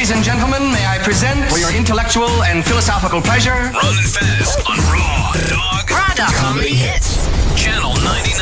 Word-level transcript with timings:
Ladies 0.00 0.16
and 0.16 0.24
gentlemen, 0.24 0.72
may 0.72 0.86
I 0.86 0.96
present 0.96 1.50
for 1.50 1.58
your 1.58 1.70
intellectual 1.76 2.42
and 2.44 2.64
philosophical 2.64 3.20
pleasure 3.20 3.50
Ron 3.52 3.98
and 3.98 4.08
Fez 4.08 4.56
on 4.64 4.78
Raw 4.88 5.34
Dog 5.52 5.90
Raw 5.90 6.14
Comedy 6.40 6.72
Hits. 6.72 7.28
Channel 7.54 7.92
99. 8.00 8.40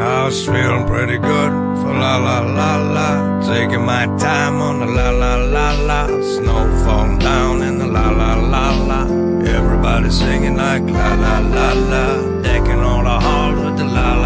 I 0.00 0.24
was 0.24 0.46
feeling 0.46 0.86
pretty 0.86 1.18
good 1.18 1.52
for 1.82 1.92
la 1.92 2.16
la 2.16 2.40
la 2.40 2.76
la. 2.76 3.40
Taking 3.42 3.84
my 3.84 4.06
time 4.16 4.62
on 4.62 4.80
the 4.80 4.86
la 4.86 5.10
la 5.10 5.34
la 5.36 5.72
la. 5.72 6.06
Snow 6.22 6.64
falling 6.86 7.18
down 7.18 7.60
in 7.60 7.76
the 7.76 7.86
la 7.86 8.08
la 8.08 8.36
la 8.36 8.70
la. 8.70 9.02
Everybody 9.44 10.08
singing 10.10 10.56
like 10.56 10.84
la 10.84 11.14
la 11.14 11.40
la 11.40 11.72
la. 11.74 12.40
Decking 12.40 12.80
all 12.80 13.04
the 13.04 13.20
halls 13.20 13.60
with 13.60 13.76
the 13.76 13.84
la 13.84 13.90
la 13.92 14.14
la 14.14 14.14
la. 14.14 14.21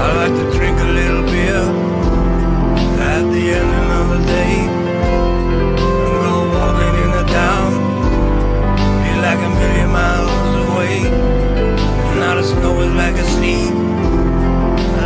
I 0.00 0.06
like 0.16 0.34
to 0.34 0.44
drink 0.56 0.76
a 0.80 0.82
little 0.84 1.24
beer 1.32 1.64
at 3.00 3.22
the 3.32 3.42
end 3.58 3.70
of 3.70 3.82
another 3.84 4.20
day, 4.26 4.54
and 6.02 6.14
go 6.22 6.34
walking 6.54 6.94
in 7.04 7.10
the 7.18 7.24
town, 7.30 7.70
feel 9.02 9.18
like 9.22 9.38
a 9.38 9.50
million 9.60 9.90
miles 9.90 10.52
away. 10.66 10.96
And 12.08 12.18
now 12.20 12.34
the 12.34 12.42
snow 12.42 12.80
is 12.80 12.92
back 12.94 13.14
asleep, 13.14 13.74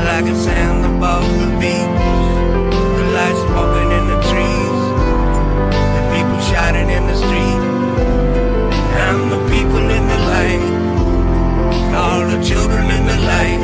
like 0.07 0.27
a 0.27 0.35
sand 0.35 0.85
above 0.87 1.27
the 1.41 1.49
beach. 1.61 1.82
Shining 6.63 6.91
in 6.91 7.05
the 7.09 7.17
street, 7.17 7.63
and 9.07 9.19
the 9.33 9.41
people 9.53 9.85
in 9.99 10.05
the 10.13 10.21
light, 10.33 10.65
all 12.03 12.23
the 12.33 12.41
children 12.51 12.85
in 12.99 13.05
the 13.13 13.19
light 13.33 13.63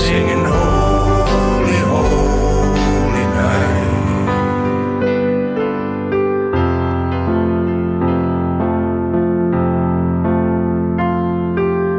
singing 0.00 0.44
holy, 0.54 1.80
holy 1.92 3.26
night. 3.40 3.94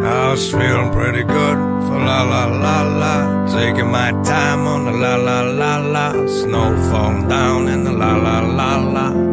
I 0.06 0.32
was 0.32 0.50
feeling 0.50 0.92
pretty 0.94 1.24
good 1.24 1.58
for 1.86 2.00
la 2.10 2.22
la 2.34 2.44
la 2.64 2.78
la. 3.02 3.16
Taking 3.48 3.92
my 3.92 4.12
time 4.24 4.62
on 4.74 4.86
the 4.86 4.94
la 5.04 5.16
la 5.28 5.40
la 5.62 5.74
la. 5.96 6.08
Snow 6.28 6.70
falling 6.90 7.28
down 7.28 7.68
in 7.68 7.84
the 7.84 7.92
la 7.92 8.16
la 8.16 8.40
la 8.60 8.72
la. 8.96 9.27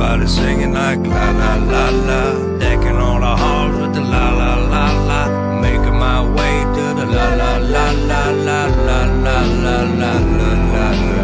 Everybody 0.00 0.28
singing 0.28 0.74
like 0.74 1.00
la 1.00 1.30
la 1.32 1.54
la 1.56 1.88
la. 1.90 2.58
Decking 2.60 2.98
all 2.98 3.18
the 3.18 3.34
halls 3.36 3.76
with 3.80 3.94
the 3.94 4.00
la 4.00 4.30
la 4.30 4.54
la 4.54 4.84
la. 5.08 5.60
Making 5.60 5.98
my 5.98 6.22
way 6.22 6.62
to 6.76 6.84
the 6.98 7.04
la 7.04 7.34
la 7.34 7.56
la 7.56 7.90
la 8.10 8.30
la 8.30 8.60
la 8.86 8.86
la 8.86 9.00
la 9.26 9.34
la 9.34 9.38
la 9.64 9.82
la 9.98 10.12
la 10.38 10.52
la 10.70 10.86
la 10.86 11.16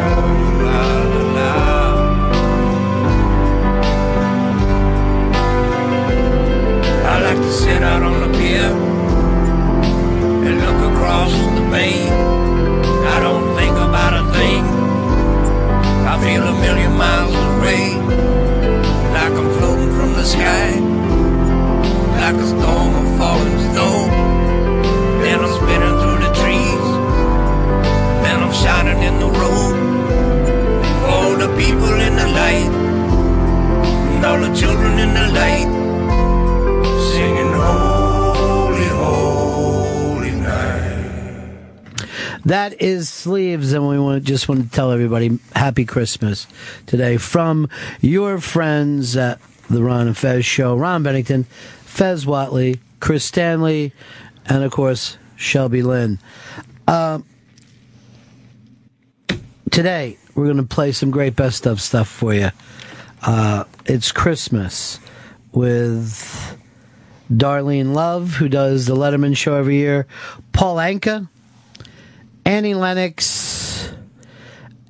la 0.00 1.22
la. 1.34 1.46
I 7.04 7.20
like 7.20 7.36
to 7.36 7.52
sit 7.52 7.82
out 7.82 8.02
on 8.02 8.32
the 8.32 8.38
pier 8.38 8.72
and 10.46 10.56
look 10.64 10.80
across 10.90 11.32
the 11.54 11.68
bay. 11.70 12.27
Feel 16.22 16.42
a 16.42 16.52
million 16.60 16.92
miles 16.92 17.34
away, 17.34 17.94
like 19.16 19.34
I'm 19.40 19.50
floating 19.56 19.92
from 19.96 20.12
the 20.12 20.24
sky, 20.24 20.78
like 22.20 22.34
a 22.34 22.46
storm 22.46 22.92
of 23.00 23.18
falling 23.18 23.58
snow. 23.70 23.94
Then 25.22 25.40
I'm 25.40 25.52
spinning 25.60 25.96
through 26.00 26.18
the 26.26 26.32
trees, 26.40 26.86
then 28.22 28.36
I'm 28.44 28.52
shining 28.52 29.00
in 29.08 29.18
the 29.20 29.30
road. 29.40 29.76
All 31.12 31.36
the 31.36 31.48
people 31.56 31.94
in 32.06 32.14
the 32.16 32.28
light, 32.42 32.72
and 34.12 34.24
all 34.24 34.40
the 34.40 34.54
children 34.54 34.98
in 34.98 35.14
the 35.14 35.26
light 35.32 35.77
That 42.44 42.80
is 42.80 43.08
Sleeves, 43.08 43.72
and 43.72 43.88
we 43.88 43.98
want 43.98 44.22
just 44.22 44.48
want 44.48 44.62
to 44.64 44.70
tell 44.70 44.92
everybody 44.92 45.38
Happy 45.56 45.84
Christmas 45.84 46.46
today 46.86 47.16
from 47.16 47.68
your 48.00 48.38
friends 48.38 49.16
at 49.16 49.40
the 49.68 49.82
Ron 49.82 50.06
and 50.06 50.16
Fez 50.16 50.44
Show. 50.44 50.76
Ron 50.76 51.02
Bennington, 51.02 51.44
Fez 51.84 52.24
Whatley, 52.24 52.78
Chris 53.00 53.24
Stanley, 53.24 53.92
and 54.46 54.62
of 54.62 54.70
course 54.70 55.18
Shelby 55.36 55.82
Lynn. 55.82 56.20
Um, 56.86 57.24
today 59.70 60.16
we're 60.34 60.44
going 60.44 60.58
to 60.58 60.62
play 60.62 60.92
some 60.92 61.10
great 61.10 61.34
best 61.34 61.66
of 61.66 61.80
stuff 61.80 62.08
for 62.08 62.34
you. 62.34 62.50
Uh, 63.22 63.64
it's 63.84 64.12
Christmas 64.12 65.00
with 65.52 66.56
Darlene 67.32 67.94
Love, 67.94 68.34
who 68.34 68.48
does 68.48 68.86
the 68.86 68.94
Letterman 68.94 69.36
show 69.36 69.56
every 69.56 69.76
year, 69.76 70.06
Paul 70.52 70.76
Anka, 70.76 71.28
Annie 72.48 72.72
Lennox, 72.72 73.92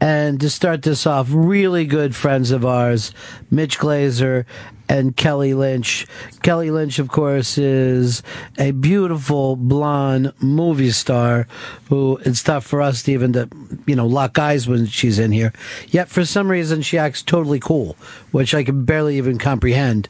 and 0.01 0.41
to 0.41 0.49
start 0.49 0.83
this 0.83 1.09
off, 1.09 1.27
really 1.29 1.87
good 1.87 2.15
friends 2.15 2.53
of 2.53 2.65
ours, 2.65 3.11
Mitch 3.51 3.81
Glazer 3.81 4.45
and 4.89 5.17
Kelly 5.17 5.55
Lynch. 5.55 6.07
Kelly 6.45 6.71
Lynch, 6.71 7.01
of 7.01 7.09
course, 7.09 7.59
is 7.59 8.23
a 8.61 8.71
beautiful 8.71 9.57
blonde 9.57 10.35
movie 10.39 10.93
star 10.93 11.49
who 11.89 12.19
it's 12.19 12.45
tough 12.45 12.65
for 12.65 12.81
us 12.81 13.03
to 13.03 13.13
even 13.13 13.33
to, 13.33 13.49
you 13.89 13.97
know, 13.97 14.07
lock 14.07 14.39
eyes 14.39 14.69
when 14.69 14.87
she's 14.87 15.19
in 15.19 15.33
here. 15.33 15.53
Yet 15.89 16.09
for 16.09 16.25
some 16.25 16.49
reason 16.49 16.83
she 16.83 16.97
acts 16.97 17.25
totally 17.25 17.59
cool, 17.59 17.97
which 18.31 18.55
I 18.55 18.63
can 18.63 18.85
barely 18.85 19.19
even 19.19 19.37
comprehend. 19.37 20.09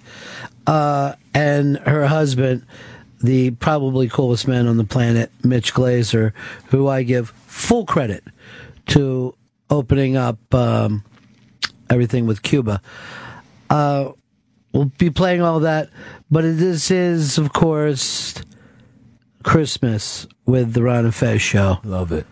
Uh, 0.66 1.14
and 1.32 1.78
her 1.78 2.08
husband, 2.08 2.66
the 3.20 3.50
probably 3.52 4.08
coolest 4.08 4.46
man 4.46 4.66
on 4.66 4.76
the 4.76 4.84
planet, 4.84 5.30
Mitch 5.42 5.74
Glazer, 5.74 6.32
who 6.66 6.88
I 6.88 7.02
give 7.02 7.30
full 7.30 7.84
credit 7.84 8.24
to 8.88 9.34
opening 9.70 10.16
up 10.16 10.38
um, 10.54 11.04
everything 11.90 12.26
with 12.26 12.42
Cuba. 12.42 12.80
Uh, 13.70 14.12
we'll 14.72 14.86
be 14.98 15.10
playing 15.10 15.42
all 15.42 15.60
that, 15.60 15.90
but 16.30 16.42
this 16.42 16.90
is, 16.90 17.38
of 17.38 17.52
course, 17.52 18.34
Christmas 19.42 20.26
with 20.46 20.72
the 20.72 20.82
Ron 20.82 21.04
and 21.06 21.14
Fez 21.14 21.42
show. 21.42 21.78
Love 21.84 22.12
it. 22.12 22.26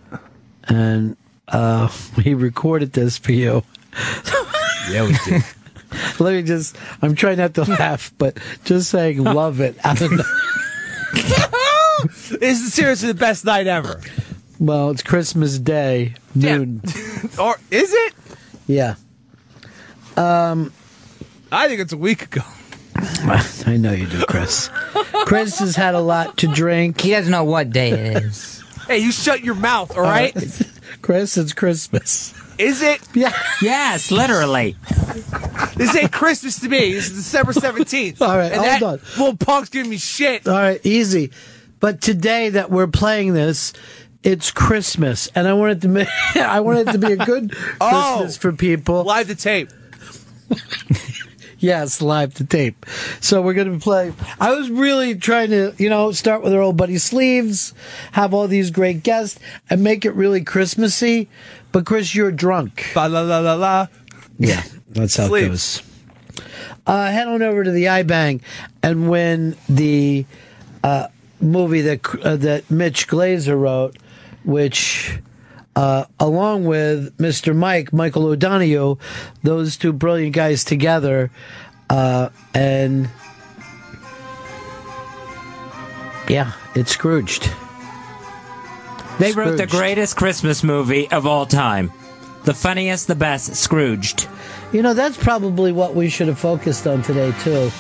And 0.69 1.17
uh, 1.49 1.91
we 2.25 2.35
recorded 2.35 2.93
this 2.93 3.19
for 3.19 3.33
you. 3.33 3.63
Yeah, 4.89 5.05
we 5.05 5.17
did. 5.25 5.43
Let 6.21 6.35
me 6.35 6.43
just, 6.43 6.77
I'm 7.03 7.17
trying 7.17 7.39
not 7.39 7.55
to 7.55 7.65
laugh, 7.65 8.13
but 8.19 8.39
just 8.65 8.91
saying 8.91 9.23
love 9.25 9.61
it. 9.61 9.77
is 12.41 12.73
seriously 12.73 13.09
the 13.09 13.19
best 13.19 13.45
night 13.45 13.67
ever. 13.67 14.01
Well, 14.59 14.91
it's 14.91 15.03
Christmas 15.03 15.59
Day, 15.59 16.15
noon. 16.35 16.83
Or 17.39 17.57
is 17.71 17.93
it? 17.93 18.15
Yeah. 18.67 18.95
Um, 20.17 20.73
I 21.53 21.69
think 21.69 21.81
it's 21.81 21.93
a 21.93 21.97
week 21.97 22.23
ago. 22.23 22.43
I 23.67 23.77
know 23.77 23.93
you 23.93 24.07
do, 24.07 24.25
Chris. 24.27 24.71
Chris 25.27 25.59
has 25.59 25.77
had 25.77 25.95
a 25.95 26.01
lot 26.01 26.39
to 26.39 26.47
drink. 26.47 27.01
He 27.01 27.11
doesn't 27.11 27.31
know 27.31 27.45
what 27.45 27.71
day 27.71 27.91
it 27.91 28.23
is. 28.25 28.65
Hey, 28.87 28.99
you 28.99 29.13
shut 29.13 29.43
your 29.43 29.55
mouth, 29.55 29.95
all 29.97 30.03
right? 30.03 30.35
Chris, 31.03 31.37
it's 31.37 31.53
Christmas. 31.53 32.33
Is 32.59 32.83
it? 32.83 33.01
Yeah. 33.15 33.33
yes, 33.61 34.11
literally. 34.11 34.77
This 35.77 35.95
ain't 35.97 36.13
Christmas 36.13 36.61
to 36.61 36.69
me. 36.69 36.93
This 36.93 37.11
is 37.11 37.17
December 37.17 37.53
17th. 37.53 38.21
All 38.21 38.37
right, 38.37 38.53
and 38.53 38.61
hold 38.61 38.67
that 38.67 38.83
on. 38.83 39.01
Little 39.19 39.37
punk's 39.37 39.69
giving 39.69 39.91
me 39.91 39.99
shit. 39.99 40.47
All 40.47 40.55
right, 40.55 40.81
easy. 40.85 41.31
But 41.81 42.01
today 42.01 42.49
that 42.51 42.71
we're 42.71 42.87
playing 42.87 43.35
this, 43.35 43.73
it's 44.23 44.51
Christmas, 44.51 45.29
and 45.35 45.47
I 45.47 45.53
wanted 45.53 45.83
to 45.83 45.89
make, 45.89 46.09
I 46.35 46.61
wanted 46.61 46.89
it 46.89 46.93
to 46.93 46.99
be 46.99 47.13
a 47.13 47.17
good 47.17 47.55
Oh. 47.81 48.15
Christmas 48.17 48.37
for 48.39 48.53
people. 48.53 49.05
Live 49.05 49.29
the 49.29 49.35
tape. 49.35 49.71
Yes, 51.59 52.03
live 52.03 52.35
to 52.35 52.45
tape. 52.45 52.85
So 53.21 53.41
we're 53.41 53.55
going 53.55 53.73
to 53.73 53.83
play. 53.83 54.13
I 54.39 54.53
was 54.53 54.71
really 54.71 55.15
trying 55.15 55.49
to, 55.51 55.75
you 55.79 55.89
know, 55.89 56.13
start 56.13 56.43
with 56.43 56.53
our 56.53 56.61
old 56.61 56.77
buddy 56.77 56.99
Sleeves, 56.99 57.73
have 58.13 58.35
all 58.35 58.47
these 58.47 58.71
great 58.71 59.03
guests, 59.03 59.41
and 59.71 59.83
make 59.83 60.05
it 60.05 60.11
really 60.15 60.45
Christmassy. 60.45 61.31
But 61.77 61.85
Chris, 61.85 62.15
you're 62.15 62.33
drunk. 62.33 62.93
Ba 62.95 63.07
la 63.07 63.21
la 63.21 63.41
la 63.41 63.53
la. 63.53 63.89
Yeah, 64.39 64.63
that's 64.89 65.15
how 65.19 65.27
Sleeves. 65.27 65.83
it 66.31 66.39
goes. 66.39 66.47
Uh, 66.87 67.11
head 67.11 67.29
on 67.29 67.43
over 67.43 67.65
to 67.65 67.71
the 67.71 67.85
iBang 67.85 68.41
and 68.83 69.11
win 69.11 69.59
the 69.69 70.25
uh, 70.83 71.09
movie 71.39 71.83
that 71.83 72.01
uh, 72.25 72.37
that 72.37 72.71
Mitch 72.71 73.07
Glazer 73.07 73.61
wrote, 73.61 73.95
which. 74.43 75.19
Uh, 75.77 76.07
along 76.19 76.65
with 76.65 77.15
Mr. 77.19 77.55
Mike, 77.55 77.93
Michael 77.93 78.25
O'Donoghue, 78.25 78.97
those 79.43 79.77
two 79.77 79.93
brilliant 79.93 80.35
guys 80.35 80.65
together, 80.65 81.31
uh, 81.91 82.31
and 82.55 83.11
yeah, 86.27 86.53
it's 86.75 86.93
Scrooged. 86.93 87.51
They 89.19 89.33
wrote 89.33 89.57
the 89.57 89.67
greatest 89.67 90.17
Christmas 90.17 90.63
movie 90.63 91.11
of 91.11 91.27
all 91.27 91.47
time. 91.47 91.91
The 92.45 92.53
funniest, 92.53 93.07
the 93.07 93.15
best, 93.15 93.57
Scrooged. 93.57 94.29
You 94.73 94.83
know, 94.83 94.95
that's 94.95 95.17
probably 95.17 95.73
what 95.73 95.95
we 95.95 96.09
should 96.09 96.29
have 96.29 96.39
focused 96.39 96.87
on 96.87 97.03
today, 97.03 97.33
too, 97.41 97.71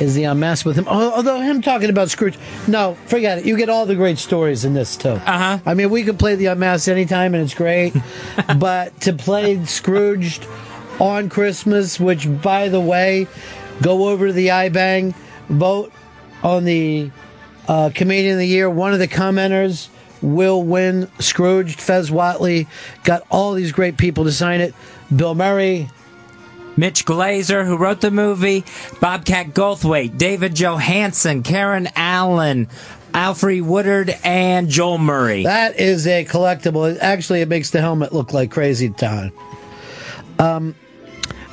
is 0.00 0.14
the 0.14 0.24
unmask 0.24 0.66
with 0.66 0.76
him. 0.76 0.88
Although 0.88 1.40
him 1.40 1.62
talking 1.62 1.88
about 1.88 2.10
Scrooge, 2.10 2.36
no, 2.66 2.94
forget 3.06 3.38
it. 3.38 3.46
You 3.46 3.56
get 3.56 3.68
all 3.68 3.86
the 3.86 3.94
great 3.94 4.18
stories 4.18 4.64
in 4.64 4.74
this, 4.74 4.96
too. 4.96 5.10
Uh-huh. 5.10 5.58
I 5.64 5.74
mean, 5.74 5.88
we 5.88 6.02
could 6.02 6.18
play 6.18 6.34
the 6.34 6.46
unmasked 6.46 6.88
anytime, 6.88 7.34
and 7.34 7.44
it's 7.44 7.54
great. 7.54 7.94
but 8.58 9.00
to 9.02 9.12
play 9.12 9.64
Scrooged 9.64 10.46
on 11.00 11.28
Christmas, 11.28 12.00
which, 12.00 12.28
by 12.42 12.68
the 12.68 12.80
way, 12.80 13.28
go 13.80 14.08
over 14.08 14.26
to 14.26 14.32
the 14.32 14.48
iBang, 14.48 15.14
vote 15.48 15.92
on 16.42 16.64
the 16.64 17.10
uh, 17.68 17.90
Comedian 17.94 18.32
of 18.32 18.38
the 18.40 18.46
Year. 18.46 18.68
One 18.68 18.92
of 18.92 18.98
the 18.98 19.08
commenters 19.08 19.88
will 20.22 20.62
win 20.62 21.10
Scrooged. 21.18 21.80
Fez 21.80 22.10
Whatley 22.10 22.66
got 23.04 23.26
all 23.30 23.52
these 23.52 23.72
great 23.72 23.96
people 23.96 24.24
to 24.24 24.32
sign 24.32 24.60
it. 24.60 24.74
Bill 25.14 25.34
Murray, 25.34 25.90
Mitch 26.76 27.04
Glazer, 27.04 27.66
who 27.66 27.76
wrote 27.76 28.00
the 28.00 28.10
movie, 28.10 28.64
Bobcat 29.00 29.48
Goldthwait, 29.48 30.16
David 30.16 30.54
Johansen, 30.54 31.42
Karen 31.42 31.88
Allen, 31.96 32.68
Alfred 33.12 33.62
Woodard, 33.62 34.16
and 34.24 34.68
Joel 34.68 34.98
Murray. 34.98 35.44
That 35.44 35.78
is 35.78 36.06
a 36.06 36.24
collectible. 36.24 36.96
Actually, 37.00 37.42
it 37.42 37.48
makes 37.48 37.70
the 37.70 37.80
helmet 37.80 38.12
look 38.12 38.32
like 38.32 38.50
crazy 38.50 38.88
town. 38.88 39.32
Um, 40.38 40.74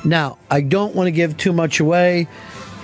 now, 0.04 0.38
I 0.50 0.62
don't 0.62 0.94
want 0.94 1.08
to 1.08 1.12
give 1.12 1.36
too 1.36 1.52
much 1.52 1.80
away. 1.80 2.28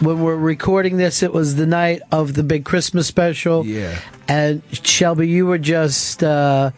When 0.00 0.22
we're 0.22 0.36
recording 0.36 0.98
this, 0.98 1.22
it 1.22 1.32
was 1.32 1.56
the 1.56 1.66
night 1.66 2.02
of 2.12 2.34
the 2.34 2.42
big 2.42 2.64
Christmas 2.64 3.06
special. 3.06 3.64
Yeah. 3.64 3.98
And 4.28 4.62
Shelby, 4.70 5.28
you 5.28 5.46
were 5.46 5.58
just 5.58 6.22
uh, 6.22 6.72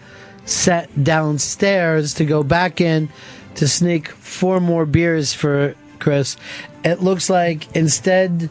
sat 0.44 1.02
downstairs 1.02 2.14
to 2.14 2.24
go 2.24 2.42
back 2.42 2.80
in 2.80 3.08
to 3.56 3.66
sneak 3.66 4.08
four 4.08 4.60
more 4.60 4.86
beers 4.86 5.34
for 5.34 5.74
Chris. 5.98 6.36
It 6.84 7.02
looks 7.02 7.28
like 7.28 7.74
instead 7.74 8.50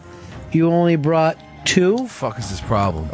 you 0.51 0.69
only 0.69 0.97
brought 0.97 1.37
two. 1.65 2.07
Fuck 2.07 2.39
is 2.39 2.49
this 2.49 2.61
problem? 2.61 3.09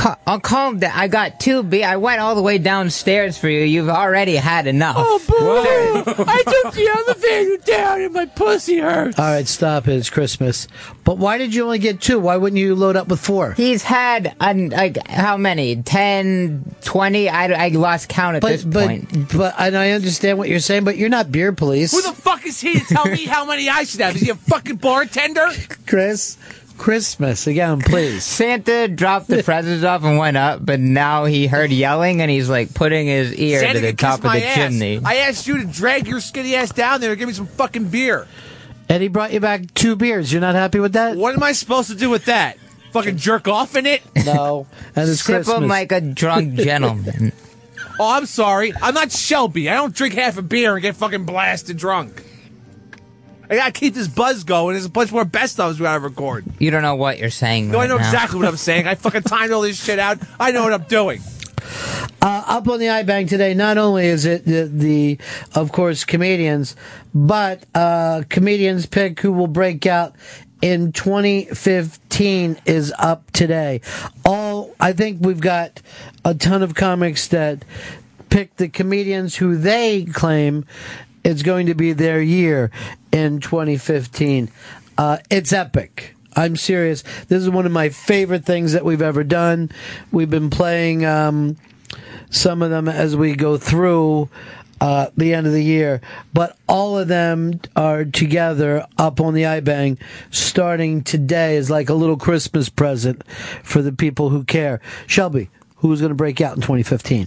Ca- 0.00 0.16
I'll 0.26 0.40
calm 0.40 0.78
down. 0.78 0.92
I 0.94 1.08
got 1.08 1.40
two 1.40 1.62
B. 1.62 1.84
I 1.84 1.96
went 1.96 2.20
all 2.22 2.34
the 2.34 2.40
way 2.42 2.56
downstairs 2.56 3.36
for 3.36 3.48
you. 3.50 3.60
You've 3.64 3.90
already 3.90 4.36
had 4.36 4.66
enough. 4.66 4.96
Oh, 4.98 5.18
boo! 5.28 6.14
I 6.26 6.42
took 6.42 6.72
the 6.74 6.88
elevator 6.88 7.56
down 7.64 8.00
and 8.00 8.14
my 8.14 8.24
pussy 8.24 8.78
hurts. 8.78 9.18
All 9.18 9.26
right, 9.26 9.46
stop 9.46 9.88
it. 9.88 9.96
It's 9.96 10.08
Christmas. 10.08 10.68
But 11.04 11.18
why 11.18 11.36
did 11.36 11.54
you 11.54 11.64
only 11.64 11.78
get 11.80 12.00
two? 12.00 12.18
Why 12.18 12.36
wouldn't 12.38 12.58
you 12.58 12.74
load 12.74 12.96
up 12.96 13.08
with 13.08 13.20
four? 13.20 13.52
He's 13.52 13.82
had 13.82 14.34
un, 14.40 14.70
like 14.70 15.06
how 15.06 15.36
many? 15.36 15.82
10, 15.82 16.76
20? 16.82 17.28
I, 17.28 17.66
I 17.66 17.68
lost 17.68 18.08
count 18.08 18.36
at 18.36 18.42
this 18.42 18.64
But 18.64 18.72
but 18.72 18.86
point. 18.86 19.32
but 19.36 19.54
and 19.58 19.76
I 19.76 19.90
understand 19.90 20.38
what 20.38 20.48
you're 20.48 20.60
saying, 20.60 20.84
but 20.84 20.96
you're 20.96 21.08
not 21.10 21.30
beer 21.30 21.52
police, 21.52 21.92
Who 21.92 22.00
the 22.00 22.12
fuck 22.16 22.46
is 22.46 22.58
he 22.60 22.78
to 22.80 22.84
tell 22.86 23.04
me 23.06 23.24
how 23.26 23.44
many 23.44 23.68
I 23.68 23.84
should 23.84 24.00
have? 24.00 24.14
Is 24.16 24.22
he 24.22 24.30
a 24.30 24.34
fucking 24.34 24.76
bartender? 24.76 25.48
Chris. 25.86 26.38
Christmas 26.80 27.46
again, 27.46 27.82
please. 27.82 28.24
Santa 28.38 28.88
dropped 28.88 29.28
the 29.28 29.42
presents 29.42 29.84
off 29.84 30.02
and 30.02 30.16
went 30.16 30.38
up, 30.38 30.64
but 30.64 30.80
now 30.80 31.26
he 31.26 31.46
heard 31.46 31.70
yelling 31.70 32.22
and 32.22 32.30
he's 32.30 32.48
like 32.48 32.72
putting 32.72 33.06
his 33.06 33.34
ear 33.34 33.60
Santa 33.60 33.74
to 33.74 33.86
the 33.86 33.92
top 33.92 34.24
of 34.24 34.32
the 34.32 34.46
ass. 34.46 34.54
chimney. 34.56 34.98
I 35.04 35.16
asked 35.16 35.46
you 35.46 35.58
to 35.58 35.66
drag 35.66 36.06
your 36.08 36.20
skinny 36.20 36.54
ass 36.54 36.72
down 36.72 37.02
there 37.02 37.10
and 37.10 37.18
give 37.18 37.28
me 37.28 37.34
some 37.34 37.46
fucking 37.46 37.90
beer. 37.90 38.26
And 38.88 39.02
he 39.02 39.08
brought 39.08 39.32
you 39.34 39.40
back 39.40 39.74
two 39.74 39.94
beers. 39.94 40.32
You're 40.32 40.40
not 40.40 40.54
happy 40.54 40.80
with 40.80 40.94
that? 40.94 41.18
What 41.18 41.34
am 41.34 41.42
I 41.42 41.52
supposed 41.52 41.90
to 41.90 41.96
do 41.96 42.08
with 42.08 42.24
that? 42.24 42.56
Fucking 42.92 43.18
jerk 43.18 43.46
off 43.46 43.76
in 43.76 43.84
it? 43.84 44.00
No. 44.24 44.66
And 44.96 45.08
it's 45.08 45.20
Sip 45.20 45.36
Christmas. 45.36 45.56
him 45.58 45.68
like 45.68 45.92
a 45.92 46.00
drunk 46.00 46.54
gentleman. 46.58 47.32
Oh, 47.98 48.10
I'm 48.16 48.24
sorry. 48.24 48.72
I'm 48.80 48.94
not 48.94 49.12
Shelby. 49.12 49.68
I 49.68 49.74
don't 49.74 49.94
drink 49.94 50.14
half 50.14 50.38
a 50.38 50.42
beer 50.42 50.72
and 50.72 50.82
get 50.82 50.96
fucking 50.96 51.24
blasted 51.26 51.76
drunk. 51.76 52.24
I 53.50 53.56
gotta 53.56 53.72
keep 53.72 53.94
this 53.94 54.06
buzz 54.06 54.44
going. 54.44 54.74
There's 54.74 54.84
a 54.84 54.90
bunch 54.90 55.10
more 55.10 55.24
best 55.24 55.58
ofs 55.58 55.74
we 55.74 55.80
gotta 55.80 55.98
record. 55.98 56.44
You 56.60 56.70
don't 56.70 56.82
know 56.82 56.94
what 56.94 57.18
you're 57.18 57.30
saying. 57.30 57.72
No, 57.72 57.80
I 57.80 57.88
know 57.88 57.96
now. 57.98 58.04
exactly 58.04 58.38
what 58.38 58.46
I'm 58.46 58.56
saying. 58.68 58.86
I 58.86 58.94
fucking 58.94 59.22
timed 59.22 59.50
all 59.50 59.62
this 59.62 59.82
shit 59.82 59.98
out. 59.98 60.18
I 60.38 60.52
know 60.52 60.62
what 60.62 60.72
I'm 60.72 60.84
doing. 60.84 61.20
Uh, 62.22 62.44
up 62.46 62.68
on 62.68 62.78
the 62.78 62.86
iBang 62.86 63.28
today, 63.28 63.54
not 63.54 63.76
only 63.76 64.06
is 64.06 64.24
it 64.24 64.44
the, 64.44 64.70
the 64.72 65.18
of 65.54 65.72
course, 65.72 66.04
comedians, 66.04 66.76
but 67.12 67.64
uh, 67.74 68.22
comedians 68.28 68.86
pick 68.86 69.18
who 69.20 69.32
will 69.32 69.46
break 69.48 69.84
out 69.84 70.14
in 70.62 70.92
2015 70.92 72.56
is 72.66 72.92
up 72.98 73.30
today. 73.32 73.80
All 74.24 74.74
I 74.78 74.92
think 74.92 75.24
we've 75.24 75.40
got 75.40 75.82
a 76.24 76.34
ton 76.34 76.62
of 76.62 76.74
comics 76.74 77.26
that 77.28 77.64
pick 78.28 78.56
the 78.56 78.68
comedians 78.68 79.36
who 79.36 79.56
they 79.56 80.04
claim 80.04 80.66
it's 81.24 81.42
going 81.42 81.66
to 81.66 81.74
be 81.74 81.92
their 81.92 82.22
year 82.22 82.70
in 83.12 83.40
2015. 83.40 84.50
Uh, 84.96 85.18
it's 85.30 85.52
epic. 85.52 86.14
I'm 86.36 86.56
serious. 86.56 87.02
This 87.28 87.42
is 87.42 87.50
one 87.50 87.66
of 87.66 87.72
my 87.72 87.88
favorite 87.88 88.44
things 88.44 88.72
that 88.72 88.84
we've 88.84 89.02
ever 89.02 89.24
done. 89.24 89.70
We've 90.12 90.30
been 90.30 90.50
playing 90.50 91.04
um, 91.04 91.56
some 92.30 92.62
of 92.62 92.70
them 92.70 92.88
as 92.88 93.16
we 93.16 93.34
go 93.34 93.56
through 93.56 94.28
uh, 94.80 95.10
the 95.16 95.34
end 95.34 95.46
of 95.46 95.52
the 95.52 95.62
year, 95.62 96.00
but 96.32 96.56
all 96.68 96.98
of 96.98 97.08
them 97.08 97.60
are 97.76 98.04
together 98.04 98.86
up 98.96 99.20
on 99.20 99.34
the 99.34 99.42
iBang 99.42 99.98
starting 100.30 101.02
today 101.02 101.56
is 101.56 101.70
like 101.70 101.90
a 101.90 101.94
little 101.94 102.16
Christmas 102.16 102.68
present 102.68 103.22
for 103.62 103.82
the 103.82 103.92
people 103.92 104.30
who 104.30 104.44
care. 104.44 104.80
Shelby, 105.06 105.50
who's 105.76 106.00
going 106.00 106.10
to 106.10 106.14
break 106.14 106.40
out 106.40 106.56
in 106.56 106.62
2015? 106.62 107.26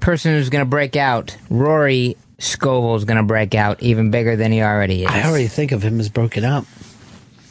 Person 0.00 0.32
who's 0.32 0.48
going 0.48 0.64
to 0.64 0.68
break 0.68 0.96
out, 0.96 1.36
Rory 1.50 2.16
Scovel's 2.44 3.04
going 3.04 3.16
to 3.16 3.22
break 3.22 3.54
out 3.54 3.82
even 3.82 4.10
bigger 4.10 4.36
than 4.36 4.52
he 4.52 4.62
already 4.62 5.04
is. 5.04 5.10
I 5.10 5.24
already 5.24 5.48
think 5.48 5.72
of 5.72 5.82
him 5.82 5.98
as 5.98 6.08
broken 6.08 6.44
up. 6.44 6.64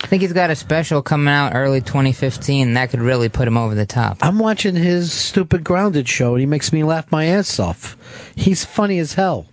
I 0.03 0.07
think 0.07 0.21
he's 0.21 0.33
got 0.33 0.49
a 0.49 0.55
special 0.55 1.01
coming 1.01 1.33
out 1.33 1.55
early 1.55 1.79
2015 1.79 2.73
that 2.73 2.89
could 2.89 2.99
really 2.99 3.29
put 3.29 3.47
him 3.47 3.57
over 3.57 3.73
the 3.73 3.85
top. 3.85 4.17
I'm 4.21 4.37
watching 4.37 4.75
his 4.75 5.13
stupid 5.13 5.63
grounded 5.63 6.09
show 6.09 6.33
and 6.33 6.41
he 6.41 6.45
makes 6.45 6.73
me 6.73 6.83
laugh 6.83 7.09
my 7.11 7.25
ass 7.25 7.57
off. 7.57 7.97
He's 8.35 8.65
funny 8.65 8.99
as 8.99 9.13
hell. 9.13 9.47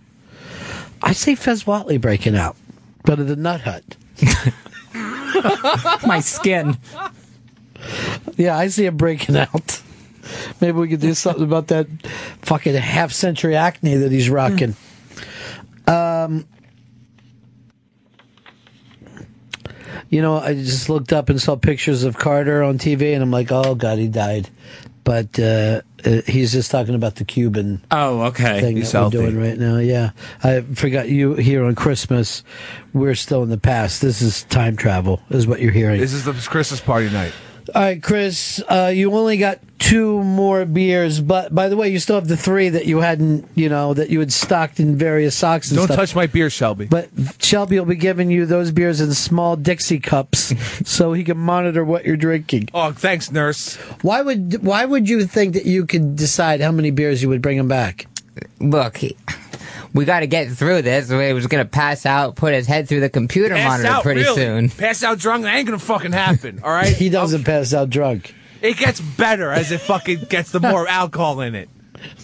I 1.03 1.13
say 1.13 1.35
Fez 1.35 1.65
Whatley 1.65 2.01
breaking 2.01 2.37
out, 2.37 2.57
but 3.05 3.21
at 3.21 3.29
the 3.29 3.37
Nut 3.37 3.63
Hut. 3.63 3.97
My 6.07 6.21
skin. 6.21 6.77
Yeah, 8.37 8.59
I 8.59 8.67
see 8.69 8.87
him 8.87 8.97
breaking 8.97 9.37
out. 9.37 9.81
Maybe 10.61 10.77
we 10.79 10.89
could 10.89 11.01
do 11.01 11.15
something 11.15 11.45
about 11.45 11.69
that 11.69 11.87
fucking 12.43 12.75
half 12.75 13.13
century 13.13 13.57
acne 13.57 13.95
that 13.97 14.13
he's 14.13 14.29
rocking. 14.29 14.77
Um, 15.91 16.47
you 20.09 20.23
know, 20.23 20.37
I 20.39 20.55
just 20.55 20.89
looked 20.89 21.13
up 21.13 21.29
and 21.29 21.41
saw 21.41 21.57
pictures 21.57 22.05
of 22.05 22.17
Carter 22.17 22.63
on 22.63 22.79
TV, 22.79 23.15
and 23.15 23.23
I'm 23.23 23.31
like, 23.31 23.51
oh 23.53 23.75
god, 23.75 23.99
he 23.99 24.09
died. 24.09 24.49
But 25.03 25.39
uh, 25.41 25.81
uh, 26.05 26.21
he's 26.27 26.53
just 26.53 26.71
talking 26.71 26.95
about 26.95 27.17
the 27.17 27.25
Cuban 27.25 27.83
Oh, 27.91 28.23
okay. 28.25 28.61
thing 28.61 28.77
He's 28.77 28.93
that 28.93 28.99
healthy. 28.99 29.19
we're 29.19 29.31
doing 29.31 29.41
right 29.41 29.59
now. 29.59 29.79
Yeah, 29.79 30.11
I 30.45 30.61
forgot 30.61 31.09
you 31.09 31.35
here 31.35 31.65
on 31.65 31.75
Christmas. 31.75 32.45
We're 32.93 33.15
still 33.15 33.43
in 33.43 33.49
the 33.49 33.59
past. 33.59 34.03
This 34.03 34.21
is 34.21 34.45
time 34.45 34.77
travel, 34.77 35.21
is 35.31 35.47
what 35.47 35.61
you're 35.61 35.73
hearing. 35.73 36.01
This 36.01 36.13
is 36.13 36.25
the 36.25 36.33
Christmas 36.35 36.81
party 36.81 37.09
night. 37.11 37.33
All 37.75 37.83
right, 37.83 38.03
Chris, 38.03 38.63
uh, 38.69 38.91
you 38.95 39.13
only 39.15 39.37
got 39.37 39.61
two 39.79 40.23
more 40.23 40.65
beers, 40.65 41.21
but 41.21 41.55
by 41.55 41.69
the 41.69 41.77
way, 41.77 41.89
you 41.89 41.99
still 41.99 42.17
have 42.17 42.29
the 42.29 42.37
three 42.37 42.69
that 42.69 42.87
you 42.87 42.99
hadn't, 42.99 43.49
you 43.55 43.69
know, 43.69 43.95
that 43.95 44.11
you 44.11 44.21
had 44.21 44.33
stocked 44.33 44.79
in 44.81 44.97
various 44.97 45.35
socks 45.37 45.71
and 45.71 45.79
Don't 45.79 45.87
stuff. 45.87 45.97
touch 45.97 46.15
my 46.15 46.27
beer, 46.27 46.51
Shelby. 46.51 46.87
But 46.87 47.09
Shelby 47.41 47.79
will 47.79 47.87
be 47.87 47.97
giving 47.97 48.31
you 48.31 48.45
those 48.47 48.71
beers 48.71 49.01
in 49.01 49.13
small 49.15 49.57
Dixie 49.57 50.01
cups, 50.01 50.53
so 50.89 51.13
he 51.13 51.25
can 51.25 51.39
monitor 51.39 51.85
what 51.85 52.05
you're 52.05 52.17
drinking. 52.17 52.69
oh, 52.75 52.93
thanks, 52.93 53.31
nurse. 53.31 53.77
Why 54.03 54.23
would 54.23 54.63
Why 54.65 54.85
would 54.85 55.09
you 55.09 55.25
think 55.27 55.55
that 55.55 55.67
you 55.67 55.87
could 55.87 56.17
decide 56.17 56.61
how 56.61 56.73
many 56.73 56.91
beers 56.91 57.23
you 57.23 57.29
would 57.29 57.43
bring 57.43 57.57
him 57.57 57.69
back? 57.69 58.07
Look, 58.61 58.99
he, 58.99 59.17
we 59.93 60.05
got 60.05 60.21
to 60.21 60.27
get 60.27 60.51
through 60.51 60.83
this. 60.83 61.09
He 61.11 61.33
was 61.33 61.47
going 61.47 61.65
to 61.65 61.69
pass 61.71 62.07
out, 62.07 62.37
put 62.37 62.55
his 62.55 62.67
head 62.67 62.89
through 62.89 63.01
the 63.01 63.09
computer 63.11 63.55
Pass 63.55 63.69
monitor 63.69 63.89
out, 63.89 64.03
pretty 64.03 64.23
really. 64.23 64.35
soon. 64.37 64.69
Pass 64.71 65.03
out 65.03 65.19
drunk, 65.19 65.45
that 65.45 65.55
ain't 65.57 65.67
gonna 65.67 65.79
fucking 65.79 66.13
happen. 66.13 66.61
All 66.63 66.71
right. 66.71 66.95
He 66.97 67.09
doesn't 67.09 67.45
pass 67.45 67.73
out 67.75 67.91
drunk. 67.91 68.35
It 68.63 68.77
gets 68.77 69.01
better 69.01 69.51
as 69.51 69.73
it 69.73 69.81
fucking 69.81 70.25
gets 70.29 70.51
the 70.53 70.61
more 70.61 70.87
alcohol 71.01 71.41
in 71.41 71.55
it. 71.55 71.69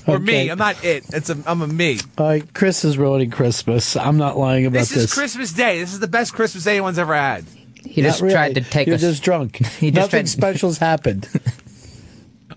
Or 0.06 0.18
me. 0.18 0.48
I'm 0.50 0.58
not 0.58 0.82
it. 0.84 1.04
It's 1.12 1.28
a, 1.30 1.36
I'm 1.46 1.60
a 1.62 1.66
me. 1.66 1.98
All 2.16 2.26
right, 2.26 2.54
Chris 2.54 2.84
is 2.84 2.96
ruining 2.96 3.30
Christmas. 3.30 3.96
I'm 3.96 4.16
not 4.16 4.36
lying 4.38 4.64
about 4.66 4.78
This 4.80 4.90
this. 4.90 5.04
is 5.04 5.14
Christmas 5.14 5.52
Day. 5.52 5.80
This 5.80 5.92
is 5.92 6.00
the 6.00 6.06
best 6.08 6.32
Christmas 6.34 6.66
anyone's 6.66 6.98
ever 6.98 7.14
had. 7.14 7.44
He 7.84 8.00
Not 8.02 8.08
just 8.08 8.20
really. 8.22 8.34
tried 8.34 8.54
to 8.54 8.60
take 8.62 8.86
You're 8.86 8.94
us. 8.96 9.00
just 9.02 9.22
drunk. 9.22 9.56
He 9.78 9.90
just 9.90 9.94
Nothing 10.12 10.20
tried- 10.24 10.28
special's 10.28 10.78
happened. 10.78 11.28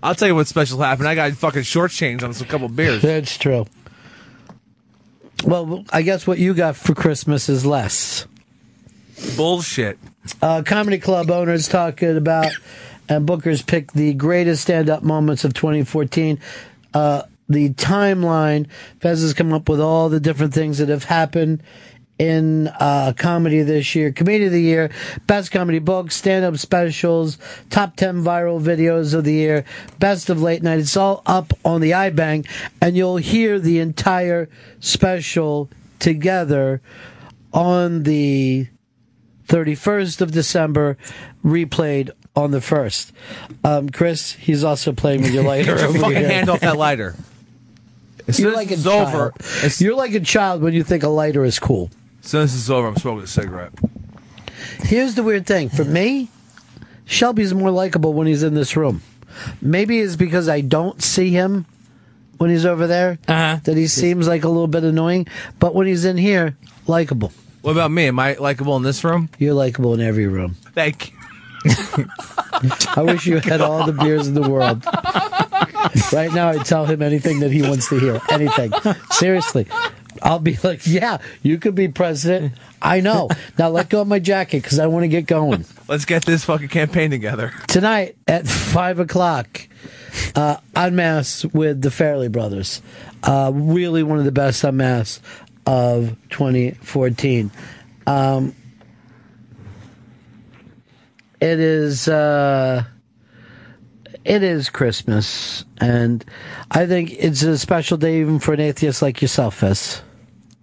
I'll 0.02 0.14
tell 0.14 0.28
you 0.28 0.34
what 0.34 0.46
special 0.46 0.80
happened. 0.80 1.08
I 1.08 1.14
got 1.14 1.32
fucking 1.32 1.62
shortchanged 1.62 2.22
on 2.22 2.32
some 2.32 2.46
couple 2.48 2.68
beers. 2.68 3.02
That's 3.02 3.36
true. 3.36 3.66
Well, 5.44 5.84
I 5.92 6.02
guess 6.02 6.26
what 6.26 6.38
you 6.38 6.54
got 6.54 6.76
for 6.76 6.94
Christmas 6.94 7.48
is 7.48 7.64
less. 7.64 8.26
Bullshit. 9.36 9.98
Uh, 10.42 10.62
comedy 10.64 10.98
club 10.98 11.30
owners 11.30 11.68
talking 11.68 12.16
about, 12.16 12.52
and 13.08 13.26
Booker's 13.26 13.62
picked 13.62 13.94
the 13.94 14.12
greatest 14.14 14.62
stand-up 14.62 15.02
moments 15.02 15.44
of 15.44 15.54
2014. 15.54 16.38
Uh, 16.92 17.22
the 17.48 17.70
timeline. 17.70 18.68
Fez 19.00 19.20
has 19.22 19.34
come 19.34 19.52
up 19.52 19.68
with 19.68 19.80
all 19.80 20.08
the 20.08 20.20
different 20.20 20.54
things 20.54 20.78
that 20.78 20.88
have 20.88 21.04
happened 21.04 21.62
in 22.20 22.68
uh, 22.68 23.14
comedy 23.16 23.62
this 23.62 23.94
year. 23.94 24.12
Comedy 24.12 24.44
of 24.44 24.52
the 24.52 24.60
year, 24.60 24.90
best 25.26 25.50
comedy 25.50 25.78
books, 25.78 26.14
stand-up 26.14 26.58
specials, 26.58 27.38
top 27.70 27.96
10 27.96 28.22
viral 28.22 28.60
videos 28.60 29.14
of 29.14 29.24
the 29.24 29.32
year, 29.32 29.64
best 29.98 30.28
of 30.28 30.42
late 30.42 30.62
night. 30.62 30.78
It's 30.78 30.98
all 30.98 31.22
up 31.24 31.54
on 31.64 31.80
the 31.80 31.92
iBang, 31.92 32.46
and 32.78 32.94
you'll 32.94 33.16
hear 33.16 33.58
the 33.58 33.78
entire 33.78 34.50
special 34.80 35.70
together 35.98 36.82
on 37.54 38.02
the 38.02 38.68
31st 39.48 40.20
of 40.20 40.30
December, 40.30 40.98
replayed 41.42 42.10
on 42.36 42.50
the 42.50 42.58
1st. 42.58 43.12
Um, 43.64 43.88
Chris, 43.88 44.32
he's 44.34 44.62
also 44.62 44.92
playing 44.92 45.22
with 45.22 45.32
your 45.32 45.44
lighter. 45.52 45.78
Fucking 45.78 46.12
hand 46.16 46.50
off 46.50 46.60
that 46.60 46.76
lighter. 46.76 47.16
As 48.28 48.38
You're 48.38 48.52
like 48.52 48.70
a 48.70 48.76
child. 48.76 49.08
over. 49.08 49.32
You're 49.78 49.96
like 49.96 50.12
a 50.12 50.20
child 50.20 50.60
when 50.60 50.74
you 50.74 50.84
think 50.84 51.02
a 51.02 51.08
lighter 51.08 51.46
is 51.46 51.58
cool. 51.58 51.90
Soon 52.28 52.42
as 52.42 52.54
it's 52.54 52.70
over, 52.70 52.88
I'm 52.88 52.96
smoking 52.96 53.24
a 53.24 53.26
cigarette. 53.26 53.72
Here's 54.82 55.14
the 55.14 55.22
weird 55.22 55.46
thing. 55.46 55.68
For 55.68 55.84
me, 55.84 56.28
Shelby's 57.06 57.54
more 57.54 57.70
likable 57.70 58.12
when 58.12 58.26
he's 58.26 58.42
in 58.42 58.54
this 58.54 58.76
room. 58.76 59.02
Maybe 59.62 60.00
it's 60.00 60.16
because 60.16 60.48
I 60.48 60.60
don't 60.60 61.02
see 61.02 61.30
him 61.30 61.66
when 62.38 62.50
he's 62.50 62.66
over 62.66 62.86
there 62.86 63.18
Uh-huh. 63.28 63.60
that 63.64 63.76
he 63.76 63.86
seems 63.86 64.26
like 64.26 64.44
a 64.44 64.48
little 64.48 64.66
bit 64.66 64.84
annoying. 64.84 65.26
But 65.58 65.74
when 65.74 65.86
he's 65.86 66.04
in 66.04 66.16
here, 66.16 66.56
likable. 66.86 67.32
What 67.62 67.72
about 67.72 67.90
me? 67.90 68.06
Am 68.08 68.18
I 68.18 68.34
likable 68.34 68.76
in 68.76 68.82
this 68.82 69.04
room? 69.04 69.28
You're 69.38 69.54
likable 69.54 69.92
in 69.94 70.00
every 70.00 70.26
room. 70.26 70.56
Thank 70.74 71.10
you. 71.12 71.16
I 72.96 73.02
wish 73.02 73.26
you 73.26 73.38
had 73.38 73.60
all 73.60 73.84
the 73.84 73.92
beers 73.92 74.26
in 74.28 74.34
the 74.34 74.48
world. 74.48 74.84
Right 76.12 76.32
now, 76.32 76.48
I'd 76.50 76.66
tell 76.66 76.84
him 76.86 77.02
anything 77.02 77.40
that 77.40 77.50
he 77.50 77.62
wants 77.62 77.88
to 77.88 77.98
hear. 77.98 78.20
Anything. 78.30 78.72
Seriously. 79.12 79.66
I'll 80.22 80.38
be 80.38 80.56
like, 80.62 80.86
yeah, 80.86 81.18
you 81.42 81.58
could 81.58 81.74
be 81.74 81.88
president. 81.88 82.54
I 82.82 83.00
know. 83.00 83.28
Now 83.58 83.68
let 83.68 83.88
go 83.88 84.00
of 84.00 84.08
my 84.08 84.18
jacket 84.18 84.62
because 84.62 84.78
I 84.78 84.86
want 84.86 85.04
to 85.04 85.08
get 85.08 85.26
going. 85.26 85.64
Let's 85.88 86.04
get 86.04 86.24
this 86.24 86.44
fucking 86.44 86.68
campaign 86.68 87.10
together. 87.10 87.52
Tonight 87.68 88.16
at 88.26 88.46
5 88.46 89.00
o'clock, 89.00 89.68
uh, 90.34 90.56
Unmasked 90.74 91.52
with 91.54 91.82
the 91.82 91.90
Farrelly 91.90 92.30
Brothers. 92.30 92.80
Uh, 93.22 93.50
really 93.54 94.02
one 94.02 94.18
of 94.18 94.24
the 94.24 94.32
best 94.32 94.64
Unmasked 94.64 95.24
of 95.66 96.16
2014. 96.30 97.50
Um, 98.06 98.54
it 101.40 101.58
is. 101.60 102.08
Uh, 102.08 102.84
it 104.24 104.42
is 104.42 104.68
Christmas, 104.68 105.64
and 105.78 106.24
I 106.70 106.86
think 106.86 107.12
it's 107.12 107.42
a 107.42 107.56
special 107.56 107.96
day 107.96 108.20
even 108.20 108.38
for 108.38 108.52
an 108.52 108.60
atheist 108.60 109.00
like 109.00 109.22
yourself, 109.22 109.56
Fez. 109.56 110.02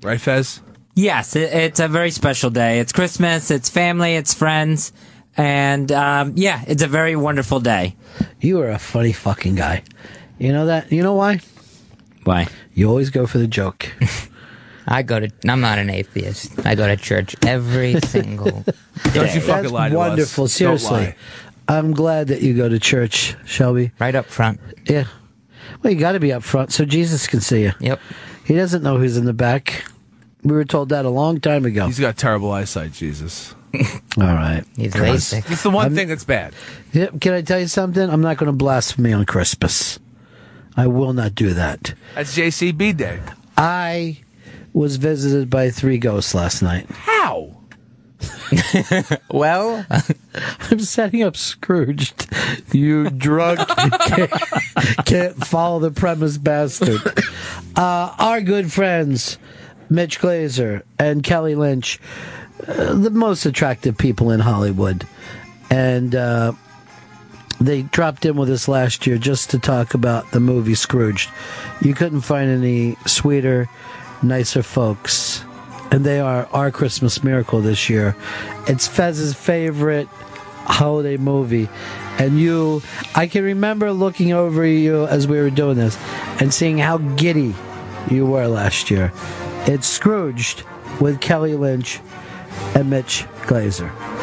Right, 0.01 0.19
Fez? 0.21 0.61
Yes, 0.95 1.35
it, 1.35 1.53
it's 1.53 1.79
a 1.79 1.87
very 1.87 2.11
special 2.11 2.49
day. 2.49 2.79
It's 2.79 2.91
Christmas, 2.91 3.51
it's 3.51 3.69
family, 3.69 4.15
it's 4.15 4.33
friends, 4.33 4.91
and 5.35 5.91
um, 5.91 6.33
yeah, 6.35 6.63
it's 6.67 6.81
a 6.81 6.87
very 6.87 7.15
wonderful 7.15 7.59
day. 7.59 7.95
You 8.41 8.59
are 8.61 8.69
a 8.69 8.79
funny 8.79 9.13
fucking 9.13 9.55
guy. 9.55 9.83
You 10.39 10.51
know 10.53 10.65
that? 10.67 10.91
You 10.91 11.03
know 11.03 11.13
why? 11.13 11.39
Why? 12.23 12.47
You 12.73 12.89
always 12.89 13.09
go 13.09 13.27
for 13.27 13.37
the 13.37 13.47
joke. 13.47 13.91
I 14.87 15.01
go 15.03 15.19
to. 15.19 15.29
I'm 15.47 15.59
not 15.61 15.79
an 15.79 15.89
atheist. 15.89 16.65
I 16.65 16.75
go 16.75 16.87
to 16.87 16.95
church 16.95 17.35
every 17.45 17.99
single. 18.01 18.61
Day. 18.61 18.71
Don't 19.13 19.35
you 19.35 19.41
fucking 19.41 19.63
That's 19.63 19.71
lie 19.71 19.89
to 19.89 19.95
us. 19.95 19.97
wonderful. 19.97 20.43
Don't 20.45 20.49
Seriously, 20.49 20.89
lie. 20.97 21.15
I'm 21.67 21.91
glad 21.93 22.27
that 22.29 22.41
you 22.41 22.55
go 22.55 22.69
to 22.69 22.79
church, 22.79 23.35
Shelby. 23.45 23.91
Right 23.99 24.15
up 24.15 24.25
front. 24.27 24.59
Yeah. 24.85 25.05
Well, 25.83 25.91
you 25.91 25.99
got 25.99 26.13
to 26.13 26.19
be 26.19 26.31
up 26.31 26.43
front 26.43 26.71
so 26.71 26.85
Jesus 26.85 27.27
can 27.27 27.41
see 27.41 27.63
you. 27.63 27.73
Yep. 27.81 27.99
He 28.47 28.55
doesn't 28.55 28.81
know 28.81 28.97
who's 28.97 29.17
in 29.17 29.25
the 29.25 29.33
back. 29.33 29.83
We 30.41 30.53
were 30.53 30.63
told 30.63 30.87
that 30.89 31.03
a 31.03 31.09
long 31.09 31.41
time 31.41 31.65
ago. 31.65 31.87
He's 31.87 31.99
got 31.99 32.15
terrible 32.15 32.49
eyesight, 32.49 32.93
Jesus. 32.93 33.53
All 34.17 34.23
right. 34.23 34.63
He's 34.77 34.93
Chris. 34.93 35.33
LASIK. 35.33 35.51
It's 35.51 35.63
the 35.63 35.69
one 35.69 35.93
thing 35.93 36.07
that's 36.07 36.23
bad. 36.23 36.53
Can 36.93 37.33
I 37.33 37.41
tell 37.41 37.59
you 37.59 37.67
something? 37.67 38.09
I'm 38.09 38.21
not 38.21 38.37
going 38.37 38.47
to 38.47 38.53
blaspheme 38.53 39.13
on 39.13 39.25
Christmas. 39.25 39.99
I 40.77 40.87
will 40.87 41.11
not 41.11 41.35
do 41.35 41.53
that. 41.55 41.93
That's 42.15 42.37
JCB 42.37 42.95
Day. 42.95 43.19
I 43.57 44.21
was 44.71 44.95
visited 44.95 45.49
by 45.49 45.69
three 45.69 45.97
ghosts 45.97 46.33
last 46.33 46.61
night. 46.61 46.89
How? 46.89 47.56
Well, 49.31 49.85
I'm 50.71 50.79
setting 50.79 51.23
up 51.23 51.35
Scrooged. 51.35 52.27
You 52.73 53.09
drunk 53.09 53.59
can't, 53.67 54.31
can't 55.05 55.45
follow 55.45 55.79
the 55.79 55.91
premise 55.91 56.37
bastard. 56.37 57.01
Uh, 57.75 58.15
our 58.17 58.41
good 58.41 58.71
friends, 58.71 59.37
Mitch 59.89 60.19
Glazer 60.19 60.83
and 60.97 61.23
Kelly 61.23 61.55
Lynch, 61.55 61.99
uh, 62.67 62.93
the 62.93 63.09
most 63.09 63.45
attractive 63.45 63.97
people 63.97 64.31
in 64.31 64.39
Hollywood. 64.39 65.05
And 65.69 66.15
uh, 66.15 66.53
they 67.59 67.83
dropped 67.83 68.25
in 68.25 68.35
with 68.35 68.49
us 68.49 68.67
last 68.67 69.05
year 69.05 69.17
just 69.17 69.49
to 69.51 69.59
talk 69.59 69.93
about 69.93 70.31
the 70.31 70.39
movie 70.39 70.75
Scrooged. 70.75 71.29
You 71.81 71.93
couldn't 71.93 72.21
find 72.21 72.49
any 72.49 72.95
sweeter, 73.05 73.69
nicer 74.23 74.63
folks. 74.63 75.43
And 75.91 76.05
they 76.05 76.19
are 76.19 76.47
our 76.51 76.71
Christmas 76.71 77.23
miracle 77.23 77.61
this 77.61 77.89
year. 77.89 78.15
It's 78.67 78.87
Fez's 78.87 79.33
favorite 79.33 80.07
holiday 80.65 81.17
movie. 81.17 81.69
And 82.19 82.39
you, 82.39 82.81
I 83.15 83.27
can 83.27 83.43
remember 83.43 83.91
looking 83.91 84.33
over 84.33 84.65
you 84.65 85.05
as 85.05 85.27
we 85.27 85.39
were 85.39 85.49
doing 85.49 85.77
this 85.77 85.97
and 86.41 86.53
seeing 86.53 86.77
how 86.77 86.97
giddy 86.97 87.55
you 88.09 88.25
were 88.25 88.47
last 88.47 88.89
year. 88.91 89.11
It's 89.65 89.87
Scrooged 89.87 90.63
with 90.99 91.21
Kelly 91.21 91.55
Lynch 91.55 91.99
and 92.75 92.89
Mitch 92.89 93.25
Glazer. 93.43 94.16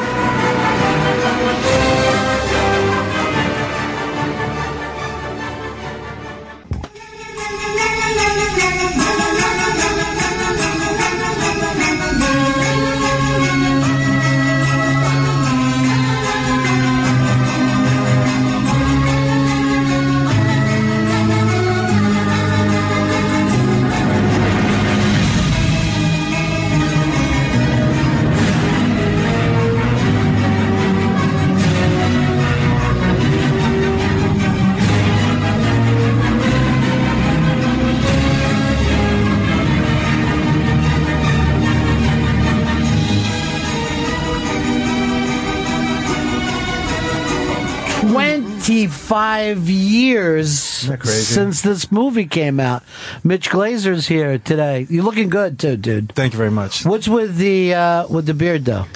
Twenty-five 49.44 49.68
years 49.68 50.58
since 51.04 51.60
this 51.62 51.92
movie 51.92 52.26
came 52.26 52.58
out. 52.58 52.82
Mitch 53.22 53.50
Glazer's 53.50 54.06
here 54.06 54.38
today. 54.38 54.86
You're 54.88 55.04
looking 55.04 55.28
good 55.28 55.58
too, 55.58 55.76
dude. 55.76 56.12
Thank 56.14 56.32
you 56.32 56.38
very 56.38 56.50
much. 56.50 56.84
What's 56.86 57.06
with 57.08 57.36
the 57.36 57.74
uh, 57.74 58.06
with 58.08 58.24
the 58.26 58.34
beard 58.34 58.64
though? 58.64 58.86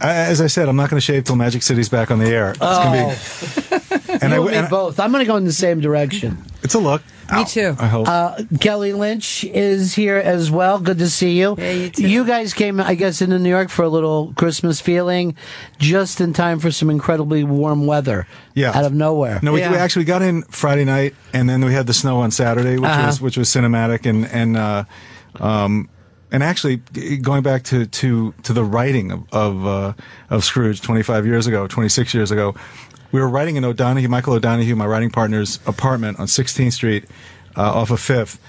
I, 0.00 0.14
as 0.14 0.40
I 0.40 0.46
said, 0.46 0.68
I'm 0.70 0.76
not 0.76 0.88
going 0.88 0.96
to 0.98 1.04
shave 1.04 1.24
till 1.24 1.36
Magic 1.36 1.62
City's 1.62 1.90
back 1.90 2.10
on 2.10 2.18
the 2.18 2.26
air. 2.30 2.52
It's 2.52 2.58
gonna 2.58 3.08
be, 3.08 3.69
and 4.22 4.32
I, 4.32 4.36
You 4.36 4.42
and 4.42 4.50
me 4.52 4.56
and 4.58 4.68
both. 4.70 5.00
I'm 5.00 5.10
going 5.12 5.22
to 5.24 5.26
go 5.26 5.36
in 5.36 5.44
the 5.44 5.52
same 5.52 5.80
direction. 5.80 6.44
it's 6.62 6.74
a 6.74 6.78
look. 6.78 7.02
Me 7.32 7.44
too. 7.44 7.76
I 7.78 7.86
hope. 7.86 8.08
Uh, 8.08 8.42
Kelly 8.58 8.92
Lynch 8.92 9.44
is 9.44 9.94
here 9.94 10.16
as 10.16 10.50
well. 10.50 10.80
Good 10.80 10.98
to 10.98 11.08
see 11.08 11.38
you. 11.38 11.54
Yeah, 11.56 11.70
you 11.70 11.90
too. 11.90 12.08
you 12.08 12.24
guys 12.26 12.52
came, 12.52 12.80
I 12.80 12.96
guess, 12.96 13.22
into 13.22 13.38
New 13.38 13.48
York 13.48 13.68
for 13.70 13.84
a 13.84 13.88
little 13.88 14.32
Christmas 14.36 14.80
feeling, 14.80 15.36
just 15.78 16.20
in 16.20 16.32
time 16.32 16.58
for 16.58 16.72
some 16.72 16.90
incredibly 16.90 17.44
warm 17.44 17.86
weather. 17.86 18.26
Yeah. 18.54 18.72
out 18.76 18.84
of 18.84 18.92
nowhere. 18.92 19.38
no, 19.44 19.52
we, 19.52 19.60
Yeah. 19.60 19.70
we 19.70 19.76
actually 19.76 20.06
got 20.06 20.22
in 20.22 20.42
Friday 20.42 20.84
night, 20.84 21.14
and 21.32 21.48
then 21.48 21.64
we 21.64 21.72
had 21.72 21.86
the 21.86 21.94
snow 21.94 22.18
on 22.18 22.32
Saturday, 22.32 22.78
which 22.78 22.90
Uh-huh. 22.90 23.06
was 23.06 23.20
which 23.20 23.36
was 23.36 23.48
cinematic, 23.48 24.06
and 24.06 24.26
and 24.26 24.56
uh, 24.56 24.84
um, 25.38 25.88
and 26.32 26.42
actually 26.42 26.76
going 27.22 27.42
back 27.44 27.62
to 27.64 27.86
to 27.86 28.34
to 28.42 28.52
the 28.52 28.64
writing 28.64 29.12
of 29.12 29.22
of, 29.32 29.66
uh, 29.66 29.92
of 30.30 30.44
Scrooge 30.44 30.80
25 30.80 31.26
years 31.26 31.46
ago, 31.46 31.68
26 31.68 32.12
years 32.12 32.30
ago. 32.32 32.56
We 33.12 33.20
were 33.20 33.28
writing 33.28 33.56
in 33.56 33.64
O'Donoghue, 33.64 34.08
Michael 34.08 34.34
O'Donoghue, 34.34 34.76
my 34.76 34.86
writing 34.86 35.10
partner's 35.10 35.58
apartment 35.66 36.18
on 36.18 36.26
16th 36.26 36.72
Street, 36.72 37.04
uh, 37.56 37.62
off 37.62 37.90
of 37.90 38.00
Fifth, 38.00 38.40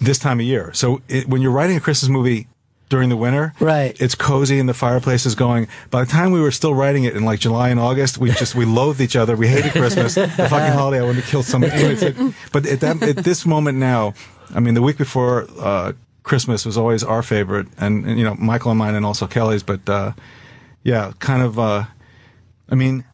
this 0.00 0.18
time 0.18 0.40
of 0.40 0.46
year. 0.46 0.72
So 0.72 1.02
it, 1.08 1.28
when 1.28 1.42
you're 1.42 1.50
writing 1.52 1.76
a 1.76 1.80
Christmas 1.80 2.08
movie 2.08 2.46
during 2.88 3.08
the 3.08 3.16
winter, 3.16 3.52
Right. 3.58 4.00
It's 4.00 4.14
cozy 4.14 4.58
and 4.60 4.68
the 4.68 4.74
fireplace 4.74 5.26
is 5.26 5.34
going. 5.34 5.66
By 5.90 6.04
the 6.04 6.10
time 6.10 6.30
we 6.30 6.40
were 6.40 6.52
still 6.52 6.74
writing 6.74 7.04
it 7.04 7.16
in 7.16 7.24
like 7.24 7.40
July 7.40 7.70
and 7.70 7.80
August, 7.80 8.18
we 8.18 8.30
just 8.30 8.54
we 8.54 8.64
loathed 8.64 9.00
each 9.00 9.16
other. 9.16 9.36
We 9.36 9.48
hated 9.48 9.72
Christmas. 9.72 10.14
the 10.14 10.28
fucking 10.28 10.72
holiday. 10.72 11.00
I 11.00 11.04
wanted 11.04 11.22
to 11.24 11.28
kill 11.28 11.42
somebody. 11.42 11.96
But 12.52 12.66
at 12.66 12.80
that 12.80 13.02
at 13.02 13.16
this 13.18 13.44
moment 13.44 13.78
now, 13.78 14.14
I 14.54 14.60
mean, 14.60 14.74
the 14.74 14.82
week 14.82 14.98
before 14.98 15.48
uh, 15.58 15.92
Christmas 16.22 16.64
was 16.64 16.76
always 16.78 17.02
our 17.02 17.22
favorite, 17.22 17.66
and, 17.78 18.04
and 18.06 18.18
you 18.18 18.24
know 18.24 18.34
Michael 18.36 18.70
and 18.70 18.78
mine, 18.78 18.94
and 18.94 19.04
also 19.04 19.26
Kelly's. 19.26 19.62
But 19.64 19.88
uh, 19.88 20.12
yeah, 20.84 21.12
kind 21.18 21.42
of. 21.42 21.58
Uh, 21.58 21.84
I 22.68 22.74
mean, 22.76 23.04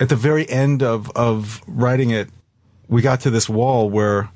at 0.00 0.08
the 0.08 0.16
very 0.16 0.48
end 0.48 0.82
of 0.82 1.10
of 1.14 1.60
writing 1.68 2.10
it, 2.10 2.28
we 2.88 3.02
got 3.02 3.20
to 3.20 3.30
this 3.30 3.48
wall 3.48 3.88
where 3.90 4.30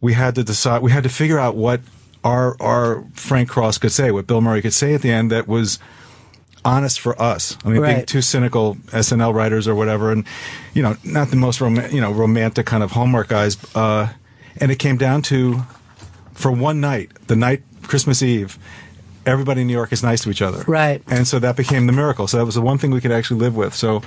we 0.00 0.14
had 0.14 0.34
to 0.36 0.44
decide. 0.44 0.80
We 0.82 0.90
had 0.92 1.02
to 1.02 1.10
figure 1.10 1.38
out 1.38 1.56
what 1.56 1.80
our 2.24 2.56
our 2.60 3.04
Frank 3.12 3.48
Cross 3.48 3.78
could 3.78 3.92
say, 3.92 4.10
what 4.10 4.26
Bill 4.26 4.40
Murray 4.40 4.62
could 4.62 4.72
say 4.74 4.94
at 4.94 5.02
the 5.02 5.10
end 5.10 5.30
that 5.30 5.46
was 5.48 5.78
honest 6.64 7.00
for 7.00 7.20
us. 7.20 7.56
I 7.64 7.68
mean, 7.68 7.82
being 7.82 7.96
Right. 7.96 8.06
two 8.06 8.20
cynical 8.22 8.76
SNL 8.92 9.32
writers 9.34 9.66
or 9.66 9.74
whatever, 9.74 10.12
and 10.12 10.24
you 10.74 10.82
know, 10.82 10.96
not 11.04 11.28
the 11.30 11.36
most 11.36 11.60
rom- 11.60 11.90
you 11.90 12.00
know 12.00 12.12
romantic 12.12 12.66
kind 12.66 12.82
of 12.82 12.92
Hallmark 12.92 13.28
guys. 13.28 13.56
Uh, 13.74 14.08
and 14.58 14.70
it 14.70 14.78
came 14.78 14.96
down 14.96 15.22
to 15.22 15.62
for 16.34 16.50
one 16.52 16.80
night, 16.80 17.10
the 17.26 17.36
night 17.36 17.62
Christmas 17.82 18.22
Eve. 18.22 18.58
Everybody 19.26 19.60
in 19.60 19.66
New 19.66 19.74
York 19.74 19.92
is 19.92 20.02
nice 20.02 20.22
to 20.22 20.30
each 20.30 20.40
other, 20.40 20.64
Right. 20.66 21.02
And 21.06 21.28
so 21.28 21.38
that 21.40 21.54
became 21.54 21.86
the 21.86 21.92
miracle. 21.92 22.26
So 22.26 22.38
that 22.38 22.46
was 22.46 22.54
the 22.54 22.62
one 22.62 22.78
thing 22.78 22.90
we 22.90 23.02
could 23.02 23.12
actually 23.12 23.38
live 23.40 23.54
with. 23.54 23.74
So 23.74 24.00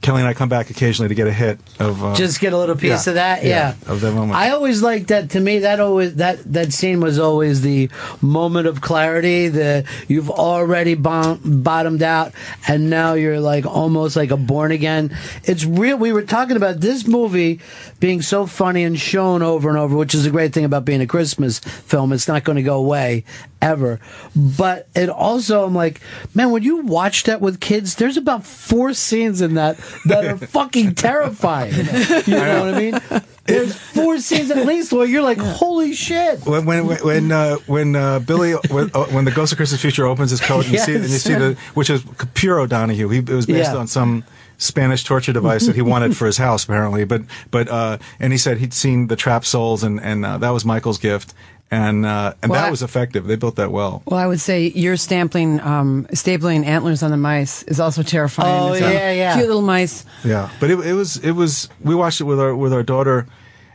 Kelly 0.00 0.20
and 0.20 0.28
I 0.28 0.32
come 0.32 0.48
back 0.48 0.70
occasionally 0.70 1.08
to 1.10 1.14
get 1.14 1.26
a 1.26 1.32
hit 1.32 1.58
of 1.78 2.02
uh, 2.02 2.14
Just 2.14 2.40
get 2.40 2.54
a 2.54 2.56
little 2.58 2.74
piece 2.74 3.06
yeah, 3.06 3.10
of 3.10 3.14
that, 3.16 3.44
yeah. 3.44 3.74
of 3.86 4.00
that 4.00 4.12
moment. 4.12 4.32
I 4.32 4.50
always 4.50 4.82
liked 4.82 5.08
that. 5.08 5.30
To 5.30 5.40
me, 5.40 5.58
that 5.58 5.78
always 5.78 6.14
that 6.16 6.38
that 6.54 6.72
scene 6.72 7.00
was 7.00 7.18
always 7.18 7.60
the 7.60 7.90
moment 8.22 8.66
of 8.66 8.80
clarity. 8.80 9.48
The 9.48 9.84
you've 10.08 10.30
already 10.30 10.94
bom- 10.94 11.62
bottomed 11.62 12.02
out, 12.02 12.32
and 12.66 12.88
now 12.88 13.12
you're 13.12 13.40
like 13.40 13.66
almost 13.66 14.16
like 14.16 14.30
a 14.30 14.38
born 14.38 14.72
again. 14.72 15.14
It's 15.44 15.66
real. 15.66 15.98
We 15.98 16.14
were 16.14 16.22
talking 16.22 16.56
about 16.56 16.80
this 16.80 17.06
movie 17.06 17.60
being 17.98 18.22
so 18.22 18.46
funny 18.46 18.84
and 18.84 18.98
shown 18.98 19.42
over 19.42 19.68
and 19.68 19.76
over, 19.76 19.94
which 19.96 20.14
is 20.14 20.24
a 20.24 20.30
great 20.30 20.54
thing 20.54 20.64
about 20.64 20.86
being 20.86 21.02
a 21.02 21.06
Christmas 21.06 21.58
film. 21.58 22.14
It's 22.14 22.26
not 22.26 22.44
going 22.44 22.56
to 22.56 22.62
go 22.62 22.78
away 22.78 23.24
ever. 23.62 24.00
But 24.34 24.88
it 24.94 25.08
also, 25.08 25.64
I'm 25.64 25.74
like, 25.74 26.00
man, 26.34 26.50
when 26.50 26.62
you 26.62 26.78
watch 26.78 27.24
that 27.24 27.40
with 27.40 27.60
kids, 27.60 27.96
there's 27.96 28.16
about 28.16 28.44
four 28.46 28.94
scenes 28.94 29.40
in 29.40 29.54
that 29.54 29.78
that 30.06 30.24
are 30.24 30.36
fucking 30.46 30.94
terrifying. 30.94 31.72
You 32.26 32.36
know 32.36 32.64
what 32.64 32.74
I 32.74 32.78
mean? 32.78 33.00
There's 33.46 33.74
four 33.74 34.18
scenes 34.18 34.50
at 34.50 34.64
least 34.66 34.92
where 34.92 35.06
you're 35.06 35.22
like, 35.22 35.38
holy 35.38 35.92
shit. 35.92 36.40
when 36.46 36.66
when 36.66 36.86
when 36.86 37.32
uh, 37.32 37.56
when 37.66 37.96
uh, 37.96 38.18
Billy 38.20 38.52
when, 38.70 38.90
uh, 38.94 39.04
when 39.06 39.24
the 39.24 39.30
Ghost 39.32 39.52
of 39.52 39.56
Christmas 39.56 39.80
Future 39.80 40.06
opens 40.06 40.30
his 40.30 40.40
coat 40.40 40.64
and 40.64 40.72
you 40.74 40.78
see 40.78 40.94
and 40.94 41.02
you 41.04 41.18
see 41.18 41.34
the 41.34 41.56
which 41.74 41.90
is 41.90 42.04
pure 42.34 42.60
O'Donoghue. 42.60 43.08
He 43.08 43.18
it 43.18 43.28
was 43.30 43.46
based 43.46 43.72
Yeah. 43.72 43.78
on 43.78 43.86
some 43.88 44.24
Spanish 44.58 45.02
torture 45.04 45.32
device 45.32 45.66
that 45.66 45.74
he 45.74 45.82
wanted 45.82 46.16
for 46.16 46.26
his 46.26 46.36
house 46.36 46.64
apparently. 46.64 47.04
But 47.04 47.22
but 47.50 47.68
uh, 47.68 47.98
and 48.20 48.32
he 48.32 48.38
said 48.38 48.58
he'd 48.58 48.74
seen 48.74 49.08
the 49.08 49.16
trap 49.16 49.44
souls 49.44 49.82
and 49.82 50.00
and 50.00 50.24
uh, 50.24 50.38
that 50.38 50.50
was 50.50 50.64
Michael's 50.64 50.98
gift. 50.98 51.34
And 51.72 52.04
uh, 52.04 52.34
and 52.42 52.50
Well, 52.50 52.60
that 52.60 52.66
I- 52.66 52.70
was 52.70 52.82
effective. 52.82 53.26
They 53.28 53.36
built 53.36 53.54
that 53.56 53.70
well. 53.70 54.02
Well, 54.04 54.18
I 54.18 54.26
would 54.26 54.40
say 54.40 54.68
your 54.74 54.96
stapling, 54.96 55.64
um, 55.64 56.06
stapling 56.12 56.64
antlers 56.66 57.02
on 57.04 57.12
the 57.12 57.16
mice 57.16 57.62
is 57.62 57.78
also 57.78 58.02
terrifying. 58.02 58.70
Oh, 58.70 58.72
as 58.72 58.80
well. 58.80 58.92
yeah, 58.92 59.12
yeah. 59.12 59.34
Cute 59.34 59.46
little 59.46 59.62
mice. 59.62 60.04
Yeah, 60.24 60.50
but 60.58 60.70
it, 60.70 60.80
it 60.80 60.94
was 60.94 61.18
it 61.18 61.30
was 61.32 61.68
we 61.80 61.94
watched 61.94 62.20
it 62.20 62.24
with 62.24 62.40
our 62.40 62.56
with 62.56 62.72
our 62.72 62.82
daughter, 62.82 63.28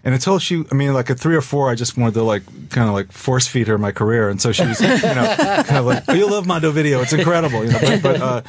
and 0.03 0.13
until 0.13 0.39
she, 0.39 0.65
I 0.69 0.75
mean, 0.75 0.93
like 0.93 1.09
at 1.09 1.17
three 1.21 1.37
or 1.37 1.41
four, 1.41 1.69
I 1.71 1.75
just 1.75 1.97
wanted 1.97 2.15
to 2.15 2.23
like 2.23 2.43
kind 2.69 2.89
of 2.89 2.95
like 2.95 3.13
force 3.13 3.47
feed 3.47 3.67
her 3.69 3.77
my 3.77 3.93
career, 3.93 4.27
and 4.27 4.41
so 4.41 4.51
she 4.51 4.65
was, 4.65 4.81
you 4.81 4.87
know, 4.89 5.35
kind 5.65 5.77
of 5.77 5.85
like, 5.85 6.03
oh, 6.09 6.13
you 6.13 6.29
love 6.29 6.45
Mondo 6.45 6.71
Video, 6.71 6.99
it's 6.99 7.13
incredible, 7.13 7.63
you 7.63 7.71
know. 7.71 7.79
But, 7.79 8.01
but 8.03 8.21
uh, 8.21 8.41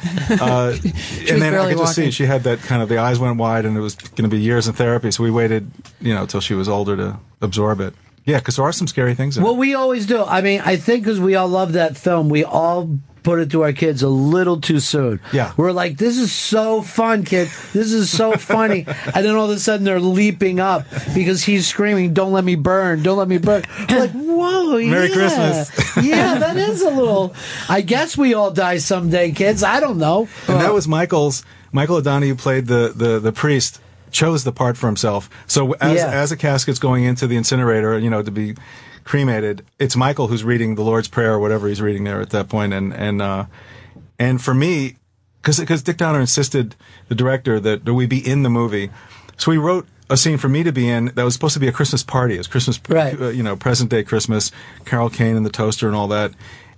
uh, 0.43 0.75
and 0.83 1.41
then 1.41 1.43
I 1.43 1.49
barely 1.51 1.73
could 1.75 1.79
just 1.83 1.95
see 1.95 2.11
she 2.11 2.25
had 2.25 2.43
that 2.43 2.59
kind 2.59 2.81
of 2.81 2.89
the 2.89 2.97
eyes 2.97 3.17
went 3.17 3.37
wide, 3.37 3.63
and 3.63 3.77
it 3.77 3.81
was 3.81 3.95
going 3.95 4.29
to 4.29 4.35
be 4.35 4.41
years 4.41 4.67
in 4.67 4.73
therapy. 4.73 5.09
So 5.11 5.23
we 5.23 5.31
waited, 5.31 5.71
you 6.01 6.13
know, 6.13 6.25
till 6.25 6.41
she 6.41 6.53
was 6.53 6.67
older 6.67 6.97
to 6.97 7.17
absorb 7.39 7.79
it. 7.79 7.93
Yeah, 8.27 8.37
because 8.37 8.57
there 8.57 8.65
are 8.65 8.71
some 8.73 8.85
scary 8.87 9.15
things 9.15 9.37
in 9.37 9.43
Well, 9.43 9.53
it. 9.53 9.57
we 9.57 9.73
always 9.73 10.05
do. 10.05 10.21
I 10.23 10.41
mean, 10.41 10.61
I 10.63 10.75
think 10.75 11.03
because 11.03 11.19
we 11.19 11.33
all 11.35 11.47
love 11.47 11.73
that 11.73 11.97
film, 11.97 12.29
we 12.29 12.43
all 12.43 12.99
put 13.23 13.39
it 13.39 13.49
to 13.51 13.61
our 13.63 13.73
kids 13.73 14.03
a 14.03 14.07
little 14.07 14.61
too 14.61 14.79
soon. 14.79 15.19
Yeah. 15.33 15.51
We're 15.57 15.71
like, 15.73 15.97
this 15.97 16.17
is 16.17 16.31
so 16.31 16.81
fun, 16.81 17.23
kid. 17.23 17.49
This 17.73 17.91
is 17.91 18.09
so 18.09 18.33
funny. 18.37 18.85
and 18.87 19.25
then 19.25 19.35
all 19.35 19.45
of 19.49 19.57
a 19.57 19.59
sudden 19.59 19.85
they're 19.85 19.99
leaping 19.99 20.59
up 20.61 20.85
because 21.15 21.43
he's 21.43 21.67
screaming, 21.67 22.13
don't 22.13 22.31
let 22.31 22.43
me 22.45 22.55
burn, 22.55 23.01
don't 23.03 23.17
let 23.17 23.27
me 23.27 23.37
burn. 23.37 23.63
We're 23.89 23.99
like, 23.99 24.11
whoa, 24.11 24.77
Merry 24.85 25.09
yeah. 25.09 25.13
Christmas. 25.15 25.97
yeah, 26.05 26.37
that 26.37 26.55
is 26.57 26.81
a 26.81 26.89
little. 26.89 27.33
I 27.67 27.81
guess 27.81 28.17
we 28.17 28.33
all 28.33 28.51
die 28.51 28.77
someday, 28.77 29.31
kids. 29.31 29.61
I 29.63 29.79
don't 29.79 29.97
know. 29.97 30.27
and 30.47 30.61
that 30.61 30.73
was 30.73 30.87
Michael's. 30.87 31.43
Michael 31.73 31.97
O'Donoghue 31.97 32.35
played 32.35 32.67
the 32.67 32.93
the 32.95 33.19
the 33.19 33.31
priest, 33.33 33.81
chose 34.11 34.43
the 34.43 34.51
part 34.51 34.77
for 34.77 34.87
himself. 34.87 35.29
So 35.47 35.73
as 35.73 35.97
Yeah. 35.97 36.07
as 36.11 36.31
a 36.31 36.37
casket's 36.37 36.79
going 36.79 37.03
into 37.03 37.27
the 37.27 37.35
incinerator, 37.35 37.97
you 37.99 38.09
know, 38.09 38.21
to 38.23 38.31
be 38.31 38.55
cremated, 39.03 39.63
it's 39.79 39.95
Michael 39.95 40.27
who's 40.27 40.43
reading 40.43 40.75
the 40.75 40.83
Lord's 40.83 41.07
Prayer 41.07 41.33
or 41.33 41.39
whatever 41.39 41.67
he's 41.67 41.81
reading 41.81 42.03
there 42.03 42.21
at 42.21 42.29
that 42.31 42.49
point. 42.49 42.73
And 42.73 42.93
and 42.93 43.21
uh, 43.21 43.45
and 44.19 44.41
for 44.41 44.53
me, 44.53 44.95
because 45.41 45.59
because 45.59 45.83
Dick 45.83 45.97
Donner 45.97 46.19
insisted, 46.19 46.75
the 47.07 47.15
director, 47.15 47.59
that, 47.59 47.85
we 47.85 48.05
be 48.05 48.19
in 48.25 48.43
the 48.43 48.49
movie, 48.49 48.89
so 49.37 49.51
he 49.51 49.57
wrote. 49.57 49.87
A 50.09 50.15
scene 50.15 50.37
for 50.37 50.47
me 50.47 50.63
to 50.63 50.71
be 50.71 50.87
in 50.87 51.11
that 51.15 51.23
was 51.25 51.33
supposed 51.33 51.53
to 51.55 51.59
be 51.59 51.67
a 51.67 51.71
Christmas 51.73 52.01
party. 52.01 52.35
It 52.35 52.37
was 52.37 52.47
Christmas, 52.47 52.79
Right. 52.87 53.19
uh, 53.19 53.27
you 53.27 53.43
know, 53.43 53.57
present 53.57 53.89
day 53.89 54.03
Christmas, 54.05 54.53
Carol 54.85 55.09
Kane 55.09 55.35
and 55.35 55.45
the 55.45 55.49
toaster 55.49 55.85
and 55.85 55.97
all 55.97 56.07
that. 56.07 56.31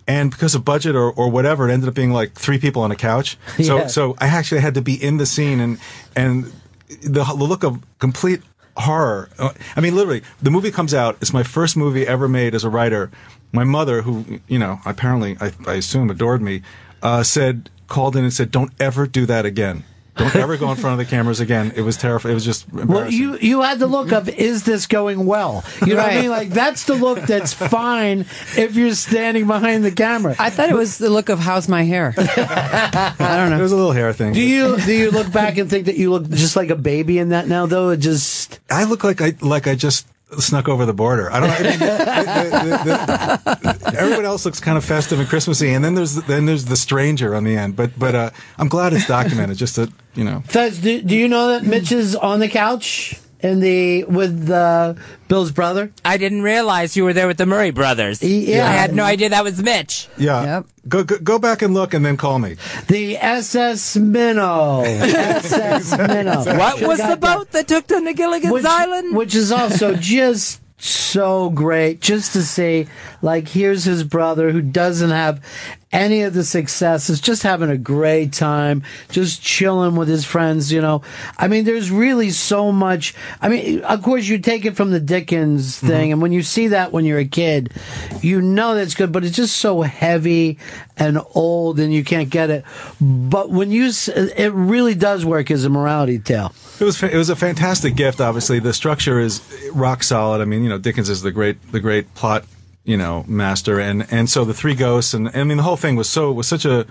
And 0.07 0.31
because 0.31 0.55
of 0.55 0.65
budget 0.65 0.95
or, 0.95 1.11
or 1.11 1.29
whatever, 1.29 1.69
it 1.69 1.71
ended 1.71 1.87
up 1.89 1.93
being 1.93 2.11
like 2.11 2.33
three 2.33 2.57
people 2.57 2.81
on 2.81 2.89
a 2.89 2.95
couch. 2.95 3.37
So 3.61 3.77
Yeah. 3.81 3.85
so 3.85 4.15
I 4.19 4.29
actually 4.29 4.61
had 4.61 4.73
to 4.73 4.81
be 4.81 4.95
in 4.95 5.17
the 5.17 5.27
scene 5.27 5.59
and 5.59 5.77
and 6.15 6.51
the, 6.89 7.23
the 7.23 7.43
look 7.43 7.63
of 7.63 7.79
complete 7.99 8.41
horror. 8.77 9.29
Uh, 9.37 9.51
I 9.75 9.81
mean, 9.81 9.95
literally, 9.95 10.23
the 10.41 10.51
movie 10.51 10.71
comes 10.71 10.93
out. 10.93 11.17
It's 11.21 11.33
my 11.33 11.43
first 11.43 11.77
movie 11.77 12.07
ever 12.07 12.27
made 12.27 12.55
as 12.55 12.63
a 12.63 12.69
writer. 12.69 13.11
My 13.51 13.63
mother, 13.63 14.01
who 14.01 14.39
you 14.47 14.59
know, 14.59 14.79
apparently 14.85 15.37
I, 15.39 15.51
I 15.67 15.75
assume 15.75 16.09
adored 16.09 16.41
me, 16.41 16.61
uh, 17.01 17.23
said 17.23 17.69
called 17.87 18.15
in 18.15 18.23
and 18.23 18.33
said, 18.33 18.51
"Don't 18.51 18.71
ever 18.79 19.07
do 19.07 19.25
that 19.25 19.45
again." 19.45 19.83
Don't 20.15 20.35
ever 20.35 20.57
go 20.57 20.69
in 20.71 20.75
front 20.77 20.99
of 20.99 21.05
the 21.05 21.09
cameras 21.09 21.39
again. 21.39 21.71
It 21.75 21.81
was 21.81 21.95
terrifying. 21.97 22.31
It 22.31 22.35
was 22.35 22.45
just 22.45 22.67
embarrassing. 22.67 22.93
Well, 22.93 23.11
you 23.11 23.37
you 23.37 23.61
had 23.61 23.79
the 23.79 23.87
look 23.87 24.11
of 24.11 24.27
is 24.27 24.63
this 24.63 24.85
going 24.87 25.25
well? 25.25 25.63
You 25.85 25.95
know 25.95 26.03
what 26.03 26.11
I 26.11 26.21
mean? 26.21 26.29
Like 26.29 26.49
that's 26.49 26.85
the 26.85 26.95
look 26.95 27.21
that's 27.21 27.53
fine 27.53 28.21
if 28.57 28.75
you're 28.75 28.95
standing 28.95 29.47
behind 29.47 29.85
the 29.85 29.91
camera. 29.91 30.35
I 30.37 30.49
thought 30.49 30.69
it 30.69 30.75
was 30.75 30.97
the 30.97 31.09
look 31.09 31.29
of 31.29 31.39
how's 31.39 31.67
my 31.67 31.83
hair. 31.83 32.13
I 32.17 33.13
don't 33.17 33.49
know. 33.49 33.55
It 33.55 33.57
know. 33.57 33.61
was 33.61 33.71
a 33.71 33.77
little 33.77 33.91
hair 33.91 34.11
thing. 34.13 34.33
Do 34.33 34.41
you 34.41 34.77
do 34.77 34.93
you 34.93 35.11
look 35.11 35.31
back 35.31 35.57
and 35.57 35.69
think 35.69 35.85
that 35.85 35.95
you 35.95 36.11
look 36.11 36.29
just 36.29 36.55
like 36.55 36.69
a 36.69 36.75
baby 36.75 37.17
in 37.17 37.29
that 37.29 37.47
now? 37.47 37.65
Though 37.65 37.89
it 37.89 37.97
just 37.97 38.59
I 38.69 38.83
look 38.83 39.03
like 39.03 39.21
I 39.21 39.35
like 39.41 39.67
I 39.67 39.75
just 39.75 40.05
snuck 40.37 40.69
over 40.69 40.85
the 40.85 40.93
border. 40.93 41.31
I 41.31 41.39
don't. 41.39 41.49
I 41.49 41.61
mean, 41.63 41.79
the, 41.79 42.79
the, 42.85 43.79
the, 43.91 43.99
everyone 43.99 44.25
else 44.25 44.45
looks 44.45 44.59
kind 44.59 44.77
of 44.77 44.85
festive 44.85 45.19
and 45.19 45.27
Christmassy, 45.27 45.73
and 45.73 45.83
then 45.83 45.95
there's 45.95 46.15
then 46.15 46.45
there's 46.45 46.65
the 46.65 46.77
stranger 46.77 47.35
on 47.35 47.43
the 47.43 47.57
end. 47.57 47.75
But 47.75 47.97
but 47.97 48.15
uh, 48.15 48.29
I'm 48.57 48.67
glad 48.67 48.93
it's 48.93 49.07
documented. 49.07 49.57
Just 49.57 49.75
to 49.75 49.91
you 50.15 50.23
know. 50.23 50.43
Fez, 50.45 50.79
do, 50.79 51.01
do 51.01 51.15
you 51.15 51.27
know 51.27 51.47
that 51.49 51.63
Mitch 51.63 51.91
is 51.91 52.15
on 52.15 52.39
the 52.39 52.47
couch 52.47 53.19
in 53.41 53.59
the 53.59 54.03
with 54.05 54.49
uh, 54.49 54.95
Bill's 55.27 55.51
brother? 55.51 55.91
I 56.03 56.17
didn't 56.17 56.41
realize 56.41 56.95
you 56.97 57.03
were 57.03 57.13
there 57.13 57.27
with 57.27 57.37
the 57.37 57.45
Murray 57.45 57.71
brothers. 57.71 58.21
Yeah. 58.21 58.67
I 58.67 58.71
had 58.71 58.93
no 58.93 59.03
idea 59.03 59.29
that 59.29 59.43
was 59.43 59.61
Mitch. 59.61 60.07
Yeah. 60.17 60.43
Yep. 60.43 60.65
Go, 60.87 61.03
go 61.03 61.17
go 61.19 61.39
back 61.39 61.61
and 61.61 61.73
look, 61.73 61.93
and 61.93 62.03
then 62.05 62.17
call 62.17 62.39
me. 62.39 62.55
The 62.87 63.17
SS 63.17 63.95
Minnow. 63.97 64.81
SS 64.81 65.97
Minnow. 65.97 66.43
What 66.57 66.73
Should've 66.75 66.87
was 66.87 66.97
got 66.97 67.09
the 67.09 67.15
that. 67.15 67.37
boat 67.37 67.51
that 67.51 67.67
took 67.67 67.87
them 67.87 68.05
to 68.05 68.13
Gilligan's 68.13 68.53
which, 68.53 68.65
Island? 68.65 69.15
which 69.15 69.35
is 69.35 69.51
also 69.51 69.95
just 69.99 70.61
so 70.81 71.49
great 71.49 71.99
just 71.99 72.31
to 72.31 72.41
see 72.41 72.87
like 73.21 73.49
here's 73.49 73.83
his 73.83 74.01
brother 74.05 74.51
who 74.51 74.61
doesn't 74.61 75.09
have 75.09 75.43
any 75.91 76.21
of 76.21 76.33
the 76.33 76.43
successes 76.43 77.19
just 77.19 77.43
having 77.43 77.69
a 77.69 77.77
great 77.77 78.31
time 78.31 78.83
just 79.09 79.41
chilling 79.41 79.95
with 79.95 80.07
his 80.07 80.23
friends 80.23 80.71
you 80.71 80.81
know 80.81 81.01
i 81.37 81.47
mean 81.47 81.65
there's 81.65 81.89
really 81.89 82.29
so 82.29 82.71
much 82.71 83.15
i 83.41 83.49
mean 83.49 83.81
of 83.81 84.01
course 84.03 84.27
you 84.27 84.37
take 84.37 84.65
it 84.65 84.75
from 84.75 84.91
the 84.91 84.99
dickens 84.99 85.77
mm-hmm. 85.77 85.87
thing 85.87 86.11
and 86.11 86.21
when 86.21 86.31
you 86.31 86.43
see 86.43 86.67
that 86.67 86.91
when 86.91 87.05
you're 87.05 87.19
a 87.19 87.25
kid 87.25 87.73
you 88.21 88.41
know 88.41 88.75
that's 88.75 88.93
good 88.93 89.11
but 89.11 89.23
it's 89.23 89.35
just 89.35 89.57
so 89.57 89.81
heavy 89.81 90.57
and 90.97 91.19
old 91.33 91.79
and 91.79 91.93
you 91.93 92.03
can't 92.03 92.29
get 92.29 92.49
it 92.49 92.63
but 93.01 93.49
when 93.49 93.71
you 93.71 93.89
it 94.05 94.53
really 94.53 94.93
does 94.93 95.25
work 95.25 95.49
as 95.49 95.65
a 95.65 95.69
morality 95.69 96.19
tale 96.19 96.53
It 96.79 96.83
was 96.83 97.01
it 97.01 97.15
was 97.15 97.29
a 97.29 97.35
fantastic 97.35 97.95
gift. 97.95 98.21
Obviously, 98.21 98.59
the 98.59 98.73
structure 98.73 99.19
is 99.19 99.41
rock 99.73 100.01
solid. 100.01 100.41
I 100.41 100.45
mean, 100.45 100.63
you 100.63 100.69
know, 100.69 100.77
Dickens 100.77 101.09
is 101.09 101.21
the 101.21 101.31
great 101.31 101.71
the 101.71 101.79
great 101.81 102.13
plot 102.15 102.45
you 102.83 102.97
know 102.97 103.23
master, 103.27 103.79
and 103.79 104.05
and 104.11 104.29
so 104.29 104.45
the 104.45 104.53
three 104.53 104.75
ghosts, 104.75 105.13
and 105.13 105.29
I 105.29 105.43
mean, 105.43 105.57
the 105.57 105.63
whole 105.63 105.77
thing 105.77 105.95
was 105.95 106.09
so 106.09 106.31
was 106.31 106.47
such 106.47 106.65
a 106.65 106.85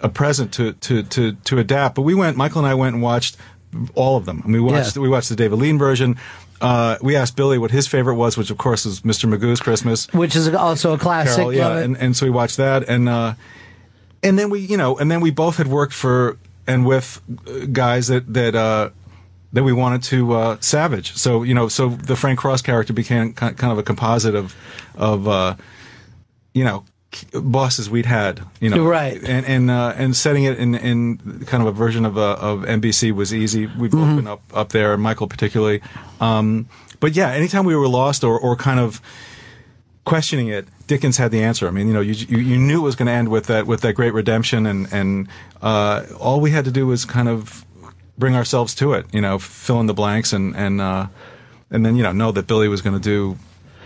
a 0.00 0.08
present 0.08 0.52
to 0.54 0.72
to 0.74 1.02
to 1.04 1.32
to 1.32 1.58
adapt. 1.58 1.94
But 1.94 2.02
we 2.02 2.14
went, 2.14 2.36
Michael 2.36 2.58
and 2.60 2.66
I 2.68 2.74
went 2.74 2.94
and 2.94 3.02
watched 3.02 3.36
all 3.94 4.16
of 4.16 4.24
them. 4.26 4.42
And 4.44 4.52
we 4.52 4.60
watched 4.60 4.96
Yeah. 4.96 5.02
we 5.02 5.08
watched 5.08 5.28
the 5.28 5.36
David 5.36 5.58
Lean 5.58 5.78
version. 5.78 6.16
Uh, 6.60 6.96
we 7.02 7.16
asked 7.16 7.34
Billy 7.36 7.58
what 7.58 7.70
his 7.72 7.88
favorite 7.88 8.14
was, 8.14 8.36
which 8.36 8.50
of 8.50 8.56
course 8.58 8.86
is 8.86 9.00
Mr. 9.00 9.28
Magoo's 9.28 9.60
Christmas. 9.60 10.06
Which 10.12 10.36
is 10.36 10.48
also 10.54 10.92
a 10.92 10.98
classic. 10.98 11.36
Carol, 11.36 11.52
yeah, 11.54 11.78
and, 11.78 11.96
and 11.96 12.16
so 12.16 12.24
we 12.26 12.30
watched 12.30 12.56
that, 12.58 12.88
and 12.88 13.08
uh, 13.08 13.34
and 14.22 14.38
then 14.38 14.48
we, 14.50 14.60
you 14.60 14.76
know, 14.76 14.96
and 14.96 15.10
then 15.10 15.20
we 15.20 15.30
both 15.32 15.56
had 15.56 15.66
worked 15.66 15.92
for 15.94 16.38
and 16.66 16.86
with 16.86 17.20
guys 17.72 18.06
that 18.08 18.32
that 18.32 18.54
uh, 18.54 18.90
that 19.52 19.62
we 19.64 19.72
wanted 19.72 20.02
to 20.04 20.32
uh, 20.32 20.56
savage. 20.60 21.12
So 21.14 21.42
you 21.42 21.54
know, 21.54 21.68
so 21.68 21.88
the 21.90 22.16
Frank 22.16 22.38
Cross 22.38 22.62
character 22.62 22.92
became 22.92 23.32
kind 23.34 23.72
of 23.72 23.78
a 23.78 23.82
composite 23.82 24.34
of 24.34 24.54
of 24.96 25.26
uh, 25.28 25.56
you 26.54 26.64
know 26.64 26.84
bosses 27.34 27.90
we'd 27.90 28.06
had, 28.06 28.40
you 28.58 28.70
know, 28.70 28.86
Right. 28.86 29.22
and 29.22 29.44
and 29.44 29.70
uh, 29.70 29.92
and 29.98 30.16
setting 30.16 30.44
it 30.44 30.58
in 30.58 30.74
in 30.74 31.18
kind 31.44 31.62
of 31.62 31.68
a 31.68 31.72
version 31.72 32.06
of 32.06 32.16
uh, 32.16 32.36
of 32.40 32.60
NBC 32.62 33.12
was 33.12 33.34
easy. 33.34 33.66
We've 33.66 33.90
both 33.90 34.16
been 34.16 34.26
up 34.26 34.40
up 34.54 34.70
there, 34.70 34.96
Michael 34.96 35.26
particularly. 35.28 35.82
Um, 36.20 36.68
but 37.00 37.14
yeah, 37.14 37.30
anytime 37.30 37.66
we 37.66 37.76
were 37.76 37.88
lost 37.88 38.24
or 38.24 38.38
or 38.40 38.56
kind 38.56 38.80
of 38.80 39.02
questioning 40.04 40.48
it, 40.48 40.66
Dickens 40.86 41.18
had 41.18 41.30
the 41.30 41.42
answer. 41.42 41.68
I 41.68 41.70
mean, 41.70 41.86
you 41.86 41.92
know, 41.92 42.00
you 42.00 42.14
you, 42.14 42.38
you 42.38 42.56
knew 42.56 42.78
it 42.80 42.84
was 42.84 42.96
going 42.96 43.06
to 43.06 43.12
end 43.12 43.28
with 43.28 43.46
that 43.46 43.66
with 43.66 43.82
that 43.82 43.92
great 43.92 44.14
redemption, 44.14 44.64
and 44.66 44.90
and 44.92 45.28
uh, 45.60 46.04
all 46.18 46.40
we 46.40 46.50
had 46.52 46.64
to 46.64 46.70
do 46.70 46.86
was 46.86 47.04
kind 47.04 47.28
of 47.28 47.66
bring 48.18 48.36
ourselves 48.36 48.74
to 48.76 48.92
it. 48.94 49.06
You 49.12 49.20
know, 49.20 49.38
fill 49.38 49.80
in 49.80 49.86
the 49.86 49.94
blanks, 49.94 50.32
and 50.32 50.54
and 50.56 50.80
uh, 50.80 51.06
and 51.70 51.84
then 51.84 51.96
you 51.96 52.02
know 52.02 52.12
know 52.12 52.32
that 52.32 52.46
Billy 52.46 52.68
was 52.68 52.82
going 52.82 52.94
to 52.94 53.02
do 53.02 53.38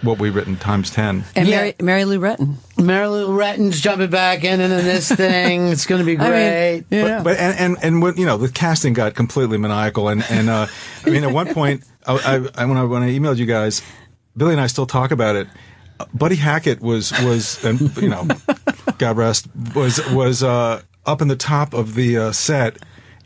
what 0.03 0.19
we 0.19 0.29
written 0.31 0.57
times 0.57 0.91
ten. 0.91 1.25
And 1.35 1.49
Yeah. 1.49 1.57
Mary, 1.57 1.75
Mary 1.81 2.05
Lou 2.05 2.19
Retton. 2.21 2.57
Mary 2.79 3.09
Lou 3.09 3.29
Retton's 3.29 3.81
jumping 3.81 4.11
back 4.11 4.45
in 4.45 4.61
and 4.61 4.73
in 4.73 4.85
this 4.85 5.11
thing. 5.13 5.69
It's 5.69 5.87
going 5.87 6.01
to 6.01 6.05
be 6.05 6.19
I 6.19 6.23
mean, 6.23 6.31
great. 6.31 6.85
yeah. 6.91 7.23
But 7.23 7.39
and 7.39 7.59
and 7.59 7.77
and 7.83 8.03
when, 8.03 8.17
you 8.17 8.27
know 8.27 8.37
the 8.37 8.49
casting 8.51 8.93
got 8.93 9.15
completely 9.15 9.59
maniacal 9.59 10.09
and 10.09 10.25
and 10.31 10.51
uh, 10.51 10.67
I 11.05 11.11
mean 11.11 11.25
at 11.25 11.33
one 11.33 11.53
point 11.55 11.83
I, 12.07 12.15
I, 12.15 12.63
I 12.63 12.65
when 12.67 12.77
I 12.77 12.85
when 12.85 13.03
I 13.03 13.11
emailed 13.11 13.39
you 13.39 13.47
guys, 13.47 13.83
Billy 14.37 14.53
and 14.53 14.61
I 14.61 14.67
still 14.67 14.87
talk 14.87 15.11
about 15.11 15.35
it. 15.37 15.49
Uh, 15.99 16.05
Buddy 16.13 16.37
Hackett 16.37 16.81
was 16.83 17.11
was 17.25 17.65
and 17.65 17.97
you 17.97 18.11
know, 18.11 18.29
God 18.99 19.17
rest 19.17 19.49
was 19.75 19.99
was 20.13 20.43
uh, 20.43 20.83
up 21.07 21.23
in 21.23 21.29
the 21.29 21.37
top 21.37 21.73
of 21.73 21.95
the 21.95 22.19
uh, 22.19 22.33
set. 22.33 22.77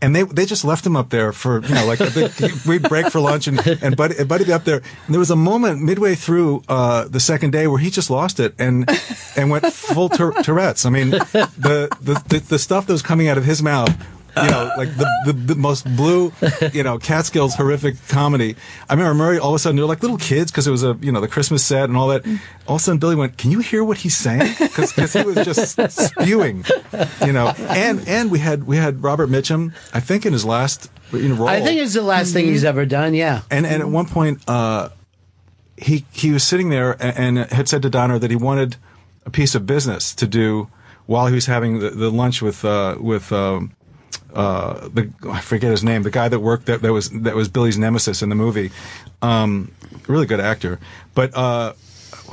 And 0.02 0.16
they 0.16 0.22
they 0.22 0.46
just 0.46 0.64
left 0.64 0.86
him 0.86 0.96
up 0.96 1.10
there 1.10 1.30
for 1.32 1.60
you 1.62 1.74
know 1.74 1.84
like 1.86 2.00
we 2.66 2.78
break 2.78 3.10
for 3.10 3.20
lunch 3.20 3.46
and 3.48 3.58
and 3.82 3.96
Buddy 3.96 4.16
and 4.18 4.26
Buddy 4.26 4.44
be 4.44 4.52
up 4.52 4.64
there 4.64 4.76
and 5.06 5.14
there 5.14 5.18
was 5.18 5.30
a 5.30 5.36
moment 5.36 5.82
midway 5.82 6.14
through 6.14 6.62
uh, 6.68 7.06
the 7.06 7.20
second 7.20 7.50
day 7.50 7.66
where 7.66 7.78
he 7.78 7.90
just 7.90 8.08
lost 8.08 8.40
it 8.40 8.54
and 8.58 8.88
and 9.36 9.50
went 9.50 9.66
full 9.72 10.08
Tour- 10.08 10.42
Tourette's. 10.42 10.86
I 10.86 10.90
mean 10.90 11.10
the, 11.10 11.88
the 11.98 12.22
the 12.30 12.38
the 12.48 12.58
stuff 12.58 12.86
that 12.86 12.92
was 12.94 13.02
coming 13.02 13.28
out 13.28 13.36
of 13.36 13.44
his 13.44 13.62
mouth 13.62 13.94
you 14.36 14.50
know, 14.50 14.72
like 14.76 14.96
the, 14.96 15.08
the, 15.26 15.32
the 15.32 15.54
most 15.54 15.84
blue, 15.96 16.32
you 16.72 16.82
know, 16.82 16.98
Catskills 16.98 17.54
horrific 17.54 17.96
comedy. 18.08 18.56
I 18.88 18.94
remember 18.94 19.14
Murray 19.14 19.38
all 19.38 19.50
of 19.50 19.54
a 19.56 19.58
sudden, 19.58 19.76
they're 19.76 19.86
like 19.86 20.02
little 20.02 20.18
kids 20.18 20.50
because 20.50 20.66
it 20.66 20.70
was 20.70 20.84
a, 20.84 20.98
you 21.00 21.12
know, 21.12 21.20
the 21.20 21.28
Christmas 21.28 21.64
set 21.64 21.84
and 21.84 21.96
all 21.96 22.08
that. 22.08 22.24
All 22.66 22.76
of 22.76 22.80
a 22.80 22.84
sudden, 22.84 22.98
Billy 22.98 23.16
went, 23.16 23.36
Can 23.36 23.50
you 23.50 23.60
hear 23.60 23.82
what 23.82 23.98
he's 23.98 24.16
saying? 24.16 24.54
Because 24.58 25.12
he 25.12 25.22
was 25.22 25.36
just 25.44 25.80
spewing, 25.92 26.64
you 27.24 27.32
know. 27.32 27.52
And 27.58 28.06
and 28.08 28.30
we 28.30 28.38
had 28.38 28.64
we 28.64 28.76
had 28.76 29.02
Robert 29.02 29.28
Mitchum, 29.28 29.74
I 29.92 30.00
think, 30.00 30.26
in 30.26 30.32
his 30.32 30.44
last 30.44 30.90
you 31.12 31.28
know, 31.28 31.34
role. 31.34 31.48
I 31.48 31.60
think 31.60 31.80
it's 31.80 31.94
the 31.94 32.02
last 32.02 32.32
thing 32.32 32.46
he's 32.46 32.64
ever 32.64 32.86
done. 32.86 33.14
Yeah. 33.14 33.42
And 33.50 33.66
and 33.66 33.82
at 33.82 33.88
one 33.88 34.06
point, 34.06 34.42
uh, 34.48 34.90
he 35.76 36.04
he 36.12 36.30
was 36.30 36.44
sitting 36.44 36.70
there 36.70 36.92
and, 37.02 37.38
and 37.38 37.52
had 37.52 37.68
said 37.68 37.82
to 37.82 37.90
Donner 37.90 38.18
that 38.18 38.30
he 38.30 38.36
wanted 38.36 38.76
a 39.26 39.30
piece 39.30 39.54
of 39.54 39.66
business 39.66 40.14
to 40.14 40.26
do 40.26 40.68
while 41.06 41.26
he 41.26 41.34
was 41.34 41.46
having 41.46 41.80
the, 41.80 41.90
the 41.90 42.10
lunch 42.10 42.40
with 42.42 42.64
uh, 42.64 42.96
with 43.00 43.32
um, 43.32 43.72
uh, 44.34 44.88
the 44.88 45.10
I 45.28 45.40
forget 45.40 45.70
his 45.70 45.82
name, 45.82 46.02
the 46.02 46.10
guy 46.10 46.28
that 46.28 46.40
worked 46.40 46.66
that, 46.66 46.82
that 46.82 46.92
was 46.92 47.10
that 47.10 47.34
was 47.34 47.48
Billy's 47.48 47.78
nemesis 47.78 48.22
in 48.22 48.28
the 48.28 48.34
movie. 48.36 48.70
Um, 49.22 49.72
really 50.06 50.26
good 50.26 50.40
actor, 50.40 50.78
but 51.14 51.36
uh, 51.36 51.72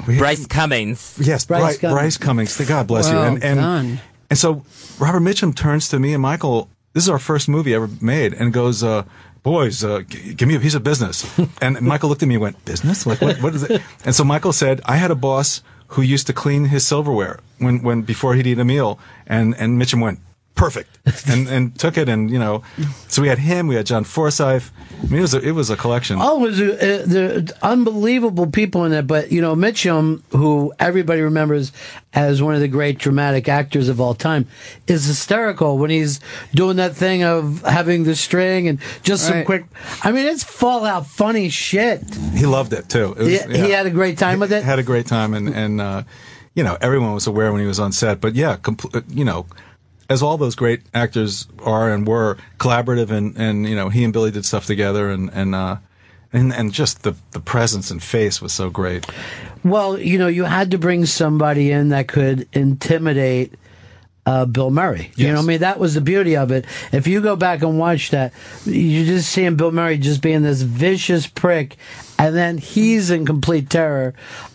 we 0.08 0.16
had- 0.16 0.20
Bryce 0.22 0.46
Cummings. 0.48 1.18
Yes, 1.22 1.46
Bryce 1.46 1.62
Bryce, 1.62 1.78
Cummings. 1.78 1.94
Bryce 2.00 2.18
Cummings. 2.18 2.68
God 2.70 2.88
bless 2.88 3.10
you. 3.10 3.18
And 3.18 3.44
and, 3.44 3.60
done. 3.60 4.00
and 4.30 4.38
so 4.40 4.64
Robert 5.00 5.22
Mitchum 5.22 5.56
turns 5.56 5.90
to 5.90 6.00
me 6.00 6.14
and 6.14 6.22
Michael. 6.22 6.70
This 6.94 7.04
is 7.04 7.10
our 7.10 7.20
first 7.20 7.48
movie 7.50 7.74
ever 7.74 7.90
made, 8.02 8.34
and 8.34 8.52
goes, 8.54 8.84
uh, 8.84 9.04
"Boys, 9.44 9.84
uh, 9.84 10.02
g- 10.08 10.34
give 10.34 10.48
me 10.48 10.56
a 10.56 10.60
piece 10.60 10.74
of 10.76 10.84
business." 10.84 11.26
and 11.62 11.82
Michael 11.82 12.10
looked 12.10 12.24
at 12.24 12.28
me 12.30 12.36
and 12.36 12.42
went, 12.42 12.64
"Business? 12.66 13.06
Like 13.06 13.22
what? 13.22 13.42
What 13.42 13.54
is 13.56 13.64
it?" 13.64 13.82
And 14.06 14.16
so 14.16 14.24
Michael 14.24 14.54
said, 14.54 14.82
"I 14.86 14.98
had 14.98 15.12
a 15.12 15.16
boss 15.16 15.62
who 15.90 16.02
used 16.02 16.28
to 16.28 16.34
clean 16.34 16.66
his 16.66 16.86
silverware 16.86 17.40
when 17.60 17.82
when 17.84 18.02
before 18.04 18.34
he'd 18.36 18.48
eat 18.48 18.60
a 18.60 18.66
meal," 18.66 18.98
and 19.26 19.56
and 19.58 19.80
Mitchum 19.82 20.02
went. 20.02 20.20
Perfect, 20.58 20.90
and 21.30 21.48
and 21.48 21.80
took 21.80 21.98
it, 21.98 22.10
and 22.10 22.30
you 22.32 22.40
know, 22.40 22.64
so 23.08 23.22
we 23.22 23.28
had 23.30 23.38
him, 23.40 23.68
we 23.68 23.76
had 23.76 23.86
John 23.86 24.04
Forsythe. 24.04 24.64
I 25.00 25.04
mean, 25.06 25.20
it 25.20 25.22
was 25.22 25.34
a, 25.36 25.40
it 25.40 25.52
was 25.52 25.70
a 25.70 25.78
collection. 25.78 26.18
Oh, 26.20 26.38
it 26.44 26.50
was 26.50 26.60
uh, 26.60 27.04
the 27.06 27.56
unbelievable 27.62 28.48
people 28.48 28.84
in 28.86 28.92
it. 28.92 29.06
But 29.06 29.32
you 29.32 29.40
know, 29.40 29.56
Mitchum, 29.56 30.24
who 30.32 30.74
everybody 30.80 31.22
remembers 31.22 31.72
as 32.14 32.42
one 32.42 32.56
of 32.56 32.62
the 32.62 32.68
great 32.68 32.98
dramatic 32.98 33.48
actors 33.48 33.88
of 33.88 34.02
all 34.02 34.16
time, 34.16 34.48
is 34.88 35.06
hysterical 35.06 35.78
when 35.78 35.92
he's 35.92 36.20
doing 36.56 36.78
that 36.78 36.96
thing 36.96 37.24
of 37.24 37.62
having 37.62 38.04
the 38.06 38.16
string 38.16 38.68
and 38.68 38.80
just 39.04 39.26
some 39.26 39.36
Right. 39.38 39.46
quick. 39.46 39.66
I 40.04 40.12
mean, 40.12 40.26
it's 40.26 40.44
fallout 40.44 41.06
funny 41.06 41.50
shit. 41.50 42.02
He 42.34 42.48
loved 42.48 42.74
it 42.74 42.90
too. 42.90 43.12
It 43.12 43.18
was- 43.20 43.44
He, 43.44 43.66
he 43.66 43.70
had 43.72 43.86
a 43.86 43.92
great 43.92 44.18
time 44.18 44.40
with 44.40 44.52
it. 44.52 44.64
had 44.64 44.80
a 44.80 44.84
great 44.84 45.06
time 45.06 45.36
and 45.36 45.50
and 45.50 45.80
uh, 45.80 46.02
you 46.56 46.64
know 46.64 46.76
everyone 46.82 47.14
was 47.14 47.28
aware 47.28 47.52
when 47.52 47.62
he 47.62 47.68
was 47.68 47.80
on 47.80 47.92
set 47.92 48.20
but 48.20 48.34
yeah 48.34 48.58
compl- 48.58 49.04
you 49.16 49.24
know 49.24 49.46
as 50.10 50.22
all 50.22 50.38
those 50.38 50.56
great 50.56 50.82
actors 50.94 51.48
are 51.64 51.92
and 51.92 52.08
were 52.08 52.38
collaborative 52.60 53.12
and 53.12 53.38
and 53.38 53.68
you 53.68 53.76
know 53.76 53.90
he 53.90 54.04
and 54.04 54.14
Billy 54.14 54.32
did 54.32 54.46
stuff 54.46 54.66
together 54.66 55.10
and 55.10 55.30
and 55.34 55.54
uh 55.56 55.78
and 56.34 56.54
and 56.54 56.74
just 56.74 57.04
the 57.04 57.16
the 57.32 57.40
presence 57.40 57.92
and 57.92 58.02
face 58.02 58.42
was 58.42 58.54
so 58.54 58.70
great 58.70 59.06
Well, 59.64 60.00
you 60.00 60.18
know, 60.18 60.28
you 60.28 60.46
had 60.46 60.72
to 60.72 60.78
bring 60.78 61.06
somebody 61.06 61.72
in 61.72 61.90
that 61.90 62.08
could 62.08 62.48
intimidate 62.54 63.54
uh, 64.26 64.46
Bill 64.46 64.70
Murray. 64.70 65.12
You 65.16 65.28
know, 65.28 65.36
what 65.36 65.44
I 65.44 65.48
mean, 65.48 65.60
that 65.60 65.80
was 65.80 65.94
the 65.94 66.02
beauty 66.02 66.36
of 66.36 66.52
it. 66.52 66.66
If 66.92 67.08
you 67.08 67.22
go 67.22 67.36
back 67.36 67.64
and 67.64 67.80
watch 67.80 68.12
that, 68.12 68.34
you 68.66 69.06
just 69.06 69.30
seeing 69.30 69.56
Bill 69.56 69.72
Murray 69.72 69.98
just 69.98 70.22
being 70.22 70.44
this 70.44 70.62
vicious 70.62 71.28
prick, 71.28 71.78
and 72.20 72.36
then 72.36 72.58
he's 72.58 73.10
in 73.10 73.26
complete 73.26 73.70
terror 73.70 74.14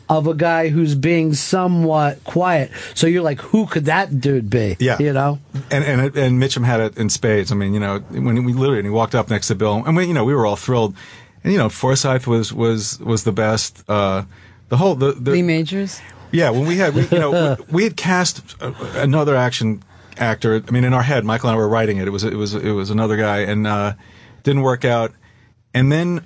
of 0.08 0.26
a 0.26 0.34
guy 0.34 0.68
who's 0.68 0.94
being 0.94 1.34
somewhat 1.34 2.22
quiet. 2.24 2.70
So 2.94 3.06
you're 3.06 3.22
like, 3.22 3.40
who 3.40 3.66
could 3.66 3.86
that 3.86 4.20
dude 4.20 4.50
be? 4.50 4.76
Yeah. 4.78 4.98
you 4.98 5.12
know. 5.12 5.38
and 5.70 5.84
and 5.84 6.16
and 6.16 6.42
Mitchum 6.42 6.64
had 6.64 6.80
it 6.80 6.98
in 6.98 7.08
spades. 7.08 7.52
I 7.52 7.54
mean, 7.54 7.74
you 7.74 7.80
know, 7.80 8.00
when 8.10 8.44
we 8.44 8.52
literally 8.52 8.78
and 8.78 8.86
he 8.86 8.90
walked 8.90 9.14
up 9.14 9.30
next 9.30 9.48
to 9.48 9.54
Bill, 9.54 9.84
and 9.84 9.96
we, 9.96 10.06
you 10.06 10.14
know, 10.14 10.24
we 10.24 10.34
were 10.34 10.46
all 10.46 10.56
thrilled. 10.56 10.94
And 11.44 11.52
you 11.52 11.58
know, 11.58 11.68
Forsythe 11.68 12.26
was 12.26 12.52
was 12.52 13.00
was 13.00 13.24
the 13.24 13.32
best. 13.32 13.82
Uh, 13.88 14.24
the 14.68 14.76
whole 14.76 14.94
the, 14.94 15.12
the 15.12 15.32
Lee 15.32 15.42
Majors. 15.42 16.00
Yeah, 16.30 16.48
when 16.48 16.66
we 16.66 16.78
had, 16.78 16.94
we, 16.94 17.02
you 17.08 17.18
know, 17.18 17.56
we, 17.58 17.64
we 17.72 17.84
had 17.84 17.96
cast 17.96 18.56
uh, 18.62 18.72
another 18.94 19.36
action 19.36 19.82
actor. 20.16 20.62
I 20.66 20.70
mean, 20.70 20.84
in 20.84 20.94
our 20.94 21.02
head, 21.02 21.24
Michael 21.24 21.50
and 21.50 21.56
I 21.56 21.58
were 21.58 21.68
writing 21.68 21.98
it. 21.98 22.08
It 22.08 22.10
was 22.10 22.24
it 22.24 22.34
was 22.34 22.54
it 22.54 22.72
was 22.72 22.90
another 22.90 23.16
guy, 23.16 23.40
and 23.40 23.66
uh, 23.66 23.94
didn't 24.42 24.62
work 24.62 24.84
out. 24.84 25.12
And 25.74 25.90
then, 25.90 26.24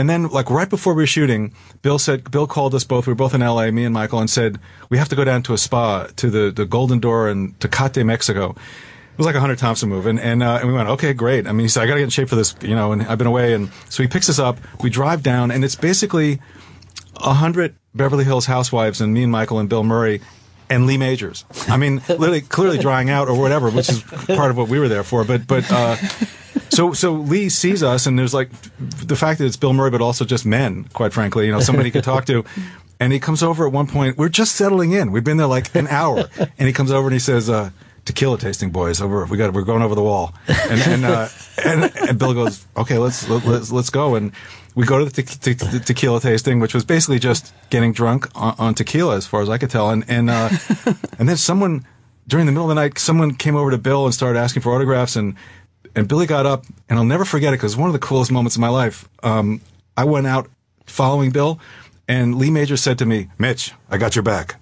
and 0.00 0.08
then, 0.08 0.28
like 0.28 0.48
right 0.48 0.68
before 0.68 0.94
we 0.94 1.02
were 1.02 1.06
shooting, 1.06 1.52
Bill 1.82 1.98
said 1.98 2.30
Bill 2.30 2.46
called 2.46 2.74
us 2.74 2.84
both. 2.84 3.06
We 3.06 3.10
were 3.10 3.16
both 3.16 3.34
in 3.34 3.42
L.A. 3.42 3.70
Me 3.70 3.84
and 3.84 3.92
Michael, 3.92 4.18
and 4.18 4.30
said 4.30 4.58
we 4.88 4.96
have 4.96 5.10
to 5.10 5.14
go 5.14 5.24
down 5.24 5.42
to 5.42 5.52
a 5.52 5.58
spa 5.58 6.06
to 6.16 6.30
the 6.30 6.50
the 6.50 6.64
Golden 6.64 7.00
Door 7.00 7.28
in 7.28 7.52
Tecate, 7.54 8.02
Mexico. 8.06 8.52
It 8.52 9.18
was 9.18 9.26
like 9.26 9.34
a 9.34 9.40
Hunter 9.40 9.56
Thompson 9.56 9.90
move, 9.90 10.06
and 10.06 10.18
and, 10.18 10.42
uh, 10.42 10.58
and 10.60 10.68
we 10.68 10.72
went, 10.72 10.88
okay, 10.88 11.12
great. 11.12 11.46
I 11.46 11.52
mean, 11.52 11.66
he 11.66 11.68
said, 11.68 11.82
I 11.82 11.86
got 11.86 11.94
to 11.94 12.00
get 12.00 12.04
in 12.04 12.10
shape 12.10 12.30
for 12.30 12.36
this, 12.36 12.54
you 12.62 12.74
know, 12.74 12.92
and 12.92 13.02
I've 13.02 13.18
been 13.18 13.26
away, 13.26 13.52
and 13.52 13.70
so 13.90 14.02
he 14.02 14.08
picks 14.08 14.30
us 14.30 14.38
up. 14.38 14.56
We 14.82 14.88
drive 14.88 15.22
down, 15.22 15.50
and 15.50 15.62
it's 15.62 15.74
basically 15.74 16.40
a 17.16 17.34
hundred 17.34 17.74
Beverly 17.94 18.24
Hills 18.24 18.46
housewives 18.46 19.02
and 19.02 19.12
me 19.12 19.24
and 19.24 19.32
Michael 19.32 19.58
and 19.58 19.68
Bill 19.68 19.84
Murray 19.84 20.22
and 20.70 20.86
Lee 20.86 20.96
Majors. 20.96 21.44
I 21.68 21.76
mean, 21.76 21.96
literally, 22.08 22.40
clearly 22.40 22.78
drying 22.78 23.10
out 23.10 23.28
or 23.28 23.38
whatever, 23.38 23.68
which 23.70 23.90
is 23.90 24.02
part 24.02 24.50
of 24.50 24.56
what 24.56 24.68
we 24.68 24.78
were 24.78 24.88
there 24.88 25.02
for. 25.02 25.24
But 25.24 25.46
but 25.46 25.70
uh, 25.70 25.96
so 26.70 26.92
so 26.92 27.12
Lee 27.12 27.48
sees 27.48 27.82
us, 27.82 28.06
and 28.06 28.18
there's 28.18 28.32
like 28.32 28.48
the 28.78 29.16
fact 29.16 29.38
that 29.40 29.46
it's 29.46 29.56
Bill 29.56 29.72
Murray, 29.74 29.90
but 29.90 30.00
also 30.00 30.24
just 30.24 30.46
men, 30.46 30.84
quite 30.92 31.12
frankly, 31.12 31.46
you 31.46 31.52
know, 31.52 31.60
somebody 31.60 31.88
he 31.88 31.90
could 31.90 32.04
talk 32.04 32.24
to. 32.26 32.44
And 33.02 33.14
he 33.14 33.18
comes 33.18 33.42
over 33.42 33.66
at 33.66 33.72
one 33.72 33.86
point. 33.86 34.18
We're 34.18 34.28
just 34.28 34.56
settling 34.56 34.92
in. 34.92 35.10
We've 35.10 35.24
been 35.24 35.38
there 35.38 35.46
like 35.46 35.74
an 35.74 35.88
hour, 35.88 36.28
and 36.38 36.68
he 36.68 36.72
comes 36.72 36.90
over 36.90 37.08
and 37.08 37.14
he 37.14 37.18
says. 37.18 37.50
Uh, 37.50 37.70
Tequila 38.10 38.38
tasting, 38.38 38.70
boys. 38.70 39.00
Over, 39.00 39.24
we 39.26 39.36
got. 39.36 39.52
We're 39.52 39.62
going 39.62 39.82
over 39.82 39.94
the 39.94 40.02
wall, 40.02 40.34
and 40.48 40.80
and, 40.80 41.04
uh, 41.04 41.28
and 41.64 41.92
and 42.08 42.18
Bill 42.18 42.34
goes, 42.34 42.66
okay, 42.76 42.98
let's 42.98 43.28
let, 43.28 43.44
let's 43.44 43.70
let's 43.70 43.88
go. 43.88 44.16
And 44.16 44.32
we 44.74 44.84
go 44.84 44.98
to 44.98 45.04
the, 45.04 45.22
te- 45.22 45.54
te- 45.54 45.78
tequila 45.78 46.20
tasting, 46.20 46.58
which 46.58 46.74
was 46.74 46.84
basically 46.84 47.20
just 47.20 47.54
getting 47.70 47.92
drunk 47.92 48.26
on, 48.34 48.56
on 48.58 48.74
tequila, 48.74 49.14
as 49.14 49.28
far 49.28 49.42
as 49.42 49.48
I 49.48 49.58
could 49.58 49.70
tell. 49.70 49.90
And 49.90 50.04
and 50.08 50.28
uh, 50.28 50.50
and 51.20 51.28
then 51.28 51.36
someone 51.36 51.86
during 52.26 52.46
the 52.46 52.52
middle 52.52 52.64
of 52.64 52.70
the 52.70 52.74
night, 52.74 52.98
someone 52.98 53.32
came 53.32 53.54
over 53.54 53.70
to 53.70 53.78
Bill 53.78 54.06
and 54.06 54.12
started 54.12 54.40
asking 54.40 54.62
for 54.62 54.74
autographs, 54.74 55.14
and 55.14 55.36
and 55.94 56.08
Billy 56.08 56.26
got 56.26 56.46
up, 56.46 56.64
and 56.88 56.98
I'll 56.98 57.04
never 57.04 57.24
forget 57.24 57.52
it 57.52 57.58
because 57.58 57.74
it 57.74 57.76
was 57.76 57.80
one 57.80 57.90
of 57.90 57.92
the 57.92 58.04
coolest 58.04 58.32
moments 58.32 58.56
of 58.56 58.60
my 58.60 58.70
life. 58.70 59.08
Um, 59.22 59.60
I 59.96 60.02
went 60.02 60.26
out 60.26 60.50
following 60.84 61.30
Bill, 61.30 61.60
and 62.08 62.34
Lee 62.34 62.50
Major 62.50 62.76
said 62.76 62.98
to 62.98 63.06
me, 63.06 63.28
"Mitch, 63.38 63.72
I 63.88 63.98
got 63.98 64.16
your 64.16 64.24
back." 64.24 64.56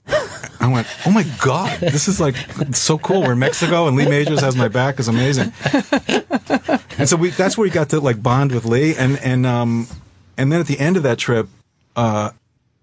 I 0.61 0.67
went, 0.67 0.87
oh 1.07 1.11
my 1.11 1.25
god, 1.41 1.79
this 1.81 2.09
is 2.09 2.21
like 2.21 2.37
so 2.73 2.99
cool. 2.99 3.23
We're 3.23 3.33
in 3.33 3.39
Mexico, 3.39 3.87
and 3.87 3.97
Lee 3.97 4.09
Majors 4.09 4.41
has 4.41 4.57
my 4.57 4.69
back. 4.69 4.99
is 4.99 5.09
amazing. 5.09 5.53
and 6.99 7.09
so 7.09 7.17
we 7.17 7.31
that's 7.31 7.57
where 7.57 7.63
we 7.65 7.71
got 7.71 7.91
to 7.91 8.01
like 8.01 8.23
bond 8.23 8.53
with 8.53 8.65
Lee, 8.65 8.95
and 8.97 9.19
and 9.21 9.47
um 9.47 9.87
and 10.37 10.51
then 10.53 10.61
at 10.61 10.67
the 10.67 10.79
end 10.79 10.97
of 10.97 11.03
that 11.05 11.19
trip, 11.19 11.49
uh, 11.97 12.31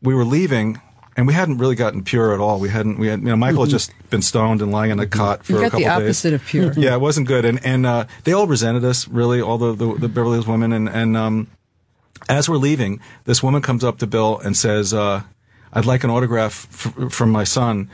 we 0.02 0.14
were 0.14 0.26
leaving. 0.26 0.82
And 1.18 1.26
we 1.28 1.34
hadn't 1.34 1.60
really 1.60 1.76
gotten 1.76 2.04
pure 2.04 2.34
at 2.34 2.42
all. 2.42 2.60
We 2.60 2.68
hadn't. 2.68 3.00
We 3.00 3.08
had, 3.08 3.22
you 3.22 3.28
know, 3.28 3.38
Michael 3.38 3.62
had 3.62 3.70
just 3.70 3.90
been 4.10 4.22
stoned 4.22 4.62
and 4.62 4.70
lying 4.70 4.92
in 4.92 5.00
a 5.00 5.08
cot 5.08 5.46
for 5.46 5.54
You've 5.54 5.62
a 5.62 5.64
got 5.64 5.72
couple 5.72 5.80
the 5.80 5.86
days. 5.86 6.04
opposite 6.08 6.34
of 6.34 6.46
pure. 6.46 6.74
Yeah, 6.76 6.94
it 6.94 7.00
wasn't 7.00 7.26
good, 7.30 7.46
and 7.46 7.66
and 7.66 7.86
uh, 7.86 8.06
they 8.26 8.34
all 8.34 8.48
resented 8.48 8.84
us 8.84 9.08
really, 9.08 9.40
all 9.40 9.58
the 9.58 9.74
the, 9.74 9.94
the 9.98 10.10
Beverly 10.10 10.34
Hills 10.34 10.46
women, 10.48 10.74
and 10.74 10.90
and 10.90 11.16
um, 11.16 11.48
as 12.28 12.50
we're 12.50 12.58
leaving, 12.58 13.00
this 13.24 13.42
woman 13.42 13.62
comes 13.62 13.82
up 13.86 13.98
to 14.00 14.08
Bill 14.08 14.40
and 14.40 14.58
says, 14.58 14.94
uh, 14.94 15.22
"I'd 15.76 15.86
like 15.86 16.04
an 16.04 16.10
autograph 16.10 16.68
f- 16.72 17.12
from 17.12 17.30
my 17.30 17.44
son," 17.44 17.90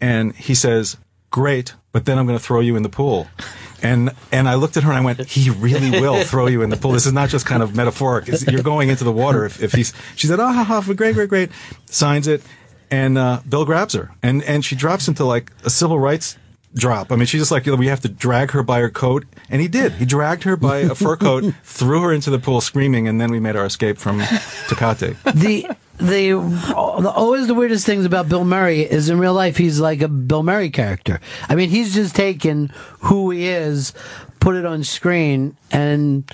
and 0.00 0.34
he 0.34 0.54
says, 0.54 0.96
"Great, 1.30 1.74
but 1.90 2.04
then 2.04 2.18
I'm 2.18 2.26
going 2.26 2.38
to 2.38 2.44
throw 2.44 2.60
you 2.60 2.76
in 2.76 2.82
the 2.82 2.88
pool." 2.88 3.28
And 3.82 4.10
and 4.30 4.48
I 4.48 4.54
looked 4.54 4.76
at 4.76 4.84
her 4.84 4.90
and 4.90 4.98
I 4.98 5.04
went, 5.04 5.26
"He 5.26 5.50
really 5.50 5.90
will 5.90 6.22
throw 6.32 6.46
you 6.46 6.62
in 6.62 6.70
the 6.70 6.76
pool. 6.76 6.92
This 6.92 7.06
is 7.06 7.12
not 7.12 7.30
just 7.30 7.46
kind 7.46 7.62
of 7.62 7.74
metaphoric. 7.74 8.28
It's, 8.28 8.46
you're 8.46 8.62
going 8.62 8.90
into 8.90 9.04
the 9.04 9.12
water 9.12 9.44
if, 9.44 9.62
if 9.62 9.72
he's." 9.72 9.92
She 10.14 10.26
said, 10.26 10.38
"Oh, 10.38 10.52
ha, 10.52 10.62
ha, 10.62 10.80
great, 10.92 11.14
great, 11.14 11.28
great." 11.28 11.50
Signs 11.86 12.28
it, 12.28 12.42
and 12.90 13.18
uh, 13.18 13.40
Bill 13.48 13.64
grabs 13.64 13.94
her, 13.94 14.12
and 14.22 14.42
and 14.44 14.64
she 14.64 14.76
drops 14.76 15.08
into 15.08 15.24
like 15.24 15.50
a 15.64 15.70
civil 15.70 15.98
rights 15.98 16.36
drop. 16.74 17.12
I 17.12 17.16
mean, 17.16 17.26
she's 17.26 17.40
just 17.40 17.50
like, 17.50 17.66
you 17.66 17.72
know, 17.72 17.78
we 17.78 17.88
have 17.88 18.00
to 18.00 18.08
drag 18.08 18.52
her 18.52 18.62
by 18.62 18.80
her 18.80 18.90
coat. 18.90 19.24
And 19.50 19.60
he 19.60 19.68
did. 19.68 19.92
He 19.92 20.04
dragged 20.04 20.44
her 20.44 20.56
by 20.56 20.78
a 20.78 20.94
fur 20.94 21.16
coat, 21.16 21.44
threw 21.64 22.00
her 22.02 22.12
into 22.12 22.30
the 22.30 22.38
pool 22.38 22.60
screaming, 22.60 23.08
and 23.08 23.20
then 23.20 23.30
we 23.30 23.40
made 23.40 23.56
our 23.56 23.66
escape 23.66 23.98
from 23.98 24.20
Tecate. 24.20 25.16
the 25.34 25.74
the 25.98 26.32
always 26.74 27.46
the 27.46 27.54
weirdest 27.54 27.86
things 27.86 28.04
about 28.04 28.28
Bill 28.28 28.44
Murray 28.44 28.80
is 28.80 29.08
in 29.08 29.18
real 29.18 29.34
life 29.34 29.56
he's 29.56 29.78
like 29.78 30.02
a 30.02 30.08
Bill 30.08 30.42
Murray 30.42 30.70
character. 30.70 31.20
I 31.48 31.54
mean, 31.54 31.68
he's 31.70 31.94
just 31.94 32.16
taken 32.16 32.72
who 33.00 33.30
he 33.30 33.46
is, 33.46 33.92
put 34.40 34.56
it 34.56 34.64
on 34.64 34.84
screen, 34.84 35.56
and 35.70 36.24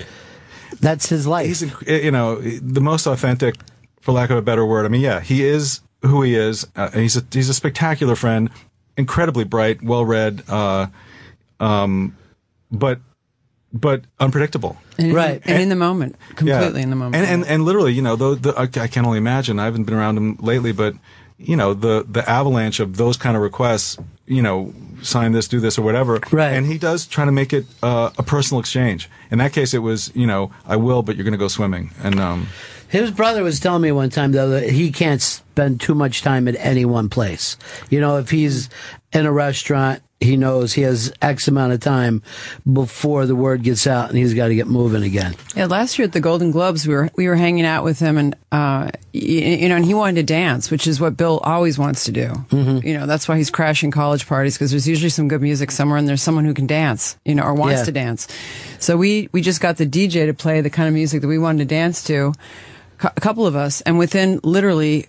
that's 0.81 1.09
his 1.09 1.27
life. 1.27 1.47
He's, 1.47 1.63
inc- 1.63 2.05
you 2.05 2.11
know, 2.11 2.41
the 2.41 2.81
most 2.81 3.07
authentic, 3.07 3.57
for 4.01 4.13
lack 4.13 4.31
of 4.31 4.37
a 4.37 4.43
better 4.43 4.65
word. 4.65 4.87
I 4.87 4.89
mean, 4.89 5.01
yeah, 5.01 5.21
he 5.21 5.45
is 5.45 5.81
who 6.03 6.23
he 6.23 6.35
is. 6.35 6.67
Uh, 6.77 6.91
he's 6.91 7.17
a, 7.17 7.25
he's 7.31 7.49
a 7.49 7.55
spectacular 7.55 8.15
friend, 8.15 8.51
incredibly 8.97 9.45
bright, 9.45 9.83
well 9.83 10.05
read, 10.05 10.43
uh, 10.49 10.87
um, 11.61 12.17
but, 12.71 13.01
but 13.73 14.03
unpredictable. 14.21 14.77
And, 14.99 15.13
Right. 15.15 15.43
And 15.45 15.63
in 15.63 15.69
the 15.69 15.77
moment, 15.77 16.17
completely 16.37 16.81
Yeah. 16.81 16.85
in 16.85 16.91
the 16.91 16.97
moment. 16.97 17.17
And, 17.17 17.27
and 17.43 17.51
and 17.51 17.65
literally, 17.65 17.93
you 17.93 18.03
know, 18.03 18.17
the, 18.17 18.35
the, 18.35 18.55
I, 18.59 18.63
I 18.83 18.87
can 18.89 19.05
only 19.07 19.19
imagine. 19.19 19.59
I 19.59 19.65
haven't 19.67 19.85
been 19.85 19.95
around 19.95 20.17
him 20.17 20.37
lately, 20.41 20.73
but 20.73 20.95
you 21.39 21.55
know, 21.57 21.73
the 21.75 22.05
the 22.09 22.29
avalanche 22.29 22.81
of 22.81 22.97
those 22.97 23.17
kind 23.17 23.37
of 23.37 23.43
requests. 23.43 23.97
You 24.27 24.43
know, 24.43 24.75
sign 25.01 25.33
this, 25.33 25.49
do 25.49 25.59
this, 25.59 25.79
or 25.79 25.83
whatever. 25.83 26.21
Right. 26.31 26.53
And 26.53 26.67
he 26.67 26.77
does 26.77 27.07
try 27.07 27.25
to 27.25 27.33
make 27.33 27.55
it 27.55 27.65
uh, 27.83 28.11
a 28.19 28.23
personal 28.23 28.61
exchange. 28.61 29.09
In 29.31 29.39
that 29.39 29.55
case, 29.55 29.73
it 29.73 29.79
was, 29.79 30.13
you 30.15 30.27
know, 30.27 30.51
I 30.67 30.77
will, 30.77 31.03
but 31.03 31.17
you're 31.17 31.25
going 31.25 31.33
to 31.33 31.39
go 31.39 31.49
swimming. 31.49 31.93
And 32.03 32.21
um, 32.21 32.49
His 32.89 33.11
brother 33.11 33.43
was 33.43 33.59
telling 33.59 33.81
me 33.81 33.91
one 33.91 34.11
time 34.11 34.33
though 34.33 34.51
that 34.51 34.69
he 34.69 34.91
can't 34.93 35.23
spend 35.23 35.81
too 35.81 35.95
much 35.95 36.21
time 36.21 36.47
at 36.47 36.57
any 36.59 36.85
one 36.85 37.09
place. 37.09 37.57
You 37.89 38.01
know, 38.03 38.19
if 38.19 38.29
he's 38.29 38.69
in 39.15 39.25
a 39.25 39.33
restaurant, 39.33 40.03
he 40.21 40.37
knows 40.37 40.73
he 40.73 40.83
has 40.83 41.13
X 41.23 41.47
amount 41.47 41.73
of 41.73 41.81
time 41.81 42.23
before 42.71 43.25
the 43.27 43.37
word 43.37 43.63
gets 43.63 43.87
out, 43.87 44.09
and 44.09 44.19
he's 44.19 44.35
got 44.35 44.49
to 44.49 44.55
get 44.55 44.67
moving 44.67 45.03
again. 45.05 45.35
Yeah, 45.55 45.67
last 45.67 45.99
year 45.99 46.07
at 46.07 46.13
the 46.13 46.21
Golden 46.21 46.51
Globes, 46.51 46.87
we 46.89 46.95
were 46.95 47.09
we 47.17 47.29
were 47.29 47.37
hanging 47.37 47.65
out 47.65 47.85
with 47.85 48.01
him, 48.01 48.19
and 48.19 48.35
uh, 48.51 48.91
you 49.13 49.69
know, 49.69 49.77
and 49.77 49.85
he 49.85 49.95
wanted 49.95 50.17
to 50.17 50.23
dance, 50.25 50.71
which 50.71 50.87
is 50.89 51.01
what 51.01 51.17
Bill 51.17 51.39
always 51.45 51.79
wants 51.79 52.05
to 52.07 52.13
do. 52.13 52.29
Mm-hmm. 52.51 52.87
You 52.87 52.99
know, 52.99 53.07
that's 53.07 53.29
why 53.29 53.37
he's 53.37 53.51
crashing 53.51 53.91
college 53.93 54.27
parties 54.27 54.55
because 54.57 54.71
there's 54.73 54.89
usually 54.89 55.11
some 55.11 55.29
good 55.29 55.41
music 55.43 55.71
somewhere, 55.71 55.99
and 55.99 56.09
there's 56.09 56.23
someone 56.23 56.45
who 56.45 56.55
can 56.55 56.67
dance, 56.67 57.17
you 57.25 57.35
know, 57.37 57.45
or 57.45 57.55
wants 57.55 57.79
Yeah. 57.81 57.85
to 57.85 57.93
dance. 57.93 58.27
So 58.81 58.97
we 58.97 59.29
we 59.33 59.41
just 59.41 59.61
got 59.61 59.77
the 59.77 59.87
DJ 59.87 60.27
to 60.27 60.35
play 60.35 60.61
the 60.61 60.71
kind 60.71 60.89
of 60.89 60.95
music 60.95 61.21
that 61.21 61.29
we 61.29 61.39
wanted 61.39 61.59
to 61.69 61.75
dance 61.75 62.03
to, 62.05 62.33
a 63.03 63.21
couple 63.21 63.47
of 63.47 63.55
us, 63.55 63.81
and 63.83 63.99
within 63.99 64.41
literally. 64.43 65.07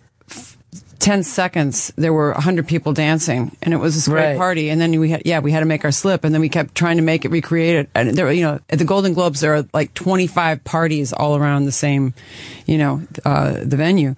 F- 1.00 1.06
10 1.06 1.24
seconds 1.24 1.92
there 1.96 2.14
were 2.14 2.32
100 2.34 2.68
people 2.68 2.94
dancing 2.94 3.56
and 3.62 3.74
it 3.74 3.78
was 3.78 3.96
this 3.96 4.08
great 4.08 4.30
Right. 4.32 4.38
party 4.38 4.70
and 4.70 4.80
then 4.82 5.00
we 5.00 5.10
had 5.10 5.22
yeah 5.26 5.40
we 5.40 5.52
had 5.52 5.62
to 5.62 5.66
make 5.66 5.84
our 5.86 5.92
slip 5.92 6.24
and 6.24 6.34
then 6.34 6.42
we 6.42 6.50
kept 6.50 6.76
trying 6.76 6.98
to 6.98 7.04
make 7.04 7.26
it 7.26 7.30
recreate 7.32 7.76
it 7.76 7.90
and 7.96 8.16
there 8.16 8.32
you 8.32 8.44
know 8.44 8.60
at 8.70 8.80
the 8.80 8.86
golden 8.86 9.14
globes 9.14 9.40
there 9.40 9.56
are 9.56 9.66
like 9.74 9.94
25 9.94 10.64
parties 10.64 11.14
all 11.14 11.36
around 11.36 11.66
the 11.66 11.72
same 11.72 12.14
you 12.66 12.78
know 12.78 13.02
uh, 13.26 13.54
the 13.64 13.78
venue 13.78 14.16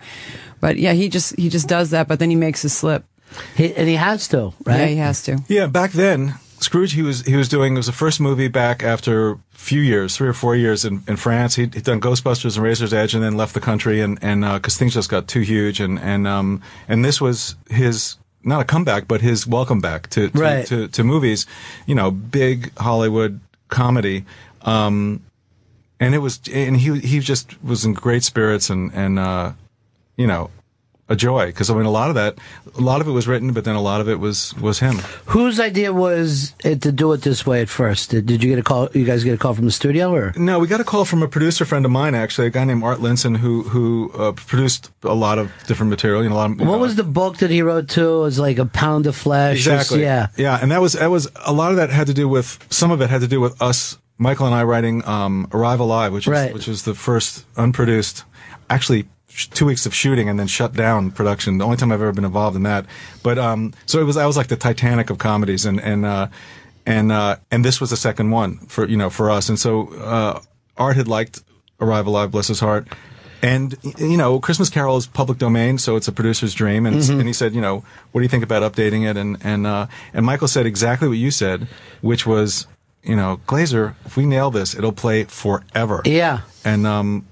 but 0.60 0.78
yeah 0.78 0.94
he 0.94 1.10
just 1.10 1.36
he 1.38 1.50
just 1.50 1.68
does 1.68 1.90
that 1.92 2.08
but 2.08 2.20
then 2.20 2.30
he 2.30 2.36
makes 2.36 2.62
his 2.62 2.74
slip 2.74 3.04
He, 3.56 3.74
and 3.76 3.88
he 3.88 3.96
has 3.96 4.28
to, 4.30 4.54
right? 4.66 4.80
yeah 4.80 4.86
he 4.88 4.96
has 4.98 5.24
to 5.24 5.38
yeah, 5.48 5.68
back 5.68 5.92
then, 5.92 6.36
Scrooge, 6.60 6.94
he 6.94 7.02
was 7.02 7.22
he 7.26 7.36
was 7.36 7.50
doing. 7.50 7.74
It 7.74 7.78
was 7.78 7.86
the 7.88 7.92
first 7.94 8.20
movie 8.20 8.48
back 8.50 8.84
after 8.84 9.32
a 9.32 9.38
few 9.62 9.82
years, 9.82 10.18
three 10.18 10.28
or 10.28 10.34
four 10.34 10.56
years 10.56 10.84
in, 10.84 11.04
in 11.08 11.16
France. 11.18 11.56
He'd, 11.56 11.74
he'd 11.76 11.84
done 11.84 12.02
Ghostbusters 12.02 12.56
and 12.58 12.64
Razor's 12.64 12.94
Edge, 12.94 13.14
and 13.14 13.24
then 13.24 13.38
left 13.38 13.54
the 13.54 13.60
country, 13.62 14.02
and 14.02 14.18
and 14.22 14.42
because 14.42 14.76
things 14.78 14.94
just 14.94 15.10
got 15.10 15.28
too 15.28 15.42
huge, 15.42 15.80
and 15.80 16.00
and 16.00 16.28
um 16.28 16.62
and 16.88 17.06
this 17.06 17.22
was 17.22 17.56
his 17.70 18.18
not 18.44 18.60
a 18.60 18.66
comeback, 18.66 19.08
but 19.08 19.22
his 19.22 19.46
welcome 19.46 19.80
back 19.80 20.10
to 20.10 20.30
to, 20.30 20.40
Right. 20.40 20.66
to, 20.68 20.88
to 20.88 21.04
movies. 21.04 21.46
You 21.86 21.96
know, 21.96 22.10
big 22.12 22.76
Hollywood 22.78 23.40
comedy. 23.70 24.26
Um, 24.64 25.22
and 26.00 26.16
it 26.16 26.20
was, 26.20 26.40
and 26.52 26.76
he 26.78 27.00
he 27.00 27.20
just 27.20 27.64
was 27.64 27.86
in 27.86 27.94
great 27.94 28.24
spirits, 28.24 28.70
and 28.72 28.92
and 28.94 29.20
uh, 29.20 29.54
you 30.18 30.26
know, 30.26 30.50
a 31.12 31.16
joy 31.16 31.48
because 31.48 31.70
I 31.70 31.76
mean, 31.76 31.86
a 31.86 31.92
lot 31.92 32.10
of 32.10 32.16
that, 32.16 32.38
a 32.78 32.82
lot 32.82 33.02
of 33.02 33.08
it 33.08 33.12
was 33.12 33.28
written, 33.28 33.52
but 33.54 33.64
then 33.66 33.76
a 33.76 33.82
lot 33.82 34.00
of 34.02 34.08
it 34.08 34.20
was 34.20 34.54
was 34.56 34.80
him. 34.80 34.96
Whose 35.26 35.60
idea 35.60 35.92
was 35.94 36.54
it 36.64 36.82
to 36.84 36.92
do 36.92 37.12
it 37.14 37.22
this 37.22 37.46
way 37.46 37.62
at 37.62 37.70
first? 37.70 38.12
Did, 38.12 38.26
did 38.26 38.42
you 38.44 38.50
get 38.50 38.60
a 38.60 38.64
call? 38.64 38.90
You 38.94 39.06
guys 39.06 39.24
get 39.24 39.34
a 39.34 39.38
call 39.38 39.54
from 39.54 39.66
the 39.66 39.72
studio, 39.72 40.14
or 40.14 40.34
No, 40.38 40.58
we 40.60 40.68
got 40.68 40.80
a 40.80 40.84
call 40.86 41.06
from 41.06 41.22
a 41.22 41.28
producer 41.28 41.66
friend 41.66 41.86
of 41.86 41.92
mine, 41.92 42.16
actually, 42.16 42.48
a 42.48 42.50
guy 42.50 42.64
named 42.64 42.84
Art 42.84 43.00
Linson, 43.00 43.38
who 43.38 43.64
who 43.64 44.12
uh, 44.18 44.32
produced 44.32 44.90
a 45.04 45.14
lot 45.14 45.38
of 45.38 45.52
different 45.68 45.90
material. 45.90 46.24
You 46.24 46.30
know, 46.30 46.36
a 46.36 46.42
lot 46.44 46.52
of, 46.52 46.60
what 46.60 46.66
know, 46.66 46.78
was 46.78 46.96
the 46.96 47.04
book 47.04 47.38
that 47.38 47.50
he 47.50 47.62
wrote 47.62 47.90
too? 47.90 48.20
It 48.22 48.24
was 48.24 48.40
like 48.40 48.58
a 48.58 48.66
pound 48.66 49.06
of 49.06 49.16
flesh. 49.16 49.68
or- 49.68 49.74
exactly? 49.74 50.02
yeah. 50.02 50.28
yeah, 50.38 50.58
and 50.62 50.72
that 50.72 50.82
was 50.82 50.94
that 50.94 51.10
was 51.12 51.28
a 51.46 51.52
lot 51.54 51.72
of 51.72 51.78
that 51.78 51.90
had 51.90 52.08
to 52.08 52.14
do 52.14 52.28
with 52.28 52.58
some 52.70 52.90
of 52.92 53.02
it 53.02 53.10
had 53.10 53.22
to 53.22 53.28
do 53.28 53.42
with 53.42 53.62
us, 53.62 53.98
Michael 54.18 54.46
and 54.46 54.56
I, 54.56 54.64
writing 54.64 55.04
um, 55.06 55.48
"Arrive 55.52 55.80
Alive," 55.82 56.14
which 56.14 56.26
is 56.28 56.32
Right. 56.32 56.54
which 56.54 56.68
was 56.68 56.84
the 56.84 56.96
first 56.96 57.46
unproduced, 57.58 58.24
actually 58.70 59.08
two 59.52 59.66
weeks 59.66 59.86
of 59.86 59.94
shooting 59.94 60.30
and 60.30 60.40
then 60.40 60.48
shut 60.48 60.74
down 60.74 61.12
production. 61.12 61.58
The 61.58 61.66
only 61.66 61.78
time 61.78 61.92
I've 61.92 62.02
ever 62.02 62.12
been 62.12 62.26
involved 62.26 62.56
in 62.56 62.64
that. 62.64 62.86
But 63.24 63.38
um, 63.38 63.74
so 63.86 64.00
it 64.00 64.04
was 64.04 64.18
I 64.18 64.26
was 64.26 64.38
like 64.38 64.48
the 64.48 64.56
Titanic 64.58 65.10
of 65.10 65.18
comedies, 65.18 65.66
and 65.66 65.80
and 65.82 66.06
uh, 66.06 66.28
and 66.86 67.12
uh, 67.12 67.38
and 67.52 67.64
this 67.66 67.80
was 67.82 67.90
the 67.90 67.98
second 67.98 68.32
one 68.32 68.58
for 68.68 68.88
you 68.88 68.98
know 68.98 69.10
for 69.10 69.30
us. 69.32 69.50
And 69.50 69.60
so 69.60 69.94
uh, 69.96 70.42
Art 70.78 70.96
had 70.98 71.08
liked 71.08 71.44
"Arrive 71.80 72.08
Alive," 72.08 72.32
bless 72.32 72.48
his 72.48 72.60
heart. 72.60 72.88
And 73.44 73.76
you 73.98 74.18
know, 74.18 74.40
Christmas 74.40 74.70
Carol 74.70 74.98
is 74.98 75.08
public 75.08 75.40
domain, 75.40 75.80
so 75.80 75.96
it's 75.96 76.08
a 76.08 76.12
producer's 76.12 76.54
dream. 76.54 76.86
And, 76.86 76.98
it's- 76.98 77.10
and 77.10 77.26
he 77.26 77.34
said, 77.34 77.56
you 77.56 77.62
know, 77.62 77.84
what 78.12 78.22
do 78.22 78.24
you 78.24 78.30
think 78.30 78.44
about 78.44 78.62
updating 78.62 79.10
it? 79.10 79.18
And 79.18 79.38
and 79.44 79.66
uh, 79.66 79.88
and 80.14 80.26
Michael 80.26 80.48
said 80.48 80.68
exactly 80.68 81.08
what 81.08 81.18
you 81.18 81.32
said, 81.32 81.68
which 82.02 82.28
was, 82.28 82.68
you 83.02 83.16
know, 83.16 83.40
Glazer, 83.48 83.96
if 84.06 84.16
we 84.16 84.28
nail 84.28 84.52
this, 84.52 84.76
it'll 84.76 84.92
play 84.92 85.24
forever. 85.24 86.04
Yeah. 86.06 86.42
And 86.64 86.86
um, 86.86 87.26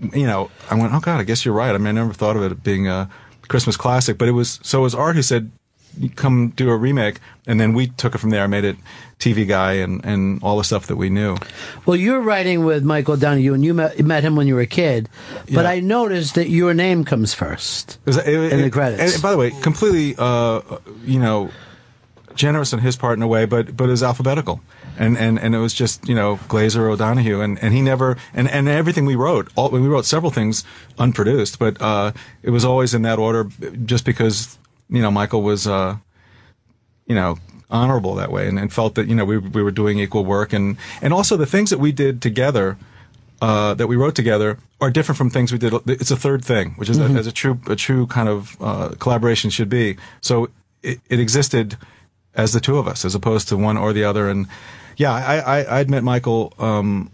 you 0.00 0.26
know, 0.26 0.50
I 0.70 0.74
went, 0.74 0.92
oh 0.92 1.00
God, 1.00 1.20
I 1.20 1.24
guess 1.24 1.44
you're 1.44 1.54
right. 1.54 1.74
I 1.74 1.78
mean, 1.78 1.88
I 1.88 1.92
never 1.92 2.12
thought 2.12 2.36
of 2.36 2.42
it 2.42 2.62
being 2.62 2.88
a 2.88 3.08
Christmas 3.48 3.76
classic, 3.76 4.18
but 4.18 4.28
it 4.28 4.32
was. 4.32 4.60
So 4.62 4.80
it 4.80 4.82
was 4.82 4.94
Art 4.94 5.16
who 5.16 5.22
said, 5.22 5.50
come 6.14 6.50
do 6.50 6.68
a 6.70 6.76
remake, 6.76 7.20
and 7.46 7.60
then 7.60 7.72
we 7.72 7.86
took 7.86 8.14
it 8.14 8.18
from 8.18 8.30
there. 8.30 8.42
I 8.44 8.46
made 8.46 8.64
it 8.64 8.76
TV 9.18 9.48
guy 9.48 9.74
and 9.74 10.04
and 10.04 10.42
all 10.42 10.58
the 10.58 10.64
stuff 10.64 10.86
that 10.88 10.96
we 10.96 11.08
knew. 11.08 11.36
Well, 11.86 11.96
you're 11.96 12.20
writing 12.20 12.64
with 12.64 12.84
Michael 12.84 13.16
Donahue, 13.16 13.54
and 13.54 13.64
you 13.64 13.72
met, 13.74 13.98
met 14.04 14.22
him 14.22 14.36
when 14.36 14.46
you 14.46 14.54
were 14.54 14.60
a 14.60 14.66
kid. 14.66 15.08
But 15.46 15.64
Yeah. 15.64 15.70
I 15.70 15.80
noticed 15.80 16.34
that 16.34 16.48
your 16.48 16.74
name 16.74 17.04
comes 17.04 17.32
first. 17.32 17.98
It 18.04 18.10
was, 18.10 18.16
it, 18.18 18.52
In 18.52 18.62
the 18.62 18.70
credits. 18.70 19.14
And 19.14 19.22
by 19.22 19.30
the 19.30 19.38
way, 19.38 19.50
completely, 19.62 20.14
uh, 20.18 20.60
you 21.04 21.18
know, 21.18 21.50
generous 22.34 22.72
on 22.74 22.80
his 22.80 22.96
part 22.96 23.16
in 23.16 23.22
a 23.22 23.28
way, 23.28 23.46
but 23.46 23.76
but 23.76 23.88
was 23.88 24.02
alphabetical, 24.02 24.60
and 24.98 25.16
and 25.16 25.38
and 25.38 25.54
it 25.54 25.58
was 25.58 25.74
just 25.74 26.08
you 26.08 26.14
know 26.14 26.36
Glazer 26.48 26.90
O'Donoghue, 26.90 27.40
and 27.40 27.58
and 27.62 27.74
he 27.74 27.82
never 27.82 28.16
and 28.34 28.48
and 28.48 28.68
everything 28.68 29.06
we 29.06 29.14
wrote, 29.14 29.50
all, 29.56 29.70
we 29.70 29.80
wrote 29.80 30.04
several 30.04 30.30
things 30.30 30.64
unproduced, 30.98 31.58
but 31.58 31.80
uh, 31.80 32.12
it 32.42 32.50
was 32.50 32.64
always 32.64 32.94
in 32.94 33.02
that 33.02 33.18
order, 33.18 33.48
just 33.84 34.04
because 34.04 34.58
you 34.88 35.02
know 35.02 35.10
Michael 35.10 35.42
was. 35.42 35.66
Uh, 35.66 35.96
you 37.06 37.14
know, 37.14 37.38
honorable 37.70 38.14
that 38.16 38.30
way 38.30 38.48
and, 38.48 38.58
and 38.58 38.72
felt 38.72 38.94
that, 38.96 39.08
you 39.08 39.14
know, 39.14 39.24
we, 39.24 39.38
we 39.38 39.62
were 39.62 39.70
doing 39.70 39.98
equal 39.98 40.24
work. 40.24 40.52
And, 40.52 40.76
and 41.00 41.12
also 41.12 41.36
the 41.36 41.46
things 41.46 41.70
that 41.70 41.78
we 41.78 41.92
did 41.92 42.20
together, 42.20 42.76
uh, 43.40 43.74
that 43.74 43.86
we 43.86 43.96
wrote 43.96 44.14
together 44.14 44.58
are 44.80 44.90
different 44.90 45.16
from 45.16 45.30
things 45.30 45.52
we 45.52 45.58
did. 45.58 45.72
It's 45.86 46.10
a 46.10 46.16
third 46.16 46.44
thing, 46.44 46.72
which 46.72 46.88
is 46.88 46.98
a, 46.98 47.04
as 47.04 47.26
a 47.26 47.32
true, 47.32 47.60
a 47.68 47.76
true 47.76 48.06
kind 48.06 48.28
of, 48.28 48.56
uh, 48.60 48.94
collaboration 48.98 49.50
should 49.50 49.68
be. 49.68 49.96
So 50.20 50.50
it, 50.82 51.00
it 51.08 51.20
existed 51.20 51.76
as 52.34 52.52
the 52.52 52.60
two 52.60 52.76
of 52.76 52.86
us 52.86 53.04
as 53.04 53.14
opposed 53.14 53.48
to 53.48 53.56
one 53.56 53.76
or 53.76 53.92
the 53.92 54.04
other. 54.04 54.28
And 54.28 54.46
yeah, 54.96 55.12
I, 55.12 55.60
I, 55.60 55.78
I'd 55.80 55.90
met 55.90 56.02
Michael, 56.02 56.52
um, 56.58 57.10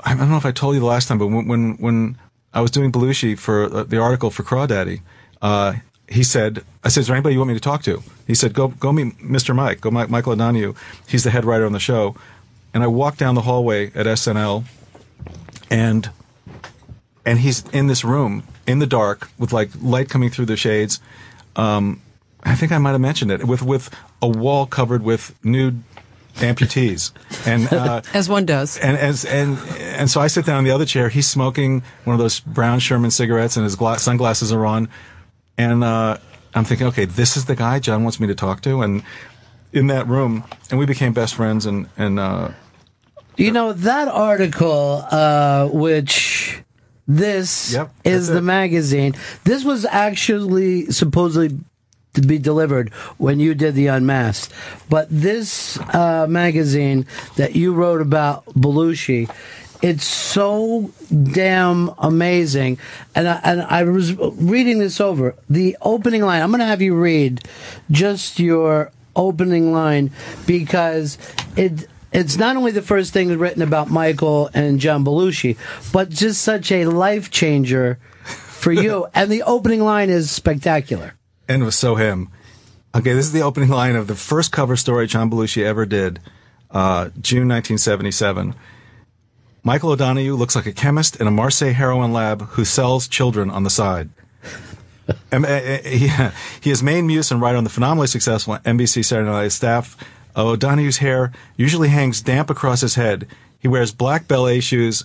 I 0.00 0.14
don't 0.14 0.30
know 0.30 0.36
if 0.36 0.46
I 0.46 0.52
told 0.52 0.74
you 0.74 0.80
the 0.80 0.86
last 0.86 1.08
time, 1.08 1.18
but 1.18 1.28
when, 1.28 1.46
when, 1.46 1.76
when 1.76 2.18
I 2.54 2.60
was 2.60 2.70
doing 2.70 2.92
Belushi 2.92 3.38
for 3.38 3.64
uh, 3.64 3.82
the 3.84 3.98
article 3.98 4.30
for 4.30 4.42
Crawdaddy, 4.42 5.00
uh, 5.42 5.74
he 6.08 6.22
said, 6.22 6.64
I 6.84 6.88
said, 6.88 7.00
is 7.00 7.06
there 7.08 7.16
anybody 7.16 7.34
you 7.34 7.40
want 7.40 7.48
me 7.48 7.54
to 7.54 7.60
talk 7.60 7.82
to? 7.82 8.02
He 8.26 8.34
said, 8.34 8.52
go, 8.54 8.68
go 8.68 8.92
meet 8.92 9.18
Mr. 9.18 9.54
Mike, 9.54 9.80
go 9.80 9.90
Mi- 9.90 10.06
Michael 10.06 10.32
O'Donoghue. 10.32 10.74
He's 11.06 11.24
the 11.24 11.30
head 11.30 11.44
writer 11.44 11.66
on 11.66 11.72
the 11.72 11.80
show. 11.80 12.16
And 12.72 12.84
I 12.84 12.86
walked 12.86 13.18
down 13.18 13.34
the 13.34 13.42
hallway 13.42 13.86
at 13.88 14.06
SNL 14.06 14.64
and, 15.70 16.10
and 17.24 17.40
he's 17.40 17.68
in 17.70 17.88
this 17.88 18.04
room 18.04 18.44
in 18.66 18.78
the 18.78 18.86
dark 18.86 19.30
with 19.38 19.52
like 19.52 19.70
light 19.80 20.08
coming 20.08 20.30
through 20.30 20.46
the 20.46 20.56
shades. 20.56 21.00
Um, 21.56 22.02
I 22.44 22.54
think 22.54 22.70
I 22.70 22.78
might 22.78 22.92
have 22.92 23.00
mentioned 23.00 23.32
it 23.32 23.44
with, 23.44 23.62
with 23.62 23.90
a 24.22 24.28
wall 24.28 24.66
covered 24.66 25.02
with 25.02 25.34
nude 25.44 25.82
amputees. 26.36 27.12
And, 27.46 27.72
uh, 27.72 28.02
As 28.14 28.28
one 28.28 28.44
does. 28.46 28.76
and 28.78 28.96
as 28.96 29.24
and 29.24 29.58
and 29.80 30.10
so 30.10 30.20
I 30.20 30.26
sit 30.28 30.44
down 30.46 30.58
in 30.58 30.64
the 30.64 30.70
other 30.70 30.84
chair. 30.86 31.08
He's 31.08 31.26
smoking 31.28 31.82
one 32.04 32.14
of 32.14 32.20
those 32.20 32.40
brown 32.40 32.78
Sherman 32.80 33.10
cigarettes, 33.10 33.56
and 33.56 33.64
his 33.64 33.76
gla- 33.76 33.98
sunglasses 33.98 34.52
are 34.52 34.64
on. 34.66 34.88
And 35.58 35.82
uh, 35.82 36.18
I'm 36.54 36.64
thinking, 36.64 36.86
okay, 36.88 37.04
this 37.06 37.36
is 37.36 37.46
the 37.46 37.56
guy 37.56 37.78
John 37.78 38.02
wants 38.02 38.20
me 38.20 38.26
to 38.26 38.34
talk 38.34 38.60
to. 38.62 38.82
And 38.82 39.02
in 39.72 39.86
that 39.88 40.06
room, 40.06 40.44
and 40.70 40.78
we 40.78 40.86
became 40.86 41.12
best 41.12 41.34
friends. 41.34 41.66
And 41.66 41.88
and 41.96 42.18
uh, 42.18 42.50
You 43.36 43.50
know 43.52 43.72
that 43.72 44.08
article, 44.08 45.04
uh, 45.10 45.68
which 45.68 46.62
this 47.08 47.72
Yep, 47.72 47.90
is 48.04 48.28
the 48.28 48.38
it. 48.38 48.42
magazine. 48.42 49.14
This 49.44 49.64
was 49.64 49.84
actually 49.86 50.86
supposedly 50.90 51.58
to 52.16 52.22
be 52.22 52.38
delivered 52.38 52.92
when 53.18 53.38
you 53.40 53.54
did 53.54 53.74
the 53.74 53.86
Unmasked, 53.86 54.52
but 54.88 55.06
this 55.10 55.78
uh, 55.94 56.26
magazine 56.28 57.06
that 57.36 57.54
you 57.54 57.72
wrote 57.72 58.00
about 58.00 58.44
Belushi. 58.46 59.30
It's 59.82 60.04
so 60.04 60.90
damn 61.32 61.90
amazing, 61.98 62.78
and 63.14 63.28
I, 63.28 63.40
and 63.44 63.62
I 63.62 63.84
was 63.84 64.14
reading 64.14 64.78
this 64.78 65.00
over. 65.00 65.34
The 65.50 65.76
opening 65.82 66.22
line. 66.22 66.42
I'm 66.42 66.50
going 66.50 66.60
to 66.60 66.66
have 66.66 66.80
you 66.80 66.94
read 66.94 67.42
just 67.90 68.40
your 68.40 68.90
opening 69.14 69.72
line 69.72 70.10
because 70.46 71.18
it 71.56 71.88
it's 72.12 72.38
not 72.38 72.56
only 72.56 72.72
the 72.72 72.80
first 72.80 73.12
thing 73.12 73.36
written 73.38 73.60
about 73.60 73.90
Michael 73.90 74.48
and 74.54 74.80
John 74.80 75.04
Belushi, 75.04 75.58
but 75.92 76.08
just 76.08 76.40
such 76.40 76.72
a 76.72 76.86
life 76.86 77.30
changer 77.30 77.98
for 78.24 78.72
you. 78.72 79.06
and 79.14 79.30
the 79.30 79.42
opening 79.42 79.82
line 79.82 80.08
is 80.08 80.30
spectacular. 80.30 81.14
And 81.48 81.62
it 81.62 81.64
was 81.64 81.76
so 81.76 81.94
him. 81.94 82.28
Okay, 82.94 83.12
this 83.12 83.26
is 83.26 83.32
the 83.32 83.42
opening 83.42 83.68
line 83.68 83.94
of 83.94 84.06
the 84.06 84.14
first 84.14 84.52
cover 84.52 84.76
story 84.76 85.06
John 85.06 85.30
Belushi 85.30 85.62
ever 85.62 85.84
did, 85.84 86.18
uh, 86.70 87.10
June 87.20 87.48
1977. 87.48 88.54
Michael 89.62 89.90
O'Donoghue 89.90 90.34
looks 90.34 90.54
like 90.54 90.66
a 90.66 90.72
chemist 90.72 91.16
in 91.16 91.26
a 91.26 91.30
Marseille 91.30 91.72
heroin 91.72 92.12
lab 92.12 92.42
who 92.50 92.64
sells 92.64 93.08
children 93.08 93.50
on 93.50 93.64
the 93.64 93.70
side. 93.70 94.10
Um, 95.32 95.44
uh, 95.44 95.48
uh, 95.48 95.78
he, 95.82 96.10
he 96.60 96.70
is 96.70 96.82
main 96.82 97.06
muse 97.06 97.30
and 97.30 97.40
writer 97.40 97.58
on 97.58 97.64
the 97.64 97.70
phenomenally 97.70 98.06
successful 98.06 98.56
NBC 98.58 99.04
Saturday 99.04 99.28
Night 99.28 99.42
Live 99.42 99.52
staff. 99.52 99.96
Uh, 100.36 100.46
O'Donoghue's 100.46 100.98
hair 100.98 101.32
usually 101.56 101.88
hangs 101.88 102.20
damp 102.20 102.50
across 102.50 102.80
his 102.80 102.94
head. 102.94 103.26
He 103.58 103.68
wears 103.68 103.92
black 103.92 104.28
ballet 104.28 104.60
shoes, 104.60 105.04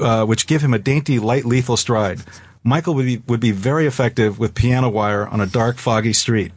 uh, 0.00 0.24
which 0.24 0.46
give 0.46 0.62
him 0.62 0.74
a 0.74 0.78
dainty, 0.78 1.18
light, 1.18 1.44
lethal 1.44 1.76
stride. 1.76 2.22
Michael 2.64 2.94
would 2.94 3.06
be, 3.06 3.22
would 3.26 3.40
be 3.40 3.50
very 3.50 3.86
effective 3.86 4.38
with 4.38 4.54
piano 4.54 4.88
wire 4.88 5.26
on 5.26 5.40
a 5.40 5.46
dark, 5.46 5.78
foggy 5.78 6.12
street. 6.12 6.52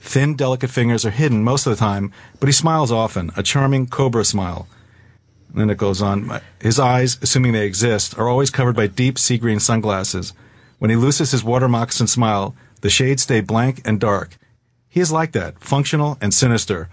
Thin, 0.00 0.36
delicate 0.36 0.70
fingers 0.70 1.04
are 1.04 1.10
hidden 1.10 1.42
most 1.42 1.66
of 1.66 1.70
the 1.70 1.80
time, 1.80 2.12
but 2.38 2.48
he 2.48 2.52
smiles 2.52 2.92
often, 2.92 3.30
a 3.36 3.42
charming 3.42 3.86
cobra 3.86 4.24
smile. 4.24 4.68
And 5.50 5.60
then 5.60 5.70
it 5.70 5.78
goes 5.78 6.00
on. 6.00 6.40
His 6.60 6.78
eyes, 6.78 7.18
assuming 7.22 7.52
they 7.52 7.66
exist, 7.66 8.16
are 8.18 8.28
always 8.28 8.50
covered 8.50 8.76
by 8.76 8.86
deep 8.86 9.18
sea 9.18 9.38
green 9.38 9.60
sunglasses. 9.60 10.32
When 10.78 10.90
he 10.90 10.96
looses 10.96 11.32
his 11.32 11.42
water 11.42 11.68
moccasin 11.68 12.06
smile, 12.06 12.54
the 12.80 12.90
shades 12.90 13.22
stay 13.22 13.40
blank 13.40 13.82
and 13.84 13.98
dark. 13.98 14.36
He 14.88 15.00
is 15.00 15.10
like 15.10 15.32
that, 15.32 15.58
functional 15.58 16.16
and 16.20 16.32
sinister. 16.32 16.88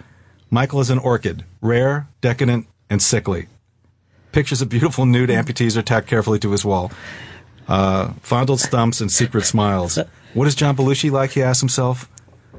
Michael 0.49 0.79
is 0.79 0.89
an 0.89 0.99
orchid, 0.99 1.45
rare, 1.61 2.07
decadent, 2.21 2.67
and 2.89 3.01
sickly. 3.01 3.47
Pictures 4.31 4.61
of 4.61 4.69
beautiful 4.69 5.05
nude 5.05 5.29
amputees 5.29 5.77
are 5.77 5.81
tacked 5.81 6.07
carefully 6.07 6.39
to 6.39 6.51
his 6.51 6.65
wall. 6.65 6.91
Uh, 7.67 8.13
fondled 8.21 8.59
stumps 8.59 9.01
and 9.01 9.11
secret 9.11 9.45
smiles. 9.45 9.97
What 10.33 10.47
is 10.47 10.55
John 10.55 10.75
Belushi 10.75 11.09
like? 11.11 11.31
He 11.31 11.41
asks 11.41 11.61
himself. 11.61 12.09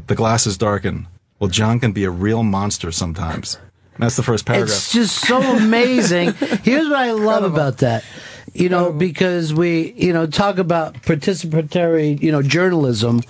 The 0.07 0.15
glasses 0.15 0.57
darken. 0.57 1.09
Well, 1.39 1.51
John 1.51 1.81
can 1.81 1.93
be 1.93 2.05
a 2.05 2.11
real 2.11 2.43
monster 2.43 2.91
sometimes. 2.91 3.59
And 3.95 4.03
that's 4.03 4.17
the 4.17 4.23
first 4.23 4.47
paragraph. 4.47 4.71
It's 4.71 4.93
just 4.93 5.27
so 5.27 5.41
amazing. 5.41 6.33
Here's 6.63 6.89
what 6.89 6.99
I 6.99 7.13
love 7.13 7.45
about 7.45 7.79
that. 7.79 8.05
You 8.53 8.69
know, 8.69 8.93
because 8.93 9.53
we, 9.53 9.93
you 9.93 10.13
know, 10.13 10.27
talk 10.27 10.59
about 10.59 10.95
participatory, 11.03 12.21
you 12.21 12.33
know, 12.33 12.43
journalism 12.43 13.21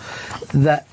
that 0.55 0.87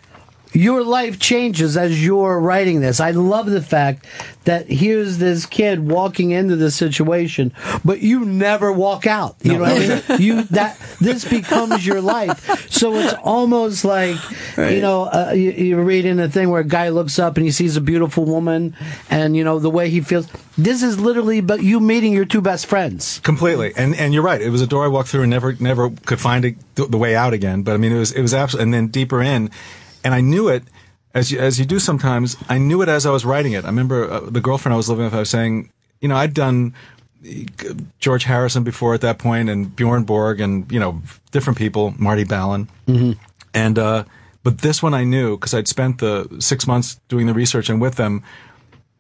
your 0.53 0.83
life 0.83 1.19
changes 1.19 1.75
as 1.75 2.03
you're 2.03 2.39
writing 2.39 2.81
this. 2.81 2.99
I 2.99 3.11
love 3.11 3.47
the 3.47 3.61
fact 3.61 4.05
that 4.45 4.69
here's 4.69 5.17
this 5.17 5.45
kid 5.45 5.87
walking 5.89 6.31
into 6.31 6.55
this 6.55 6.75
situation, 6.75 7.53
but 7.83 8.01
you 8.01 8.25
never 8.25 8.71
walk 8.71 9.07
out. 9.07 9.35
You 9.41 9.53
know 9.53 9.61
what 9.61 9.71
I 9.71 9.79
mean? 9.79 10.03
You 10.23 10.43
that 10.43 10.79
this 11.01 11.25
becomes 11.25 11.85
your 11.85 12.01
life. 12.01 12.69
So 12.69 12.95
it's 12.95 13.13
almost 13.23 13.83
like 13.83 14.17
you 14.57 14.81
know 14.81 15.03
uh, 15.03 15.31
you, 15.35 15.51
you 15.51 15.81
read 15.81 16.05
in 16.05 16.19
a 16.19 16.29
thing 16.29 16.49
where 16.49 16.61
a 16.61 16.65
guy 16.65 16.89
looks 16.89 17.19
up 17.19 17.35
and 17.37 17.45
he 17.45 17.51
sees 17.51 17.75
a 17.77 17.81
beautiful 17.81 18.25
woman, 18.25 18.75
and 19.09 19.35
you 19.35 19.43
know 19.43 19.59
the 19.59 19.69
way 19.69 19.89
he 19.89 20.01
feels. 20.01 20.27
This 20.57 20.83
is 20.83 20.99
literally 20.99 21.41
but 21.41 21.63
you 21.63 21.79
meeting 21.79 22.13
your 22.13 22.25
two 22.25 22.41
best 22.41 22.67
friends. 22.67 23.19
Completely, 23.19 23.73
and 23.75 23.95
and 23.95 24.13
you're 24.13 24.23
right. 24.23 24.41
It 24.41 24.49
was 24.49 24.61
a 24.61 24.67
door 24.67 24.85
I 24.85 24.87
walked 24.87 25.09
through 25.09 25.23
and 25.23 25.29
never 25.29 25.53
never 25.53 25.89
could 25.89 26.21
find 26.21 26.45
it, 26.45 26.55
the 26.75 26.97
way 26.97 27.15
out 27.15 27.33
again. 27.33 27.63
But 27.63 27.73
I 27.73 27.77
mean, 27.77 27.91
it 27.91 27.99
was 27.99 28.11
it 28.11 28.21
was 28.21 28.33
absolutely, 28.33 28.63
and 28.65 28.73
then 28.73 28.87
deeper 28.87 29.21
in, 29.21 29.49
and 30.03 30.13
I 30.13 30.21
knew 30.21 30.49
it 30.49 30.63
as 31.13 31.31
you, 31.31 31.39
as 31.39 31.59
you 31.59 31.65
do 31.65 31.79
sometimes. 31.79 32.35
I 32.49 32.57
knew 32.57 32.81
it 32.81 32.89
as 32.89 33.05
I 33.05 33.11
was 33.11 33.25
writing 33.25 33.53
it. 33.53 33.63
I 33.63 33.67
remember 33.67 34.09
uh, 34.09 34.19
the 34.21 34.41
girlfriend 34.41 34.73
I 34.73 34.77
was 34.77 34.89
living 34.89 35.05
with. 35.05 35.13
I 35.13 35.19
was 35.19 35.29
saying, 35.29 35.71
you 36.01 36.07
know, 36.07 36.15
I'd 36.15 36.33
done 36.33 36.73
uh, 37.25 37.73
George 37.99 38.23
Harrison 38.25 38.63
before 38.63 38.93
at 38.93 39.01
that 39.01 39.17
point, 39.19 39.49
and 39.49 39.75
Bjorn 39.75 40.03
Borg, 40.03 40.39
and 40.41 40.71
you 40.71 40.79
know, 40.79 41.01
different 41.31 41.57
people, 41.57 41.93
Marty 41.97 42.23
Balin, 42.23 42.67
and 43.53 43.79
uh, 43.79 44.03
but 44.43 44.59
this 44.59 44.83
one 44.83 44.93
I 44.93 45.03
knew 45.03 45.37
because 45.37 45.53
I'd 45.53 45.67
spent 45.67 45.99
the 45.99 46.27
six 46.39 46.67
months 46.67 46.99
doing 47.07 47.27
the 47.27 47.33
research 47.33 47.69
and 47.69 47.79
with 47.79 47.95
them 47.95 48.23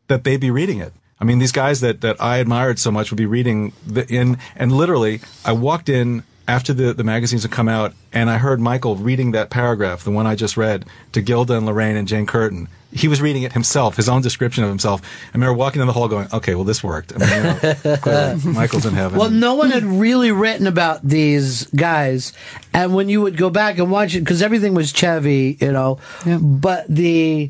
that 0.07 0.23
they'd 0.23 0.39
be 0.39 0.51
reading 0.51 0.79
it. 0.79 0.93
I 1.19 1.25
mean, 1.25 1.39
these 1.39 1.51
guys 1.53 1.79
that, 1.81 2.01
that 2.01 2.21
I 2.21 2.37
admired 2.37 2.79
so 2.79 2.91
much 2.91 3.09
would 3.09 3.17
be 3.17 3.25
reading 3.25 3.71
the 3.87 4.05
in, 4.07 4.37
and 4.55 4.71
literally, 4.71 5.21
I 5.45 5.53
walked 5.53 5.87
in 5.87 6.23
after 6.47 6.73
the, 6.73 6.93
the 6.93 7.03
magazines 7.03 7.43
had 7.43 7.51
come 7.51 7.69
out, 7.69 7.93
and 8.11 8.29
I 8.29 8.37
heard 8.37 8.59
Michael 8.59 8.95
reading 8.95 9.31
that 9.31 9.49
paragraph, 9.49 10.03
the 10.03 10.11
one 10.11 10.27
I 10.27 10.35
just 10.35 10.57
read, 10.57 10.85
to 11.13 11.21
Gilda 11.21 11.55
and 11.55 11.65
Lorraine 11.65 11.95
and 11.95 12.07
Jane 12.07 12.25
Curtin. 12.25 12.67
He 12.91 13.07
was 13.07 13.21
reading 13.21 13.43
it 13.43 13.53
himself, 13.53 13.95
his 13.95 14.07
own 14.07 14.21
description 14.21 14.63
of 14.63 14.69
himself. 14.69 15.01
I 15.01 15.33
remember 15.33 15.53
walking 15.53 15.81
in 15.81 15.87
the 15.87 15.93
hall 15.93 16.07
going, 16.07 16.27
okay, 16.31 16.53
well, 16.53 16.63
this 16.63 16.83
worked. 16.83 17.13
I 17.15 17.17
mean, 17.17 17.29
you 17.29 17.43
know, 17.91 17.97
clearly, 18.01 18.53
Michael's 18.53 18.85
in 18.85 18.93
heaven. 18.93 19.17
Well, 19.17 19.31
no 19.31 19.55
one 19.55 19.71
had 19.71 19.83
really 19.83 20.31
written 20.31 20.67
about 20.67 21.01
these 21.01 21.65
guys, 21.67 22.33
and 22.73 22.93
when 22.93 23.09
you 23.09 23.21
would 23.21 23.37
go 23.37 23.49
back 23.49 23.79
and 23.79 23.89
watch 23.89 24.13
it, 24.13 24.19
because 24.19 24.41
everything 24.41 24.73
was 24.73 24.91
Chevy, 24.91 25.57
you 25.59 25.71
know, 25.71 25.97
but 26.39 26.85
the 26.87 27.49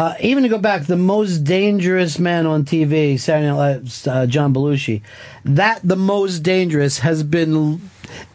uh, 0.00 0.14
even 0.20 0.42
to 0.44 0.48
go 0.48 0.56
back, 0.56 0.86
the 0.86 0.96
most 0.96 1.44
dangerous 1.44 2.18
man 2.18 2.46
on 2.46 2.64
TV, 2.64 3.20
Saturday 3.20 3.48
Night 3.48 3.56
Live's 3.56 4.06
uh, 4.06 4.24
John 4.24 4.54
Belushi, 4.54 5.02
that 5.44 5.78
the 5.84 5.94
most 5.94 6.38
dangerous 6.38 7.00
has 7.00 7.22
been 7.22 7.82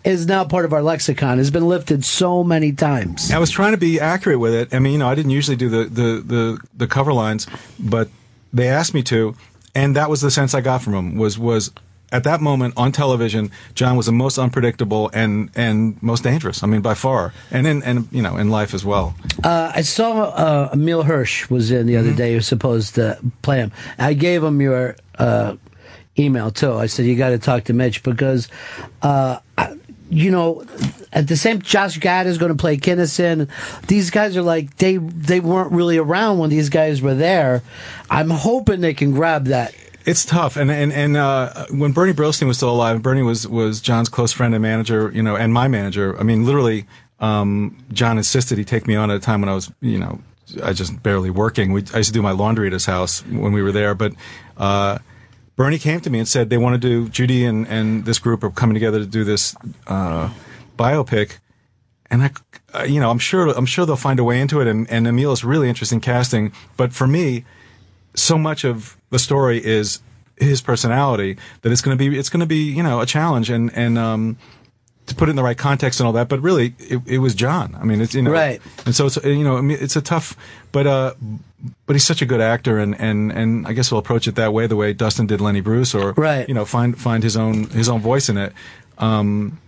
is 0.03 0.27
now 0.27 0.45
part 0.45 0.65
of 0.65 0.73
our 0.73 0.83
lexicon. 0.83 1.39
Has 1.39 1.49
been 1.49 1.67
lifted 1.67 2.05
so 2.05 2.43
many 2.43 2.71
times. 2.71 3.31
I 3.31 3.39
was 3.39 3.49
trying 3.49 3.71
to 3.71 3.79
be 3.79 3.99
accurate 3.99 4.39
with 4.39 4.53
it. 4.53 4.75
I 4.75 4.77
mean, 4.77 4.93
you 4.93 4.99
know, 4.99 5.07
I 5.07 5.15
didn't 5.15 5.31
usually 5.31 5.57
do 5.57 5.69
the, 5.69 5.85
the, 5.85 6.21
the, 6.23 6.59
the 6.75 6.87
cover 6.87 7.13
lines, 7.13 7.47
but 7.79 8.09
they 8.53 8.67
asked 8.67 8.93
me 8.93 9.01
to, 9.01 9.35
and 9.73 9.95
that 9.95 10.07
was 10.07 10.21
the 10.21 10.29
sense 10.29 10.53
I 10.53 10.61
got 10.61 10.83
from 10.83 10.93
them 10.93 11.17
was 11.17 11.39
was 11.39 11.71
at 12.11 12.23
that 12.23 12.41
moment 12.41 12.73
on 12.77 12.91
television, 12.91 13.51
John 13.73 13.97
was 13.97 14.05
the 14.05 14.11
most 14.11 14.37
unpredictable 14.37 15.09
and 15.13 15.49
and 15.55 16.01
most 16.01 16.23
dangerous. 16.23 16.63
I 16.63 16.67
mean, 16.67 16.81
by 16.81 16.93
far, 16.93 17.33
and 17.51 17.65
in 17.67 17.83
and 17.83 18.07
you 18.11 18.21
know 18.21 18.37
in 18.37 18.49
life 18.49 18.73
as 18.73 18.85
well. 18.85 19.15
Uh, 19.43 19.71
I 19.75 19.81
saw 19.81 20.23
uh, 20.23 20.69
Emile 20.73 21.03
Hirsch 21.03 21.49
was 21.49 21.71
in 21.71 21.87
the 21.87 21.97
other 21.97 22.13
day. 22.13 22.31
Who 22.31 22.35
was 22.37 22.47
supposed 22.47 22.95
to 22.95 23.19
play 23.41 23.57
him. 23.57 23.71
I 23.97 24.13
gave 24.13 24.43
him 24.43 24.61
your 24.61 24.95
uh, 25.17 25.55
email 26.17 26.51
too. 26.51 26.73
I 26.73 26.85
said 26.87 27.05
you 27.05 27.15
got 27.15 27.29
to 27.29 27.39
talk 27.39 27.65
to 27.65 27.73
Mitch 27.73 28.03
because, 28.03 28.47
uh, 29.01 29.39
I, 29.57 29.77
you 30.09 30.31
know, 30.31 30.65
at 31.11 31.27
the 31.27 31.35
same 31.35 31.61
Josh 31.61 31.97
Gad 31.99 32.27
is 32.27 32.37
going 32.37 32.51
to 32.51 32.57
play 32.57 32.77
Kinison. 32.77 33.49
These 33.87 34.11
guys 34.11 34.37
are 34.37 34.43
like 34.43 34.77
they 34.77 34.97
they 34.97 35.39
weren't 35.39 35.71
really 35.71 35.97
around 35.97 36.39
when 36.39 36.49
these 36.49 36.69
guys 36.69 37.01
were 37.01 37.15
there. 37.15 37.63
I'm 38.09 38.29
hoping 38.29 38.81
they 38.81 38.93
can 38.93 39.11
grab 39.11 39.45
that. 39.45 39.73
It's 40.05 40.23
tough, 40.23 40.55
and 40.55 40.69
and 40.69 40.93
and 40.93 41.17
uh, 41.17 41.65
when 41.71 41.91
Bernie 41.91 42.13
Brillstein 42.13 42.47
was 42.47 42.57
still 42.57 42.69
alive, 42.69 43.01
Bernie 43.01 43.23
was 43.23 43.47
was 43.47 43.81
John's 43.81 44.07
close 44.07 44.31
friend 44.31 44.53
and 44.53 44.61
manager, 44.61 45.11
you 45.13 45.23
know, 45.23 45.35
and 45.35 45.51
my 45.51 45.67
manager. 45.67 46.17
I 46.19 46.23
mean, 46.23 46.45
literally, 46.45 46.85
um, 47.19 47.75
John 47.91 48.17
insisted 48.17 48.59
he 48.59 48.63
take 48.63 48.87
me 48.87 48.95
on 48.95 49.09
at 49.09 49.17
a 49.17 49.19
time 49.19 49.41
when 49.41 49.49
I 49.49 49.55
was, 49.55 49.71
you 49.81 49.97
know, 49.97 50.21
I 50.63 50.73
just 50.73 51.01
barely 51.01 51.31
working. 51.31 51.71
We, 51.71 51.83
I 51.91 51.97
used 51.97 52.09
to 52.09 52.13
do 52.13 52.21
my 52.21 52.31
laundry 52.31 52.67
at 52.67 52.73
his 52.73 52.85
house 52.85 53.25
when 53.25 53.51
we 53.51 53.61
were 53.61 53.71
there, 53.71 53.95
but. 53.95 54.13
Uh, 54.57 54.99
Bernie 55.57 55.79
came 55.79 56.01
to 56.01 56.09
me 56.09 56.19
and 56.19 56.27
said 56.27 56.49
they 56.49 56.57
want 56.57 56.73
to 56.73 56.77
do 56.77 57.07
Judy 57.07 57.45
and, 57.45 57.65
and 57.69 58.03
this 58.03 58.19
group 58.19 58.43
are 58.43 58.49
coming 58.49 58.73
together 58.73 58.99
to 58.99 59.05
do 59.05 59.23
this 59.23 59.55
uh, 59.87 60.29
biopic, 60.77 61.37
and 62.11 62.23
I 62.23 62.31
uh, 62.73 62.83
you 62.83 62.99
know, 62.99 63.09
I'm 63.09 63.19
sure 63.19 63.47
I'm 63.49 63.65
sure 63.65 63.85
they'll 63.85 63.95
find 63.95 64.19
a 64.19 64.23
way 64.23 64.41
into 64.41 64.59
it, 64.59 64.67
and, 64.67 64.89
and 64.89 65.07
Emile 65.07 65.31
is 65.31 65.45
really 65.45 65.69
interesting 65.69 66.01
casting. 66.01 66.51
But 66.75 66.91
for 66.91 67.07
me, 67.07 67.45
so 68.15 68.37
much 68.37 68.65
of 68.65 68.97
the 69.15 69.19
story 69.19 69.63
is 69.63 69.99
his 70.37 70.59
personality 70.61 71.37
that 71.61 71.71
it's 71.71 71.81
going 71.81 71.97
to 71.97 72.09
be 72.09 72.17
it's 72.19 72.27
going 72.29 72.41
to 72.41 72.45
be 72.45 72.63
you 72.77 72.83
know 72.83 72.99
a 72.99 73.05
challenge 73.05 73.49
and 73.49 73.71
and 73.73 73.97
um 73.97 74.35
to 75.05 75.15
put 75.15 75.29
it 75.29 75.31
in 75.31 75.35
the 75.37 75.43
right 75.43 75.57
context 75.57 75.99
and 76.01 76.07
all 76.07 76.11
that 76.13 76.27
but 76.27 76.41
really 76.41 76.73
it, 76.79 76.99
it 77.05 77.19
was 77.19 77.33
john 77.33 77.73
i 77.79 77.85
mean 77.85 78.01
it's 78.01 78.13
you 78.13 78.21
know 78.21 78.31
Right. 78.31 78.59
and 78.85 78.93
so 78.93 79.05
it's 79.05 79.15
you 79.23 79.45
know 79.45 79.55
I 79.55 79.61
mean, 79.61 79.77
it's 79.79 79.95
a 79.95 80.01
tough 80.01 80.35
but 80.73 80.85
uh 80.85 81.13
but 81.85 81.93
he's 81.95 82.05
such 82.05 82.21
a 82.21 82.25
good 82.25 82.41
actor 82.41 82.77
and 82.77 82.99
and 82.99 83.31
and 83.31 83.65
i 83.67 83.71
guess 83.71 83.89
we'll 83.91 83.99
approach 83.99 84.27
it 84.27 84.35
that 84.35 84.51
way 84.51 84.67
the 84.67 84.75
way 84.75 84.91
dustin 84.91 85.25
did 85.27 85.39
lenny 85.39 85.61
bruce 85.61 85.95
or 85.95 86.11
Right. 86.17 86.45
you 86.49 86.53
know 86.53 86.65
find 86.65 86.99
find 86.99 87.23
his 87.23 87.37
own 87.37 87.69
his 87.69 87.87
own 87.87 88.01
voice 88.01 88.27
in 88.27 88.35
it 88.37 88.51
um 88.97 89.59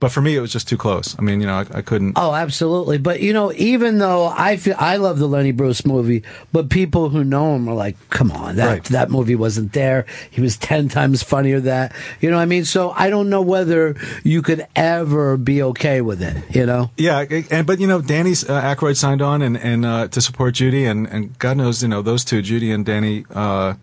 but 0.00 0.10
for 0.10 0.20
me 0.20 0.36
it 0.36 0.40
was 0.40 0.52
just 0.52 0.68
too 0.68 0.76
close 0.76 1.16
i 1.18 1.22
mean 1.22 1.40
you 1.40 1.46
know 1.46 1.54
i, 1.54 1.78
I 1.78 1.82
couldn't 1.82 2.14
Oh, 2.16 2.34
absolutely. 2.34 2.98
But 2.98 3.20
you 3.20 3.32
know, 3.32 3.52
even 3.52 3.98
though 3.98 4.26
I 4.26 4.56
feel 4.56 4.74
I 4.78 4.96
love 4.96 5.18
the 5.18 5.26
Lenny 5.28 5.52
Bruce 5.52 5.84
movie, 5.84 6.22
but 6.52 6.70
people 6.70 7.08
who 7.10 7.24
know 7.24 7.54
him 7.54 7.68
are 7.68 7.74
like, 7.74 7.96
"Come 8.10 8.30
on, 8.32 8.56
that 8.56 8.66
Right. 8.66 8.84
that 8.84 9.10
movie 9.10 9.34
wasn't 9.34 9.72
there. 9.72 10.06
He 10.30 10.40
was 10.40 10.56
ten 10.56 10.88
times 10.88 11.22
funnier." 11.22 11.60
That 11.60 11.92
you 12.20 12.30
know, 12.30 12.36
what 12.36 12.42
I 12.42 12.46
mean. 12.46 12.64
So 12.64 12.90
I 12.96 13.10
don't 13.10 13.28
know 13.28 13.42
whether 13.42 13.96
you 14.24 14.40
could 14.42 14.66
ever 14.76 15.36
be 15.36 15.62
okay 15.62 16.00
with 16.00 16.22
it. 16.22 16.36
You 16.54 16.64
know. 16.66 16.90
Yeah, 16.96 17.24
and 17.50 17.66
but 17.66 17.80
you 17.80 17.86
know, 17.86 18.00
Danny's 18.00 18.48
uh, 18.48 18.62
Aykroyd 18.62 18.96
signed 18.96 19.20
on 19.22 19.42
and 19.42 19.56
and 19.58 19.84
uh, 19.84 20.08
to 20.08 20.20
support 20.20 20.54
Judy, 20.54 20.84
and 20.86 21.06
and 21.08 21.38
God 21.38 21.56
knows, 21.58 21.82
you 21.82 21.88
know, 21.88 22.00
those 22.02 22.24
two, 22.24 22.40
Judy 22.42 22.72
and 22.72 22.84
Danny, 22.86 23.24
uh, 23.34 23.74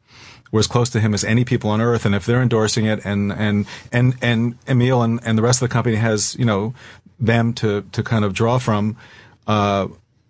were 0.53 0.59
as 0.59 0.67
close 0.67 0.89
to 0.91 0.99
him 1.01 1.13
as 1.13 1.23
any 1.25 1.43
people 1.43 1.69
on 1.71 1.81
earth. 1.81 2.05
And 2.05 2.13
if 2.15 2.25
they're 2.25 2.41
endorsing 2.41 2.85
it, 2.85 3.03
and 3.03 3.33
and 3.33 3.65
and 3.91 4.13
and 4.21 4.57
Emile 4.69 5.01
and 5.01 5.19
and 5.25 5.37
the 5.37 5.41
rest 5.41 5.61
of 5.61 5.67
the 5.67 5.73
company 5.73 5.97
has, 5.97 6.35
you 6.35 6.45
know, 6.45 6.73
them 7.19 7.53
to 7.55 7.81
to 7.91 8.03
kind 8.03 8.23
of 8.23 8.33
draw 8.33 8.59
from, 8.59 8.95
uh, 9.47 9.87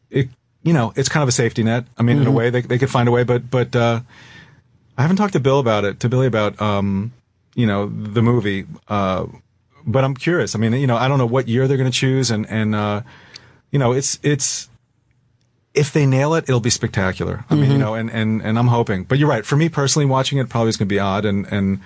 it 0.09 0.30
you 0.63 0.71
know, 0.71 0.93
it's 0.95 1.09
kind 1.09 1.21
of 1.21 1.28
a 1.28 1.34
safety 1.34 1.61
net. 1.61 1.86
I 1.97 2.03
mean, 2.03 2.19
in 2.21 2.26
a 2.26 2.32
way, 2.32 2.49
they 2.49 2.61
they 2.61 2.80
could 2.80 2.89
find 2.89 3.07
a 3.09 3.11
way, 3.11 3.24
but 3.24 3.51
but 3.51 3.76
uh, 3.76 3.99
I 4.97 5.01
haven't 5.01 5.17
talked 5.17 5.34
to 5.34 5.41
Bill 5.41 5.59
about 5.59 5.84
it, 5.84 5.99
to 5.99 6.09
Billy 6.09 6.28
about 6.28 6.59
um, 6.61 7.11
you 7.53 7.67
know, 7.67 7.88
the 7.88 8.21
movie. 8.21 8.65
Uh, 8.88 9.26
but 9.86 10.05
I'm 10.05 10.15
curious. 10.15 10.55
I 10.55 10.59
mean, 10.59 10.71
you 10.71 10.88
know, 10.88 10.95
I 10.95 11.09
don't 11.09 11.17
know 11.17 11.26
what 11.26 11.49
year 11.49 11.67
they're 11.67 11.78
going 11.78 11.91
to 11.91 11.97
choose, 11.97 12.32
and 12.32 12.49
and 12.49 12.74
uh, 12.74 13.01
you 13.71 13.80
know, 13.80 13.91
it's 13.91 14.19
it's 14.24 14.69
if 15.74 15.91
they 15.91 16.05
nail 16.05 16.34
it, 16.36 16.45
it'll 16.47 16.59
be 16.59 16.69
spectacular. 16.69 17.45
I 17.49 17.55
mean, 17.55 17.71
you 17.71 17.78
know, 17.78 17.93
and 17.95 18.09
and 18.11 18.41
and 18.41 18.59
I'm 18.59 18.67
hoping. 18.67 19.03
But 19.05 19.17
you're 19.19 19.30
right. 19.30 19.45
For 19.45 19.55
me 19.55 19.69
personally, 19.69 20.05
watching 20.05 20.38
it 20.38 20.49
probably 20.49 20.69
is 20.69 20.78
going 20.78 20.88
to 20.88 20.93
be 20.93 20.99
odd, 20.99 21.26
and 21.26 21.45
and 21.51 21.80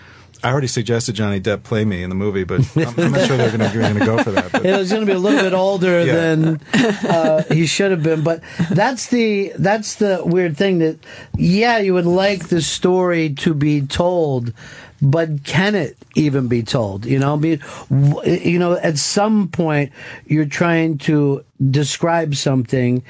I 0.43 0.51
already 0.51 0.67
suggested 0.67 1.15
Johnny 1.15 1.39
Depp 1.41 1.63
play 1.63 1.83
me 1.85 2.03
in 2.03 2.09
the 2.09 2.15
movie, 2.15 2.43
but 2.43 2.59
I'm, 2.77 2.93
I'm 2.99 3.11
not 3.11 3.25
sure 3.27 3.37
they're 3.37 3.57
going 3.57 3.71
to 3.71 3.77
going 3.77 3.97
to 3.97 4.05
go 4.05 4.21
for 4.23 4.31
that. 4.31 4.51
But. 4.51 4.65
It 4.65 4.77
was 4.77 4.91
going 4.91 5.01
to 5.01 5.11
be 5.11 5.15
a 5.15 5.19
little 5.19 5.39
bit 5.41 5.53
older 5.53 6.01
Yeah. 6.05 6.13
than 6.35 6.61
uh, 6.75 7.43
he 7.51 7.65
should 7.65 7.91
have 7.91 8.03
been, 8.03 8.23
but 8.23 8.41
that's 8.69 9.07
the 9.07 9.51
that's 9.57 9.95
the 9.95 10.21
weird 10.23 10.57
thing 10.57 10.79
that 10.79 10.97
yeah, 11.35 11.79
you 11.79 11.93
would 11.93 12.05
like 12.05 12.49
the 12.49 12.61
story 12.61 13.31
to 13.35 13.53
be 13.55 13.81
told, 13.81 14.53
but 15.01 15.43
can 15.43 15.73
it 15.75 15.97
even 16.15 16.47
be 16.47 16.61
told? 16.61 17.05
You 17.05 17.19
know, 17.19 17.33
I 17.33 17.37
mean, 17.37 17.61
you 18.25 18.59
know, 18.59 18.73
at 18.73 18.97
some 18.97 19.47
point 19.47 19.91
you're 20.27 20.45
trying 20.45 20.97
to 20.99 21.43
describe 21.71 22.35
something. 22.35 23.01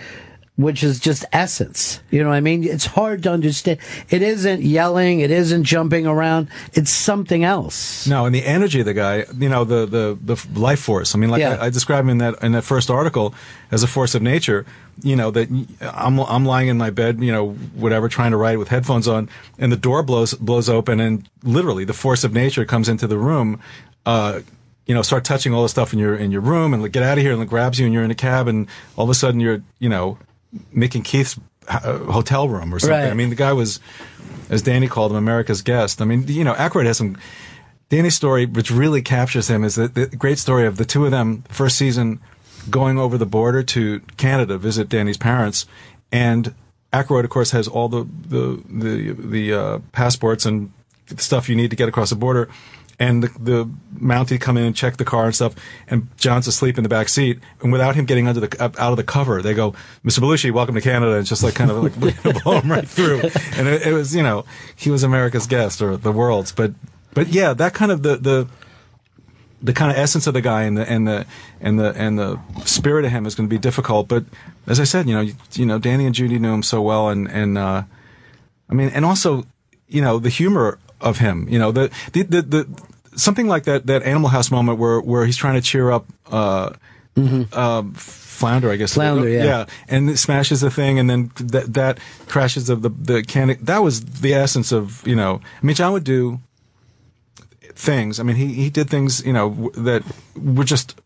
Which 0.57 0.83
is 0.83 0.99
just 0.99 1.23
essence. 1.31 2.01
You 2.09 2.23
know 2.23 2.29
what 2.29 2.35
I 2.35 2.41
mean? 2.41 2.63
It's 2.63 2.87
hard 2.87 3.21
to 3.23 3.31
understand. 3.31 3.77
It 4.09 4.23
isn't 4.23 4.63
yelling. 4.63 5.19
It 5.19 5.29
isn't 5.29 5.65
jumping 5.65 6.07
around. 6.07 6.47
It's 6.73 6.89
something 6.89 7.43
else. 7.43 8.07
No, 8.07 8.25
and 8.25 8.33
the 8.33 8.43
energy 8.43 8.79
of 8.79 8.87
the 8.87 8.95
guy, 8.95 9.25
you 9.37 9.49
know, 9.49 9.63
the 9.65 9.85
the 9.85 10.17
the 10.19 10.59
life 10.59 10.79
force. 10.79 11.13
I 11.13 11.19
mean, 11.19 11.29
like 11.29 11.41
Yeah. 11.41 11.57
I, 11.61 11.67
I 11.67 11.69
described 11.69 12.05
him 12.05 12.09
in 12.09 12.17
that 12.17 12.41
in 12.41 12.53
that 12.53 12.63
first 12.63 12.89
article 12.89 13.35
as 13.69 13.83
a 13.83 13.87
force 13.87 14.15
of 14.15 14.23
nature. 14.23 14.65
You 15.03 15.15
know 15.15 15.29
that 15.29 15.47
I'm 15.79 16.19
I'm 16.19 16.43
lying 16.43 16.69
in 16.69 16.77
my 16.79 16.89
bed, 16.89 17.21
you 17.21 17.31
know, 17.31 17.49
whatever, 17.75 18.09
trying 18.09 18.31
to 18.31 18.37
write 18.37 18.57
with 18.57 18.69
headphones 18.69 19.07
on, 19.07 19.29
and 19.59 19.71
the 19.71 19.77
door 19.77 20.01
blows 20.01 20.33
blows 20.33 20.69
open, 20.69 20.99
and 20.99 21.29
literally 21.43 21.85
the 21.85 21.93
force 21.93 22.23
of 22.23 22.33
nature 22.33 22.65
comes 22.65 22.89
into 22.89 23.05
the 23.05 23.19
room. 23.19 23.59
Uh, 24.07 24.39
you 24.87 24.95
know, 24.95 25.03
start 25.03 25.23
touching 25.23 25.53
all 25.53 25.61
the 25.61 25.69
stuff 25.69 25.93
in 25.93 25.99
your 25.99 26.15
in 26.15 26.31
your 26.31 26.41
room, 26.41 26.73
and 26.73 26.81
like, 26.81 26.93
get 26.93 27.03
out 27.03 27.19
of 27.19 27.23
here, 27.23 27.31
and 27.33 27.39
like, 27.39 27.49
grabs 27.49 27.77
you, 27.77 27.85
and 27.85 27.93
you're 27.93 28.03
in 28.03 28.09
a 28.09 28.15
cab, 28.15 28.47
and 28.47 28.67
all 28.95 29.03
of 29.03 29.09
a 29.11 29.13
sudden 29.13 29.39
you're, 29.39 29.61
you 29.77 29.89
know, 29.89 30.17
Mick 30.75 30.95
and 30.95 31.03
Keith's 31.03 31.39
uh, 31.67 31.97
hotel 31.99 32.49
room 32.49 32.73
or 32.73 32.79
something. 32.79 32.97
Right. 32.97 33.09
I 33.09 33.13
mean, 33.13 33.29
the 33.29 33.35
guy 33.35 33.53
was, 33.53 33.79
as 34.49 34.61
Danny 34.61 34.87
called 34.87 35.11
him, 35.11 35.17
America's 35.17 35.61
guest. 35.61 36.01
I 36.01 36.05
mean, 36.05 36.27
you 36.27 36.43
know, 36.43 36.53
Aykroyd 36.53 36.85
has 36.85 36.97
some. 36.97 37.17
Danny's 37.89 38.15
story, 38.15 38.45
which 38.45 38.69
really 38.69 39.01
captures 39.01 39.47
him, 39.47 39.63
is 39.63 39.75
the, 39.75 39.87
the 39.87 40.07
great 40.07 40.39
story 40.39 40.67
of 40.67 40.75
the 40.75 40.83
two 40.83 41.05
of 41.05 41.11
them 41.11 41.43
first 41.47 41.77
season 41.77 42.19
going 42.69 42.99
over 42.99 43.17
the 43.17 43.25
border 43.25 43.63
to 43.63 44.01
Canada 44.17 44.57
visit 44.57 44.89
Danny's 44.89 45.17
parents, 45.17 45.65
and 46.11 46.53
Aykroyd, 46.91 47.23
of 47.23 47.29
course, 47.29 47.51
has 47.51 47.67
all 47.67 47.87
the 47.87 48.03
the 48.03 48.61
the, 48.69 49.11
the 49.13 49.53
uh, 49.53 49.79
passports 49.91 50.45
and 50.45 50.71
stuff 51.17 51.47
you 51.47 51.55
need 51.55 51.69
to 51.69 51.75
get 51.75 51.87
across 51.87 52.09
the 52.09 52.15
border. 52.15 52.49
And 52.99 53.23
the, 53.23 53.27
the 53.39 53.69
Mountie 53.99 54.41
come 54.41 54.57
in 54.57 54.63
and 54.63 54.75
check 54.75 54.97
the 54.97 55.05
car 55.05 55.25
and 55.25 55.35
stuff, 55.35 55.53
and 55.87 56.07
John's 56.17 56.47
asleep 56.47 56.77
in 56.77 56.83
the 56.83 56.89
back 56.89 57.09
seat. 57.09 57.39
And 57.61 57.71
without 57.71 57.93
him 57.93 58.05
getting 58.05 58.27
under 58.27 58.39
the 58.39 58.63
out 58.63 58.75
of 58.79 58.97
the 58.97 59.03
cover, 59.03 59.43
they 59.43 59.53
go, 59.53 59.73
"Mr. 60.03 60.19
Belushi, 60.19 60.51
welcome 60.51 60.73
to 60.73 60.81
Canada," 60.81 61.13
and 61.13 61.25
just 61.25 61.43
like 61.43 61.53
kind 61.53 61.69
of 61.69 61.83
like 61.83 62.43
blow 62.43 62.59
him 62.59 62.71
right 62.71 62.87
through. 62.87 63.21
And 63.55 63.67
it, 63.67 63.85
it 63.85 63.93
was, 63.93 64.15
you 64.15 64.23
know, 64.23 64.45
he 64.75 64.89
was 64.89 65.03
America's 65.03 65.45
guest 65.45 65.79
or 65.79 65.95
the 65.95 66.11
world's, 66.11 66.51
but 66.51 66.71
but 67.13 67.27
yeah, 67.27 67.53
that 67.53 67.75
kind 67.75 67.91
of 67.91 68.01
the 68.01 68.15
the 68.15 68.47
the 69.61 69.73
kind 69.73 69.91
of 69.91 69.97
essence 69.97 70.27
of 70.27 70.33
the 70.33 70.41
guy 70.41 70.63
and 70.63 70.77
the 70.77 70.89
and 70.89 71.07
the 71.07 71.25
and 71.59 71.79
the 71.79 71.93
and 71.95 72.19
the 72.19 72.39
spirit 72.65 73.05
of 73.05 73.11
him 73.11 73.25
is 73.25 73.35
going 73.35 73.49
to 73.49 73.53
be 73.53 73.59
difficult. 73.59 74.07
But 74.07 74.25
as 74.67 74.79
I 74.79 74.83
said, 74.83 75.07
you 75.07 75.15
know, 75.15 75.21
you, 75.21 75.33
you 75.53 75.65
know, 75.65 75.79
Danny 75.79 76.05
and 76.05 76.13
Judy 76.13 76.37
knew 76.39 76.53
him 76.53 76.63
so 76.63 76.81
well, 76.81 77.09
and 77.09 77.27
and 77.29 77.57
uh, 77.57 77.83
I 78.69 78.73
mean, 78.73 78.89
and 78.89 79.03
also, 79.03 79.45
you 79.87 80.01
know, 80.01 80.19
the 80.19 80.29
humor 80.29 80.77
of 81.01 81.17
him. 81.19 81.47
You 81.49 81.59
know, 81.59 81.71
the 81.71 81.91
the 82.13 82.23
the, 82.23 82.41
the 82.41 82.81
something 83.15 83.47
like 83.47 83.63
that 83.63 83.87
that 83.87 84.03
Animal 84.03 84.29
House 84.29 84.51
moment 84.51 84.79
where 84.79 84.99
where 84.99 85.25
he's 85.25 85.37
trying 85.37 85.55
to 85.55 85.61
cheer 85.61 85.91
up. 85.91 86.05
Uh, 86.31 86.73
um, 87.53 87.93
Flounder, 88.37 88.69
I 88.69 88.75
guess. 88.75 88.93
Flounder, 88.93 89.27
yeah. 89.27 89.65
and 89.87 90.11
it 90.11 90.17
smashes 90.17 90.61
the 90.61 90.69
thing, 90.69 90.99
and 90.99 91.09
then 91.09 91.31
that 91.37 91.73
that 91.73 91.99
crashes 92.27 92.69
of 92.69 92.83
the 92.83 92.89
the 92.89 93.23
can. 93.23 93.57
That 93.61 93.79
was 93.79 94.03
the 94.21 94.33
essence 94.33 94.71
of 94.71 95.05
you 95.07 95.15
know. 95.15 95.41
I 95.61 95.65
mean, 95.65 95.75
John 95.75 95.93
would 95.93 96.03
do 96.03 96.39
things. 97.73 98.19
I 98.19 98.23
mean, 98.23 98.35
he 98.35 98.53
he 98.53 98.69
did 98.69 98.89
things 98.89 99.25
you 99.25 99.33
know 99.33 99.49
w- 99.49 99.71
that 99.71 100.03
were 100.35 100.63
just 100.63 100.99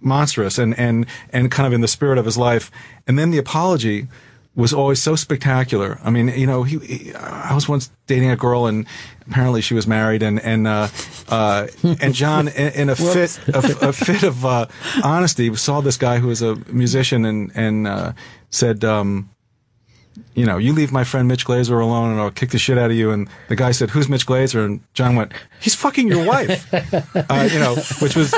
monstrous 0.00 0.58
and 0.58 0.78
and 0.78 1.06
and 1.30 1.50
kind 1.50 1.66
of 1.66 1.74
in 1.74 1.82
the 1.82 1.88
spirit 1.88 2.16
of 2.16 2.24
his 2.24 2.38
life. 2.38 2.70
And 3.06 3.18
then 3.18 3.30
the 3.30 3.38
apology 3.38 4.08
was 4.54 4.72
always 4.72 5.00
so 5.00 5.16
spectacular. 5.16 6.00
I 6.02 6.10
mean, 6.10 6.28
you 6.28 6.46
know, 6.46 6.64
he, 6.64 6.78
he 6.78 7.14
I 7.14 7.54
was 7.54 7.68
once 7.68 7.90
dating 8.06 8.30
a 8.30 8.36
girl 8.36 8.66
and 8.66 8.86
apparently 9.26 9.60
she 9.60 9.74
was 9.74 9.86
married 9.86 10.22
and 10.22 10.40
and 10.40 10.66
uh, 10.66 10.88
uh, 11.28 11.68
and 12.00 12.14
John 12.14 12.48
in, 12.48 12.72
in 12.72 12.88
a 12.90 12.96
fit 12.96 13.38
a, 13.48 13.88
a 13.88 13.92
fit 13.92 14.22
of 14.22 14.44
uh, 14.44 14.66
honesty 15.04 15.54
saw 15.54 15.80
this 15.80 15.96
guy 15.96 16.18
who 16.18 16.28
was 16.28 16.42
a 16.42 16.56
musician 16.72 17.24
and 17.24 17.52
and 17.54 17.86
uh, 17.86 18.12
said. 18.50 18.84
Um, 18.84 19.30
you 20.34 20.46
know, 20.46 20.58
you 20.58 20.72
leave 20.72 20.92
my 20.92 21.02
friend 21.02 21.26
Mitch 21.26 21.44
Glazer 21.44 21.80
alone 21.80 22.12
and 22.12 22.20
I'll 22.20 22.30
kick 22.30 22.50
the 22.50 22.58
shit 22.58 22.78
out 22.78 22.90
of 22.90 22.96
you. 22.96 23.10
And 23.10 23.28
the 23.48 23.56
guy 23.56 23.72
said, 23.72 23.90
who's 23.90 24.08
Mitch 24.08 24.26
Glazer? 24.26 24.64
And 24.64 24.80
John 24.94 25.16
went, 25.16 25.32
he's 25.60 25.74
fucking 25.74 26.06
your 26.06 26.24
wife. 26.24 26.72
uh, 26.74 27.48
you 27.50 27.58
know, 27.58 27.74
which 28.00 28.14
was 28.14 28.32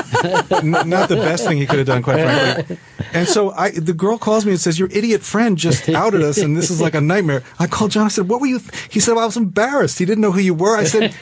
n- 0.51 0.71
not 0.71 1.09
the 1.09 1.17
best 1.17 1.45
thing 1.45 1.57
he 1.57 1.67
could 1.67 1.77
have 1.77 1.87
done, 1.87 2.01
quite 2.01 2.15
frankly. 2.19 2.77
And 3.13 3.27
so 3.27 3.51
I, 3.51 3.71
the 3.71 3.93
girl 3.93 4.17
calls 4.17 4.43
me 4.45 4.51
and 4.51 4.59
says, 4.59 4.79
your 4.79 4.89
idiot 4.91 5.21
friend 5.21 5.55
just 5.57 5.87
outed 5.89 6.23
us 6.23 6.39
and 6.39 6.57
this 6.57 6.71
is 6.71 6.81
like 6.81 6.95
a 6.95 7.01
nightmare. 7.01 7.43
I 7.59 7.67
called 7.67 7.91
John. 7.91 8.05
I 8.05 8.09
said, 8.09 8.27
what 8.27 8.41
were 8.41 8.47
you? 8.47 8.59
Th-? 8.59 8.87
He 8.89 8.99
said, 8.99 9.13
well, 9.13 9.23
I 9.23 9.27
was 9.27 9.37
embarrassed. 9.37 9.99
He 9.99 10.05
didn't 10.05 10.21
know 10.21 10.31
who 10.31 10.41
you 10.41 10.55
were. 10.55 10.75
I 10.75 10.85
said, 10.85 11.13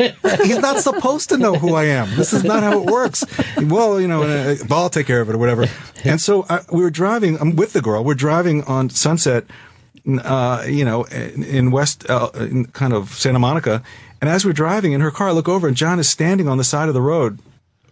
he's 0.43 0.59
not 0.59 0.79
supposed 0.79 1.29
to 1.29 1.37
know 1.37 1.55
who 1.55 1.75
I 1.75 1.85
am. 1.85 2.15
This 2.15 2.31
is 2.31 2.45
not 2.45 2.63
how 2.63 2.79
it 2.79 2.85
works. 2.85 3.25
Well, 3.61 3.99
you 3.99 4.07
know, 4.07 4.23
uh, 4.23 4.55
but 4.69 4.75
I'll 4.75 4.89
take 4.89 5.07
care 5.07 5.19
of 5.21 5.29
it 5.29 5.35
or 5.35 5.37
whatever. 5.37 5.65
And 6.05 6.21
so 6.21 6.45
I, 6.49 6.61
we 6.71 6.81
were 6.81 6.89
driving, 6.89 7.37
I'm 7.39 7.55
with 7.55 7.73
the 7.73 7.81
girl. 7.81 8.03
We're 8.03 8.15
driving 8.15 8.63
on 8.63 8.89
Sunset 8.89 9.45
uh, 10.23 10.63
you 10.67 10.85
know, 10.85 11.03
in, 11.05 11.71
West, 11.71 12.09
uh, 12.09 12.29
in 12.35 12.65
kind 12.65 12.93
of 12.93 13.09
Santa 13.13 13.39
Monica. 13.39 13.83
And 14.19 14.29
as 14.29 14.45
we're 14.45 14.53
driving 14.53 14.91
in 14.93 15.01
her 15.01 15.11
car, 15.11 15.29
I 15.29 15.31
look 15.31 15.49
over 15.49 15.67
and 15.67 15.75
John 15.75 15.99
is 15.99 16.09
standing 16.09 16.47
on 16.47 16.57
the 16.57 16.63
side 16.63 16.87
of 16.87 16.93
the 16.93 17.01
road 17.01 17.39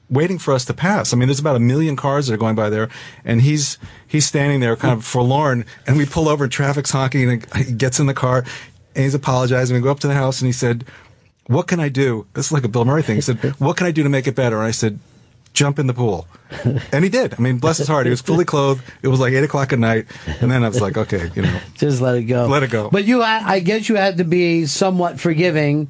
waiting 0.10 0.40
for 0.40 0.54
us 0.54 0.66
to 0.66 0.74
pass. 0.74 1.14
I 1.14 1.18
mean, 1.18 1.28
there's 1.28 1.40
about 1.40 1.56
a 1.56 1.60
million 1.60 1.96
cars 1.96 2.28
that 2.28 2.34
are 2.34 2.38
going 2.38 2.56
by 2.56 2.70
there, 2.70 2.90
and 3.24 3.42
he's 3.42 3.78
he's 4.08 4.26
standing 4.26 4.60
there 4.60 4.76
kind 4.76 4.94
of 4.94 5.06
forlorn. 5.06 5.66
And 5.86 5.98
we 5.98 6.06
pull 6.06 6.28
over, 6.28 6.48
traffic's 6.48 6.92
honking, 6.92 7.30
and 7.30 7.56
he 7.56 7.72
gets 7.74 8.00
in 8.00 8.08
the 8.08 8.14
car, 8.14 8.40
and 8.96 9.04
he's 9.04 9.14
apologizing. 9.14 9.76
We 9.76 9.82
go 9.82 9.92
up 9.92 10.00
to 10.02 10.08
the 10.08 10.16
house, 10.16 10.42
and 10.42 10.48
he 10.48 10.54
said, 10.54 10.86
"What 11.48 11.68
can 11.68 11.80
I 11.80 11.90
do?" 11.90 12.26
This 12.34 12.48
is 12.48 12.52
like 12.52 12.64
a 12.64 12.68
Bill 12.68 12.86
Murray 12.86 13.04
thing. 13.04 13.16
He 13.16 13.22
said, 13.22 13.38
"What 13.60 13.78
can 13.78 13.88
I 13.88 13.92
do 13.92 14.04
to 14.04 14.10
make 14.10 14.28
it 14.28 14.36
better?" 14.36 14.58
And 14.58 14.66
I 14.66 14.72
said, 14.72 15.00
"Jump 15.60 15.78
in 15.80 15.88
the 15.88 15.94
pool," 15.94 16.28
and 16.94 17.04
he 17.04 17.10
did. 17.10 17.30
I 17.38 17.40
mean, 17.46 17.58
bless 17.60 17.78
his 17.78 17.88
heart, 17.88 18.06
he 18.08 18.10
was 18.10 18.22
fully 18.22 18.46
clothed. 18.46 18.82
It 19.04 19.10
was 19.10 19.20
like 19.20 19.34
eight 19.34 19.44
o'clock 19.44 19.74
at 19.74 19.80
night, 19.80 20.06
and 20.42 20.50
then 20.52 20.64
I 20.64 20.70
was 20.70 20.80
like, 20.86 20.96
"Okay, 21.04 21.30
you 21.36 21.42
know." 21.44 21.60
Just 21.76 22.00
let 22.02 22.16
it 22.16 22.24
go. 22.24 22.48
Let 22.48 22.64
it 22.64 22.72
go. 22.72 22.90
But 22.90 23.04
you, 23.06 23.22
I 23.22 23.60
guess, 23.60 23.90
you 23.90 23.96
had 23.96 24.18
to 24.18 24.24
be 24.24 24.66
somewhat 24.66 25.20
forgiving. 25.20 25.90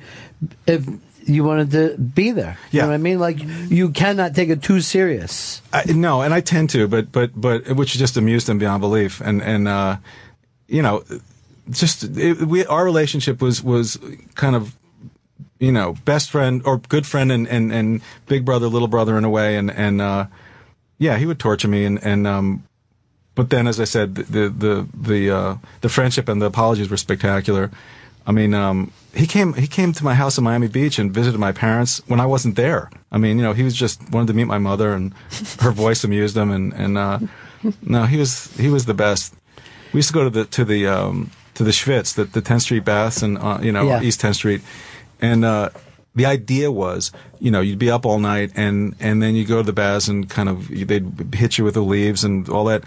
If 0.65 0.87
you 1.25 1.43
wanted 1.43 1.69
to 1.77 1.83
be 1.97 2.31
there. 2.31 2.57
You 2.71 2.77
Yeah. 2.77 2.81
know 2.83 2.87
what 2.89 2.93
I 2.95 2.97
mean? 3.09 3.19
Like 3.19 3.37
you 3.69 3.91
cannot 3.91 4.33
take 4.33 4.49
it 4.49 4.63
too 4.63 4.81
serious. 4.81 5.61
I, 5.71 5.83
no, 5.93 6.21
and 6.23 6.33
I 6.33 6.41
tend 6.41 6.71
to, 6.71 6.87
but 6.87 7.11
but 7.11 7.29
but 7.39 7.69
which 7.75 7.93
just 7.93 8.17
amused 8.17 8.49
him 8.49 8.57
beyond 8.57 8.81
belief, 8.81 9.21
and 9.21 9.37
and 9.43 9.67
uh, 9.67 9.97
you 10.67 10.81
know, 10.81 11.03
just 11.69 12.03
it, 12.17 12.41
we 12.41 12.65
our 12.65 12.83
relationship 12.83 13.41
was 13.41 13.61
was 13.63 13.99
kind 14.33 14.55
of 14.55 14.73
you 15.59 15.71
know 15.71 15.95
best 16.05 16.31
friend 16.31 16.61
or 16.65 16.77
good 16.77 17.05
friend 17.05 17.31
and 17.31 17.47
and 17.47 17.71
and 17.71 18.01
big 18.27 18.45
brother 18.45 18.67
little 18.67 18.87
brother 18.87 19.17
in 19.17 19.23
a 19.23 19.29
way, 19.29 19.57
and 19.57 19.69
and 19.71 20.01
uh, 20.01 20.25
yeah, 20.97 21.17
he 21.17 21.25
would 21.25 21.39
torture 21.39 21.67
me, 21.67 21.85
and 21.85 21.99
and 22.03 22.25
um, 22.27 22.63
but 23.35 23.49
then 23.49 23.67
as 23.67 23.79
I 23.79 23.85
said, 23.85 24.15
the 24.15 24.49
the 24.49 24.87
the 24.93 25.29
uh, 25.31 25.55
the 25.81 25.89
friendship 25.89 26.27
and 26.29 26.41
the 26.41 26.45
apologies 26.47 26.89
were 26.89 26.97
spectacular. 26.97 27.69
I 28.27 28.31
mean, 28.31 28.53
um, 28.53 28.91
he 29.15 29.25
came 29.25 29.53
he 29.53 29.65
came 29.67 29.91
to 29.93 30.03
my 30.03 30.13
house 30.13 30.37
in 30.37 30.43
Miami 30.43 30.67
Beach 30.67 30.99
and 30.99 31.11
visited 31.11 31.39
my 31.39 31.51
parents 31.51 32.01
when 32.07 32.19
I 32.19 32.25
wasn't 32.25 32.55
there. 32.55 32.89
I 33.11 33.17
mean, 33.17 33.37
you 33.37 33.43
know, 33.43 33.53
he 33.53 33.63
was 33.63 33.73
just 33.73 34.01
wanted 34.11 34.27
to 34.27 34.33
meet 34.33 34.45
my 34.45 34.59
mother, 34.59 34.93
and 34.93 35.13
her 35.61 35.71
voice 35.71 36.03
amused 36.03 36.37
him, 36.37 36.51
and 36.51 36.73
and 36.73 36.97
uh, 36.97 37.19
no, 37.81 38.05
he 38.05 38.17
was 38.17 38.55
he 38.57 38.69
was 38.69 38.85
the 38.85 38.93
best. 38.93 39.33
We 39.93 39.97
used 39.99 40.09
to 40.09 40.13
go 40.13 40.23
to 40.25 40.29
the 40.29 40.45
to 40.45 40.63
the 40.65 40.85
um, 40.87 41.31
to 41.55 41.63
the 41.63 41.71
Schwitz, 41.71 42.13
the 42.13 42.25
the 42.25 42.41
10th 42.41 42.61
Street 42.61 42.85
baths, 42.85 43.23
and 43.23 43.37
uh, 43.37 43.57
you 43.61 43.71
know 43.71 43.87
Yeah. 43.87 44.01
East 44.03 44.21
10th 44.21 44.35
Street, 44.35 44.61
and 45.21 45.43
uh, 45.45 45.69
the 46.15 46.25
idea 46.25 46.71
was, 46.71 47.11
you 47.39 47.51
know, 47.51 47.61
you'd 47.61 47.79
be 47.79 47.91
up 47.91 48.05
all 48.05 48.19
night, 48.19 48.51
and 48.55 48.95
and 48.99 49.21
then 49.21 49.35
you 49.35 49.45
go 49.45 49.57
to 49.57 49.63
the 49.63 49.73
baths, 49.73 50.07
and 50.07 50.29
kind 50.29 50.49
of 50.49 50.67
they'd 50.69 51.33
hit 51.33 51.57
you 51.57 51.63
with 51.63 51.73
the 51.75 51.81
leaves 51.83 52.23
and 52.23 52.49
all 52.49 52.65
that. 52.65 52.83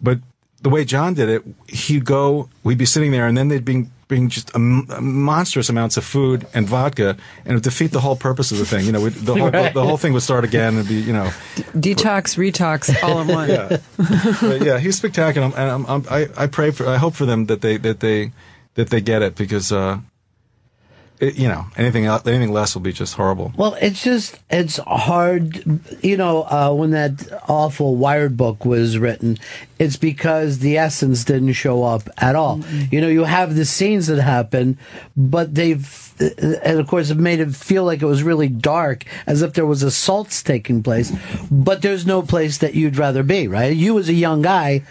But 0.00 0.18
the 0.60 0.68
way 0.70 0.84
John 0.84 1.14
did 1.14 1.28
it, 1.28 1.42
he'd 1.68 2.04
go, 2.04 2.48
we'd 2.62 2.78
be 2.78 2.84
sitting 2.86 3.10
there, 3.10 3.26
and 3.26 3.36
then 3.36 3.48
they'd 3.48 3.64
bring, 3.64 3.90
bring 4.06 4.28
just 4.28 4.50
a, 4.50 4.56
m- 4.56 4.86
a 4.90 5.00
monstrous 5.00 5.68
amounts 5.68 5.96
of 5.96 6.04
food 6.04 6.46
and 6.54 6.68
vodka, 6.68 7.16
and 7.44 7.48
it 7.52 7.54
would 7.54 7.62
defeat 7.64 7.90
the 7.90 7.98
whole 8.00 8.14
purpose 8.14 8.52
of 8.52 8.58
the 8.58 8.66
thing. 8.66 8.86
You 8.86 8.92
know, 8.92 9.00
we'd- 9.00 9.18
the 9.18 9.34
whole 9.38 9.50
Right. 9.50 9.74
the 9.74 9.82
whole 9.84 9.96
thing 9.96 10.12
would 10.12 10.22
start 10.22 10.44
again 10.44 10.76
and 10.76 10.86
be, 10.86 10.94
you 10.94 11.12
know, 11.12 11.30
Detox, 11.74 12.36
retox, 12.36 12.94
all 13.02 13.20
in 13.22 13.26
one. 13.28 13.48
yeah, 13.48 13.78
but 14.40 14.62
yeah, 14.64 14.78
he's 14.78 14.96
spectacular, 14.96 15.46
and 15.56 15.70
I'm, 15.70 15.86
I'm, 15.86 16.04
I 16.08 16.28
I 16.36 16.46
pray 16.46 16.70
for, 16.70 16.86
I 16.86 16.96
hope 16.96 17.14
for 17.14 17.26
them 17.26 17.46
that 17.46 17.60
they 17.60 17.76
that 17.78 17.98
they 17.98 18.30
that 18.74 18.90
they 18.90 19.00
get 19.00 19.22
it 19.22 19.34
because, 19.34 19.72
uh, 19.72 19.98
it, 21.22 21.36
you 21.36 21.46
know, 21.46 21.66
anything 21.76 22.04
else, 22.04 22.26
anything 22.26 22.52
less 22.52 22.74
will 22.74 22.82
be 22.82 22.92
just 22.92 23.14
horrible. 23.14 23.52
Well, 23.56 23.76
it's 23.80 24.02
just 24.02 24.40
it's 24.50 24.78
hard. 24.78 25.80
You 26.02 26.16
know, 26.16 26.42
uh, 26.42 26.74
when 26.74 26.90
that 26.90 27.42
awful 27.48 27.94
Wired 27.94 28.36
book 28.36 28.64
was 28.64 28.98
written, 28.98 29.38
it's 29.78 29.96
because 29.96 30.58
the 30.58 30.76
essence 30.76 31.24
didn't 31.24 31.52
show 31.52 31.84
up 31.84 32.08
at 32.18 32.34
all. 32.34 32.60
You 32.90 33.00
know, 33.00 33.08
you 33.08 33.22
have 33.22 33.54
the 33.54 33.64
scenes 33.64 34.08
that 34.08 34.20
happen, 34.20 34.78
but 35.16 35.54
they've 35.54 36.12
and 36.38 36.80
of 36.80 36.88
course 36.88 37.08
have 37.08 37.20
made 37.20 37.38
it 37.38 37.54
feel 37.54 37.84
like 37.84 38.02
it 38.02 38.06
was 38.06 38.24
really 38.24 38.48
dark, 38.48 39.04
as 39.24 39.42
if 39.42 39.52
there 39.52 39.66
was 39.66 39.84
assaults 39.84 40.42
taking 40.42 40.82
place. 40.82 41.12
But 41.52 41.82
there's 41.82 42.04
no 42.04 42.22
place 42.22 42.58
that 42.58 42.74
you'd 42.74 42.98
rather 42.98 43.22
be, 43.22 43.46
right? 43.46 43.74
You 43.74 43.96
as 44.00 44.08
a 44.08 44.14
young 44.14 44.42
guy. 44.42 44.82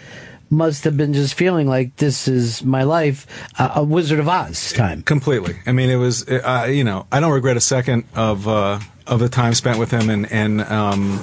Must 0.52 0.84
have 0.84 0.98
been 0.98 1.14
just 1.14 1.32
feeling 1.32 1.66
like 1.66 1.96
this 1.96 2.28
is 2.28 2.62
my 2.62 2.82
life, 2.82 3.26
uh, 3.58 3.72
a 3.76 3.82
Wizard 3.82 4.18
of 4.18 4.28
Oz 4.28 4.74
time. 4.74 5.02
Completely. 5.02 5.56
I 5.64 5.72
mean, 5.72 5.88
it 5.88 5.96
was. 5.96 6.28
Uh, 6.28 6.68
you 6.70 6.84
know, 6.84 7.06
I 7.10 7.20
don't 7.20 7.32
regret 7.32 7.56
a 7.56 7.60
second 7.60 8.04
of 8.14 8.46
uh, 8.46 8.78
of 9.06 9.18
the 9.18 9.30
time 9.30 9.54
spent 9.54 9.78
with 9.78 9.90
him, 9.90 10.10
and 10.10 10.30
and 10.30 10.60
um, 10.60 11.22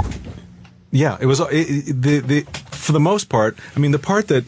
yeah, 0.90 1.20
it 1.22 1.28
was 1.28 1.42
it- 1.42 2.02
the 2.02 2.22
the 2.22 2.42
for 2.72 2.92
the 2.92 3.00
most 3.00 3.30
part. 3.30 3.56
I 3.76 3.80
mean, 3.80 3.92
the 3.92 4.00
part 4.00 4.30
that 4.30 4.46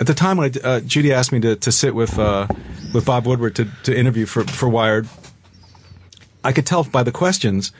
at 0.00 0.06
the 0.06 0.14
time 0.14 0.38
when 0.38 0.50
I, 0.56 0.66
uh, 0.66 0.80
Judy 0.80 1.12
asked 1.12 1.30
me 1.30 1.40
to, 1.40 1.54
to 1.56 1.70
sit 1.70 1.94
with 1.94 2.18
uh, 2.18 2.46
with 2.94 3.04
Bob 3.04 3.26
Woodward 3.26 3.54
to, 3.56 3.66
to 3.82 3.94
interview 3.94 4.24
for 4.24 4.44
for 4.44 4.70
Wired, 4.70 5.06
I 6.42 6.52
could 6.52 6.64
tell 6.64 6.84
by 6.84 7.02
the 7.02 7.12
questions. 7.12 7.72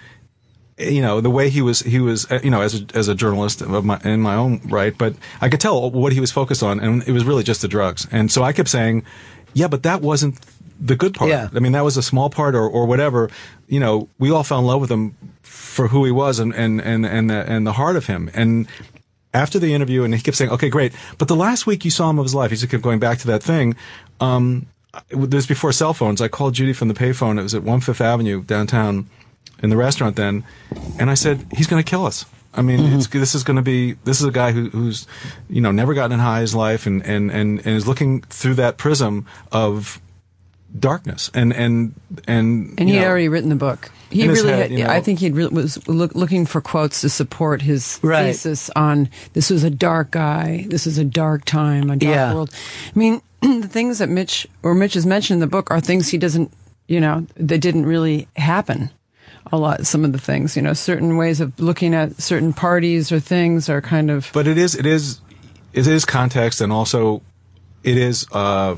You 0.76 1.02
know 1.02 1.20
the 1.20 1.30
way 1.30 1.50
he 1.50 1.62
was, 1.62 1.80
he 1.80 2.00
was, 2.00 2.28
uh, 2.32 2.40
you 2.42 2.50
know, 2.50 2.60
as 2.60 2.80
a, 2.80 2.86
as 2.94 3.06
a 3.06 3.14
journalist 3.14 3.62
of 3.62 3.84
my, 3.84 4.00
in 4.02 4.20
my 4.20 4.34
own 4.34 4.60
right, 4.64 4.96
but 4.96 5.14
I 5.40 5.48
could 5.48 5.60
tell 5.60 5.90
what 5.90 6.12
he 6.12 6.18
was 6.18 6.32
focused 6.32 6.64
on, 6.64 6.80
and 6.80 7.02
it 7.06 7.12
was 7.12 7.24
really 7.24 7.44
just 7.44 7.62
the 7.62 7.68
drugs. 7.68 8.08
And 8.10 8.32
so 8.32 8.42
I 8.42 8.52
kept 8.52 8.68
saying, 8.68 9.04
"Yeah, 9.52 9.68
but 9.68 9.84
that 9.84 10.02
wasn't 10.02 10.40
the 10.80 10.96
good 10.96 11.14
part. 11.14 11.30
Yeah. 11.30 11.48
I 11.54 11.60
mean, 11.60 11.72
that 11.72 11.84
was 11.84 11.96
a 11.96 12.02
small 12.02 12.30
part, 12.30 12.54
or, 12.54 12.68
or 12.68 12.86
whatever. 12.86 13.30
You 13.68 13.80
know, 13.80 14.08
we 14.18 14.30
all 14.30 14.42
fell 14.42 14.58
in 14.58 14.66
love 14.66 14.80
with 14.80 14.90
him 14.90 15.14
for 15.42 15.88
who 15.88 16.04
he 16.04 16.10
was 16.10 16.38
and 16.38 16.54
and 16.54 16.80
and 16.80 17.06
and 17.06 17.30
the, 17.30 17.50
and 17.50 17.66
the 17.66 17.72
heart 17.72 17.96
of 17.96 18.06
him. 18.06 18.30
And 18.34 18.66
after 19.32 19.58
the 19.58 19.74
interview, 19.74 20.04
and 20.04 20.14
he 20.14 20.20
kept 20.20 20.36
saying, 20.36 20.50
"Okay, 20.50 20.68
great," 20.68 20.92
but 21.18 21.28
the 21.28 21.36
last 21.36 21.66
week 21.66 21.84
you 21.84 21.90
saw 21.90 22.10
him 22.10 22.18
of 22.18 22.24
his 22.24 22.34
life, 22.34 22.50
he 22.50 22.56
just 22.56 22.70
kept 22.70 22.82
going 22.82 22.98
back 22.98 23.18
to 23.18 23.26
that 23.28 23.42
thing. 23.42 23.76
Um, 24.20 24.66
it 25.08 25.16
was 25.16 25.46
before 25.46 25.72
cell 25.72 25.94
phones. 25.94 26.20
I 26.20 26.28
called 26.28 26.54
Judy 26.54 26.72
from 26.72 26.88
the 26.88 26.94
payphone. 26.94 27.38
It 27.38 27.42
was 27.42 27.54
at 27.54 27.62
One 27.62 27.80
Fifth 27.80 28.00
Avenue 28.00 28.42
downtown, 28.42 29.08
in 29.62 29.70
the 29.70 29.76
restaurant 29.76 30.16
then, 30.16 30.44
and 30.98 31.10
I 31.10 31.14
said, 31.14 31.46
"He's 31.56 31.66
going 31.66 31.82
to 31.82 31.88
kill 31.88 32.06
us." 32.06 32.26
I 32.56 32.62
mean, 32.62 32.78
mm-hmm. 32.80 32.96
it's, 32.96 33.08
this 33.08 33.34
is 33.34 33.42
going 33.42 33.56
to 33.56 33.62
be. 33.62 33.92
This 34.04 34.20
is 34.20 34.26
a 34.26 34.30
guy 34.30 34.52
who, 34.52 34.70
who's, 34.70 35.06
you 35.48 35.60
know, 35.60 35.72
never 35.72 35.92
gotten 35.92 36.12
in 36.12 36.20
high 36.20 36.36
in 36.36 36.42
his 36.42 36.54
life, 36.54 36.86
and, 36.86 37.04
and, 37.04 37.30
and, 37.30 37.58
and 37.58 37.76
is 37.76 37.86
looking 37.88 38.22
through 38.22 38.54
that 38.54 38.76
prism 38.76 39.26
of 39.50 40.00
darkness, 40.78 41.30
and 41.34 41.52
and 41.52 41.94
and 42.26 42.78
And 42.78 42.88
he 42.88 42.96
had 42.96 43.08
already 43.08 43.28
written 43.28 43.48
the 43.48 43.56
book. 43.56 43.90
He 44.10 44.28
really, 44.28 44.48
head, 44.50 44.70
had, 44.70 44.70
you 44.70 44.84
know. 44.84 44.90
I 44.90 45.00
think 45.00 45.18
he 45.18 45.30
really 45.30 45.52
was 45.52 45.88
look, 45.88 46.14
looking 46.14 46.46
for 46.46 46.60
quotes 46.60 47.00
to 47.00 47.08
support 47.08 47.62
his 47.62 47.98
Right. 48.02 48.26
thesis 48.26 48.70
on 48.76 49.08
this 49.32 49.50
was 49.50 49.64
a 49.64 49.70
dark 49.70 50.12
guy, 50.12 50.66
this 50.68 50.86
is 50.86 50.98
a 50.98 51.04
dark 51.04 51.44
time, 51.44 51.90
a 51.90 51.96
dark 51.96 52.02
Yeah. 52.02 52.34
world. 52.34 52.50
I 52.94 52.98
mean, 52.98 53.22
the 53.40 53.66
things 53.68 53.98
that 53.98 54.08
Mitch 54.08 54.46
or 54.62 54.74
Mitch 54.74 54.94
has 54.94 55.04
mentioned 55.04 55.36
in 55.36 55.40
the 55.40 55.48
book 55.48 55.68
are 55.72 55.80
things 55.80 56.08
he 56.08 56.18
doesn't, 56.18 56.52
you 56.86 57.00
know, 57.00 57.26
that 57.36 57.58
didn't 57.58 57.86
really 57.86 58.28
happen. 58.36 58.90
A 59.52 59.56
lot, 59.58 59.86
some 59.86 60.04
of 60.04 60.12
the 60.12 60.18
things, 60.18 60.56
you 60.56 60.62
know, 60.62 60.72
certain 60.72 61.16
ways 61.16 61.40
of 61.40 61.58
looking 61.60 61.94
at 61.94 62.20
certain 62.20 62.52
parties 62.52 63.12
or 63.12 63.20
things 63.20 63.68
are 63.68 63.80
kind 63.80 64.10
of. 64.10 64.30
but 64.32 64.46
it 64.46 64.58
is 64.58 64.74
it 64.74 64.86
is 64.86 65.20
it 65.72 65.86
is 65.86 66.04
context 66.04 66.60
and 66.60 66.72
also 66.72 67.22
it 67.82 67.96
is 67.98 68.26
uh 68.32 68.74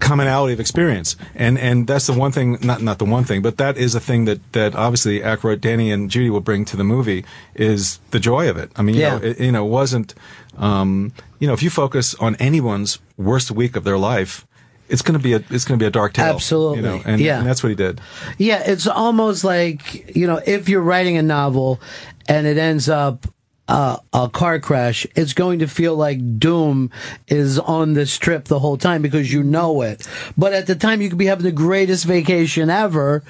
commonality 0.00 0.52
of 0.52 0.60
experience 0.60 1.16
and 1.34 1.58
and 1.58 1.86
that's 1.86 2.06
the 2.06 2.12
one 2.12 2.30
thing 2.30 2.58
not 2.60 2.82
not 2.82 2.98
the 2.98 3.04
one 3.06 3.24
thing 3.24 3.40
but 3.40 3.56
that 3.56 3.78
is 3.78 3.94
a 3.94 4.00
thing 4.00 4.26
that 4.26 4.38
that 4.52 4.74
obviously 4.74 5.20
Aykroyd, 5.20 5.62
Danny 5.62 5.90
and 5.90 6.10
Judy 6.10 6.28
will 6.28 6.42
bring 6.42 6.66
to 6.66 6.76
the 6.76 6.84
movie 6.84 7.24
is 7.54 7.98
the 8.10 8.20
joy 8.20 8.50
of 8.50 8.58
it 8.58 8.70
I 8.76 8.82
mean 8.82 8.96
you 8.96 9.00
Yeah. 9.00 9.16
know 9.18 9.24
it, 9.24 9.40
you 9.40 9.50
know 9.52 9.64
it 9.66 9.70
wasn't 9.70 10.14
um 10.58 11.12
you 11.38 11.46
know 11.48 11.54
if 11.54 11.62
you 11.62 11.70
focus 11.70 12.14
on 12.16 12.36
anyone's 12.36 12.98
worst 13.16 13.50
week 13.50 13.76
of 13.76 13.84
their 13.84 13.96
life 13.96 14.46
it's 14.88 15.02
going 15.02 15.18
to 15.18 15.22
be 15.22 15.32
a 15.34 15.42
it's 15.50 15.64
going 15.64 15.78
to 15.78 15.82
be 15.82 15.86
a 15.86 15.90
dark 15.90 16.12
tale 16.14 16.34
Absolutely. 16.34 16.76
you 16.78 16.82
know 16.82 17.02
and, 17.04 17.20
Yeah. 17.20 17.38
and 17.38 17.46
that's 17.46 17.62
what 17.62 17.68
he 17.70 17.74
did 17.74 18.00
Yeah, 18.38 18.62
it's 18.64 18.86
almost 18.86 19.44
like 19.44 20.16
you 20.16 20.26
know, 20.26 20.40
if 20.46 20.68
you're 20.68 20.82
writing 20.82 21.16
a 21.16 21.22
novel 21.22 21.80
and 22.28 22.46
it 22.46 22.58
ends 22.58 22.88
up 22.88 23.26
uh, 23.68 23.98
a 24.14 24.30
car 24.30 24.58
crash, 24.58 25.06
it's 25.14 25.34
going 25.34 25.58
to 25.58 25.66
feel 25.68 25.94
like 25.94 26.38
doom 26.38 26.90
is 27.26 27.58
on 27.58 27.92
this 27.92 28.16
trip 28.16 28.46
the 28.46 28.58
whole 28.58 28.78
time 28.78 29.02
because 29.02 29.30
you 29.30 29.42
know 29.42 29.82
it. 29.82 30.08
But 30.38 30.54
at 30.54 30.66
the 30.66 30.74
time, 30.74 31.02
you 31.02 31.10
could 31.10 31.18
be 31.18 31.26
having 31.26 31.44
the 31.44 31.52
greatest 31.52 32.06
vacation 32.06 32.70
ever. 32.70 33.22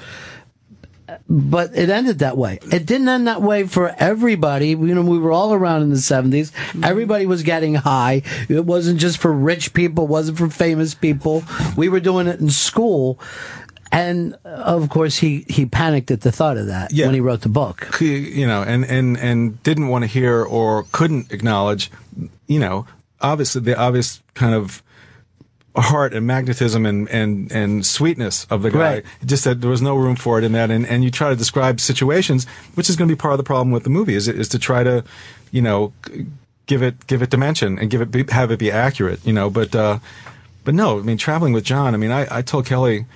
But 1.28 1.74
it 1.76 1.88
ended 1.88 2.18
that 2.18 2.36
way. 2.36 2.58
It 2.70 2.84
didn't 2.86 3.08
end 3.08 3.26
that 3.28 3.40
way 3.42 3.66
for 3.66 3.94
everybody. 3.98 4.68
You 4.68 4.76
know, 4.94 5.02
we 5.02 5.18
were 5.18 5.32
all 5.32 5.54
around 5.54 5.82
in 5.82 5.90
the 5.90 5.96
70s. 5.96 6.52
Everybody 6.84 7.26
was 7.26 7.42
getting 7.42 7.74
high. 7.74 8.22
It 8.48 8.64
wasn't 8.66 9.00
just 9.00 9.18
for 9.18 9.32
rich 9.32 9.72
people, 9.72 10.04
it 10.04 10.10
wasn't 10.10 10.38
for 10.38 10.48
famous 10.50 10.94
people. 10.94 11.44
We 11.76 11.88
were 11.88 12.00
doing 12.00 12.26
it 12.26 12.40
in 12.40 12.50
school. 12.50 13.18
And 13.90 14.34
uh, 14.44 14.48
of 14.48 14.90
course, 14.90 15.16
he, 15.16 15.46
he 15.48 15.64
panicked 15.64 16.10
at 16.10 16.20
the 16.20 16.30
thought 16.30 16.58
of 16.58 16.66
that 16.66 16.92
Yeah. 16.92 17.06
when 17.06 17.14
he 17.14 17.20
wrote 17.20 17.40
the 17.40 17.48
book. 17.48 17.88
you 18.00 18.46
know, 18.46 18.62
and, 18.62 18.84
and, 18.84 19.16
and 19.16 19.62
didn't 19.62 19.88
want 19.88 20.02
to 20.04 20.06
hear 20.08 20.42
or 20.44 20.84
couldn't 20.92 21.32
acknowledge, 21.32 21.90
you 22.46 22.60
know, 22.60 22.86
obviously 23.22 23.62
the 23.62 23.78
obvious 23.78 24.22
kind 24.34 24.54
of 24.54 24.82
heart 25.80 26.14
and 26.14 26.26
magnetism 26.26 26.86
and, 26.86 27.08
and, 27.08 27.50
and 27.52 27.86
sweetness 27.86 28.46
of 28.50 28.62
the 28.62 28.70
guy. 28.70 28.78
Right. 28.78 29.04
Just 29.24 29.44
that 29.44 29.60
there 29.60 29.70
was 29.70 29.82
no 29.82 29.96
room 29.96 30.16
for 30.16 30.38
it 30.38 30.44
in 30.44 30.52
that. 30.52 30.70
And, 30.70 30.86
and 30.86 31.04
you 31.04 31.10
try 31.10 31.30
to 31.30 31.36
describe 31.36 31.80
situations, 31.80 32.46
which 32.74 32.88
is 32.88 32.96
going 32.96 33.08
to 33.08 33.14
be 33.14 33.18
part 33.18 33.32
of 33.32 33.38
the 33.38 33.44
problem 33.44 33.70
with 33.70 33.84
the 33.84 33.90
movie 33.90 34.14
is, 34.14 34.28
is 34.28 34.48
to 34.48 34.58
try 34.58 34.82
to, 34.82 35.04
you 35.50 35.62
know, 35.62 35.92
give 36.66 36.82
it, 36.82 37.06
give 37.06 37.22
it 37.22 37.30
dimension 37.30 37.78
and 37.78 37.90
give 37.90 38.00
it, 38.00 38.10
be, 38.10 38.24
have 38.30 38.50
it 38.50 38.58
be 38.58 38.70
accurate, 38.70 39.24
you 39.26 39.32
know, 39.32 39.50
but, 39.50 39.74
uh, 39.74 39.98
but 40.64 40.74
no, 40.74 40.98
I 40.98 41.02
mean, 41.02 41.16
traveling 41.16 41.52
with 41.52 41.64
John, 41.64 41.94
I 41.94 41.96
mean, 41.96 42.10
I, 42.10 42.26
I 42.30 42.42
told 42.42 42.66
Kelly, 42.66 43.06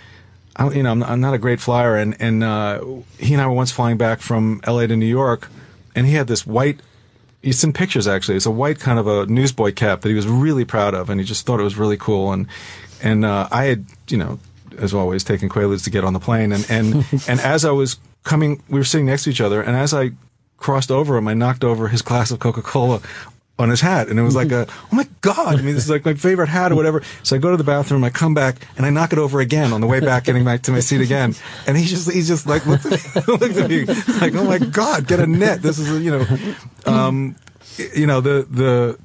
I, 0.56 0.70
you 0.70 0.82
know, 0.82 0.90
I'm, 0.90 1.02
I'm 1.02 1.20
not 1.20 1.34
a 1.34 1.38
great 1.38 1.60
flyer, 1.60 1.96
and 1.96 2.16
and 2.20 2.44
uh, 2.44 2.82
he 3.18 3.32
and 3.32 3.42
I 3.42 3.46
were 3.46 3.54
once 3.54 3.72
flying 3.72 3.96
back 3.96 4.20
from 4.20 4.60
L.A. 4.64 4.86
to 4.86 4.96
New 4.96 5.06
York, 5.06 5.48
and 5.94 6.06
he 6.06 6.14
had 6.14 6.26
this 6.26 6.46
white. 6.46 6.80
It's 7.43 7.64
in 7.64 7.72
pictures 7.72 8.07
actually. 8.07 8.36
It's 8.36 8.47
a 8.47 8.51
white 8.51 8.78
kind 8.78 8.99
of 8.99 9.07
a 9.07 9.26
newsboy 9.26 9.72
cap 9.72 10.03
that 10.03 10.09
he 10.09 10.14
was 10.14 10.26
really 10.28 10.64
proud 10.64 10.95
of, 10.95 11.11
and 11.11 11.20
he 11.20 11.26
just 11.26 11.47
thought 11.47 11.61
it 11.61 11.64
was 11.64 11.76
really 11.76 11.97
cool. 11.97 12.32
And 12.32 12.47
and 13.03 13.24
uh, 13.24 13.49
I 13.51 13.64
had, 13.64 13.84
you 14.09 14.16
know, 14.16 14.38
as 14.78 14.95
always, 14.95 15.24
taken 15.24 15.49
Quaaludes 15.49 15.84
to 15.84 15.90
get 15.90 16.05
on 16.05 16.12
the 16.12 16.20
plane, 16.20 16.53
and 16.53 16.66
and 16.70 17.05
and 17.28 17.40
as 17.40 17.64
I 17.64 17.70
was 17.70 17.99
coming, 18.24 18.62
we 18.68 18.78
were 18.78 18.84
sitting 18.84 19.07
next 19.07 19.24
to 19.24 19.30
each 19.30 19.40
other, 19.40 19.61
and 19.61 19.76
as 19.76 19.93
I 19.93 20.12
crossed 20.57 20.93
over 20.93 21.16
him, 21.16 21.26
I 21.26 21.34
knocked 21.34 21.64
over 21.64 21.88
his 21.88 22.03
glass 22.03 22.30
of 22.30 22.38
Coca 22.38 22.62
Cola 22.62 23.01
on 23.59 23.68
his 23.68 23.80
hat, 23.82 24.09
and 24.09 24.18
it 24.18 24.22
was 24.22 24.34
like 24.34 24.50
a, 24.50 24.66
oh 24.92 24.96
my 24.96 25.07
god! 25.20 25.59
I 25.59 25.62
mean, 25.62 25.74
this 25.74 25.84
is 25.84 25.90
like 25.90 26.05
my 26.05 26.14
favorite 26.14 26.48
hat 26.48 26.72
or 26.72 26.74
whatever. 26.74 27.03
So 27.22 27.36
I 27.36 27.38
go 27.38 27.50
to 27.50 27.57
the 27.57 27.64
bathroom, 27.64 28.03
I 28.03 28.11
come 28.11 28.34
back, 28.34 28.57
and 28.76 28.86
I 28.86 28.90
knock 28.90 29.12
it 29.12 29.18
over 29.18 29.40
again 29.40 29.72
on 29.72 29.80
the 29.80 29.86
way 29.86 30.00
back, 30.00 30.24
getting 30.24 30.44
back 30.44 30.62
to 30.62 30.72
my 30.72 30.80
seat 30.80 31.00
again. 31.00 31.34
And 31.66 31.76
he's 31.76 31.90
just, 31.90 32.11
he's 32.11 32.26
just 32.28 32.46
like 32.46 32.64
looked 32.66 32.86
at 32.86 32.92
me, 32.92 33.22
looked 33.28 33.57
at 33.57 33.70
me 33.70 33.84
like, 34.20 34.34
oh 34.34 34.44
my 34.44 34.59
god, 34.59 35.07
get 35.07 35.20
a 35.20 35.26
net. 35.26 35.62
This 35.62 35.78
is, 35.78 36.03
you 36.03 36.11
know, 36.11 36.26
um, 36.86 37.36
you 37.94 38.07
know 38.07 38.20
the 38.20 38.46
the. 38.50 38.98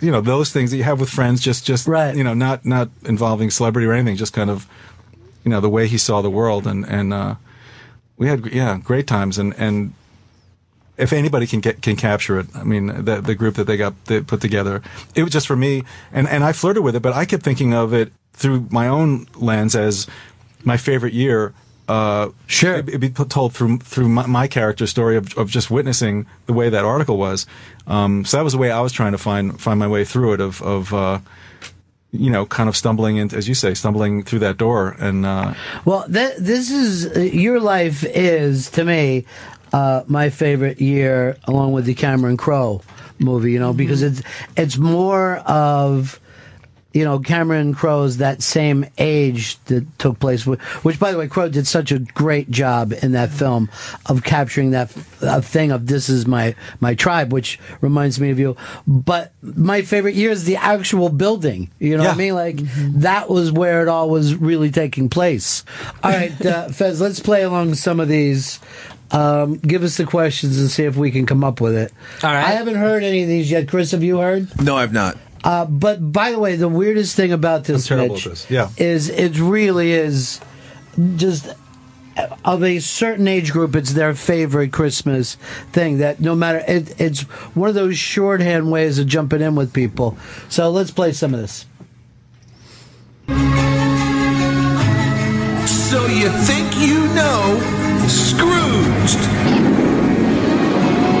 You 0.00 0.10
know 0.10 0.20
those 0.20 0.52
things 0.52 0.70
that 0.70 0.76
you 0.76 0.82
have 0.82 1.00
with 1.00 1.08
friends, 1.08 1.40
just 1.40 1.64
just 1.64 1.86
Right. 1.86 2.14
you 2.14 2.24
know, 2.24 2.34
not 2.34 2.66
not 2.66 2.90
involving 3.04 3.48
celebrity 3.50 3.86
or 3.86 3.92
anything, 3.92 4.16
just 4.16 4.34
kind 4.34 4.50
of, 4.50 4.66
you 5.44 5.50
know, 5.50 5.60
the 5.60 5.70
way 5.70 5.86
he 5.86 5.96
saw 5.96 6.20
the 6.20 6.28
world, 6.28 6.66
and 6.66 6.84
and 6.84 7.14
uh, 7.14 7.36
we 8.18 8.26
had 8.28 8.44
yeah 8.46 8.76
great 8.82 9.06
times, 9.06 9.38
and 9.38 9.54
and 9.56 9.94
if 10.96 11.12
anybody 11.12 11.46
can 11.46 11.60
get 11.60 11.82
can 11.82 11.96
capture 11.96 12.38
it, 12.38 12.46
I 12.54 12.64
mean 12.64 13.04
the 13.04 13.20
the 13.20 13.34
group 13.34 13.54
that 13.56 13.64
they 13.66 13.76
got 13.76 13.92
they 14.06 14.20
put 14.20 14.40
together, 14.40 14.82
it 15.14 15.22
was 15.22 15.32
just 15.32 15.46
for 15.46 15.56
me, 15.56 15.82
and 16.12 16.28
and 16.28 16.44
I 16.44 16.52
flirted 16.52 16.82
with 16.84 16.94
it, 16.96 17.00
but 17.02 17.12
I 17.12 17.24
kept 17.24 17.42
thinking 17.42 17.74
of 17.74 17.92
it 17.92 18.12
through 18.32 18.66
my 18.70 18.88
own 18.88 19.26
lens 19.36 19.74
as 19.76 20.06
my 20.64 20.76
favorite 20.76 21.12
year. 21.14 21.52
Uh, 21.86 22.30
Sure. 22.46 22.76
it'd, 22.76 22.98
be 23.00 23.10
put- 23.10 23.28
told 23.28 23.52
through 23.52 23.78
through 23.78 24.08
my, 24.08 24.26
my 24.26 24.46
character 24.48 24.86
story 24.86 25.16
of 25.18 25.36
of 25.36 25.50
just 25.50 25.70
witnessing 25.70 26.26
the 26.46 26.52
way 26.54 26.70
that 26.70 26.84
article 26.84 27.18
was. 27.18 27.46
Um, 27.86 28.24
so 28.24 28.38
that 28.38 28.42
was 28.44 28.54
the 28.54 28.58
way 28.58 28.70
I 28.70 28.80
was 28.80 28.92
trying 28.92 29.12
to 29.12 29.18
find 29.18 29.60
find 29.60 29.78
my 29.78 29.86
way 29.88 30.04
through 30.04 30.32
it. 30.34 30.40
Of 30.40 30.62
of 30.62 30.94
uh, 30.94 31.18
you 32.10 32.30
know, 32.30 32.46
kind 32.46 32.68
of 32.68 32.76
stumbling 32.76 33.16
into, 33.16 33.36
as 33.36 33.48
you 33.48 33.54
say, 33.54 33.74
stumbling 33.74 34.22
through 34.22 34.38
that 34.38 34.56
door, 34.56 34.96
and 35.00 35.26
uh, 35.26 35.52
Well, 35.84 36.04
th- 36.10 36.36
this 36.38 36.70
is 36.70 37.06
uh, 37.16 37.20
your 37.20 37.58
life 37.60 38.04
is 38.04 38.70
to 38.70 38.84
me 38.84 39.26
uh, 39.74 40.04
my 40.06 40.30
favorite 40.30 40.80
year, 40.80 41.36
along 41.44 41.72
with 41.72 41.84
the 41.84 41.94
Cameron 41.94 42.36
Crowe 42.36 42.80
movie. 43.18 43.50
You 43.50 43.58
know, 43.58 43.72
because 43.72 44.02
it's 44.02 44.22
it's 44.56 44.76
more 44.76 45.38
of 45.38 46.20
you 46.92 47.04
know 47.04 47.18
Cameron 47.18 47.74
Crowe's 47.74 48.18
that 48.18 48.40
same 48.40 48.86
age 48.98 49.58
that 49.64 49.84
took 49.98 50.20
place, 50.20 50.44
wh- 50.44 50.62
which 50.84 51.00
by 51.00 51.10
the 51.10 51.18
way, 51.18 51.26
Crowe 51.26 51.48
did 51.48 51.66
such 51.66 51.90
a 51.90 51.98
great 51.98 52.52
job 52.52 52.92
in 53.02 53.12
that 53.12 53.30
film 53.30 53.68
of 54.06 54.22
capturing 54.22 54.70
that 54.70 54.96
uh, 55.20 55.40
thing 55.40 55.72
of 55.72 55.88
this 55.88 56.08
is 56.08 56.24
my 56.24 56.54
my 56.78 56.94
tribe, 56.94 57.32
which 57.32 57.58
reminds 57.80 58.20
me 58.20 58.30
of 58.30 58.38
you. 58.38 58.56
But 58.86 59.32
my 59.42 59.82
favorite 59.82 60.14
year 60.14 60.30
is 60.30 60.44
the 60.44 60.54
actual 60.54 61.08
building. 61.08 61.68
You 61.80 61.96
know 61.96 62.04
what 62.04 62.14
I 62.14 62.16
mean? 62.16 62.34
Like 62.34 62.58
that 63.00 63.28
was 63.28 63.50
where 63.50 63.82
it 63.82 63.88
all 63.88 64.08
was 64.08 64.36
really 64.36 64.70
taking 64.70 65.08
place. 65.08 65.64
All 66.04 66.12
right, 66.12 66.46
uh, 66.46 66.68
Fez, 66.68 67.00
let's 67.00 67.18
play 67.18 67.42
along 67.42 67.74
some 67.74 67.98
of 67.98 68.06
these. 68.06 68.60
Um, 69.14 69.58
give 69.58 69.84
us 69.84 69.96
the 69.96 70.04
questions 70.04 70.58
and 70.58 70.68
see 70.68 70.84
if 70.84 70.96
we 70.96 71.10
can 71.10 71.24
come 71.24 71.44
up 71.44 71.60
with 71.60 71.76
it. 71.76 71.92
All 72.22 72.30
right. 72.30 72.44
I 72.44 72.50
haven't 72.50 72.74
heard 72.74 73.04
any 73.04 73.22
of 73.22 73.28
these 73.28 73.50
yet. 73.50 73.68
Chris, 73.68 73.92
have 73.92 74.02
you 74.02 74.18
heard? 74.18 74.48
No, 74.60 74.76
I've 74.76 74.92
not. 74.92 75.16
Uh, 75.44 75.66
but 75.66 76.12
by 76.12 76.32
the 76.32 76.38
way, 76.38 76.56
the 76.56 76.68
weirdest 76.68 77.14
thing 77.14 77.30
about 77.32 77.64
this, 77.64 77.90
I'm 77.90 77.98
terrible 77.98 78.16
Mitch, 78.16 78.26
at 78.26 78.32
this. 78.32 78.50
Yeah. 78.50 78.70
is 78.76 79.10
it 79.10 79.38
really 79.38 79.92
is 79.92 80.40
just 81.16 81.54
of 82.44 82.62
a 82.62 82.78
certain 82.78 83.28
age 83.28 83.52
group, 83.52 83.74
it's 83.74 83.92
their 83.92 84.14
favorite 84.14 84.72
Christmas 84.72 85.34
thing. 85.72 85.98
That 85.98 86.20
no 86.20 86.34
matter 86.34 86.62
it, 86.66 86.98
it's 87.00 87.22
one 87.54 87.68
of 87.68 87.74
those 87.74 87.98
shorthand 87.98 88.70
ways 88.70 88.98
of 88.98 89.06
jumping 89.06 89.42
in 89.42 89.54
with 89.54 89.72
people. 89.72 90.16
So 90.48 90.70
let's 90.70 90.90
play 90.90 91.12
some 91.12 91.34
of 91.34 91.40
this. 91.40 91.66
So 95.66 96.06
you 96.06 96.28
think 96.30 96.76
you 96.78 97.06
know 97.14 97.83
Scrooged? 98.08 99.20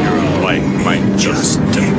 Your 0.04 0.42
life 0.42 0.84
might 0.84 1.16
just 1.18 1.58
dead 1.72 1.94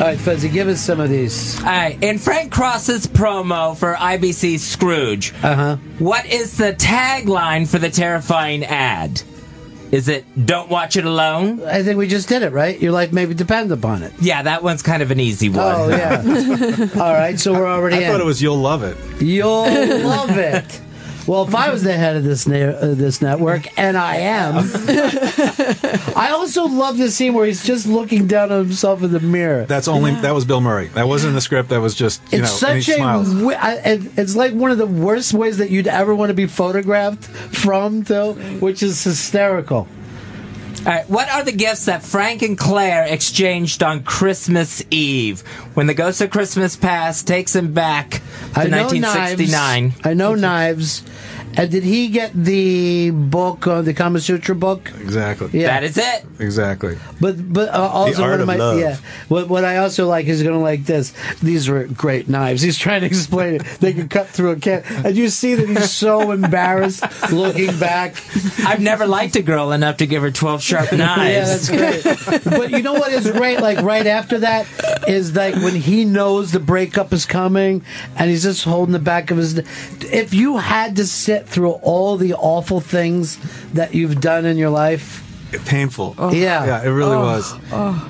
All 0.00 0.10
right, 0.10 0.18
Fuzzy, 0.18 0.48
give 0.48 0.66
us 0.68 0.80
some 0.80 0.98
of 0.98 1.08
these. 1.08 1.56
All 1.60 1.66
right, 1.66 1.96
in 2.02 2.18
Frank 2.18 2.50
Cross's 2.52 3.06
promo 3.06 3.76
for 3.76 3.94
IBC 3.94 4.58
Scrooge, 4.58 5.32
Uh 5.42 5.54
huh. 5.54 5.76
what 6.00 6.26
is 6.26 6.56
the 6.56 6.72
tagline 6.74 7.66
for 7.68 7.78
the 7.78 7.88
terrifying 7.90 8.64
ad? 8.64 9.22
Is 9.90 10.08
it 10.08 10.24
"Don't 10.46 10.68
watch 10.70 10.96
it 10.96 11.04
alone"? 11.04 11.62
I 11.64 11.82
think 11.82 11.98
we 11.98 12.08
just 12.08 12.28
did 12.28 12.42
it, 12.42 12.52
right? 12.52 12.80
Your 12.80 12.92
life 12.92 13.12
maybe 13.12 13.34
depends 13.34 13.70
upon 13.72 14.02
it. 14.02 14.12
Yeah, 14.20 14.42
that 14.42 14.62
one's 14.62 14.82
kind 14.82 15.02
of 15.02 15.10
an 15.10 15.20
easy 15.20 15.48
one. 15.48 15.60
Oh 15.76 15.88
yeah. 15.88 16.88
All 17.02 17.12
right, 17.12 17.38
so 17.38 17.52
we're 17.52 17.68
already 17.68 17.96
I 17.96 18.00
in. 18.00 18.10
thought 18.10 18.20
it 18.20 18.24
was 18.26 18.42
you'll 18.42 18.56
love 18.56 18.82
it. 18.82 18.96
You'll 19.22 19.64
love 20.04 20.30
it. 20.36 20.80
Well, 21.26 21.44
if 21.48 21.54
I 21.54 21.70
was 21.70 21.82
the 21.82 21.92
head 21.94 22.16
of 22.16 22.24
this 22.24 22.46
ne- 22.46 22.62
uh, 22.74 22.94
this 22.94 23.22
network, 23.22 23.66
and 23.78 23.96
I 23.96 24.16
am, 24.16 24.56
I 26.16 26.30
also 26.32 26.64
love 26.66 26.98
the 26.98 27.10
scene 27.10 27.34
where 27.34 27.46
he's 27.46 27.64
just 27.64 27.86
looking 27.86 28.26
down 28.26 28.52
at 28.52 28.58
himself 28.58 29.02
in 29.02 29.10
the 29.12 29.20
mirror. 29.20 29.64
That's 29.64 29.88
only 29.88 30.14
that 30.16 30.34
was 30.34 30.44
Bill 30.44 30.60
Murray. 30.60 30.88
That 30.88 31.08
wasn't 31.08 31.30
in 31.30 31.34
the 31.34 31.40
script. 31.40 31.70
That 31.70 31.80
was 31.80 31.94
just 31.94 32.20
you 32.32 32.40
It's 32.42 32.62
know. 32.62 32.68
and 32.68 32.82
such 32.84 32.86
he 32.86 32.92
a. 32.92 32.96
smiles. 32.96 33.32
wi- 33.32 33.58
I- 33.60 33.74
it- 33.76 34.18
It's 34.18 34.36
like 34.36 34.52
one 34.52 34.70
of 34.70 34.78
the 34.78 34.86
worst 34.86 35.32
ways 35.32 35.58
that 35.58 35.70
you'd 35.70 35.86
ever 35.88 36.14
want 36.14 36.30
to 36.30 36.34
be 36.34 36.46
photographed 36.46 37.24
from, 37.24 38.02
though, 38.02 38.34
which 38.34 38.82
is 38.82 39.02
hysterical. 39.02 39.88
All 40.86 40.92
right, 40.92 41.08
what 41.08 41.30
are 41.30 41.42
the 41.42 41.52
gifts 41.52 41.86
that 41.86 42.02
Frank 42.02 42.42
and 42.42 42.58
Claire 42.58 43.04
exchanged 43.06 43.82
on 43.82 44.02
Christmas 44.02 44.84
Eve 44.90 45.40
when 45.72 45.86
the 45.86 45.94
Ghost 45.94 46.20
of 46.20 46.28
Christmas 46.28 46.76
Past 46.76 47.26
takes 47.26 47.56
him 47.56 47.72
back 47.72 48.20
to 48.52 48.60
I 48.60 48.64
know 48.66 48.82
1969? 48.88 49.82
knives. 49.82 50.00
I 50.04 50.12
know 50.12 50.34
knives. 50.34 51.02
And 51.56 51.70
did 51.70 51.84
he 51.84 52.08
get 52.08 52.32
the 52.34 53.10
book, 53.10 53.66
uh, 53.66 53.82
the 53.82 53.94
Kama 53.94 54.20
Sutra 54.20 54.54
book? 54.54 54.90
Exactly. 55.00 55.48
Yeah. 55.52 55.68
That 55.68 55.84
is 55.84 55.98
it. 55.98 56.24
Exactly. 56.38 56.96
But 57.20 57.52
but 57.52 57.68
uh, 57.68 57.88
also 57.88 58.22
art 58.22 58.30
one 58.32 58.34
of 58.34 58.40
of 58.40 58.46
my 58.46 58.56
love. 58.56 58.78
yeah. 58.80 58.96
What 59.28 59.48
what 59.48 59.64
I 59.64 59.78
also 59.78 60.06
like 60.06 60.26
is 60.26 60.42
going 60.42 60.54
to 60.54 60.60
like 60.60 60.84
this. 60.84 61.12
These 61.42 61.68
were 61.68 61.84
great 61.84 62.28
knives. 62.28 62.62
He's 62.62 62.78
trying 62.78 63.00
to 63.02 63.06
explain 63.06 63.56
it. 63.56 63.62
They 63.80 63.92
can 63.92 64.08
cut 64.08 64.26
through 64.28 64.50
a 64.52 64.56
can. 64.56 64.82
And 65.04 65.16
you 65.16 65.28
see 65.28 65.54
that 65.54 65.68
he's 65.68 65.90
so 65.90 66.32
embarrassed 66.32 67.04
looking 67.32 67.78
back. 67.78 68.16
I've 68.66 68.80
never 68.80 69.06
liked 69.06 69.36
a 69.36 69.42
girl 69.42 69.72
enough 69.72 69.98
to 69.98 70.06
give 70.06 70.22
her 70.22 70.30
12 70.30 70.62
sharp 70.62 70.92
knives. 70.96 71.70
Yeah, 71.70 71.76
knives. 71.80 72.02
that's 72.02 72.26
great. 72.28 72.44
but 72.44 72.70
you 72.70 72.82
know 72.82 72.94
what 72.94 73.12
is 73.12 73.30
great? 73.30 73.60
Like 73.60 73.80
right 73.82 74.06
after 74.06 74.38
that 74.40 74.66
is 75.08 75.34
like 75.36 75.54
when 75.56 75.74
he 75.74 76.04
knows 76.04 76.52
the 76.52 76.60
breakup 76.60 77.12
is 77.12 77.26
coming 77.26 77.84
and 78.16 78.30
he's 78.30 78.42
just 78.42 78.64
holding 78.64 78.92
the 78.92 78.98
back 78.98 79.30
of 79.30 79.36
his. 79.38 79.58
If 80.12 80.34
you 80.34 80.58
had 80.58 80.96
to 80.96 81.06
sit 81.06 81.43
through 81.46 81.72
all 81.82 82.16
the 82.16 82.34
awful 82.34 82.80
things 82.80 83.38
that 83.72 83.94
you've 83.94 84.20
done 84.20 84.44
in 84.44 84.56
your 84.56 84.70
life, 84.70 85.20
Painful. 85.66 86.16
Yeah. 86.32 86.66
Yeah, 86.66 86.82
it 86.82 86.88
really 86.88 87.14
Oh. 87.14 87.20
was. 87.20 87.54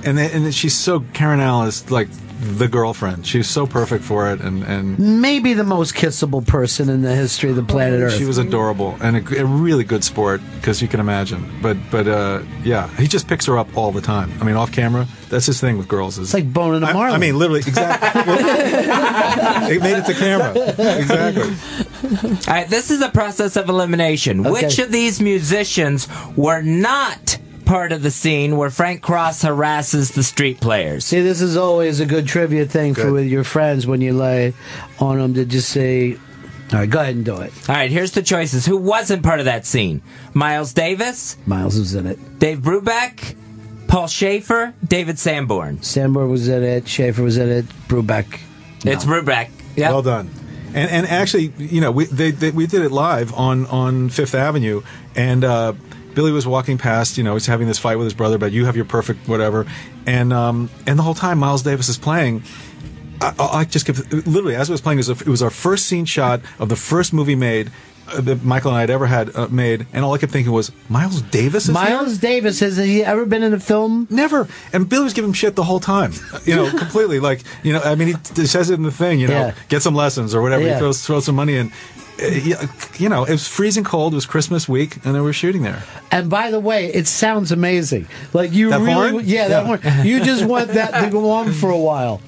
And 0.07 0.17
then, 0.17 0.31
and 0.33 0.45
then 0.47 0.53
she's 0.53 0.75
so 0.75 1.01
Karen 1.13 1.41
Allen 1.41 1.69
is 1.69 1.91
like 1.91 2.09
the 2.45 2.69
girlfriend. 2.69 3.27
She's 3.27 3.49
so 3.49 3.67
perfect 3.67 4.05
for 4.05 4.31
it, 4.31 4.41
and 4.41 4.63
and 4.65 4.99
maybe 5.21 5.55
the 5.55 5.65
most 5.65 5.95
kissable 5.95 6.47
person 6.47 6.89
in 6.89 7.03
the 7.03 7.15
history 7.15 7.51
of 7.51 7.57
the 7.57 7.63
planet 7.63 8.01
Earth. 8.01 8.15
she 8.17 8.25
was 8.25 8.39
adorable 8.39 8.97
and 9.01 9.17
a, 9.17 9.41
a 9.41 9.45
really 9.45 9.85
good 9.85 10.05
sport 10.05 10.41
because 10.57 10.81
you 10.83 10.89
can 10.89 11.01
imagine. 11.01 11.51
But 11.63 11.77
but 11.91 12.07
uh, 12.07 12.43
yeah, 12.63 12.89
he 12.97 13.07
just 13.09 13.27
picks 13.29 13.47
her 13.47 13.59
up 13.59 13.77
all 13.77 13.93
the 13.93 14.01
time. 14.01 14.31
I 14.41 14.45
mean, 14.45 14.57
off 14.57 14.73
camera, 14.73 15.07
that's 15.31 15.47
his 15.47 15.61
thing 15.61 15.79
with 15.79 15.89
girls. 15.89 16.19
Is 16.19 16.29
It's 16.29 16.35
like 16.35 16.53
boning 16.53 16.83
a 16.83 16.87
I, 16.87 16.93
marlin. 16.93 17.15
I 17.15 17.19
mean, 17.19 17.39
literally, 17.39 17.61
exactly. 17.61 18.23
Well, 18.35 19.71
it 19.71 19.81
made 19.83 19.97
it 19.99 20.07
to 20.07 20.15
camera. 20.15 20.53
Exactly. 20.99 21.55
All 22.31 22.55
right, 22.55 22.69
this 22.69 22.91
is 22.91 23.01
a 23.01 23.09
process 23.09 23.57
of 23.57 23.69
elimination. 23.69 24.41
Okay. 24.41 24.51
Which 24.51 24.79
of 24.79 24.91
these 24.93 25.21
musicians 25.21 26.09
were 26.37 26.63
not 26.63 27.39
part 27.65 27.93
of 27.93 28.03
the 28.03 28.11
scene 28.11 28.57
where 28.57 28.71
Frank 28.71 29.03
Cross 29.03 29.43
harasses 29.43 30.13
the 30.13 30.23
street 30.23 30.61
players? 30.61 31.05
See, 31.05 31.21
this 31.21 31.41
is 31.41 31.57
always 31.57 32.01
a 32.01 32.07
good 32.07 32.27
trivia 32.27 32.67
thing 32.67 32.95
for 32.95 33.13
with 33.13 33.27
your 33.27 33.45
friends 33.45 33.87
when 33.87 34.01
you 34.01 34.13
lay 34.13 34.55
on 34.99 35.19
them 35.19 35.35
to 35.35 35.45
just 35.45 35.69
say, 35.71 36.17
"All 36.73 36.79
right, 36.81 36.91
go 36.91 37.01
ahead 37.01 37.17
and 37.17 37.25
do 37.25 37.41
it." 37.41 37.53
All 37.69 37.75
right, 37.75 37.91
here's 37.91 38.13
the 38.13 38.23
choices. 38.23 38.67
Who 38.67 38.77
wasn't 38.77 39.23
part 39.23 39.39
of 39.41 39.47
that 39.47 39.67
scene? 39.67 40.03
Miles 40.33 40.73
Davis, 40.73 41.37
Miles 41.47 41.79
was 41.79 41.95
in 41.95 42.07
it. 42.07 42.39
Dave 42.39 42.59
Brubeck, 42.59 43.37
Paul 43.89 44.07
Shaffer, 44.09 44.75
David 44.87 45.19
Sanborn. 45.19 45.83
Sanborn 45.83 46.31
was 46.31 46.49
in 46.49 46.63
it. 46.63 46.89
Shaffer 46.89 47.23
was 47.23 47.37
in 47.37 47.49
it. 47.51 47.67
Brubeck. 47.89 48.41
It's 48.85 49.05
Brubeck. 49.05 49.51
Yep. 49.77 49.91
Well 49.91 50.03
done. 50.03 50.31
And 50.75 50.91
and 50.91 51.07
actually, 51.07 51.53
you 51.57 51.81
know, 51.81 51.93
we 51.93 52.07
they, 52.07 52.33
they, 52.33 52.51
we 52.51 52.67
did 52.67 52.83
it 52.83 52.91
live 52.91 53.33
on 53.35 53.67
on 53.67 54.09
Fifth 54.09 54.35
Avenue, 54.35 54.83
and 55.15 55.45
uh, 55.45 55.75
Billy 56.15 56.33
was 56.33 56.47
walking 56.47 56.79
past. 56.79 57.17
You 57.19 57.25
know, 57.25 57.35
he's 57.35 57.47
having 57.47 57.67
this 57.67 57.79
fight 57.79 57.97
with 57.97 58.07
his 58.07 58.15
brother, 58.15 58.39
but 58.39 58.53
you 58.53 58.65
have 58.67 58.77
your 58.77 58.85
perfect 58.85 59.29
whatever, 59.29 59.67
and 60.07 60.33
um, 60.33 60.71
and 60.87 60.99
the 60.99 61.03
whole 61.03 61.15
time 61.15 61.39
Miles 61.39 61.63
Davis 61.63 61.89
is 61.89 61.99
playing. 61.99 62.43
I, 63.21 63.33
I 63.39 63.65
just 63.65 63.87
kept 63.87 64.13
literally 64.13 64.57
as 64.57 64.69
it 64.69 64.73
was 64.73 64.81
playing. 64.81 64.99
It 64.99 65.09
was, 65.09 65.21
it 65.23 65.29
was 65.29 65.43
our 65.43 65.51
first 65.51 65.87
scene 65.87 66.05
shot 66.05 66.41
of 66.59 66.69
the 66.69 66.77
first 66.77 67.13
movie 67.13 67.37
made 67.37 67.71
uh, 68.09 68.21
that 68.21 68.43
Michael 68.45 68.71
and 68.73 68.77
I 68.77 68.81
had 68.81 68.91
ever 68.91 69.07
had 69.07 69.35
uh, 69.35 69.47
made, 69.49 69.87
and 69.93 70.05
all 70.05 70.13
I 70.13 70.19
kept 70.19 70.33
thinking 70.33 70.53
was 70.53 70.73
Miles 70.89 71.23
Davis. 71.23 71.69
Is 71.69 71.77
here? 71.79 71.85
Miles 71.91 72.19
Davis 72.19 72.61
has 72.61 72.77
he 72.77 73.03
ever 73.05 73.25
been 73.25 73.43
in 73.43 73.55
a 73.55 73.61
film? 73.61 74.07
Never. 74.11 74.47
And 74.73 74.89
Billy 74.89 75.05
was 75.05 75.13
giving 75.15 75.31
him 75.31 75.35
shit 75.35 75.55
the 75.57 75.63
whole 75.63 75.81
time. 75.81 76.13
You 76.45 76.57
know, 76.57 76.71
completely. 76.79 77.21
Like, 77.21 77.43
you 77.63 77.73
know, 77.73 77.81
I 77.81 77.95
mean, 77.95 78.09
he 78.09 78.15
t- 78.15 78.47
says 78.47 78.69
it 78.69 78.75
in 78.75 78.83
the 78.83 78.91
thing, 78.91 79.21
you 79.21 79.29
know, 79.29 79.35
Yeah. 79.47 79.55
get 79.69 79.81
some 79.83 79.95
lessons 79.95 80.35
or 80.35 80.43
whatever. 80.43 80.65
Yeah. 80.65 80.75
He 80.75 80.79
throws, 80.81 81.07
throws 81.07 81.25
some 81.25 81.37
money 81.37 81.57
in. 81.57 81.73
Uh, 82.23 82.27
yeah, 82.27 82.67
you 82.97 83.09
know, 83.09 83.25
it 83.25 83.31
was 83.33 83.49
freezing 83.49 83.83
cold. 83.85 84.13
It 84.13 84.17
was 84.17 84.27
Christmas 84.27 84.69
week, 84.69 85.05
and 85.05 85.15
they 85.15 85.21
were 85.21 85.33
shooting 85.33 85.63
there. 85.63 85.83
And 86.13 86.31
by 86.31 86.51
the 86.53 86.61
way, 86.61 86.87
it 86.93 87.07
sounds 87.09 87.51
amazing. 87.51 88.07
Like 88.33 88.53
you 88.53 88.71
That 88.71 88.81
really, 88.81 89.11
horn? 89.11 89.25
yeah, 89.27 89.49
that 89.49 89.67
Yeah. 89.67 89.77
horn. 89.93 90.07
You 90.07 90.23
just 90.25 90.45
want 90.45 90.69
that 90.69 91.05
to 91.05 91.11
go 91.11 91.31
on 91.31 91.53
for 91.53 91.71
a 91.71 91.79
while. 91.79 92.21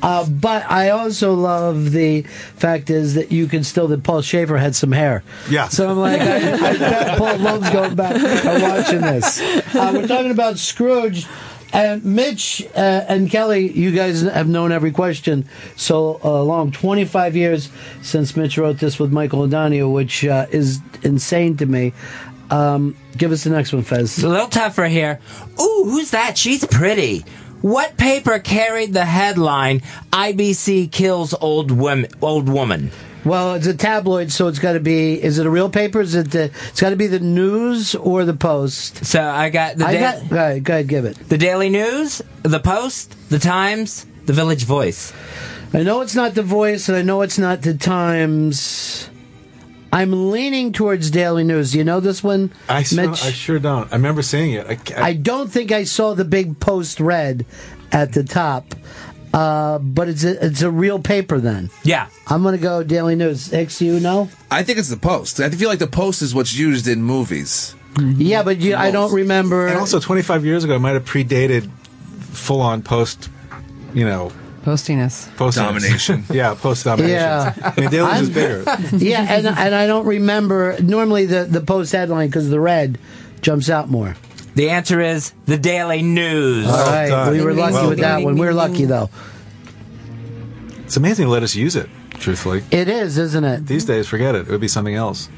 Uh, 0.00 0.26
but 0.28 0.68
I 0.68 0.90
also 0.90 1.32
love 1.34 1.92
the 1.92 2.22
fact 2.22 2.90
is 2.90 3.14
that 3.14 3.30
you 3.30 3.46
can 3.46 3.62
still 3.62 3.86
that 3.88 4.02
Paul 4.02 4.20
Shaffer 4.20 4.56
had 4.58 4.74
some 4.74 4.90
hair. 4.90 5.22
Yeah. 5.48 5.68
So 5.68 5.88
I'm 5.90 5.96
like, 5.98 6.20
I, 6.20 7.12
I 7.14 7.18
Paul 7.18 7.38
loves 7.38 7.70
going 7.70 7.94
back 7.94 8.16
and 8.16 8.62
watching 8.62 9.00
this. 9.00 9.40
Uh, 9.74 9.92
we're 9.94 10.08
talking 10.08 10.32
about 10.32 10.58
Scrooge. 10.58 11.26
And 11.72 12.04
Mitch 12.04 12.66
uh, 12.74 13.04
and 13.08 13.30
Kelly, 13.30 13.70
you 13.70 13.92
guys 13.92 14.22
have 14.22 14.48
known 14.48 14.72
every 14.72 14.90
question 14.90 15.46
so 15.76 16.20
uh, 16.22 16.42
long. 16.42 16.70
25 16.70 17.34
years 17.34 17.70
since 18.02 18.36
Mitch 18.36 18.58
wrote 18.58 18.78
this 18.78 18.98
with 18.98 19.10
Michael 19.10 19.42
O'Donoghue, 19.42 19.88
which 19.88 20.24
uh, 20.24 20.46
is 20.50 20.80
insane 21.02 21.56
to 21.56 21.66
me. 21.66 21.94
Um, 22.50 22.94
give 23.16 23.32
us 23.32 23.44
the 23.44 23.50
next 23.50 23.72
one, 23.72 23.82
Fez. 23.82 24.18
It's 24.18 24.22
a 24.22 24.28
little 24.28 24.48
tougher 24.48 24.84
here. 24.84 25.18
Ooh, 25.58 25.84
who's 25.86 26.10
that? 26.10 26.36
She's 26.36 26.64
pretty. 26.66 27.24
What 27.62 27.96
paper 27.96 28.38
carried 28.40 28.92
the 28.92 29.04
headline 29.04 29.80
"IBC 30.12 30.92
kills 30.92 31.32
old 31.32 31.70
women"? 31.70 32.10
Old 32.20 32.48
woman. 32.48 32.90
Well, 33.24 33.54
it's 33.54 33.66
a 33.68 33.74
tabloid, 33.74 34.32
so 34.32 34.48
it's 34.48 34.58
got 34.58 34.72
to 34.72 34.80
be. 34.80 35.22
Is 35.22 35.38
it 35.38 35.46
a 35.46 35.50
real 35.50 35.70
paper? 35.70 36.00
Is 36.00 36.14
it? 36.14 36.30
The, 36.32 36.44
it's 36.68 36.80
got 36.80 36.90
to 36.90 36.96
be 36.96 37.06
the 37.06 37.20
News 37.20 37.94
or 37.94 38.24
the 38.24 38.34
Post. 38.34 39.04
So 39.04 39.22
I 39.22 39.48
got 39.50 39.76
the 39.76 39.86
I 39.86 39.92
da- 39.94 40.00
got. 40.00 40.28
Go 40.28 40.36
ahead, 40.36 40.64
go 40.64 40.72
ahead, 40.74 40.88
give 40.88 41.04
it. 41.04 41.16
the 41.28 41.38
Daily 41.38 41.68
News, 41.68 42.20
the 42.42 42.58
Post, 42.60 43.14
the 43.28 43.38
Times, 43.38 44.06
the 44.26 44.32
Village 44.32 44.64
Voice. 44.64 45.12
I 45.72 45.82
know 45.84 46.00
it's 46.00 46.14
not 46.16 46.34
the 46.34 46.42
Voice, 46.42 46.88
and 46.88 46.96
I 46.98 47.02
know 47.02 47.22
it's 47.22 47.38
not 47.38 47.62
the 47.62 47.74
Times. 47.74 49.08
I'm 49.92 50.30
leaning 50.30 50.72
towards 50.72 51.10
Daily 51.10 51.44
News. 51.44 51.72
Do 51.72 51.78
you 51.78 51.84
know 51.84 52.00
this 52.00 52.24
one, 52.24 52.50
I, 52.68 52.82
sure, 52.82 53.08
Mitch? 53.10 53.22
I 53.24 53.30
sure 53.30 53.58
don't. 53.58 53.92
I 53.92 53.96
remember 53.96 54.22
seeing 54.22 54.52
it. 54.54 54.66
I, 54.66 54.76
ca- 54.76 55.02
I 55.02 55.12
don't 55.12 55.50
think 55.50 55.70
I 55.70 55.84
saw 55.84 56.14
the 56.14 56.24
big 56.24 56.58
Post 56.60 56.98
red 56.98 57.44
at 57.92 58.14
the 58.14 58.24
top, 58.24 58.74
uh, 59.32 59.78
but 59.78 60.08
it's 60.08 60.24
a, 60.24 60.44
it's 60.46 60.62
a 60.62 60.70
real 60.70 60.98
paper. 60.98 61.38
Then 61.40 61.70
Yeah. 61.82 62.08
I'm 62.26 62.42
going 62.42 62.56
to 62.56 62.62
go 62.62 62.82
Daily 62.82 63.14
News. 63.16 63.46
Hicks, 63.46 63.80
you 63.80 63.98
know? 64.00 64.28
I 64.50 64.62
think 64.62 64.78
it's 64.78 64.88
the 64.88 64.96
Post. 64.96 65.40
I 65.40 65.50
feel 65.50 65.68
like 65.68 65.78
the 65.78 65.86
Post 65.86 66.22
is 66.22 66.34
what's 66.34 66.54
used 66.54 66.86
in 66.88 67.02
movies. 67.02 67.74
Yeah, 68.00 68.42
but 68.42 68.58
you, 68.58 68.74
I 68.74 68.90
don't 68.90 69.12
remember. 69.12 69.66
and 69.66 69.76
also, 69.78 70.00
25 70.00 70.44
years 70.46 70.64
ago, 70.64 70.76
it 70.76 70.78
might 70.78 70.92
have 70.94 71.04
predated 71.04 71.70
full-on 72.32 72.82
post, 72.82 73.28
you 73.92 74.06
know, 74.06 74.32
Postiness. 74.64 75.28
post 75.36 75.58
Domination. 75.58 76.24
yeah, 76.30 76.54
post 76.54 76.84
domination. 76.84 77.14
Yeah. 77.16 77.72
I 77.76 77.80
mean, 77.80 77.90
Daily 77.90 78.12
News 78.12 78.20
is 78.22 78.30
bigger. 78.30 78.64
yeah, 78.96 79.26
and 79.28 79.46
and 79.46 79.74
I 79.74 79.86
don't 79.86 80.06
remember. 80.06 80.76
Normally, 80.80 81.26
the 81.26 81.44
the 81.44 81.60
Post 81.60 81.92
headline 81.92 82.28
because 82.28 82.48
the 82.48 82.60
red 82.60 82.96
jumps 83.42 83.68
out 83.68 83.90
more. 83.90 84.14
The 84.54 84.70
answer 84.70 85.00
is 85.00 85.32
the 85.46 85.56
Daily 85.56 86.02
News. 86.02 86.66
All 86.66 86.72
right, 86.86 87.08
done. 87.08 87.32
we 87.32 87.42
were 87.42 87.54
lucky 87.54 87.74
Well 87.74 87.88
with 87.88 87.98
that 88.00 88.22
one. 88.22 88.34
We 88.36 88.46
were 88.46 88.52
lucky 88.54 88.84
though. 88.84 89.08
It's 90.84 90.96
amazing 90.96 91.24
to 91.26 91.30
let 91.30 91.42
us 91.42 91.54
use 91.54 91.74
it. 91.76 91.88
Truthfully, 92.14 92.62
It 92.70 92.88
is, 92.88 93.18
isn't 93.18 93.42
it? 93.42 93.66
these 93.66 93.84
days, 93.84 94.06
forget 94.06 94.34
it. 94.36 94.46
It 94.46 94.48
would 94.50 94.60
be 94.60 94.68
something 94.68 94.94
else. 94.94 95.28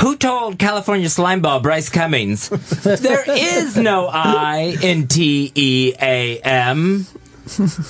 Who 0.00 0.16
told 0.16 0.58
California 0.58 1.08
slimeball 1.08 1.62
Bryce 1.62 1.90
Cummings 1.90 2.48
there 2.82 3.24
is 3.28 3.76
no 3.76 4.06
I 4.10 4.76
in 4.82 5.08
T 5.08 5.52
E 5.54 5.92
A 6.00 6.38
M? 6.40 7.06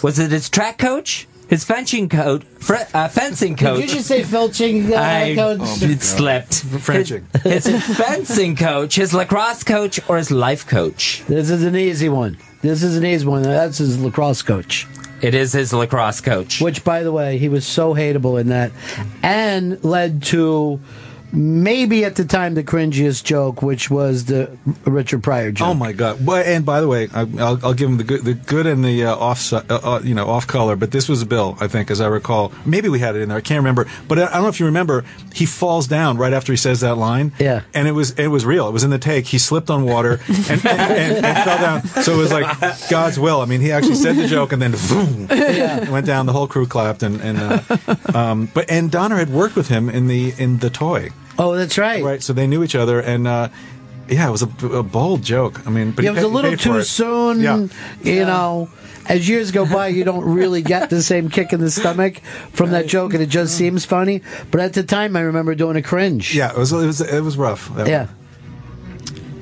Was 0.03 0.19
it 0.19 0.33
his 0.33 0.49
track 0.51 0.79
coach? 0.79 1.28
His 1.49 1.65
fencing 1.65 2.09
coach? 2.09 2.45
Fr- 2.61 2.75
uh, 2.93 3.09
fencing 3.09 3.55
Did 3.55 3.65
coach? 3.65 3.81
you 3.81 3.87
just 3.87 4.07
say 4.07 4.23
felching 4.23 4.91
uh, 4.91 4.97
I 4.97 5.35
coach? 5.35 5.83
it 5.83 6.03
slipped. 6.03 6.63
Frenching. 6.65 7.27
His, 7.43 7.65
his 7.65 7.97
fencing 7.97 8.55
coach, 8.55 8.97
his 8.97 9.15
lacrosse 9.15 9.65
coach, 9.65 9.99
or 10.09 10.19
his 10.19 10.31
life 10.31 10.67
coach? 10.67 11.25
This 11.27 11.49
is 11.49 11.65
an 11.65 11.75
easy 11.75 12.11
one. 12.11 12.37
This 12.61 12.83
is 12.83 12.97
an 12.97 13.07
easy 13.07 13.27
one. 13.27 13.43
That's 13.43 13.79
his 13.79 13.99
lacrosse 13.99 14.43
coach. 14.43 14.87
It 15.23 15.35
is 15.35 15.53
his 15.53 15.73
lacrosse 15.73 16.21
coach. 16.21 16.61
Which, 16.61 16.85
by 16.85 17.03
the 17.03 17.13
way, 17.13 17.39
he 17.39 17.49
was 17.49 17.67
so 17.67 17.95
hateable 17.95 18.41
in 18.41 18.49
that, 18.49 18.71
and 19.23 19.83
led 19.83 20.23
to 20.25 20.79
maybe 21.33 22.05
at 22.05 22.17
the 22.17 22.25
time 22.25 22.55
the 22.55 22.65
cringiest 22.65 23.25
joke, 23.25 23.63
which 23.63 23.91
was 23.91 24.27
the 24.27 24.57
Richard 24.85 25.23
Pryor 25.23 25.53
joke. 25.53 25.69
Oh 25.69 25.75
my 25.75 25.93
God! 25.93 26.25
Well, 26.25 26.43
and 26.45 26.65
by 26.65 26.81
the 26.81 26.89
way, 26.89 27.09
I, 27.13 27.21
I'll, 27.39 27.67
I'll 27.67 27.75
give 27.75 27.89
him 27.89 27.99
the 27.99 28.05
good, 28.05 28.25
the 28.25 28.35
good 28.35 28.67
and 28.67 28.85
the 28.85 29.05
uh, 29.05 29.17
off, 29.17 29.53
uh, 29.53 29.63
uh, 29.69 30.01
you 30.03 30.15
know, 30.15 30.29
off 30.29 30.47
color. 30.47 30.77
But 30.77 30.91
this 30.91 31.09
was 31.09 31.25
bill, 31.25 31.57
I 31.61 31.69
think, 31.69 31.91
as 31.91 32.01
I 32.01 32.07
recall. 32.07 32.53
Maybe 32.65 32.89
we 32.89 32.99
had 32.99 33.17
it 33.17 33.23
in 33.23 33.29
there. 33.29 33.39
I 33.39 33.43
can't 33.43 33.59
remember. 33.59 33.87
But 34.07 34.19
I, 34.19 34.27
I 34.27 34.33
don't 34.35 34.43
know 34.43 34.49
if 34.49 34.61
you 34.61 34.67
remember. 34.67 35.05
He 35.35 35.47
falls 35.47 35.87
down 35.87 36.17
right 36.19 36.33
after 36.33 36.53
he 36.53 36.57
says 36.57 36.81
that 36.81 36.97
line. 36.97 37.33
Yeah. 37.39 37.63
And 37.75 37.87
it 37.87 37.93
was 37.93 38.13
it 38.13 38.29
was 38.29 38.45
real. 38.45 38.69
It 38.69 38.73
was 38.73 38.85
in 38.85 38.91
the 38.91 38.99
take. 38.99 39.27
He 39.27 39.39
slipped 39.39 39.71
on 39.71 39.85
water 39.85 40.21
and, 40.29 40.67
and, 40.67 40.67
and, 40.67 41.25
and 41.25 41.39
fell 41.45 41.59
down. 41.59 41.87
So 42.03 42.15
it 42.15 42.19
was 42.19 42.33
like 42.33 42.89
God's 42.89 43.19
will. 43.19 43.41
I 43.41 43.45
mean, 43.45 43.61
he 43.61 43.73
actually 43.73 43.97
said 43.97 44.17
the 44.17 44.27
joke 44.27 44.53
and 44.53 44.63
then 44.63 44.73
boom, 44.73 45.29
it 45.31 45.89
went 45.89 46.07
down. 46.07 46.27
The 46.27 46.33
whole 46.33 46.47
crew 46.47 46.67
clapped 46.67 47.03
and 47.03 47.21
and 47.21 47.39
uh, 47.39 47.97
um, 48.15 48.51
but 48.53 48.71
and 48.71 48.91
Donner 48.91 49.17
had 49.17 49.31
worked 49.31 49.57
with 49.57 49.69
him 49.69 49.89
in 49.89 50.07
the 50.07 50.35
in 50.39 50.59
the 50.59 50.71
toy. 50.71 51.11
Oh, 51.39 51.55
that's 51.55 51.79
right. 51.79 52.03
Right. 52.03 52.23
So 52.23 52.33
they 52.33 52.47
knew 52.47 52.63
each 52.63 52.75
other 52.75 53.01
and. 53.01 53.27
Uh, 53.27 53.49
yeah, 54.11 54.27
it 54.27 54.33
was 54.33 54.43
a, 54.43 54.67
a 54.69 54.83
bold 54.83 55.23
joke. 55.23 55.67
I 55.67 55.71
mean, 55.71 55.91
but 55.91 56.03
Yeah, 56.03 56.13
it 56.13 56.15
was 56.15 56.23
a 56.25 56.29
little 56.29 56.57
too 56.57 56.83
soon. 56.83 57.41
Yeah. 57.41 57.67
You 58.03 58.25
know, 58.25 58.71
as 59.07 59.29
years 59.29 59.51
go 59.51 59.67
by, 59.67 59.89
you 59.89 60.05
don't 60.05 60.25
really 60.25 60.63
get 60.63 60.89
the 60.89 61.03
same 61.03 61.29
kick 61.29 61.53
in 61.53 61.61
the 61.61 61.71
stomach 61.71 62.19
from 62.53 62.71
that 62.71 62.87
joke, 62.87 63.13
and 63.15 63.23
it 63.23 63.29
just 63.29 63.57
seems 63.57 63.85
funny. 63.85 64.23
But 64.51 64.61
at 64.63 64.73
the 64.73 64.83
time, 64.83 65.17
I 65.17 65.21
remember 65.21 65.55
doing 65.55 65.77
a 65.77 65.83
cringe. 65.83 66.35
Yeah, 66.35 66.53
it 66.53 66.57
was 66.57 66.73
it 66.73 66.87
was 66.87 67.01
it 67.01 67.21
was 67.21 67.37
rough. 67.37 67.75
That 67.75 67.87
Yeah. 67.87 68.07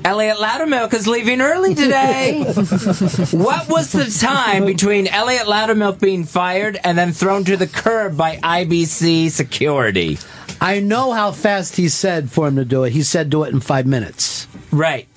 Elliot 0.03 0.37
Loudermilk 0.37 0.93
is 0.93 1.05
leaving 1.05 1.41
early 1.41 1.75
today. 1.75 2.43
what 3.31 3.67
was 3.67 3.91
the 3.91 4.05
time 4.21 4.65
between 4.65 5.05
Elliot 5.07 5.47
Loudermilk 5.47 5.99
being 5.99 6.23
fired 6.23 6.79
and 6.81 6.97
then 6.97 7.11
thrown 7.11 7.43
to 7.43 7.57
the 7.57 7.67
curb 7.67 8.15
by 8.15 8.37
IBC 8.37 9.31
security? 9.31 10.17
I 10.59 10.79
know 10.79 11.11
how 11.13 11.31
fast 11.31 11.75
he 11.75 11.87
said 11.89 12.31
for 12.31 12.47
him 12.47 12.55
to 12.55 12.65
do 12.65 12.83
it. 12.83 12.91
He 12.93 13.03
said 13.03 13.29
do 13.29 13.43
it 13.43 13.53
in 13.53 13.59
five 13.59 13.85
minutes. 13.85 14.47
Right. 14.71 15.07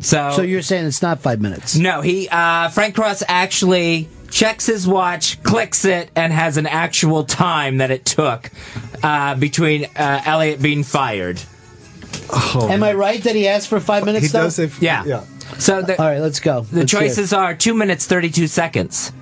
So, 0.00 0.32
So 0.36 0.42
you're 0.42 0.62
saying 0.62 0.86
it's 0.86 1.02
not 1.02 1.20
five 1.20 1.40
minutes? 1.40 1.76
no, 1.76 2.00
he 2.00 2.28
uh, 2.28 2.68
Frank 2.70 2.94
Cross 2.94 3.22
actually 3.28 4.08
checks 4.30 4.66
his 4.66 4.86
watch, 4.86 5.42
clicks 5.42 5.84
it, 5.84 6.10
and 6.16 6.32
has 6.32 6.56
an 6.56 6.66
actual 6.66 7.24
time 7.24 7.78
that 7.78 7.90
it 7.90 8.04
took 8.04 8.50
uh, 9.02 9.34
between 9.36 9.84
uh, 9.96 10.22
Elliot 10.26 10.60
being 10.60 10.82
fired. 10.82 11.40
Am 12.54 12.82
I 12.82 12.92
right 12.92 13.22
that 13.22 13.34
he 13.36 13.46
asked 13.48 13.68
for 13.68 13.80
five 13.80 14.04
minutes? 14.04 14.26
he 14.26 14.32
though? 14.32 14.44
does 14.44 14.56
say 14.56 14.70
Yeah. 14.80 15.04
yeah. 15.04 15.24
So 15.58 15.82
the, 15.82 16.00
All 16.00 16.08
right, 16.08 16.20
let's 16.20 16.40
go. 16.40 16.62
The 16.62 16.80
Let's 16.80 16.90
choices 16.90 17.32
are 17.32 17.54
2 17.54 17.74
minutes 17.74 18.06
32 18.06 18.46
seconds, 18.48 19.12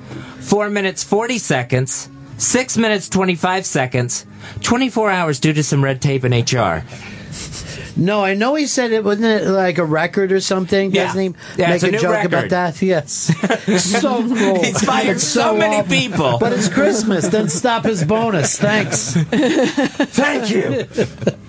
4 0.40 0.70
minutes 0.70 1.04
40 1.04 1.38
seconds, 1.38 2.08
6 2.42 2.76
minutes 2.78 3.08
25 3.08 3.64
seconds, 3.64 4.26
24 4.62 5.10
hours 5.10 5.38
due 5.40 5.52
to 5.52 5.62
some 5.62 5.82
red 5.82 6.02
tape 6.02 6.24
in 6.24 6.32
HR. 6.32 6.84
No, 7.94 8.24
I 8.24 8.32
know 8.34 8.54
he 8.54 8.66
said 8.66 8.90
it 8.92 9.04
wasn't 9.04 9.26
it 9.26 9.46
like 9.46 9.76
a 9.78 9.84
record 9.84 10.32
or 10.32 10.40
something. 10.40 10.92
Yeah. 10.92 11.06
Doesn't 11.06 11.20
he 11.20 11.34
Yeah, 11.58 11.68
make 11.70 11.82
a 11.82 11.88
a, 11.88 11.92
joke 11.92 12.10
record. 12.12 12.26
about 12.26 12.48
that? 12.50 12.80
Yes. 12.82 13.12
so 14.00 14.26
cool. 14.26 14.62
He's 14.64 14.82
fired 14.82 15.16
It's 15.16 15.24
so 15.24 15.54
many 15.54 15.76
awful. 15.76 15.90
people. 15.90 16.38
But 16.38 16.54
it's 16.54 16.68
Christmas. 16.70 17.28
Then 17.28 17.48
stop 17.50 17.84
his 17.84 18.02
bonus. 18.02 18.58
Thanks. 18.58 19.12
Thank 19.14 20.50
you. 20.50 20.84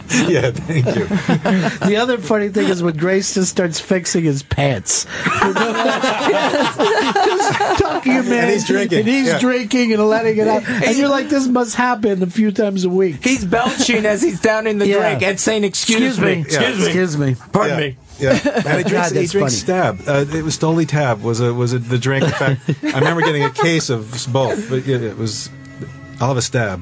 Yeah, 0.28 0.52
thank 0.52 0.86
you. 0.96 1.06
The 1.88 1.98
other 1.98 2.18
funny 2.18 2.50
thing 2.50 2.68
is 2.70 2.82
when 2.84 2.98
Grace 2.98 3.34
just 3.34 3.52
starts 3.52 3.80
fixing 3.80 4.24
his 4.24 4.44
pants. 4.44 5.06
just 5.26 5.58
talking 7.80 8.14
man. 8.14 8.44
And 8.44 8.50
he's 8.52 8.68
drinking. 8.68 9.00
And 9.00 9.08
he's 9.08 9.28
Yeah. 9.28 9.40
drinking 9.40 9.94
and 9.94 10.08
letting 10.08 10.38
it 10.38 10.48
out. 10.48 10.68
And 10.68 10.98
you're 10.98 11.10
like, 11.10 11.30
this 11.30 11.48
must 11.48 11.76
happen 11.76 12.22
a 12.24 12.28
few 12.28 12.52
times 12.52 12.86
a 12.86 12.90
week. 12.90 13.24
He's 13.24 13.46
belching 13.46 14.06
as 14.06 14.22
he's 14.22 14.40
down 14.40 14.68
in 14.68 14.80
the 14.80 14.88
Yeah. 14.88 15.00
drink 15.00 15.24
and 15.24 15.40
saying, 15.40 15.64
Excuse, 15.64 16.20
me. 16.20 16.42
Excuse 16.42 16.78
me. 16.80 16.86
Excuse 16.86 17.18
me. 17.18 17.36
Pardon 17.52 17.80
yeah. 17.80 17.86
me. 17.88 17.98
Yeah, 18.20 18.30
and 18.32 18.78
he 18.78 18.84
drinks, 18.84 19.12
God, 19.12 19.22
he 19.22 19.28
drinks. 19.28 19.54
Stab. 19.56 20.00
Uh, 20.08 20.26
it 20.32 20.44
was 20.44 20.58
Stoli 20.58 20.88
Tab. 20.88 21.24
Was 21.24 21.42
a 21.42 21.52
was 21.52 21.74
it 21.74 21.90
the 21.90 21.98
drink? 21.98 22.24
In 22.24 22.30
fact, 22.30 22.62
I 22.84 23.00
remember 23.00 23.24
getting 23.24 23.44
a 23.44 23.50
case 23.50 23.90
of 23.90 24.28
both, 24.32 24.70
but 24.70 24.86
yeah, 24.86 24.98
it 24.98 25.18
was. 25.18 25.50
I'll 26.22 26.28
have 26.28 26.38
a 26.38 26.42
stab. 26.44 26.80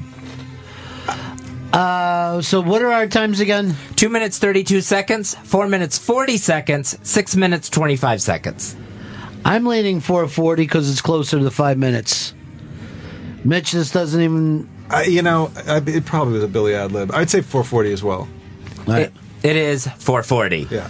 Uh, 1.72 2.42
so 2.42 2.60
what 2.60 2.82
are 2.82 2.92
our 2.92 3.06
times 3.06 3.40
again? 3.40 3.74
2 3.96 4.08
minutes 4.08 4.38
32 4.38 4.82
seconds, 4.82 5.34
4 5.34 5.68
minutes 5.68 5.98
40 5.98 6.36
seconds, 6.36 6.98
6 7.02 7.36
minutes 7.36 7.70
25 7.70 8.20
seconds. 8.20 8.76
I'm 9.44 9.66
leaning 9.66 10.00
440 10.00 10.62
because 10.62 10.90
it's 10.90 11.00
closer 11.00 11.40
to 11.40 11.50
five 11.50 11.78
minutes. 11.78 12.34
Mitch, 13.44 13.72
this 13.72 13.90
doesn't 13.90 14.20
even. 14.20 14.68
I, 14.88 15.04
you 15.04 15.22
know, 15.22 15.50
I, 15.66 15.78
it 15.78 16.04
probably 16.04 16.34
was 16.34 16.44
a 16.44 16.48
Billy 16.48 16.74
ad 16.74 16.92
lib. 16.92 17.10
I'd 17.12 17.30
say 17.30 17.40
440 17.40 17.92
as 17.92 18.04
well. 18.04 18.28
It, 18.86 19.12
it 19.42 19.56
is 19.56 19.86
440. 19.86 20.68
Yeah. 20.70 20.88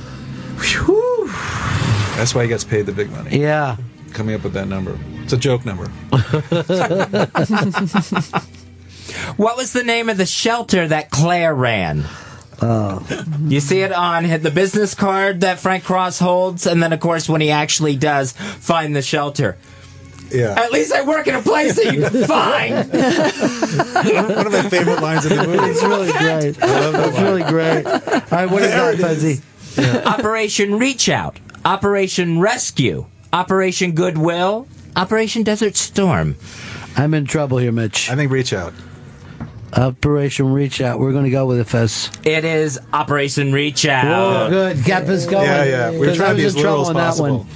That's 2.16 2.35
why 2.35 2.43
he 2.43 2.49
gets 2.49 2.64
paid 2.64 2.87
the 2.87 2.93
big 2.93 3.11
money. 3.11 3.39
Yeah. 3.39 3.76
Coming 4.12 4.35
up 4.35 4.45
with 4.45 4.53
that 4.53 4.68
number. 4.68 4.99
It's 5.22 5.33
a 5.33 5.39
joke 5.39 5.64
number. 5.64 5.91
What 9.36 9.56
was 9.56 9.72
the 9.72 9.82
name 9.84 10.08
of 10.08 10.16
the 10.16 10.26
shelter 10.26 10.86
that 10.88 11.10
Claire 11.10 11.54
ran? 11.54 12.04
Uh. 12.60 13.00
You 13.46 13.60
see 13.60 13.80
it 13.80 13.92
on 13.92 14.22
the 14.40 14.50
business 14.50 14.94
card 14.94 15.40
that 15.40 15.58
Frank 15.58 15.84
Cross 15.84 16.20
holds, 16.20 16.66
and 16.66 16.82
then, 16.82 16.92
of 16.92 17.00
course, 17.00 17.28
when 17.28 17.40
he 17.40 17.50
actually 17.50 17.96
does 17.96 18.32
find 18.32 18.94
the 18.94 19.02
shelter. 19.02 19.56
Yeah. 20.30 20.54
At 20.56 20.72
least 20.72 20.92
I 20.92 21.02
work 21.02 21.26
in 21.26 21.34
a 21.34 21.42
place 21.42 21.76
that 21.76 21.92
you 21.92 22.00
can 22.08 22.24
find. 22.26 22.74
One 24.36 24.46
of 24.46 24.52
my 24.52 24.68
favorite 24.70 25.02
lines 25.02 25.26
in 25.26 25.36
the 25.36 25.46
movie. 25.46 25.70
It's 25.70 25.82
really 25.82 26.12
great. 26.12 26.56
It's 26.58 27.20
really 27.20 27.42
great. 27.42 27.86
All 27.86 28.28
right, 28.30 28.50
what 28.50 28.62
is 28.62 28.70
that, 28.70 28.98
Fuzzy? 28.98 29.42
Operation 30.06 30.78
Reach 30.78 31.08
Out, 31.08 31.38
Operation 31.64 32.40
Rescue, 32.40 33.06
Operation 33.32 33.92
Goodwill, 33.92 34.66
Operation 34.96 35.42
Desert 35.42 35.76
Storm. 35.76 36.36
I'm 36.96 37.14
in 37.14 37.24
trouble 37.26 37.58
here, 37.58 37.72
Mitch. 37.72 38.10
I 38.10 38.16
think 38.16 38.30
Reach 38.30 38.52
Out. 38.52 38.72
Operation 39.75 40.53
Reach 40.53 40.81
Out. 40.81 40.99
We're 41.01 41.12
going 41.12 41.25
to 41.25 41.31
go 41.31 41.47
with 41.47 41.59
it, 41.61 41.64
Fez. 41.64 42.11
It 42.25 42.45
is 42.45 42.79
Operation 42.93 43.53
Reach 43.53 43.87
Out. 43.87 44.05
Oh, 44.07 44.51
good. 44.51 44.85
Kept 44.85 45.09
us 45.09 45.27
going. 45.27 45.47
Yeah, 45.47 45.64
yeah. 45.64 45.91
We 45.91 45.99
were 45.99 46.07
'Cause 46.07 46.16
trying 46.16 46.31
to 46.33 46.37
be 46.37 46.45
was 46.45 46.55
as 46.55 46.55
in 46.55 46.62
literal 46.62 46.85
trouble 46.85 47.01
as 47.01 47.20
on 47.20 47.27
that 47.27 47.33
one. 47.39 47.47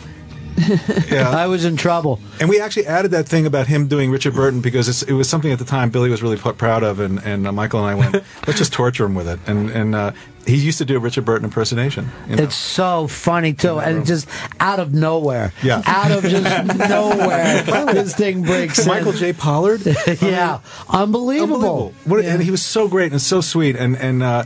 Yeah. 1.11 1.30
I 1.30 1.46
was 1.46 1.64
in 1.64 1.76
trouble. 1.76 2.18
And 2.40 2.48
we 2.48 2.61
actually 2.61 2.86
added 2.86 3.11
that 3.12 3.28
thing 3.28 3.46
about 3.46 3.66
him 3.66 3.86
doing 3.86 4.11
Richard 4.11 4.34
Burton 4.34 4.61
because 4.61 4.88
it's, 4.88 5.02
it 5.02 5.12
was 5.12 5.28
something 5.28 5.52
at 5.52 5.59
the 5.59 5.64
time 5.64 5.90
Billy 5.90 6.11
was 6.11 6.22
really 6.22 6.36
pr- 6.36 6.50
proud 6.50 6.82
of, 6.82 7.00
and, 7.00 7.18
and 7.22 7.46
uh, 7.46 7.52
Michael 7.52 7.80
and 7.86 7.88
I 7.88 7.94
went, 7.94 8.14
let's 8.46 8.59
just 8.59 8.72
torture 8.72 9.04
him 9.04 9.14
with 9.14 9.28
it. 9.28 9.38
And 9.46 9.70
and 9.70 9.94
uh, 9.94 10.12
he 10.46 10.57
used 10.57 10.78
to 10.78 10.84
do 10.84 10.96
a 10.96 11.00
Richard 11.00 11.24
Burton 11.24 11.44
impersonation. 11.44 12.09
You 12.28 12.36
know? 12.36 12.42
It's 12.44 12.54
so 12.57 13.07
funny 13.07 13.52
too, 13.52 13.78
and 13.78 14.07
just 14.07 14.28
out 14.61 14.78
of 14.80 14.92
nowhere, 14.94 15.52
Yeah. 15.62 15.82
out 15.86 16.11
of 16.11 16.22
just 16.24 16.78
nowhere, 16.90 17.62
this 17.92 18.14
thing 18.14 18.42
breaks. 18.42 18.78
in. 18.80 18.86
Michael 18.88 19.12
J. 19.12 19.32
Pollard. 19.32 19.82
yeah, 20.20 20.61
unbelievable. 20.88 21.57
Unbelievable. 21.57 21.94
What, 22.04 22.24
And 22.24 22.42
he 22.42 22.50
was 22.50 22.62
so 22.64 22.88
great 22.88 23.12
and 23.12 23.20
so 23.20 23.40
sweet, 23.40 23.76
and 23.76 23.96
and 23.96 24.22
uh, 24.22 24.44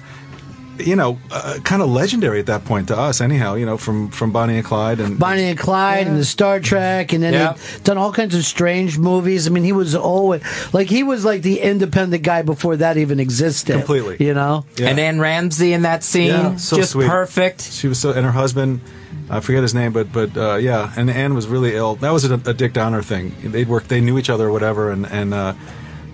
you 0.86 0.96
know, 0.96 1.18
uh, 1.30 1.58
kind 1.64 1.82
of 1.82 1.88
legendary 1.90 2.40
at 2.40 2.46
that 2.46 2.64
point 2.64 2.88
to 2.88 2.96
us, 2.96 3.20
anyhow. 3.20 3.54
You 3.54 3.66
know, 3.66 3.76
from 3.76 4.10
from 4.10 4.32
Bonnie 4.32 4.56
and 4.56 4.64
Clyde 4.64 5.00
and 5.00 5.18
Bonnie 5.18 5.44
and 5.44 5.58
Clyde 5.58 6.06
and 6.06 6.16
the 6.18 6.24
Star 6.24 6.60
Trek, 6.60 7.12
and 7.12 7.22
then 7.22 7.32
Yeah. 7.34 7.54
he'd 7.74 7.84
done 7.84 7.98
all 7.98 8.12
kinds 8.12 8.34
of 8.34 8.44
strange 8.44 8.98
movies. 8.98 9.46
I 9.46 9.50
mean, 9.50 9.64
he 9.64 9.72
was 9.72 9.94
always 9.94 10.42
like 10.72 10.88
he 10.88 11.02
was 11.02 11.24
like 11.24 11.42
the 11.42 11.60
independent 11.60 12.22
guy 12.22 12.42
before 12.42 12.76
that 12.76 12.96
even 12.96 13.20
existed. 13.20 13.76
Completely. 13.76 14.16
you 14.20 14.34
know. 14.34 14.64
And 14.80 14.98
Anne 14.98 15.20
Ramsey 15.20 15.72
in 15.72 15.82
that 15.82 16.02
scene, 16.04 16.28
Yeah, 16.28 16.56
so 16.56 16.76
just 16.76 16.92
sweet. 16.92 17.08
perfect. 17.08 17.62
She 17.62 17.88
was 17.88 17.98
so, 17.98 18.10
and 18.12 18.24
her 18.24 18.32
husband, 18.32 18.80
I 19.28 19.40
forget 19.40 19.62
his 19.62 19.74
name, 19.74 19.92
but 19.92 20.12
but 20.12 20.36
uh, 20.36 20.56
yeah, 20.56 20.92
and 20.96 21.10
Anne 21.10 21.34
was 21.34 21.46
really 21.46 21.74
ill. 21.74 21.94
That 21.96 22.12
was 22.12 22.24
a, 22.24 22.34
a 22.34 22.54
Dick 22.54 22.72
Donner 22.72 23.02
thing. 23.02 23.34
They'd 23.44 23.68
worked, 23.68 23.88
they 23.88 24.00
knew 24.00 24.18
each 24.18 24.30
other 24.30 24.48
or 24.48 24.52
whatever, 24.52 24.90
and 24.90 25.06
and 25.06 25.32
uh, 25.34 25.54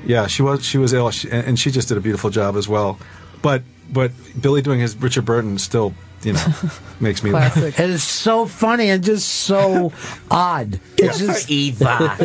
yeah, 0.04 0.26
she 0.26 0.42
was 0.42 0.64
she 0.64 0.78
was 0.78 0.92
ill, 0.92 1.10
she, 1.10 1.30
and 1.30 1.46
and 1.48 1.58
she 1.58 1.70
just 1.70 1.88
did 1.88 1.96
a 1.96 2.00
beautiful 2.00 2.30
job 2.30 2.56
as 2.56 2.68
well. 2.68 2.98
But 3.42 3.62
but 3.92 4.12
Billy 4.40 4.62
doing 4.62 4.80
his 4.80 4.96
Richard 4.96 5.24
Burton 5.24 5.58
still, 5.58 5.94
you 6.22 6.32
know, 6.32 6.46
makes 7.00 7.22
me 7.22 7.30
laugh. 7.30 7.56
It 7.56 7.78
is 7.78 8.02
so 8.02 8.46
funny 8.46 8.90
and 8.90 9.02
just 9.04 9.28
so 9.28 9.92
odd. 10.30 10.80
It's 10.98 11.18
just 11.18 11.46
for 11.46 11.52
Eva. 11.52 12.16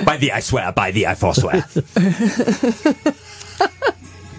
by 0.04 0.16
thee 0.16 0.30
I 0.30 0.40
swear, 0.40 0.72
by 0.72 0.90
thee 0.90 1.06
I 1.06 1.14
forswear. 1.14 1.64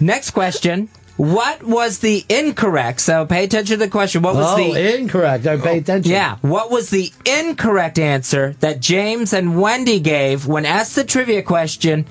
Next 0.00 0.30
question. 0.30 0.88
What 1.20 1.62
was 1.62 1.98
the 1.98 2.24
incorrect? 2.30 3.02
So 3.02 3.26
pay 3.26 3.44
attention 3.44 3.78
to 3.78 3.84
the 3.84 3.90
question. 3.90 4.22
What 4.22 4.36
was 4.36 4.58
oh, 4.58 4.72
the 4.72 4.96
incorrect. 4.98 5.46
I 5.46 5.58
pay 5.58 5.76
attention. 5.76 6.10
Yeah. 6.10 6.36
What 6.40 6.70
was 6.70 6.88
the 6.88 7.12
incorrect 7.26 7.98
answer 7.98 8.54
that 8.60 8.80
James 8.80 9.34
and 9.34 9.60
Wendy 9.60 10.00
gave 10.00 10.46
when 10.46 10.64
asked 10.64 10.94
the 10.94 11.04
trivia 11.04 11.42
question 11.42 12.06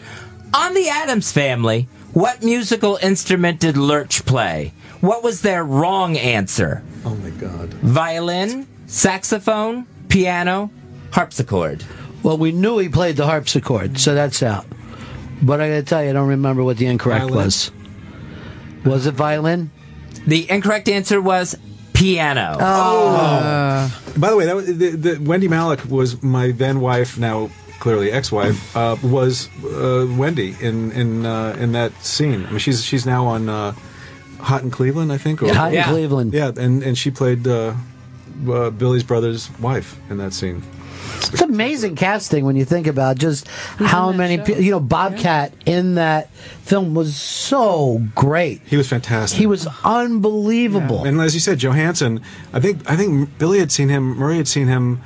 on 0.53 0.75
the 0.75 0.89
Addams 0.89 1.31
family? 1.31 1.87
What 2.13 2.43
musical 2.43 2.97
instrument 3.01 3.59
did 3.59 3.77
Lurch 3.77 4.25
play? 4.25 4.73
What 5.01 5.23
was 5.23 5.41
their 5.41 5.63
wrong 5.63 6.17
answer? 6.17 6.83
Oh 7.05 7.15
my 7.15 7.29
God. 7.29 7.69
Violin, 7.75 8.67
saxophone, 8.87 9.85
piano, 10.09 10.71
harpsichord. 11.11 11.83
Well, 12.23 12.37
we 12.37 12.51
knew 12.51 12.79
he 12.79 12.89
played 12.89 13.15
the 13.15 13.25
harpsichord, 13.25 13.99
so 13.99 14.13
that's 14.13 14.43
out. 14.43 14.65
But 15.41 15.61
I 15.61 15.69
got 15.69 15.75
to 15.75 15.83
tell 15.83 16.03
you, 16.03 16.09
I 16.09 16.13
don't 16.13 16.27
remember 16.27 16.63
what 16.63 16.77
the 16.77 16.87
incorrect 16.87 17.25
Violin. 17.25 17.45
was. 17.45 17.71
Was 18.83 19.05
it 19.05 19.13
violin? 19.13 19.71
The 20.25 20.49
incorrect 20.49 20.89
answer 20.89 21.21
was 21.21 21.57
piano. 21.93 22.57
Oh. 22.59 24.01
By 24.17 24.29
the 24.29 24.35
way, 24.37 24.45
that 24.45 24.55
was, 24.55 24.65
the, 24.65 24.89
the, 24.91 25.15
Wendie 25.15 25.47
Malick 25.47 25.85
was 25.85 26.21
my 26.23 26.51
then 26.51 26.81
wife, 26.81 27.17
now 27.17 27.49
clearly 27.79 28.11
ex-wife. 28.11 28.75
Uh, 28.75 28.95
was 29.03 29.47
uh, 29.63 30.05
Wendie 30.17 30.59
in 30.61 30.91
in 30.91 31.25
uh, 31.25 31.55
in 31.59 31.71
that 31.73 31.93
scene? 32.03 32.45
I 32.45 32.49
mean, 32.51 32.59
she's 32.59 32.83
she's 32.83 33.05
now 33.05 33.25
on 33.27 33.49
uh, 33.49 33.73
Hot 34.39 34.61
in 34.63 34.71
Cleveland, 34.71 35.11
I 35.11 35.17
think. 35.17 35.41
Or, 35.41 35.53
Hot 35.53 35.69
in 35.69 35.75
Yeah. 35.75 35.89
Cleveland. 35.89 36.33
Yeah, 36.33 36.51
and 36.57 36.83
and 36.83 36.97
she 36.97 37.11
played 37.11 37.47
uh, 37.47 37.73
uh, 38.49 38.69
Billy's 38.69 39.03
brother's 39.03 39.49
wife 39.59 39.97
in 40.09 40.17
that 40.17 40.33
scene. 40.33 40.61
It's 41.21 41.41
amazing 41.41 41.95
casting 41.95 42.45
when 42.45 42.55
you 42.55 42.63
think 42.63 42.87
about 42.87 43.17
just 43.17 43.47
how 43.77 44.11
many 44.13 44.37
people. 44.37 44.61
You 44.61 44.71
know, 44.71 44.79
Bobcat 44.79 45.51
in 45.65 45.95
that 45.95 46.31
film 46.63 46.93
was 46.95 47.15
so 47.15 48.01
great. 48.15 48.61
He 48.65 48.77
was 48.77 48.87
fantastic. 48.87 49.37
He 49.37 49.45
was 49.45 49.67
unbelievable. 49.83 51.03
And 51.03 51.19
as 51.19 51.33
you 51.33 51.39
said, 51.39 51.59
Johansson, 51.59 52.21
I 52.53 52.59
think 52.59 52.89
I 52.89 52.95
think 52.95 53.37
Billy 53.37 53.59
had 53.59 53.71
seen 53.71 53.89
him, 53.89 54.15
Murray 54.17 54.37
had 54.37 54.47
seen 54.47 54.67
him. 54.67 55.01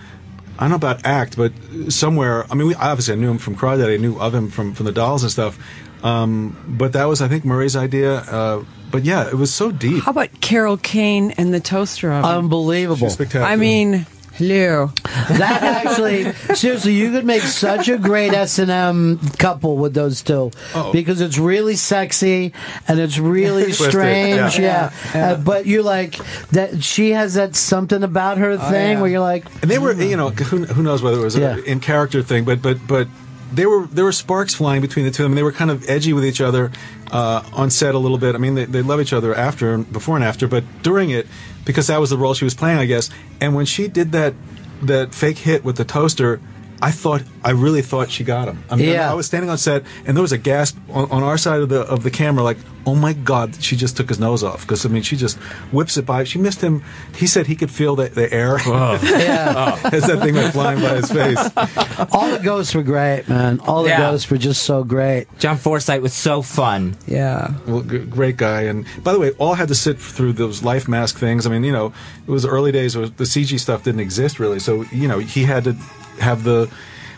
I 0.58 0.62
don't 0.64 0.70
know 0.70 0.76
about 0.76 1.06
act, 1.06 1.36
but 1.36 1.52
somewhere. 1.90 2.46
I 2.52 2.56
mean, 2.56 2.68
we 2.68 2.76
obviously 2.76 3.14
I 3.14 3.18
knew 3.18 3.32
him 3.32 3.38
from 3.40 3.56
Crawdaddy. 3.56 3.94
I 3.94 3.98
knew 3.98 4.20
of 4.20 4.34
him 4.34 4.50
from 4.50 4.74
from 4.74 4.86
the 4.86 4.92
dolls 4.92 5.24
and 5.24 5.32
stuff. 5.32 5.58
Um, 6.04 6.58
but 6.68 6.94
that 6.94 7.06
was, 7.06 7.22
I 7.22 7.28
think, 7.30 7.46
Murray's 7.46 7.76
idea. 7.76 8.18
Uh, 8.18 8.66
but 8.92 9.06
yeah, 9.06 9.28
it 9.28 9.36
was 9.36 9.54
so 9.54 9.72
deep. 9.72 10.04
How 10.04 10.12
about 10.12 10.42
Carol 10.42 10.78
Kane 10.78 11.32
and 11.32 11.54
the 11.54 11.60
toaster 11.62 12.12
oven? 12.12 12.30
Unbelievable. 12.30 13.10
spectacular. 13.10 13.46
I 13.48 13.56
mean, 13.56 14.06
hello. 14.34 14.92
That 15.30 15.64
actually, 15.64 16.32
seriously, 16.56 16.94
you 16.94 17.12
could 17.12 17.26
make 17.26 17.42
such 17.44 17.88
a 17.90 17.98
great 17.98 18.34
S 18.34 18.60
and 18.60 18.70
M 18.72 19.20
couple 19.38 19.78
with 19.78 19.94
those 19.94 20.22
two 20.22 20.52
Oh. 20.76 20.92
because 20.92 21.22
it's 21.22 21.38
really 21.38 21.76
sexy 21.76 22.54
and 22.88 23.00
it's 23.00 23.18
really 23.18 23.66
Twisted, 23.66 23.92
strange. 23.92 24.60
yeah. 24.60 24.92
Yeah, 25.14 25.32
Uh, 25.32 25.36
but 25.38 25.66
you're 25.66 25.84
like 25.84 26.16
that. 26.50 26.84
She 26.84 27.12
has 27.12 27.36
that 27.36 27.56
something 27.56 28.04
about 28.04 28.38
her 28.38 28.58
thing 28.58 28.94
yeah. 28.94 29.02
where 29.02 29.10
you're 29.10 29.20
like, 29.20 29.46
And 29.62 29.70
they 29.70 29.80
were, 29.80 29.94
you 29.94 30.18
know, 30.18 30.30
who, 30.30 30.66
who 30.66 30.84
knows 30.84 31.02
whether 31.02 31.18
it 31.18 31.24
was 31.24 31.36
Yeah. 31.38 31.56
a 31.56 31.60
in 31.62 31.80
character 31.80 32.22
thing, 32.22 32.44
but 32.44 32.62
but 32.62 32.78
but 32.88 33.08
they 33.54 33.66
were 33.68 33.86
there 33.86 34.04
were 34.06 34.12
sparks 34.12 34.56
flying 34.56 34.82
between 34.82 35.06
the 35.06 35.12
two 35.12 35.24
of 35.24 35.30
them. 35.30 35.36
They 35.36 35.44
were 35.44 35.52
kind 35.52 35.70
of 35.70 35.88
edgy 35.88 36.12
with 36.12 36.26
each 36.26 36.42
other 36.42 36.72
uh, 37.12 37.44
on 37.54 37.70
set 37.70 37.94
a 37.94 38.00
little 38.00 38.18
bit. 38.18 38.34
I 38.34 38.40
mean, 38.40 38.56
they, 38.56 38.66
they 38.66 38.82
love 38.82 39.00
each 39.00 39.14
other 39.14 39.36
after, 39.36 39.74
and 39.76 39.92
before 39.94 40.16
and 40.16 40.26
after, 40.26 40.48
but 40.48 40.64
during 40.82 41.12
it, 41.12 41.28
because 41.66 41.88
that 41.88 42.00
was 42.00 42.10
the 42.10 42.18
role 42.18 42.34
she 42.34 42.46
was 42.46 42.54
playing, 42.54 42.78
I 42.78 42.86
guess. 42.86 43.10
And 43.40 43.56
when 43.56 43.66
she 43.66 43.88
did 43.88 44.12
that 44.12 44.34
that 44.82 45.14
fake 45.14 45.40
hit 45.40 45.64
with 45.64 45.78
the 45.78 45.86
toaster. 45.86 46.40
I 46.84 46.92
thought, 46.92 47.24
I 47.44 47.52
really 47.52 47.82
thought 47.82 48.12
she 48.12 48.24
got 48.26 48.48
him. 48.50 48.58
I 48.70 48.76
mean, 48.76 48.90
Yeah. 48.90 49.10
I 49.10 49.14
was 49.14 49.26
standing 49.26 49.50
on 49.50 49.58
set, 49.58 49.84
and 50.06 50.18
there 50.18 50.22
was 50.22 50.34
a 50.34 50.38
gasp 50.38 50.76
on, 50.90 51.10
on 51.12 51.24
our 51.24 51.38
side 51.38 51.62
of 51.62 51.70
the 51.70 51.82
of 51.82 52.04
the 52.04 52.12
camera, 52.12 52.44
like, 52.44 52.58
"Oh 52.86 52.96
my 52.96 53.14
God!" 53.14 53.56
She 53.64 53.76
just 53.78 53.96
took 53.96 54.10
his 54.10 54.20
nose 54.20 54.44
off 54.44 54.62
because 54.62 54.86
I 54.86 54.90
mean, 54.90 55.02
she 55.04 55.16
just 55.16 55.38
whips 55.72 55.96
it 55.98 56.06
by. 56.06 56.26
She 56.26 56.40
missed 56.40 56.60
him. 56.62 56.84
He 57.16 57.26
said 57.28 57.48
he 57.48 57.56
could 57.56 57.72
feel 57.72 57.96
the, 57.96 58.10
the 58.10 58.28
air 58.34 58.58
yeah. 58.68 59.80
as 59.94 60.04
that 60.08 60.20
thing 60.22 60.36
went 60.36 60.52
flying 60.54 60.82
by 60.82 60.96
his 60.96 61.10
face. 61.12 61.40
All 62.12 62.30
the 62.30 62.42
ghosts 62.44 62.76
were 62.76 62.84
great, 62.84 63.28
man. 63.30 63.60
All 63.62 63.84
the 63.84 63.90
Yeah. 63.90 64.00
ghosts 64.12 64.30
were 64.30 64.38
just 64.38 64.64
so 64.64 64.84
great. 64.84 65.28
John 65.40 65.58
Forsythe 65.58 66.02
was 66.02 66.14
so 66.14 66.42
fun. 66.42 66.96
Yeah. 67.08 67.54
Well, 67.68 67.82
g- 67.82 68.00
great 68.00 68.38
guy. 68.38 68.62
And 68.64 68.86
by 69.04 69.14
the 69.14 69.20
way, 69.20 69.32
all 69.40 69.54
had 69.56 69.68
to 69.70 69.76
sit 69.76 70.00
through 70.00 70.34
those 70.34 70.64
life 70.64 70.88
mask 70.88 71.18
things. 71.18 71.46
I 71.46 71.50
mean, 71.50 71.64
you 71.64 71.72
know, 71.72 71.94
it 72.28 72.32
was 72.32 72.44
the 72.44 72.50
early 72.50 72.72
days 72.72 72.98
where 72.98 73.08
the 73.08 73.24
CG 73.26 73.58
stuff 73.60 73.84
didn't 73.84 74.02
exist 74.02 74.40
really. 74.40 74.60
So, 74.60 74.84
you 74.92 75.08
know, 75.08 75.20
he 75.20 75.44
had 75.44 75.64
to 75.66 75.76
have 76.20 76.44
the. 76.44 76.70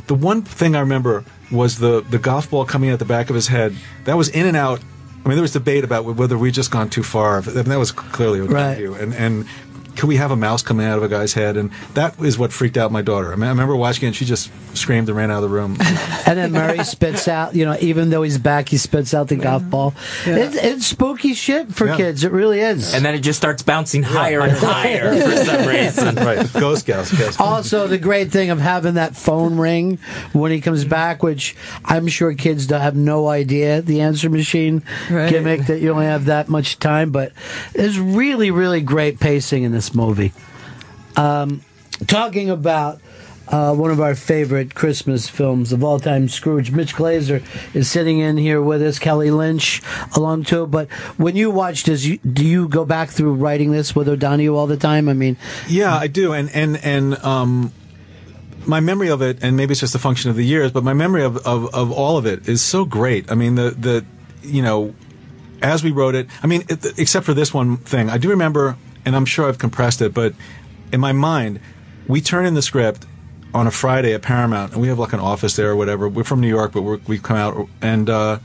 The 0.07 0.13
one 0.13 0.43
thing 0.43 0.75
I 0.75 0.81
remember 0.81 1.25
was 1.51 1.79
the, 1.79 2.01
the 2.01 2.19
golf 2.19 2.51
ball 2.51 2.63
coming 2.63 2.91
out 2.91 2.99
the 2.99 3.05
back 3.05 3.29
of 3.29 3.35
his 3.35 3.47
head. 3.47 3.75
That 4.03 4.15
was 4.17 4.29
in 4.29 4.45
and 4.45 4.55
out. 4.55 4.79
I 5.23 5.27
mean, 5.27 5.35
there 5.35 5.41
was 5.41 5.53
debate 5.53 5.83
about 5.83 6.05
whether 6.05 6.37
we 6.37 6.51
just 6.51 6.69
gone 6.69 6.91
too 6.91 7.01
far. 7.01 7.39
I 7.39 7.41
mean, 7.41 7.63
that 7.65 7.79
was 7.79 7.91
clearly 7.91 8.37
a 8.39 8.43
Right. 8.43 8.77
view. 8.77 8.93
And, 8.93 9.15
and 9.15 9.47
could 9.95 10.07
we 10.07 10.17
have 10.17 10.31
a 10.31 10.35
mouse 10.35 10.61
coming 10.61 10.85
out 10.85 10.97
of 10.97 11.03
a 11.03 11.07
guy's 11.07 11.33
head? 11.33 11.57
And 11.57 11.71
that 11.93 12.19
is 12.19 12.37
what 12.37 12.51
freaked 12.53 12.77
out 12.77 12.91
my 12.91 13.01
daughter. 13.01 13.31
I, 13.31 13.35
mean, 13.35 13.45
I 13.45 13.49
remember 13.49 13.75
watching 13.75 14.03
it 14.03 14.07
and 14.07 14.15
she 14.15 14.25
just 14.25 14.51
screamed 14.75 15.07
and 15.07 15.17
ran 15.17 15.31
out 15.31 15.43
of 15.43 15.49
the 15.49 15.55
room. 15.55 15.77
And 16.27 16.39
then 16.39 16.53
Murray 16.53 16.83
spits 16.83 17.27
out, 17.27 17.53
you 17.55 17.65
know, 17.65 17.77
even 17.81 18.09
though 18.09 18.23
he's 18.23 18.39
back, 18.39 18.67
he 18.69 18.77
spits 18.77 19.13
out 19.13 19.27
the 19.27 19.35
golf 19.35 19.63
ball. 19.69 19.93
It's, 20.25 20.55
it's 20.55 20.87
spooky 20.87 21.35
shit 21.35 21.71
for 21.71 21.85
Yeah. 21.85 21.97
kids. 21.97 22.23
It 22.23 22.31
really 22.31 22.61
is. 22.61 22.95
And 22.95 23.05
then 23.05 23.13
it 23.13 23.19
just 23.19 23.37
starts 23.37 23.61
bouncing 23.61 24.01
higher 24.01 24.41
and 24.41 24.51
higher 24.57 25.13
for 25.21 25.35
some 25.45 25.67
reason. 25.67 26.15
right. 26.15 26.51
Ghost 26.53 26.81
Scouts. 26.81 27.13
Yes. 27.13 27.39
also, 27.39 27.85
the 27.85 27.99
great 27.99 28.31
thing 28.31 28.49
of 28.49 28.59
having 28.59 28.95
that 28.95 29.15
phone 29.15 29.57
ring 29.59 29.99
when 30.33 30.51
he 30.51 30.61
comes 30.61 30.83
back, 30.83 31.21
which 31.21 31.55
I'm 31.85 32.07
sure 32.07 32.33
kids 32.33 32.65
don't 32.65 32.81
have 32.81 32.95
no 32.95 33.27
idea 33.27 33.83
the 33.83 34.01
answer 34.01 34.27
machine 34.31 34.81
Right. 35.11 35.29
gimmick 35.29 35.67
that 35.67 35.79
you 35.79 35.91
only 35.91 36.07
have 36.07 36.25
that 36.25 36.49
much 36.49 36.79
time, 36.79 37.11
but 37.11 37.33
there's 37.73 37.99
really, 37.99 38.49
really 38.49 38.81
great 38.81 39.19
pacing 39.19 39.61
in 39.61 39.71
this 39.71 39.84
movie. 39.93 40.33
Um, 41.17 41.61
talking 42.07 42.49
about 42.49 42.99
uh, 43.47 43.73
one 43.75 43.91
of 43.91 44.01
our 44.01 44.15
favorite 44.15 44.73
Christmas 44.73 45.29
films 45.29 45.71
of 45.71 45.83
all 45.83 45.99
time, 45.99 46.27
Scrooge. 46.27 46.71
Mitch 46.71 46.95
Glazer 46.95 47.43
is 47.75 47.89
sitting 47.89 48.19
in 48.19 48.37
here 48.37 48.61
with 48.61 48.81
us, 48.81 48.97
Kelly 48.97 49.31
Lynch 49.31 49.81
along 50.15 50.45
too. 50.45 50.65
But 50.65 50.89
when 51.17 51.35
you 51.35 51.51
watch 51.51 51.83
this, 51.83 52.05
you, 52.05 52.17
do 52.17 52.45
you 52.45 52.67
go 52.67 52.85
back 52.85 53.09
through 53.09 53.35
writing 53.35 53.71
this 53.71 53.95
with 53.95 54.09
O'Donoghue 54.09 54.55
all 54.55 54.67
the 54.67 54.77
time? 54.77 55.07
I 55.07 55.13
mean, 55.13 55.37
Yeah, 55.67 55.95
I 55.95 56.07
do, 56.07 56.33
and 56.33 56.49
and 56.55 56.77
and 56.83 57.15
um, 57.23 57.71
my 58.65 58.79
memory 58.79 59.09
of 59.09 59.21
it, 59.21 59.39
and 59.41 59.55
maybe 59.55 59.73
it's 59.73 59.81
just 59.81 59.95
a 59.95 59.99
function 59.99 60.29
of 60.29 60.35
the 60.35 60.45
years, 60.45 60.71
but 60.71 60.83
my 60.83 60.93
memory 60.93 61.23
of, 61.23 61.37
of, 61.45 61.73
of 61.73 61.91
all 61.91 62.17
of 62.17 62.25
it 62.25 62.49
is 62.49 62.61
so 62.61 62.85
great. 62.85 63.31
I 63.31 63.35
mean, 63.35 63.55
the 63.55 63.71
the 63.71 64.05
you 64.41 64.61
know, 64.61 64.93
as 65.61 65.83
we 65.83 65.91
wrote 65.91 66.15
it, 66.15 66.27
I 66.41 66.47
mean, 66.47 66.63
except 66.97 67.25
for 67.25 67.33
this 67.33 67.53
one 67.53 67.77
thing, 67.77 68.09
I 68.09 68.17
do 68.17 68.29
remember, 68.29 68.77
and 69.05 69.15
I'm 69.15 69.25
sure 69.25 69.47
I've 69.47 69.59
compressed 69.59 70.01
it, 70.01 70.13
but 70.13 70.33
in 70.91 70.99
my 70.99 71.11
mind, 71.11 71.59
we 72.07 72.21
turn 72.21 72.45
in 72.45 72.53
the 72.53 72.61
script 72.61 73.05
on 73.53 73.67
a 73.67 73.71
Friday 73.71 74.13
at 74.13 74.21
Paramount, 74.21 74.73
and 74.73 74.81
we 74.81 74.89
have 74.89 74.99
like 74.99 75.13
an 75.13 75.19
office 75.19 75.55
there 75.55 75.71
or 75.71 75.75
whatever. 75.75 76.09
We're 76.09 76.23
from 76.23 76.41
New 76.41 76.49
York, 76.49 76.73
but 76.73 76.81
we're, 76.81 76.99
we 77.07 77.19
come 77.19 77.37
out 77.37 77.69
and. 77.81 78.09
Uh, 78.09 78.39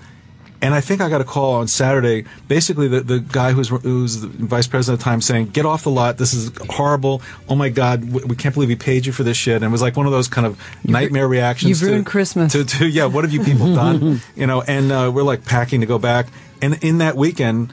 and 0.62 0.74
I 0.74 0.82
think 0.82 1.00
I 1.00 1.08
got 1.08 1.22
a 1.22 1.24
call 1.24 1.54
on 1.54 1.68
Saturday. 1.68 2.26
Basically, 2.46 2.86
the, 2.86 3.00
the 3.00 3.20
guy 3.20 3.52
who's 3.52 3.68
who's 3.68 4.20
the 4.20 4.28
vice 4.28 4.66
president 4.66 5.00
at 5.00 5.04
the 5.04 5.10
time 5.10 5.22
saying, 5.22 5.46
"Get 5.46 5.64
off 5.64 5.84
the 5.84 5.90
lot. 5.90 6.18
This 6.18 6.34
is 6.34 6.50
horrible. 6.68 7.22
Oh 7.48 7.54
my 7.54 7.70
God, 7.70 8.04
we, 8.04 8.22
we 8.24 8.36
can't 8.36 8.52
believe 8.54 8.68
he 8.68 8.76
paid 8.76 9.06
you 9.06 9.12
for 9.12 9.22
this 9.22 9.38
shit." 9.38 9.56
And 9.56 9.64
it 9.64 9.68
was 9.68 9.80
like 9.80 9.96
one 9.96 10.04
of 10.04 10.12
those 10.12 10.28
kind 10.28 10.46
of 10.46 10.62
nightmare 10.84 11.26
reactions. 11.26 11.70
you've 11.70 11.78
to- 11.78 11.86
ruined 11.86 12.06
Christmas. 12.06 12.52
To, 12.52 12.64
to 12.64 12.86
yeah, 12.86 13.06
what 13.06 13.24
have 13.24 13.32
you 13.32 13.42
people 13.42 13.74
done? 13.74 14.20
you 14.36 14.46
know, 14.46 14.60
and 14.60 14.92
uh, 14.92 15.10
we're 15.14 15.22
like 15.22 15.46
packing 15.46 15.80
to 15.80 15.86
go 15.86 15.98
back. 15.98 16.26
And 16.60 16.84
in 16.84 16.98
that 16.98 17.16
weekend, 17.16 17.72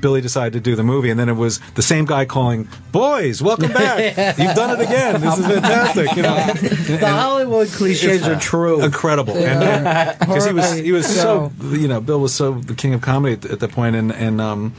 Billy 0.00 0.20
decided 0.20 0.52
to 0.52 0.60
do 0.60 0.76
the 0.76 0.82
movie, 0.82 1.10
and 1.10 1.18
then 1.18 1.28
it 1.28 1.34
was 1.34 1.60
the 1.74 1.82
same 1.82 2.04
guy 2.04 2.24
calling, 2.24 2.68
"Boys, 2.92 3.42
welcome 3.42 3.72
back. 3.72 4.16
You've 4.38 4.54
done 4.54 4.78
it 4.78 4.84
again. 4.84 5.20
This 5.20 5.38
is 5.38 5.46
fantastic." 5.46 6.16
You 6.16 6.22
know, 6.22 6.36
the 6.98 7.08
Hollywood 7.08 7.68
cliches 7.68 8.26
are 8.26 8.38
true. 8.38 8.82
incredible, 8.82 9.36
and 9.36 10.18
because 10.20 10.46
he 10.46 10.52
was 10.52 10.74
he 10.74 10.92
was 10.92 11.06
so 11.06 11.52
you 11.70 11.88
know 11.88 12.00
Bill 12.00 12.20
was 12.20 12.34
so 12.34 12.52
the 12.52 12.74
king 12.74 12.94
of 12.94 13.00
comedy 13.00 13.34
at, 13.34 13.44
at 13.46 13.60
that 13.60 13.72
point, 13.72 13.96
and 13.96 14.12
and 14.12 14.40
um, 14.40 14.74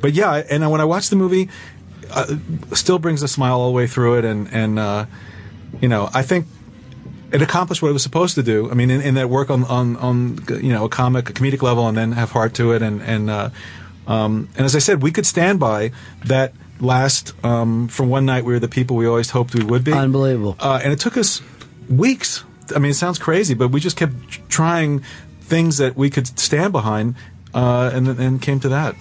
but 0.00 0.12
yeah, 0.12 0.42
and 0.50 0.68
when 0.70 0.80
I 0.80 0.84
watched 0.84 1.10
the 1.10 1.16
movie, 1.16 1.48
uh, 2.10 2.36
still 2.72 2.98
brings 2.98 3.22
a 3.22 3.28
smile 3.28 3.60
all 3.60 3.70
the 3.70 3.76
way 3.76 3.86
through 3.86 4.18
it, 4.18 4.24
and 4.24 4.48
and 4.52 4.78
uh, 4.78 5.06
you 5.80 5.88
know 5.88 6.10
I 6.14 6.22
think 6.22 6.46
it 7.32 7.40
accomplished 7.40 7.80
what 7.80 7.88
it 7.88 7.92
was 7.92 8.02
supposed 8.02 8.34
to 8.34 8.42
do. 8.42 8.70
I 8.70 8.74
mean, 8.74 8.90
in, 8.90 9.00
in 9.00 9.14
that 9.14 9.30
work 9.30 9.50
on, 9.50 9.64
on 9.64 9.96
on 9.96 10.38
you 10.48 10.72
know 10.72 10.84
a 10.84 10.88
comic, 10.88 11.30
a 11.30 11.32
comedic 11.32 11.62
level, 11.62 11.88
and 11.88 11.96
then 11.96 12.12
have 12.12 12.30
heart 12.32 12.54
to 12.54 12.72
it, 12.72 12.82
and 12.82 13.02
and 13.02 13.30
uh, 13.30 13.50
um, 14.06 14.48
and 14.56 14.64
as 14.64 14.74
I 14.74 14.80
said, 14.80 15.02
we 15.02 15.10
could 15.10 15.26
stand 15.26 15.60
by 15.60 15.92
that 16.24 16.52
last 16.80 17.32
um, 17.44 17.88
for 17.88 18.04
one 18.04 18.26
night. 18.26 18.44
We 18.44 18.52
were 18.52 18.58
the 18.58 18.68
people 18.68 18.96
we 18.96 19.06
always 19.06 19.30
hoped 19.30 19.54
we 19.54 19.64
would 19.64 19.84
be. 19.84 19.92
Unbelievable. 19.92 20.56
Uh, 20.58 20.80
and 20.82 20.92
it 20.92 20.98
took 20.98 21.16
us 21.16 21.40
weeks. 21.88 22.44
I 22.74 22.78
mean, 22.78 22.90
it 22.90 22.94
sounds 22.94 23.18
crazy, 23.18 23.54
but 23.54 23.68
we 23.68 23.80
just 23.80 23.96
kept 23.96 24.14
trying 24.48 25.02
things 25.40 25.78
that 25.78 25.96
we 25.96 26.10
could 26.10 26.26
stand 26.38 26.72
behind, 26.72 27.14
uh, 27.54 27.90
and 27.92 28.06
then 28.06 28.18
and 28.20 28.42
came 28.42 28.58
to 28.60 28.68
that. 28.70 28.94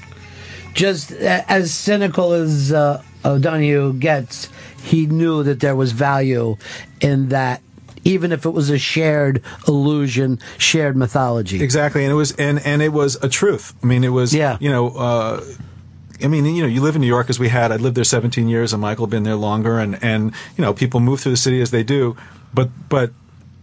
just 0.74 1.12
as 1.12 1.74
cynical 1.74 2.34
as 2.34 2.72
uh, 2.72 3.02
O'Donoghue 3.26 3.94
gets, 3.94 4.50
he 4.84 5.06
knew 5.06 5.44
that 5.44 5.60
there 5.60 5.76
was 5.76 5.92
value 5.92 6.58
in 7.02 7.30
that, 7.30 7.62
even 8.04 8.32
if 8.32 8.46
it 8.46 8.52
was 8.52 8.70
a 8.70 8.78
shared 8.78 9.42
illusion, 9.68 10.40
shared 10.58 10.96
mythology. 10.98 11.62
Exactly, 11.64 12.04
and 12.04 12.12
it 12.12 12.16
was 12.16 12.32
and 12.34 12.60
and 12.66 12.82
it 12.82 12.94
was 12.94 13.16
a 13.24 13.30
truth. 13.30 13.74
I 13.84 13.86
mean, 13.88 14.04
it 14.04 14.10
was 14.10 14.34
Yeah. 14.34 14.58
you 14.60 14.70
know. 14.70 14.90
Uh, 14.90 15.44
I 16.24 16.28
mean, 16.28 16.46
you 16.46 16.62
know, 16.62 16.68
you 16.68 16.82
live 16.82 16.96
in 16.96 17.02
New 17.02 17.08
York 17.08 17.32
as 17.32 17.40
we 17.40 17.50
had. 17.50 17.72
I 17.72 17.78
lived 17.78 17.96
there 17.96 18.04
17 18.04 18.48
years, 18.48 18.74
and 18.74 18.82
Michael 18.82 19.08
had 19.08 19.10
been 19.12 19.24
there 19.24 19.36
longer. 19.36 19.80
And, 19.80 19.98
and 20.04 20.34
you 20.56 20.62
know, 20.64 20.72
people 20.72 21.00
move 21.00 21.20
through 21.22 21.32
the 21.32 21.38
city 21.38 21.62
as 21.62 21.72
they 21.72 21.82
do. 21.84 22.16
But 22.54 22.70
but 22.90 23.12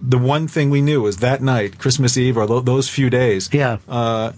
the 0.02 0.18
one 0.18 0.48
thing 0.48 0.68
we 0.68 0.80
knew 0.80 1.02
was 1.02 1.18
that 1.18 1.40
night, 1.40 1.78
Christmas 1.78 2.16
Eve, 2.16 2.36
or 2.36 2.46
tho- 2.48 2.60
those 2.60 2.88
few 2.88 3.10
days, 3.10 3.48
Yeah. 3.52 3.78
uh, 3.88 4.32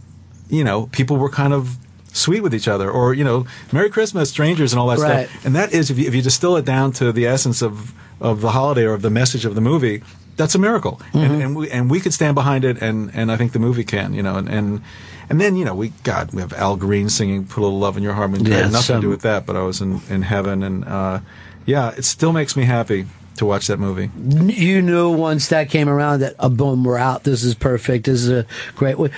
you 0.51 0.65
know, 0.65 0.87
people 0.93 1.17
were 1.17 1.31
kind 1.31 1.55
of 1.55 1.79
sweet 2.13 2.41
with 2.41 2.55
each 2.55 2.69
other, 2.69 2.91
or 2.91 3.15
you 3.15 3.25
know, 3.25 3.47
Merry 3.73 3.91
Christmas, 3.91 4.31
strangers, 4.31 4.73
and 4.73 4.81
all 4.81 4.89
that 4.89 4.99
Right. 4.99 5.29
stuff. 5.29 5.45
And 5.47 5.55
that 5.55 5.73
is, 5.73 5.91
if 5.91 5.99
you, 5.99 6.07
if 6.09 6.15
you 6.15 6.23
distill 6.23 6.57
it 6.57 6.65
down 6.65 6.93
to 6.93 7.13
the 7.13 7.27
essence 7.27 7.63
of 7.63 7.93
of 8.21 8.41
the 8.41 8.51
holiday 8.51 8.85
or 8.85 8.93
of 8.95 9.03
the 9.03 9.11
message 9.11 9.45
of 9.45 9.55
the 9.55 9.61
movie, 9.61 10.03
that's 10.37 10.55
a 10.55 10.59
miracle. 10.59 11.01
Mm-hmm. 11.13 11.19
And, 11.19 11.43
and 11.43 11.57
we 11.57 11.71
and 11.71 11.91
we 11.91 12.01
could 12.01 12.13
stand 12.15 12.35
behind 12.35 12.65
it, 12.65 12.81
and 12.83 13.11
and 13.15 13.31
I 13.33 13.37
think 13.37 13.53
the 13.53 13.59
movie 13.59 13.85
can, 13.85 14.15
you 14.15 14.23
know, 14.23 14.37
and 14.37 14.49
and. 14.49 14.83
And 15.31 15.41
then 15.41 15.55
you 15.55 15.65
know 15.65 15.77
we 15.77 15.93
God 16.03 16.33
we 16.33 16.41
have 16.43 16.53
Al 16.55 16.75
Green 16.75 17.09
singing 17.09 17.47
"Put 17.47 17.61
a 17.61 17.63
Little 17.63 17.79
Love 17.79 17.97
in 17.97 18.03
Your 18.03 18.15
Heart." 18.15 18.35
It 18.35 18.49
Yeah, 18.49 18.63
had 18.65 18.73
nothing 18.73 18.97
to 18.97 19.03
do 19.03 19.09
with 19.11 19.21
that, 19.23 19.47
but 19.47 19.55
I 19.55 19.63
was 19.63 19.81
in, 19.81 20.01
in 20.11 20.23
heaven, 20.23 20.65
and 20.65 20.85
uh, 20.85 21.21
yeah, 21.67 21.93
it 21.97 22.05
still 22.05 22.33
makes 22.33 22.57
me 22.57 22.65
happy 22.65 23.07
to 23.37 23.47
watch 23.47 23.69
that 23.69 23.79
movie. 23.79 24.11
You 24.53 24.83
knew 24.83 25.11
once 25.11 25.49
that 25.49 25.71
came 25.71 25.89
around 25.89 26.21
that, 26.21 26.35
oh, 26.39 26.49
boom, 26.49 26.85
we're 26.85 26.99
out. 26.99 27.25
This 27.25 27.43
is 27.43 27.55
perfect. 27.55 28.07
This 28.07 28.23
is 28.23 28.29
a 28.29 28.47
great 28.75 28.99
way. 28.99 29.11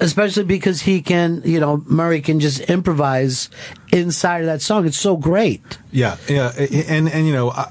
Especially 0.00 0.44
because 0.44 0.82
he 0.82 1.02
can, 1.02 1.42
you 1.44 1.60
know, 1.60 1.82
Murray 1.86 2.20
can 2.20 2.40
just 2.40 2.60
improvise 2.60 3.50
inside 3.92 4.40
of 4.40 4.46
that 4.46 4.62
song. 4.62 4.86
It's 4.86 4.98
so 4.98 5.16
great. 5.16 5.78
Yeah, 5.92 6.16
yeah, 6.28 6.52
and 6.88 7.08
and 7.08 7.26
you 7.26 7.32
know, 7.32 7.50
I, 7.50 7.68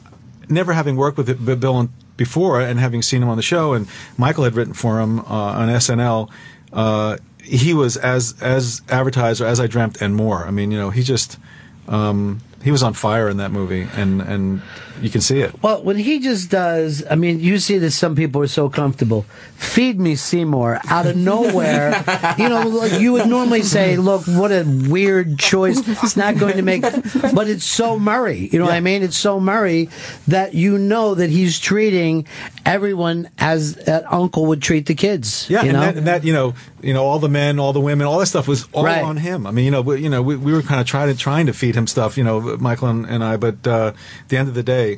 never 0.50 0.74
having 0.74 0.96
worked 0.96 1.18
with 1.18 1.30
it- 1.30 1.60
Bill 1.60 1.90
before 2.18 2.60
and 2.60 2.80
having 2.80 3.02
seen 3.02 3.24
him 3.24 3.30
on 3.30 3.38
the 3.38 3.44
show, 3.44 3.74
and 3.74 3.88
Michael 4.18 4.44
had 4.44 4.54
written 4.54 4.74
for 4.74 5.00
him 5.00 5.20
uh, 5.20 5.24
on 5.24 5.70
SNL. 5.70 6.30
Uh, 6.74 7.18
he 7.42 7.74
was 7.74 7.98
as 7.98 8.36
as 8.42 8.82
advertised 8.90 9.42
or 9.42 9.46
as 9.48 9.60
I 9.60 9.68
dreamt 9.68 10.02
and 10.02 10.16
more. 10.16 10.46
I 10.46 10.52
mean, 10.52 10.70
you 10.70 10.78
know, 10.78 10.90
he 10.90 11.02
just 11.02 11.40
um, 11.88 12.42
he 12.64 12.72
was 12.72 12.84
on 12.84 12.94
fire 12.94 13.30
in 13.30 13.38
that 13.38 13.52
movie, 13.52 13.88
and 13.96 14.22
and 14.22 14.62
you 15.02 15.10
can 15.10 15.22
see 15.22 15.40
it. 15.40 15.62
Well, 15.62 15.84
when 15.84 15.98
he 15.98 16.20
just 16.20 16.50
does, 16.50 17.04
I 17.10 17.16
mean, 17.16 17.40
you 17.40 17.60
see 17.60 17.78
that 17.80 17.92
some 17.92 18.16
people 18.16 18.42
are 18.42 18.48
so 18.48 18.70
comfortable. 18.70 19.26
Feed 19.56 20.00
me 20.00 20.16
Seymour 20.16 20.80
out 20.90 21.06
of 21.06 21.16
nowhere. 21.16 22.04
you 22.38 22.48
know, 22.50 22.68
like 22.68 23.00
you 23.00 23.14
would 23.14 23.28
normally 23.28 23.64
say, 23.64 23.98
look, 23.98 24.26
what 24.28 24.52
a 24.52 24.64
weird 24.90 25.38
choice. 25.40 25.80
It's 26.04 26.16
not 26.18 26.38
going 26.38 26.56
to 26.56 26.62
make, 26.62 26.82
but 26.82 27.48
it's 27.50 27.66
so 27.66 28.00
Murray. 28.00 28.50
You 28.52 28.60
know 28.60 28.66
what 28.66 28.74
I 28.74 28.80
mean? 28.80 29.04
It's 29.04 29.18
so 29.18 29.40
Murray 29.40 29.90
that 30.28 30.54
you 30.54 30.78
know 30.78 31.16
that 31.16 31.30
he's 31.30 31.60
treating 31.60 32.26
everyone 32.66 33.30
as 33.40 33.76
that 33.76 34.12
uncle 34.12 34.46
would 34.48 34.62
treat 34.62 34.86
the 34.86 34.96
kids. 34.96 35.50
Yeah, 35.50 35.64
you 35.64 35.70
and, 35.70 35.78
that, 35.78 35.98
and 35.98 36.08
that 36.08 36.24
you 36.24 36.34
know, 36.34 36.54
you 36.82 36.94
know, 36.94 37.04
all 37.06 37.20
the 37.20 37.30
men, 37.30 37.60
all 37.60 37.74
the 37.74 37.82
women, 37.82 38.08
all 38.08 38.20
that 38.20 38.28
stuff 38.28 38.48
was 38.48 38.68
all 38.74 38.84
Right. 38.86 39.04
on 39.04 39.18
him. 39.18 39.46
I 39.46 39.52
mean, 39.52 39.66
you 39.66 39.72
know, 39.72 39.82
we, 39.82 40.02
you 40.02 40.10
know, 40.10 40.22
we, 40.22 40.36
we 40.36 40.54
were 40.54 40.62
kind 40.62 40.80
of 40.80 40.88
trying 40.88 41.08
to 41.10 41.18
trying 41.18 41.46
to 41.48 41.54
feed 41.54 41.76
him 41.76 41.86
stuff, 41.88 42.18
you 42.18 42.24
know, 42.24 42.58
Michael 42.58 42.88
and, 42.90 43.06
and 43.06 43.24
I. 43.24 43.38
But 43.38 43.66
uh, 43.68 43.94
at 44.22 44.30
the 44.30 44.38
end 44.38 44.48
of 44.48 44.56
the 44.56 44.64
day, 44.64 44.89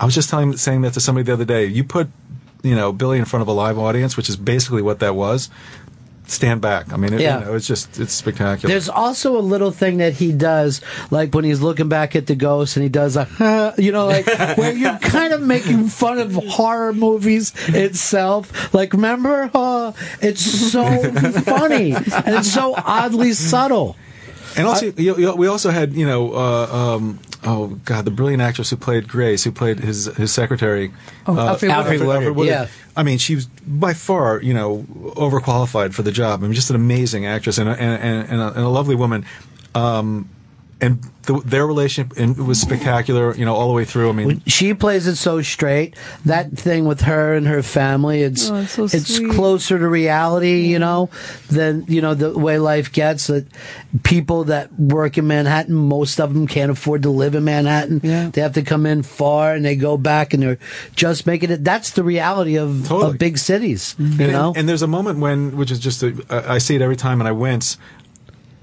I 0.00 0.04
was 0.04 0.14
just 0.14 0.30
telling 0.30 0.56
saying 0.56 0.82
that 0.82 0.92
to 0.94 1.00
somebody 1.00 1.24
the 1.24 1.32
other 1.32 1.44
day. 1.44 1.66
You 1.66 1.84
put, 1.84 2.08
you 2.62 2.74
know, 2.74 2.92
Billy 2.92 3.18
in 3.18 3.24
front 3.24 3.42
of 3.42 3.48
a 3.48 3.52
live 3.52 3.78
audience, 3.78 4.16
which 4.16 4.28
is 4.28 4.36
basically 4.36 4.82
what 4.82 4.98
that 5.00 5.14
was. 5.14 5.50
Stand 6.26 6.62
back. 6.62 6.90
I 6.90 6.96
mean, 6.96 7.12
it, 7.12 7.20
Yeah. 7.20 7.40
you 7.40 7.44
know, 7.44 7.54
it's 7.54 7.66
just 7.66 8.00
it's 8.00 8.14
spectacular. 8.14 8.72
There's 8.72 8.88
also 8.88 9.36
a 9.36 9.44
little 9.44 9.70
thing 9.70 9.98
that 9.98 10.14
he 10.14 10.32
does, 10.32 10.80
like 11.10 11.34
when 11.34 11.44
he's 11.44 11.60
looking 11.60 11.90
back 11.90 12.16
at 12.16 12.26
the 12.26 12.34
ghost 12.34 12.76
and 12.78 12.82
he 12.82 12.88
does 12.88 13.16
a, 13.16 13.24
huh, 13.24 13.72
you 13.78 13.92
know, 13.92 14.06
like 14.06 14.26
where 14.56 14.72
you're 14.72 14.96
kind 14.98 15.34
of 15.34 15.42
making 15.42 15.88
fun 15.88 16.18
of 16.18 16.32
horror 16.34 16.94
movies 16.94 17.52
itself. 17.68 18.72
Like, 18.72 18.94
remember? 18.94 19.50
It's 20.22 20.40
so 20.72 20.84
funny 21.42 21.92
and 21.92 22.34
it's 22.36 22.50
so 22.52 22.74
oddly 22.74 23.32
subtle. 23.34 23.96
And 24.56 24.66
also, 24.66 24.86
you, 24.92 25.16
you, 25.18 25.34
we 25.36 25.46
also 25.48 25.70
had, 25.70 25.92
you 25.92 26.06
know, 26.06 26.32
uh, 26.32 26.94
um, 26.96 27.18
oh 27.44 27.78
god, 27.84 28.04
the 28.04 28.10
brilliant 28.10 28.42
actress 28.42 28.70
who 28.70 28.76
played 28.76 29.08
Grace, 29.08 29.44
who 29.44 29.52
played 29.52 29.80
his 29.80 30.06
his 30.16 30.32
secretary, 30.32 30.92
Oh, 31.26 31.34
Alfre 31.34 31.68
Alfre 31.70 32.04
Woodard. 32.06 32.36
Woodard. 32.36 32.52
Yeah. 32.52 32.66
I 32.96 33.02
mean, 33.02 33.18
she 33.18 33.34
was 33.34 33.46
by 33.46 33.92
far, 33.94 34.40
you 34.40 34.54
know, 34.54 34.84
overqualified 35.16 35.94
for 35.94 36.02
the 36.02 36.12
job. 36.12 36.40
I 36.40 36.44
mean, 36.46 36.52
just 36.54 36.70
an 36.70 36.76
amazing 36.76 37.26
actress 37.26 37.58
and 37.58 37.68
a, 37.68 37.72
and, 37.72 38.02
and, 38.02 38.28
and, 38.30 38.40
a, 38.40 38.46
and 38.48 38.64
a 38.64 38.68
lovely 38.68 38.94
woman. 38.94 39.24
Um, 39.74 40.28
and 40.80 41.02
the, 41.22 41.40
their 41.40 41.66
relationship 41.66 42.18
and 42.18 42.36
it 42.36 42.42
was 42.42 42.60
spectacular, 42.60 43.34
you 43.34 43.44
know, 43.44 43.54
all 43.54 43.68
the 43.68 43.74
way 43.74 43.84
through. 43.84 44.10
I 44.10 44.12
mean, 44.12 44.42
She 44.46 44.74
plays 44.74 45.06
it 45.06 45.16
so 45.16 45.40
straight. 45.40 45.96
That 46.24 46.52
thing 46.52 46.84
with 46.84 47.02
her 47.02 47.34
and 47.34 47.46
her 47.46 47.62
family, 47.62 48.22
it's 48.22 48.50
Oh, 48.50 48.56
it's 48.56 48.72
so 48.72 48.84
it's 48.84 49.16
sweet. 49.16 49.32
closer 49.32 49.78
to 49.78 49.88
reality, 49.88 50.66
you 50.66 50.78
know, 50.78 51.08
than 51.48 51.84
you 51.88 52.02
know 52.02 52.14
the 52.14 52.38
way 52.38 52.58
life 52.58 52.92
gets. 52.92 53.28
That 53.28 53.46
people 54.02 54.44
that 54.44 54.78
work 54.78 55.16
in 55.16 55.26
Manhattan, 55.26 55.74
most 55.74 56.20
of 56.20 56.34
them 56.34 56.46
can't 56.46 56.70
afford 56.70 57.02
to 57.04 57.10
live 57.10 57.34
in 57.34 57.44
Manhattan. 57.44 58.00
Yeah. 58.02 58.30
They 58.30 58.42
have 58.42 58.52
to 58.54 58.62
come 58.62 58.84
in 58.84 59.02
far, 59.02 59.54
and 59.54 59.64
they 59.64 59.76
go 59.76 59.96
back, 59.96 60.34
and 60.34 60.42
they're 60.42 60.58
just 60.94 61.26
making 61.26 61.50
it. 61.50 61.64
That's 61.64 61.90
the 61.92 62.04
reality 62.04 62.58
of, 62.58 62.86
Totally. 62.86 63.12
of 63.12 63.18
big 63.18 63.38
cities, 63.38 63.94
mm-hmm. 63.98 64.20
you 64.20 64.24
and, 64.24 64.32
know. 64.32 64.52
and 64.56 64.68
there's 64.68 64.82
a 64.82 64.86
moment 64.86 65.20
when, 65.20 65.56
which 65.56 65.70
is 65.70 65.78
just, 65.78 66.02
a, 66.02 66.14
I 66.28 66.54
I 66.54 66.58
see 66.58 66.74
it 66.76 66.82
every 66.82 66.96
time 66.96 67.20
and 67.20 67.28
I 67.28 67.32
wince. 67.32 67.78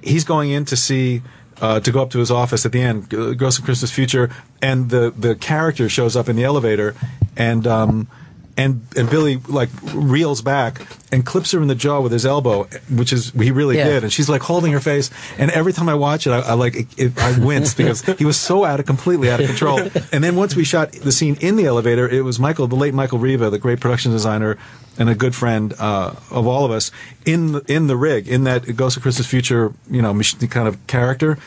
He's 0.01 0.23
going 0.23 0.49
in 0.51 0.65
to 0.65 0.75
see, 0.77 1.21
uh, 1.61 1.79
to 1.79 1.91
go 1.91 2.01
up 2.01 2.09
to 2.11 2.19
his 2.19 2.31
office 2.31 2.65
at 2.65 2.71
the 2.71 2.81
end, 2.81 3.09
G- 3.09 3.35
Ghost 3.35 3.59
of 3.59 3.65
Christmas 3.65 3.91
Future, 3.91 4.29
and 4.61 4.89
the, 4.89 5.11
the 5.11 5.35
character 5.35 5.87
shows 5.87 6.15
up 6.15 6.27
in 6.27 6.35
the 6.35 6.43
elevator, 6.43 6.95
and, 7.37 7.65
um, 7.67 8.07
and 8.61 8.81
and 8.97 9.09
Billy 9.09 9.37
like 9.47 9.69
reels 9.93 10.41
back 10.41 10.81
and 11.11 11.25
clips 11.25 11.51
her 11.51 11.61
in 11.61 11.67
the 11.67 11.75
jaw 11.75 11.99
with 11.99 12.11
his 12.11 12.25
elbow, 12.25 12.67
which 12.89 13.11
is 13.11 13.31
he 13.31 13.51
really 13.51 13.77
Yeah. 13.77 13.89
did, 13.89 14.03
and 14.03 14.13
she's 14.13 14.29
like 14.29 14.41
holding 14.41 14.71
her 14.71 14.79
face. 14.79 15.09
And 15.37 15.51
every 15.51 15.73
time 15.73 15.89
I 15.89 15.95
watch 15.95 16.27
it, 16.27 16.31
I, 16.31 16.39
I 16.39 16.53
like 16.53 16.75
it, 16.75 16.87
it, 16.97 17.17
I 17.17 17.37
wince 17.39 17.73
because 17.73 18.01
he 18.19 18.25
was 18.25 18.37
so 18.39 18.63
out 18.63 18.79
of 18.79 18.85
completely 18.85 19.29
out 19.31 19.39
of 19.41 19.47
control. 19.47 19.79
And 20.13 20.23
then 20.23 20.35
once 20.35 20.55
we 20.55 20.63
shot 20.63 20.91
the 20.91 21.11
scene 21.11 21.37
in 21.41 21.55
the 21.55 21.65
elevator, 21.65 22.07
it 22.07 22.23
was 22.23 22.37
Michael, 22.39 22.67
the 22.67 22.75
late 22.75 22.93
Michael 22.93 23.19
Riva, 23.19 23.49
the 23.49 23.59
great 23.59 23.79
production 23.79 24.11
designer 24.11 24.57
and 24.97 25.09
a 25.09 25.15
good 25.15 25.33
friend 25.33 25.73
uh, 25.79 26.13
of 26.29 26.45
all 26.47 26.65
of 26.65 26.71
us, 26.71 26.91
in 27.25 27.53
the, 27.53 27.61
in 27.67 27.87
the 27.87 27.95
rig, 27.95 28.27
in 28.27 28.43
that 28.43 28.75
Ghost 28.75 28.97
of 28.97 29.03
Christmas 29.03 29.25
Future, 29.27 29.73
you 29.89 30.01
know, 30.01 30.13
kind 30.49 30.67
of 30.67 30.75
character. 30.87 31.37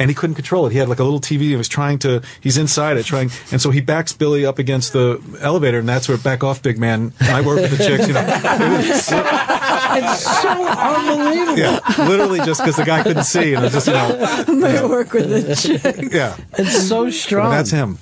And 0.00 0.10
he 0.10 0.14
couldn't 0.14 0.34
control 0.34 0.66
it. 0.66 0.72
He 0.72 0.78
had 0.78 0.88
like 0.88 0.98
a 0.98 1.04
little 1.04 1.20
TV. 1.20 1.42
He 1.42 1.56
was 1.56 1.68
trying 1.68 1.98
to. 2.00 2.22
He's 2.40 2.56
inside 2.56 2.96
it, 2.96 3.04
trying, 3.04 3.30
and 3.52 3.60
so 3.60 3.70
he 3.70 3.80
backs 3.80 4.12
Billy 4.12 4.44
up 4.46 4.58
against 4.58 4.92
the 4.92 5.20
elevator, 5.40 5.78
and 5.78 5.88
that's 5.88 6.08
where 6.08 6.18
back 6.18 6.42
off, 6.42 6.62
big 6.62 6.78
man. 6.78 7.12
I 7.20 7.42
work 7.42 7.60
with 7.60 7.76
the 7.76 7.84
chicks, 7.84 8.08
you 8.08 8.14
know. 8.14 9.56
It 9.96 10.02
was- 10.02 10.20
It's 10.22 10.42
so 10.42 10.66
unbelievable. 10.66 11.58
yeah, 11.58 11.80
literally 12.08 12.40
just 12.40 12.60
because 12.60 12.76
the 12.76 12.84
guy 12.84 13.02
couldn't 13.02 13.24
see, 13.24 13.54
and 13.54 13.64
it 13.64 13.72
was 13.72 13.84
just 13.84 13.86
you 13.86 13.92
know, 13.94 14.44
My 14.60 14.84
work 14.86 15.12
with 15.12 15.46
the 15.46 15.54
chick. 15.56 16.12
yeah. 16.12 16.36
It's 16.58 16.88
so 16.88 17.10
strong. 17.10 17.50
That's 17.50 17.70
him. 17.70 17.98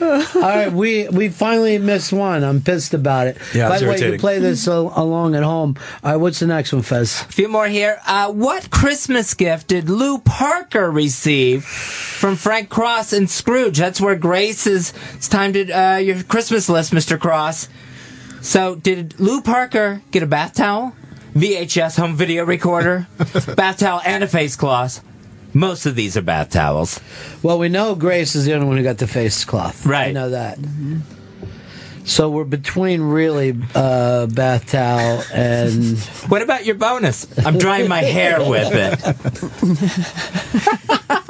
All 0.00 0.18
right, 0.40 0.72
we 0.72 1.08
we 1.08 1.28
finally 1.28 1.78
missed 1.78 2.12
one. 2.12 2.44
I'm 2.44 2.60
pissed 2.62 2.94
about 2.94 3.26
it. 3.28 3.36
Yeah, 3.54 3.68
By 3.68 3.74
it's 3.76 3.82
the 3.82 3.88
way, 3.88 3.94
you 3.94 3.98
irritating. 4.00 4.20
play 4.20 4.38
this 4.38 4.66
al- 4.68 4.92
along 4.96 5.34
at 5.34 5.42
home. 5.42 5.76
All 6.04 6.12
right, 6.12 6.16
what's 6.16 6.38
the 6.40 6.46
next 6.46 6.72
one, 6.72 6.82
Fez? 6.82 7.22
A 7.22 7.32
few 7.32 7.48
more 7.48 7.68
here. 7.68 8.00
Uh, 8.06 8.30
what 8.32 8.70
Christmas 8.70 9.34
gift 9.34 9.68
did 9.68 9.88
Lou 9.90 10.18
Parker 10.18 10.90
receive 10.90 11.64
from 11.64 12.36
Frank 12.36 12.68
Cross 12.68 13.12
and 13.12 13.28
Scrooge? 13.28 13.78
That's 13.78 14.00
where 14.00 14.16
Grace 14.16 14.66
is. 14.66 14.92
It's 15.14 15.28
time 15.28 15.52
to 15.52 15.70
uh, 15.70 15.96
your 15.96 16.22
Christmas 16.22 16.68
list, 16.68 16.92
Mr. 16.92 17.18
Cross. 17.18 17.68
So, 18.40 18.76
did 18.76 19.18
Lou 19.18 19.40
Parker 19.42 20.00
get 20.12 20.22
a 20.22 20.26
bath 20.26 20.54
towel, 20.54 20.94
VHS 21.38 21.96
home 21.98 22.16
video 22.16 22.44
recorder, 22.44 23.06
bath 23.56 23.78
towel, 23.78 24.00
and 24.04 24.24
a 24.24 24.28
face 24.28 24.56
cloth? 24.56 25.02
Most 25.54 25.86
of 25.86 25.94
these 25.94 26.16
are 26.16 26.22
bath 26.22 26.50
towels. 26.50 27.00
Well, 27.42 27.58
we 27.58 27.68
know 27.68 27.94
Grace 27.94 28.34
is 28.34 28.44
the 28.44 28.54
only 28.54 28.66
one 28.66 28.76
who 28.76 28.82
got 28.82 28.98
the 28.98 29.06
face 29.06 29.44
cloth. 29.44 29.86
Right. 29.86 30.08
I 30.08 30.12
know 30.12 30.30
that. 30.30 30.58
So 32.04 32.28
we're 32.30 32.44
between 32.44 33.02
really 33.02 33.56
uh, 33.74 34.26
bath 34.26 34.70
towel 34.70 35.22
and. 35.32 35.98
What 36.28 36.42
about 36.42 36.64
your 36.66 36.74
bonus? 36.74 37.26
I'm 37.46 37.56
drying 37.58 37.88
my 37.88 38.00
hair 38.02 38.38
with 38.48 38.70
it. 38.72 38.98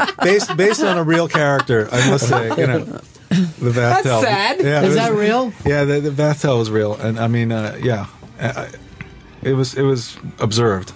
based 0.23 0.57
based 0.57 0.83
on 0.83 0.99
a 0.99 1.03
real 1.05 1.29
character, 1.29 1.89
I 1.93 2.11
must 2.11 2.29
say. 2.29 2.49
You 2.49 2.67
know, 2.67 2.79
the 2.81 3.73
bath 3.73 4.03
That's 4.03 4.07
towel. 4.07 4.23
sad. 4.23 4.59
Yeah, 4.61 4.79
it 4.81 4.85
Is 4.85 4.89
was- 4.89 4.97
that 4.97 5.13
real? 5.13 5.53
Yeah, 5.65 5.85
the, 5.85 6.01
the 6.01 6.11
bath 6.11 6.43
towel 6.43 6.59
was 6.59 6.71
real, 6.71 6.95
and 6.95 7.19
I 7.21 7.29
mean, 7.29 7.53
uh, 7.53 7.79
yeah, 7.81 8.07
I, 8.41 8.69
it 9.43 9.53
was 9.53 9.75
it 9.75 9.83
was 9.83 10.17
observed. 10.39 10.93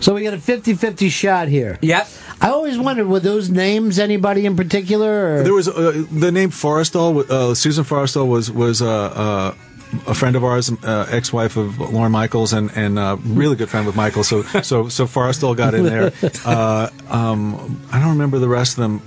So 0.00 0.14
we 0.14 0.22
got 0.22 0.34
a 0.34 0.38
50-50 0.38 1.10
shot 1.10 1.48
here. 1.48 1.78
Yep. 1.80 2.08
I 2.40 2.48
always 2.50 2.78
wondered 2.78 3.06
were 3.06 3.20
those 3.20 3.48
names 3.48 3.98
anybody 3.98 4.44
in 4.44 4.56
particular? 4.56 5.36
Or? 5.36 5.42
There 5.42 5.54
was 5.54 5.68
uh, 5.68 6.04
the 6.10 6.32
name 6.32 6.50
Forrestal. 6.50 7.28
Uh, 7.30 7.54
Susan 7.54 7.84
Forrestal 7.84 8.28
was 8.28 8.50
was 8.50 8.82
uh, 8.82 8.88
uh, 8.88 9.54
a 10.06 10.14
friend 10.14 10.36
of 10.36 10.44
ours, 10.44 10.70
uh, 10.70 11.06
ex-wife 11.10 11.56
of 11.56 11.78
Lorne 11.78 12.12
Michaels, 12.12 12.52
and 12.52 12.70
and 12.76 12.98
uh, 12.98 13.16
really 13.24 13.56
good 13.56 13.70
friend 13.70 13.86
with 13.86 13.96
Michael. 13.96 14.24
So 14.24 14.42
so 14.42 14.88
so 14.88 15.06
Forrestal 15.06 15.56
got 15.56 15.74
in 15.74 15.84
there. 15.84 16.12
Uh, 16.44 16.90
um, 17.08 17.80
I 17.90 17.98
don't 18.00 18.10
remember 18.10 18.38
the 18.38 18.48
rest 18.48 18.72
of 18.76 18.82
them. 18.82 19.00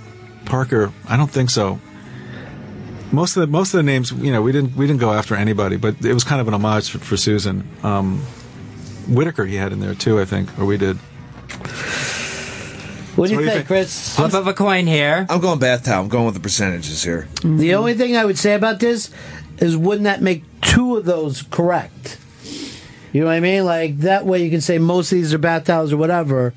Parker, 0.44 0.92
I 1.06 1.16
don't 1.16 1.30
think 1.30 1.50
so. 1.50 1.78
Most 3.10 3.36
of 3.36 3.40
the 3.40 3.46
most 3.46 3.72
of 3.72 3.78
the 3.78 3.84
names, 3.84 4.12
you 4.12 4.30
know, 4.30 4.42
we 4.42 4.52
didn't 4.52 4.76
we 4.76 4.86
didn't 4.86 5.00
go 5.00 5.12
after 5.12 5.34
anybody, 5.34 5.76
but 5.76 6.04
it 6.04 6.12
was 6.12 6.24
kind 6.24 6.40
of 6.40 6.48
an 6.48 6.54
homage 6.54 6.90
for, 6.90 6.98
for 6.98 7.16
Susan. 7.16 7.68
Um, 7.82 8.20
Whitaker, 9.08 9.46
he 9.46 9.56
had 9.56 9.72
in 9.72 9.80
there 9.80 9.94
too, 9.94 10.20
I 10.20 10.26
think, 10.26 10.58
or 10.58 10.66
we 10.66 10.76
did. 10.76 10.96
what 10.96 11.06
do 11.56 11.62
you 11.72 13.16
what 13.16 13.28
do 13.28 13.34
you 13.34 13.38
think, 13.40 13.52
think? 13.52 13.66
Chris? 13.66 14.14
Flip 14.16 14.34
of 14.34 14.46
a 14.46 14.52
coin 14.52 14.86
here. 14.86 15.26
I'm 15.30 15.40
going 15.40 15.58
bath 15.58 15.84
towel. 15.84 16.02
I'm 16.02 16.08
going 16.08 16.26
with 16.26 16.34
the 16.34 16.40
percentages 16.40 17.02
here. 17.02 17.28
The 17.42 17.74
only 17.74 17.94
thing 17.94 18.16
I 18.16 18.26
would 18.26 18.38
say 18.38 18.54
about 18.54 18.80
this 18.80 19.10
is 19.58 19.76
wouldn't 19.76 20.04
that 20.04 20.20
make 20.20 20.44
two 20.60 20.96
of 20.96 21.06
those 21.06 21.42
correct? 21.42 22.18
You 23.12 23.22
know 23.22 23.26
what 23.28 23.36
I 23.36 23.40
mean? 23.40 23.64
Like 23.64 23.98
that 24.00 24.26
way 24.26 24.44
you 24.44 24.50
can 24.50 24.60
say 24.60 24.76
most 24.78 25.10
of 25.12 25.16
these 25.16 25.32
are 25.32 25.38
bath 25.38 25.64
towels 25.64 25.92
or 25.92 25.96
whatever. 25.96 26.52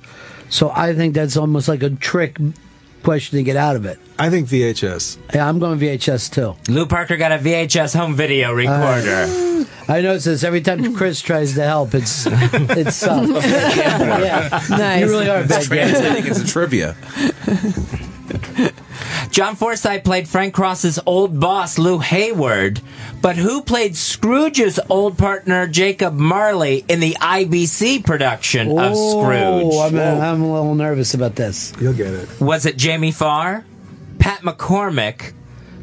So 0.49 0.69
I 0.69 0.93
think 0.93 1.13
that's 1.13 1.37
almost 1.37 1.69
like 1.69 1.81
a 1.81 1.89
trick 1.91 2.37
question 3.03 3.37
to 3.37 3.43
get 3.43 3.55
out 3.55 3.75
of 3.75 3.85
it. 3.85 3.99
I 4.19 4.29
think 4.29 4.47
VHS. 4.47 5.17
Yeah, 5.33 5.47
I'm 5.47 5.59
going 5.59 5.79
VHS 5.79 6.31
too. 6.31 6.55
Lou 6.71 6.85
Parker 6.85 7.17
got 7.17 7.31
a 7.31 7.37
VHS 7.37 7.97
home 7.97 8.15
video 8.15 8.51
recorder. 8.53 9.25
Uh, 9.29 9.65
I 9.87 10.01
notice 10.01 10.25
this 10.25 10.43
every 10.43 10.61
time 10.61 10.95
Chris 10.95 11.21
tries 11.21 11.55
to 11.55 11.63
help. 11.63 11.93
It's 11.93 12.25
it's 12.27 12.95
sucks. 12.97 13.29
yeah, 13.47 14.49
Nice. 14.69 15.01
you 15.01 15.07
really 15.09 15.29
are 15.29 15.41
a 15.43 15.47
bad 15.47 15.69
gambler. 15.69 15.99
Translating 16.01 16.41
a 16.41 16.45
trivia. 16.47 16.95
John 19.31 19.55
Forsythe 19.55 20.03
played 20.03 20.27
Frank 20.27 20.53
Cross's 20.53 20.99
old 21.05 21.39
boss, 21.39 21.79
Lou 21.79 21.99
Hayward, 21.99 22.81
but 23.21 23.37
who 23.37 23.61
played 23.61 23.95
Scrooge's 23.95 24.77
old 24.89 25.17
partner, 25.17 25.67
Jacob 25.67 26.15
Marley, 26.15 26.83
in 26.89 26.99
the 26.99 27.13
IBC 27.13 28.03
production 28.05 28.67
of 28.77 28.93
Scrooge? 28.93 29.73
Oh, 29.73 29.87
I'm, 29.87 29.97
uh, 29.97 30.01
I'm 30.01 30.41
a 30.41 30.53
little 30.53 30.75
nervous 30.75 31.13
about 31.13 31.35
this. 31.35 31.71
You'll 31.79 31.93
get 31.93 32.13
it. 32.13 32.41
Was 32.41 32.65
it 32.65 32.75
Jamie 32.75 33.11
Farr, 33.11 33.63
Pat 34.19 34.41
McCormick, 34.41 35.31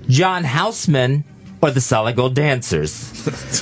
John 0.09 0.45
Houseman, 0.45 1.25
or 1.61 1.71
the 1.71 1.81
Solid 1.81 2.17
Gold 2.17 2.35
Dancers? 2.35 3.15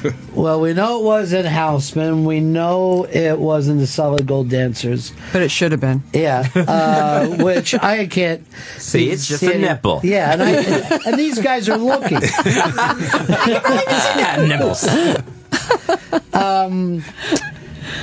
Well, 0.32 0.60
we 0.60 0.74
know 0.74 1.00
it 1.00 1.04
wasn't 1.04 1.46
Houseman. 1.46 2.24
We 2.26 2.40
know 2.40 3.04
it 3.04 3.38
wasn't 3.38 3.80
the 3.80 3.86
Solid 3.86 4.26
Gold 4.26 4.50
Dancers. 4.50 5.12
But 5.32 5.40
it 5.42 5.50
should 5.50 5.72
have 5.72 5.80
been. 5.80 6.02
Yeah, 6.12 6.46
uh, 6.54 7.26
which 7.42 7.74
I 7.74 8.06
can't 8.06 8.46
See, 8.78 9.08
it's 9.10 9.26
just 9.26 9.40
see 9.40 9.46
a 9.48 9.54
any- 9.54 9.62
nipple. 9.62 10.02
Yeah, 10.04 10.34
and, 10.34 10.42
I, 10.42 11.00
and 11.06 11.18
these 11.18 11.40
guys 11.40 11.68
are 11.70 11.78
looking. 11.78 12.20
Yeah, 13.48 14.44
nibbles. 14.46 14.84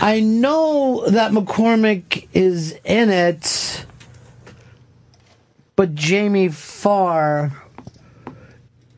I 0.02 0.20
know 0.22 1.06
that 1.08 1.32
McCormick 1.32 2.28
is 2.34 2.76
in 2.84 3.10
it, 3.10 3.86
but 5.76 5.94
Jamie 5.96 6.50
Farr. 6.50 7.63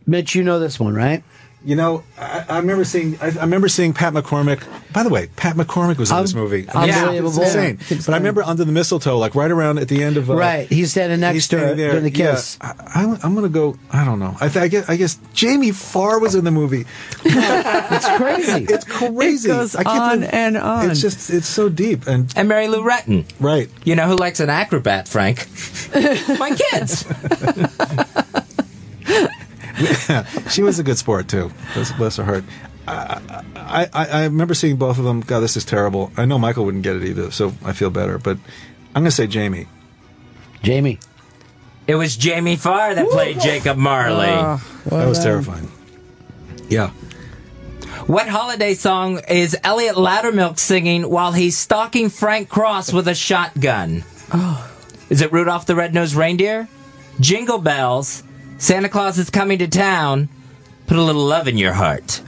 Mitch, 0.06 0.36
you 0.36 0.44
know 0.44 0.60
this 0.60 0.80
one, 0.80 0.94
right? 0.96 1.24
You 1.64 1.76
know, 1.76 2.04
I, 2.20 2.46
I 2.48 2.58
remember 2.60 2.86
seeing. 2.86 3.18
I, 3.20 3.26
I 3.26 3.42
remember 3.42 3.68
seeing 3.68 3.92
Pat 3.94 4.14
McCormick. 4.14 4.64
By 4.94 5.02
the 5.02 5.10
way, 5.10 5.30
Pat 5.36 5.56
McCormick 5.56 5.98
was 5.98 6.12
in 6.12 6.18
this 6.22 6.36
Un- 6.36 6.40
movie. 6.40 6.68
unbelievable. 6.70 7.42
it's 7.42 7.56
insane. 7.56 7.80
But 8.06 8.10
I 8.14 8.18
remember 8.18 8.44
under 8.44 8.64
the 8.66 8.72
mistletoe, 8.72 9.18
like 9.18 9.34
right 9.34 9.50
around 9.50 9.80
at 9.80 9.88
the 9.88 10.04
end 10.04 10.18
of. 10.18 10.30
Uh, 10.30 10.36
right, 10.36 10.68
he's 10.70 10.92
standing 10.92 11.22
next 11.22 11.34
he's 11.34 11.48
to 11.48 11.56
her 11.58 11.62
standing 11.70 11.78
there. 11.78 11.90
during 11.94 12.04
the 12.04 12.12
kiss. 12.12 12.60
Yeah, 12.62 12.74
I, 12.78 13.04
I'm, 13.06 13.18
I'm 13.24 13.34
gonna 13.34 13.50
go. 13.50 13.80
I 13.90 14.06
don't 14.06 14.20
know. 14.20 14.38
I, 14.40 14.48
th- 14.48 14.58
I 14.64 14.68
guess. 14.68 14.88
I 14.88 14.96
guess 14.96 15.18
Jamie 15.34 15.72
Farr 15.72 16.20
was 16.20 16.36
in 16.36 16.44
the 16.46 16.52
movie. 16.52 16.86
It's 17.26 18.08
crazy. 18.18 18.66
It's 18.72 18.86
crazy. 18.86 19.50
It 19.50 19.54
goes 19.54 19.76
I 19.76 19.84
can't 19.84 20.00
on 20.00 20.16
believe- 20.20 20.34
and 20.34 20.58
on. 20.58 20.92
It's 20.92 21.02
just. 21.02 21.32
It's 21.32 21.48
so 21.48 21.68
deep 21.70 22.06
and 22.06 22.32
And 22.38 22.48
Mary 22.48 22.68
Lou 22.68 22.84
Retton. 22.84 23.26
right. 23.40 23.70
You 23.84 23.96
know 23.96 24.08
who 24.08 24.18
likes 24.18 24.40
an 24.40 24.52
acrobat, 24.52 25.08
Frank? 25.08 25.48
My 26.40 26.56
kids. 26.72 27.06
she 30.50 30.62
was 30.62 30.80
a 30.80 30.84
good 30.84 30.98
sport 30.98 31.28
too. 31.28 31.52
Bless, 31.74 31.92
bless 31.94 32.16
her 32.18 32.24
heart. 32.24 32.44
I, 32.88 33.22
I, 33.56 33.90
I, 33.94 34.06
I 34.08 34.24
remember 34.26 34.54
seeing 34.54 34.76
both 34.78 35.00
of 35.00 35.06
them. 35.06 35.22
God, 35.22 35.40
this 35.40 35.58
is 35.58 35.66
terrible. 35.66 36.12
I 36.18 36.26
know 36.26 36.38
Michael 36.38 36.66
wouldn't 36.66 36.84
get 36.84 36.96
it 36.96 37.04
either, 37.04 37.32
so 37.32 37.54
I 37.64 37.74
feel 37.74 37.90
better. 37.90 38.18
But 38.18 38.38
I'm 38.96 39.02
gonna 39.02 39.12
say 39.12 39.28
Jamie. 39.28 39.68
Jamie. 40.62 41.00
It 41.88 41.96
was 41.96 42.16
Jamie 42.16 42.56
Farr 42.56 42.96
that 42.96 43.10
played 43.10 43.40
Jacob 43.40 43.78
Marley. 43.78 44.28
Oh, 44.30 44.60
That 44.86 45.08
was 45.08 45.20
terrifying. 45.20 45.72
Yeah. 46.70 46.90
What 48.08 48.28
holiday 48.28 48.74
song 48.74 49.20
is 49.30 49.56
Elliot 49.64 49.96
Loudermilk 49.96 50.58
singing 50.60 51.10
while 51.10 51.32
he's 51.32 51.58
stalking 51.58 52.10
Frank 52.10 52.50
Cross 52.50 52.92
with 52.94 53.08
a 53.08 53.16
shotgun? 53.16 54.04
Oh. 54.34 54.72
Is 55.10 55.22
it 55.22 55.32
Rudolph 55.32 55.66
the 55.68 55.76
Red-Nosed 55.76 56.16
Reindeer? 56.16 56.68
Jingle 57.20 57.60
Bells? 57.60 58.24
Santa 58.58 58.90
Claus 58.90 59.18
is 59.18 59.30
coming 59.30 59.60
to 59.60 59.68
town? 59.68 60.30
Put 60.88 60.98
a 60.98 61.02
little 61.02 61.26
love 61.26 61.48
in 61.48 61.58
your 61.58 61.74
heart. 61.74 62.22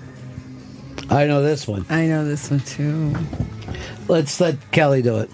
I 1.10 1.26
know 1.26 1.42
this 1.42 1.68
one. 1.68 1.86
I 1.90 2.08
know 2.08 2.26
this 2.26 2.50
one 2.52 2.60
too. 2.62 3.16
Let's 4.08 4.40
let 4.42 4.72
Kelly 4.72 5.02
do 5.02 5.18
it. 5.20 5.30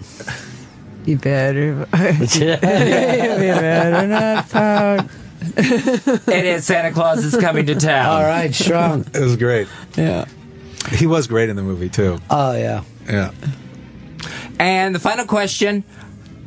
You 1.04 1.18
better. 1.18 1.86
you 1.92 2.56
better 2.60 4.06
not 4.08 4.48
talk. 4.48 5.10
It 5.56 6.44
is 6.44 6.64
Santa 6.64 6.92
Claus 6.92 7.24
is 7.24 7.36
coming 7.36 7.66
to 7.66 7.74
town. 7.74 8.06
All 8.06 8.22
right, 8.22 8.54
strong. 8.54 9.04
It 9.12 9.20
was 9.20 9.36
great. 9.36 9.68
Yeah. 9.96 10.26
He 10.90 11.06
was 11.06 11.26
great 11.26 11.48
in 11.48 11.56
the 11.56 11.62
movie 11.62 11.88
too. 11.88 12.18
Oh 12.30 12.52
yeah. 12.56 12.84
Yeah. 13.06 13.32
And 14.58 14.94
the 14.94 15.00
final 15.00 15.26
question. 15.26 15.84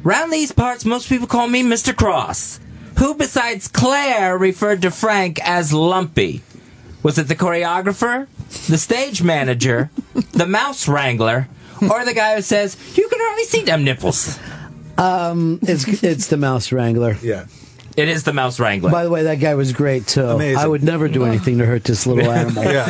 Round 0.03 0.31
these 0.31 0.51
parts, 0.51 0.85
most 0.85 1.09
people 1.09 1.27
call 1.27 1.47
me 1.47 1.63
Mr. 1.63 1.95
Cross. 1.95 2.59
Who 2.99 3.13
besides 3.15 3.67
Claire 3.67 4.37
referred 4.37 4.81
to 4.81 4.91
Frank 4.91 5.39
as 5.43 5.71
Lumpy? 5.71 6.41
Was 7.03 7.17
it 7.19 7.27
the 7.27 7.35
choreographer, 7.35 8.27
the 8.67 8.77
stage 8.77 9.21
manager, 9.21 9.91
the 10.33 10.47
mouse 10.47 10.87
wrangler, 10.87 11.47
or 11.81 12.03
the 12.05 12.13
guy 12.13 12.35
who 12.35 12.41
says, 12.41 12.75
you 12.97 13.07
can 13.07 13.19
hardly 13.21 13.43
see 13.43 13.61
them 13.61 13.83
nipples? 13.83 14.39
Um, 14.97 15.59
it's 15.61 16.03
it's 16.03 16.27
the 16.27 16.37
mouse 16.37 16.71
wrangler. 16.71 17.17
Yeah. 17.21 17.45
It 17.97 18.09
is 18.09 18.21
the 18.21 18.31
mouse 18.31 18.59
wrangler. 18.59 18.91
By 18.91 19.03
the 19.03 19.09
way, 19.09 19.23
that 19.23 19.39
guy 19.39 19.55
was 19.55 19.73
great 19.73 20.05
too. 20.05 20.23
Amazing. 20.23 20.59
I 20.59 20.67
would 20.67 20.83
never 20.83 21.07
do 21.07 21.25
anything 21.25 21.57
to 21.57 21.65
hurt 21.65 21.83
this 21.83 22.05
little 22.05 22.31
animal. 22.31 22.63
Yeah. 22.63 22.85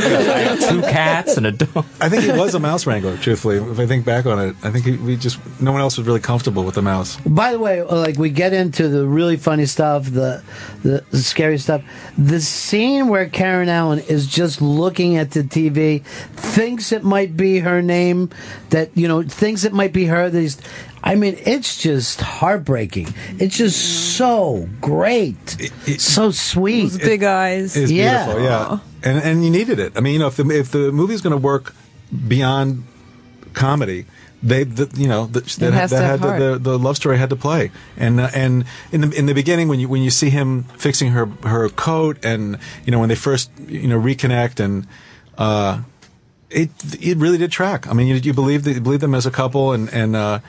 Two 0.70 0.82
cats 0.82 1.38
and 1.38 1.48
a 1.48 1.54
dog. 1.54 1.86
I 2.02 2.10
think 2.10 2.24
he 2.24 2.32
was 2.32 2.54
a 2.56 2.60
mouse 2.60 2.86
wrangler. 2.86 3.16
Truthfully, 3.16 3.56
if 3.56 3.80
I 3.80 3.88
think 3.88 4.04
back 4.04 4.26
on 4.26 4.38
it, 4.38 4.56
I 4.64 4.70
think 4.70 4.84
he, 4.84 4.98
we 4.98 5.16
just 5.16 5.40
no 5.62 5.72
one 5.72 5.80
else 5.80 5.98
was 5.98 6.06
really 6.06 6.20
comfortable 6.20 6.66
with 6.66 6.76
the 6.76 6.82
mouse. 6.82 7.16
By 7.22 7.54
the 7.54 7.60
way, 7.60 7.82
like 7.84 8.18
we 8.18 8.30
get 8.30 8.52
into 8.52 8.90
the 8.90 9.08
really 9.08 9.38
funny 9.38 9.66
stuff, 9.66 10.04
the, 10.12 10.44
the 10.84 11.06
the 11.10 11.20
scary 11.20 11.58
stuff. 11.58 11.84
The 12.18 12.42
scene 12.42 13.08
where 13.08 13.30
Karen 13.30 13.70
Allen 13.70 14.00
is 14.00 14.28
just 14.28 14.62
looking 14.62 15.16
at 15.16 15.32
the 15.32 15.42
TV, 15.42 16.04
thinks 16.04 16.92
it 16.92 17.06
might 17.06 17.38
be 17.38 17.60
her 17.60 17.82
name, 17.82 18.30
that 18.72 18.90
you 18.94 19.08
know, 19.08 19.24
thinks 19.24 19.64
it 19.64 19.72
might 19.72 19.94
be 19.94 20.08
her. 20.08 20.30
That 20.30 20.42
he's, 20.42 20.58
I 21.08 21.16
mean, 21.16 21.38
it's 21.46 21.78
just 21.82 22.22
heartbreaking. 22.22 23.14
It's 23.40 23.58
just 23.58 24.16
so 24.18 24.68
great, 24.82 25.40
so 25.98 26.32
sweet. 26.32 26.82
Those 26.82 26.98
big 26.98 27.24
eyes. 27.24 27.76
It's 27.78 27.92
Yeah. 27.92 28.26
beautiful, 28.26 28.44
yeah. 28.44 28.80
And 29.04 29.18
and 29.24 29.46
you 29.46 29.50
needed 29.52 29.80
it. 29.80 29.94
I 29.96 30.02
mean, 30.02 30.14
you 30.14 30.20
know, 30.20 30.28
if 30.28 30.36
the 30.36 30.50
if 30.52 30.72
the 30.72 30.92
movie's 30.92 31.22
going 31.22 31.32
to 31.32 31.38
work 31.38 31.74
beyond 32.28 32.84
comedy, 33.54 34.06
they, 34.44 34.64
the, 34.64 34.90
you 34.96 35.08
know, 35.08 35.26
the, 35.26 35.40
that, 35.60 35.74
has 35.74 35.92
that 35.92 36.04
had 36.04 36.20
have 36.20 36.40
the, 36.40 36.52
the, 36.52 36.60
the 36.60 36.80
love 36.80 36.96
story 36.96 37.18
had 37.18 37.30
to 37.30 37.36
play. 37.36 37.72
And 37.96 38.20
uh, 38.20 38.30
and 38.34 38.66
in 38.92 39.02
the 39.02 39.10
in 39.18 39.26
the 39.26 39.34
beginning, 39.34 39.68
when 39.68 39.80
you 39.80 39.88
when 39.88 40.02
you 40.02 40.12
see 40.12 40.30
him 40.30 40.64
fixing 40.78 41.12
her 41.12 41.26
her 41.44 41.70
coat, 41.70 42.24
and 42.24 42.60
you 42.86 42.92
know 42.92 43.00
when 43.00 43.10
they 43.10 43.16
first 43.16 43.50
you 43.68 43.88
know 43.88 44.00
reconnect, 44.00 44.60
and 44.60 44.88
uh, 45.38 45.82
it 46.50 46.70
it 47.00 47.18
really 47.18 47.38
did 47.38 47.52
track. 47.52 47.88
I 47.88 47.94
mean, 47.94 48.08
you 48.08 48.16
you 48.16 48.34
believe 48.34 48.64
that 48.66 48.74
you 48.74 48.82
believe 48.82 49.00
them 49.00 49.16
as 49.16 49.26
a 49.26 49.32
couple, 49.32 49.72
and 49.74 49.90
and. 49.94 50.16
Uh, 50.16 50.40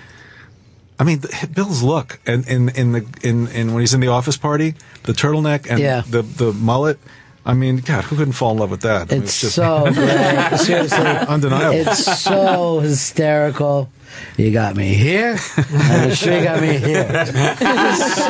I 0.98 1.04
mean, 1.04 1.22
Bill's 1.54 1.82
look, 1.82 2.18
and 2.26 2.46
in 2.48 2.68
in 2.70 2.92
the 2.92 3.06
in, 3.22 3.46
in 3.48 3.72
when 3.72 3.80
he's 3.80 3.94
in 3.94 4.00
the 4.00 4.08
office 4.08 4.36
party, 4.36 4.74
the 5.04 5.12
turtleneck 5.12 5.66
and 5.70 5.78
Yeah. 5.78 6.02
the 6.08 6.22
the 6.22 6.52
mullet. 6.52 6.98
I 7.46 7.54
mean, 7.54 7.78
God, 7.78 8.04
who 8.04 8.16
couldn't 8.16 8.32
fall 8.34 8.52
in 8.52 8.58
love 8.58 8.70
with 8.70 8.82
that? 8.82 9.10
I 9.10 9.14
mean, 9.14 9.22
It's 9.22 9.32
so 9.32 9.84
great. 9.94 10.58
Seriously, 10.58 10.98
undeniable. 10.98 11.78
It's 11.78 12.20
so 12.20 12.80
hysterical. 12.80 13.88
You 14.36 14.50
got 14.52 14.76
me 14.76 14.92
here, 14.94 15.38
and 15.72 16.16
sure 16.16 16.42
got 16.44 16.60
me 16.60 16.76
here. 16.76 17.06
So- 17.26 18.28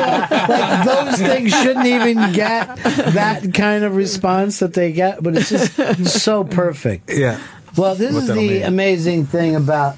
like 0.49 0.85
those 0.85 1.17
things 1.17 1.51
shouldn't 1.61 1.85
even 1.85 2.31
get 2.33 2.75
that 2.77 3.51
kind 3.53 3.83
of 3.83 3.95
response 3.95 4.59
that 4.59 4.73
they 4.73 4.91
get, 4.91 5.21
but 5.23 5.35
it's 5.35 5.49
just 5.49 6.05
so 6.21 6.43
perfect. 6.43 7.09
yeah. 7.11 7.39
Well, 7.77 7.95
this 7.95 8.13
What 8.13 8.21
is 8.23 8.27
the 8.29 8.35
mean. 8.35 8.63
amazing 8.63 9.25
thing 9.25 9.55
about 9.55 9.95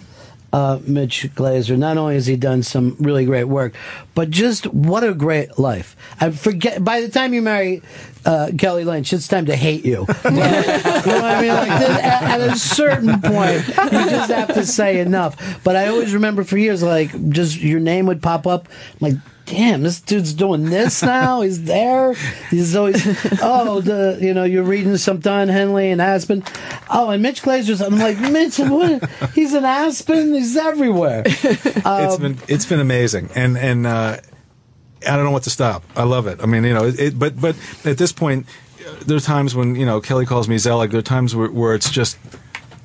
uh, 0.53 0.79
Mitch 0.85 1.27
Glazer. 1.35 1.77
Not 1.77 1.97
only 1.97 2.15
has 2.15 2.25
he 2.25 2.35
done 2.35 2.63
some 2.63 2.95
really 2.99 3.25
great 3.25 3.45
work, 3.45 3.73
but 4.15 4.29
just 4.29 4.65
what 4.67 5.03
a 5.03 5.13
great 5.13 5.57
life. 5.57 5.95
I 6.19 6.31
forget. 6.31 6.83
By 6.83 7.01
the 7.01 7.09
time 7.09 7.33
you 7.33 7.41
marry 7.41 7.81
uh, 8.25 8.51
Kelly 8.57 8.83
Lynch, 8.83 9.13
it's 9.13 9.27
time 9.27 9.45
to 9.45 9.55
hate 9.55 9.85
you. 9.85 10.05
you 10.25 10.31
know 10.31 10.39
what 10.39 11.23
I 11.23 11.41
mean? 11.41 11.53
Like 11.53 11.79
this, 11.79 11.89
at, 11.89 12.23
at 12.23 12.41
a 12.41 12.57
certain 12.57 13.21
point, 13.21 13.67
you 13.67 14.09
just 14.09 14.31
have 14.31 14.53
to 14.53 14.65
say 14.65 14.99
enough. 14.99 15.63
But 15.63 15.75
I 15.75 15.87
always 15.87 16.13
remember 16.13 16.43
for 16.43 16.57
years, 16.57 16.83
like 16.83 17.29
just 17.29 17.59
your 17.59 17.79
name 17.79 18.05
would 18.07 18.21
pop 18.21 18.47
up, 18.47 18.67
like. 18.99 19.15
Damn, 19.51 19.83
this 19.83 19.99
dude's 19.99 20.33
doing 20.33 20.69
this 20.69 21.03
now. 21.03 21.41
He's 21.41 21.63
there. 21.65 22.13
He's 22.49 22.73
always, 22.73 23.05
oh, 23.43 23.81
the 23.81 24.17
you 24.21 24.33
know, 24.33 24.45
you're 24.45 24.63
reading 24.63 24.95
some 24.95 25.19
Don 25.19 25.49
Henley 25.49 25.91
and 25.91 26.01
Aspen. 26.01 26.41
Oh, 26.89 27.09
and 27.09 27.21
Mitch 27.21 27.41
Glazer's. 27.41 27.81
I'm 27.81 27.97
like, 27.99 28.17
Mitch, 28.17 28.57
what? 28.59 29.09
He's 29.35 29.53
an 29.53 29.65
Aspen. 29.65 30.33
He's 30.33 30.55
everywhere. 30.55 31.23
it's 31.25 31.85
Um, 31.85 32.21
been 32.21 32.37
it's 32.47 32.65
been 32.65 32.79
amazing, 32.79 33.29
and 33.35 33.57
and 33.57 33.85
uh, 33.85 34.17
I 35.05 35.15
don't 35.17 35.25
know 35.25 35.31
what 35.31 35.43
to 35.43 35.49
stop. 35.49 35.83
I 35.97 36.03
love 36.03 36.27
it. 36.27 36.39
I 36.41 36.45
mean, 36.45 36.63
you 36.63 36.73
know, 36.73 36.85
it, 36.85 36.99
it, 36.99 37.19
but 37.19 37.39
but 37.39 37.57
at 37.83 37.97
this 37.97 38.13
point, 38.13 38.45
uh, 38.87 39.03
there 39.05 39.17
are 39.17 39.19
times 39.19 39.53
when 39.53 39.75
you 39.75 39.85
know 39.85 39.99
Kelly 39.99 40.25
calls 40.25 40.47
me 40.47 40.57
Zelig. 40.59 40.91
There 40.91 40.99
are 40.99 41.03
times 41.03 41.35
where, 41.35 41.51
where 41.51 41.75
it's 41.75 41.89
just 41.89 42.17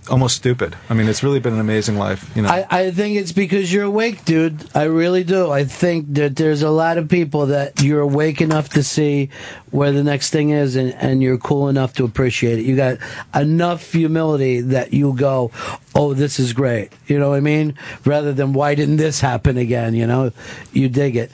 almost 0.09 0.37
stupid. 0.37 0.77
I 0.89 0.95
mean, 0.95 1.09
it's 1.09 1.23
really 1.23 1.41
been 1.41 1.55
an 1.55 1.61
amazing 1.61 1.97
life. 1.97 2.31
You 2.37 2.43
know, 2.43 2.49
I, 2.49 2.67
I 2.71 2.91
think 2.91 3.17
it's 3.17 3.33
because 3.33 3.73
you're 3.73 3.85
awake, 3.85 4.25
dude. 4.25 4.69
I 4.75 4.85
really 4.85 5.25
do. 5.25 5.51
I 5.51 5.65
think 5.65 6.15
that 6.15 6.37
there's 6.37 6.63
a 6.63 6.71
lot 6.71 6.99
of 6.99 7.09
people 7.09 7.47
that 7.47 7.83
you're 7.83 8.01
awake 8.01 8.41
enough 8.41 8.69
to 8.71 8.83
see 8.83 9.31
where 9.71 9.93
the 9.93 10.03
next 10.03 10.31
thing 10.31 10.51
is 10.51 10.77
and, 10.77 10.95
and 10.95 11.23
you're 11.23 11.39
cool 11.39 11.69
enough 11.69 11.95
to 11.95 12.05
appreciate 12.05 12.59
it. 12.59 12.65
You 12.65 12.77
got 12.77 12.99
enough 13.35 13.93
humility 13.93 14.61
that 14.61 14.93
you 14.93 15.15
go, 15.15 15.51
oh, 15.95 16.15
this 16.15 16.39
is 16.39 16.53
great. 16.53 16.93
You 17.07 17.19
know 17.19 17.31
what 17.31 17.37
I 17.37 17.41
mean? 17.41 17.77
Rather 18.05 18.33
than, 18.33 18.53
why 18.53 18.75
didn't 18.75 18.97
this 18.97 19.21
happen 19.21 19.57
again? 19.57 19.95
You 19.95 20.07
know, 20.07 20.33
you 20.73 20.89
dig 20.89 21.17
it. 21.17 21.31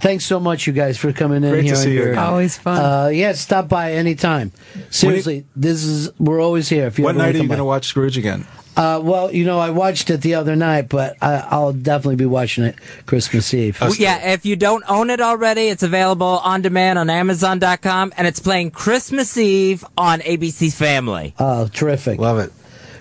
Thanks 0.00 0.24
so 0.26 0.40
much, 0.40 0.66
you 0.66 0.72
guys, 0.72 0.98
for 0.98 1.12
coming 1.12 1.44
in 1.44 1.50
Great 1.50 1.60
to 1.62 1.66
here. 1.68 1.76
see 1.76 1.92
you 1.94 2.02
your- 2.04 2.18
Always 2.18 2.58
fun. 2.58 2.80
Uh, 2.80 3.08
yeah, 3.08 3.32
stop 3.32 3.68
by 3.68 3.92
anytime. 3.92 4.52
Seriously, 4.90 5.44
this 5.56 5.84
is 5.84 6.10
we're 6.18 6.40
always 6.40 6.68
here. 6.68 6.86
If 6.86 6.98
you 6.98 7.04
what 7.04 7.10
ever 7.10 7.18
night 7.18 7.24
wanna 7.26 7.38
are 7.38 7.42
you 7.42 7.48
going 7.48 7.58
to 7.58 7.64
watch 7.64 7.86
Scrooge 7.86 8.18
again? 8.18 8.46
Uh, 8.76 9.00
well, 9.00 9.32
you 9.32 9.44
know, 9.44 9.60
I 9.60 9.70
watched 9.70 10.10
it 10.10 10.20
the 10.20 10.34
other 10.34 10.56
night, 10.56 10.88
but 10.88 11.14
I, 11.22 11.46
I'll 11.48 11.72
definitely 11.72 12.16
be 12.16 12.26
watching 12.26 12.64
it 12.64 12.74
Christmas 13.06 13.54
Eve. 13.54 13.80
Well, 13.80 13.94
yeah, 13.94 14.32
if 14.32 14.44
you 14.44 14.56
don't 14.56 14.82
own 14.88 15.10
it 15.10 15.20
already, 15.20 15.68
it's 15.68 15.84
available 15.84 16.26
on 16.42 16.60
demand 16.60 16.98
on 16.98 17.08
Amazon.com, 17.08 18.12
and 18.16 18.26
it's 18.26 18.40
playing 18.40 18.72
Christmas 18.72 19.36
Eve 19.36 19.84
on 19.96 20.18
ABC 20.20 20.74
Family. 20.74 21.34
Oh, 21.38 21.68
terrific. 21.68 22.18
Love 22.18 22.40
it. 22.40 22.52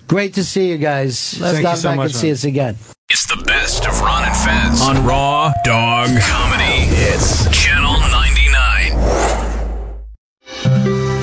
Great 0.07 0.35
to 0.35 0.43
see 0.43 0.69
you 0.69 0.77
guys. 0.77 1.33
Thank 1.39 1.61
Stop 1.61 1.75
you 1.75 1.81
so 1.81 1.89
back 1.89 1.97
much, 1.97 2.05
and 2.11 2.15
see 2.15 2.31
us 2.31 2.43
again. 2.43 2.75
It's 3.09 3.25
the 3.25 3.41
best 3.43 3.82
of 3.82 3.82
Ron 4.03 4.25
and 4.25 4.35
Fez 4.35 4.81
on 4.81 5.05
Raw 5.05 5.53
Dog 5.63 6.09
Comedy. 6.19 6.91
It's 6.91 7.47
Channel 7.57 7.93
99. 8.11 8.91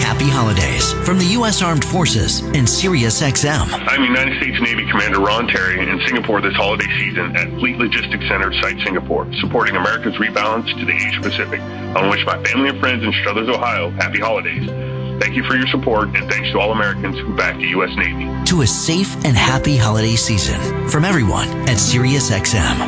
Happy 0.01 0.24
holidays 0.24 0.94
from 1.05 1.19
the 1.19 1.27
U.S. 1.32 1.61
Armed 1.61 1.85
Forces 1.85 2.40
and 2.40 2.66
Sirius 2.66 3.20
XM. 3.20 3.69
I'm 3.86 4.02
United 4.02 4.40
States 4.40 4.59
Navy 4.62 4.90
Commander 4.90 5.20
Ron 5.20 5.47
Terry 5.47 5.78
in 5.78 6.01
Singapore 6.07 6.40
this 6.40 6.55
holiday 6.55 6.89
season 6.98 7.36
at 7.36 7.48
Fleet 7.59 7.77
Logistics 7.77 8.27
Center 8.28 8.51
Site 8.62 8.81
Singapore, 8.82 9.31
supporting 9.40 9.77
America's 9.77 10.15
rebalance 10.15 10.74
to 10.78 10.85
the 10.86 10.94
Asia 10.94 11.20
Pacific. 11.20 11.61
I 11.61 11.93
want 12.01 12.05
to 12.05 12.11
wish 12.11 12.24
my 12.24 12.43
family 12.44 12.70
and 12.70 12.81
friends 12.81 13.05
in 13.05 13.12
Struthers, 13.20 13.48
Ohio, 13.51 13.90
happy 13.90 14.20
holidays. 14.20 14.99
Thank 15.20 15.34
you 15.34 15.44
for 15.44 15.55
your 15.55 15.66
support 15.66 16.09
and 16.16 16.30
thanks 16.30 16.51
to 16.52 16.59
all 16.59 16.72
Americans 16.72 17.18
who 17.18 17.36
back 17.36 17.56
the 17.56 17.68
U.S. 17.76 17.94
Navy. 17.94 18.26
To 18.47 18.62
a 18.62 18.66
safe 18.66 19.14
and 19.26 19.36
happy 19.36 19.76
holiday 19.76 20.16
season 20.16 20.88
from 20.88 21.05
everyone 21.05 21.47
at 21.68 21.76
SiriusXM. 21.76 22.78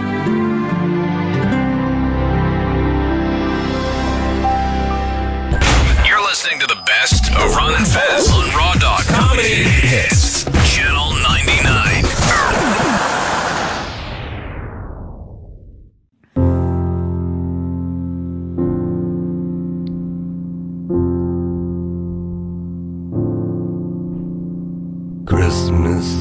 You're 6.08 6.22
listening 6.22 6.58
to 6.60 6.66
the 6.66 6.80
best 6.86 7.30
of 7.32 7.54
Ron 7.54 7.74
and 7.74 7.86
Fez 7.86 8.30
on 8.32 8.48
Raw 8.56 8.72
Dog 8.80 9.02
Comedy. 9.04 9.64
Hits 9.64 10.44
Channel 10.74 11.11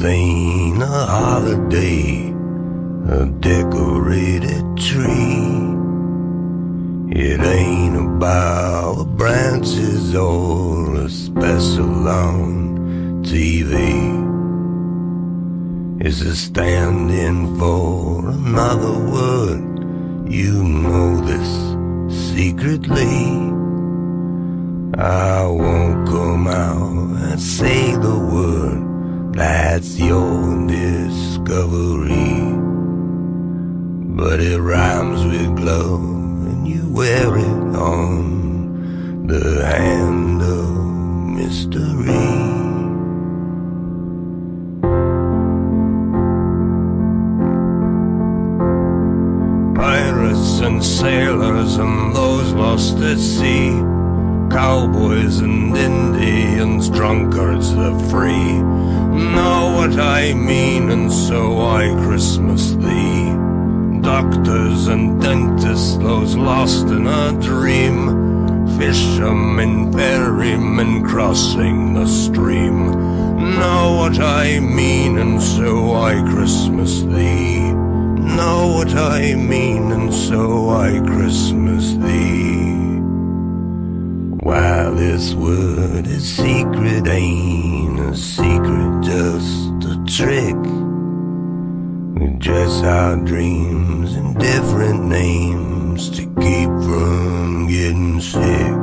ain't 0.04 0.82
a 0.82 0.86
holiday, 0.86 2.32
a 3.08 3.26
decorated 3.40 4.64
tree. 4.76 5.72
It 7.14 7.40
ain't 7.40 7.96
about 7.96 9.04
branches 9.16 10.14
or 10.14 10.94
a 10.96 11.08
special 11.08 12.08
on 12.08 13.22
TV. 13.24 13.72
It's 16.00 16.20
a 16.22 16.34
stand 16.34 17.10
in 17.10 17.58
for 17.58 18.28
another 18.28 18.98
word. 19.10 19.62
You 20.32 20.64
know 20.64 21.20
this 21.20 21.50
secretly. 22.34 23.52
I 24.98 25.46
won't 25.46 26.06
come 26.08 26.46
out 26.48 27.22
and 27.30 27.40
say 27.40 27.92
the 27.96 28.18
word. 28.18 28.91
That's 29.34 29.98
your 29.98 30.66
discovery. 30.66 32.52
But 34.14 34.40
it 34.40 34.60
rhymes 34.60 35.24
with 35.24 35.56
glove, 35.56 36.02
and 36.02 36.68
you 36.68 36.86
wear 36.90 37.38
it 37.38 37.76
on 37.76 39.26
the 39.26 39.64
hand 39.64 40.42
of 40.42 40.76
mystery. 41.38 42.12
Pirates 49.74 50.60
and 50.60 50.84
sailors 50.84 51.76
and 51.76 52.14
those 52.14 52.52
lost 52.52 52.98
at 52.98 53.18
sea 53.18 53.91
Cowboys 54.52 55.38
and 55.38 55.74
Indians, 55.74 56.90
drunkards 56.90 57.74
the 57.74 57.92
free. 58.10 58.52
Know 59.32 59.72
what 59.78 59.98
I 59.98 60.34
mean, 60.34 60.90
and 60.90 61.10
so 61.10 61.58
I 61.58 61.88
Christmas 62.04 62.72
thee. 62.72 63.32
Doctors 64.02 64.88
and 64.88 65.22
dentists, 65.22 65.96
those 65.96 66.36
lost 66.36 66.88
in 66.88 67.06
a 67.06 67.32
dream. 67.40 67.96
Fishermen, 68.78 69.90
ferrymen 69.90 71.02
crossing 71.02 71.94
the 71.94 72.06
stream. 72.06 72.90
Know 73.58 73.96
what 73.96 74.18
I 74.20 74.60
mean, 74.60 75.16
and 75.16 75.40
so 75.40 75.94
I 75.94 76.20
Christmas 76.30 77.00
thee. 77.00 77.72
Know 77.72 78.74
what 78.76 78.94
I 78.94 79.34
mean, 79.34 79.92
and 79.92 80.12
so 80.12 80.68
I 80.68 81.00
Christmas 81.06 81.94
thee. 81.94 82.61
While 84.42 84.96
this 84.96 85.34
word 85.34 86.04
is 86.08 86.36
secret, 86.36 87.06
ain't 87.06 88.00
a 88.00 88.16
secret, 88.16 89.00
just 89.04 89.84
a 89.84 90.02
trick. 90.04 90.56
We 92.18 92.26
dress 92.38 92.82
our 92.82 93.18
dreams 93.18 94.16
in 94.16 94.34
different 94.34 95.04
names 95.04 96.10
to 96.16 96.22
keep 96.40 96.70
from 96.82 97.68
getting 97.68 98.20
sick. 98.20 98.74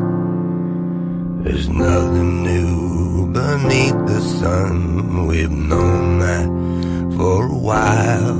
There's 1.44 1.68
nothing 1.68 2.44
new 2.44 3.34
beneath 3.34 4.00
the 4.08 4.22
sun. 4.22 5.28
We've 5.28 5.52
known 5.52 6.20
that 6.20 7.18
for 7.18 7.48
a 7.48 7.54
while. 7.54 8.34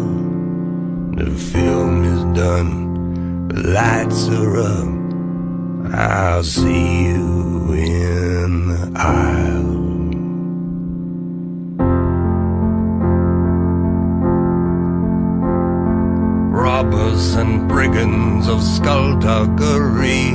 The 1.18 1.32
film 1.52 2.06
is 2.06 2.40
done, 2.40 3.50
the 3.50 3.60
lights 3.72 4.30
are 4.30 4.58
up. 4.62 4.99
I'll 5.88 6.44
see 6.44 7.06
you 7.06 7.74
in 7.74 8.68
the 8.68 8.92
aisle. 8.96 9.80
Robbers 16.52 17.36
and 17.36 17.68
brigands 17.68 18.48
of 18.48 18.62
skullduggery, 18.62 20.32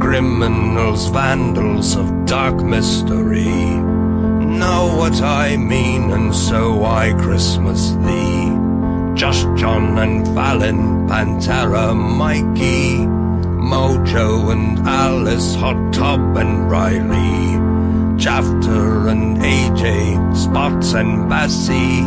criminals, 0.00 1.08
vandals 1.08 1.96
of 1.96 2.26
dark 2.26 2.62
mystery. 2.62 3.46
Know 3.46 4.94
what 4.96 5.20
I 5.22 5.56
mean, 5.56 6.10
and 6.10 6.34
so 6.34 6.84
I 6.84 7.12
Christmas 7.14 7.92
thee. 8.04 8.52
Just 9.14 9.46
John 9.56 9.98
and 9.98 10.26
Fallon, 10.34 11.08
Pantera, 11.08 11.94
Mikey, 11.94 13.17
Mojo 13.68 14.50
and 14.50 14.78
Alice, 14.88 15.54
Hot 15.56 15.92
Tub 15.92 16.36
and 16.38 16.70
Riley, 16.70 17.58
Jafter 18.16 19.08
and 19.08 19.36
AJ, 19.36 20.34
Spots 20.34 20.94
and 20.94 21.30
Bassie. 21.30 22.02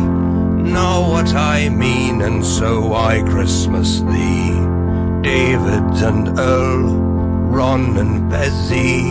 Know 0.74 1.08
what 1.08 1.32
I 1.34 1.68
mean, 1.68 2.22
and 2.22 2.44
so 2.44 2.94
I 2.94 3.22
Christmas 3.22 4.00
thee. 4.00 4.50
David 5.22 6.02
and 6.02 6.36
Earl, 6.36 6.96
Ron 7.54 7.96
and 7.96 8.30
Bezzy. 8.30 9.04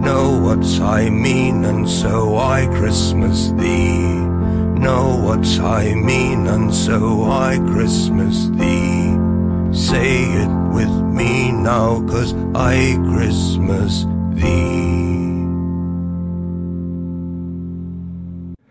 Know 0.00 0.36
what 0.36 0.66
I 0.80 1.10
mean, 1.10 1.64
and 1.64 1.88
so 1.88 2.36
I 2.36 2.66
Christmas 2.78 3.50
thee. 3.52 4.18
Know 4.84 5.16
what 5.22 5.46
I 5.60 5.94
mean, 5.94 6.48
and 6.48 6.74
so 6.74 7.22
I 7.22 7.58
Christmas 7.72 8.48
thee. 8.48 9.07
Say 9.72 10.24
it 10.24 10.48
with 10.72 10.90
me 11.12 11.52
now, 11.52 12.06
cause 12.06 12.34
I 12.54 12.96
Christmas 13.12 14.04
thee. 14.32 15.08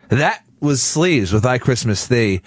That 0.10 0.44
was 0.60 0.82
Sleeves 0.82 1.34
with 1.34 1.45
I 1.45 1.57
Christmas 1.57 2.07
Thee, 2.07 2.41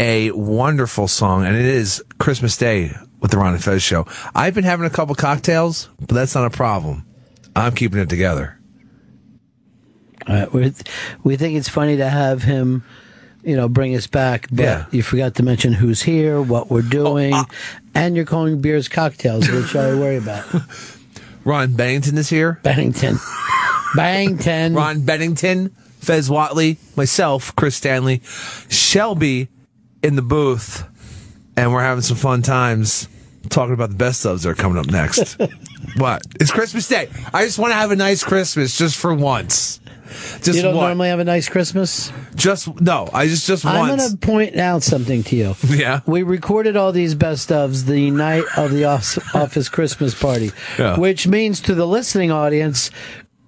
a 0.00 0.30
wonderful 0.32 1.06
song, 1.06 1.44
and 1.44 1.54
it 1.54 1.64
is 1.64 2.02
Christmas 2.18 2.56
Day 2.56 2.92
with 3.20 3.30
the 3.30 3.38
Ron 3.38 3.54
and 3.54 3.62
Fez 3.62 3.82
show. 3.82 4.06
I've 4.34 4.54
been 4.54 4.64
having 4.64 4.86
a 4.86 4.90
couple 4.90 5.14
cocktails, 5.14 5.88
but 6.00 6.14
that's 6.14 6.34
not 6.34 6.46
a 6.46 6.50
problem. 6.50 7.06
I'm 7.54 7.74
keeping 7.74 8.00
it 8.00 8.08
together. 8.08 8.58
Uh, 10.26 10.46
we 10.52 10.72
we 11.22 11.36
think 11.36 11.56
it's 11.56 11.68
funny 11.68 11.98
to 11.98 12.08
have 12.08 12.42
him, 12.42 12.82
you 13.44 13.56
know, 13.56 13.68
bring 13.68 13.94
us 13.94 14.06
back. 14.06 14.48
But 14.50 14.62
Yeah. 14.62 14.84
you 14.90 15.02
forgot 15.02 15.34
to 15.36 15.42
mention 15.42 15.72
who's 15.72 16.02
here, 16.02 16.40
what 16.40 16.70
we're 16.70 16.80
oh, 16.80 16.90
doing, 16.90 17.34
ah. 17.34 17.46
and 17.94 18.16
you're 18.16 18.24
calling 18.24 18.60
beers 18.60 18.88
cocktails, 18.88 19.48
which 19.48 19.74
I 19.76 19.94
worry 19.94 20.16
about. 20.16 20.44
Ron 21.44 21.74
Bennington 21.74 22.16
is 22.16 22.30
here. 22.30 22.58
Bennington. 22.62 23.18
Bennington. 23.94 24.74
Ron 24.74 25.04
Bennington, 25.04 25.68
Fez 26.00 26.28
Whatley, 26.28 26.78
myself, 26.96 27.54
Chris 27.54 27.76
Stanley, 27.76 28.22
Shelby 28.68 29.48
in 30.02 30.16
the 30.16 30.22
booth, 30.22 30.84
and 31.56 31.72
we're 31.72 31.82
having 31.82 32.02
some 32.02 32.16
fun 32.16 32.42
times 32.42 33.08
talking 33.50 33.74
about 33.74 33.90
the 33.90 33.96
best 33.96 34.24
ofs 34.24 34.42
that 34.42 34.48
are 34.48 34.54
coming 34.54 34.78
up 34.78 34.86
next. 34.86 35.38
what? 35.96 36.22
It's 36.40 36.50
Christmas 36.50 36.88
Day. 36.88 37.08
I 37.32 37.44
just 37.44 37.58
want 37.58 37.72
to 37.72 37.76
have 37.76 37.90
a 37.90 37.96
nice 37.96 38.24
Christmas 38.24 38.76
just 38.76 38.96
for 38.96 39.14
once. 39.14 39.80
Just 40.42 40.54
you 40.56 40.62
don't 40.62 40.76
one. 40.76 40.86
normally 40.86 41.08
have 41.08 41.18
a 41.20 41.24
nice 41.24 41.48
Christmas. 41.48 42.12
Just 42.34 42.80
no. 42.80 43.08
I 43.12 43.26
just 43.26 43.46
just 43.46 43.64
I'm 43.66 43.96
going 43.96 44.10
to 44.10 44.16
point 44.16 44.56
out 44.56 44.82
something 44.82 45.22
to 45.24 45.36
you. 45.36 45.54
Yeah. 45.68 46.00
We 46.06 46.22
recorded 46.22 46.76
all 46.76 46.92
these 46.92 47.14
best 47.14 47.48
ofs 47.50 47.84
the 47.86 48.10
night 48.10 48.44
of 48.56 48.70
the 48.70 48.84
office 49.34 49.68
Christmas 49.68 50.14
party, 50.20 50.50
Yeah. 50.78 50.98
which 50.98 51.26
means 51.26 51.60
to 51.62 51.74
the 51.74 51.86
listening 51.86 52.30
audience, 52.30 52.90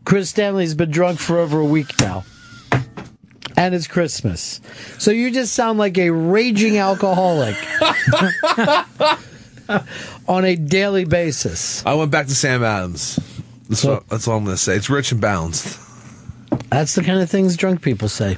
Chris 0.04 0.30
Stanley's 0.30 0.74
been 0.74 0.90
drunk 0.90 1.18
for 1.20 1.38
over 1.38 1.60
a 1.60 1.64
week 1.64 1.92
now. 2.00 2.24
And 3.56 3.74
it's 3.74 3.86
Christmas. 3.86 4.60
So 4.98 5.10
you 5.12 5.30
just 5.30 5.54
sound 5.54 5.78
like 5.78 5.96
a 5.96 6.10
raging 6.10 6.76
alcoholic 6.76 7.56
on 10.28 10.44
a 10.44 10.56
daily 10.56 11.04
basis. 11.04 11.84
I 11.86 11.94
went 11.94 12.10
back 12.10 12.26
to 12.26 12.34
Sam 12.34 12.62
Adams. 12.62 13.18
That's, 13.68 13.82
what, 13.84 14.08
that's 14.08 14.28
all 14.28 14.36
I'm 14.38 14.44
going 14.44 14.56
to 14.56 14.62
say. 14.62 14.76
It's 14.76 14.90
rich 14.90 15.10
and 15.12 15.20
balanced. 15.20 15.80
That's 16.70 16.94
the 16.94 17.02
kind 17.02 17.20
of 17.20 17.30
things 17.30 17.56
drunk 17.56 17.82
people 17.82 18.08
say. 18.08 18.36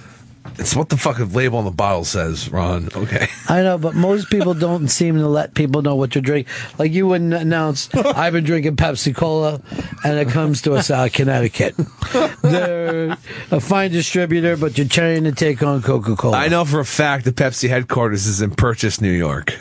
It's 0.58 0.74
what 0.74 0.88
the 0.88 0.96
fuck 0.96 1.18
the 1.18 1.26
label 1.26 1.58
on 1.58 1.64
the 1.64 1.70
bottle 1.70 2.04
says, 2.04 2.50
Ron. 2.50 2.88
Okay. 2.94 3.28
I 3.48 3.62
know, 3.62 3.78
but 3.78 3.94
most 3.94 4.28
people 4.28 4.54
don't 4.54 4.88
seem 4.88 5.16
to 5.16 5.28
let 5.28 5.54
people 5.54 5.82
know 5.82 5.94
what 5.94 6.12
to 6.12 6.20
drink. 6.20 6.48
Like 6.78 6.92
you 6.92 7.06
wouldn't 7.06 7.34
announce, 7.34 7.94
I've 7.94 8.32
been 8.32 8.44
drinking 8.44 8.76
Pepsi 8.76 9.14
Cola, 9.14 9.60
and 10.04 10.18
it 10.18 10.28
comes 10.30 10.62
to 10.62 10.74
us 10.74 10.90
out 10.90 11.06
of 11.06 11.12
Connecticut. 11.12 11.76
They're 12.42 13.16
a 13.50 13.60
fine 13.60 13.92
distributor, 13.92 14.56
but 14.56 14.76
you're 14.76 14.88
trying 14.88 15.24
to 15.24 15.32
take 15.32 15.62
on 15.62 15.82
Coca 15.82 16.16
Cola. 16.16 16.36
I 16.36 16.48
know 16.48 16.64
for 16.64 16.80
a 16.80 16.84
fact 16.84 17.24
the 17.24 17.32
Pepsi 17.32 17.68
headquarters 17.68 18.26
is 18.26 18.40
in 18.40 18.50
Purchase, 18.50 19.00
New 19.00 19.12
York. 19.12 19.54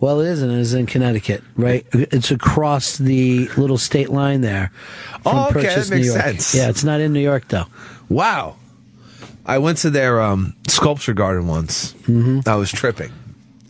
Well, 0.00 0.20
it 0.20 0.28
isn't. 0.28 0.50
It's 0.50 0.72
in 0.74 0.86
Connecticut, 0.86 1.42
right? 1.56 1.86
It's 1.92 2.30
across 2.30 2.98
the 2.98 3.48
little 3.56 3.78
state 3.78 4.10
line 4.10 4.42
there. 4.42 4.70
From 5.22 5.36
Oh, 5.36 5.44
okay, 5.46 5.62
that 5.62 5.68
Purchase, 5.68 5.90
makes 5.90 6.06
New 6.06 6.12
York. 6.12 6.22
sense. 6.24 6.54
Yeah, 6.54 6.68
it's 6.68 6.84
not 6.84 7.00
in 7.00 7.12
New 7.12 7.20
York 7.20 7.48
though. 7.48 7.66
Wow. 8.08 8.56
I 9.46 9.58
went 9.58 9.78
to 9.78 9.90
their 9.90 10.20
um, 10.20 10.54
sculpture 10.68 11.14
garden 11.14 11.46
once. 11.46 11.92
Mm-hmm. 12.06 12.40
I 12.48 12.56
was 12.56 12.70
tripping. 12.70 13.12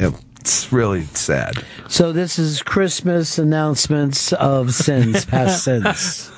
It- 0.00 0.14
It's 0.40 0.70
really 0.72 1.04
sad. 1.04 1.64
So 1.88 2.12
this 2.12 2.38
is 2.38 2.62
Christmas 2.62 3.38
announcements 3.38 4.32
of 4.34 4.74
sins, 4.74 5.24
past 5.34 5.64
sins. 5.64 6.30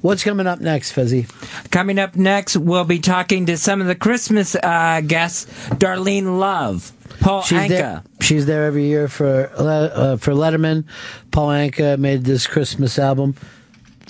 What's 0.00 0.24
coming 0.24 0.46
up 0.46 0.60
next, 0.60 0.92
Fizzy? 0.92 1.26
Coming 1.70 1.98
up 1.98 2.16
next, 2.16 2.56
we'll 2.56 2.84
be 2.86 3.00
talking 3.00 3.44
to 3.46 3.58
some 3.58 3.82
of 3.82 3.86
the 3.86 3.94
Christmas 3.94 4.54
uh, 4.54 5.02
guests. 5.06 5.44
Darlene 5.74 6.38
Love, 6.38 6.90
Paul 7.20 7.42
She's 7.42 7.58
Anka. 7.58 7.68
there, 7.68 8.02
she's 8.20 8.46
there 8.46 8.64
every 8.64 8.86
year 8.86 9.08
for 9.08 9.50
uh, 9.54 10.16
for 10.16 10.32
Letterman. 10.32 10.84
Paul 11.30 11.48
Anka 11.48 11.98
made 11.98 12.24
this 12.24 12.46
Christmas 12.46 12.98
album. 12.98 13.34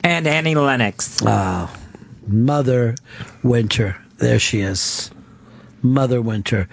And 0.03 0.27
Annie 0.27 0.55
Lennox. 0.55 1.19
Ah, 1.27 1.74
Mother 2.27 2.95
Winter. 3.43 3.97
There 4.19 4.39
she 4.39 4.61
is. 4.61 5.11
Mother 5.82 6.20
Winter. 6.23 6.69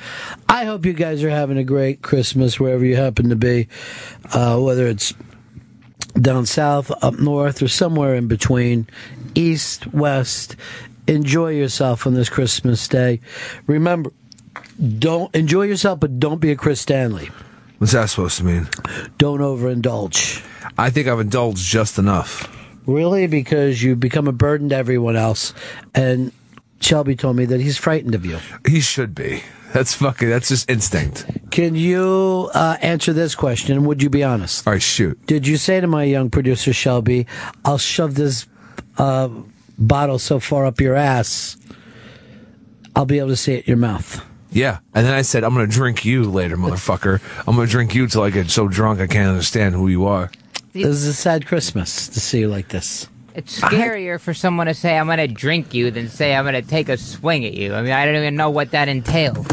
I 0.47 0.65
hope 0.65 0.85
you 0.85 0.93
guys 0.93 1.23
are 1.23 1.29
having 1.29 1.57
a 1.57 1.63
great 1.63 2.01
Christmas 2.01 2.59
wherever 2.59 2.85
you 2.85 2.95
happen 2.95 3.29
to 3.29 3.35
be, 3.35 3.67
uh, 4.33 4.59
whether 4.59 4.85
it's 4.87 5.13
down 6.19 6.45
south, 6.45 6.91
up 7.03 7.19
north, 7.19 7.61
or 7.61 7.67
somewhere 7.67 8.15
in 8.15 8.27
between, 8.27 8.87
east, 9.35 9.87
west. 9.93 10.55
Enjoy 11.07 11.49
yourself 11.51 12.05
on 12.05 12.13
this 12.15 12.29
Christmas 12.29 12.85
day. 12.87 13.21
Remember, 13.65 14.11
don't 14.99 15.33
enjoy 15.35 15.63
yourself, 15.63 15.99
but 15.99 16.19
don't 16.19 16.39
be 16.39 16.51
a 16.51 16.55
Chris 16.55 16.81
Stanley. 16.81 17.29
What's 17.77 17.93
that 17.93 18.09
supposed 18.09 18.37
to 18.37 18.43
mean? 18.43 18.67
Don't 19.17 19.39
overindulge. 19.39 20.43
I 20.77 20.89
think 20.89 21.07
I've 21.07 21.19
indulged 21.19 21.65
just 21.65 21.97
enough. 21.97 22.51
Really? 22.85 23.27
Because 23.27 23.83
you 23.83 23.95
become 23.95 24.27
a 24.27 24.31
burden 24.31 24.69
to 24.69 24.75
everyone 24.75 25.15
else. 25.15 25.53
And 25.93 26.31
Shelby 26.79 27.15
told 27.15 27.35
me 27.35 27.45
that 27.45 27.59
he's 27.59 27.77
frightened 27.77 28.15
of 28.15 28.25
you. 28.25 28.39
He 28.65 28.79
should 28.79 29.13
be. 29.13 29.43
That's 29.73 29.93
fucking. 29.93 30.29
That's 30.29 30.47
just 30.47 30.69
instinct. 30.69 31.25
Can 31.51 31.75
you 31.75 32.49
uh, 32.53 32.77
answer 32.81 33.13
this 33.13 33.35
question? 33.35 33.83
Would 33.85 34.01
you 34.01 34.09
be 34.09 34.23
honest? 34.23 34.65
All 34.65 34.73
right, 34.73 34.81
shoot. 34.81 35.23
Did 35.27 35.45
you 35.45 35.57
say 35.57 35.81
to 35.81 35.87
my 35.87 36.03
young 36.03 36.29
producer 36.29 36.71
Shelby, 36.73 37.27
"I'll 37.65 37.77
shove 37.77 38.15
this 38.15 38.47
uh, 38.97 39.29
bottle 39.77 40.19
so 40.19 40.39
far 40.39 40.65
up 40.65 40.79
your 40.79 40.95
ass, 40.95 41.57
I'll 42.95 43.05
be 43.05 43.19
able 43.19 43.29
to 43.29 43.35
see 43.35 43.53
it 43.55 43.65
in 43.65 43.71
your 43.71 43.77
mouth"? 43.77 44.26
Yeah. 44.51 44.79
And 44.93 45.05
then 45.05 45.13
I 45.13 45.21
said, 45.21 45.43
I'm 45.43 45.53
going 45.53 45.67
to 45.67 45.71
drink 45.71 46.05
you 46.05 46.23
later, 46.29 46.57
motherfucker. 46.57 47.21
I'm 47.47 47.55
going 47.55 47.67
to 47.67 47.71
drink 47.71 47.93
you 47.95 48.07
till 48.07 48.23
I 48.23 48.29
get 48.29 48.49
so 48.49 48.67
drunk 48.67 48.99
I 48.99 49.07
can't 49.07 49.29
understand 49.29 49.75
who 49.75 49.87
you 49.87 50.05
are. 50.05 50.31
This 50.73 50.85
is 50.85 51.05
a 51.05 51.13
sad 51.13 51.45
Christmas 51.45 52.07
to 52.09 52.19
see 52.19 52.39
you 52.39 52.47
like 52.47 52.69
this. 52.69 53.07
It's 53.33 53.59
scarier 53.59 54.19
for 54.19 54.33
someone 54.33 54.67
to 54.67 54.73
say 54.73 54.97
I'm 54.97 55.05
going 55.05 55.19
to 55.19 55.27
drink 55.27 55.73
you 55.73 55.91
than 55.91 56.09
say 56.09 56.35
I'm 56.35 56.43
going 56.43 56.61
to 56.61 56.67
take 56.67 56.89
a 56.89 56.97
swing 56.97 57.45
at 57.45 57.53
you. 57.53 57.73
I 57.73 57.81
mean, 57.81 57.91
I 57.91 58.05
don't 58.05 58.15
even 58.15 58.35
know 58.35 58.49
what 58.49 58.71
that 58.71 58.87
entails. 58.87 59.45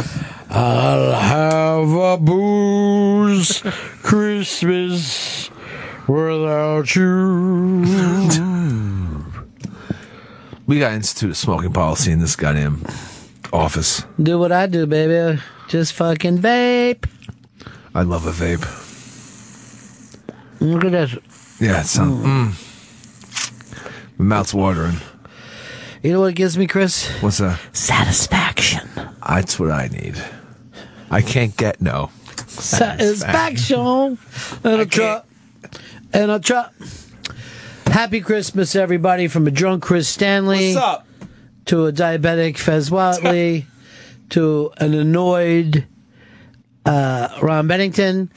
I'll 0.48 1.12
have 1.12 1.90
a 1.90 2.16
booze 2.16 3.60
Christmas 4.02 5.50
without 6.06 6.94
you. 6.96 7.84
We 10.66 10.78
got 10.78 10.94
institute 10.94 11.30
a 11.30 11.34
smoking 11.34 11.74
policy 11.74 12.10
in 12.10 12.20
this 12.20 12.36
goddamn 12.36 12.82
office. 13.52 14.04
do 14.22 14.38
what 14.38 14.52
I 14.52 14.66
do, 14.66 14.86
baby. 14.86 15.40
Just 15.68 15.92
fucking 15.94 16.38
vape. 16.38 17.08
I 17.94 18.02
love 18.02 18.26
a 18.26 18.32
vape. 18.32 18.64
Look 20.60 20.84
at 20.84 20.92
this. 20.92 21.16
Yeah, 21.60 21.80
it's 21.80 21.98
um, 21.98 22.54
mm. 22.54 24.18
My 24.18 24.24
mouth's 24.24 24.54
watering. 24.54 24.96
You 26.02 26.12
know 26.12 26.20
what 26.20 26.30
it 26.30 26.36
gives 26.36 26.58
me, 26.58 26.66
Chris? 26.66 27.08
What's 27.22 27.38
that? 27.38 27.58
Satisfaction. 27.72 28.88
That's 29.26 29.58
what 29.58 29.70
I 29.70 29.88
need. 29.88 30.22
I 31.10 31.22
can't 31.22 31.56
get 31.56 31.80
no. 31.80 32.10
Satisfaction. 32.46 34.18
And 34.64 34.80
a 34.80 34.86
truck. 34.86 35.26
And 36.12 36.30
a 36.30 36.40
truck. 36.40 36.74
Happy 37.86 38.20
Christmas, 38.20 38.74
everybody, 38.76 39.28
from 39.28 39.46
a 39.46 39.50
drunk 39.50 39.82
Chris 39.82 40.08
Stanley. 40.08 40.74
What's 40.74 40.84
up? 40.84 41.06
To 41.66 41.86
a 41.86 41.93
diabetic 41.93 42.59
Fez 42.59 42.91
Whatley. 42.91 43.65
to 44.31 44.73
an 44.78 44.95
annoyed 44.95 45.86
uh, 46.85 47.28
Ron 47.41 47.66
Bennington. 47.66 48.31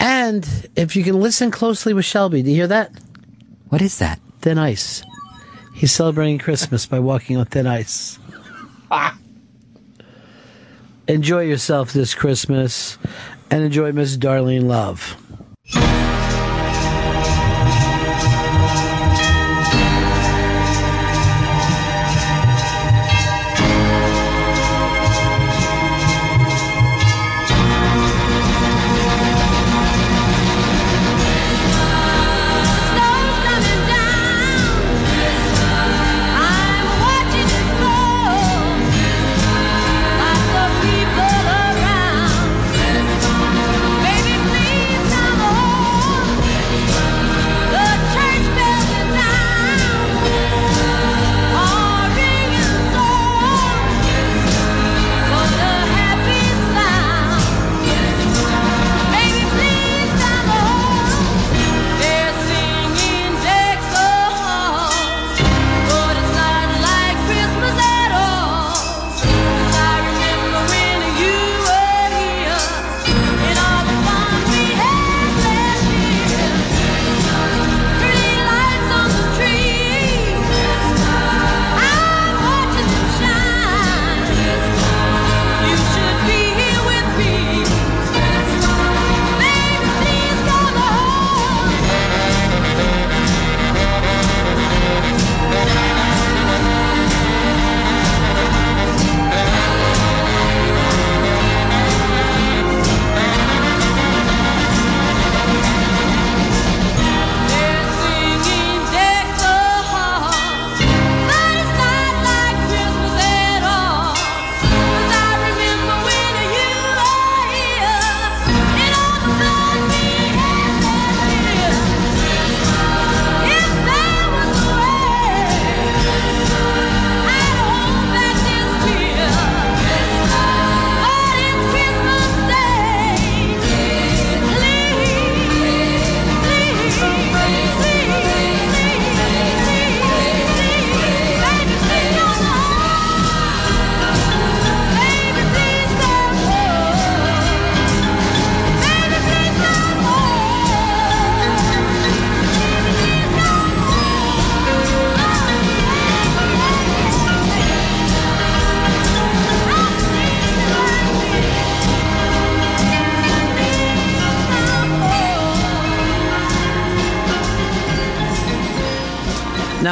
And 0.00 0.68
if 0.76 0.96
you 0.96 1.04
can 1.04 1.20
listen 1.20 1.50
closely 1.50 1.94
with 1.94 2.04
Shelby, 2.04 2.42
do 2.42 2.50
you 2.50 2.56
hear 2.56 2.66
that? 2.66 2.92
What 3.68 3.82
is 3.82 3.98
that? 3.98 4.20
Thin 4.40 4.58
ice. 4.58 5.02
He's 5.74 5.92
celebrating 5.92 6.38
Christmas 6.38 6.86
by 6.86 6.98
walking 7.00 7.36
on 7.36 7.46
thin 7.46 7.66
ice. 7.66 8.18
Enjoy 11.08 11.40
yourself 11.40 11.92
this 11.92 12.14
Christmas 12.14 12.96
and 13.50 13.62
enjoy 13.62 13.92
Miss 13.92 14.16
Darlene 14.16 14.64
Love. 14.64 15.22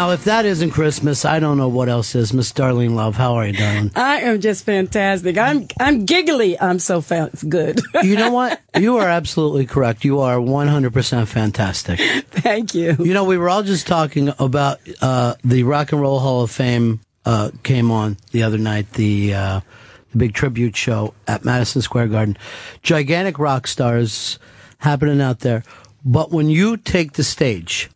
Now, 0.03 0.11
if 0.11 0.25
that 0.25 0.45
isn't 0.47 0.73
Christmas, 0.73 1.25
I 1.25 1.39
don't 1.39 1.59
know 1.59 1.69
what 1.69 1.89
else 1.89 2.17
is. 2.17 2.33
Miss 2.33 2.53
Darlene 2.53 2.97
Love, 2.97 3.15
how 3.15 3.35
are 3.35 3.47
you, 3.47 3.53
darling? 3.53 3.93
I 3.97 4.23
am 4.23 4.41
just 4.41 4.65
fantastic. 4.65 5.39
I'm 5.39 5.69
I'm 5.79 6.07
giggly. 6.07 6.61
I'm 6.61 6.81
so 6.81 7.01
fa- 7.01 7.31
good. 7.49 7.81
you 8.03 8.17
know 8.17 8.33
what? 8.33 8.61
You 8.77 8.97
are 8.97 9.09
absolutely 9.09 9.65
correct. 9.65 10.05
You 10.05 10.19
are 10.19 10.39
100% 10.39 11.29
fantastic. 11.29 12.01
Thank 12.33 12.75
you. 12.75 12.97
You 12.99 13.15
know, 13.15 13.23
we 13.23 13.39
were 13.39 13.49
all 13.49 13.63
just 13.63 13.87
talking 13.87 14.33
about 14.41 14.81
uh, 15.01 15.37
the 15.45 15.63
Rock 15.63 15.93
and 15.93 16.01
Roll 16.01 16.19
Hall 16.19 16.43
of 16.43 16.51
Fame 16.51 16.99
uh, 17.25 17.53
came 17.63 17.93
on 17.93 18.17
the 18.33 18.43
other 18.43 18.59
night, 18.59 18.95
the, 18.95 19.35
uh, 19.35 19.61
the 20.11 20.19
big 20.19 20.35
tribute 20.35 20.75
show 20.77 21.15
at 21.29 21.45
Madison 21.45 21.81
Square 21.81 22.09
Garden. 22.09 22.37
Gigantic 22.83 23.39
rock 23.39 23.69
stars 23.69 24.41
happening 24.79 25.21
out 25.21 25.39
there. 25.39 25.63
But 26.05 26.33
when 26.33 26.49
you 26.49 26.77
take 26.77 27.13
the 27.13 27.23
stage, 27.23 27.89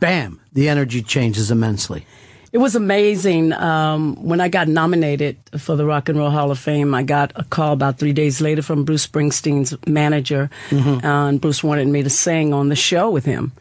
bam, 0.00 0.40
the 0.52 0.68
energy 0.68 1.02
changes 1.02 1.50
immensely. 1.50 2.06
It 2.52 2.58
was 2.58 2.74
amazing. 2.76 3.54
Um, 3.54 4.14
when 4.22 4.38
I 4.42 4.48
got 4.48 4.68
nominated 4.68 5.38
for 5.56 5.74
the 5.74 5.86
Rock 5.86 6.10
and 6.10 6.18
Roll 6.18 6.28
Hall 6.28 6.50
of 6.50 6.58
Fame, 6.58 6.94
I 6.94 7.02
got 7.02 7.32
a 7.34 7.44
call 7.44 7.72
about 7.72 7.98
three 7.98 8.12
days 8.12 8.42
later 8.42 8.60
from 8.60 8.84
Bruce 8.84 9.06
Springsteen's 9.06 9.74
manager, 9.86 10.50
Mm-hmm. 10.68 11.04
and 11.06 11.40
Bruce 11.40 11.64
wanted 11.64 11.88
me 11.88 12.02
to 12.02 12.10
sing 12.10 12.52
on 12.52 12.68
the 12.68 12.76
show 12.76 13.08
with 13.10 13.24
him. 13.24 13.52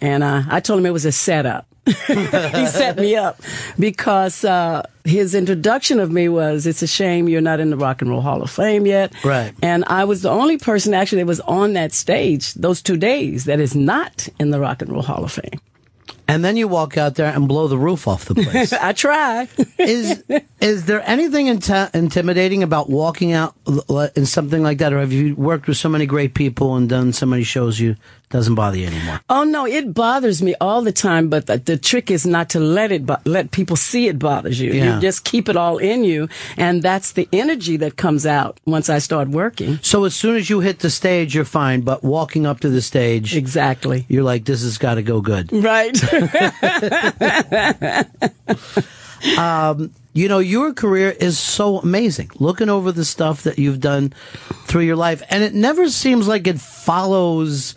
And 0.00 0.22
uh, 0.24 0.44
I 0.48 0.60
told 0.60 0.80
him 0.80 0.86
it 0.86 0.94
was 0.94 1.04
a 1.04 1.12
setup. 1.12 1.66
he 2.06 2.66
set 2.66 2.96
me 2.96 3.16
up 3.16 3.40
because 3.78 4.44
uh, 4.44 4.86
his 5.04 5.34
introduction 5.34 6.00
of 6.00 6.10
me 6.10 6.28
was, 6.28 6.66
"It's 6.66 6.82
a 6.82 6.86
shame 6.86 7.28
you're 7.28 7.40
not 7.40 7.60
in 7.60 7.70
the 7.70 7.76
Rock 7.76 8.02
and 8.02 8.10
Roll 8.10 8.20
Hall 8.20 8.42
of 8.42 8.50
Fame 8.50 8.86
yet." 8.86 9.12
Right. 9.24 9.52
And 9.62 9.84
I 9.86 10.04
was 10.04 10.22
the 10.22 10.30
only 10.30 10.58
person 10.58 10.94
actually 10.94 11.22
that 11.22 11.26
was 11.26 11.40
on 11.40 11.72
that 11.74 11.92
stage 11.92 12.54
those 12.54 12.82
two 12.82 12.96
days 12.96 13.44
that 13.44 13.60
is 13.60 13.74
not 13.74 14.28
in 14.38 14.50
the 14.50 14.60
Rock 14.60 14.82
and 14.82 14.92
Roll 14.92 15.02
Hall 15.02 15.24
of 15.24 15.32
Fame. 15.32 15.60
And 16.30 16.44
then 16.44 16.58
you 16.58 16.68
walk 16.68 16.98
out 16.98 17.14
there 17.14 17.32
and 17.34 17.48
blow 17.48 17.68
the 17.68 17.78
roof 17.78 18.06
off 18.06 18.26
the 18.26 18.34
place. 18.34 18.72
I 18.88 18.92
try. 18.92 19.48
is 19.78 20.22
is 20.60 20.84
there 20.84 21.02
anything 21.08 21.46
inti- 21.46 21.94
intimidating 21.94 22.62
about 22.62 22.90
walking 22.90 23.32
out 23.32 23.54
l- 23.66 24.10
in 24.14 24.26
something 24.26 24.62
like 24.62 24.76
that, 24.78 24.92
or 24.92 25.00
have 25.00 25.12
you 25.12 25.34
worked 25.36 25.66
with 25.66 25.78
so 25.78 25.88
many 25.88 26.04
great 26.04 26.34
people 26.34 26.76
and 26.76 26.86
done 26.86 27.14
so 27.14 27.24
many 27.24 27.44
shows 27.44 27.80
you 27.80 27.96
doesn't 28.30 28.54
bother 28.54 28.76
you 28.76 28.86
anymore? 28.86 29.20
Oh 29.30 29.44
no, 29.44 29.66
it 29.66 29.94
bothers 29.94 30.42
me 30.42 30.54
all 30.60 30.82
the 30.82 30.92
time. 30.92 31.28
But 31.28 31.46
the, 31.46 31.58
the 31.58 31.76
trick 31.76 32.10
is 32.10 32.26
not 32.26 32.50
to 32.50 32.60
let 32.60 32.92
it 32.92 33.06
bo- 33.06 33.20
let 33.24 33.50
people 33.50 33.76
see 33.76 34.08
it 34.08 34.18
bothers 34.18 34.60
you. 34.60 34.72
Yeah. 34.72 34.96
You 34.96 35.00
just 35.00 35.24
keep 35.24 35.48
it 35.48 35.56
all 35.56 35.78
in 35.78 36.04
you, 36.04 36.28
and 36.56 36.82
that's 36.82 37.12
the 37.12 37.28
energy 37.32 37.76
that 37.78 37.96
comes 37.96 38.26
out 38.26 38.60
once 38.66 38.90
I 38.90 38.98
start 38.98 39.28
working. 39.28 39.78
So 39.82 40.04
as 40.04 40.14
soon 40.14 40.36
as 40.36 40.50
you 40.50 40.60
hit 40.60 40.80
the 40.80 40.90
stage, 40.90 41.34
you're 41.34 41.44
fine, 41.44 41.80
but 41.80 42.04
walking 42.04 42.44
up 42.44 42.60
to 42.60 42.68
the 42.68 42.82
stage, 42.82 43.34
exactly, 43.34 44.04
you're 44.08 44.22
like, 44.22 44.44
this 44.44 44.62
has 44.62 44.78
got 44.78 44.94
to 44.94 45.02
go 45.02 45.20
good. 45.20 45.50
Right. 45.52 45.96
um, 49.38 49.90
you 50.18 50.28
know, 50.28 50.38
your 50.40 50.72
career 50.72 51.10
is 51.10 51.38
so 51.38 51.78
amazing. 51.78 52.30
Looking 52.40 52.68
over 52.68 52.90
the 52.90 53.04
stuff 53.04 53.42
that 53.42 53.58
you've 53.58 53.80
done 53.80 54.12
through 54.66 54.82
your 54.82 54.96
life, 54.96 55.22
and 55.30 55.44
it 55.44 55.54
never 55.54 55.88
seems 55.88 56.26
like 56.26 56.46
it 56.46 56.60
follows 56.60 57.74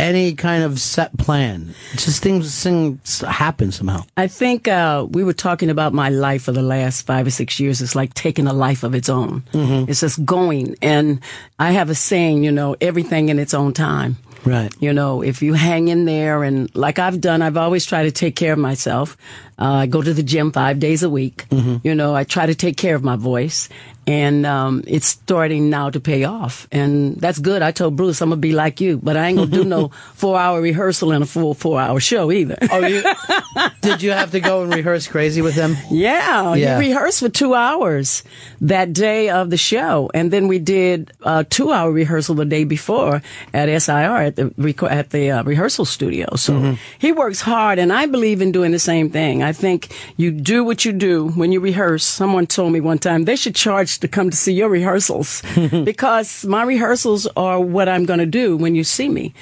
any 0.00 0.34
kind 0.34 0.64
of 0.64 0.80
set 0.80 1.16
plan. 1.18 1.74
Just 1.92 2.22
things, 2.22 2.62
things 2.62 3.20
happen 3.20 3.70
somehow. 3.70 4.02
I 4.16 4.26
think 4.26 4.66
uh, 4.66 5.06
we 5.08 5.22
were 5.22 5.34
talking 5.34 5.70
about 5.70 5.92
my 5.92 6.08
life 6.08 6.44
for 6.44 6.52
the 6.52 6.62
last 6.62 7.02
five 7.02 7.26
or 7.26 7.30
six 7.30 7.60
years. 7.60 7.80
It's 7.80 7.94
like 7.94 8.14
taking 8.14 8.46
a 8.46 8.52
life 8.52 8.82
of 8.82 8.94
its 8.94 9.08
own. 9.08 9.42
Mm-hmm. 9.52 9.90
It's 9.90 10.00
just 10.00 10.24
going. 10.24 10.76
And 10.82 11.20
I 11.58 11.72
have 11.72 11.90
a 11.90 11.94
saying, 11.94 12.42
you 12.42 12.50
know, 12.50 12.74
everything 12.80 13.28
in 13.28 13.38
its 13.38 13.54
own 13.54 13.74
time. 13.74 14.16
Right. 14.44 14.72
You 14.80 14.94
know, 14.94 15.22
if 15.22 15.42
you 15.42 15.52
hang 15.52 15.88
in 15.88 16.06
there 16.06 16.42
and 16.44 16.74
like 16.74 16.98
I've 16.98 17.20
done, 17.20 17.42
I've 17.42 17.58
always 17.58 17.84
tried 17.84 18.04
to 18.04 18.10
take 18.10 18.36
care 18.36 18.54
of 18.54 18.58
myself. 18.58 19.18
Uh, 19.58 19.84
I 19.84 19.86
go 19.86 20.00
to 20.00 20.14
the 20.14 20.22
gym 20.22 20.50
five 20.50 20.78
days 20.78 21.02
a 21.02 21.10
week. 21.10 21.44
You 21.84 21.94
know, 21.94 22.14
I 22.14 22.24
try 22.24 22.46
to 22.46 22.54
take 22.54 22.78
care 22.78 22.94
of 22.94 23.04
my 23.04 23.16
voice 23.16 23.68
and, 24.10 24.44
um, 24.46 24.82
it's 24.86 25.06
starting 25.06 25.70
now 25.70 25.90
to 25.90 26.00
pay 26.00 26.24
off. 26.24 26.66
And 26.72 27.16
that's 27.20 27.38
good. 27.38 27.62
I 27.62 27.70
told 27.70 27.96
Bruce, 27.96 28.20
I'm 28.22 28.30
going 28.30 28.38
to 28.40 28.48
be 28.48 28.52
like 28.52 28.80
you, 28.80 28.98
but 28.98 29.16
I 29.16 29.28
ain't 29.28 29.36
going 29.38 29.50
to 29.50 29.56
do 29.62 29.64
no 29.64 29.88
four 30.14 30.38
hour 30.38 30.60
rehearsal 30.60 31.12
and 31.12 31.22
a 31.22 31.26
full 31.26 31.54
four 31.54 31.80
hour 31.80 32.00
show 32.00 32.30
either. 32.32 32.56
Oh, 32.72 32.80
you, 32.86 33.02
did 33.82 34.02
you 34.02 34.10
have 34.12 34.30
to 34.32 34.40
go 34.40 34.62
and 34.62 34.74
rehearse 34.74 35.06
crazy 35.06 35.42
with 35.42 35.54
them? 35.54 35.76
Yeah, 35.90 36.54
Yeah. 36.54 36.74
you 36.74 36.88
rehearsed 36.88 37.20
for 37.20 37.28
two 37.28 37.54
hours 37.54 38.22
that 38.60 38.92
day 38.92 39.28
of 39.30 39.50
the 39.50 39.56
show, 39.56 40.10
and 40.14 40.30
then 40.32 40.48
we 40.48 40.58
did 40.58 41.12
a 41.22 41.44
two-hour 41.44 41.90
rehearsal 41.92 42.34
the 42.34 42.44
day 42.44 42.64
before 42.64 43.22
at 43.54 43.68
SIR 43.82 44.16
at 44.28 44.36
the 44.36 44.50
at 44.90 45.10
the 45.10 45.30
uh, 45.30 45.42
rehearsal 45.44 45.84
studio. 45.84 46.26
So 46.36 46.50
Mm-hmm. 46.54 46.74
he 46.98 47.12
works 47.12 47.40
hard, 47.40 47.78
and 47.78 47.92
I 47.92 48.06
believe 48.06 48.42
in 48.42 48.50
doing 48.52 48.72
the 48.72 48.78
same 48.78 49.10
thing. 49.10 49.42
I 49.42 49.52
think 49.52 49.88
you 50.16 50.30
do 50.32 50.64
what 50.64 50.84
you 50.84 50.92
do 50.92 51.28
when 51.28 51.52
you 51.52 51.60
rehearse. 51.60 52.04
Someone 52.04 52.46
told 52.46 52.72
me 52.72 52.80
one 52.80 52.98
time 52.98 53.24
they 53.24 53.36
should 53.36 53.54
charge 53.54 53.99
to 54.00 54.08
come 54.08 54.30
to 54.30 54.36
see 54.36 54.52
your 54.52 54.68
rehearsals 54.68 55.42
because 55.84 56.44
my 56.44 56.62
rehearsals 56.62 57.26
are 57.36 57.60
what 57.60 57.88
I'm 57.88 58.04
going 58.04 58.20
to 58.20 58.26
do 58.26 58.56
when 58.56 58.74
you 58.74 58.84
see 58.84 59.08
me. 59.08 59.34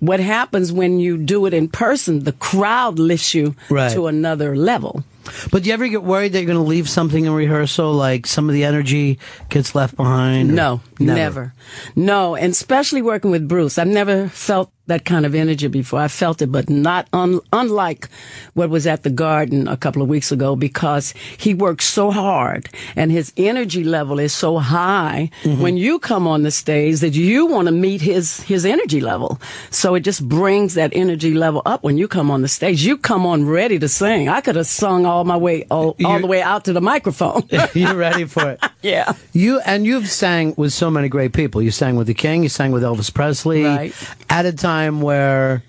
What 0.00 0.20
happens 0.20 0.72
when 0.72 1.00
you 1.00 1.16
do 1.16 1.46
it 1.46 1.54
in 1.54 1.68
person? 1.68 2.24
The 2.24 2.32
crowd 2.32 2.98
lifts 2.98 3.34
you 3.34 3.54
Right. 3.70 3.92
to 3.92 4.06
another 4.08 4.54
level. 4.54 5.04
But 5.50 5.62
do 5.62 5.68
you 5.68 5.74
ever 5.74 5.88
get 5.88 6.04
worried 6.04 6.32
that 6.32 6.38
you're 6.40 6.46
going 6.46 6.58
to 6.58 6.62
leave 6.62 6.88
something 6.88 7.24
in 7.24 7.32
rehearsal, 7.32 7.92
like 7.94 8.26
some 8.26 8.48
of 8.48 8.54
the 8.54 8.64
energy 8.64 9.18
gets 9.48 9.74
left 9.74 9.96
behind? 9.96 10.54
No, 10.54 10.80
never. 11.00 11.52
No, 11.96 12.36
and 12.36 12.52
especially 12.52 13.02
working 13.02 13.30
with 13.32 13.48
Bruce. 13.48 13.78
I've 13.78 13.88
never 13.88 14.28
felt 14.28 14.70
that 14.86 15.04
kind 15.04 15.26
of 15.26 15.34
energy 15.34 15.66
before. 15.68 16.00
I 16.00 16.08
felt 16.08 16.42
it, 16.42 16.52
but 16.52 16.70
not 16.70 17.08
un- 17.12 17.40
unlike 17.52 18.08
what 18.54 18.70
was 18.70 18.86
at 18.86 19.02
the 19.02 19.10
garden 19.10 19.68
a 19.68 19.76
couple 19.76 20.02
of 20.02 20.08
weeks 20.08 20.30
ago 20.32 20.56
because 20.56 21.12
he 21.36 21.54
works 21.54 21.84
so 21.84 22.10
hard 22.10 22.68
and 22.94 23.10
his 23.10 23.32
energy 23.36 23.84
level 23.84 24.18
is 24.18 24.32
so 24.32 24.58
high 24.58 25.30
mm-hmm. 25.42 25.60
when 25.60 25.76
you 25.76 25.98
come 25.98 26.26
on 26.26 26.42
the 26.42 26.50
stage 26.50 27.00
that 27.00 27.14
you 27.14 27.46
want 27.46 27.66
to 27.66 27.72
meet 27.72 28.00
his, 28.00 28.40
his 28.42 28.64
energy 28.64 29.00
level. 29.00 29.40
So 29.70 29.94
it 29.94 30.00
just 30.00 30.26
brings 30.28 30.74
that 30.74 30.92
energy 30.94 31.34
level 31.34 31.62
up 31.66 31.82
when 31.82 31.98
you 31.98 32.08
come 32.08 32.30
on 32.30 32.42
the 32.42 32.48
stage. 32.48 32.84
You 32.84 32.96
come 32.96 33.26
on 33.26 33.46
ready 33.46 33.78
to 33.78 33.88
sing. 33.88 34.28
I 34.28 34.40
could 34.40 34.56
have 34.56 34.66
sung 34.66 35.06
all 35.06 35.24
my 35.24 35.36
way, 35.36 35.64
all, 35.70 35.96
all 36.04 36.20
the 36.20 36.26
way 36.26 36.42
out 36.42 36.64
to 36.66 36.72
the 36.72 36.80
microphone. 36.80 37.42
you're 37.74 37.94
ready 37.94 38.24
for 38.24 38.50
it. 38.50 38.60
yeah. 38.82 39.14
You 39.32 39.60
and 39.60 39.84
you've 39.84 40.08
sang 40.08 40.54
with 40.56 40.72
so 40.72 40.90
many 40.90 41.08
great 41.08 41.32
people. 41.32 41.60
You 41.60 41.70
sang 41.70 41.96
with 41.96 42.06
the 42.06 42.14
King. 42.14 42.42
You 42.42 42.48
sang 42.48 42.72
with 42.72 42.82
Elvis 42.82 43.12
Presley. 43.12 43.64
Right. 43.64 43.94
At 44.30 44.46
a 44.46 44.52
time 44.52 44.75
where, 45.00 45.62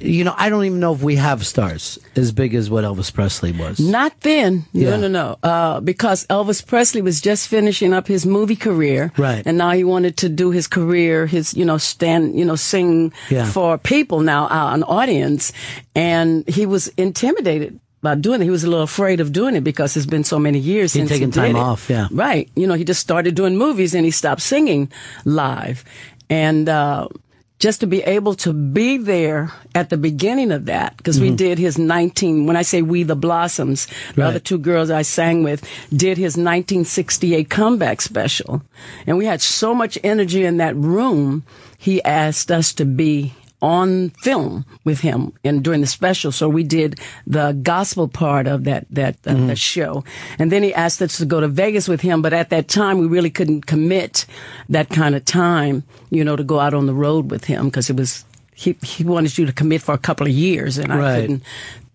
you 0.00 0.22
know, 0.22 0.34
I 0.36 0.48
don't 0.48 0.64
even 0.64 0.78
know 0.78 0.94
if 0.94 1.02
we 1.02 1.16
have 1.16 1.44
stars 1.44 1.98
as 2.14 2.30
big 2.30 2.54
as 2.54 2.70
what 2.70 2.84
Elvis 2.84 3.12
Presley 3.12 3.50
was. 3.52 3.80
Not 3.80 4.20
then. 4.20 4.64
Yeah. 4.72 4.90
No, 4.90 4.96
no, 4.96 5.08
no. 5.08 5.38
Uh, 5.42 5.80
because 5.80 6.24
Elvis 6.28 6.64
Presley 6.64 7.02
was 7.02 7.20
just 7.20 7.48
finishing 7.48 7.92
up 7.92 8.06
his 8.06 8.24
movie 8.24 8.54
career. 8.56 9.12
Right. 9.18 9.42
And 9.44 9.58
now 9.58 9.72
he 9.72 9.82
wanted 9.82 10.16
to 10.18 10.28
do 10.28 10.50
his 10.52 10.68
career, 10.68 11.26
his, 11.26 11.52
you 11.54 11.64
know, 11.64 11.78
stand, 11.78 12.38
you 12.38 12.44
know, 12.44 12.54
sing 12.56 13.12
Yeah. 13.28 13.46
for 13.50 13.76
people 13.78 14.20
now, 14.20 14.44
uh, 14.46 14.72
an 14.74 14.84
audience. 14.84 15.52
And 15.96 16.48
he 16.48 16.64
was 16.64 16.88
intimidated 16.96 17.80
by 18.00 18.14
doing 18.14 18.40
it. 18.40 18.44
He 18.44 18.50
was 18.50 18.62
a 18.62 18.68
little 18.70 18.84
afraid 18.84 19.18
of 19.18 19.32
doing 19.32 19.56
it 19.56 19.64
because 19.64 19.96
it's 19.96 20.06
been 20.06 20.22
so 20.22 20.38
many 20.38 20.60
years 20.60 20.92
He'd 20.92 21.00
since 21.00 21.10
taken 21.10 21.30
he 21.30 21.32
did 21.32 21.40
time 21.40 21.56
it. 21.56 21.58
off, 21.58 21.90
yeah. 21.90 22.06
Right. 22.12 22.48
You 22.54 22.68
know, 22.68 22.74
he 22.74 22.84
just 22.84 23.00
started 23.00 23.34
doing 23.34 23.56
movies 23.56 23.92
and 23.96 24.04
he 24.04 24.12
stopped 24.12 24.42
singing 24.42 24.92
live. 25.24 25.82
And, 26.30 26.68
uh, 26.68 27.08
just 27.58 27.80
to 27.80 27.86
be 27.86 28.02
able 28.02 28.34
to 28.34 28.52
be 28.52 28.96
there 28.98 29.50
at 29.74 29.90
the 29.90 29.96
beginning 29.96 30.52
of 30.52 30.66
that, 30.66 30.96
because 30.96 31.20
we 31.20 31.30
Mhm. 31.30 31.36
did 31.36 31.58
his 31.58 31.76
19, 31.76 32.46
when 32.46 32.56
I 32.56 32.62
say 32.62 32.82
we, 32.82 33.02
the 33.02 33.16
Blossoms, 33.16 33.86
the 34.14 34.24
other 34.24 34.38
two 34.38 34.58
girls 34.58 34.90
I 34.90 35.02
sang 35.02 35.42
with, 35.42 35.62
did 35.94 36.18
his 36.18 36.36
1968 36.36 37.50
comeback 37.50 38.00
special. 38.00 38.62
And 39.06 39.18
we 39.18 39.26
had 39.26 39.40
so 39.42 39.74
much 39.74 39.98
energy 40.04 40.44
in 40.44 40.58
that 40.58 40.76
room, 40.76 41.42
he 41.76 42.02
asked 42.04 42.50
us 42.50 42.72
to 42.74 42.84
be 42.84 43.34
on 43.60 44.10
film 44.22 44.64
with 44.84 45.00
him 45.00 45.32
and 45.44 45.64
during 45.64 45.80
the 45.80 45.86
special. 45.86 46.30
So 46.30 46.48
we 46.48 46.62
did 46.62 47.00
the 47.26 47.52
gospel 47.62 48.06
part 48.08 48.46
of 48.46 48.64
that, 48.64 48.86
that, 48.90 49.16
uh, 49.26 49.30
Mm-hmm. 49.32 49.46
that 49.48 49.58
show. 49.58 50.04
And 50.38 50.52
then 50.52 50.62
he 50.62 50.72
asked 50.74 51.02
us 51.02 51.18
to 51.18 51.24
go 51.26 51.40
to 51.40 51.48
Vegas 51.48 51.88
with 51.88 52.00
him. 52.00 52.22
But 52.22 52.32
at 52.32 52.50
that 52.50 52.68
time, 52.68 52.98
we 52.98 53.06
really 53.06 53.30
couldn't 53.30 53.66
commit 53.66 54.26
that 54.68 54.88
kind 54.90 55.14
of 55.14 55.24
time, 55.24 55.82
you 56.10 56.24
know, 56.24 56.36
to 56.36 56.44
go 56.44 56.60
out 56.60 56.72
on 56.74 56.86
the 56.86 56.94
road 56.94 57.30
with 57.30 57.44
him 57.44 57.66
because 57.66 57.90
it 57.90 57.96
was, 57.96 58.24
he, 58.54 58.76
he 58.82 59.02
wanted 59.04 59.36
you 59.38 59.46
to 59.46 59.52
commit 59.52 59.82
for 59.82 59.92
a 59.94 59.98
couple 59.98 60.26
of 60.26 60.32
years 60.32 60.78
and 60.78 60.92
I 60.92 61.20
couldn't 61.20 61.42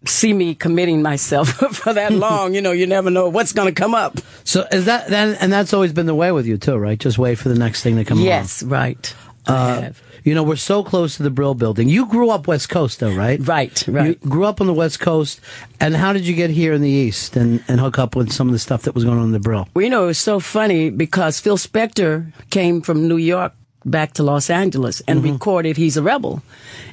see 0.06 0.34
me 0.34 0.54
committing 0.54 1.02
myself 1.02 1.50
for 1.76 1.94
that 1.94 2.12
long. 2.26 2.54
You 2.54 2.62
know, 2.62 2.72
you 2.74 2.86
never 2.88 3.10
know 3.10 3.30
what's 3.30 3.54
going 3.54 3.74
to 3.74 3.82
come 3.82 3.96
up. 3.96 4.18
So 4.44 4.68
is 4.72 4.84
that 4.86 5.08
then? 5.08 5.36
And 5.40 5.52
that's 5.52 5.74
always 5.74 5.94
been 5.94 6.08
the 6.08 6.16
way 6.16 6.32
with 6.34 6.46
you 6.46 6.58
too, 6.58 6.76
right? 6.78 7.00
Just 7.00 7.18
wait 7.18 7.36
for 7.36 7.48
the 7.50 7.56
next 7.58 7.84
thing 7.84 7.96
to 7.96 8.04
come 8.04 8.18
along. 8.18 8.28
Yes, 8.28 8.64
right. 8.64 9.16
Uh, 9.46 9.92
you 10.24 10.34
know, 10.34 10.44
we're 10.44 10.56
so 10.56 10.84
close 10.84 11.18
to 11.18 11.24
the 11.24 11.30
Brill 11.30 11.54
Building. 11.54 11.90
You 11.90 12.06
grew 12.06 12.30
up 12.30 12.48
West 12.48 12.70
Coast, 12.70 13.00
though, 13.02 13.14
right? 13.14 13.40
Right, 13.46 13.84
right. 13.88 14.08
You 14.08 14.16
grew 14.30 14.46
up 14.46 14.62
on 14.62 14.68
the 14.68 14.74
West 14.74 15.00
Coast, 15.02 15.42
and 15.82 15.96
how 15.96 16.14
did 16.14 16.26
you 16.26 16.34
get 16.34 16.50
here 16.50 16.72
in 16.74 16.82
the 16.82 16.90
East 16.90 17.36
and, 17.36 17.62
and 17.68 17.80
hook 17.80 18.00
up 18.00 18.16
with 18.16 18.32
some 18.32 18.48
of 18.48 18.54
the 18.54 18.60
stuff 18.60 18.84
that 18.84 18.96
was 18.96 19.04
going 19.04 19.18
on 19.18 19.26
in 19.26 19.32
the 19.34 19.40
Brill? 19.40 19.68
Well, 19.74 19.84
you 19.84 19.90
know, 19.90 20.04
it 20.06 20.08
was 20.08 20.20
so 20.20 20.40
funny 20.40 20.90
because 20.90 21.40
Phil 21.42 21.58
Spector 21.58 22.32
came 22.52 22.82
from 22.82 23.08
New 23.08 23.18
York 23.18 23.54
back 23.86 24.14
to 24.14 24.24
Los 24.24 24.50
Angeles 24.50 25.02
and 25.10 25.20
Mm-hmm. 25.22 25.34
recorded 25.34 25.76
He's 25.76 25.98
a 25.98 26.02
Rebel. 26.02 26.42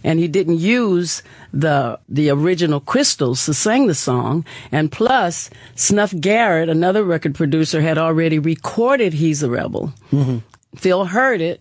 And 0.02 0.18
he 0.18 0.26
didn't 0.26 0.58
use 0.58 1.22
the 1.52 2.00
the 2.08 2.30
original 2.30 2.80
crystals 2.80 3.44
to 3.46 3.54
sing 3.54 3.86
the 3.86 3.94
song. 3.94 4.44
And 4.72 4.90
plus, 4.90 5.50
Snuff 5.76 6.12
Garrett, 6.18 6.68
another 6.68 7.04
record 7.04 7.36
producer, 7.36 7.80
had 7.80 7.96
already 7.96 8.40
recorded 8.40 9.12
He's 9.12 9.44
a 9.44 9.50
Rebel. 9.50 9.92
Mm-hmm. 10.10 10.38
Phil 10.76 11.04
heard 11.04 11.40
it, 11.40 11.60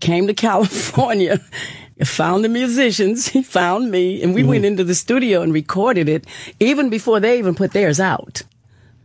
came 0.00 0.26
to 0.26 0.34
California, 0.48 1.40
found 2.04 2.44
the 2.44 2.48
musicians, 2.48 3.28
he 3.34 3.42
found 3.42 3.90
me, 3.90 4.22
and 4.22 4.34
we 4.34 4.40
Mm-hmm. 4.42 4.50
went 4.50 4.64
into 4.64 4.84
the 4.84 4.94
studio 4.94 5.42
and 5.42 5.52
recorded 5.52 6.08
it 6.08 6.24
even 6.60 6.88
before 6.90 7.20
they 7.20 7.38
even 7.38 7.54
put 7.54 7.72
theirs 7.72 7.98
out. 8.00 8.42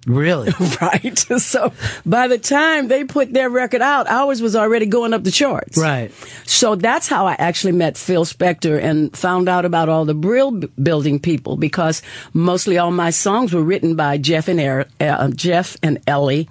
Really? 0.07 0.51
right. 0.81 1.25
So 1.41 1.73
by 2.05 2.27
the 2.27 2.37
time 2.37 2.87
they 2.87 3.03
put 3.03 3.33
their 3.33 3.49
record 3.49 3.81
out, 3.81 4.07
ours 4.07 4.41
was 4.41 4.55
already 4.55 4.85
going 4.85 5.13
up 5.13 5.23
the 5.23 5.31
charts. 5.31 5.77
Right. 5.77 6.11
So 6.45 6.75
that's 6.75 7.07
how 7.07 7.25
I 7.25 7.33
actually 7.33 7.73
met 7.73 7.97
Phil 7.97 8.25
Spector 8.25 8.81
and 8.81 9.15
found 9.15 9.49
out 9.49 9.65
about 9.65 9.89
all 9.89 10.05
the 10.05 10.13
Brill 10.13 10.51
b- 10.51 10.69
building 10.81 11.19
people 11.19 11.57
because 11.57 12.01
mostly 12.33 12.77
all 12.77 12.91
my 12.91 13.09
songs 13.09 13.53
were 13.53 13.63
written 13.63 13.95
by 13.95 14.17
Jeff 14.17 14.47
and 14.47 14.59
er- 14.59 14.87
uh, 14.99 15.29
Jeff 15.31 15.77
and 15.83 15.99
Ellie, 16.07 16.47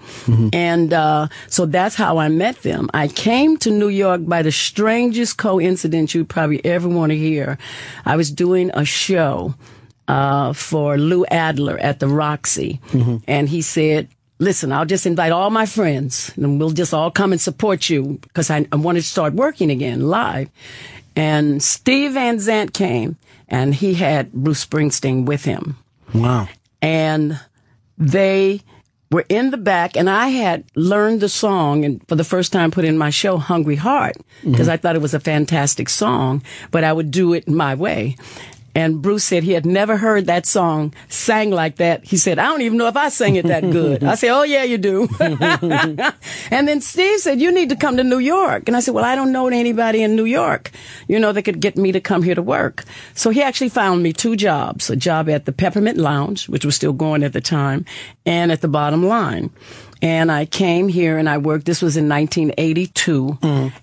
and 0.53 0.93
uh, 0.93 1.29
so 1.49 1.67
that's 1.67 1.95
how 1.95 2.19
I 2.19 2.29
met 2.29 2.63
them. 2.63 2.91
I 2.93 3.09
came 3.09 3.57
to 3.59 3.71
New 3.71 3.89
York 3.89 4.27
by 4.27 4.43
the 4.43 4.53
strangest 4.53 5.39
coincidence 5.39 6.15
you 6.15 6.25
probably 6.25 6.65
ever 6.65 6.89
want 6.89 7.11
to 7.11 7.17
hear. 7.19 7.59
I 8.05 8.17
was 8.17 8.31
doing 8.31 8.71
a 8.75 8.85
show 8.85 9.55
uh, 10.11 10.53
for 10.53 10.99
Lou 10.99 11.25
Adler 11.27 11.79
at 11.79 11.99
the 12.01 12.07
Roxy. 12.09 12.81
And 13.27 13.49
he 13.49 13.63
said, 13.63 14.09
Listen, 14.39 14.73
I'll 14.73 14.87
just 14.87 15.05
invite 15.07 15.33
all 15.33 15.51
my 15.51 15.67
friends 15.67 16.33
and 16.37 16.59
we'll 16.59 16.71
just 16.83 16.95
all 16.95 17.11
come 17.11 17.33
and 17.33 17.41
support 17.41 17.91
you 17.91 18.19
because 18.23 18.51
I, 18.51 18.67
I 18.73 18.77
wanted 18.77 19.03
to 19.03 19.07
start 19.07 19.35
working 19.35 19.71
again 19.71 20.01
live. 20.09 20.49
And 21.15 21.63
Steve 21.63 22.13
Van 22.15 22.39
Zandt 22.41 22.73
came 22.73 23.17
and 23.49 23.75
he 23.75 23.95
had 23.95 24.33
Bruce 24.33 24.65
Springsteen 24.65 25.27
with 25.27 25.45
him 25.45 25.77
Wow. 26.15 26.49
and 26.81 27.39
they 27.99 28.63
were 29.11 29.27
in 29.29 29.51
the 29.51 29.57
back 29.59 29.97
and 29.97 30.09
I 30.09 30.29
had 30.29 30.65
learned 30.77 31.21
the 31.21 31.29
song 31.29 31.85
and 31.85 32.01
for 32.09 32.15
the 32.17 32.25
first 32.25 32.53
time 32.53 32.71
put 32.71 32.85
in 32.85 32.97
my 32.97 33.11
show 33.11 33.37
Hungry 33.39 33.77
Heart 33.77 34.17
because 34.45 34.69
I 34.69 34.77
thought 34.79 34.97
it 34.97 35.03
was 35.03 35.15
a 35.15 35.21
fantastic 35.21 35.89
song, 35.91 36.43
but 36.71 36.83
I 36.85 36.93
would 36.93 37.11
do 37.11 37.35
it 37.35 37.47
my 37.49 37.75
way. 37.75 38.17
And 38.75 39.03
Bruce 39.03 39.25
said 39.25 39.43
he 39.43 39.53
had 39.53 39.67
never 39.67 39.97
heard 39.97 40.27
that 40.27 40.47
song 40.47 40.95
sang 41.09 41.51
like 41.51 41.77
that. 41.77 42.05
He 42.05 42.17
said, 42.17 42.39
I 42.39 42.45
don't 42.45 42.63
even 42.63 42.79
know 42.79 42.87
if 42.87 42.97
I 42.97 43.09
sang 43.09 43.37
it 43.37 43.47
that 43.47 43.63
good. 43.71 44.05
I 44.05 44.15
said, 44.15 44.31
Oh 44.31 44.43
yeah, 44.43 44.63
you 44.63 44.79
do. 44.79 45.09
and 45.21 46.69
then 46.69 46.81
Steve 46.81 47.21
said, 47.21 47.41
you 47.41 47.53
need 47.53 47.69
to 47.71 47.77
come 47.77 47.97
to 47.97 48.05
New 48.05 48.19
York. 48.19 48.69
And 48.69 48.77
I 48.77 48.81
said, 48.81 48.95
well, 48.95 49.05
I 49.05 49.15
don't 49.15 49.33
know 49.33 49.49
anybody 49.49 50.03
in 50.03 50.17
New 50.17 50.25
York, 50.25 50.71
you 51.09 51.19
know, 51.19 51.33
that 51.33 51.43
could 51.43 51.61
get 51.61 51.77
me 51.77 51.93
to 51.93 52.01
come 52.01 52.23
here 52.23 52.35
to 52.35 52.43
work. 52.43 52.85
So 53.15 53.31
he 53.31 53.43
actually 53.43 53.71
found 53.71 54.03
me 54.03 54.13
two 54.13 54.37
jobs, 54.37 54.91
a 54.91 54.97
job 54.97 55.29
at 55.29 55.45
the 55.45 55.53
Peppermint 55.53 55.99
Lounge, 55.99 56.49
which 56.49 56.65
was 56.65 56.77
still 56.77 56.93
going 56.93 57.23
at 57.23 57.33
the 57.33 57.41
time, 57.41 57.85
and 58.25 58.53
at 58.53 58.61
the 58.61 58.69
bottom 58.69 59.05
line. 59.07 59.51
And 60.03 60.33
I 60.33 60.47
came 60.47 60.89
here 60.89 61.19
and 61.19 61.29
I 61.29 61.39
worked. 61.39 61.67
This 61.67 61.83
was 61.83 61.97
in 61.97 62.09
1982. 62.09 63.39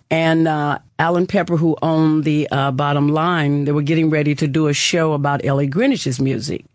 And 0.10 0.48
uh, 0.48 0.80
Alan 0.98 1.28
Pepper, 1.28 1.58
who 1.58 1.78
owned 1.82 2.24
the 2.24 2.48
uh, 2.50 2.72
bottom 2.72 3.10
line, 3.10 3.66
they 3.66 3.72
were 3.72 3.84
getting 3.84 4.10
ready 4.10 4.34
to 4.36 4.48
do 4.48 4.68
a 4.68 4.74
show 4.74 5.14
about 5.14 5.46
Ellie 5.46 5.68
Greenwich's 5.68 6.20
music. 6.20 6.66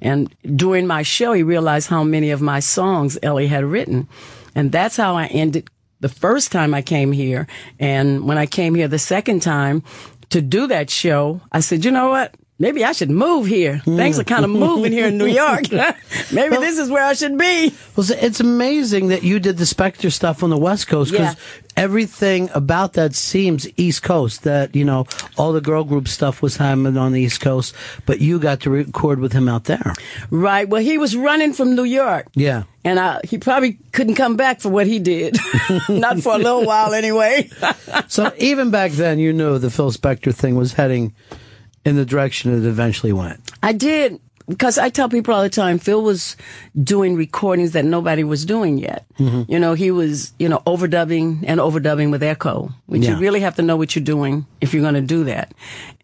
And 0.00 0.34
during 0.56 0.86
my 0.86 1.02
show, 1.02 1.32
he 1.32 1.42
realized 1.42 1.88
how 1.88 2.04
many 2.04 2.30
of 2.30 2.40
my 2.40 2.60
songs 2.60 3.18
Ellie 3.22 3.48
had 3.48 3.64
written. 3.64 4.08
And 4.54 4.70
that's 4.70 4.96
how 4.96 5.16
I 5.16 5.26
ended 5.26 5.68
the 6.00 6.08
first 6.08 6.52
time 6.52 6.74
I 6.74 6.82
came 6.82 7.12
here. 7.12 7.46
And 7.78 8.26
when 8.26 8.36
I 8.36 8.46
came 8.46 8.74
here 8.74 8.88
the 8.88 8.98
second 8.98 9.40
time 9.40 9.82
to 10.30 10.42
do 10.42 10.66
that 10.66 10.90
show, 10.90 11.40
I 11.52 11.60
said, 11.60 11.84
you 11.84 11.90
know 11.90 12.10
what? 12.10 12.34
Maybe 12.58 12.84
I 12.84 12.92
should 12.92 13.10
move 13.10 13.46
here. 13.46 13.78
Hmm. 13.78 13.96
Things 13.96 14.18
are 14.20 14.24
kind 14.24 14.44
of 14.44 14.50
moving 14.50 14.92
here 14.92 15.06
in 15.08 15.18
New 15.18 15.26
York. 15.26 15.62
Maybe 16.32 16.56
this 16.58 16.78
is 16.78 16.90
where 16.90 17.02
I 17.04 17.14
should 17.14 17.36
be. 17.36 17.72
Well, 17.96 18.04
it's- 18.08 18.24
it's 18.32 18.38
amazing 18.40 19.08
that 19.08 19.24
you 19.24 19.40
did 19.40 19.56
the 19.56 19.64
Spector 19.64 20.12
stuff 20.12 20.42
on 20.44 20.50
the 20.50 20.56
West 20.58 20.86
Coast 20.86 21.10
because 21.10 21.34
Yeah. 21.34 21.82
everything 21.82 22.50
about 22.54 22.92
that 22.92 23.16
seems 23.16 23.66
East 23.76 24.02
Coast. 24.04 24.44
That 24.44 24.76
you 24.76 24.84
know, 24.84 25.06
all 25.36 25.52
the 25.52 25.60
girl 25.60 25.82
group 25.82 26.06
stuff 26.06 26.40
was 26.40 26.56
happening 26.58 26.96
on 26.96 27.10
the 27.12 27.20
East 27.22 27.40
Coast, 27.40 27.74
but 28.06 28.20
you 28.20 28.38
got 28.38 28.60
to 28.60 28.70
record 28.70 29.18
with 29.18 29.32
him 29.32 29.48
out 29.48 29.64
there. 29.64 29.92
Right. 30.30 30.68
Well, 30.68 30.82
he 30.82 30.98
was 30.98 31.16
running 31.16 31.52
from 31.54 31.74
New 31.74 31.84
York. 31.84 32.28
Yeah. 32.34 32.64
And 32.84 33.00
I, 33.00 33.20
he 33.24 33.38
probably 33.38 33.78
couldn't 33.92 34.14
come 34.14 34.36
back 34.36 34.60
for 34.60 34.68
what 34.68 34.86
he 34.86 34.98
did. 35.00 35.36
Not 35.88 36.20
for 36.20 36.34
a 36.34 36.38
little 36.38 36.64
while 36.64 36.94
anyway. 36.94 37.50
so 38.08 38.32
even 38.38 38.70
back 38.70 38.92
then, 38.92 39.18
you 39.18 39.32
knew 39.32 39.58
the 39.58 39.70
Phil 39.70 39.90
Spector 39.90 40.32
thing 40.34 40.54
was 40.54 40.74
heading 40.74 41.14
in 41.84 41.96
the 41.96 42.04
direction 42.04 42.52
it 42.52 42.66
eventually 42.66 43.12
went. 43.12 43.40
I 43.62 43.72
did 43.72 44.20
because 44.48 44.76
I 44.76 44.88
tell 44.90 45.08
people 45.08 45.32
all 45.34 45.42
the 45.42 45.48
time 45.48 45.78
Phil 45.78 46.02
was 46.02 46.36
doing 46.82 47.14
recordings 47.14 47.72
that 47.72 47.84
nobody 47.84 48.24
was 48.24 48.44
doing 48.44 48.76
yet. 48.76 49.06
Mhm. 49.18 49.48
You 49.48 49.58
know, 49.60 49.74
he 49.74 49.90
was, 49.92 50.32
you 50.38 50.48
know, 50.48 50.60
overdubbing 50.66 51.44
and 51.46 51.60
overdubbing 51.60 52.10
with 52.10 52.22
echo, 52.24 52.72
which 52.86 53.02
Yeah. 53.04 53.10
you 53.12 53.16
really 53.18 53.40
have 53.40 53.54
to 53.56 53.62
know 53.62 53.76
what 53.76 53.94
you're 53.94 54.04
doing 54.04 54.44
if 54.60 54.74
you're 54.74 54.82
going 54.82 54.94
to 54.94 55.00
do 55.00 55.24
that. 55.24 55.52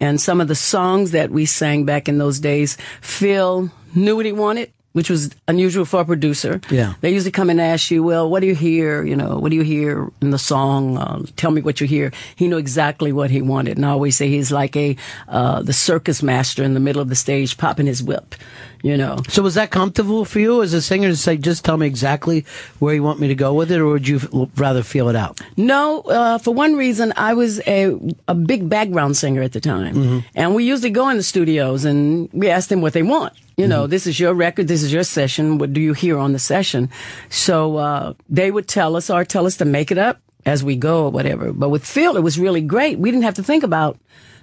And 0.01 0.21
some 0.21 0.41
of 0.41 0.47
the 0.49 0.55
songs 0.55 1.11
that 1.11 1.31
we 1.31 1.47
sang 1.47 1.85
back 1.85 2.09
in 2.09 2.19
those 2.19 2.39
days, 2.39 2.77
Phil 3.01 3.71
knew 3.95 4.17
what 4.17 4.25
he 4.27 4.33
wanted. 4.33 4.71
Which 4.99 5.11
was 5.11 5.31
unusual 5.47 5.85
for 5.85 6.01
a 6.01 6.05
producer. 6.05 6.61
Yeah. 6.71 6.95
They 7.03 7.13
usually 7.13 7.31
come 7.31 7.51
and 7.51 7.61
ask 7.61 7.89
you, 7.93 8.03
well, 8.03 8.29
what 8.29 8.41
do 8.41 8.49
you 8.49 8.57
hear? 8.57 9.05
You 9.05 9.15
know, 9.15 9.39
what 9.39 9.51
do 9.51 9.57
you 9.57 9.63
hear 9.63 10.11
in 10.21 10.31
the 10.31 10.39
song? 10.39 10.99
Uh, 10.99 11.23
tell 11.37 11.53
me 11.53 11.63
what 11.63 11.81
you 11.81 11.87
hear. 11.87 12.11
He 12.35 12.49
knew 12.49 12.59
exactly 12.59 13.13
what 13.13 13.31
he 13.31 13.41
wanted. 13.41 13.77
And 13.77 13.87
I 13.87 13.91
always 13.91 14.17
say 14.17 14.29
he's 14.29 14.51
like 14.51 14.75
a, 14.75 14.97
uh, 15.29 15.63
the 15.63 15.73
circus 15.73 16.21
master 16.21 16.65
in 16.65 16.75
the 16.75 16.81
middle 16.81 17.01
of 17.01 17.11
the 17.11 17.15
stage 17.15 17.57
popping 17.59 17.87
his 17.87 18.03
whip, 18.03 18.35
you 18.83 18.97
know. 18.97 19.17
So 19.29 19.43
was 19.43 19.55
that 19.55 19.71
comfortable 19.71 20.25
for 20.25 20.41
you 20.41 20.63
as 20.63 20.73
a 20.75 20.81
singer 20.83 21.09
to 21.09 21.17
say, 21.17 21.37
just 21.37 21.65
tell 21.65 21.77
me 21.77 21.87
exactly 21.87 22.45
where 22.79 22.95
you 22.95 23.03
want 23.03 23.19
me 23.21 23.29
to 23.29 23.35
go 23.35 23.55
with 23.55 23.71
it, 23.73 23.79
or 23.81 23.87
would 23.87 24.07
you 24.09 24.17
f- 24.17 24.29
rather 24.57 24.83
feel 24.83 25.09
it 25.09 25.17
out? 25.17 25.41
No, 25.57 26.01
uh, 26.03 26.39
for 26.39 26.53
one 26.55 26.77
reason, 26.77 27.13
I 27.17 27.35
was 27.35 27.61
a, 27.67 27.95
a 28.29 28.35
big 28.35 28.69
background 28.69 29.17
singer 29.17 29.43
at 29.43 29.53
the 29.53 29.61
time. 29.61 29.95
Mhm. 29.95 30.25
And 30.35 30.55
we 30.55 30.65
usually 30.65 30.91
go 30.91 31.09
in 31.09 31.17
the 31.17 31.23
studios 31.23 31.85
and 31.85 32.29
we 32.33 32.49
ask 32.49 32.69
them 32.69 32.81
what 32.81 32.93
they 32.93 33.03
want. 33.03 33.33
You 33.57 33.67
know, 33.67 33.89
this 33.89 34.07
is 34.07 34.21
your 34.21 34.35
record, 34.35 34.69
this 34.69 34.85
is 34.85 34.93
your 34.93 35.03
session. 35.03 35.59
What 35.59 35.73
do 35.73 35.81
you 35.81 35.93
hear 35.93 36.17
on 36.17 36.33
the 36.33 36.39
session? 36.39 36.91
So 37.29 37.77
uh, 37.77 38.13
they 38.29 38.53
would 38.53 38.69
tell 38.69 38.95
us 38.95 39.11
or 39.11 39.25
tell 39.25 39.47
us 39.47 39.57
to 39.57 39.65
make 39.65 39.91
it 39.91 39.99
up 39.99 40.21
as 40.47 40.63
we 40.63 40.77
go 40.77 41.07
or 41.07 41.11
whatever. 41.11 41.53
But 41.53 41.71
with 41.71 41.85
Phil, 41.85 42.17
it 42.17 42.23
was 42.23 42.39
really 42.39 42.61
great. 42.61 43.01
We 43.01 43.11
didn't 43.11 43.25
have 43.25 43.35
to 43.35 43.43
think 43.43 43.65
about 43.65 43.99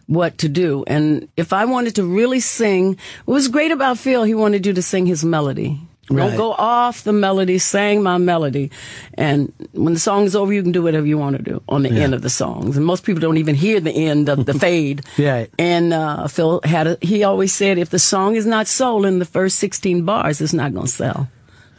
what 0.08 0.38
to 0.40 0.50
do. 0.50 0.84
And 0.88 1.28
if 1.38 1.52
I 1.54 1.66
wanted 1.66 1.96
to 1.96 2.04
really 2.06 2.40
sing, 2.40 2.98
what 3.26 3.34
was 3.36 3.48
great 3.48 3.72
about 3.72 3.98
Phil, 3.98 4.24
he 4.24 4.34
wanted 4.36 4.66
you 4.66 4.74
to 4.74 4.82
sing 4.82 5.06
his 5.06 5.24
melody. 5.26 5.80
Right. 6.08 6.28
Don't 6.28 6.38
go 6.38 6.52
off 6.54 7.04
the 7.04 7.12
melody, 7.14 7.58
sang 7.58 8.04
my 8.04 8.20
melody. 8.20 8.70
And 9.16 9.52
when 9.72 9.96
the 9.96 10.00
song 10.00 10.26
is 10.26 10.36
over, 10.36 10.54
you 10.54 10.62
can 10.62 10.72
do 10.72 10.84
whatever 10.84 11.08
you 11.08 11.18
want 11.18 11.36
to 11.38 11.42
do 11.42 11.64
on 11.68 11.82
the 11.82 11.90
Yeah. 11.92 12.04
end 12.04 12.14
of 12.14 12.22
the 12.22 12.30
songs. 12.30 12.78
And 12.78 12.86
most 12.86 13.04
people 13.04 13.20
don't 13.22 13.38
even 13.38 13.56
hear 13.56 13.80
the 13.80 13.90
end 13.92 14.30
of 14.30 14.46
the 14.46 14.54
fade. 14.60 15.02
Yeah. 15.18 15.48
And 15.58 15.94
uh, 15.94 16.28
Phil 16.28 16.62
had 16.64 16.86
a, 16.86 16.98
he 17.02 17.24
always 17.24 17.54
said, 17.54 17.80
if 17.80 17.90
the 17.90 17.98
song 17.98 18.36
is 18.36 18.46
not 18.46 18.68
sold 18.68 19.08
in 19.08 19.18
the 19.18 19.26
first 19.26 19.58
16 19.58 20.06
bars, 20.06 20.42
it's 20.42 20.54
not 20.54 20.74
going 20.76 20.86
to 20.86 20.92
sell. 20.92 21.28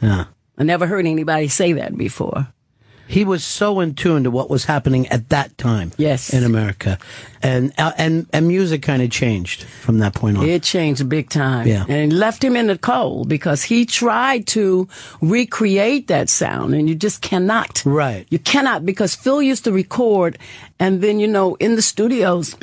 Yeah. 0.01 0.25
I 0.57 0.63
never 0.63 0.87
heard 0.87 1.05
anybody 1.05 1.47
say 1.47 1.71
that 1.73 1.95
before. 1.95 2.47
He 3.07 3.23
was 3.23 3.43
so 3.43 3.79
in 3.79 3.95
tune 3.95 4.23
to 4.23 4.31
what 4.31 4.49
was 4.49 4.65
happening 4.65 5.07
at 5.07 5.29
that 5.29 5.57
time. 5.57 5.91
Yes. 5.97 6.33
In 6.33 6.43
America, 6.43 6.97
and 7.41 7.73
uh, 7.77 7.93
and 7.97 8.27
and 8.33 8.47
music 8.47 8.81
kind 8.81 9.01
of 9.01 9.09
changed 9.09 9.63
from 9.63 9.99
that 9.99 10.13
point 10.13 10.37
on. 10.37 10.45
It 10.45 10.63
changed 10.63 11.07
big 11.07 11.29
time. 11.29 11.67
Yeah. 11.67 11.85
And 11.87 12.11
it 12.11 12.15
left 12.15 12.43
him 12.43 12.55
in 12.55 12.67
the 12.67 12.77
cold 12.77 13.29
because 13.29 13.63
he 13.63 13.85
tried 13.85 14.47
to 14.47 14.87
recreate 15.21 16.07
that 16.07 16.29
sound 16.29 16.73
and 16.73 16.89
you 16.89 16.95
just 16.95 17.21
cannot. 17.21 17.81
Right. 17.85 18.25
You 18.29 18.39
cannot 18.39 18.85
because 18.85 19.15
Phil 19.15 19.41
used 19.41 19.63
to 19.63 19.71
record 19.71 20.37
and 20.79 21.01
then, 21.01 21.19
you 21.19 21.27
know, 21.27 21.55
in 21.55 21.75
the 21.75 21.81
studios, 21.81 22.55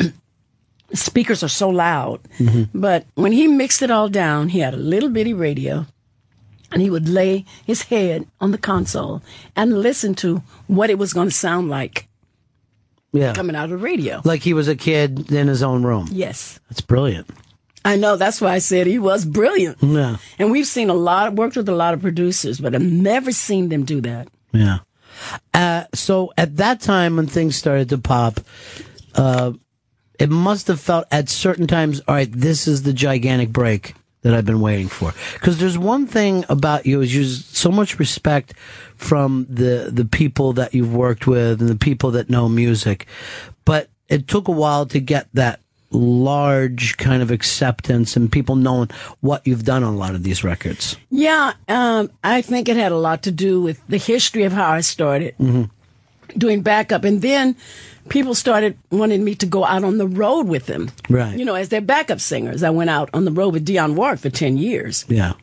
speakers 0.92 1.42
are 1.42 1.48
so 1.48 1.68
loud. 1.70 2.20
But 2.74 3.06
when 3.14 3.32
he 3.32 3.48
mixed 3.48 3.82
it 3.82 3.90
all 3.90 4.08
down, 4.08 4.48
he 4.48 4.60
had 4.60 4.74
a 4.74 4.78
little 4.78 5.08
bitty 5.08 5.34
radio 5.34 5.86
and 6.72 6.82
he 6.82 6.90
would 6.90 7.08
lay 7.08 7.44
his 7.64 7.82
head 7.82 8.26
on 8.40 8.50
the 8.50 8.58
console 8.58 9.22
and 9.54 9.80
listen 9.80 10.14
to 10.16 10.42
what 10.66 10.90
it 10.90 10.98
was 10.98 11.12
going 11.12 11.28
to 11.28 11.34
sound 11.34 11.68
like 11.68 12.08
yeah. 13.12 13.32
coming 13.32 13.56
out 13.56 13.64
of 13.64 13.70
the 13.70 13.76
radio. 13.76 14.20
Like 14.24 14.42
he 14.42 14.54
was 14.54 14.68
a 14.68 14.76
kid 14.76 15.30
in 15.32 15.48
his 15.48 15.62
own 15.62 15.84
room. 15.84 16.08
Yes. 16.10 16.60
That's 16.68 16.80
brilliant. 16.80 17.28
I 17.84 17.96
know. 17.96 18.16
That's 18.16 18.40
why 18.40 18.52
I 18.52 18.58
said 18.58 18.86
he 18.86 18.98
was 18.98 19.24
brilliant. 19.24 19.78
Yeah. 19.82 20.16
And 20.38 20.50
we've 20.50 20.66
seen 20.66 20.90
a 20.90 20.94
lot, 20.94 21.34
worked 21.34 21.56
with 21.56 21.68
a 21.68 21.74
lot 21.74 21.94
of 21.94 22.00
producers, 22.00 22.58
but 22.58 22.74
I've 22.74 22.82
never 22.82 23.30
seen 23.30 23.68
them 23.68 23.84
do 23.84 24.00
that. 24.00 24.28
Yeah. 24.52 24.78
Uh, 25.52 25.84
so 25.92 26.32
at 26.36 26.56
that 26.56 26.80
time 26.80 27.16
when 27.16 27.26
things 27.26 27.56
started 27.56 27.90
to 27.90 27.98
pop, 27.98 28.40
uh, 29.14 29.52
it 30.18 30.30
must 30.30 30.68
have 30.68 30.80
felt 30.80 31.06
at 31.10 31.28
certain 31.28 31.66
times, 31.66 32.00
all 32.08 32.14
right, 32.14 32.30
this 32.30 32.66
is 32.66 32.82
the 32.82 32.92
gigantic 32.92 33.50
break 33.50 33.94
that 34.24 34.34
I've 34.34 34.44
been 34.44 34.60
waiting 34.60 34.88
for. 34.88 35.12
Because 35.34 35.58
there's 35.58 35.78
one 35.78 36.06
thing 36.08 36.44
about 36.48 36.86
you 36.86 37.00
is 37.00 37.14
you 37.14 37.24
so 37.24 37.70
much 37.70 37.98
respect 38.00 38.54
from 38.96 39.46
the 39.48 39.90
the 39.92 40.04
people 40.04 40.52
that 40.54 40.74
you've 40.74 40.94
worked 40.94 41.26
with 41.28 41.60
and 41.60 41.68
the 41.70 41.76
people 41.76 42.10
that 42.12 42.28
know 42.28 42.48
music, 42.48 43.06
but 43.64 43.88
it 44.08 44.26
took 44.26 44.48
a 44.48 44.52
while 44.52 44.86
to 44.86 44.98
get 45.00 45.28
that 45.34 45.60
large 45.90 46.96
kind 46.96 47.22
of 47.22 47.30
acceptance 47.30 48.16
and 48.16 48.32
people 48.32 48.56
knowing 48.56 48.88
what 49.20 49.46
you've 49.46 49.64
done 49.64 49.84
on 49.84 49.94
a 49.94 49.96
lot 49.96 50.14
of 50.14 50.22
these 50.24 50.42
records. 50.42 50.96
Yeah, 51.10 51.52
um, 51.68 52.10
I 52.24 52.42
think 52.42 52.68
it 52.68 52.76
had 52.76 52.92
a 52.92 52.96
lot 52.98 53.22
to 53.24 53.30
do 53.30 53.60
with 53.62 53.80
the 53.86 53.96
history 53.98 54.42
of 54.44 54.52
how 54.52 54.70
I 54.70 54.80
started 54.80 55.34
Mm-hmm. 55.38 55.64
doing 56.38 56.62
backup. 56.62 57.04
And 57.04 57.22
then 57.22 57.56
people 58.08 58.34
started 58.34 58.76
wanting 58.90 59.24
me 59.24 59.34
to 59.36 59.46
go 59.46 59.64
out 59.64 59.84
on 59.84 59.98
the 59.98 60.06
road 60.06 60.46
with 60.46 60.66
them. 60.66 60.90
Right. 61.08 61.38
You 61.38 61.44
know, 61.44 61.54
as 61.54 61.68
their 61.70 61.80
backup 61.80 62.20
singers. 62.20 62.62
I 62.62 62.70
went 62.70 62.90
out 62.90 63.10
on 63.14 63.24
the 63.24 63.32
road 63.32 63.52
with 63.54 63.66
Dionne 63.66 63.94
Warwick 63.94 64.20
for 64.20 64.30
10 64.30 64.56
years. 64.56 65.04
Yeah. 65.08 65.34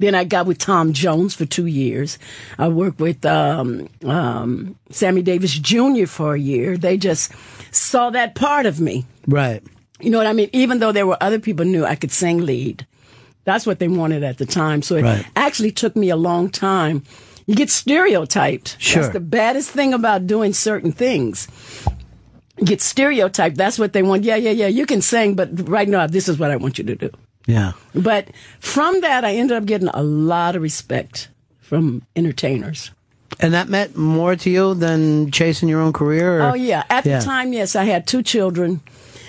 Then 0.00 0.14
I 0.14 0.22
got 0.22 0.46
with 0.46 0.58
Tom 0.58 0.92
Jones 0.92 1.34
for 1.34 1.44
two 1.44 1.66
years. 1.66 2.18
I 2.56 2.68
worked 2.68 3.00
with 3.00 3.26
um, 3.26 3.88
um, 4.04 4.76
Sammy 4.90 5.22
Davis 5.22 5.52
Jr. 5.58 6.06
for 6.06 6.34
a 6.34 6.38
year. 6.38 6.76
They 6.78 6.96
just 6.96 7.32
saw 7.72 8.10
that 8.10 8.36
part 8.36 8.64
of 8.66 8.78
me. 8.80 9.06
Right. 9.26 9.60
You 10.00 10.10
know 10.10 10.18
what 10.18 10.28
I 10.28 10.32
mean? 10.34 10.50
Even 10.52 10.78
though 10.78 10.92
there 10.92 11.06
were 11.06 11.16
other 11.20 11.40
people 11.40 11.64
knew 11.64 11.84
I 11.84 11.96
could 11.96 12.12
sing 12.12 12.38
lead. 12.46 12.86
That's 13.44 13.66
what 13.66 13.80
they 13.80 13.88
wanted 13.88 14.22
at 14.22 14.38
the 14.38 14.46
time. 14.46 14.82
So 14.82 14.94
it 14.96 15.02
Right. 15.02 15.26
actually 15.34 15.72
took 15.72 15.96
me 15.96 16.10
a 16.10 16.16
long 16.16 16.48
time. 16.50 17.02
You 17.48 17.54
get 17.54 17.70
stereotyped. 17.70 18.76
Sure. 18.78 19.00
That's 19.02 19.14
the 19.14 19.20
baddest 19.20 19.70
thing 19.70 19.94
about 19.94 20.26
doing 20.26 20.52
certain 20.52 20.92
things. 20.92 21.48
You 22.58 22.66
get 22.66 22.82
stereotyped. 22.82 23.56
That's 23.56 23.78
what 23.78 23.94
they 23.94 24.02
want. 24.02 24.24
Yeah, 24.24 24.36
yeah, 24.36 24.50
yeah. 24.50 24.66
You 24.66 24.84
can 24.84 25.00
sing, 25.00 25.34
but 25.34 25.66
right 25.66 25.88
now, 25.88 26.06
this 26.06 26.28
is 26.28 26.38
what 26.38 26.50
I 26.50 26.56
want 26.56 26.76
you 26.76 26.84
to 26.84 26.94
do. 26.94 27.10
Yeah. 27.46 27.72
But 27.94 28.28
from 28.60 29.00
that, 29.00 29.24
I 29.24 29.36
ended 29.36 29.56
up 29.56 29.64
getting 29.64 29.88
a 29.88 30.02
lot 30.02 30.56
of 30.56 30.62
respect 30.62 31.30
from 31.58 32.02
entertainers. 32.14 32.90
And 33.40 33.54
that 33.54 33.68
meant 33.70 33.96
more 33.96 34.36
to 34.36 34.50
you 34.50 34.74
than 34.74 35.30
chasing 35.30 35.70
your 35.70 35.80
own 35.80 35.94
career? 35.94 36.40
Or? 36.40 36.50
Oh, 36.50 36.54
yeah. 36.54 36.84
At 36.90 37.04
the 37.04 37.20
time, 37.20 37.54
yes, 37.54 37.74
I 37.76 37.84
had 37.84 38.06
two 38.06 38.22
children, 38.22 38.82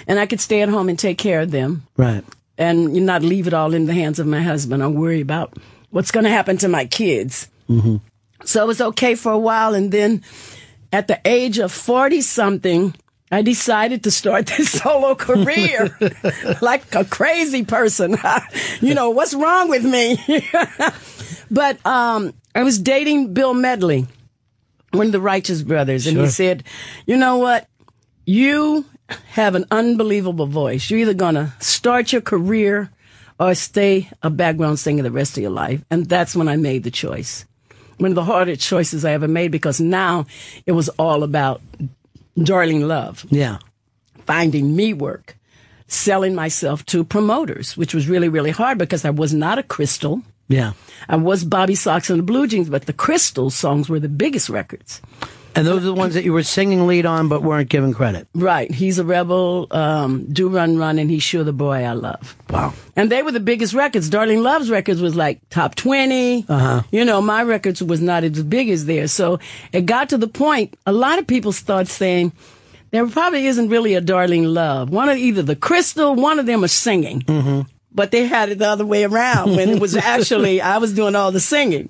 and 0.07 0.19
I 0.19 0.25
could 0.25 0.41
stay 0.41 0.61
at 0.61 0.67
home 0.67 0.89
and 0.89 0.99
take 0.99 1.17
care 1.17 1.39
of 1.39 1.51
them 1.51 1.83
Right. 1.95 2.23
and 2.57 2.95
you 2.97 3.01
not 3.01 3.21
leave 3.21 3.47
it 3.47 3.53
all 3.53 3.73
in 3.73 3.85
the 3.85 3.93
hands 3.93 4.19
of 4.19 4.27
my 4.27 4.41
husband. 4.41 4.83
I 4.83 4.87
worry 4.87 5.21
about 5.21 5.53
what's 5.91 6.11
going 6.11 6.25
to 6.25 6.29
happen 6.31 6.57
to 6.57 6.67
my 6.67 6.85
kids. 6.85 7.47
Mm-hmm. 7.69 7.97
So 8.49 8.63
it 8.63 8.67
was 8.67 8.81
okay 8.81 9.13
for 9.13 9.31
a 9.31 9.37
while. 9.37 9.75
And 9.75 9.91
then 9.91 10.23
at 10.91 11.07
the 11.07 11.21
age 11.23 11.59
of 11.59 11.71
40 11.71 12.21
something, 12.21 12.95
I 13.31 13.43
decided 13.43 14.03
to 14.05 14.11
start 14.11 14.47
this 14.57 14.71
solo 14.71 15.13
career 15.13 15.95
like 16.61 16.95
a 16.95 17.05
crazy 17.05 17.63
person. 17.63 18.17
you 18.81 18.95
know, 18.95 19.11
what's 19.11 19.35
wrong 19.35 19.69
with 19.69 19.85
me? 19.85 20.17
but 21.51 21.85
um, 21.85 22.33
I 22.55 22.63
was 22.63 22.79
dating 22.79 23.35
Bill 23.35 23.53
Medley, 23.53 24.07
one 24.93 25.05
of 25.05 25.11
the 25.11 25.21
Righteous 25.21 25.61
Brothers, 25.61 26.07
and 26.07 26.17
he 26.17 26.25
said, 26.25 26.63
You 27.05 27.17
know 27.17 27.37
what? 27.37 27.67
You 28.25 28.83
have 29.27 29.53
an 29.53 29.65
unbelievable 29.69 30.47
voice. 30.47 30.89
You're 30.89 31.01
either 31.01 31.13
going 31.13 31.35
to 31.35 31.53
start 31.59 32.11
your 32.11 32.21
career 32.21 32.89
or 33.39 33.53
stay 33.53 34.09
a 34.23 34.31
background 34.31 34.79
singer 34.79 35.03
the 35.03 35.11
rest 35.11 35.37
of 35.37 35.43
your 35.43 35.51
life. 35.51 35.85
And 35.91 36.09
that's 36.09 36.35
when 36.35 36.47
I 36.47 36.55
made 36.55 36.83
the 36.83 36.89
choice. 36.89 37.45
One 37.99 38.11
of 38.11 38.15
the 38.15 38.23
hardest 38.23 38.61
choices 38.61 39.05
I 39.05 39.11
ever 39.11 39.27
made 39.27 39.51
because 39.51 39.79
now 39.79 40.25
it 40.65 40.71
was 40.71 40.89
all 40.89 41.21
about 41.23 41.61
Darlene 42.37 42.87
Love. 42.87 43.25
Yeah. 43.29 43.59
Finding 44.25 44.75
me 44.75 44.93
work, 44.93 45.37
selling 45.87 46.33
myself 46.33 46.85
to 46.87 47.03
promoters, 47.03 47.75
which 47.75 47.93
was 47.93 48.07
really, 48.07 48.29
really 48.29 48.51
hard 48.51 48.77
because 48.77 49.03
I 49.03 49.09
was 49.09 49.33
not 49.33 49.59
a 49.59 49.63
crystal. 49.63 50.21
Yeah. 50.47 50.73
I 51.07 51.17
was 51.17 51.43
Bobby 51.43 51.75
Sox 51.75 52.09
and 52.09 52.19
the 52.19 52.23
Blue 52.23 52.47
Jeans, 52.47 52.69
but 52.69 52.85
the 52.85 52.93
Crystal 52.93 53.49
songs 53.49 53.89
were 53.89 53.99
the 53.99 54.09
biggest 54.09 54.49
records. 54.49 55.01
And 55.59 55.67
those 55.67 55.83
are 55.83 55.87
the 55.87 55.93
ones 55.93 56.13
that 56.13 56.23
you 56.23 56.31
were 56.31 56.43
singing 56.43 56.87
lead 56.87 57.05
on 57.05 57.27
but 57.27 57.43
weren't 57.43 57.67
given 57.67 57.93
credit. 57.93 58.29
Right. 58.33 58.71
He's 58.71 58.97
a 58.97 59.03
rebel, 59.03 59.67
um, 59.71 60.31
do 60.31 60.47
run 60.47 60.77
run, 60.77 60.97
and 60.99 61.11
he's 61.11 61.21
sure 61.21 61.43
the 61.43 61.51
boy 61.51 61.83
I 61.83 61.91
love. 61.91 62.33
Wow. 62.49 62.73
And 62.95 63.11
they 63.11 63.23
were 63.23 63.33
the 63.33 63.41
biggest 63.41 63.73
records. 63.73 64.09
Darlene 64.09 64.41
Love's 64.41 64.69
records 64.69 65.01
was 65.01 65.17
like 65.17 65.41
top 65.49 65.75
20. 65.75 66.45
Uh-huh. 66.47 66.83
You 66.91 67.03
know, 67.03 67.21
my 67.21 67.43
records 67.43 67.83
was 67.83 67.99
not 67.99 68.23
as 68.23 68.41
big 68.41 68.69
as 68.69 68.85
theirs. 68.85 69.11
So 69.11 69.39
it 69.73 69.85
got 69.85 70.07
to 70.09 70.17
the 70.17 70.29
point, 70.29 70.77
a 70.85 70.93
lot 70.93 71.19
of 71.19 71.27
people 71.27 71.51
start 71.51 71.89
saying, 71.89 72.31
there 72.91 73.05
probably 73.07 73.45
isn't 73.45 73.67
really 73.67 73.95
a 73.95 74.01
Darlene 74.01 74.53
Love. 74.53 74.91
One 74.91 75.09
of 75.09 75.17
either 75.17 75.41
the 75.41 75.57
Crystal, 75.57 76.15
one 76.15 76.39
of 76.39 76.45
them 76.45 76.63
are 76.63 76.69
singing. 76.69 77.19
Mm-hmm. 77.23 77.61
But 77.91 78.11
they 78.11 78.27
had 78.27 78.47
it 78.47 78.59
the 78.59 78.69
other 78.69 78.85
way 78.85 79.03
around 79.03 79.57
when 79.57 79.67
it 79.67 79.81
was 79.81 79.97
actually, 79.97 80.61
I 80.61 80.77
was 80.77 80.93
doing 80.93 81.15
all 81.15 81.33
the 81.33 81.41
singing. 81.41 81.89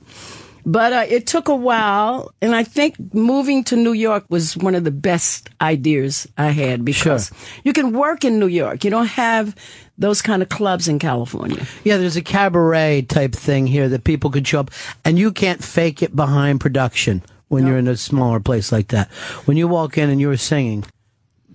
But 0.69 0.93
uh, 0.93 1.05
it 1.09 1.25
took 1.25 1.47
a 1.47 1.55
while, 1.55 2.31
and 2.43 2.53
I 2.53 2.63
think 2.63 2.95
moving 3.11 3.63
to 3.63 3.75
New 3.75 3.93
York 3.93 4.25
was 4.29 4.55
one 4.55 4.75
of 4.75 4.83
the 4.83 4.91
best 4.91 5.49
ideas 5.59 6.27
I 6.37 6.49
had 6.51 6.85
because 6.85 7.31
you 7.63 7.73
can 7.73 7.91
work 7.91 8.23
in 8.23 8.37
New 8.37 8.45
York. 8.45 8.83
You 8.83 8.91
don't 8.91 9.07
have 9.07 9.55
those 9.97 10.21
kind 10.21 10.43
of 10.43 10.49
clubs 10.49 10.87
in 10.87 10.99
California. 10.99 11.65
Yeah, 11.83 11.97
there's 11.97 12.17
a 12.17 12.21
cabaret 12.21 13.07
type 13.09 13.33
thing 13.33 13.65
here 13.65 13.89
that 13.89 14.03
people 14.03 14.29
could 14.29 14.47
show 14.47 14.59
up, 14.59 14.69
and 15.03 15.17
you 15.17 15.31
can't 15.31 15.63
fake 15.63 16.03
it 16.03 16.15
behind 16.15 16.61
production 16.61 17.23
when 17.47 17.65
you're 17.65 17.79
in 17.79 17.87
a 17.87 17.97
smaller 17.97 18.39
place 18.39 18.71
like 18.71 18.89
that. 18.89 19.09
When 19.45 19.57
you 19.57 19.67
walk 19.67 19.97
in 19.97 20.11
and 20.11 20.21
you're 20.21 20.37
singing, 20.37 20.85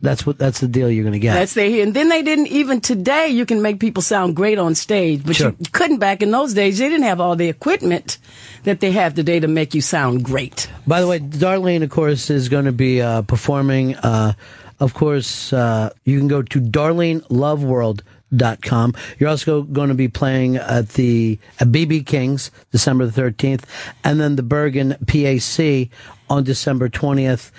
that's 0.05 0.27
what 0.27 0.39
that's 0.39 0.61
the 0.61 0.69
deal 0.69 0.91
you're 0.91 1.05
going 1.05 1.13
to 1.15 1.19
get. 1.19 1.35
That's 1.35 1.55
they 1.55 1.81
and 1.81 1.95
then 1.95 2.09
they 2.09 2.23
didn't 2.23 2.49
even 2.49 2.81
today. 2.81 3.29
You 3.29 3.47
can 3.47 3.63
make 3.63 3.81
people 3.81 4.03
sound 4.03 4.37
great 4.37 4.59
on 4.59 4.75
stage, 4.75 5.25
but 5.25 5.37
Sure. 5.37 5.55
you 5.59 5.67
couldn't 5.73 5.99
back 5.99 6.23
in 6.23 6.31
those 6.31 6.55
days. 6.55 6.79
They 6.79 6.89
didn't 6.89 7.07
have 7.07 7.21
all 7.21 7.37
the 7.37 7.49
equipment 7.49 8.19
that 8.65 8.81
they 8.81 8.93
have 8.93 9.15
today 9.15 9.41
to 9.41 9.49
make 9.49 9.75
you 9.75 9.81
sound 9.81 10.25
great. 10.25 10.69
By 10.87 11.01
the 11.01 11.07
way, 11.09 11.19
Darlene, 11.21 11.83
of 11.83 11.91
course, 11.91 12.31
is 12.31 12.49
going 12.49 12.65
to 12.67 12.73
be 12.73 13.01
uh, 13.03 13.23
performing. 13.23 13.97
Uh, 13.97 14.35
of 14.81 14.93
course, 14.95 15.53
uh, 15.53 15.91
you 16.05 16.19
can 16.19 16.27
go 16.29 16.43
to 16.43 16.61
darleneloveworld.com. 16.61 18.95
You're 19.19 19.31
also 19.31 19.63
going 19.63 19.89
to 19.89 19.95
be 19.95 20.09
playing 20.09 20.57
at 20.57 20.91
the 20.91 21.39
at 21.61 21.69
BB 21.69 22.05
King's 22.07 22.51
December 22.73 23.07
the 23.07 23.23
13th, 23.23 23.63
and 24.03 24.21
then 24.21 24.35
the 24.37 24.43
Bergen 24.43 24.97
PAC 25.07 25.89
on 26.31 26.43
December 26.43 26.89
20th, 26.89 27.51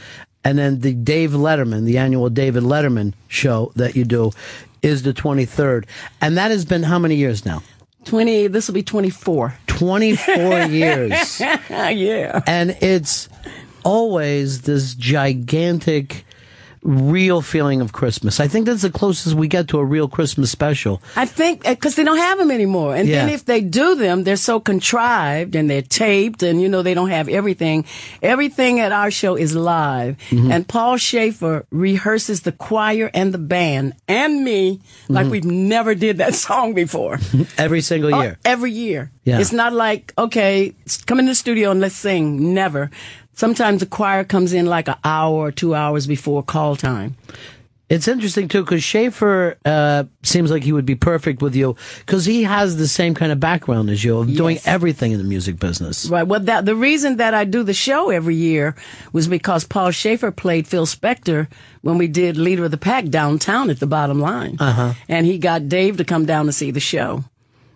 and 0.46 0.58
then 0.58 0.80
the 0.80 0.94
Dave 0.94 1.32
Letterman, 1.32 1.84
the 1.86 1.98
annual 1.98 2.30
David 2.30 2.64
Letterman 2.64 3.14
show 3.28 3.74
that 3.76 3.96
you 3.98 4.06
do, 4.06 4.32
is 4.82 5.04
the 5.04 5.14
23rd, 5.14 5.86
and 6.22 6.38
that 6.38 6.52
has 6.52 6.64
been 6.64 6.84
how 6.84 7.00
many 7.00 7.16
years 7.16 7.46
now? 7.46 7.62
Twenty. 8.06 8.46
This 8.46 8.68
will 8.68 8.76
be 8.76 8.84
twenty 8.84 9.10
four. 9.10 9.58
24 9.66 10.36
years. 10.70 11.40
yeah. 11.42 12.42
And 12.46 12.78
it's 12.80 13.28
always 13.84 14.62
this 14.62 14.94
gigantic, 14.94 16.24
real 16.88 17.42
feeling 17.42 17.82
of 17.82 17.92
Christmas. 17.94 18.40
I 18.40 18.48
think 18.48 18.68
that's 18.68 18.84
the 18.84 18.92
closest 18.92 19.34
we 19.36 19.48
get 19.48 19.68
to 19.70 19.80
a 19.80 19.84
real 19.84 20.08
Christmas 20.08 20.52
special. 20.52 21.02
I 21.16 21.26
think 21.26 21.64
because 21.64 21.96
they 21.96 22.04
don't 22.04 22.20
have 22.20 22.38
them 22.38 22.52
anymore, 22.52 22.96
and 22.96 23.10
then 23.10 23.28
if 23.30 23.44
they 23.46 23.60
do 23.62 23.96
them, 23.96 24.24
they're 24.24 24.36
so 24.38 24.60
contrived 24.60 25.56
and 25.56 25.68
they're 25.68 25.82
taped, 25.82 26.44
and 26.44 26.62
you 26.62 26.70
know 26.70 26.84
they 26.84 26.94
don't 26.94 27.10
have 27.10 27.28
everything. 27.28 27.86
Everything 28.22 28.80
at 28.80 28.92
our 28.92 29.10
show 29.10 29.36
is 29.36 29.56
live, 29.56 30.16
Mhm. 30.30 30.54
and 30.54 30.68
Paul 30.68 30.98
Shaffer 30.98 31.66
rehearses 31.72 32.42
the 32.44 32.52
choir 32.52 33.10
and 33.16 33.34
the 33.34 33.40
band 33.40 33.94
and 34.08 34.44
me 34.44 34.80
like 35.10 35.26
Mhm. 35.26 35.32
we've 35.32 35.46
never 35.46 35.96
did 35.96 36.20
that 36.20 36.36
song 36.48 36.74
before. 36.74 37.20
Every 37.58 37.82
single 37.82 38.14
Oh, 38.14 38.22
year. 38.22 38.38
every 38.46 38.72
year. 38.72 39.12
Yeah. 39.24 39.40
It's 39.40 39.52
not 39.52 39.74
like, 39.74 40.14
okay, 40.20 40.74
come 41.08 41.18
in 41.20 41.26
the 41.26 41.34
studio 41.34 41.72
and 41.72 41.80
let's 41.82 41.96
sing. 41.96 42.54
Never. 42.54 42.92
Sometimes 43.36 43.82
the 43.82 43.86
choir 43.86 44.24
comes 44.24 44.54
in 44.54 44.66
like 44.66 44.88
an 44.88 44.96
hour 45.04 45.36
or 45.36 45.52
two 45.52 45.76
hours 45.76 46.08
before 46.08 46.42
call 46.42 46.76
time. 46.76 47.16
It's 47.88 48.08
interesting 48.08 48.48
too 48.48 48.64
because 48.64 48.84
Shaffer 48.84 49.58
uh, 49.64 50.06
seems 50.24 50.50
like 50.50 50.64
he 50.64 50.72
would 50.72 50.88
be 50.88 50.96
perfect 50.96 51.44
with 51.44 51.56
you 51.56 51.76
because 52.00 52.26
he 52.26 52.42
has 52.42 52.78
the 52.78 52.88
same 52.88 53.14
kind 53.14 53.32
of 53.32 53.40
background 53.40 53.92
as 53.92 54.04
you 54.04 54.18
of 54.18 54.36
doing 54.36 54.58
everything 54.66 55.12
in 55.12 55.20
the 55.20 55.24
music 55.24 55.60
business. 55.60 56.08
Right. 56.08 56.26
Well, 56.26 56.40
that, 56.40 56.66
the 56.66 56.76
reason 56.76 57.18
that 57.18 57.36
I 57.36 57.44
do 57.46 57.62
the 57.62 57.76
show 57.76 58.10
every 58.10 58.36
year 58.36 58.76
was 59.14 59.28
because 59.28 59.66
Paul 59.66 59.92
Shaffer 59.92 60.32
played 60.32 60.68
Phil 60.68 60.88
Spector 60.88 61.48
when 61.82 62.00
we 62.00 62.08
did 62.08 62.38
Leader 62.38 62.66
of 62.66 62.72
the 62.72 62.78
Pack 62.78 63.06
downtown 63.10 63.70
at 63.70 63.80
the 63.80 63.88
bottom 63.88 64.20
line. 64.20 64.58
Uh 64.60 64.72
huh. 64.72 64.94
And 65.08 65.28
he 65.28 65.38
got 65.38 65.70
Dave 65.70 65.98
to 65.98 66.06
come 66.06 66.26
down 66.26 66.48
to 66.48 66.52
see 66.52 66.72
the 66.72 66.80
show. 66.80 67.24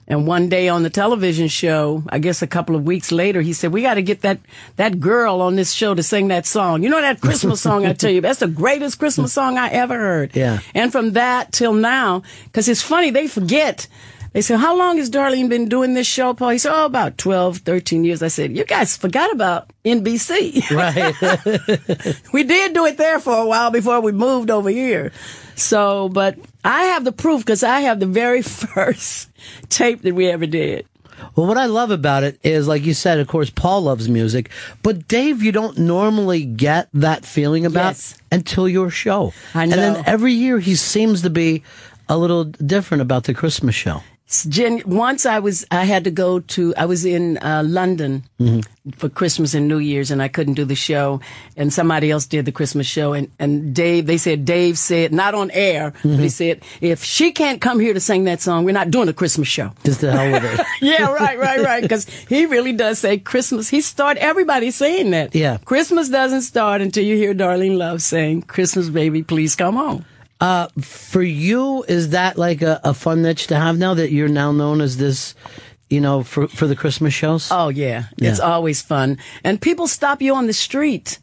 And 0.09 0.25
one 0.25 0.49
day 0.49 0.67
on 0.67 0.81
the 0.81 0.89
television 0.89 1.47
show, 1.47 2.03
I 2.09 2.17
guess 2.17 2.41
a 2.41 2.47
couple 2.47 2.75
of 2.75 2.83
weeks 2.83 3.11
later, 3.11 3.41
he 3.41 3.53
said, 3.53 3.71
"We 3.71 3.83
got 3.83 3.93
to 3.93 4.01
get 4.01 4.21
that 4.21 4.39
that 4.75 4.99
girl 4.99 5.39
on 5.39 5.55
this 5.55 5.71
show 5.71 5.93
to 5.93 6.01
sing 6.01 6.29
that 6.29 6.47
song. 6.47 6.81
You 6.81 6.89
know 6.89 6.99
that 6.99 7.21
Christmas 7.21 7.61
song 7.61 7.85
I 7.85 7.93
tell 7.93 8.09
you, 8.09 8.19
that's 8.19 8.39
the 8.39 8.47
greatest 8.47 8.97
Christmas 8.97 9.31
song 9.31 9.57
I 9.59 9.69
ever 9.69 9.95
heard." 9.95 10.35
Yeah. 10.35 10.59
And 10.73 10.91
from 10.91 11.13
that 11.13 11.51
till 11.51 11.73
now, 11.73 12.23
because 12.45 12.67
it's 12.67 12.81
funny, 12.81 13.11
they 13.11 13.27
forget. 13.27 13.87
They 14.33 14.41
said, 14.41 14.57
How 14.59 14.77
long 14.77 14.97
has 14.97 15.09
Darlene 15.09 15.49
been 15.49 15.69
doing 15.69 15.93
this 15.93 16.07
show, 16.07 16.33
Paul? 16.33 16.49
He 16.49 16.57
said, 16.59 16.73
Oh, 16.73 16.85
about 16.85 17.17
12, 17.17 17.59
13 17.59 18.03
years. 18.03 18.21
I 18.21 18.27
said, 18.27 18.55
You 18.55 18.63
guys 18.63 18.95
forgot 18.95 19.31
about 19.31 19.71
NBC. 19.83 20.69
Right. 20.69 22.15
we 22.33 22.43
did 22.43 22.73
do 22.73 22.85
it 22.85 22.97
there 22.97 23.19
for 23.19 23.35
a 23.35 23.45
while 23.45 23.71
before 23.71 24.01
we 24.01 24.11
moved 24.11 24.51
over 24.51 24.69
here. 24.69 25.11
So, 25.59 26.09
but 26.09 26.37
I 26.63 26.83
have 26.85 27.03
the 27.03 27.11
proof 27.11 27.41
because 27.41 27.63
I 27.63 27.81
have 27.81 27.99
the 27.99 28.05
very 28.05 28.41
first 28.41 29.29
tape 29.69 30.01
that 30.03 30.15
we 30.15 30.27
ever 30.29 30.45
did. 30.45 30.85
Well, 31.35 31.47
what 31.47 31.57
I 31.57 31.65
love 31.65 31.91
about 31.91 32.23
it 32.23 32.39
is, 32.43 32.67
like 32.67 32.85
you 32.85 32.93
said, 32.93 33.19
of 33.19 33.27
course, 33.27 33.49
Paul 33.49 33.81
loves 33.81 34.07
music, 34.07 34.49
but 34.83 35.07
Dave, 35.07 35.43
you 35.43 35.51
don't 35.51 35.77
normally 35.77 36.45
get 36.45 36.87
that 36.93 37.25
feeling 37.25 37.65
about 37.65 38.13
until 38.31 38.69
your 38.69 38.89
show. 38.89 39.33
I 39.53 39.65
know. 39.65 39.73
And 39.73 39.95
then 39.95 40.03
every 40.05 40.33
year 40.33 40.59
he 40.59 40.75
seems 40.75 41.21
to 41.23 41.29
be 41.29 41.63
a 42.07 42.17
little 42.17 42.45
different 42.45 43.01
about 43.01 43.25
the 43.25 43.33
Christmas 43.33 43.75
show. 43.75 44.01
Jen, 44.47 44.83
once 44.85 45.25
I 45.25 45.39
was, 45.39 45.65
I 45.71 45.85
had 45.85 46.03
to 46.03 46.11
go 46.11 46.39
to, 46.39 46.73
I 46.75 46.85
was 46.85 47.03
in 47.03 47.39
uh, 47.39 47.63
London 47.65 48.23
for 48.95 49.09
Christmas 49.09 49.55
and 49.55 49.67
New 49.67 49.79
Year's, 49.79 50.11
and 50.11 50.21
I 50.21 50.27
couldn't 50.27 50.53
do 50.53 50.65
the 50.65 50.75
show, 50.75 51.19
and 51.57 51.73
somebody 51.73 52.11
else 52.11 52.27
did 52.27 52.45
the 52.45 52.51
Christmas 52.51 52.85
show, 52.85 53.13
and 53.13 53.31
and 53.39 53.73
Dave, 53.73 54.05
they 54.05 54.17
said 54.17 54.45
Dave 54.45 54.77
said 54.77 55.11
not 55.11 55.33
on 55.33 55.49
air, 55.51 55.93
but 56.03 56.19
he 56.19 56.29
said 56.29 56.61
if 56.79 57.03
she 57.03 57.31
can't 57.31 57.59
come 57.59 57.79
here 57.79 57.93
to 57.93 57.99
sing 57.99 58.25
that 58.25 58.39
song, 58.39 58.65
we're 58.65 58.71
not 58.71 58.91
doing 58.91 59.09
a 59.09 59.13
Christmas 59.13 59.47
show. 59.47 59.71
Just 59.83 60.01
the 60.01 60.11
hell 60.11 60.31
with 60.31 60.43
it. 60.43 60.65
yeah, 60.81 61.11
right, 61.11 61.39
right, 61.39 61.61
right. 61.61 61.81
Because 61.81 62.05
he 62.05 62.45
really 62.45 62.73
does 62.73 62.99
say 62.99 63.17
Christmas. 63.17 63.67
He 63.67 63.81
start 63.81 64.17
everybody 64.17 64.69
saying 64.69 65.09
that. 65.09 65.33
Yeah. 65.33 65.57
Christmas 65.65 66.07
doesn't 66.07 66.43
start 66.43 66.81
until 66.81 67.03
you 67.03 67.15
hear 67.15 67.33
Darlene 67.33 67.77
Love 67.77 68.03
saying, 68.03 68.43
"Christmas, 68.43 68.89
baby, 68.89 69.23
please 69.23 69.55
come 69.55 69.75
home." 69.75 70.05
Uh, 70.39 70.67
for 70.79 71.21
you, 71.21 71.83
is 71.87 72.09
that 72.09 72.37
like 72.37 72.61
a, 72.61 72.79
a 72.83 72.93
fun 72.93 73.21
niche 73.21 73.47
to 73.47 73.55
have 73.55 73.77
now 73.77 73.93
that 73.93 74.11
you're 74.11 74.29
now 74.29 74.51
known 74.51 74.79
as 74.79 74.97
this, 74.97 75.35
you 75.89 75.99
know, 75.99 76.23
for, 76.23 76.47
for 76.47 76.65
the 76.65 76.75
Christmas 76.75 77.13
shows? 77.13 77.49
Oh 77.51 77.69
yeah, 77.69 78.05
it's 78.17 78.39
always 78.39 78.81
fun. 78.81 79.17
And 79.43 79.61
people 79.61 79.87
stop 79.87 80.21
you 80.21 80.35
on 80.35 80.47
the 80.47 80.53
street. 80.53 81.19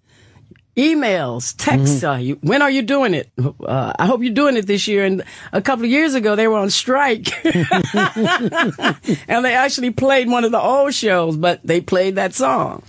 Emails, 0.76 1.54
texts. 1.56 1.98
Mm-hmm. 1.98 2.06
Uh, 2.06 2.18
you, 2.18 2.38
when 2.42 2.62
are 2.62 2.70
you 2.70 2.82
doing 2.82 3.14
it? 3.14 3.30
Uh, 3.38 3.92
I 3.98 4.06
hope 4.06 4.22
you're 4.22 4.34
doing 4.34 4.56
it 4.56 4.66
this 4.66 4.86
year. 4.86 5.04
And 5.04 5.24
a 5.52 5.62
couple 5.62 5.84
of 5.84 5.90
years 5.90 6.14
ago, 6.14 6.36
they 6.36 6.48
were 6.48 6.58
on 6.58 6.70
strike, 6.70 7.28
and 7.44 9.44
they 9.44 9.54
actually 9.54 9.90
played 9.90 10.28
one 10.28 10.44
of 10.44 10.52
the 10.52 10.60
old 10.60 10.94
shows, 10.94 11.36
but 11.36 11.60
they 11.64 11.80
played 11.80 12.16
that 12.16 12.34
song. 12.34 12.82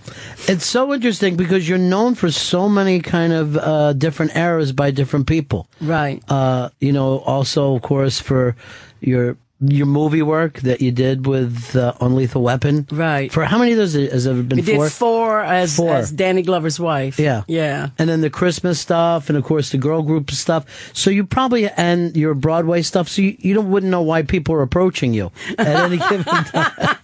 It's 0.46 0.66
so 0.66 0.92
interesting 0.92 1.36
because 1.36 1.68
you're 1.68 1.78
known 1.78 2.14
for 2.14 2.30
so 2.30 2.68
many 2.68 3.00
kind 3.00 3.32
of 3.32 3.56
uh, 3.56 3.92
different 3.94 4.36
eras 4.36 4.72
by 4.72 4.90
different 4.90 5.26
people. 5.26 5.68
Right. 5.80 6.22
Uh, 6.28 6.70
you 6.80 6.92
know, 6.92 7.18
also 7.20 7.76
of 7.76 7.82
course 7.82 8.20
for 8.20 8.56
your 9.00 9.36
your 9.60 9.86
movie 9.86 10.22
work 10.22 10.60
that 10.60 10.80
you 10.80 10.92
did 10.92 11.26
with 11.26 11.74
uh, 11.74 11.92
on 12.00 12.14
Lethal 12.14 12.42
Weapon. 12.42 12.86
Right. 12.92 13.32
For 13.32 13.44
how 13.44 13.58
many 13.58 13.72
of 13.72 13.78
those 13.78 13.94
has 13.94 14.24
there 14.24 14.34
been? 14.42 14.58
We 14.58 14.62
four? 14.62 14.84
did 14.84 14.92
four 14.92 15.40
as, 15.42 15.76
Four. 15.76 15.94
as 15.96 16.12
Danny 16.12 16.42
Glover's 16.42 16.78
wife. 16.78 17.18
Yeah. 17.18 17.42
Yeah. 17.48 17.90
And 17.98 18.08
then 18.08 18.20
the 18.20 18.30
Christmas 18.30 18.78
stuff, 18.78 19.28
and 19.28 19.36
of 19.36 19.44
course 19.44 19.70
the 19.70 19.78
girl 19.78 20.02
group 20.02 20.30
stuff. 20.30 20.64
So 20.94 21.10
you 21.10 21.24
probably 21.24 21.68
and 21.68 22.16
your 22.16 22.34
Broadway 22.34 22.82
stuff. 22.82 23.08
So 23.08 23.22
you, 23.22 23.36
you 23.38 23.54
don't 23.54 23.70
wouldn't 23.70 23.90
know 23.90 24.02
why 24.02 24.22
people 24.22 24.54
are 24.54 24.62
approaching 24.62 25.12
you 25.14 25.32
at 25.58 25.66
any 25.66 25.96
given 26.08 26.24
time. 26.24 26.96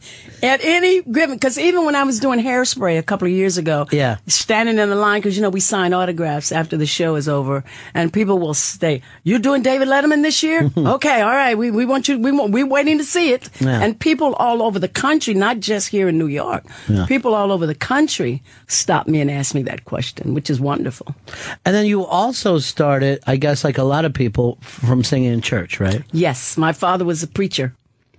At 0.43 0.63
any 0.63 1.01
given, 1.03 1.37
because 1.37 1.59
even 1.59 1.87
when 1.87 1.95
I 1.97 2.05
was 2.05 2.21
doing 2.21 2.39
hairspray 2.39 2.99
a 2.99 3.03
couple 3.03 3.27
of 3.27 3.33
years 3.33 3.57
ago, 3.57 3.87
Yeah. 3.91 4.19
standing 4.27 4.79
in 4.79 4.91
the 4.91 4.95
line, 4.97 5.21
because 5.23 5.37
you 5.37 5.43
know 5.43 5.49
we 5.51 5.61
sign 5.61 5.95
autographs 5.95 6.53
after 6.53 6.77
the 6.77 6.85
show 6.87 7.15
is 7.17 7.29
over, 7.29 7.65
and 7.95 8.13
people 8.13 8.39
will 8.39 8.53
say, 8.53 9.01
"You're 9.23 9.39
doing 9.39 9.63
David 9.63 9.89
Letterman 9.89 10.23
this 10.23 10.43
year? 10.43 10.71
okay, 10.77 11.23
all 11.23 11.31
right, 11.33 11.57
we 11.57 11.71
we 11.71 11.87
want 11.87 12.09
you, 12.09 12.19
we 12.19 12.31
want, 12.31 12.44
we're 12.47 12.67
waiting 12.67 12.99
to 12.99 13.05
see 13.05 13.33
it." 13.33 13.49
Yeah. 13.61 13.81
And 13.83 13.99
people 13.99 14.35
all 14.35 14.63
over 14.63 14.79
the 14.79 14.89
country, 14.89 15.35
not 15.35 15.61
just 15.61 15.89
here 15.89 16.09
in 16.09 16.19
New 16.19 16.29
York, 16.29 16.65
Yeah. 16.89 17.07
people 17.07 17.35
all 17.35 17.51
over 17.53 17.67
the 17.67 17.75
country 17.75 18.43
stop 18.67 19.07
me 19.07 19.21
and 19.21 19.31
ask 19.31 19.55
me 19.55 19.63
that 19.65 19.85
question, 19.85 20.35
which 20.35 20.51
is 20.51 20.61
wonderful. 20.61 21.15
And 21.65 21.75
then 21.75 21.87
you 21.87 22.05
also 22.05 22.59
started, 22.59 23.21
I 23.27 23.37
guess, 23.37 23.65
like 23.65 23.79
a 23.79 23.85
lot 23.85 24.05
of 24.05 24.13
people, 24.13 24.59
from 24.61 25.03
singing 25.05 25.33
in 25.33 25.41
church, 25.41 25.81
right? 25.81 26.03
Yes, 26.13 26.57
my 26.57 26.73
father 26.73 27.05
was 27.05 27.23
a 27.23 27.27
preacher. 27.29 27.75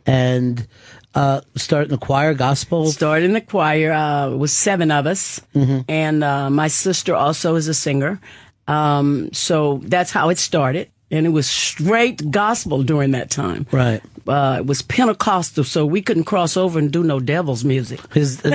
And 0.06 0.68
uh, 1.16 1.42
starting 1.56 1.90
the 1.92 1.98
choir, 1.98 2.34
gospel. 2.34 2.88
Started 2.88 3.26
in 3.26 3.34
the 3.34 3.42
choir. 3.42 3.92
Uh, 3.94 4.32
it 4.32 4.38
was 4.38 4.52
seven 4.52 4.92
of 4.92 5.06
us, 5.08 5.40
Mhm. 5.56 5.86
and 5.88 6.24
uh, 6.24 6.50
my 6.50 6.68
sister 6.68 7.16
also 7.16 7.56
is 7.56 7.68
a 7.70 7.74
singer. 7.74 8.20
Um, 8.68 9.30
so 9.32 9.80
that's 9.86 10.12
how 10.12 10.30
it 10.30 10.38
started, 10.38 10.90
and 11.12 11.26
it 11.26 11.30
was 11.30 11.50
straight 11.50 12.32
gospel 12.32 12.84
during 12.84 13.12
that 13.12 13.30
time. 13.30 13.68
Right. 13.72 14.02
Uh, 14.28 14.58
it 14.60 14.66
was 14.66 14.82
Pentecostal, 14.82 15.64
so 15.64 15.86
we 15.86 16.02
couldn't 16.02 16.24
cross 16.24 16.58
over 16.58 16.80
and 16.80 16.92
do 16.92 17.04
no 17.04 17.20
devil's 17.20 17.64
music. 17.64 18.00
Is, 18.16 18.44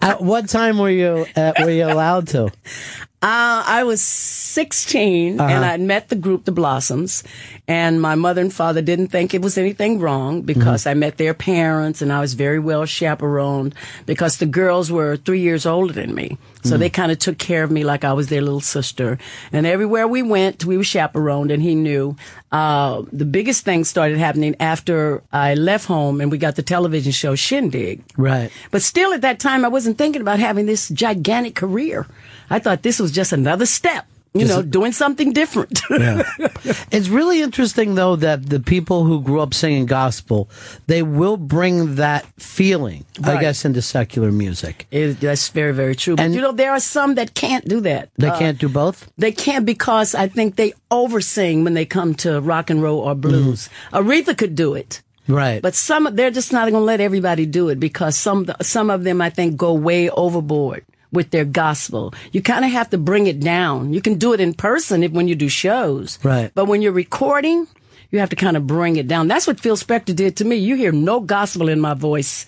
At 0.00 0.22
what 0.22 0.48
time 0.48 0.78
were 0.78 0.90
you 0.90 1.26
uh, 1.36 1.52
were 1.58 1.70
you 1.70 1.84
allowed 1.84 2.28
to? 2.28 2.50
Uh, 3.20 3.64
I 3.66 3.82
was 3.82 4.00
16 4.00 5.40
Uh-huh. 5.40 5.52
and 5.52 5.64
I'd 5.64 5.80
met 5.80 6.08
the 6.08 6.14
group, 6.14 6.44
the 6.44 6.52
Blossoms, 6.52 7.24
and 7.66 8.00
my 8.00 8.14
mother 8.14 8.40
and 8.40 8.52
father 8.52 8.80
didn't 8.80 9.08
think 9.08 9.34
it 9.34 9.42
was 9.42 9.58
anything 9.58 9.98
wrong 9.98 10.42
because 10.42 10.82
Mm-hmm. 10.82 10.88
I 10.90 10.94
met 10.94 11.16
their 11.16 11.34
parents 11.34 12.00
and 12.00 12.12
I 12.12 12.20
was 12.20 12.34
very 12.34 12.60
well 12.60 12.86
chaperoned 12.86 13.74
because 14.06 14.36
the 14.38 14.46
girls 14.46 14.92
were 14.92 15.16
three 15.16 15.40
years 15.40 15.66
older 15.66 15.92
than 15.92 16.14
me. 16.14 16.38
So 16.64 16.76
Mm. 16.76 16.78
they 16.78 16.90
kind 16.90 17.10
of 17.12 17.18
took 17.18 17.38
care 17.38 17.62
of 17.64 17.70
me 17.70 17.82
like 17.84 18.04
I 18.04 18.12
was 18.12 18.28
their 18.28 18.40
little 18.42 18.60
sister. 18.60 19.18
And 19.52 19.66
everywhere 19.66 20.06
we 20.06 20.22
went, 20.22 20.64
we 20.64 20.76
were 20.76 20.84
chaperoned 20.84 21.50
and 21.50 21.62
he 21.62 21.74
knew. 21.74 22.14
Uh, 22.52 23.02
the 23.12 23.24
biggest 23.24 23.64
thing 23.64 23.84
started 23.84 24.18
happening 24.18 24.54
after 24.60 25.22
I 25.32 25.54
left 25.54 25.86
home 25.86 26.20
and 26.20 26.30
we 26.32 26.38
got 26.38 26.54
the 26.56 26.62
television 26.62 27.12
show 27.12 27.34
Shindig. 27.36 28.02
Right. 28.16 28.50
But 28.70 28.82
still, 28.82 29.12
at 29.12 29.20
that 29.22 29.38
time, 29.40 29.64
I 29.64 29.68
wasn't 29.68 29.98
thinking 29.98 30.22
about 30.22 30.38
having 30.38 30.66
this 30.66 30.88
gigantic 30.88 31.54
career. 31.54 32.06
I 32.50 32.58
thought 32.58 32.82
this 32.82 32.98
was 32.98 33.12
just 33.12 33.32
another 33.32 33.66
step, 33.66 34.06
you 34.34 34.46
know, 34.46 34.62
doing 34.62 34.92
something 34.92 35.32
different. 35.32 35.80
Yeah. 35.90 36.22
it's 36.92 37.08
really 37.08 37.42
interesting 37.42 37.94
though 37.94 38.16
that 38.16 38.48
the 38.48 38.60
people 38.60 39.04
who 39.04 39.20
grew 39.20 39.40
up 39.40 39.52
singing 39.54 39.86
gospel, 39.86 40.48
they 40.86 41.02
will 41.02 41.36
bring 41.36 41.96
that 41.96 42.24
feeling, 42.38 43.04
I 43.24 43.40
guess, 43.40 43.64
into 43.64 43.82
secular 43.82 44.30
music. 44.30 44.86
It- 44.90 45.20
that's 45.20 45.48
very, 45.48 45.72
very 45.72 45.94
true. 45.96 46.16
But 46.16 46.30
you 46.30 46.40
know, 46.40 46.52
there 46.52 46.72
are 46.72 46.80
some 46.80 47.14
that 47.16 47.34
can't 47.34 47.66
do 47.66 47.80
that. 47.80 48.10
They 48.16 48.28
Uh, 48.28 48.38
can't 48.38 48.58
do 48.58 48.68
both. 48.68 49.10
They 49.18 49.32
can't 49.32 49.64
because 49.66 50.14
I 50.14 50.28
think 50.28 50.56
they 50.56 50.72
oversing 50.90 51.64
when 51.64 51.74
they 51.74 51.84
come 51.86 52.14
to 52.16 52.40
rock 52.40 52.70
and 52.70 52.82
roll 52.82 53.00
or 53.00 53.14
blues. 53.14 53.68
Aretha 53.92 54.36
could 54.36 54.54
do 54.54 54.74
it. 54.74 55.02
Right. 55.26 55.60
But 55.60 55.74
some, 55.74 56.08
they're 56.12 56.30
just 56.30 56.52
not 56.54 56.70
going 56.70 56.80
to 56.80 56.86
let 56.86 57.00
everybody 57.02 57.44
do 57.44 57.68
it 57.68 57.78
because 57.78 58.16
some, 58.16 58.46
some 58.62 58.88
of 58.88 59.04
them, 59.04 59.20
I 59.20 59.28
think, 59.28 59.58
go 59.58 59.74
way 59.74 60.08
overboard 60.08 60.84
with 61.12 61.30
their 61.30 61.44
gospel. 61.44 62.12
You 62.32 62.42
kind 62.42 62.64
of 62.64 62.70
have 62.70 62.90
to 62.90 62.98
bring 62.98 63.26
it 63.26 63.40
down. 63.40 63.92
You 63.92 64.00
can 64.00 64.18
do 64.18 64.32
it 64.32 64.40
in 64.40 64.54
person 64.54 65.02
if, 65.02 65.12
when 65.12 65.28
you 65.28 65.34
do 65.34 65.48
shows. 65.48 66.18
Right. 66.22 66.50
But 66.54 66.66
when 66.66 66.82
you're 66.82 66.92
recording, 66.92 67.66
you 68.10 68.18
have 68.18 68.30
to 68.30 68.36
kind 68.36 68.56
of 68.56 68.66
bring 68.66 68.96
it 68.96 69.08
down. 69.08 69.28
That's 69.28 69.46
what 69.46 69.60
Phil 69.60 69.76
Spector 69.76 70.14
did 70.14 70.36
to 70.38 70.44
me. 70.44 70.56
You 70.56 70.76
hear 70.76 70.92
no 70.92 71.20
gospel 71.20 71.68
in 71.68 71.80
my 71.80 71.94
voice 71.94 72.46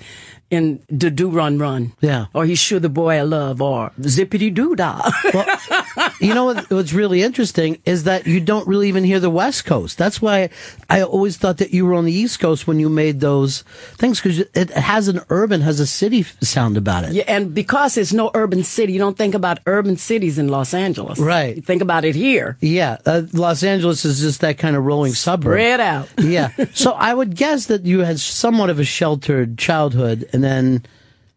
in 0.50 0.82
Do 0.94 1.10
Do 1.10 1.28
Run 1.30 1.58
Run. 1.58 1.92
Yeah. 2.00 2.26
Or 2.34 2.44
He's 2.44 2.58
Sure 2.58 2.80
the 2.80 2.88
Boy 2.88 3.16
I 3.18 3.22
Love 3.22 3.62
or 3.62 3.92
Zippity 4.00 4.52
Doo 4.52 4.74
Dah. 4.76 5.10
you 6.20 6.34
know 6.34 6.44
what, 6.44 6.70
what's 6.70 6.92
really 6.92 7.22
interesting 7.22 7.78
is 7.84 8.04
that 8.04 8.26
you 8.26 8.40
don't 8.40 8.66
really 8.66 8.88
even 8.88 9.04
hear 9.04 9.20
the 9.20 9.30
West 9.30 9.64
Coast. 9.64 9.96
That's 9.98 10.20
why 10.20 10.50
I 10.88 11.02
always 11.02 11.36
thought 11.36 11.58
that 11.58 11.72
you 11.72 11.86
were 11.86 11.94
on 11.94 12.04
the 12.04 12.12
East 12.12 12.40
Coast 12.40 12.66
when 12.66 12.80
you 12.80 12.88
made 12.88 13.20
those 13.20 13.62
things 13.96 14.20
because 14.20 14.40
it 14.54 14.70
has 14.70 15.08
an 15.08 15.20
urban, 15.30 15.60
has 15.60 15.80
a 15.80 15.86
city 15.86 16.22
sound 16.40 16.76
about 16.76 17.04
it. 17.04 17.12
Yeah, 17.12 17.24
and 17.28 17.54
because 17.54 17.94
there's 17.94 18.12
no 18.12 18.30
urban 18.34 18.64
city, 18.64 18.92
you 18.92 18.98
don't 18.98 19.16
think 19.16 19.34
about 19.34 19.60
urban 19.66 19.96
cities 19.96 20.38
in 20.38 20.48
Los 20.48 20.74
Angeles. 20.74 21.18
Right. 21.18 21.56
You 21.56 21.62
think 21.62 21.82
about 21.82 22.04
it 22.04 22.14
here. 22.14 22.56
Yeah, 22.60 22.98
uh, 23.06 23.22
Los 23.32 23.62
Angeles 23.62 24.04
is 24.04 24.20
just 24.20 24.40
that 24.40 24.58
kind 24.58 24.76
of 24.76 24.84
rolling 24.84 25.12
suburb. 25.12 25.52
Spread 25.54 25.80
out. 25.80 26.08
yeah. 26.18 26.50
So 26.72 26.92
I 26.92 27.14
would 27.14 27.36
guess 27.36 27.66
that 27.66 27.84
you 27.84 28.00
had 28.00 28.18
somewhat 28.20 28.70
of 28.70 28.78
a 28.78 28.84
sheltered 28.84 29.58
childhood, 29.58 30.28
and 30.44 30.86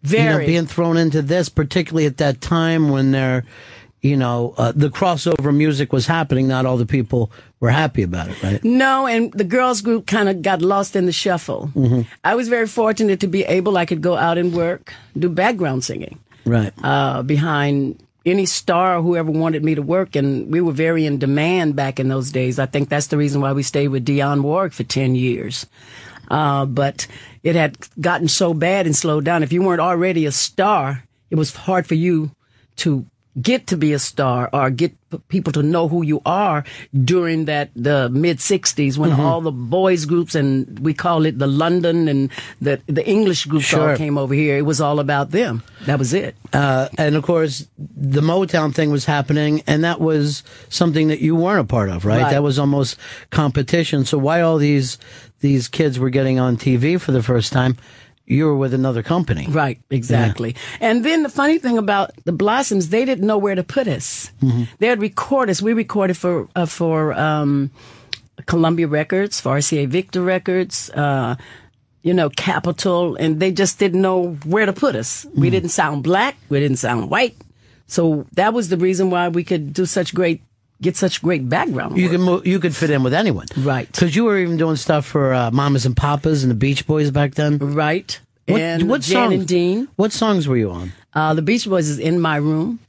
then 0.01 0.33
you 0.33 0.39
know, 0.39 0.45
being 0.45 0.65
thrown 0.65 0.97
into 0.97 1.21
this, 1.21 1.49
particularly 1.49 2.05
at 2.05 2.17
that 2.17 2.41
time 2.41 2.89
when 2.89 3.11
there, 3.11 3.45
you 4.01 4.17
know, 4.17 4.53
uh, 4.57 4.73
the 4.75 4.89
crossover 4.89 5.55
music 5.55 5.93
was 5.93 6.05
happening. 6.07 6.47
Not 6.47 6.65
all 6.65 6.75
the 6.77 6.85
people 6.85 7.31
were 7.61 7.69
happy 7.69 8.03
about 8.03 8.27
it, 8.29 8.43
right? 8.43 8.61
No, 8.63 9.07
and 9.07 9.31
the 9.31 9.45
girls 9.45 9.81
group 9.81 10.05
kind 10.07 10.27
of 10.27 10.41
got 10.41 10.61
lost 10.61 10.95
in 10.97 11.05
the 11.05 11.13
shuffle. 11.13 11.69
Mm-hmm. 11.73 12.01
I 12.23 12.35
was 12.35 12.49
very 12.49 12.67
fortunate 12.67 13.21
to 13.21 13.27
be 13.27 13.43
able, 13.45 13.77
I 13.77 13.85
could 13.85 14.01
go 14.01 14.17
out 14.17 14.37
and 14.37 14.53
work, 14.53 14.93
do 15.17 15.29
background 15.29 15.85
singing 15.85 16.19
Right. 16.45 16.73
uh, 16.83 17.23
behind 17.23 18.03
any 18.25 18.45
star 18.45 18.97
or 18.97 19.01
whoever 19.01 19.31
wanted 19.31 19.63
me 19.63 19.75
to 19.75 19.81
work. 19.81 20.17
And 20.17 20.51
we 20.51 20.59
were 20.59 20.73
very 20.73 21.05
in 21.05 21.17
demand 21.19 21.77
back 21.77 21.99
in 21.99 22.09
those 22.09 22.31
days. 22.31 22.59
I 22.59 22.65
think 22.65 22.89
that's 22.89 23.07
the 23.07 23.17
reason 23.17 23.39
why 23.39 23.53
we 23.53 23.63
stayed 23.63 23.87
with 23.89 24.05
Dionne 24.05 24.41
Warwick 24.41 24.73
for 24.73 24.83
10 24.83 25.15
years. 25.15 25.65
Uh, 26.29 26.65
but 26.65 27.07
it 27.43 27.55
had 27.55 27.77
gotten 27.99 28.27
so 28.27 28.53
bad 28.53 28.85
and 28.85 28.95
slowed 28.95 29.25
down. 29.25 29.43
If 29.43 29.51
you 29.53 29.61
weren't 29.61 29.81
already 29.81 30.25
a 30.25 30.31
star, 30.31 31.03
it 31.29 31.35
was 31.35 31.55
hard 31.55 31.85
for 31.87 31.95
you 31.95 32.31
to 32.77 33.05
get 33.41 33.65
to 33.65 33.75
be 33.75 33.93
a 33.93 33.97
star 33.99 34.47
or 34.53 34.69
get 34.69 34.93
people 35.27 35.51
to 35.53 35.63
know 35.63 35.87
who 35.87 36.03
you 36.03 36.21
are 36.23 36.63
during 37.03 37.45
that 37.45 37.69
the 37.75 38.07
mid 38.09 38.37
60s 38.39 38.95
when 38.97 39.09
Mhm. 39.09 39.17
all 39.19 39.41
the 39.41 39.51
boys 39.51 40.05
groups 40.05 40.35
and 40.35 40.77
we 40.79 40.93
call 40.93 41.25
it 41.25 41.39
the 41.39 41.47
London 41.47 42.07
and 42.07 42.29
the 42.61 42.79
the 42.85 43.03
English 43.07 43.45
groups 43.45 43.73
all 43.73 43.95
came 43.95 44.19
over 44.19 44.35
here 44.35 44.57
it 44.57 44.65
was 44.67 44.79
all 44.79 44.99
about 44.99 45.31
them 45.31 45.63
that 45.87 45.97
was 45.97 46.13
it 46.13 46.35
Uh, 46.53 46.87
and 46.99 47.15
of 47.15 47.23
course, 47.23 47.65
the 47.97 48.21
Motown 48.21 48.71
thing 48.75 48.91
was 48.91 49.05
happening, 49.05 49.63
and 49.65 49.83
that 49.83 49.99
was 49.99 50.43
something 50.69 51.07
that 51.07 51.19
you 51.19 51.35
weren't 51.35 51.61
a 51.61 51.63
part 51.63 51.89
of, 51.89 52.05
right? 52.05 52.21
Right. 52.21 52.31
That 52.31 52.43
was 52.43 52.59
almost 52.59 52.95
competition. 53.31 54.05
So 54.05 54.19
why 54.19 54.41
all 54.41 54.59
these 54.59 54.99
these 55.43 55.67
kids 55.67 55.99
were 55.99 56.09
getting 56.09 56.39
on 56.39 56.57
TV 56.57 56.99
for 56.99 57.11
the 57.11 57.21
first 57.21 57.51
time? 57.53 57.75
You 58.25 58.45
were 58.47 58.55
with 58.55 58.73
another 58.73 59.03
company, 59.03 59.45
right 59.49 59.77
exactly. 59.91 60.55
And 60.79 61.03
then 61.03 61.23
the 61.23 61.29
funny 61.29 61.59
thing 61.59 61.77
about 61.77 62.11
the 62.23 62.31
Blossoms 62.31 62.87
they 62.89 63.03
didn't 63.05 63.27
know 63.27 63.37
where 63.37 63.53
to 63.55 63.63
put 63.63 63.85
us. 63.87 64.31
Mhm. 64.41 64.67
they'd 64.79 64.99
record 64.99 65.49
us. 65.49 65.61
We 65.61 65.73
recorded 65.73 66.15
for 66.15 66.47
uh, 66.55 66.65
for 66.65 67.11
um, 67.19 67.69
Columbia 68.45 68.87
Records 68.87 69.41
for 69.41 69.57
RCA 69.57 69.87
Victor 69.87 70.21
Records 70.23 70.89
uh, 70.95 71.35
you 72.01 72.13
know 72.13 72.29
Capitol 72.29 73.15
and 73.19 73.39
they 73.41 73.51
just 73.51 73.77
didn't 73.77 74.01
know 74.01 74.39
where 74.45 74.65
to 74.65 74.73
put 74.73 74.95
us. 74.95 75.27
We 75.35 75.49
didn't 75.49 75.69
sound 75.75 76.03
black. 76.03 76.35
We 76.49 76.59
didn't 76.61 76.79
sound 76.79 77.09
white. 77.11 77.35
So 77.87 78.25
that 78.39 78.53
was 78.53 78.69
the 78.69 78.77
reason 78.77 79.09
why 79.11 79.27
we 79.27 79.43
could 79.43 79.73
do 79.73 79.85
such 79.85 80.15
great 80.15 80.39
get 80.83 80.95
such 80.97 81.21
great 81.21 81.47
background 81.49 81.97
You 81.97 82.09
work. 82.19 82.43
can 82.43 82.51
you 82.51 82.59
could 82.59 82.75
fit 82.75 82.89
in 82.91 83.01
with 83.03 83.13
anyone, 83.13 83.47
right? 83.57 83.89
Because 83.91 84.15
you 84.15 84.25
were 84.25 84.37
even 84.37 84.57
doing 84.57 84.75
stuff 84.75 85.05
for 85.05 85.33
uh, 85.33 85.49
Mamas 85.51 85.85
and 85.85 85.95
Papas 85.97 86.43
and 86.43 86.51
the 86.51 86.55
Beach 86.55 86.85
Boys 86.85 87.09
back 87.11 87.33
then, 87.35 87.57
right? 87.57 88.19
What, 88.47 88.61
And 88.61 88.89
what 88.89 89.01
Jan 89.01 89.29
songs? 89.29 89.33
and 89.39 89.47
Dean. 89.47 89.87
What 89.95 90.11
songs 90.11 90.47
were 90.47 90.57
you 90.57 90.69
on? 90.71 90.91
Uh, 91.13 91.33
the 91.33 91.41
Beach 91.41 91.65
Boys 91.65 91.87
is 91.89 91.97
in 91.97 92.19
my 92.19 92.35
room, 92.35 92.79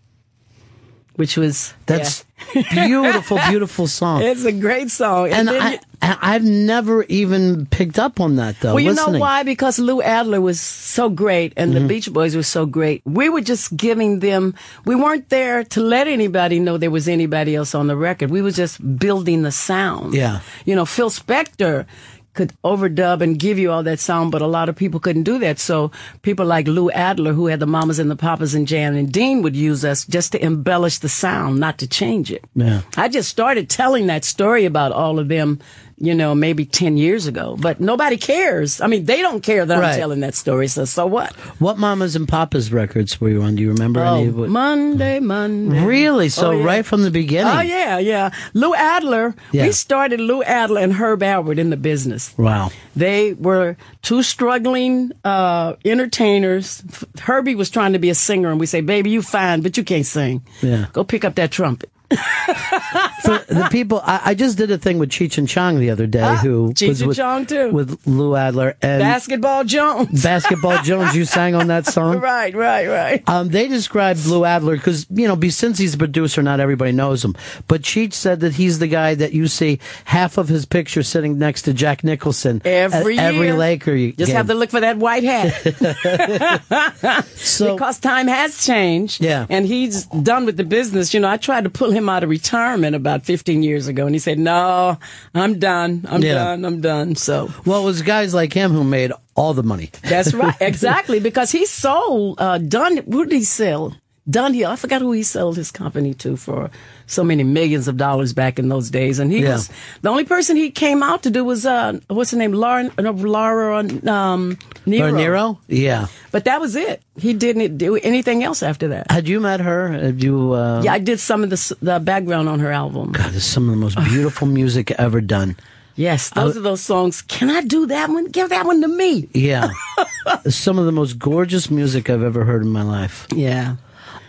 which 1.17 1.37
was 1.37 1.73
That's 1.87 2.25
beautiful, 2.73 3.39
beautiful 3.49 3.87
song. 3.87 4.23
It's 4.23 4.45
a 4.45 4.53
great 4.53 4.91
song. 4.91 5.31
And 5.31 5.47
then 5.49 5.63
I 5.63 5.73
you- 5.75 5.79
And 6.05 6.19
I've 6.21 6.45
never 6.45 7.03
even 7.05 7.65
picked 7.67 7.99
up 7.99 8.21
on 8.21 8.37
that 8.37 8.61
though. 8.61 8.75
well, 8.75 8.81
you 8.85 8.91
listening. 8.91 9.15
know 9.15 9.21
why? 9.21 9.43
Because 9.43 9.79
Lou 9.79 10.03
Adler 10.03 10.41
was 10.41 10.61
so 10.61 11.09
great 11.09 11.55
and 11.57 11.73
Mhm. 11.73 11.75
the 11.75 11.81
Beach 11.89 12.13
Boys 12.13 12.37
were 12.37 12.43
so 12.43 12.67
great. 12.67 13.01
We 13.07 13.29
were 13.31 13.41
just 13.41 13.75
giving 13.77 14.19
them, 14.21 14.55
we 14.85 14.95
weren't 14.95 15.31
there 15.31 15.65
to 15.65 15.81
let 15.81 16.07
anybody 16.07 16.61
know 16.61 16.77
there 16.77 16.91
was 16.91 17.09
anybody 17.09 17.55
else 17.57 17.75
on 17.75 17.87
the 17.87 17.97
record. 17.97 18.31
We 18.31 18.43
were 18.43 18.51
just 18.51 18.77
building 18.99 19.43
the 19.43 19.53
sound. 19.53 20.13
Yeah. 20.15 20.41
You 20.67 20.75
know, 20.77 20.85
Phil 20.85 21.09
Spector 21.11 21.87
could 22.35 22.53
overdub 22.65 23.21
and 23.23 23.39
give 23.39 23.61
you 23.61 23.71
all 23.71 23.85
that 23.85 24.01
sound, 24.01 24.33
but 24.33 24.43
a 24.43 24.47
lot 24.49 24.69
of 24.69 24.75
people 24.75 24.99
couldn't 24.99 25.23
do 25.23 25.39
that. 25.39 25.61
So 25.61 25.93
people 26.23 26.45
like 26.45 26.67
Lou 26.67 26.91
Adler, 26.91 27.33
who 27.33 27.47
had 27.47 27.61
the 27.61 27.67
Mamas 27.67 28.01
and 28.01 28.11
the 28.11 28.17
Papas 28.17 28.55
and 28.55 28.67
Jan 28.67 28.97
and 28.97 29.13
Dean 29.13 29.41
would 29.43 29.55
use 29.55 29.85
us 29.85 30.05
just 30.05 30.33
to 30.33 30.45
embellish 30.45 30.99
the 30.99 31.09
sound, 31.09 31.61
not 31.61 31.79
to 31.79 31.87
change 31.87 32.33
it. 32.33 32.43
Yeah. 32.57 32.81
I 32.97 33.07
just 33.09 33.29
started 33.29 33.69
telling 33.69 34.09
that 34.09 34.25
story 34.25 34.65
about 34.65 34.91
all 34.91 35.21
of 35.21 35.29
them, 35.29 35.61
you 35.97 36.15
know, 36.15 36.35
maybe 36.35 36.65
10 36.65 36.97
years 36.97 37.27
ago, 37.27 37.57
but 37.61 37.81
nobody 37.81 38.17
cares. 38.17 38.81
I 38.81 38.87
mean, 38.89 39.05
they 39.05 39.23
don't 39.23 39.43
care 39.43 39.65
that 39.65 39.79
Right. 39.79 39.93
I'm 39.93 39.99
telling 39.99 40.21
that 40.21 40.35
story. 40.35 40.69
So, 40.69 40.85
so 40.85 41.07
what? 41.07 41.33
What 41.61 41.79
Mamas 41.79 42.17
and 42.17 42.27
Papas 42.29 42.73
records 42.73 43.21
were 43.21 43.29
you 43.29 43.43
on? 43.43 43.55
Do 43.57 43.63
you 43.63 43.71
remember 43.73 44.01
Oh, 44.01 44.15
any? 44.17 44.29
What- 44.31 44.51
Monday, 44.51 45.21
Monday. 45.21 45.85
Really? 45.85 46.29
So 46.29 46.49
Oh, 46.49 46.51
yeah. 46.53 46.65
right 46.65 46.85
from 46.87 47.03
the 47.03 47.11
beginning. 47.11 47.53
Oh, 47.57 47.61
yeah, 47.61 47.99
yeah. 47.99 48.31
Lou 48.55 48.75
Adler, 48.75 49.35
Yeah. 49.53 49.67
we 49.67 49.73
started 49.73 50.21
Lou 50.21 50.43
Adler 50.43 50.81
and 50.81 50.93
Herb 50.95 51.21
Alpert 51.21 51.59
in 51.59 51.71
the 51.71 51.77
business. 51.77 52.33
Wow. 52.37 52.71
They 52.97 53.33
were 53.35 53.77
two 54.03 54.23
struggling 54.23 55.13
uh, 55.25 55.75
entertainers. 55.85 56.83
Herbie 57.21 57.55
was 57.55 57.71
trying 57.71 57.93
to 57.95 57.99
be 57.99 58.11
a 58.11 58.15
singer, 58.15 58.51
and 58.51 58.61
we 58.61 58.67
say, 58.67 58.81
"Baby, 58.81 59.11
you 59.11 59.23
fine, 59.23 59.63
but 59.63 59.77
you 59.77 59.85
can't 59.85 60.07
sing. 60.07 60.43
Yeah. 60.63 60.87
Go 60.93 61.05
pick 61.05 61.25
up 61.25 61.35
that 61.37 61.51
trumpet." 61.51 61.91
For 62.11 63.39
the 63.49 63.69
people, 63.73 64.01
I, 64.05 64.21
I 64.27 64.35
just 64.35 64.59
did 64.59 64.71
a 64.71 64.79
thing 64.79 64.99
with 64.99 65.11
Cheech 65.11 65.39
and 65.39 65.49
Chong 65.49 65.79
the 65.81 65.91
other 65.91 66.07
day, 66.07 66.21
Ah, 66.23 66.37
who 66.37 66.73
Cheech 66.75 66.89
was 66.89 67.01
and 67.01 67.09
with, 67.09 67.17
Chong, 67.17 67.47
too. 67.47 67.71
with 67.71 68.07
Lou 68.07 68.37
Adler 68.37 68.77
and 68.83 69.01
Basketball 69.01 69.65
Jones. 69.65 70.23
Basketball 70.23 70.83
Jones. 70.83 71.17
You 71.17 71.25
sang 71.25 71.55
on 71.55 71.69
that 71.69 71.87
song. 71.87 72.19
right, 72.21 72.55
right, 72.55 72.87
right. 72.89 73.29
Um, 73.29 73.49
they 73.49 73.69
described 73.69 74.27
Lou 74.27 74.45
Adler 74.45 74.77
because 74.77 75.07
you 75.11 75.27
know, 75.27 75.37
be, 75.37 75.51
since 75.51 75.79
he's 75.79 75.95
a 75.95 75.99
producer, 75.99 76.43
not 76.43 76.61
everybody 76.61 76.93
knows 76.93 77.25
him. 77.25 77.35
But 77.69 77.83
Cheech 77.83 78.13
said 78.13 78.41
that 78.41 78.55
he's 78.55 78.79
the 78.79 78.89
guy 78.89 79.15
that 79.15 79.33
you 79.33 79.47
see 79.49 79.81
half 80.05 80.37
of 80.39 80.49
his 80.49 80.67
picture 80.67 81.03
sitting 81.03 81.39
next 81.39 81.63
to 81.63 81.73
Jack 81.73 82.05
Nicholson 82.05 82.61
Every 82.65 83.19
at 83.19 83.33
every 83.35 83.47
year. 83.49 83.57
Laker. 83.57 83.95
you- 83.95 84.13
Just 84.13 84.29
game. 84.29 84.37
have 84.37 84.47
to 84.49 84.55
look 84.55 84.71
for 84.71 84.81
that 84.81 84.99
white 84.99 85.25
hat. 85.25 85.53
because 87.59 87.99
time 87.99 88.29
has 88.29 88.65
changed. 88.65 89.23
Yeah. 89.23 89.47
And 89.49 89.67
he's 89.67 90.05
done 90.07 90.45
with 90.47 90.57
the 90.57 90.65
business. 90.65 91.15
You 91.15 91.21
know, 91.21 91.29
I 91.29 91.37
tried 91.37 91.65
to 91.65 91.71
pull 91.71 91.91
him 91.91 92.04
out 92.09 92.23
of 92.25 92.31
retirement 92.31 92.95
about 92.97 93.25
15 93.25 93.63
years 93.63 93.87
ago, 93.89 94.07
and 94.07 94.15
he 94.15 94.19
said, 94.19 94.39
No, 94.39 94.99
I'm 95.35 95.59
done. 95.59 96.05
I'm 96.09 96.23
Yeah. 96.23 96.35
done. 96.35 96.65
I'm 96.65 96.81
done. 96.81 97.15
So. 97.17 97.51
Well, 97.65 97.83
it 97.83 97.85
was 97.85 98.03
guys 98.03 98.35
like 98.35 98.53
him 98.53 98.73
who 98.73 98.85
made 98.85 99.13
all 99.35 99.55
the 99.55 99.63
money. 99.63 99.91
That's 100.03 100.33
right. 100.43 100.55
Exactly. 100.61 101.21
Because 101.21 101.51
he 101.51 101.67
sold, 101.67 102.41
uh, 102.41 102.59
Dunn, 102.59 102.99
who 102.99 103.25
did 103.27 103.33
he 103.37 103.45
sell? 103.45 103.97
Dunhill. 104.31 104.67
I 104.71 104.77
forgot 104.77 105.03
who 105.03 105.13
he 105.13 105.23
sold 105.23 105.57
his 105.57 105.71
company 105.71 106.15
to 106.15 106.37
for 106.37 106.71
so 107.07 107.23
many 107.25 107.43
millions 107.43 107.89
of 107.89 107.97
dollars 107.97 108.33
back 108.33 108.59
in 108.59 108.69
those 108.69 108.91
days. 108.91 109.19
And 109.19 109.31
he 109.33 109.43
Yeah. 109.43 109.53
was, 109.55 109.71
the 110.03 110.09
only 110.09 110.25
person 110.25 110.57
he 110.57 110.71
came 110.71 111.03
out 111.03 111.23
to 111.25 111.31
do 111.31 111.45
was, 111.45 111.67
uh, 111.67 111.99
what's 112.09 112.31
her 112.31 112.37
name? 112.39 112.53
Lauren, 112.53 112.91
no, 112.99 113.11
Laura, 113.13 113.79
um, 114.07 114.59
Nyro. 114.87 115.13
Nyro? 115.13 115.59
Yeah. 115.69 116.07
But 116.33 116.45
that 116.47 116.61
was 116.61 116.77
it. 116.77 117.03
He 117.19 117.33
didn't 117.35 117.79
do 117.79 117.97
anything 117.97 118.43
else 118.43 118.63
after 118.63 118.89
that. 118.89 119.11
Had 119.11 119.29
you 119.29 119.41
met 119.41 119.61
her? 119.61 119.89
Had 119.93 120.23
you? 120.23 120.53
Uh, 120.53 120.83
yeah, 120.85 120.93
I 120.95 120.99
did 120.99 121.21
some 121.21 121.45
of 121.45 121.51
the, 121.51 121.77
the 121.81 121.99
background 122.01 122.49
on 122.49 122.59
her 122.61 122.73
album. 122.73 123.13
God, 123.13 123.27
this 123.33 123.37
is 123.37 123.45
some 123.45 123.69
of 123.69 123.71
the 123.75 123.81
most 123.81 123.97
beautiful 124.05 124.47
music 124.49 124.91
ever 124.93 125.21
done. 125.21 125.57
Yes, 125.97 126.31
those 126.31 126.57
I- 126.57 126.61
are 126.61 126.63
those 126.63 126.81
songs. 126.81 127.23
Can 127.23 127.51
I 127.51 127.61
do 127.61 127.87
that 127.87 128.09
one? 128.09 128.25
Give 128.27 128.49
that 128.49 128.67
one 128.67 128.81
to 128.81 128.89
me. 128.89 129.29
Yeah. 129.33 129.71
Some 130.49 130.77
of 130.79 130.87
the 130.87 130.93
most 130.93 131.19
gorgeous 131.21 131.71
music 131.71 132.11
I've 132.11 132.23
ever 132.23 132.45
heard 132.45 132.63
in 132.63 132.69
my 132.71 132.83
life. 132.83 133.27
Yeah. 133.33 133.77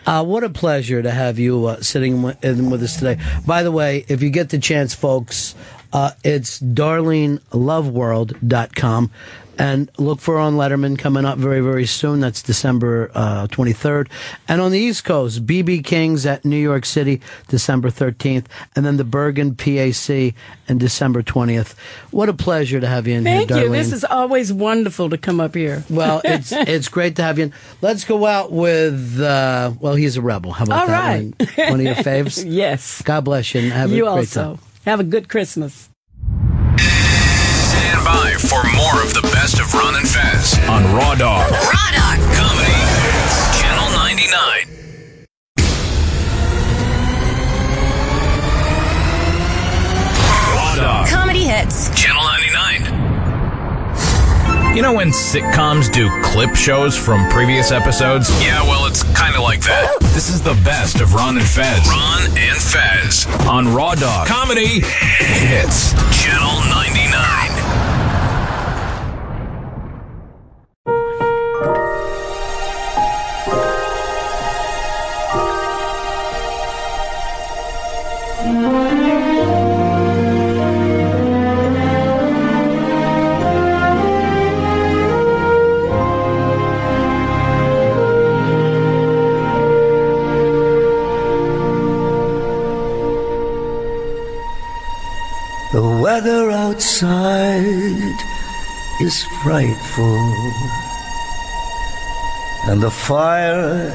Uh, 0.06 0.24
what 0.24 0.42
a 0.44 0.48
pleasure 0.48 1.02
to 1.02 1.10
have 1.10 1.38
you 1.38 1.66
uh, 1.66 1.82
sitting 1.82 2.22
wi- 2.22 2.38
in 2.42 2.70
with 2.70 2.82
us 2.82 2.96
today. 2.96 3.18
By 3.44 3.62
the 3.64 3.72
way, 3.72 4.04
if 4.08 4.22
you 4.22 4.30
get 4.30 4.48
the 4.50 4.58
chance, 4.58 4.94
folks, 4.94 5.54
uh, 5.92 6.12
it's 6.22 6.60
darleneloveworld.com. 6.60 9.10
And 9.58 9.90
look 9.98 10.20
for 10.20 10.38
on 10.38 10.54
Letterman 10.54 10.98
coming 10.98 11.24
up 11.24 11.38
very, 11.38 11.60
very 11.60 11.86
soon. 11.86 12.20
That's 12.20 12.42
December 12.42 13.10
uh, 13.14 13.46
23rd. 13.48 14.08
And 14.48 14.60
on 14.60 14.70
the 14.70 14.78
East 14.78 15.04
Coast, 15.04 15.46
BB 15.46 15.84
Kings 15.84 16.26
at 16.26 16.44
New 16.44 16.56
York 16.58 16.84
City, 16.84 17.20
December 17.48 17.88
13th. 17.90 18.46
And 18.74 18.84
then 18.84 18.96
the 18.96 19.04
Bergen 19.04 19.54
PAC 19.54 20.34
and 20.68 20.78
December 20.80 21.22
20th. 21.22 21.74
What 22.10 22.28
a 22.28 22.34
pleasure 22.34 22.80
to 22.80 22.86
have 22.86 23.06
you 23.06 23.14
in 23.14 23.24
Thank 23.24 23.50
here, 23.50 23.58
you. 23.58 23.64
Darlene. 23.70 23.72
This 23.72 23.92
is 23.92 24.04
always 24.04 24.52
wonderful 24.52 25.10
to 25.10 25.18
come 25.18 25.40
up 25.40 25.54
here. 25.54 25.84
Well, 25.88 26.20
it's 26.24 26.52
it's 26.52 26.88
great 26.88 27.16
to 27.16 27.22
have 27.22 27.38
you. 27.38 27.44
in. 27.44 27.52
Let's 27.80 28.04
go 28.04 28.26
out 28.26 28.52
with 28.52 29.20
uh, 29.20 29.72
well, 29.80 29.94
he's 29.94 30.16
a 30.16 30.22
rebel. 30.22 30.52
How 30.52 30.64
about 30.64 30.80
All 30.82 30.86
that? 30.88 31.00
right. 31.00 31.34
One, 31.58 31.70
one 31.70 31.80
of 31.80 31.86
your 31.86 31.94
faves. 31.96 32.44
yes. 32.46 33.02
God 33.02 33.24
bless 33.24 33.54
you 33.54 33.62
and 33.62 33.72
have 33.72 33.90
you 33.90 34.06
a 34.06 34.10
great 34.12 34.18
also. 34.20 34.42
time. 34.56 34.58
Have 34.84 35.00
a 35.00 35.04
good 35.04 35.28
Christmas. 35.28 35.88
Stand 37.76 38.04
by 38.04 38.32
for 38.38 38.64
more 38.74 39.02
of 39.04 39.12
the 39.12 39.20
best 39.34 39.60
of 39.60 39.72
Ron 39.74 39.96
and 39.96 40.08
Fez 40.08 40.58
on 40.66 40.82
Raw 40.94 41.14
Dog. 41.14 41.50
Raw 41.50 41.90
Dog. 41.92 42.18
Comedy. 42.32 42.72
Hits, 42.72 43.60
Channel 43.60 43.90
99. 43.92 44.66
Raw 50.54 50.74
Dog. 50.76 51.08
Comedy 51.08 51.44
hits. 51.44 51.90
Channel 51.94 52.22
99. 52.22 52.95
You 54.76 54.82
know 54.82 54.92
when 54.92 55.08
sitcoms 55.08 55.90
do 55.90 56.10
clip 56.22 56.54
shows 56.54 56.94
from 56.94 57.26
previous 57.30 57.72
episodes? 57.72 58.28
Yeah, 58.42 58.62
well, 58.64 58.84
it's 58.84 59.04
kind 59.16 59.34
of 59.34 59.40
like 59.40 59.62
that. 59.62 59.96
This 60.12 60.28
is 60.28 60.42
the 60.42 60.52
best 60.66 61.00
of 61.00 61.14
Ron 61.14 61.38
and 61.38 61.46
Fez. 61.46 61.88
Ron 61.88 62.26
and 62.36 62.58
Fez 62.58 63.26
on 63.46 63.72
Raw 63.72 63.94
Dog. 63.94 64.28
Comedy 64.28 64.82
hits. 64.82 65.94
Channel 66.22 66.60
99. 66.68 67.75
Frightful, 99.46 100.18
and 102.68 102.82
the 102.82 102.90
fire 102.90 103.94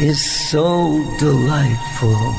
is 0.00 0.18
so 0.50 0.98
delightful. 1.16 2.34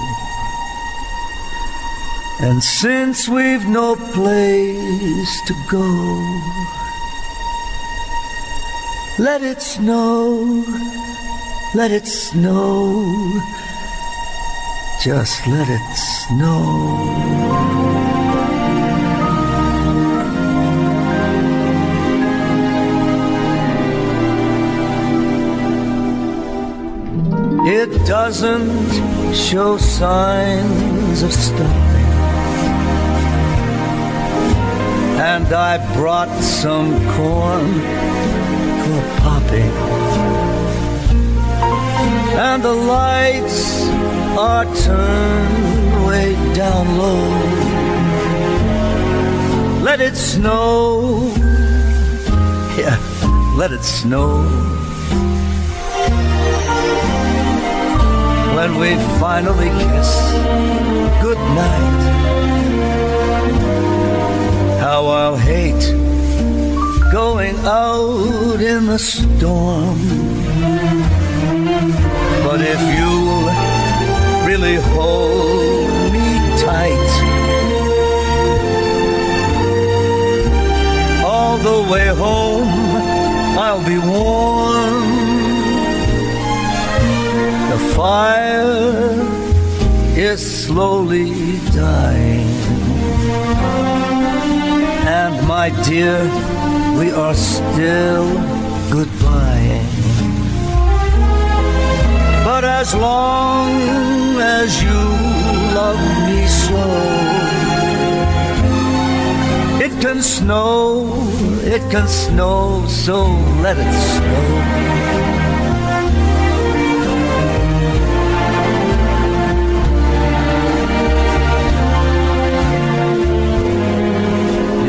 And 2.41 2.61
since 2.61 3.29
we've 3.29 3.65
no 3.69 3.95
place 3.95 5.33
to 5.47 5.53
go, 5.69 5.87
let 9.17 9.41
it 9.43 9.61
snow, 9.61 10.65
let 11.73 11.91
it 11.91 12.05
snow, 12.05 13.39
just 15.01 15.47
let 15.47 15.69
it 15.69 15.95
snow. 15.95 17.60
Doesn't 28.31 29.35
show 29.35 29.77
signs 29.77 31.21
of 31.21 31.33
stopping. 31.33 32.11
And 35.19 35.47
I 35.51 35.75
brought 35.97 36.31
some 36.41 36.91
corn 37.15 37.73
for 38.83 39.01
popping. 39.19 39.73
And 42.47 42.63
the 42.63 42.73
lights 42.73 43.83
are 44.39 44.65
turned 44.75 46.07
way 46.07 46.33
down 46.53 46.97
low. 46.97 47.27
Let 49.83 49.99
it 49.99 50.15
snow. 50.15 51.33
Yeah, 52.77 52.97
let 53.57 53.73
it 53.73 53.83
snow. 53.83 54.80
When 58.61 58.77
we 58.77 58.91
finally 59.19 59.69
kiss 59.83 60.11
goodnight. 61.19 62.01
how 64.79 65.07
I'll 65.07 65.35
hate 65.35 65.85
going 67.11 67.57
out 67.65 68.61
in 68.61 68.85
the 68.85 68.99
storm. 68.99 69.97
But 72.45 72.59
if 72.73 72.81
you'll 72.95 73.47
really 74.49 74.77
hold 74.93 76.13
me 76.13 76.27
tight, 76.67 77.11
all 81.25 81.57
the 81.69 81.79
way 81.91 82.07
home 82.25 82.69
I'll 83.57 83.83
be 83.83 83.97
warm. 83.97 85.30
Fire 87.95 89.41
is 90.15 90.65
slowly 90.65 91.31
dying. 91.73 92.47
And 95.05 95.47
my 95.47 95.69
dear, 95.83 96.19
we 96.97 97.11
are 97.11 97.33
still 97.33 98.27
goodbye. 98.89 99.81
But 102.43 102.63
as 102.63 102.93
long 102.95 103.69
as 104.39 104.81
you 104.83 105.01
love 105.73 106.01
me 106.27 106.47
so, 106.47 106.83
it 109.85 109.91
can 110.01 110.21
snow, 110.21 111.07
it 111.63 111.81
can 111.91 112.07
snow, 112.07 112.85
so 112.87 113.25
let 113.61 113.77
it 113.77 113.93
snow. 113.93 115.00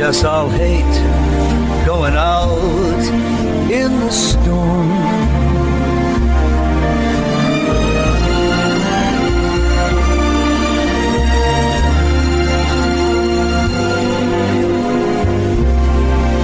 Yes, 0.04 0.24
I'll 0.24 0.50
hate 0.50 0.96
going 1.86 2.16
out 2.16 3.02
in 3.70 3.90
the 4.00 4.10
storm. 4.10 4.90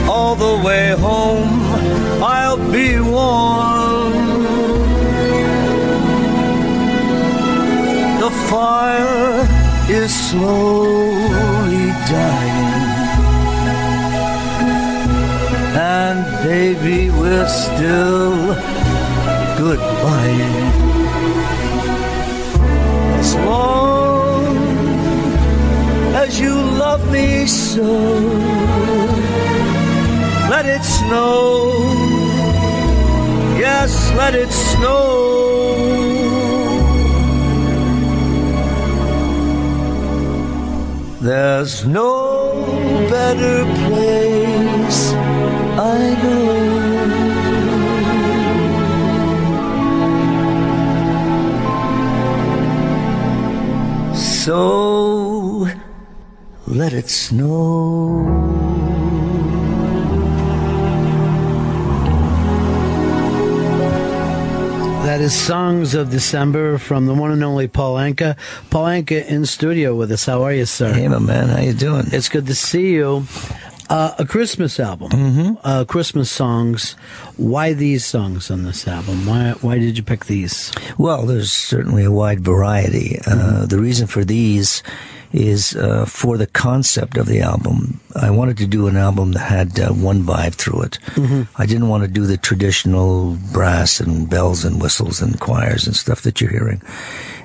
All 0.09 0.37
the 0.37 0.65
way 0.65 0.91
home, 0.91 1.59
I'll 2.23 2.63
be 2.71 3.01
warm. 3.01 4.13
The 8.21 8.31
fire 8.49 9.49
is 9.91 10.15
slowly 10.31 11.89
dying. 12.07 12.48
Baby, 16.43 17.11
we're 17.11 17.49
still 17.49 18.55
goodbye. 19.59 20.39
As 23.19 23.35
long 23.37 24.57
as 26.15 26.39
you 26.41 26.55
love 26.55 27.11
me 27.11 27.47
so, 27.47 27.83
let 30.49 30.65
it 30.67 30.85
snow. 30.85 31.73
Yes, 33.59 34.13
let 34.15 34.35
it 34.35 34.51
snow. 34.51 35.09
There's 41.21 41.85
no 41.85 42.65
better 43.11 43.65
place 43.89 45.18
I 45.81 46.19
go. 46.21 46.59
So 54.15 55.69
let 56.67 56.93
it 56.93 57.09
snow. 57.09 58.25
That 65.05 65.21
is 65.21 65.33
Songs 65.33 65.95
of 65.95 66.11
December 66.11 66.79
from 66.79 67.07
the 67.07 67.15
one 67.15 67.31
and 67.31 67.45
only 67.45 67.69
Paul 67.69 67.95
Anka. 67.95 68.37
Paul 68.71 68.87
Anka 68.87 69.25
in 69.27 69.47
studio 69.47 69.95
with 69.95 70.11
us. 70.11 70.27
How 70.27 70.43
are 70.43 70.53
you, 70.53 70.67
sir? 70.67 70.93
Hey, 70.93 71.07
my 71.09 71.19
man. 71.19 71.49
How 71.49 71.61
you 71.61 71.73
doing? 71.73 72.07
It's 72.13 72.29
good 72.29 72.47
to 72.47 72.55
see 72.55 72.95
you. 72.95 73.27
Uh, 73.89 74.15
a 74.19 74.27
Christmas 74.27 74.79
album, 74.79 75.11
mm-hmm. 75.11 75.55
uh, 75.65 75.85
Christmas 75.87 76.31
songs. 76.31 76.93
Why 77.39 77.73
these 77.73 78.05
songs 78.05 78.51
on 78.51 78.65
this 78.65 78.87
album? 78.87 79.25
Why 79.25 79.53
why 79.63 79.79
did 79.79 79.97
you 79.97 80.03
pick 80.03 80.27
these? 80.27 80.71
Well, 80.99 81.25
there's 81.25 81.51
certainly 81.51 82.05
a 82.05 82.11
wide 82.11 82.41
variety. 82.41 83.19
Uh, 83.27 83.65
the 83.65 83.79
reason 83.79 84.07
for 84.07 84.25
these 84.25 84.83
is 85.33 85.75
uh, 85.77 86.05
for 86.05 86.37
the 86.37 86.47
concept 86.47 87.17
of 87.17 87.27
the 87.27 87.41
album. 87.41 87.98
I 88.21 88.31
wanted 88.31 88.57
to 88.59 88.67
do 88.67 88.89
an 88.89 88.97
album 88.97 89.33
that 89.33 89.41
had 89.41 89.81
uh, 89.81 89.93
one 89.93 90.23
vibe 90.23 90.55
through 90.55 90.83
it. 90.83 90.99
Mm-hmm. 91.15 91.43
I 91.61 91.67
didn't 91.67 91.89
want 91.89 92.05
to 92.05 92.09
do 92.09 92.27
the 92.27 92.37
traditional 92.37 93.37
brass 93.53 94.01
and 94.01 94.29
bells 94.29 94.65
and 94.65 94.81
whistles 94.81 95.23
and 95.23 95.39
choirs 95.41 95.87
and 95.87 95.97
stuff 95.97 96.23
that 96.23 96.41
you're 96.41 96.51
hearing. 96.51 96.83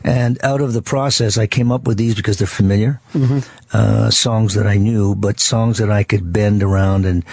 And 0.04 0.38
out 0.44 0.60
of 0.60 0.74
the 0.74 0.82
process, 0.82 1.38
I 1.38 1.48
came 1.48 1.72
up 1.72 1.88
with 1.88 1.98
these 1.98 2.16
because 2.16 2.38
they're 2.38 2.48
familiar. 2.48 3.00
Mm-hmm. 3.14 3.40
Uh, 3.72 4.10
songs 4.12 4.54
that 4.54 4.68
I 4.68 4.76
knew, 4.76 5.16
but 5.16 5.40
songs 5.40 5.78
that 5.78 5.90
I 5.90 6.04
could 6.04 6.34
bend 6.34 6.62
around 6.62 7.06
and 7.06 7.24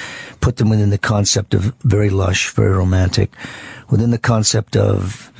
put 0.41 0.57
them 0.57 0.71
within 0.71 0.91
the 0.91 0.99
concept 0.99 1.53
of 1.53 1.75
very 1.83 2.11
lush, 2.11 2.51
very 2.51 2.71
romantic, 2.71 3.33
within 3.91 4.11
the 4.11 4.19
concept 4.19 4.77
of 4.77 5.33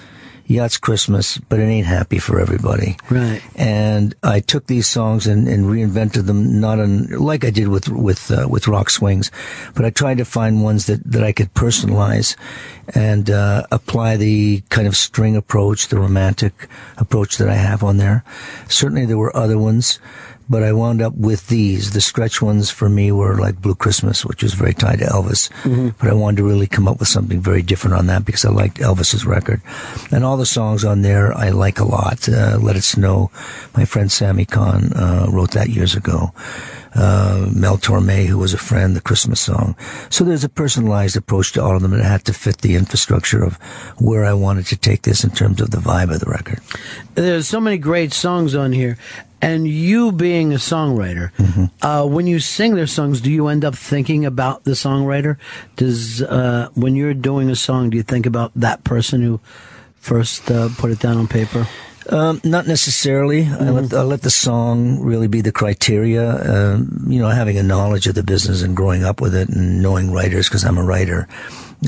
yeah, 0.51 0.65
it's 0.65 0.79
Christmas, 0.79 1.39
but 1.39 1.61
it 1.61 1.67
ain't 1.67 1.87
happy 1.87 2.19
for 2.19 2.41
everybody. 2.41 2.97
Right. 3.09 3.41
And 3.55 4.17
I 4.25 4.41
took 4.41 4.67
these 4.67 4.89
songs 4.89 5.29
and, 5.29 5.47
and 5.47 5.67
reinvented 5.67 6.27
them, 6.27 6.61
not 6.61 6.81
on, 6.81 7.07
like 7.07 7.45
I 7.45 7.51
did 7.51 7.69
with, 7.69 7.89
with, 7.89 8.33
uh, 8.33 8.49
with 8.49 8.67
Rock 8.67 8.91
Swings, 8.91 9.31
but 9.77 9.85
I 9.85 9.91
tried 9.91 10.19
to 10.19 10.25
find 10.25 10.65
ones 10.65 10.87
that, 10.87 11.05
that 11.05 11.23
I 11.23 11.31
could 11.31 11.55
personalize 11.55 12.35
and, 12.97 13.31
uh, 13.31 13.63
apply 13.71 14.17
the 14.17 14.63
kind 14.71 14.89
of 14.89 14.97
string 14.97 15.37
approach, 15.37 15.87
the 15.87 16.01
romantic 16.01 16.69
approach 16.97 17.39
that 17.39 17.49
I 17.49 17.55
have 17.55 17.85
on 17.85 17.99
there. 17.99 18.25
Certainly 18.69 19.07
there 19.07 19.19
were 19.19 19.37
other 19.37 19.57
ones, 19.57 20.01
but 20.51 20.65
I 20.65 20.73
wound 20.73 21.01
up 21.01 21.15
with 21.15 21.47
these. 21.47 21.93
The 21.93 22.01
stretch 22.01 22.43
ones 22.43 22.71
for 22.71 22.89
me 22.91 23.13
were 23.13 23.37
like 23.39 23.63
Blue 23.63 23.77
Christmas, 23.77 24.27
which 24.27 24.43
was 24.43 24.53
very 24.55 24.75
tied 24.75 24.99
to 24.99 25.05
Elvis. 25.07 25.49
Mhm. 25.63 25.95
But 25.99 26.11
I 26.11 26.15
wanted 26.15 26.39
to 26.39 26.45
really 26.45 26.67
come 26.67 26.89
up 26.89 26.99
with 26.99 27.09
something 27.09 27.41
very 27.41 27.63
different 27.63 27.95
on 27.97 28.07
that 28.09 28.25
because 28.25 28.45
I 28.45 28.51
liked 28.51 28.79
Elvis's 28.81 29.25
record. 29.25 29.63
And 30.11 30.25
all 30.25 30.37
the 30.37 30.45
songs 30.45 30.85
on 30.85 31.03
there 31.03 31.33
I 31.39 31.51
like 31.51 31.79
a 31.79 31.85
lot. 31.85 32.29
Uh, 32.29 32.59
Let 32.61 32.75
It 32.77 32.83
Snow, 32.85 33.31
my 33.77 33.85
friend 33.85 34.11
Sammy 34.11 34.45
Cahn 34.45 34.93
uh, 34.93 35.27
wrote 35.31 35.53
that 35.53 35.69
years 35.71 35.95
ago. 35.95 36.33
Uh, 36.93 37.47
Mel 37.55 37.79
Torme, 37.79 38.27
who 38.27 38.37
was 38.37 38.53
a 38.53 38.59
friend, 38.59 38.97
the 38.97 39.01
Christmas 39.01 39.39
song. 39.41 39.77
So 40.09 40.25
there's 40.25 40.43
a 40.43 40.49
personalized 40.49 41.17
approach 41.17 41.53
to 41.53 41.63
all 41.63 41.77
of 41.77 41.83
them 41.83 41.93
and 41.93 42.03
it 42.03 42.05
had 42.07 42.25
to 42.25 42.33
fit 42.33 42.59
the 42.63 42.75
infrastructure 42.75 43.45
of 43.45 43.55
where 43.99 44.25
I 44.25 44.33
wanted 44.33 44.67
to 44.67 44.77
take 44.77 45.03
this 45.03 45.23
in 45.23 45.31
terms 45.31 45.61
of 45.61 45.71
the 45.71 45.79
vibe 45.79 46.13
of 46.13 46.19
the 46.19 46.29
record. 46.29 46.59
There's 47.15 47.47
so 47.47 47.61
many 47.61 47.79
great 47.79 48.13
songs 48.13 48.57
on 48.57 48.73
here. 48.73 48.99
And 49.43 49.67
you 49.67 50.13
being 50.13 50.53
a 50.53 50.57
songwriter, 50.57 51.33
Mm-hmm. 51.37 51.65
uh, 51.83 52.05
when 52.07 52.27
you 52.27 52.41
sing 52.41 52.75
their 52.75 52.87
songs, 52.87 53.21
do 53.21 53.31
you 53.31 53.49
end 53.49 53.65
up 53.65 53.75
thinking 53.75 54.27
about 54.27 54.65
the 54.65 54.73
songwriter? 54.73 55.37
Does 55.77 56.21
uh, 56.23 56.69
when 56.75 56.95
you're 56.95 57.15
doing 57.15 57.49
a 57.51 57.57
song, 57.57 57.91
do 57.91 57.97
you 57.97 58.03
think 58.03 58.27
about 58.27 58.53
that 58.55 58.85
person 58.85 59.23
who 59.23 59.41
first 59.97 60.51
uh, 60.51 60.69
put 60.77 60.91
it 60.91 60.99
down 61.01 61.17
on 61.17 61.27
paper? 61.27 61.67
Um, 62.09 62.41
not 62.45 62.67
necessarily. 62.67 63.45
I, 63.47 63.71
let, 63.71 63.93
I 63.95 64.03
let 64.03 64.23
the 64.23 64.31
song 64.31 65.01
really 65.01 65.29
be 65.29 65.43
the 65.43 65.53
criteria. 65.53 66.27
Um, 66.75 67.05
you 67.07 67.21
know, 67.21 67.29
having 67.29 67.57
a 67.57 67.63
knowledge 67.63 68.07
of 68.09 68.15
the 68.17 68.23
business 68.25 68.63
and 68.63 68.75
growing 68.77 69.05
up 69.05 69.21
with 69.21 69.35
it 69.35 69.49
and 69.49 69.81
knowing 69.81 70.11
writers 70.11 70.49
because 70.49 70.65
I'm 70.65 70.79
a 70.79 70.85
writer. 70.85 71.29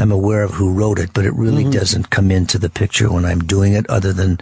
I'm 0.01 0.11
aware 0.13 0.43
of 0.43 0.53
who 0.53 0.73
wrote 0.73 0.99
it, 0.99 1.13
but 1.13 1.27
it 1.27 1.35
really 1.35 1.65
doesn't 1.71 2.09
come 2.11 2.31
into 2.31 2.59
the 2.59 2.71
picture 2.71 3.13
when 3.13 3.25
I'm 3.25 3.41
doing 3.41 3.75
it 3.75 3.89
other 3.91 4.13
than 4.13 4.39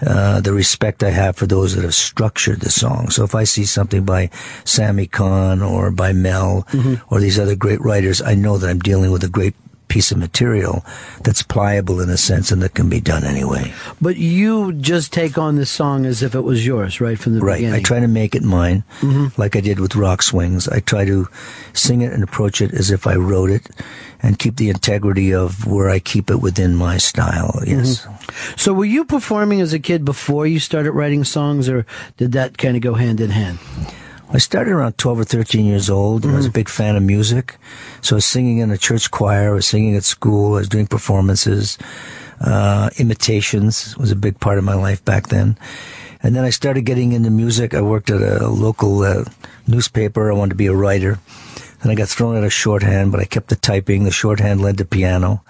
uh, 0.00 0.40
the 0.40 0.52
respect 0.52 1.02
I 1.02 1.10
have 1.10 1.36
for 1.36 1.46
those 1.46 1.74
that 1.74 1.84
have 1.84 1.94
structured 1.94 2.60
the 2.60 2.70
song. 2.70 3.10
So 3.10 3.22
if 3.24 3.34
I 3.34 3.44
see 3.44 3.64
something 3.64 4.04
by 4.04 4.30
Sammy 4.64 5.06
Cahn 5.06 5.60
or 5.60 5.90
by 5.90 6.12
Mel 6.12 6.66
or 7.10 7.20
these 7.20 7.38
other 7.38 7.56
great 7.56 7.80
writers, 7.82 8.22
I 8.22 8.34
know 8.34 8.56
that 8.56 8.70
I'm 8.70 8.78
dealing 8.80 9.10
with 9.10 9.22
a 9.24 9.28
great 9.28 9.54
piece 9.88 10.10
of 10.12 10.18
material 10.18 10.84
that's 11.22 11.42
pliable 11.42 12.00
in 12.00 12.10
a 12.10 12.16
sense 12.16 12.50
and 12.52 12.60
that 12.62 12.74
can 12.74 12.88
be 12.88 13.00
done 13.00 13.24
anyway. 13.24 13.72
But 14.00 14.16
you 14.16 14.72
just 14.72 15.12
take 15.12 15.38
on 15.38 15.56
this 15.56 15.70
song 15.70 16.04
as 16.06 16.22
if 16.22 16.34
it 16.34 16.40
was 16.42 16.66
yours, 16.66 17.00
right 17.00 17.18
from 17.18 17.34
the 17.34 17.40
Right. 17.40 17.56
beginning. 17.58 17.80
I 17.80 17.82
try 17.82 18.00
to 18.00 18.08
make 18.08 18.34
it 18.34 18.42
mine, 18.42 18.84
Mhm. 19.00 19.36
like 19.38 19.56
I 19.56 19.60
did 19.60 19.78
with 19.80 19.94
Rock 19.96 20.22
Swings. 20.22 20.68
I 20.68 20.80
try 20.80 21.04
to 21.04 21.28
sing 21.72 22.00
it 22.00 22.12
and 22.12 22.22
approach 22.22 22.60
it 22.60 22.72
as 22.74 22.90
if 22.90 23.06
I 23.06 23.14
wrote 23.14 23.50
it 23.50 23.68
and 24.22 24.38
keep 24.38 24.56
the 24.56 24.70
integrity 24.70 25.32
of 25.32 25.66
where 25.66 25.88
I 25.90 25.98
keep 25.98 26.30
it 26.30 26.40
within 26.40 26.74
my 26.74 26.96
style. 26.98 27.60
Yes. 27.66 28.06
Mhm. 28.06 28.58
So 28.58 28.72
were 28.72 28.84
you 28.84 29.04
performing 29.04 29.60
as 29.60 29.72
a 29.72 29.78
kid 29.78 30.04
before 30.04 30.46
you 30.46 30.58
started 30.58 30.92
writing 30.92 31.22
songs, 31.24 31.68
or 31.68 31.86
did 32.16 32.32
that 32.32 32.58
kind 32.58 32.76
of 32.76 32.82
go 32.82 32.94
hand 32.94 33.20
in 33.20 33.30
hand? 33.30 33.58
I 34.28 34.38
started 34.38 34.72
around 34.72 34.98
12 34.98 35.20
or 35.20 35.24
13 35.24 35.64
years 35.64 35.88
old, 35.88 36.24
and 36.24 36.34
I 36.34 36.36
was 36.36 36.46
a 36.46 36.50
big 36.50 36.68
fan 36.68 36.96
of 36.96 37.02
music. 37.02 37.56
So 38.02 38.16
I 38.16 38.18
was 38.18 38.26
singing 38.26 38.58
in 38.58 38.70
a 38.72 38.78
church 38.78 39.10
choir, 39.10 39.50
I 39.50 39.54
was 39.54 39.66
singing 39.66 39.94
at 39.94 40.04
school, 40.04 40.54
I 40.54 40.58
was 40.58 40.68
doing 40.68 40.86
performances. 40.86 41.78
Uh, 42.40 42.90
imitations 42.98 43.96
was 43.96 44.10
a 44.10 44.16
big 44.16 44.40
part 44.40 44.58
of 44.58 44.64
my 44.64 44.74
life 44.74 45.04
back 45.04 45.28
then. 45.28 45.56
And 46.22 46.34
then 46.34 46.44
I 46.44 46.50
started 46.50 46.82
getting 46.82 47.12
into 47.12 47.30
music. 47.30 47.72
I 47.72 47.82
worked 47.82 48.10
at 48.10 48.20
a 48.20 48.48
local 48.48 49.02
uh, 49.02 49.24
newspaper. 49.66 50.30
I 50.30 50.34
wanted 50.34 50.50
to 50.50 50.56
be 50.56 50.66
a 50.66 50.74
writer. 50.74 51.18
Then 51.82 51.92
I 51.92 51.94
got 51.94 52.08
thrown 52.08 52.36
out 52.36 52.44
of 52.44 52.52
shorthand, 52.52 53.12
but 53.12 53.20
I 53.20 53.24
kept 53.24 53.48
the 53.48 53.56
typing. 53.56 54.04
The 54.04 54.10
shorthand 54.10 54.60
led 54.60 54.78
to 54.78 54.84
piano. 54.84 55.44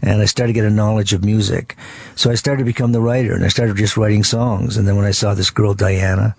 And 0.00 0.22
I 0.22 0.26
started 0.26 0.52
to 0.52 0.60
get 0.60 0.64
a 0.64 0.70
knowledge 0.70 1.12
of 1.12 1.24
music. 1.24 1.76
So 2.14 2.30
I 2.30 2.34
started 2.34 2.60
to 2.60 2.64
become 2.64 2.92
the 2.92 3.00
writer, 3.00 3.34
and 3.34 3.44
I 3.44 3.48
started 3.48 3.76
just 3.76 3.96
writing 3.96 4.24
songs. 4.24 4.76
And 4.76 4.86
then 4.86 4.96
when 4.96 5.06
I 5.06 5.12
saw 5.12 5.34
this 5.34 5.50
girl, 5.50 5.74
Diana, 5.74 6.36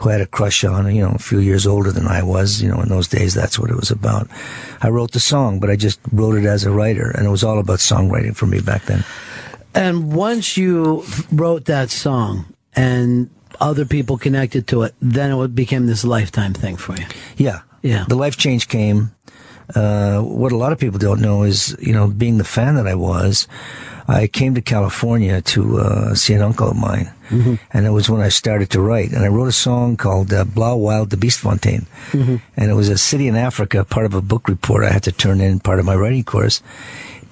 who 0.00 0.08
I 0.08 0.12
had 0.12 0.20
a 0.20 0.26
crush 0.26 0.64
on, 0.64 0.94
you 0.94 1.02
know, 1.02 1.12
a 1.14 1.18
few 1.18 1.38
years 1.38 1.66
older 1.66 1.92
than 1.92 2.06
I 2.06 2.22
was, 2.22 2.60
you 2.60 2.68
know, 2.68 2.80
in 2.80 2.88
those 2.88 3.08
days, 3.08 3.34
that's 3.34 3.58
what 3.58 3.70
it 3.70 3.76
was 3.76 3.90
about. 3.90 4.28
I 4.82 4.88
wrote 4.88 5.12
the 5.12 5.20
song, 5.20 5.60
but 5.60 5.70
I 5.70 5.76
just 5.76 6.00
wrote 6.12 6.36
it 6.36 6.44
as 6.44 6.64
a 6.64 6.70
writer, 6.70 7.10
and 7.10 7.26
it 7.26 7.30
was 7.30 7.44
all 7.44 7.58
about 7.58 7.78
songwriting 7.78 8.36
for 8.36 8.46
me 8.46 8.60
back 8.60 8.84
then. 8.86 9.04
And 9.74 10.12
once 10.12 10.56
you 10.56 11.04
wrote 11.32 11.64
that 11.66 11.90
song 11.90 12.46
and 12.76 13.30
other 13.60 13.84
people 13.84 14.18
connected 14.18 14.66
to 14.68 14.82
it, 14.82 14.94
then 15.00 15.32
it 15.32 15.54
became 15.54 15.86
this 15.86 16.04
lifetime 16.04 16.54
thing 16.54 16.76
for 16.76 16.96
you. 16.96 17.06
Yeah. 17.36 17.62
Yeah. 17.82 18.04
The 18.08 18.16
life 18.16 18.36
change 18.36 18.68
came. 18.68 19.13
Uh, 19.74 20.20
what 20.20 20.52
a 20.52 20.56
lot 20.56 20.72
of 20.72 20.78
people 20.78 20.98
don't 20.98 21.20
know 21.20 21.42
is, 21.42 21.76
you 21.80 21.92
know, 21.92 22.08
being 22.08 22.38
the 22.38 22.44
fan 22.44 22.74
that 22.76 22.86
I 22.86 22.94
was, 22.94 23.48
I 24.06 24.26
came 24.26 24.54
to 24.54 24.60
California 24.60 25.40
to 25.40 25.78
uh, 25.80 26.14
see 26.14 26.34
an 26.34 26.42
uncle 26.42 26.68
of 26.68 26.76
mine. 26.76 27.08
Mhm. 27.30 27.58
And 27.72 27.86
it 27.86 27.90
was 27.90 28.10
when 28.10 28.20
I 28.20 28.28
started 28.28 28.68
to 28.70 28.80
write. 28.82 29.12
And 29.12 29.24
I 29.24 29.28
wrote 29.28 29.48
a 29.48 29.52
song 29.52 29.96
called 29.96 30.30
uh, 30.32 30.44
Blau 30.44 30.76
Wild 30.76 31.08
de 31.08 31.16
Beestfontein. 31.16 31.86
Mhm. 32.12 32.40
And 32.56 32.70
it 32.70 32.74
was 32.74 32.90
a 32.90 32.98
city 32.98 33.26
in 33.28 33.36
Africa, 33.36 33.82
part 33.84 34.04
of 34.04 34.12
a 34.12 34.20
book 34.20 34.46
report 34.48 34.84
I 34.84 34.92
had 34.92 35.02
to 35.04 35.12
turn 35.12 35.40
in, 35.40 35.58
part 35.60 35.78
of 35.78 35.86
my 35.86 35.94
writing 35.96 36.24
course. 36.24 36.60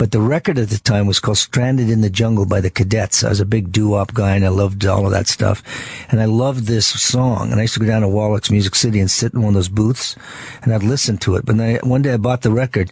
But 0.03 0.11
the 0.11 0.21
record 0.21 0.59
at 0.59 0.69
the 0.71 0.81
time 0.81 1.07
was 1.07 1.21
called 1.21 1.39
Stranded 1.39 1.89
in 1.89 2.01
the 2.01 2.11
Jungle 2.11 2.45
by 2.45 2.61
the 2.61 2.71
Cadets. 2.71 3.23
I 3.23 3.29
was 3.29 3.39
a 3.39 3.45
big 3.45 3.71
doo-wop 3.71 4.13
guy 4.13 4.35
and 4.35 4.45
I 4.45 4.49
loved 4.49 4.85
all 4.85 5.07
of 5.07 5.13
that 5.13 5.29
stuff. 5.29 5.63
And 6.11 6.21
I 6.21 6.25
loved 6.25 6.65
this 6.65 6.89
song. 6.89 7.53
And 7.53 7.61
I 7.61 7.63
used 7.63 7.75
to 7.75 7.81
go 7.81 7.87
down 7.87 8.03
to 8.03 8.09
Wallach's 8.09 8.51
Music 8.51 8.75
City 8.75 8.99
and 8.99 9.09
sit 9.09 9.33
in 9.33 9.43
one 9.43 9.51
of 9.51 9.55
those 9.55 9.69
booths 9.69 10.17
and 10.61 10.75
I'd 10.75 10.83
listen 10.83 11.19
to 11.19 11.37
it. 11.37 11.47
But 11.47 11.57
then 11.57 11.77
I, 11.77 11.87
one 11.87 12.03
day 12.03 12.15
I 12.15 12.17
bought 12.17 12.43
the 12.43 12.51
record 12.51 12.91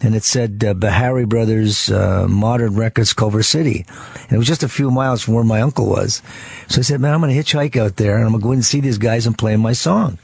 and 0.00 0.14
it 0.14 0.22
said 0.22 0.62
uh, 0.62 0.74
Bihari 0.74 1.24
Brothers 1.24 1.90
uh, 1.90 2.28
Modern 2.28 2.76
Records 2.76 3.12
Culver 3.12 3.42
City. 3.42 3.84
And 4.14 4.32
it 4.34 4.38
was 4.38 4.46
just 4.46 4.62
a 4.62 4.68
few 4.68 4.92
miles 4.92 5.24
from 5.24 5.34
where 5.34 5.42
my 5.42 5.60
uncle 5.60 5.88
was. 5.88 6.22
So 6.68 6.78
I 6.78 6.82
said, 6.82 7.00
man, 7.00 7.14
I'm 7.14 7.20
going 7.20 7.34
to 7.34 7.42
hitchhike 7.42 7.74
out 7.74 7.96
there 7.96 8.14
and 8.14 8.26
I'm 8.26 8.30
going 8.30 8.40
to 8.40 8.44
go 8.44 8.52
in 8.52 8.58
and 8.58 8.64
see 8.64 8.78
these 8.78 8.98
guys 8.98 9.26
and 9.26 9.36
play 9.36 9.56
my 9.56 9.72
song. 9.72 10.20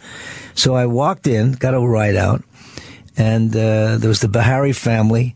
So 0.55 0.77
I 0.77 0.87
walked 0.87 1.27
in, 1.27 1.55
got 1.55 1.75
a 1.75 1.81
ride 1.81 2.15
out, 2.15 2.45
and 3.17 3.51
uh, 3.51 3.99
there 3.99 4.09
was 4.09 4.21
the 4.21 4.29
Bihari 4.29 4.73
family. 4.73 5.35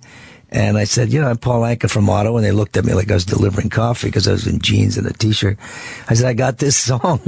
And 0.55 0.79
I 0.79 0.85
said, 0.85 1.13
you 1.13 1.21
know, 1.21 1.29
I'm 1.29 1.37
Paul 1.37 1.63
Anka 1.63 1.91
from 1.91 2.09
Ottawa. 2.09 2.37
And 2.37 2.47
they 2.47 2.53
looked 2.53 2.77
at 2.77 2.85
me 2.85 2.95
like 2.95 3.11
I 3.11 3.15
was 3.15 3.25
delivering 3.25 3.71
coffee 3.71 4.07
because 4.07 4.29
I 4.29 4.33
was 4.33 4.47
in 4.47 4.61
jeans 4.61 4.97
and 4.97 5.05
a 5.05 5.13
t-shirt. 5.13 5.59
I 6.09 6.15
said, 6.15 6.27
I 6.27 6.33
got 6.33 6.59
this 6.59 6.77
song. 6.77 7.19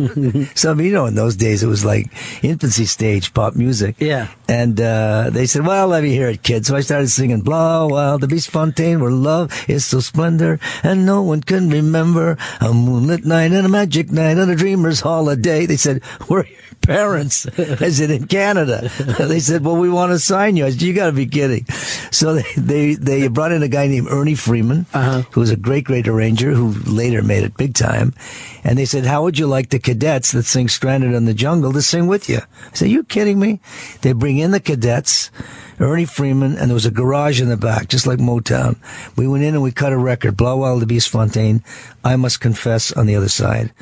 so, 0.55 0.75
you 0.75 0.93
know, 0.93 1.07
in 1.07 1.17
those 1.17 1.35
days, 1.35 1.65
it 1.65 1.67
was 1.67 1.85
like 1.85 2.07
infancy 2.45 2.85
stage 2.85 3.35
pop 3.35 3.57
music. 3.57 3.97
Yeah. 3.99 4.29
And 4.49 4.81
uh, 4.81 5.31
they 5.33 5.47
said, 5.47 5.67
well, 5.67 5.89
let 5.89 6.05
me 6.05 6.11
hear 6.11 6.29
it, 6.29 6.45
kid. 6.45 6.67
So 6.67 6.77
I 6.77 6.81
started 6.81 7.09
singing, 7.09 7.41
blah, 7.41 7.87
wild, 7.87 8.21
the 8.21 8.29
beast 8.29 8.49
fontaine 8.49 9.01
where 9.01 9.11
love 9.11 9.51
is 9.69 9.85
so 9.85 9.99
splendor 9.99 10.61
and 10.85 11.05
no 11.05 11.21
one 11.23 11.41
can 11.41 11.69
remember 11.69 12.39
a 12.61 12.73
moonlit 12.73 13.25
night 13.25 13.51
and 13.51 13.67
a 13.67 13.69
magic 13.69 14.13
night 14.13 14.39
and 14.39 14.49
a 14.49 14.55
dreamer's 14.55 15.01
holiday. 15.01 15.67
They 15.67 15.77
said, 15.77 16.05
where 16.29 16.43
are 16.43 16.47
your 16.47 16.59
parents? 16.83 17.47
I 17.59 17.91
said, 17.91 18.13
in 18.13 18.29
Canada. 18.29 18.89
they 19.19 19.41
said, 19.41 19.65
well, 19.65 19.77
we 19.77 19.91
want 19.91 20.13
to 20.13 20.21
sign 20.21 20.57
you. 20.57 20.65
I 20.65 20.71
said, 20.71 20.83
you 20.83 20.95
got 20.95 21.07
to 21.07 21.13
be 21.13 21.27
kidding. 21.27 21.67
So 22.13 22.35
they, 22.35 22.45
they, 22.57 22.95
they 22.95 23.16
brought 23.29 23.53
in 23.53 23.63
a 23.63 23.69
guy 23.69 23.87
named 23.87 24.09
Ernie 24.11 24.35
Freeman, 24.35 24.87
uh-huh. 24.93 25.23
who 25.33 25.41
was 25.41 25.51
a 25.51 25.57
great, 25.57 25.85
great 25.85 26.07
arranger 26.07 26.53
who 26.53 26.73
later 26.91 27.23
made 27.23 27.43
it 27.45 27.57
big 27.57 27.75
time. 27.75 28.15
And 28.63 28.79
they 28.79 28.85
said, 28.85 29.07
how 29.07 29.23
would 29.23 29.39
you 29.39 29.47
like 29.47 29.71
the 29.71 29.79
cadets 29.79 30.33
that 30.33 30.45
sing 30.45 30.69
Stranded 30.69 31.13
in 31.13 31.25
the 31.25 31.35
Jungle 31.35 31.73
to 31.73 31.83
sing 31.83 32.07
with 32.07 32.29
you? 32.29 32.39
I 32.39 32.75
said, 32.75 32.91
you 32.91 33.05
kidding 33.05 33.39
me? 33.39 33.61
They 34.03 34.13
bring 34.13 34.39
in 34.39 34.51
the 34.51 34.61
cadets, 34.61 35.31
Ernie 35.79 36.05
Freeman, 36.05 36.57
and 36.57 36.71
there 36.71 36.75
was 36.75 36.87
a 36.87 36.91
garage 36.91 37.41
in 37.41 37.49
the 37.49 37.57
back, 37.57 37.89
just 37.89 38.07
like 38.07 38.19
Motown. 38.19 38.77
We 39.17 39.27
went 39.27 39.45
in 39.45 39.55
and 39.55 39.63
we 39.63 39.73
cut 39.73 39.93
a 39.93 39.99
record, 39.99 40.37
Blow 40.37 40.59
Wild 40.59 40.83
the 40.83 40.87
Beast 40.87 41.09
Fontaine, 41.09 41.63
I 42.05 42.17
Must 42.17 42.41
Confess 42.41 42.93
on 42.93 43.07
the 43.07 43.17
other 43.17 43.29
side. 43.29 43.73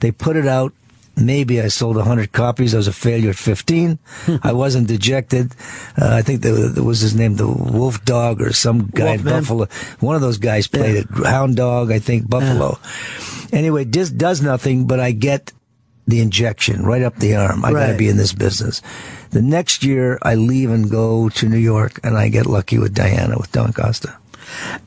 They 0.00 0.12
put 0.12 0.36
it 0.36 0.46
out. 0.46 0.72
Maybe 1.16 1.60
I 1.60 1.68
sold 1.68 1.96
100 1.96 2.32
copies. 2.32 2.74
I 2.74 2.78
was 2.78 2.88
a 2.88 2.92
failure 2.92 3.30
at 3.30 3.36
15. 3.36 3.98
I 4.42 4.52
wasn't 4.52 4.88
dejected. 4.88 5.52
Uh, 6.00 6.08
I 6.08 6.22
think 6.22 6.40
there, 6.40 6.68
there 6.68 6.82
was 6.84 7.00
his 7.00 7.14
name, 7.14 7.36
the 7.36 7.46
Wolf 7.46 8.04
Dog 8.04 8.40
or 8.40 8.52
some 8.52 8.86
guy 8.86 9.14
in 9.14 9.22
Buffalo. 9.22 9.68
One 10.00 10.16
of 10.16 10.22
those 10.22 10.38
guys 10.38 10.66
played 10.66 10.96
it. 10.96 11.06
Hound 11.24 11.56
Dog, 11.56 11.92
I 11.92 11.98
think, 11.98 12.28
Buffalo. 12.28 12.78
Anyway, 13.52 13.84
this 13.84 14.10
does 14.10 14.40
nothing, 14.40 14.86
but 14.86 15.00
I 15.00 15.12
get 15.12 15.52
the 16.06 16.20
injection 16.20 16.82
right 16.84 17.02
up 17.02 17.16
the 17.16 17.36
arm. 17.36 17.64
I 17.64 17.72
got 17.72 17.92
to 17.92 17.98
be 17.98 18.08
in 18.08 18.16
this 18.16 18.32
business. 18.32 18.80
The 19.30 19.42
next 19.42 19.84
year, 19.84 20.18
I 20.22 20.34
leave 20.34 20.70
and 20.70 20.90
go 20.90 21.28
to 21.28 21.48
New 21.48 21.58
York, 21.58 22.00
and 22.02 22.16
I 22.16 22.28
get 22.28 22.46
lucky 22.46 22.78
with 22.78 22.94
Diana, 22.94 23.36
with 23.38 23.52
Don 23.52 23.72
Costa. 23.72 24.16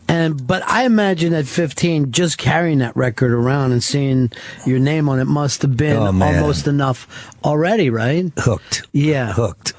And 0.08 0.46
but 0.46 0.64
I 0.68 0.86
imagine 0.86 1.34
at 1.34 1.46
15, 1.46 2.12
just 2.12 2.38
carrying 2.38 2.80
that 2.80 2.96
record 2.96 3.32
around 3.32 3.72
and 3.72 3.84
seeing 3.84 4.32
your 4.66 4.80
name 4.80 5.10
on 5.10 5.20
it 5.20 5.26
must 5.26 5.62
have 5.64 5.76
been 5.76 5.98
Oh, 5.98 6.06
almost 6.06 6.68
enough 6.68 7.32
already, 7.44 7.90
right? 7.90 8.32
Hooked. 8.38 8.88
Yeah. 8.92 9.34
Hooked. 9.34 9.74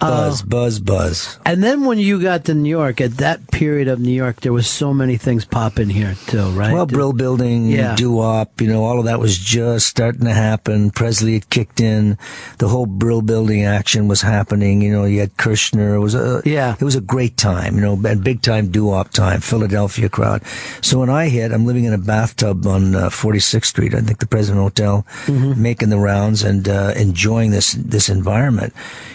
Uh, 0.00 0.28
Buzz, 0.30 0.42
buzz, 0.42 0.80
buzz. 0.80 1.38
And 1.44 1.62
then 1.62 1.84
when 1.84 1.98
you 1.98 2.22
got 2.22 2.46
to 2.46 2.54
New 2.54 2.70
York, 2.70 3.00
at 3.00 3.18
that 3.18 3.50
period 3.50 3.86
of 3.88 4.00
New 4.00 4.12
York, 4.12 4.40
there 4.40 4.52
was 4.52 4.66
so 4.68 4.94
many 4.94 5.16
things 5.16 5.44
popping 5.44 5.90
here 5.90 6.14
too, 6.26 6.48
right? 6.50 6.72
Well, 6.72 6.86
Brill 6.86 7.12
Building, 7.12 7.66
Yeah. 7.70 7.94
doo-wop, 7.96 8.60
you 8.60 8.68
know, 8.68 8.84
all 8.84 8.98
of 8.98 9.04
that 9.04 9.20
was 9.20 9.36
just 9.38 9.86
starting 9.86 10.24
to 10.24 10.32
happen. 10.32 10.90
Presley 10.90 11.34
had 11.34 11.50
kicked 11.50 11.80
in. 11.80 12.16
The 12.58 12.68
whole 12.68 12.86
Brill 12.86 13.22
Building 13.22 13.64
action 13.64 14.08
was 14.08 14.22
happening. 14.22 14.80
You 14.80 14.92
know, 14.92 15.04
you 15.04 15.20
had 15.20 15.36
Kirshner. 15.36 15.94
It 15.94 15.98
was 16.00 16.14
a, 16.14 16.42
Yeah. 16.44 16.76
it 16.78 16.84
was 16.84 16.96
a 16.96 17.00
great 17.00 17.36
time, 17.36 17.74
you 17.76 17.80
know, 17.82 18.00
and 18.04 18.24
big 18.24 18.40
time 18.42 18.68
doo-wop 18.70 19.10
time, 19.10 19.40
Philadelphia 19.60 20.08
crowd. 20.08 20.42
So 20.80 20.98
when 21.00 21.10
I 21.10 21.28
hit, 21.28 21.52
I'm 21.52 21.66
living 21.66 21.84
in 21.84 21.92
a 21.92 21.98
bathtub 21.98 22.66
on 22.66 22.94
uh, 22.94 23.10
46th 23.10 23.66
Street, 23.66 23.94
I 23.94 24.00
think 24.00 24.18
the 24.18 24.26
President 24.26 24.62
Hotel, 24.62 25.06
making 25.28 25.90
the 25.90 25.98
rounds 25.98 26.42
and 26.42 26.66
uh, 26.66 26.94
enjoying 26.96 27.50
this 27.50 27.72
this 27.74 28.08
environment, 28.08 28.72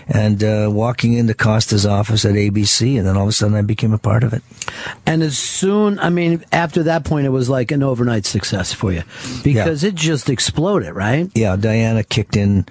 and 0.07 0.43
uh, 0.43 0.69
walking 0.71 1.13
into 1.13 1.33
Costa's 1.33 1.85
office 1.85 2.25
at 2.25 2.35
ABC, 2.35 2.95
and 2.97 3.07
then 3.07 3.17
all 3.17 3.23
of 3.23 3.29
a 3.29 3.31
sudden 3.31 3.55
I 3.57 3.63
became 3.63 3.91
a 3.93 3.97
part 3.97 4.23
of 4.23 4.33
it. 4.33 4.43
And 5.05 5.23
as 5.23 5.35
soon, 5.37 5.97
I 5.99 6.09
mean, 6.09 6.45
after 6.51 6.83
that 6.83 7.05
point, 7.05 7.25
it 7.25 7.29
was 7.29 7.49
like 7.49 7.71
an 7.71 7.81
overnight 7.81 8.25
success 8.25 8.71
for 8.71 8.91
you 8.93 9.01
because 9.43 9.83
it 9.83 9.95
just 9.95 10.29
exploded, 10.29 10.93
right? 10.93 11.31
Yeah, 11.33 11.55
Diana 11.55 12.03
kicked 12.03 12.35
in 12.35 12.65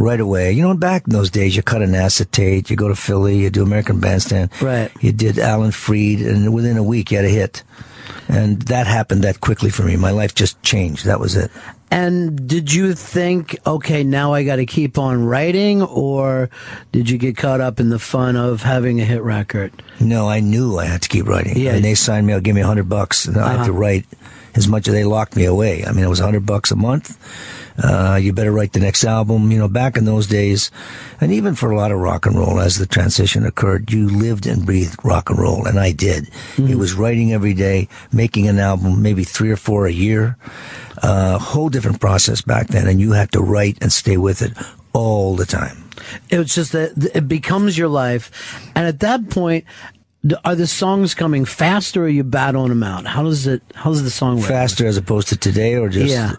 right 0.00 0.18
away. 0.20 0.52
You 0.52 0.62
know, 0.62 0.74
back 0.74 1.04
in 1.06 1.12
those 1.12 1.30
days, 1.30 1.54
you 1.54 1.62
cut 1.62 1.82
an 1.82 1.94
acetate, 1.94 2.70
you 2.70 2.76
go 2.76 2.88
to 2.88 2.96
Philly, 2.96 3.38
you 3.38 3.50
do 3.50 3.62
American 3.62 4.00
Bandstand. 4.00 4.50
Right. 4.60 4.90
You 5.00 5.12
did 5.12 5.38
Alan 5.38 5.70
Freed, 5.72 6.20
and 6.20 6.52
within 6.54 6.76
a 6.76 6.82
week, 6.82 7.10
you 7.10 7.18
had 7.18 7.26
a 7.26 7.28
hit. 7.30 7.62
And 8.28 8.62
that 8.62 8.86
happened 8.86 9.22
that 9.22 9.40
quickly 9.40 9.70
for 9.70 9.82
me. 9.82 9.96
My 9.96 10.10
life 10.10 10.34
just 10.34 10.60
changed. 10.62 11.04
That 11.04 11.20
was 11.20 11.36
it. 11.36 11.50
And 11.92 12.48
did 12.48 12.72
you 12.72 12.94
think, 12.94 13.58
okay, 13.66 14.04
now 14.04 14.32
I 14.32 14.44
got 14.44 14.56
to 14.56 14.66
keep 14.66 14.96
on 14.96 15.24
writing, 15.24 15.82
or 15.82 16.48
did 16.92 17.10
you 17.10 17.18
get 17.18 17.36
caught 17.36 17.60
up 17.60 17.80
in 17.80 17.88
the 17.90 17.98
fun 17.98 18.36
of 18.36 18.62
having 18.62 19.00
a 19.00 19.04
hit 19.04 19.22
record? 19.22 19.72
No, 19.98 20.28
I 20.28 20.38
knew 20.38 20.78
I 20.78 20.84
had 20.84 21.02
to 21.02 21.08
keep 21.08 21.26
writing. 21.26 21.58
Yeah. 21.58 21.74
And 21.74 21.84
they 21.84 21.96
signed 21.96 22.28
me 22.28 22.32
out, 22.32 22.44
gave 22.44 22.54
me 22.54 22.60
a 22.60 22.66
hundred 22.66 22.88
bucks, 22.88 23.26
and 23.26 23.36
I 23.36 23.50
had 23.56 23.64
to 23.64 23.70
Uh-huh. 23.72 23.80
write 23.80 24.06
as 24.54 24.68
much 24.68 24.88
as 24.88 24.94
they 24.94 25.04
locked 25.04 25.36
me 25.36 25.44
away. 25.44 25.84
I 25.84 25.92
mean, 25.92 26.04
it 26.04 26.08
was 26.08 26.20
a 26.20 26.24
hundred 26.24 26.46
bucks 26.46 26.70
a 26.70 26.76
month. 26.76 27.18
Uh, 27.82 28.18
you 28.20 28.32
better 28.32 28.52
write 28.52 28.72
the 28.72 28.80
next 28.80 29.04
album. 29.04 29.50
You 29.50 29.58
know, 29.58 29.68
back 29.68 29.96
in 29.96 30.04
those 30.04 30.26
days, 30.26 30.70
and 31.20 31.32
even 31.32 31.54
for 31.54 31.70
a 31.70 31.76
lot 31.76 31.92
of 31.92 31.98
rock 31.98 32.26
and 32.26 32.36
roll, 32.36 32.60
as 32.60 32.78
the 32.78 32.86
transition 32.86 33.46
occurred, 33.46 33.90
you 33.90 34.08
lived 34.08 34.46
and 34.46 34.66
breathed 34.66 34.98
rock 35.02 35.30
and 35.30 35.38
roll, 35.38 35.66
and 35.66 35.78
I 35.78 35.92
did. 35.92 36.28
It 36.58 36.76
was 36.76 36.94
writing 36.94 37.32
every 37.32 37.54
day, 37.54 37.88
making 38.12 38.48
an 38.48 38.58
album, 38.58 39.02
maybe 39.02 39.24
three 39.24 39.50
or 39.50 39.56
four 39.56 39.86
a 39.86 39.92
year. 39.92 40.36
Uh, 41.02 41.38
whole 41.38 41.70
different 41.70 42.00
process 42.00 42.42
back 42.42 42.68
then, 42.68 42.86
and 42.86 43.00
you 43.00 43.12
had 43.12 43.32
to 43.32 43.40
write 43.40 43.78
and 43.80 43.90
stay 43.90 44.18
with 44.18 44.42
it 44.42 44.52
all 44.92 45.34
the 45.36 45.46
time. 45.46 45.88
It 46.28 46.38
was 46.38 46.54
just 46.54 46.72
that 46.72 47.12
it 47.14 47.28
becomes 47.28 47.78
your 47.78 47.88
life, 47.88 48.30
and 48.74 48.86
at 48.86 49.00
that 49.00 49.30
point, 49.30 49.64
are 50.44 50.54
the 50.54 50.66
songs 50.66 51.14
coming 51.14 51.44
faster, 51.44 52.02
or 52.02 52.04
are 52.04 52.08
you 52.08 52.24
battling 52.24 52.68
them 52.68 52.82
out? 52.82 53.06
How 53.06 53.22
does 53.22 53.46
it? 53.46 53.62
How 53.74 53.90
does 53.90 54.02
the 54.02 54.10
song 54.10 54.36
work? 54.36 54.46
Faster 54.48 54.86
as 54.86 54.96
opposed 54.96 55.28
to 55.28 55.36
today, 55.36 55.76
or 55.76 55.88
just 55.88 56.12
Yeah. 56.12 56.34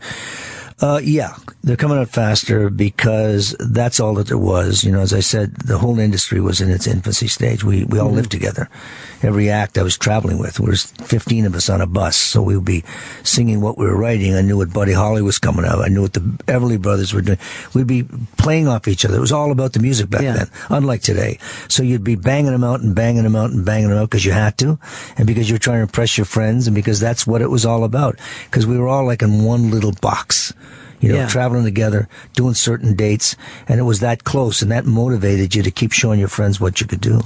Uh, 0.81 0.99
yeah, 1.03 1.35
they're 1.63 1.77
coming 1.77 1.99
out 1.99 2.09
faster 2.09 2.71
because 2.71 3.55
that's 3.59 3.99
all 3.99 4.15
that 4.15 4.25
there 4.27 4.37
was. 4.37 4.83
You 4.83 4.91
know, 4.91 5.01
as 5.01 5.13
I 5.13 5.19
said, 5.19 5.55
the 5.57 5.77
whole 5.77 5.99
industry 5.99 6.41
was 6.41 6.59
in 6.59 6.71
its 6.71 6.87
infancy 6.87 7.27
stage. 7.27 7.63
We 7.63 7.83
we 7.85 7.99
all 7.99 8.07
Mm-hmm. 8.07 8.15
lived 8.15 8.31
together. 8.31 8.67
Every 9.21 9.51
act 9.51 9.77
I 9.77 9.83
was 9.83 9.95
traveling 9.95 10.39
with, 10.39 10.59
was 10.59 10.85
15 11.05 11.45
of 11.45 11.53
us 11.53 11.69
on 11.69 11.79
a 11.81 11.85
bus, 11.85 12.17
so 12.17 12.41
we 12.41 12.55
would 12.55 12.65
be 12.65 12.83
singing 13.21 13.61
what 13.61 13.77
we 13.77 13.85
were 13.85 13.95
writing. 13.95 14.33
I 14.33 14.41
knew 14.41 14.57
what 14.57 14.73
Buddy 14.73 14.93
Holly 14.93 15.21
was 15.21 15.37
coming 15.37 15.63
out. 15.63 15.79
I 15.85 15.89
knew 15.89 16.01
what 16.01 16.13
the 16.13 16.21
Everly 16.47 16.81
Brothers 16.81 17.13
were 17.13 17.21
doing. 17.21 17.37
We'd 17.75 17.85
be 17.85 18.03
playing 18.37 18.67
off 18.67 18.87
each 18.87 19.05
other. 19.05 19.17
It 19.17 19.21
was 19.21 19.31
all 19.31 19.51
about 19.51 19.73
the 19.73 19.79
music 19.79 20.09
back 20.09 20.21
then, 20.21 20.49
unlike 20.69 21.03
today. 21.03 21.37
So 21.67 21.83
you'd 21.83 22.03
be 22.03 22.15
banging 22.15 22.53
them 22.53 22.63
out 22.63 22.81
and 22.81 22.95
banging 22.95 23.21
them 23.21 23.35
out 23.35 23.51
and 23.51 23.63
banging 23.63 23.89
them 23.89 23.99
out 23.99 24.09
because 24.09 24.25
you 24.25 24.31
had 24.31 24.57
to, 24.57 24.79
and 25.15 25.27
because 25.27 25.47
you 25.47 25.53
were 25.53 25.59
trying 25.59 25.77
to 25.77 25.83
impress 25.83 26.17
your 26.17 26.25
friends, 26.25 26.65
and 26.65 26.73
because 26.75 26.99
that's 26.99 27.27
what 27.27 27.43
it 27.43 27.51
was 27.51 27.63
all 27.67 27.83
about. 27.83 28.17
Because 28.45 28.65
we 28.65 28.79
were 28.79 28.87
all 28.87 29.05
like 29.05 29.21
in 29.21 29.43
one 29.43 29.69
little 29.69 29.93
box 30.01 30.53
you 31.01 31.09
know, 31.11 31.15
Yeah. 31.19 31.27
traveling 31.27 31.63
together, 31.65 32.07
doing 32.35 32.53
certain 32.53 32.95
dates, 32.95 33.35
and 33.67 33.79
it 33.79 33.83
was 33.83 33.99
that 33.99 34.23
close, 34.23 34.61
and 34.61 34.71
that 34.71 34.85
motivated 34.85 35.53
you 35.55 35.63
to 35.63 35.71
keep 35.71 35.91
showing 35.91 36.19
your 36.19 36.29
friends 36.29 36.59
what 36.61 36.79
you 36.79 36.87
could 36.87 37.01
do. 37.01 37.19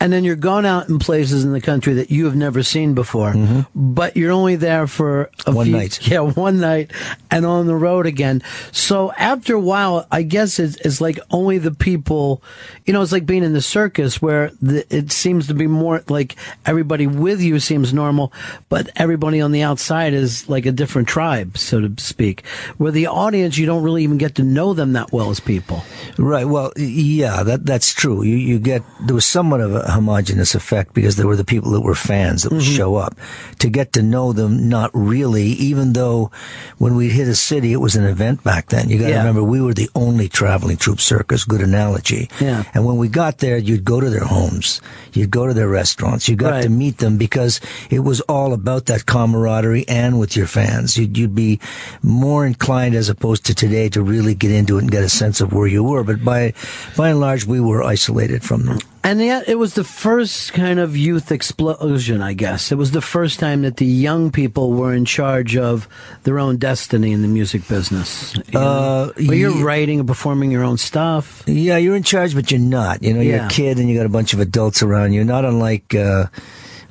And 0.00 0.12
then 0.12 0.24
you're 0.24 0.36
going 0.36 0.66
out 0.66 0.88
in 0.88 0.98
places 0.98 1.44
in 1.44 1.52
the 1.52 1.60
country 1.60 1.94
that 1.94 2.10
you 2.10 2.24
have 2.26 2.36
never 2.36 2.62
seen 2.62 2.94
before, 2.94 3.34
but 3.74 4.16
you're 4.16 4.32
only 4.32 4.56
there 4.56 4.86
for 4.86 5.22
a 5.22 5.26
Mm-hmm. 5.50 5.54
One 5.54 5.66
few- 5.66 5.76
night. 5.76 5.98
Yeah, 6.10 6.20
one 6.20 6.60
night, 6.60 6.90
and 7.30 7.46
on 7.46 7.66
the 7.66 7.74
road 7.76 8.06
again. 8.06 8.42
So 8.72 9.12
after 9.12 9.54
a 9.54 9.60
while, 9.60 10.06
I 10.10 10.22
guess 10.22 10.58
it's, 10.58 10.76
it's 10.76 11.00
like 11.00 11.18
only 11.30 11.58
the 11.58 11.70
people, 11.70 12.42
you 12.84 12.92
know, 12.92 13.00
it's 13.02 13.12
like 13.12 13.26
being 13.26 13.44
in 13.44 13.52
the 13.52 13.60
circus 13.62 14.20
where 14.20 14.50
the, 14.60 14.84
it 14.94 15.12
seems 15.12 15.46
to 15.46 15.54
be 15.54 15.66
more 15.68 16.02
like 16.08 16.34
everybody 16.66 17.06
with 17.06 17.40
you 17.40 17.60
seems 17.60 17.92
normal, 17.94 18.32
but 18.68 18.90
everybody 18.96 19.40
on 19.40 19.52
the 19.52 19.62
outside 19.62 20.12
is 20.14 20.48
like 20.48 20.66
a 20.66 20.72
different 20.72 21.06
tribe, 21.06 21.56
so 21.56 21.80
to 21.80 22.02
speak. 22.02 22.44
Where 22.78 22.90
the 22.92 23.06
audience, 23.20 23.58
you 23.58 23.66
don't 23.66 23.82
really 23.82 24.02
even 24.04 24.18
get 24.18 24.34
to 24.36 24.42
know 24.42 24.72
them 24.74 24.92
that 24.94 25.12
well 25.12 25.30
as 25.30 25.40
people. 25.40 25.82
Right. 26.18 26.46
Well, 26.46 26.72
yeah, 26.76 27.42
that 27.44 27.66
that's 27.66 27.92
true. 27.92 28.22
You 28.24 28.36
you 28.36 28.58
get 28.58 28.82
there 29.06 29.14
was 29.14 29.26
somewhat 29.26 29.60
of 29.60 29.74
a 29.74 29.90
homogenous 29.90 30.54
effect 30.54 30.94
because 30.94 31.16
there 31.16 31.26
were 31.26 31.36
the 31.36 31.44
people 31.44 31.70
that 31.72 31.82
were 31.82 31.94
fans 31.94 32.42
that 32.42 32.52
would 32.52 32.62
Mm-hmm. 32.62 32.76
show 32.76 32.96
up. 32.96 33.14
To 33.58 33.68
get 33.68 33.92
to 33.92 34.02
know 34.02 34.32
them, 34.32 34.68
not 34.68 34.90
really. 34.94 35.48
Even 35.70 35.92
though 35.92 36.30
when 36.78 36.96
we 36.96 37.10
hit 37.10 37.28
a 37.28 37.34
city, 37.34 37.72
it 37.72 37.80
was 37.80 37.96
an 37.96 38.04
event 38.04 38.42
back 38.42 38.68
then. 38.70 38.88
You 38.88 38.96
got 38.98 39.04
to 39.06 39.10
Yeah. 39.10 39.18
remember 39.18 39.42
we 39.44 39.60
were 39.60 39.74
the 39.74 39.90
only 39.94 40.28
traveling 40.28 40.76
troupe 40.78 41.00
circus. 41.00 41.44
Good 41.44 41.60
analogy. 41.60 42.28
Yeah. 42.40 42.64
And 42.74 42.84
when 42.86 42.96
we 42.96 43.08
got 43.08 43.38
there, 43.38 43.58
you'd 43.58 43.84
go 43.84 44.00
to 44.00 44.08
their 44.08 44.24
homes, 44.24 44.80
you'd 45.12 45.30
go 45.30 45.46
to 45.46 45.52
their 45.54 45.68
restaurants, 45.68 46.28
you 46.28 46.36
got 46.36 46.52
Right. 46.52 46.62
to 46.62 46.68
meet 46.70 46.98
them 46.98 47.16
because 47.18 47.60
it 47.90 48.00
was 48.00 48.20
all 48.28 48.52
about 48.54 48.86
that 48.86 49.04
camaraderie 49.04 49.84
and 49.88 50.18
with 50.18 50.36
your 50.36 50.46
fans. 50.46 50.96
You'd, 50.96 51.16
you'd 51.18 51.34
be 51.34 51.60
more 52.02 52.46
inclined 52.46 52.94
as 52.94 53.09
opposed 53.10 53.44
to 53.46 53.54
today 53.54 53.88
to 53.90 54.02
really 54.02 54.34
get 54.34 54.50
into 54.50 54.78
it 54.78 54.82
and 54.82 54.90
get 54.90 55.02
a 55.04 55.08
sense 55.10 55.40
of 55.42 55.52
where 55.52 55.66
you 55.66 55.84
were. 55.84 56.02
But 56.04 56.24
by, 56.24 56.54
by 56.96 57.10
and 57.10 57.20
large, 57.20 57.44
we 57.44 57.60
were 57.60 57.82
isolated 57.82 58.42
from 58.42 58.64
them. 58.66 58.78
And 59.02 59.20
yet, 59.20 59.48
it 59.48 59.54
was 59.58 59.74
the 59.74 59.84
first 59.84 60.52
kind 60.52 60.78
of 60.78 60.94
youth 60.96 61.32
explosion, 61.32 62.20
I 62.20 62.34
guess. 62.34 62.70
It 62.70 62.76
was 62.76 62.90
the 62.90 63.00
first 63.00 63.40
time 63.40 63.62
that 63.62 63.78
the 63.78 63.86
young 63.86 64.30
people 64.30 64.72
were 64.72 64.92
in 64.92 65.06
charge 65.06 65.56
of 65.56 65.88
their 66.24 66.38
own 66.38 66.58
destiny 66.58 67.12
in 67.12 67.22
the 67.22 67.28
music 67.28 67.66
business. 67.66 68.36
You 68.36 68.42
know? 68.52 68.60
Uh, 68.60 69.12
Where 69.16 69.36
you're 69.36 69.56
ye- 69.56 69.62
writing 69.62 69.98
and 70.00 70.06
performing 70.08 70.50
your 70.50 70.64
own 70.64 70.76
stuff. 70.76 71.42
Yeah, 71.46 71.78
you're 71.78 71.96
in 71.96 72.02
charge, 72.02 72.34
but 72.34 72.50
you're 72.50 72.60
not. 72.60 73.02
You 73.02 73.14
know, 73.14 73.20
you're 73.22 73.36
Yeah. 73.36 73.46
a 73.46 73.50
kid 73.50 73.78
and 73.78 73.88
you 73.88 73.96
got 73.96 74.04
a 74.06 74.10
bunch 74.10 74.34
of 74.34 74.38
adults 74.40 74.82
around 74.82 75.14
you. 75.14 75.24
Not 75.24 75.46
unlike, 75.46 75.94
uh, 75.94 76.26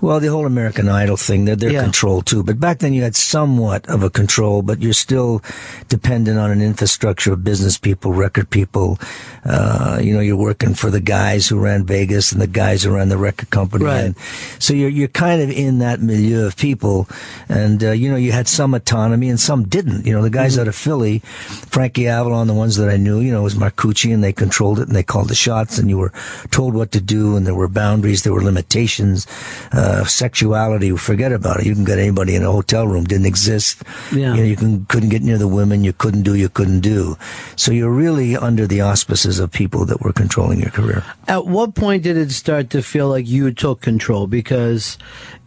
well, 0.02 0.20
the 0.20 0.28
whole 0.28 0.46
American 0.46 0.88
Idol 0.90 1.18
thing. 1.18 1.46
They're, 1.46 1.56
they're 1.56 1.72
Yeah. 1.72 1.84
controlled 1.84 2.26
too. 2.26 2.44
But 2.44 2.60
back 2.60 2.80
then 2.80 2.94
you 2.94 3.04
had 3.04 3.16
somewhat 3.16 3.88
of 3.90 4.04
a 4.04 4.10
control, 4.10 4.62
but 4.62 4.82
you're 4.82 4.94
still 4.94 5.42
dependent 5.90 6.40
on 6.40 6.52
an 6.52 6.62
infrastructure 6.62 7.34
of 7.34 7.44
business 7.44 7.78
people, 7.78 8.14
record 8.14 8.50
people. 8.50 8.98
Uh, 9.46 10.00
you 10.02 10.14
know, 10.14 10.20
you're 10.20 10.36
working 10.38 10.74
for 10.74 10.90
the 10.90 11.00
guys 11.00 11.48
who 11.48 11.60
ran 11.60 11.86
Vegas 11.86 12.32
and 12.32 12.42
the 12.42 12.48
guys 12.48 12.84
who 12.84 12.92
ran 12.92 13.10
the 13.10 13.18
record 13.18 13.50
company. 13.50 13.86
Right. 13.86 14.06
And 14.06 14.16
so 14.60 14.74
you're, 14.74 14.90
you're 14.90 15.08
kind 15.08 15.42
of 15.42 15.50
in 15.50 15.80
that 15.80 16.02
milieu 16.02 16.46
of 16.46 16.56
people. 16.58 17.08
And, 17.48 17.84
uh, 17.84 17.92
you 17.92 18.10
know, 18.10 18.18
you 18.18 18.32
had 18.32 18.48
some 18.48 18.74
autonomy 18.74 19.30
and 19.30 19.40
some 19.40 19.64
didn't. 19.68 20.06
You 20.06 20.14
know, 20.14 20.22
the 20.22 20.30
guys 20.30 20.58
out 20.58 20.68
of 20.68 20.76
Philly, 20.76 21.20
Frankie 21.20 22.08
Avalon, 22.08 22.48
the 22.48 22.54
ones 22.54 22.76
that 22.78 22.90
I 22.90 22.98
knew, 22.98 23.20
you 23.20 23.32
know, 23.32 23.44
was 23.44 23.56
Marcucci 23.56 24.14
and 24.14 24.24
they 24.24 24.34
controlled 24.34 24.80
it 24.80 24.88
and 24.88 24.96
they 24.96 25.04
called 25.04 25.30
the 25.30 25.36
shots 25.36 25.78
and 25.78 25.90
you 25.90 25.98
were 25.98 26.14
told 26.52 26.74
what 26.74 26.92
to 26.92 27.02
do 27.02 27.36
and 27.36 27.46
there 27.48 27.56
were 27.56 27.68
boundaries, 27.68 28.24
there 28.24 28.34
were 28.34 28.44
limitations. 28.44 29.26
Uh, 29.72 29.89
Uh, 29.90 30.06
sexuality, 30.06 30.96
forget 30.96 31.34
about 31.34 31.60
it. 31.60 31.66
You 31.66 31.74
can 31.74 31.84
get 31.84 31.98
anybody 31.98 32.36
in 32.36 32.44
a 32.44 32.52
hotel 32.52 32.86
room, 32.86 33.06
didn't 33.06 33.26
exist. 33.26 33.82
Yeah. 34.14 34.36
You 34.36 34.42
know, 34.42 34.44
you 34.44 34.56
can, 34.56 34.86
couldn't 34.86 35.10
get 35.10 35.24
near 35.24 35.40
the 35.40 35.48
women, 35.48 35.84
you 35.84 35.94
couldn't 35.94 36.22
do, 36.22 36.36
you 36.36 36.48
couldn't 36.48 36.82
do. 36.82 37.18
So 37.56 37.72
you're 37.72 37.90
really 37.90 38.38
under 38.38 38.68
the 38.68 38.82
auspices 38.82 39.40
of 39.40 39.50
people 39.50 39.86
that 39.86 40.02
were 40.02 40.14
controlling 40.14 40.60
your 40.60 40.70
career. 40.70 41.04
At 41.28 41.48
what 41.48 41.74
point 41.74 42.04
did 42.04 42.18
it 42.18 42.30
start 42.30 42.70
to 42.70 42.84
feel 42.84 43.10
like 43.10 43.26
you 43.26 43.50
took 43.52 43.82
control? 43.82 44.28
Because, 44.28 45.00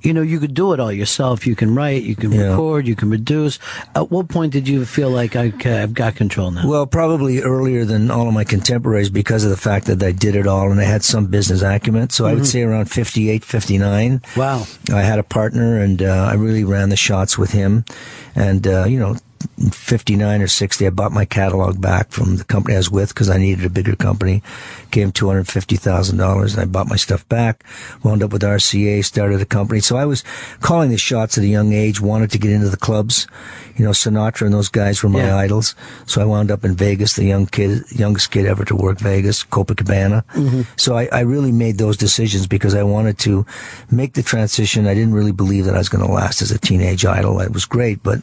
you 0.03 0.13
know, 0.13 0.23
you 0.23 0.39
could 0.41 0.55
do 0.55 0.73
it 0.73 0.81
all 0.81 0.93
yourself. 0.93 1.47
You 1.47 1.55
can 1.55 1.75
write, 1.75 2.03
you 2.03 2.15
can 2.17 2.33
Yeah. 2.33 2.51
record, 2.51 2.87
you 2.87 2.95
can 2.97 3.09
produce. 3.09 3.59
At 3.95 4.11
what 4.11 4.29
point 4.29 4.53
did 4.53 4.69
you 4.69 4.85
feel 4.85 5.11
like, 5.11 5.35
okay, 5.37 5.83
I've 5.83 5.95
got 5.95 6.15
control 6.17 6.51
now? 6.51 6.67
Well, 6.67 6.87
probably 6.87 7.41
earlier 7.41 7.85
than 7.85 8.11
all 8.11 8.29
of 8.29 8.35
my 8.35 8.45
contemporaries 8.45 9.11
because 9.11 9.45
of 9.45 9.51
the 9.51 9.57
fact 9.57 9.87
that 9.87 10.03
I 10.03 10.13
did 10.13 10.35
it 10.37 10.47
all 10.47 10.71
and 10.71 10.81
I 10.81 10.85
had 10.85 11.03
some 11.05 11.27
business 11.27 11.63
acumen. 11.63 12.11
So 12.11 12.27
I 12.27 12.35
would 12.35 12.43
Mhm. 12.43 12.47
say 12.47 12.63
around 12.63 12.87
58, 12.87 13.45
59. 13.45 14.21
Wow. 14.37 14.67
I 14.93 15.03
had 15.03 15.19
a 15.19 15.23
partner 15.25 15.79
and 15.79 16.03
uh, 16.03 16.29
I 16.31 16.35
really 16.35 16.65
ran 16.65 16.89
the 16.89 16.97
shots 16.97 17.39
with 17.39 17.53
him. 17.53 17.85
And, 18.35 18.67
uh, 18.67 18.85
you 18.89 18.99
know, 18.99 19.17
59 19.71 20.43
or 20.43 20.47
60, 20.49 20.87
I 20.87 20.91
bought 20.91 21.13
my 21.13 21.25
catalog 21.25 21.81
back 21.81 22.11
from 22.11 22.37
the 22.37 22.45
company 22.45 22.75
I 22.75 22.79
was 22.79 22.91
with 22.91 23.09
because 23.11 23.31
I 23.31 23.39
needed 23.39 23.65
a 23.65 23.71
bigger 23.71 23.97
company. 23.97 24.43
Gave 24.91 25.05
him 25.07 25.13
$250,000 25.13 26.53
and 26.53 26.61
I 26.61 26.65
bought 26.65 26.89
my 26.89 26.97
stuff 26.97 27.29
back. 27.29 27.65
Wound 28.03 28.23
up 28.23 28.33
with 28.33 28.43
RCA, 28.43 29.05
started 29.05 29.41
a 29.41 29.45
company. 29.47 29.81
So 29.81 29.97
I 29.97 30.05
was 30.05 30.23
calling 30.61 30.91
the 30.91 30.99
shots 30.99 31.39
at 31.39 31.45
a 31.45 31.49
young 31.49 31.73
age, 31.73 32.01
wanted 32.01 32.31
to 32.33 32.39
get 32.39 32.51
into 32.53 32.69
the 32.69 32.77
clubs. 32.77 33.27
You 33.77 33.85
know, 33.85 33.91
Sinatra 33.93 34.43
and 34.47 34.53
those 34.55 34.69
guys 34.69 35.03
were 35.03 35.09
my 35.09 35.21
Yeah. 35.25 35.37
idols. 35.37 35.75
So 36.07 36.21
I 36.21 36.25
wound 36.27 36.51
up 36.51 36.65
in 36.65 36.75
Vegas, 36.77 37.15
the 37.15 37.25
young 37.25 37.47
kid, 37.47 37.85
youngest 37.91 38.31
kid 38.31 38.45
ever 38.47 38.65
to 38.67 38.77
work 38.77 38.99
Vegas, 38.99 39.45
Copacabana. 39.45 40.25
Mhm. 40.35 40.67
So 40.77 40.97
I, 40.97 41.09
I 41.11 41.21
really 41.21 41.53
made 41.53 41.79
those 41.79 41.97
decisions 41.97 42.47
because 42.47 42.75
I 42.75 42.83
wanted 42.83 43.19
to 43.21 43.47
make 43.91 44.13
the 44.15 44.23
transition. 44.23 44.87
I 44.87 44.95
didn't 44.95 45.15
really 45.15 45.33
believe 45.33 45.65
that 45.65 45.75
I 45.75 45.79
was 45.79 45.89
going 45.89 46.05
to 46.07 46.13
last 46.13 46.43
as 46.43 46.51
a 46.51 46.59
teenage 46.59 47.07
idol. 47.07 47.41
It 47.41 47.53
was 47.53 47.65
great, 47.65 48.03
but 48.03 48.21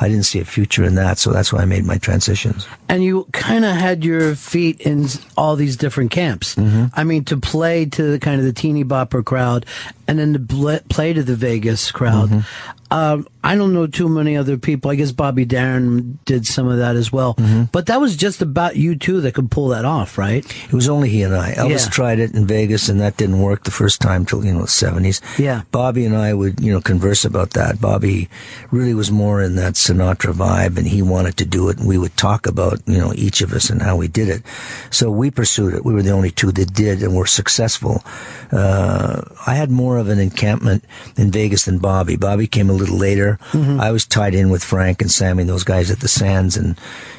I 0.00 0.08
didn't 0.08 0.24
see 0.24 0.40
a 0.40 0.44
future 0.44 0.57
in 0.84 0.94
that. 0.96 1.18
So 1.18 1.32
that's 1.32 1.52
why 1.52 1.60
I 1.60 1.64
made 1.64 1.84
my 1.84 1.98
transitions. 1.98 2.66
and 2.88 3.02
you 3.04 3.26
kind 3.32 3.64
of 3.64 3.74
had 3.76 4.04
your 4.04 4.34
feet 4.34 4.80
in 4.80 5.06
all 5.36 5.56
these 5.56 5.76
different 5.76 6.10
camps. 6.10 6.54
Mm-hmm. 6.54 6.86
I 6.94 7.04
mean, 7.04 7.24
to 7.26 7.36
play 7.36 7.86
to 7.86 8.02
the 8.02 8.18
kind 8.18 8.38
of 8.40 8.46
the 8.46 8.52
teeny 8.52 8.84
bopper 8.84 9.24
crowd, 9.24 9.66
and 10.08 10.18
then 10.18 10.32
to 10.32 10.38
bl- 10.38 10.76
play 10.88 11.12
to 11.12 11.22
the 11.22 11.36
Vegas 11.36 11.92
crowd. 11.92 12.30
Mm-hmm. 12.30 12.74
Um, 12.90 13.28
I 13.44 13.54
don't 13.54 13.74
know 13.74 13.86
too 13.86 14.08
many 14.08 14.34
other 14.34 14.56
people. 14.56 14.90
I 14.90 14.94
guess 14.94 15.12
Bobby 15.12 15.44
Darin 15.44 16.18
did 16.24 16.46
some 16.46 16.66
of 16.66 16.78
that 16.78 16.96
as 16.96 17.12
well. 17.12 17.34
Mm-hmm. 17.34 17.64
But 17.70 17.84
that 17.86 18.00
was 18.00 18.16
just 18.16 18.40
about 18.40 18.76
you 18.76 18.96
two 18.96 19.20
that 19.20 19.34
could 19.34 19.50
pull 19.50 19.68
that 19.68 19.84
off, 19.84 20.16
right? 20.16 20.42
It 20.64 20.72
was 20.72 20.88
only 20.88 21.10
he 21.10 21.22
and 21.22 21.36
I. 21.36 21.52
Elvis 21.52 21.84
Yeah. 21.84 21.90
tried 21.90 22.18
it 22.18 22.34
in 22.34 22.46
Vegas, 22.46 22.88
and 22.88 22.98
that 23.02 23.18
didn't 23.18 23.40
work 23.40 23.64
the 23.64 23.70
first 23.70 24.00
time 24.00 24.24
till 24.24 24.42
you 24.42 24.54
know 24.54 24.62
the 24.62 24.68
seventies. 24.68 25.20
Yeah. 25.38 25.62
Bobby 25.70 26.06
and 26.06 26.16
I 26.16 26.32
would 26.32 26.60
you 26.60 26.72
know 26.72 26.80
converse 26.80 27.26
about 27.26 27.50
that. 27.50 27.78
Bobby 27.78 28.30
really 28.70 28.94
was 28.94 29.10
more 29.12 29.42
in 29.42 29.56
that 29.56 29.74
Sinatra 29.74 30.32
vibe, 30.32 30.78
and 30.78 30.86
he 30.88 31.02
wanted 31.02 31.36
to 31.36 31.44
do 31.44 31.68
it, 31.68 31.76
and 31.78 31.86
we 31.86 31.98
would 31.98 32.16
talk 32.16 32.46
about 32.46 32.80
you 32.86 32.96
know 32.98 33.12
each 33.14 33.42
of 33.42 33.52
us 33.52 33.68
and 33.68 33.82
how 33.82 33.96
we 33.96 34.08
did 34.08 34.30
it. 34.30 34.42
So 34.90 35.10
we 35.10 35.30
pursued 35.30 35.74
it. 35.74 35.84
We 35.84 35.92
were 35.92 36.02
the 36.02 36.12
only 36.16 36.30
two 36.30 36.52
that 36.52 36.72
did, 36.72 37.02
and 37.02 37.14
were 37.14 37.26
successful. 37.26 38.02
Uh, 38.50 39.22
I 39.46 39.54
had 39.54 39.70
more 39.70 39.97
of 39.98 40.08
an 40.08 40.18
encampment 40.18 40.84
in 41.16 41.30
Vegas 41.30 41.64
than 41.64 41.78
Bobby. 41.78 42.16
Bobby 42.16 42.46
came 42.46 42.70
a 42.70 42.74
little 42.74 42.96
later. 42.96 43.38
Mm-hmm. 43.52 43.80
I 43.80 43.90
was 43.90 44.06
tied 44.06 44.34
in 44.34 44.50
with 44.50 44.64
Frank 44.64 45.02
and 45.02 45.10
Sammy 45.10 45.42
and 45.42 45.50
those 45.50 45.64
guys 45.64 45.90
at 45.90 46.00
the 46.00 46.08
Sands, 46.08 46.56
and 46.56 46.78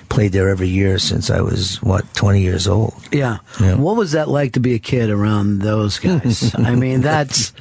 played 0.10 0.32
there 0.32 0.50
every 0.50 0.68
year 0.68 0.98
since 1.00 1.30
I 1.30 1.42
was 1.42 1.82
what 1.82 2.04
twenty 2.14 2.42
years 2.42 2.68
old. 2.68 2.94
Yeah. 3.12 3.38
Yeah. 3.62 3.76
What 3.76 3.96
was 3.96 4.12
that 4.14 4.28
like 4.28 4.54
to 4.54 4.60
be 4.60 4.74
a 4.74 4.80
kid 4.80 5.10
around 5.10 5.62
those 5.62 6.00
guys? 6.00 6.54
I 6.58 6.76
mean, 6.76 7.02
that's 7.02 7.54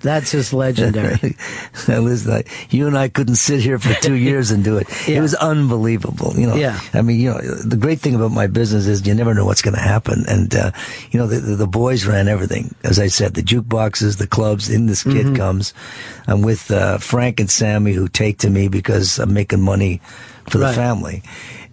that's 0.00 0.30
just 0.32 0.52
legendary. 0.52 1.36
That 1.86 2.02
was 2.02 2.26
like 2.26 2.48
you 2.72 2.86
and 2.86 2.96
I 2.98 3.08
couldn't 3.08 3.36
sit 3.36 3.60
here 3.60 3.78
for 3.78 3.94
two 4.00 4.14
years 4.14 4.50
and 4.50 4.62
do 4.64 4.76
it. 4.78 4.86
It 5.08 5.20
was 5.20 5.34
unbelievable. 5.34 6.32
You 6.36 6.46
know. 6.48 6.54
Yeah. 6.56 6.80
I 6.94 7.02
mean, 7.02 7.18
you 7.20 7.30
know, 7.30 7.40
the 7.40 7.76
great 7.76 8.00
thing 8.00 8.14
about 8.14 8.32
my 8.32 8.46
business 8.46 8.86
is 8.86 9.06
you 9.06 9.14
never 9.14 9.34
know 9.34 9.44
what's 9.44 9.62
going 9.62 9.74
to 9.76 9.80
happen, 9.82 10.24
and 10.28 10.54
uh, 10.54 10.70
you 11.10 11.18
know, 11.20 11.26
the, 11.26 11.40
the 11.40 11.56
the 11.56 11.66
boys 11.66 12.06
ran 12.06 12.28
everything. 12.28 12.74
As 12.84 12.98
I 12.98 13.08
said, 13.08 13.34
the 13.34 13.42
jukeboxes, 13.42 14.18
the 14.18 14.26
clubs. 14.26 14.68
In 14.70 14.86
this 14.86 15.02
kid 15.02 15.26
Mhm. 15.26 15.36
comes. 15.36 15.74
I'm 16.26 16.42
with 16.42 16.70
uh, 16.70 16.98
Frank 16.98 17.40
and 17.40 17.50
Sammy, 17.50 17.92
who 17.92 18.06
take 18.08 18.38
to 18.38 18.50
me 18.50 18.68
because 18.68 19.18
I'm 19.18 19.32
making 19.32 19.60
money 19.62 20.00
for 20.50 20.58
the 20.58 20.66
Right. 20.66 20.74
family. 20.74 21.22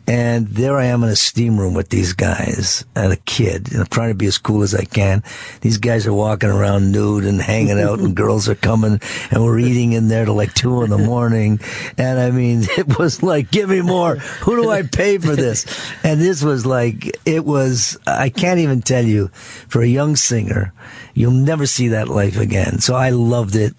And 0.07 0.48
there 0.48 0.77
I 0.77 0.86
am 0.86 1.03
in 1.03 1.10
a 1.10 1.15
steam 1.15 1.60
room 1.60 1.73
with 1.73 1.90
these 1.90 2.14
guys 2.14 2.86
and 2.95 3.11
a 3.11 3.18
kid, 3.18 3.72
and 3.72 3.82
I'm 3.82 3.88
trying 3.88 4.10
to 4.10 4.15
be 4.15 4.27
as 4.27 4.38
cool 4.38 4.61
as 4.61 4.76
I 4.76 4.84
can. 4.84 5.23
These 5.61 5.80
guys 5.80 6.06
are 6.06 6.14
walking 6.14 6.49
around 6.49 6.91
nude 6.91 7.26
and 7.26 7.41
hanging 7.41 7.80
out, 7.80 7.99
and 7.99 8.15
girls 8.15 8.48
are 8.48 8.56
coming, 8.56 8.99
and 9.32 9.44
we're 9.44 9.60
eating 9.60 9.94
in 9.94 10.07
there 10.07 10.26
till 10.26 10.36
like 10.36 10.53
two 10.53 10.84
in 10.84 10.91
the 10.91 10.98
morning. 10.99 11.60
And 11.98 12.19
I 12.19 12.30
mean, 12.30 12.65
it 12.77 12.99
was 12.99 13.23
like, 13.23 13.49
give 13.49 13.69
me 13.69 13.82
more. 13.82 14.15
Who 14.15 14.61
do 14.61 14.69
I 14.69 14.84
pay 14.84 15.18
for 15.18 15.36
this? 15.36 15.65
And 16.03 16.22
this 16.22 16.44
was 16.44 16.65
like, 16.65 17.18
it 17.26 17.44
was, 17.44 17.98
I 18.06 18.30
can't 18.30 18.60
even 18.60 18.82
tell 18.82 19.03
you, 19.03 19.30
for 19.68 19.82
a 19.82 19.88
young 19.88 20.15
singer, 20.15 20.72
you'll 21.16 21.32
never 21.32 21.66
see 21.66 21.88
that 21.88 22.10
life 22.10 22.38
again. 22.38 22.80
So 22.80 22.94
I 22.94 23.10
loved 23.10 23.56
it. 23.56 23.74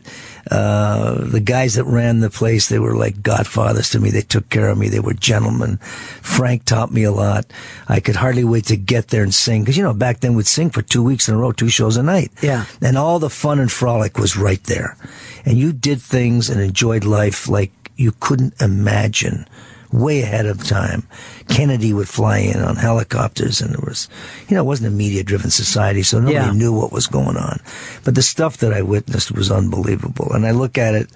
Uh, 0.51 1.25
the 1.25 1.41
guys 1.41 1.75
that 1.75 1.85
ran 1.85 2.21
the 2.21 2.31
place, 2.31 2.69
they 2.69 2.79
were 2.79 2.97
like 2.97 3.23
godfathers 3.23 3.91
to 3.91 4.01
me. 4.01 4.11
They 4.11 4.23
took 4.23 4.49
care 4.49 4.69
of 4.69 4.79
me. 4.79 4.89
They 4.89 5.01
were 5.01 5.13
gentlemen. 5.13 5.77
Frank 5.77 6.65
taught 6.65 6.93
me 6.93 7.05
a 7.05 7.13
lot. 7.13 7.47
I 7.89 8.01
could 8.01 8.17
hardly 8.17 8.45
wait 8.45 8.65
to 8.67 8.77
get 8.77 9.09
there 9.09 9.23
and 9.23 9.35
sing. 9.35 9.65
Cause 9.65 9.77
you 9.77 9.83
know, 9.83 9.95
back 9.95 10.21
then 10.21 10.35
we'd 10.35 10.47
sing 10.47 10.71
for 10.71 10.83
two 10.83 11.03
weeks 11.03 11.29
in 11.29 11.35
a 11.35 11.39
row, 11.39 11.53
two 11.53 11.69
shows 11.69 11.97
a 11.97 12.03
night. 12.03 12.33
Yeah. 12.43 12.65
And 12.81 12.97
all 12.97 13.19
the 13.19 13.31
fun 13.31 13.61
and 13.61 13.71
frolic 13.71 14.19
was 14.19 14.37
right 14.37 14.63
there. 14.65 14.97
And 15.45 15.59
you 15.59 15.73
did 15.73 16.01
things 16.01 16.49
and 16.49 16.61
enjoyed 16.61 17.05
life 17.05 17.49
like 17.49 17.73
you 17.97 18.13
couldn't 18.19 18.61
imagine 18.61 19.47
way 19.93 20.23
ahead 20.23 20.47
of 20.47 20.67
time. 20.67 21.07
Kennedy 21.49 21.93
would 21.93 22.09
fly 22.09 22.39
in 22.39 22.61
on 22.61 22.77
helicopters 22.77 23.61
and 23.61 23.71
there 23.71 23.85
was, 23.85 24.09
you 24.49 24.55
know, 24.57 24.63
it 24.63 24.67
wasn't 24.67 24.93
a 24.93 24.97
media 24.97 25.23
driven 25.23 25.51
society, 25.51 26.03
so 26.03 26.19
nobody 26.19 26.35
Yeah. 26.35 26.53
knew 26.53 26.73
what 26.73 26.93
was 26.93 27.07
going 27.07 27.37
on. 27.37 27.61
But 28.05 28.15
the 28.15 28.23
stuff 28.23 28.59
that 28.59 28.73
I 28.73 28.83
witnessed 28.83 29.33
was 29.33 29.51
unbelievable. 29.51 30.33
And 30.33 30.47
I 30.47 30.51
look 30.51 30.77
at 30.79 30.95
it 30.95 31.09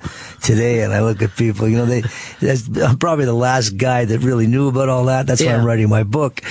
today 0.43 0.83
and 0.83 0.93
I 0.93 1.01
look 1.01 1.21
at 1.23 1.37
people, 1.37 1.69
you 1.69 1.77
know, 1.79 1.87
they, 1.87 2.03
I'm 2.85 2.99
probably 2.99 3.25
the 3.27 3.35
last 3.35 3.71
guy 3.77 4.05
that 4.05 4.21
really 4.21 4.47
knew 4.47 4.69
about 4.69 4.89
all 4.89 5.05
that. 5.07 5.27
That's 5.27 5.43
why 5.45 5.53
I'm 5.55 5.65
writing 5.65 5.89
my 5.89 6.03
book. 6.05 6.43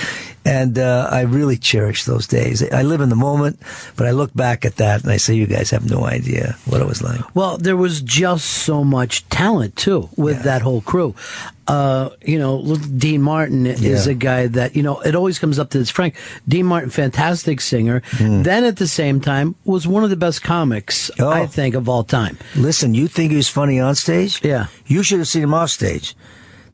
And, 0.42 0.78
uh, 0.78 1.06
I 1.10 1.22
really 1.22 1.58
cherish 1.58 2.04
those 2.04 2.26
days. 2.26 2.62
I 2.72 2.80
live 2.82 3.02
in 3.02 3.10
the 3.10 3.16
moment, 3.16 3.58
but 3.96 4.06
I 4.06 4.12
look 4.12 4.32
back 4.34 4.64
at 4.64 4.76
that 4.76 5.02
and 5.02 5.12
I 5.12 5.18
say, 5.18 5.34
you 5.34 5.46
guys 5.46 5.68
have 5.70 5.90
no 5.90 6.04
idea 6.06 6.56
what 6.64 6.80
it 6.80 6.86
was 6.86 7.02
like. 7.02 7.20
Well, 7.34 7.58
there 7.58 7.76
was 7.76 8.00
just 8.00 8.46
so 8.46 8.82
much 8.82 9.28
talent 9.28 9.76
too 9.76 10.08
with 10.16 10.42
that 10.44 10.62
whole 10.62 10.80
crew. 10.80 11.14
Uh, 11.68 12.08
you 12.24 12.38
know, 12.38 12.74
Dean 12.96 13.20
Martin 13.22 13.69
is 13.78 14.06
a 14.06 14.14
guy 14.14 14.46
that 14.48 14.74
you 14.74 14.82
know. 14.82 15.00
It 15.00 15.14
always 15.14 15.38
comes 15.38 15.58
up 15.58 15.70
to 15.70 15.78
this. 15.78 15.90
Frank 15.90 16.16
Dean 16.48 16.66
Martin, 16.66 16.90
fantastic 16.90 17.60
singer. 17.60 18.02
Hmm. 18.12 18.42
Then 18.42 18.64
at 18.64 18.76
the 18.76 18.88
same 18.88 19.20
time, 19.20 19.54
was 19.64 19.86
one 19.86 20.04
of 20.04 20.10
the 20.10 20.16
best 20.16 20.42
comics 20.42 21.10
Oh. 21.18 21.28
I 21.28 21.46
think 21.46 21.74
of 21.74 21.88
all 21.88 22.04
time. 22.04 22.38
Listen, 22.56 22.94
you 22.94 23.08
think 23.08 23.30
he 23.30 23.36
was 23.36 23.48
funny 23.48 23.78
on 23.80 23.94
stage? 23.94 24.40
Yeah. 24.44 24.66
You 24.86 25.02
should 25.02 25.18
have 25.18 25.28
seen 25.28 25.42
him 25.42 25.54
off 25.54 25.70
stage. 25.70 26.14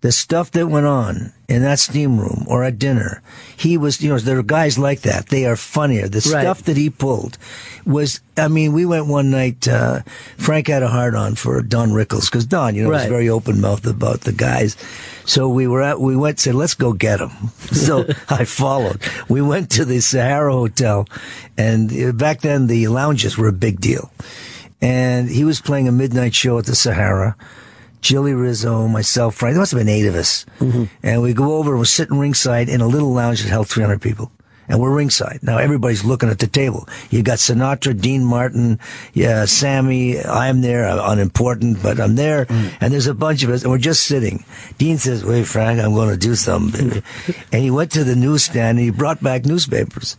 The 0.06 0.12
stuff 0.12 0.52
that 0.52 0.68
went 0.68 0.86
on 0.86 1.32
in 1.48 1.62
that 1.62 1.80
steam 1.80 2.20
room 2.20 2.44
or 2.46 2.62
at 2.62 2.78
dinner, 2.78 3.22
he 3.56 3.76
was, 3.76 4.00
you 4.00 4.08
know, 4.08 4.20
there 4.20 4.38
are 4.38 4.42
guys 4.44 4.78
like 4.78 5.00
that. 5.00 5.30
They 5.30 5.46
are 5.46 5.56
funnier. 5.56 6.06
The 6.06 6.18
Right. 6.32 6.42
stuff 6.42 6.62
that 6.62 6.76
he 6.76 6.90
pulled 6.90 7.38
was, 7.84 8.20
I 8.36 8.46
mean, 8.46 8.72
we 8.72 8.86
went 8.86 9.08
one 9.08 9.32
night, 9.32 9.66
uh, 9.66 10.02
Frank 10.38 10.68
had 10.68 10.84
a 10.84 10.88
hard 10.94 11.16
on 11.16 11.34
for 11.34 11.60
Don 11.60 11.90
Rickles, 11.90 12.26
because 12.30 12.46
Don, 12.46 12.76
you 12.76 12.84
know, 12.84 12.90
was 12.90 13.06
very 13.06 13.28
open 13.28 13.60
mouthed 13.60 13.84
about 13.84 14.20
the 14.20 14.30
guys. 14.30 14.76
So 15.24 15.48
we 15.48 15.66
were 15.66 15.82
at, 15.82 16.00
we 16.00 16.14
went, 16.14 16.38
said, 16.38 16.54
let's 16.54 16.74
go 16.74 16.92
get 16.92 17.18
him. 17.18 17.32
So 17.74 18.06
I 18.28 18.44
followed. 18.44 19.00
We 19.28 19.42
went 19.42 19.70
to 19.70 19.84
the 19.84 19.98
Sahara 19.98 20.52
Hotel, 20.52 21.08
and 21.58 21.90
uh, 21.90 22.12
back 22.12 22.42
then 22.42 22.68
the 22.68 22.86
lounges 22.86 23.36
were 23.36 23.48
a 23.48 23.52
big 23.66 23.80
deal 23.80 24.12
and 24.80 25.28
he 25.30 25.42
was 25.42 25.60
playing 25.60 25.88
a 25.88 25.92
midnight 25.92 26.34
show 26.34 26.58
at 26.58 26.66
the 26.66 26.76
Sahara. 26.76 27.34
Jilly 28.06 28.34
Rizzo, 28.34 28.86
myself, 28.86 29.34
Frank, 29.34 29.54
there 29.54 29.62
must 29.62 29.72
have 29.72 29.80
been 29.80 29.88
eight 29.88 30.06
of 30.06 30.14
us. 30.14 30.46
Mm-hmm. 30.60 30.84
And 31.02 31.22
we 31.22 31.34
go 31.34 31.56
over 31.56 31.72
and 31.72 31.80
we're 31.80 31.86
sitting 31.86 32.20
ringside 32.20 32.68
in 32.68 32.80
a 32.80 32.86
little 32.86 33.12
lounge 33.12 33.42
that 33.42 33.48
held 33.48 33.66
300 33.66 34.00
people. 34.00 34.30
And 34.68 34.80
we're 34.80 34.94
ringside. 34.94 35.40
Now 35.42 35.58
everybody's 35.58 36.04
looking 36.04 36.28
at 36.28 36.38
the 36.38 36.46
table. 36.46 36.88
You 37.10 37.24
got 37.24 37.38
Sinatra, 37.38 38.00
Dean 38.00 38.24
Martin, 38.24 38.78
yeah, 39.12 39.44
Sammy. 39.44 40.20
I'm 40.20 40.60
there. 40.60 40.86
I'm 40.86 41.18
unimportant, 41.18 41.82
but 41.82 41.98
I'm 41.98 42.14
there. 42.14 42.44
Mm. 42.46 42.76
And 42.80 42.92
there's 42.92 43.08
a 43.08 43.14
bunch 43.14 43.42
of 43.42 43.50
us 43.50 43.62
and 43.62 43.72
we're 43.72 43.78
just 43.78 44.06
sitting. 44.06 44.44
Dean 44.78 44.98
says, 44.98 45.24
wait, 45.24 45.48
Frank, 45.48 45.80
I'm 45.80 45.94
going 45.94 46.10
to 46.10 46.16
do 46.16 46.36
something. 46.36 47.02
and 47.52 47.62
he 47.62 47.72
went 47.72 47.90
to 47.92 48.04
the 48.04 48.14
newsstand 48.14 48.78
and 48.78 48.86
he 48.86 48.90
brought 48.90 49.20
back 49.20 49.44
newspapers. 49.44 50.16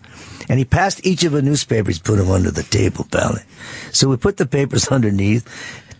And 0.50 0.60
he 0.60 0.66
passed 0.66 1.06
each 1.06 1.24
of 1.24 1.32
the 1.32 1.42
newspapers, 1.42 2.00
put 2.00 2.18
them 2.18 2.32
under 2.32 2.52
the 2.52 2.64
table, 2.64 3.06
pal. 3.10 3.38
So 3.94 4.10
we 4.10 4.18
put 4.18 4.36
the 4.36 4.46
papers 4.46 4.88
underneath. 4.90 5.46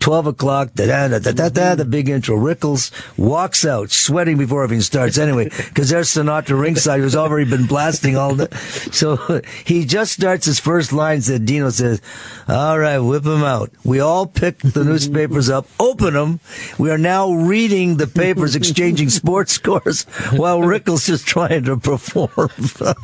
12 0.08 0.28
o'clock, 0.28 0.74
da 0.74 0.86
da 0.86 1.08
da 1.10 1.20
da 1.20 1.32
da 1.34 1.50
da, 1.50 1.76
the 1.76 1.84
big 1.84 2.08
intro. 2.08 2.38
Rickles 2.38 2.92
walks 3.18 3.66
out, 3.66 3.92
sweating 3.92 4.38
before 4.38 4.64
everything 4.64 4.82
starts 4.82 5.18
anyway, 5.18 5.50
because 5.50 5.90
there's 5.90 6.08
Sinatra 6.08 6.58
ringside 6.58 7.02
who's 7.02 7.14
already 7.14 7.44
been 7.50 7.66
blasting 7.66 8.16
all 8.16 8.34
the, 8.34 8.48
so 8.90 9.42
he 9.66 9.84
just 9.84 10.14
starts 10.14 10.46
his 10.46 10.62
first 10.62 10.94
lines 10.94 11.28
that 11.28 11.40
Dino 11.40 11.72
says, 11.72 12.02
all 12.48 12.80
right, 12.80 13.00
whip 13.00 13.26
him 13.26 13.44
out. 13.44 13.70
We 13.84 14.00
all 14.00 14.26
pick 14.26 14.60
the 14.60 14.86
newspapers 14.86 15.50
up, 15.50 15.68
open 15.78 16.14
them. 16.14 16.40
We 16.78 16.90
are 16.90 16.98
now 16.98 17.34
reading 17.34 17.98
the 17.98 18.08
papers, 18.08 18.56
exchanging 18.56 19.10
sports 19.22 19.52
scores 19.52 20.04
while 20.32 20.60
Rickles 20.60 21.10
is 21.10 21.22
trying 21.22 21.66
to 21.66 21.76
perform. 21.76 22.30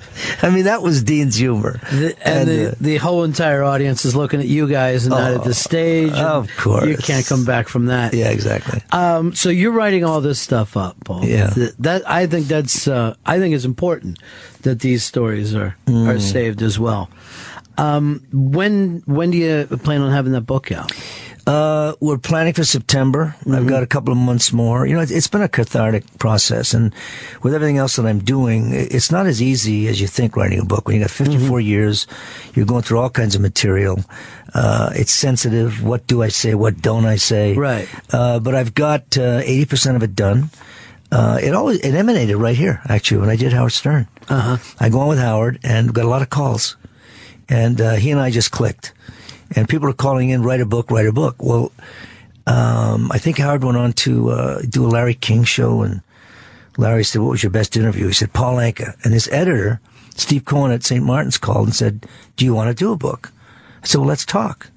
I 0.41 0.49
mean, 0.49 0.63
that 0.63 0.81
was 0.81 1.03
Dean's 1.03 1.35
humor. 1.35 1.81
The, 1.91 2.15
and, 2.25 2.47
the, 2.47 2.71
uh, 2.71 2.75
the 2.79 2.95
whole 2.95 3.25
entire 3.25 3.61
audience 3.61 4.05
is 4.05 4.15
looking 4.15 4.39
at 4.39 4.47
you 4.47 4.69
guys 4.69 5.05
and 5.05 5.09
not 5.09 5.33
at 5.33 5.43
the 5.43 5.53
stage. 5.53 6.13
of 6.13 6.49
course. 6.55 6.92
You 6.97 7.03
can't 7.03 7.25
come 7.25 7.45
back 7.45 7.67
from 7.67 7.85
that. 7.87 8.13
Yeah, 8.13 8.29
exactly. 8.29 8.81
Um, 8.91 9.33
so 9.35 9.49
you're 9.49 9.71
writing 9.71 10.03
all 10.03 10.21
this 10.21 10.39
stuff 10.39 10.75
up, 10.77 10.95
Paul. 11.05 11.25
Yeah. 11.25 11.49
Th- 11.49 11.73
that 11.79 12.09
I 12.09 12.27
think 12.27 12.47
that's 12.47 12.87
uh, 12.87 13.15
I 13.25 13.39
think 13.39 13.53
it's 13.55 13.65
important 13.65 14.19
that 14.61 14.79
these 14.79 15.03
stories 15.03 15.53
are 15.55 15.75
Mm. 15.87 16.07
are 16.07 16.19
saved 16.19 16.61
as 16.61 16.79
well. 16.79 17.09
Um, 17.77 18.21
when 18.31 19.01
when 19.05 19.31
do 19.31 19.37
you 19.37 19.65
plan 19.83 20.01
on 20.01 20.11
having 20.11 20.33
that 20.33 20.45
book 20.45 20.71
out? 20.71 20.91
Uh, 21.45 21.93
we're 21.99 22.17
planning 22.17 22.53
for 22.53 22.63
September. 22.63 23.35
I've 23.51 23.67
got 23.67 23.83
a 23.83 23.87
couple 23.87 24.13
of 24.13 24.17
months 24.17 24.53
more. 24.53 24.85
You 24.85 24.95
know, 24.95 25.01
it's, 25.01 25.27
been 25.27 25.41
a 25.41 25.49
cathartic 25.49 26.17
process, 26.17 26.73
and 26.73 26.93
with 27.41 27.53
everything 27.53 27.77
else 27.77 27.97
that 27.97 28.05
I'm 28.05 28.19
doing, 28.19 28.71
it's 28.73 29.11
not 29.11 29.25
as 29.25 29.41
easy 29.41 29.87
as 29.87 29.99
you 29.99 30.07
think 30.07 30.37
writing 30.37 30.59
a 30.59 30.65
book. 30.65 30.87
When 30.87 30.95
you 30.95 31.01
got 31.01 31.11
54 31.11 31.59
years, 31.59 32.07
you're 32.53 32.65
going 32.65 32.83
through 32.83 32.99
all 32.99 33.09
kinds 33.09 33.35
of 33.35 33.41
material. 33.41 33.99
Uh, 34.53 34.91
it's 34.95 35.11
sensitive. 35.11 35.83
What 35.83 36.07
do 36.07 36.23
I 36.23 36.29
say? 36.29 36.55
What 36.55 36.81
don't 36.81 37.05
I 37.05 37.17
say? 37.17 37.55
Right. 37.55 37.89
Uh, 38.11 38.39
but 38.39 38.55
I've 38.55 38.73
got 38.73 39.17
uh, 39.17 39.41
80% 39.41 39.97
of 39.97 40.03
it 40.03 40.15
done. 40.15 40.49
Uh, 41.11 41.39
it 41.43 41.53
always 41.53 41.79
it 41.81 41.93
emanated 41.93 42.37
right 42.37 42.55
here 42.55 42.81
actually 42.87 43.19
when 43.19 43.29
I 43.29 43.35
did 43.35 43.53
Howard 43.53 43.73
Stern. 43.73 44.07
Uh-huh. 44.29 44.57
I 44.79 44.89
go 44.89 44.99
on 44.99 45.09
with 45.09 45.19
Howard 45.19 45.59
and 45.61 45.93
got 45.93 46.05
a 46.05 46.07
lot 46.07 46.21
of 46.21 46.29
calls, 46.29 46.75
and 47.49 47.79
uh, 47.81 47.93
he 47.95 48.11
and 48.11 48.19
I 48.19 48.31
just 48.31 48.49
clicked. 48.51 48.93
And 49.55 49.69
people 49.69 49.89
are 49.89 49.93
calling 49.93 50.29
in, 50.29 50.43
write 50.43 50.61
a 50.61 50.65
book, 50.65 50.89
write 50.91 51.07
a 51.07 51.11
book. 51.11 51.35
Well, 51.39 51.71
um, 52.45 53.11
I 53.11 53.17
think 53.17 53.37
Howard 53.37 53.63
went 53.63 53.77
on 53.77 53.93
to 53.93 54.31
uh, 54.31 54.61
do 54.67 54.85
a 54.85 54.89
Larry 54.89 55.13
King 55.13 55.43
show, 55.43 55.81
and 55.81 56.01
Larry 56.77 57.03
said, 57.03 57.21
"What 57.21 57.31
was 57.31 57.43
your 57.43 57.51
best 57.51 57.77
interview?" 57.77 58.07
He 58.07 58.13
said, 58.13 58.33
"Paul 58.33 58.55
Anka." 58.55 58.95
And 59.03 59.13
his 59.13 59.29
editor, 59.29 59.79
Steve 60.15 60.45
Cohen 60.45 60.71
at 60.71 60.83
St. 60.83 61.03
Martin's, 61.03 61.37
called 61.37 61.67
and 61.67 61.75
said, 61.75 62.05
"Do 62.35 62.45
you 62.45 62.53
want 62.53 62.69
to 62.69 62.73
do 62.73 62.91
a 62.91 62.97
book?" 62.97 63.31
I 63.81 63.85
said, 63.85 63.99
"Well, 63.99 64.07
let's 64.07 64.25
talk." 64.25 64.69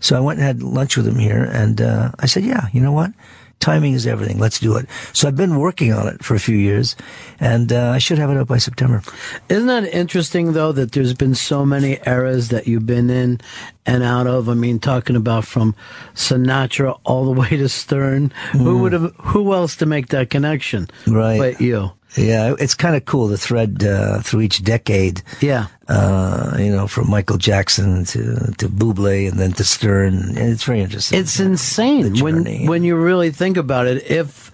So 0.00 0.16
I 0.16 0.20
went 0.20 0.38
and 0.38 0.46
had 0.46 0.62
lunch 0.62 0.96
with 0.96 1.06
him 1.06 1.18
here, 1.18 1.42
and 1.42 1.80
uh, 1.80 2.10
I 2.18 2.26
said, 2.26 2.44
"Yeah, 2.44 2.68
you 2.72 2.80
know 2.80 2.92
what? 2.92 3.12
Timing 3.60 3.92
is 3.92 4.06
everything. 4.06 4.38
Let's 4.38 4.58
do 4.58 4.76
it." 4.76 4.86
So 5.12 5.28
I've 5.28 5.36
been 5.36 5.58
working 5.58 5.92
on 5.92 6.08
it 6.08 6.24
for 6.24 6.34
a 6.34 6.40
few 6.40 6.56
years, 6.56 6.96
and 7.38 7.72
uh, 7.72 7.90
I 7.90 7.98
should 7.98 8.18
have 8.18 8.30
it 8.30 8.36
up 8.36 8.48
by 8.48 8.58
September. 8.58 9.02
Isn't 9.48 9.66
that 9.68 9.84
interesting 9.84 10.52
though 10.52 10.72
that 10.72 10.92
there's 10.92 11.14
been 11.14 11.34
so 11.34 11.64
many 11.64 11.98
eras 12.06 12.48
that 12.48 12.66
you've 12.66 12.86
been 12.86 13.10
in 13.10 13.40
and 13.86 14.02
out 14.02 14.26
of? 14.26 14.48
I 14.48 14.54
mean, 14.54 14.78
talking 14.80 15.16
about 15.16 15.44
from 15.44 15.74
Sinatra 16.14 16.98
all 17.04 17.24
the 17.24 17.38
way 17.38 17.50
to 17.50 17.68
Stern. 17.68 18.32
Who 18.52 18.78
would 18.78 18.92
have? 18.92 19.14
Who 19.18 19.52
else 19.52 19.76
to 19.76 19.86
make 19.86 20.08
that 20.08 20.30
connection? 20.30 20.88
Right. 21.06 21.38
But 21.38 21.60
you. 21.60 21.92
Yeah, 22.16 22.54
it's 22.58 22.74
kind 22.74 22.96
of 22.96 23.04
cool 23.04 23.28
the 23.28 23.38
thread 23.38 23.84
uh, 23.84 24.20
through 24.20 24.40
each 24.40 24.62
decade. 24.64 25.22
Yeah. 25.40 25.66
Uh, 25.88 26.56
you 26.58 26.70
know, 26.70 26.86
from 26.88 27.08
Michael 27.10 27.38
Jackson 27.38 28.04
to 28.06 28.52
to 28.58 28.68
Buble 28.68 29.28
and 29.28 29.38
then 29.38 29.52
to 29.52 29.64
Stern. 29.64 30.14
And 30.14 30.38
it's 30.38 30.64
very 30.64 30.80
interesting. 30.80 31.18
It's 31.18 31.38
insane 31.40 32.20
when 32.20 32.44
journey. 32.44 32.68
when 32.68 32.82
you 32.84 32.96
really 32.96 33.30
think 33.30 33.56
about 33.56 33.86
it. 33.86 34.10
If 34.10 34.50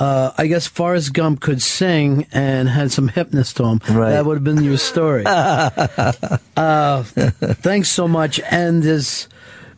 uh, 0.00 0.32
I 0.38 0.46
guess 0.46 0.66
Forrest 0.66 1.12
Gump 1.12 1.40
could 1.40 1.60
sing 1.62 2.26
and 2.32 2.68
had 2.68 2.92
some 2.92 3.08
hypnosis 3.08 3.52
to 3.54 3.64
him, 3.64 3.80
Right. 3.90 4.10
that 4.10 4.24
would 4.26 4.34
have 4.36 4.44
been 4.44 4.62
your 4.62 4.78
story. 4.78 5.24
uh, 6.56 7.02
thanks 7.02 7.88
so 7.88 8.06
much. 8.08 8.40
And 8.50 8.82
this 8.82 9.28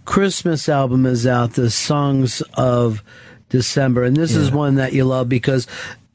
Christmas 0.05 0.68
album 0.68 1.06
is 1.06 1.26
out, 1.26 1.52
the 1.55 1.70
Songs 1.70 2.42
of 2.55 3.02
December, 3.48 4.05
and 4.05 4.16
this 4.16 4.34
is 4.34 4.51
one 4.51 4.76
that 4.76 4.92
you 4.92 5.05
love 5.05 5.28
because 5.28 5.66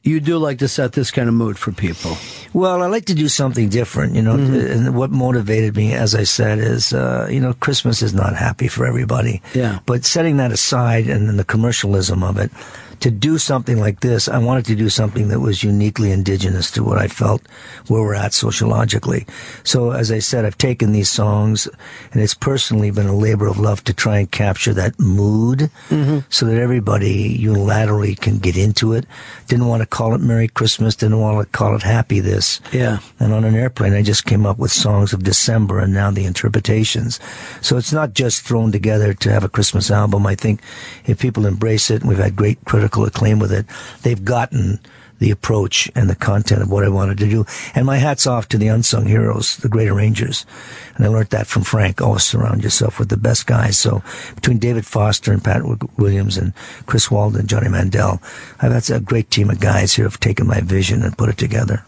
you 0.06 0.20
do 0.20 0.38
like 0.38 0.58
to 0.58 0.68
set 0.68 0.92
this 0.92 1.10
kind 1.10 1.28
of 1.28 1.34
mood 1.34 1.58
for 1.58 1.72
people. 1.72 2.16
Well, 2.52 2.82
I 2.82 2.86
like 2.86 3.06
to 3.06 3.14
do 3.14 3.28
something 3.28 3.68
different, 3.68 4.14
you 4.14 4.22
know. 4.22 4.36
Mm-hmm. 4.36 4.86
And 4.86 4.96
what 4.96 5.10
motivated 5.10 5.76
me, 5.76 5.92
as 5.92 6.14
I 6.14 6.22
said, 6.22 6.58
is 6.58 6.92
uh, 6.92 7.28
you 7.30 7.40
know 7.40 7.52
Christmas 7.54 8.02
is 8.02 8.14
not 8.14 8.34
happy 8.34 8.68
for 8.68 8.86
everybody. 8.86 9.42
Yeah. 9.54 9.80
But 9.84 10.04
setting 10.04 10.36
that 10.38 10.52
aside 10.52 11.08
and 11.08 11.28
then 11.28 11.36
the 11.36 11.44
commercialism 11.44 12.22
of 12.22 12.38
it, 12.38 12.50
to 13.00 13.10
do 13.10 13.38
something 13.38 13.78
like 13.78 14.00
this, 14.00 14.28
I 14.28 14.38
wanted 14.38 14.64
to 14.66 14.74
do 14.74 14.88
something 14.88 15.28
that 15.28 15.40
was 15.40 15.62
uniquely 15.62 16.10
indigenous 16.10 16.70
to 16.72 16.84
what 16.84 16.98
I 16.98 17.08
felt 17.08 17.42
where 17.88 18.02
we're 18.02 18.14
at 18.14 18.34
sociologically. 18.34 19.26
So, 19.64 19.92
as 19.92 20.10
I 20.10 20.18
said, 20.18 20.44
I've 20.44 20.58
taken 20.58 20.92
these 20.92 21.10
songs, 21.10 21.68
and 22.12 22.22
it's 22.22 22.34
personally 22.34 22.90
been 22.90 23.06
a 23.06 23.16
labor 23.16 23.46
of 23.46 23.58
love 23.58 23.84
to 23.84 23.94
try 23.94 24.18
and 24.18 24.30
capture 24.30 24.74
that 24.74 24.98
mood, 24.98 25.70
mm-hmm. 25.88 26.20
so 26.28 26.46
that 26.46 26.58
everybody 26.58 27.38
unilaterally 27.38 28.18
can 28.18 28.38
get 28.38 28.56
into 28.56 28.92
it. 28.92 29.06
Didn't 29.48 29.66
want 29.66 29.82
to 29.82 29.86
call 29.86 30.14
it 30.14 30.20
Merry 30.20 30.48
Christmas. 30.48 30.96
Didn't 30.96 31.20
want 31.20 31.40
to 31.40 31.56
call 31.56 31.74
it 31.76 31.82
Happy 31.82 32.20
This. 32.20 32.60
Yeah. 32.72 32.98
And 33.20 33.32
on 33.32 33.44
an 33.44 33.54
airplane, 33.54 33.92
I 33.92 34.02
just 34.02 34.26
came 34.26 34.46
up 34.46 34.58
with 34.58 34.72
songs 34.72 35.12
of 35.12 35.22
December 35.22 35.78
and 35.78 35.92
now 35.92 36.10
the 36.10 36.24
interpretations. 36.24 37.20
So 37.60 37.76
it's 37.76 37.92
not 37.92 38.14
just 38.14 38.42
thrown 38.42 38.72
together 38.72 39.14
to 39.14 39.30
have 39.30 39.44
a 39.44 39.48
Christmas 39.48 39.90
album. 39.90 40.26
I 40.26 40.34
think 40.34 40.60
if 41.04 41.20
people 41.20 41.46
embrace 41.46 41.90
it, 41.90 42.00
and 42.00 42.08
we've 42.08 42.18
had 42.18 42.36
great 42.36 42.64
critical 42.88 43.04
acclaim 43.04 43.38
with 43.38 43.52
it, 43.52 43.66
they've 44.02 44.24
gotten 44.24 44.78
the 45.18 45.30
approach 45.30 45.90
and 45.94 46.08
the 46.08 46.14
content 46.14 46.62
of 46.62 46.70
what 46.70 46.84
I 46.84 46.88
wanted 46.88 47.18
to 47.18 47.28
do. 47.28 47.44
And 47.74 47.86
my 47.86 47.98
hat's 47.98 48.26
off 48.26 48.48
to 48.48 48.58
the 48.58 48.68
unsung 48.68 49.06
heroes, 49.06 49.56
the 49.58 49.68
great 49.68 49.88
arrangers. 49.88 50.46
And 50.96 51.04
I 51.04 51.08
learned 51.08 51.30
that 51.30 51.46
from 51.46 51.62
Frank. 51.62 52.00
Always 52.00 52.24
surround 52.24 52.62
yourself 52.62 52.98
with 52.98 53.08
the 53.08 53.16
best 53.16 53.46
guys. 53.46 53.78
So 53.78 54.02
between 54.34 54.58
David 54.58 54.86
Foster 54.86 55.32
and 55.32 55.42
Pat 55.42 55.62
Williams 55.98 56.36
and 56.36 56.54
Chris 56.86 57.10
Walden 57.10 57.40
and 57.40 57.48
Johnny 57.48 57.68
Mandel, 57.68 58.20
I've 58.60 58.72
had 58.72 58.90
a 58.90 59.00
great 59.00 59.30
team 59.30 59.50
of 59.50 59.60
guys 59.60 59.94
here 59.94 60.04
who've 60.04 60.20
taken 60.20 60.46
my 60.46 60.60
vision 60.60 61.02
and 61.02 61.16
put 61.16 61.28
it 61.28 61.38
together. 61.38 61.84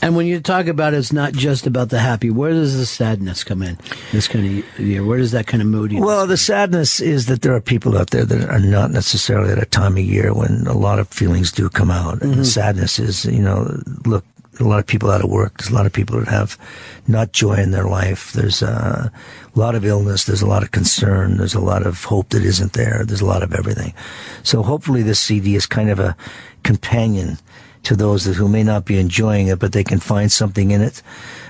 And 0.00 0.16
when 0.16 0.26
you 0.26 0.40
talk 0.40 0.66
about 0.66 0.94
it's 0.94 1.12
not 1.12 1.32
just 1.32 1.66
about 1.66 1.90
the 1.90 1.98
happy, 1.98 2.30
where 2.30 2.50
does 2.50 2.76
the 2.76 2.86
sadness 2.86 3.44
come 3.44 3.62
in? 3.62 3.78
This 4.12 4.28
kind 4.28 4.62
of 4.62 4.80
year, 4.80 5.04
where 5.04 5.18
does 5.18 5.32
that 5.32 5.46
kind 5.46 5.62
of 5.62 5.68
mood? 5.68 5.92
Well, 5.92 6.26
the 6.26 6.36
sadness 6.36 7.00
is 7.00 7.26
that 7.26 7.42
there 7.42 7.54
are 7.54 7.60
people 7.60 7.98
out 7.98 8.10
there 8.10 8.24
that 8.24 8.48
are 8.48 8.60
not 8.60 8.90
necessarily 8.90 9.52
at 9.52 9.62
a 9.62 9.66
time 9.66 9.96
of 9.96 10.04
year 10.04 10.32
when 10.32 10.66
a 10.66 10.72
lot 10.76 10.98
of 10.98 11.08
feelings 11.08 11.52
do 11.52 11.68
come 11.68 11.90
out. 11.90 12.22
And 12.22 12.32
the 12.32 12.36
mm-hmm. 12.36 12.44
Sadness 12.72 12.98
is, 12.98 13.24
you 13.26 13.42
know, 13.42 13.80
look, 14.06 14.24
a 14.60 14.64
lot 14.64 14.78
of 14.78 14.86
people 14.86 15.10
out 15.10 15.24
of 15.24 15.30
work. 15.30 15.58
There's 15.58 15.70
a 15.70 15.74
lot 15.74 15.86
of 15.86 15.92
people 15.92 16.18
that 16.18 16.28
have 16.28 16.58
not 17.06 17.32
joy 17.32 17.54
in 17.54 17.70
their 17.70 17.86
life. 17.86 18.32
There's 18.32 18.62
uh, 18.62 19.08
a 19.54 19.58
lot 19.58 19.74
of 19.74 19.84
illness. 19.84 20.24
There's 20.24 20.42
a 20.42 20.46
lot 20.46 20.62
of 20.62 20.70
concern. 20.70 21.38
There's 21.38 21.54
a 21.54 21.60
lot 21.60 21.86
of 21.86 22.04
hope 22.04 22.30
that 22.30 22.44
isn't 22.44 22.74
there. 22.74 23.04
There's 23.04 23.22
a 23.22 23.26
lot 23.26 23.42
of 23.42 23.54
everything. 23.54 23.94
So 24.42 24.62
hopefully 24.62 25.02
this 25.02 25.20
CD 25.20 25.54
is 25.54 25.66
kind 25.66 25.90
of 25.90 25.98
a 25.98 26.16
companion 26.62 27.38
to 27.84 27.96
those 27.96 28.24
that 28.24 28.36
who 28.36 28.48
may 28.48 28.62
not 28.62 28.84
be 28.84 28.98
enjoying 28.98 29.48
it, 29.48 29.58
but 29.58 29.72
they 29.72 29.84
can 29.84 29.98
find 29.98 30.30
something 30.30 30.70
in 30.70 30.82
it. 30.82 31.02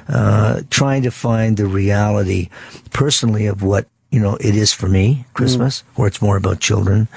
Uh, 0.09 0.63
trying 0.71 1.03
to 1.03 1.11
find 1.11 1.57
the 1.57 1.67
reality 1.67 2.49
personally 2.93 3.47
of 3.47 3.63
what 3.63 3.87
you 4.11 4.21
know 4.21 4.37
it 4.37 4.55
is 4.55 4.73
for 4.73 4.89
me 4.89 5.25
Christmas, 5.35 5.85
where 5.97 6.09
it's 6.09 6.23
more 6.23 6.37
about 6.37 6.61
children. 6.61 7.09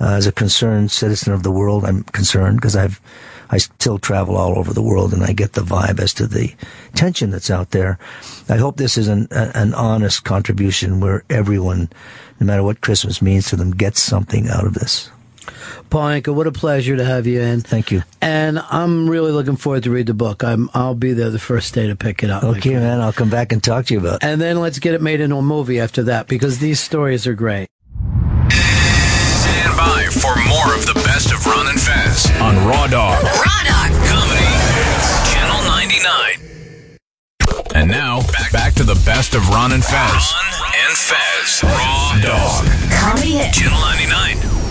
Uh, 0.00 0.14
as 0.14 0.26
a 0.26 0.32
concerned 0.32 0.90
citizen 0.90 1.32
of 1.32 1.42
the 1.42 1.50
world, 1.50 1.84
I'm 1.84 2.04
concerned 2.04 2.56
because 2.56 2.76
I've 2.76 3.00
I 3.52 3.58
still 3.58 3.98
travel 3.98 4.36
all 4.36 4.58
over 4.58 4.72
the 4.72 4.82
world, 4.82 5.12
and 5.12 5.22
I 5.22 5.32
get 5.32 5.52
the 5.52 5.60
vibe 5.60 6.00
as 6.00 6.12
to 6.14 6.26
the 6.26 6.54
tension 6.94 7.30
that's 7.30 7.50
out 7.50 7.70
there. 7.70 7.98
I 8.48 8.56
hope 8.56 8.78
this 8.78 8.96
is 8.98 9.06
an 9.08 9.28
a- 9.30 9.52
an 9.54 9.74
honest 9.74 10.24
contribution 10.24 10.98
where 11.00 11.22
everyone, 11.30 11.90
no 12.40 12.46
matter 12.46 12.62
what 12.62 12.80
Christmas 12.80 13.20
means 13.22 13.48
to 13.50 13.56
them, 13.56 13.70
gets 13.72 14.00
something 14.02 14.48
out 14.48 14.64
of 14.66 14.74
this. 14.74 15.10
Paul 15.90 16.08
Anka, 16.08 16.34
what 16.34 16.46
a 16.46 16.52
pleasure 16.52 16.96
to 16.96 17.04
have 17.04 17.26
you 17.26 17.40
in. 17.42 17.60
Thank 17.60 17.90
you. 17.90 18.02
And 18.22 18.58
I'm 18.70 19.10
really 19.10 19.32
looking 19.32 19.56
forward 19.56 19.82
to 19.82 19.90
read 19.90 20.06
the 20.06 20.14
book. 20.14 20.42
I'm 20.42 20.70
I'll 20.72 20.94
be 20.94 21.12
there 21.12 21.28
the 21.28 21.38
first 21.38 21.74
day 21.74 21.86
to 21.88 21.94
pick 21.96 22.22
it 22.22 22.30
up. 22.30 22.44
Okay, 22.44 22.74
man, 22.74 23.00
I'll 23.02 23.12
come 23.12 23.28
back 23.28 23.52
and 23.52 23.62
talk 23.62 23.84
to 23.86 23.94
you 23.94 24.00
about. 24.00 24.22
it. 24.22 24.24
And 24.24 24.40
then 24.40 24.60
let's 24.60 24.78
get 24.78 24.94
it 24.94 25.02
made 25.02 25.20
into 25.20 25.36
a 25.36 25.42
movie 25.42 25.78
after 25.80 26.04
that 26.04 26.26
because 26.28 26.58
these 26.60 26.80
stories 26.80 27.26
are 27.26 27.34
great. 27.34 27.68
Stand 28.50 29.76
by 29.76 30.06
for 30.10 30.34
more 30.48 30.51
Ron 31.46 31.68
and 31.68 31.80
Fez 31.80 32.30
on 32.40 32.56
Raw 32.66 32.86
Dog. 32.86 33.22
Raw 33.22 33.62
Dog. 33.64 33.90
Comedy. 34.06 34.46
Channel 35.32 35.64
99. 35.64 36.98
And 37.74 37.90
now, 37.90 38.20
back, 38.32 38.52
back 38.52 38.74
to 38.74 38.84
the 38.84 38.94
best 39.04 39.34
of 39.34 39.48
Ron 39.48 39.72
and 39.72 39.84
Fez. 39.84 39.92
Ron 39.92 40.72
and 40.88 40.96
Fez. 40.96 41.62
Raw 41.64 42.18
Dog. 42.22 42.66
Comedy. 42.92 43.50
Channel 43.52 43.80
99. 43.80 44.61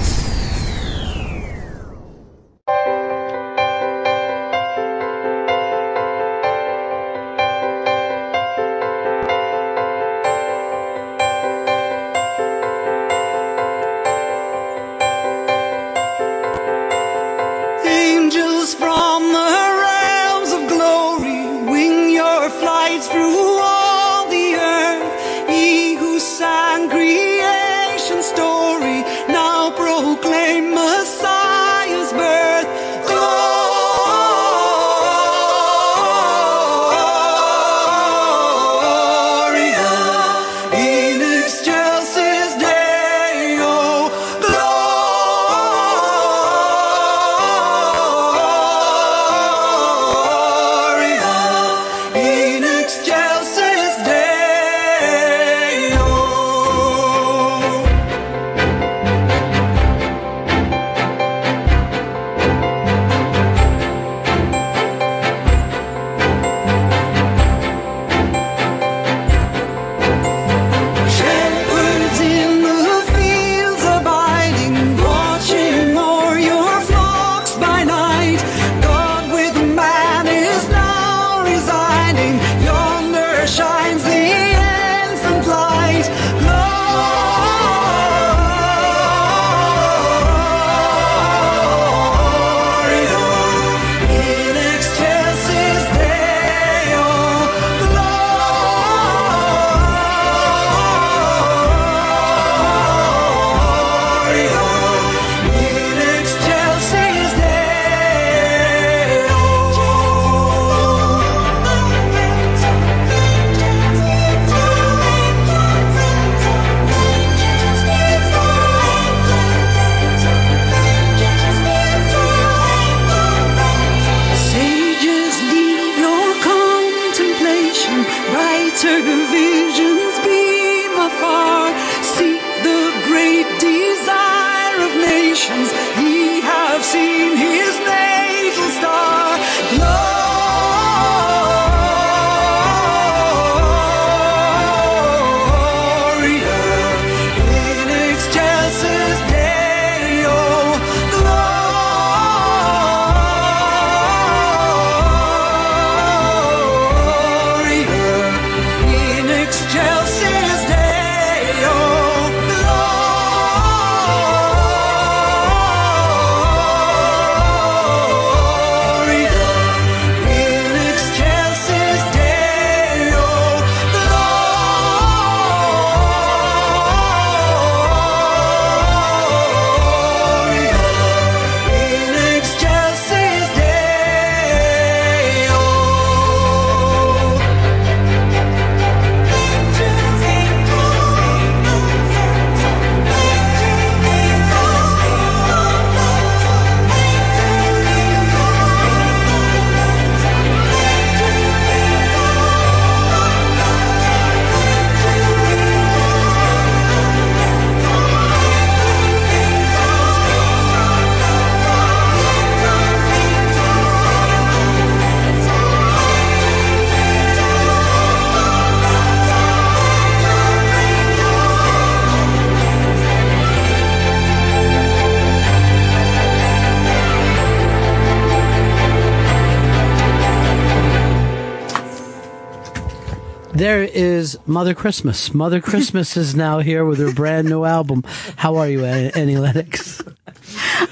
Mother 234.45 234.73
Christmas. 234.73 235.34
Mother 235.34 235.61
Christmas 235.72 236.18
is 236.18 236.35
now 236.35 236.59
here 236.59 236.85
with 236.85 236.99
her 236.99 237.13
brand 237.13 237.47
new 237.49 237.63
album. 237.63 238.03
How 238.38 238.55
are 238.57 238.68
you, 238.68 238.84
An- 238.85 239.11
Annie 239.15 239.38
Lennox? 239.38 240.01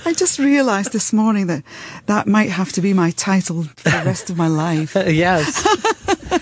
I 0.05 0.13
just 0.13 0.39
realised 0.39 0.93
this 0.93 1.11
morning 1.11 1.47
that 1.47 1.63
that 2.05 2.27
might 2.27 2.49
have 2.49 2.71
to 2.73 2.81
be 2.81 2.93
my 2.93 3.11
title 3.11 3.63
for 3.63 3.89
the 3.89 4.03
rest 4.05 4.29
of 4.29 4.37
my 4.37 4.47
life. 4.47 4.95
yes. 5.07 5.65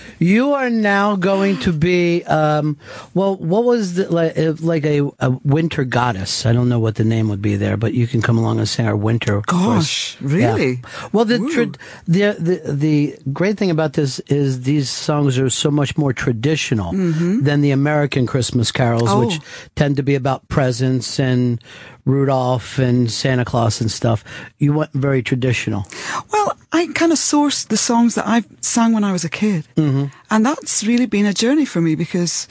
You 0.20 0.54
are 0.54 0.68
now 0.68 1.14
going 1.14 1.60
to 1.60 1.72
be, 1.72 2.24
um, 2.24 2.76
well, 3.14 3.36
what 3.36 3.64
was 3.64 3.94
the, 3.94 4.08
like, 4.12 4.36
like 4.60 4.84
a, 4.84 5.10
a 5.18 5.30
winter 5.44 5.84
goddess? 5.84 6.44
I 6.46 6.52
don't 6.52 6.68
know 6.68 6.78
what 6.78 6.94
the 6.96 7.04
name 7.04 7.28
would 7.28 7.42
be 7.42 7.56
there, 7.56 7.76
but 7.76 7.94
you 7.94 8.06
can 8.06 8.22
come 8.22 8.38
along 8.38 8.58
and 8.58 8.68
sing 8.68 8.86
our 8.86 8.96
winter. 8.96 9.36
of 9.36 9.46
course. 9.46 10.14
Gosh, 10.16 10.16
really? 10.20 10.72
Yeah. 10.74 11.08
Well, 11.12 11.24
the, 11.24 11.38
tra- 11.52 11.66
the 12.06 12.36
the 12.38 12.72
the 12.72 13.18
great 13.32 13.58
thing 13.58 13.70
about 13.70 13.94
this 13.94 14.20
is 14.26 14.62
these 14.62 14.90
songs 14.90 15.38
are 15.38 15.50
so 15.50 15.70
much 15.70 15.96
more 15.96 16.12
traditional 16.12 16.92
than 16.92 17.60
the 17.60 17.70
American 17.70 18.26
Christmas 18.26 18.70
carols, 18.72 19.08
Oh. 19.08 19.20
which 19.26 19.40
tend 19.74 19.96
to 19.96 20.02
be 20.02 20.14
about 20.14 20.46
presents 20.48 21.18
and 21.18 21.62
Rudolph 22.04 22.78
and 22.78 23.10
Santa 23.10 23.44
Claus 23.44 23.80
and 23.80 23.90
stuff. 23.90 24.24
You 24.58 24.72
went 24.72 24.92
very 24.92 25.22
traditional. 25.22 25.86
Well, 26.32 26.56
I 26.72 26.86
kind 26.94 27.12
of 27.12 27.18
sourced 27.18 27.68
the 27.68 27.76
songs 27.76 28.14
that 28.14 28.26
I 28.26 28.44
sang 28.60 28.92
when 28.92 29.04
I 29.04 29.12
was 29.12 29.24
a 29.24 29.28
kid. 29.28 29.66
Mm-hmm. 29.76 30.06
And 30.30 30.46
that's 30.46 30.84
really 30.84 31.06
been 31.06 31.26
a 31.26 31.32
journey 31.34 31.64
for 31.66 31.80
me 31.80 31.94
because 31.94 32.48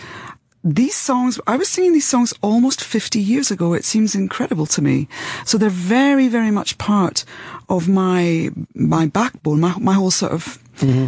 these 0.68 0.96
songs, 0.96 1.40
I 1.48 1.56
was 1.56 1.70
singing 1.70 1.94
these 1.94 2.08
songs 2.08 2.34
almost 2.42 2.84
50 2.84 3.20
years 3.20 3.52
ago. 3.52 3.74
It 3.74 3.86
seems 3.86 4.16
incredible 4.16 4.66
to 4.68 4.82
me. 4.82 5.08
So 5.46 5.58
they're 5.58 5.70
very, 5.70 6.28
very 6.28 6.52
much 6.52 6.78
part 6.78 7.24
of 7.70 7.88
my, 7.88 8.50
my 8.76 9.08
backbone, 9.08 9.62
my, 9.62 9.78
my 9.80 9.94
whole 9.94 10.12
sort 10.12 10.34
of 10.34 10.62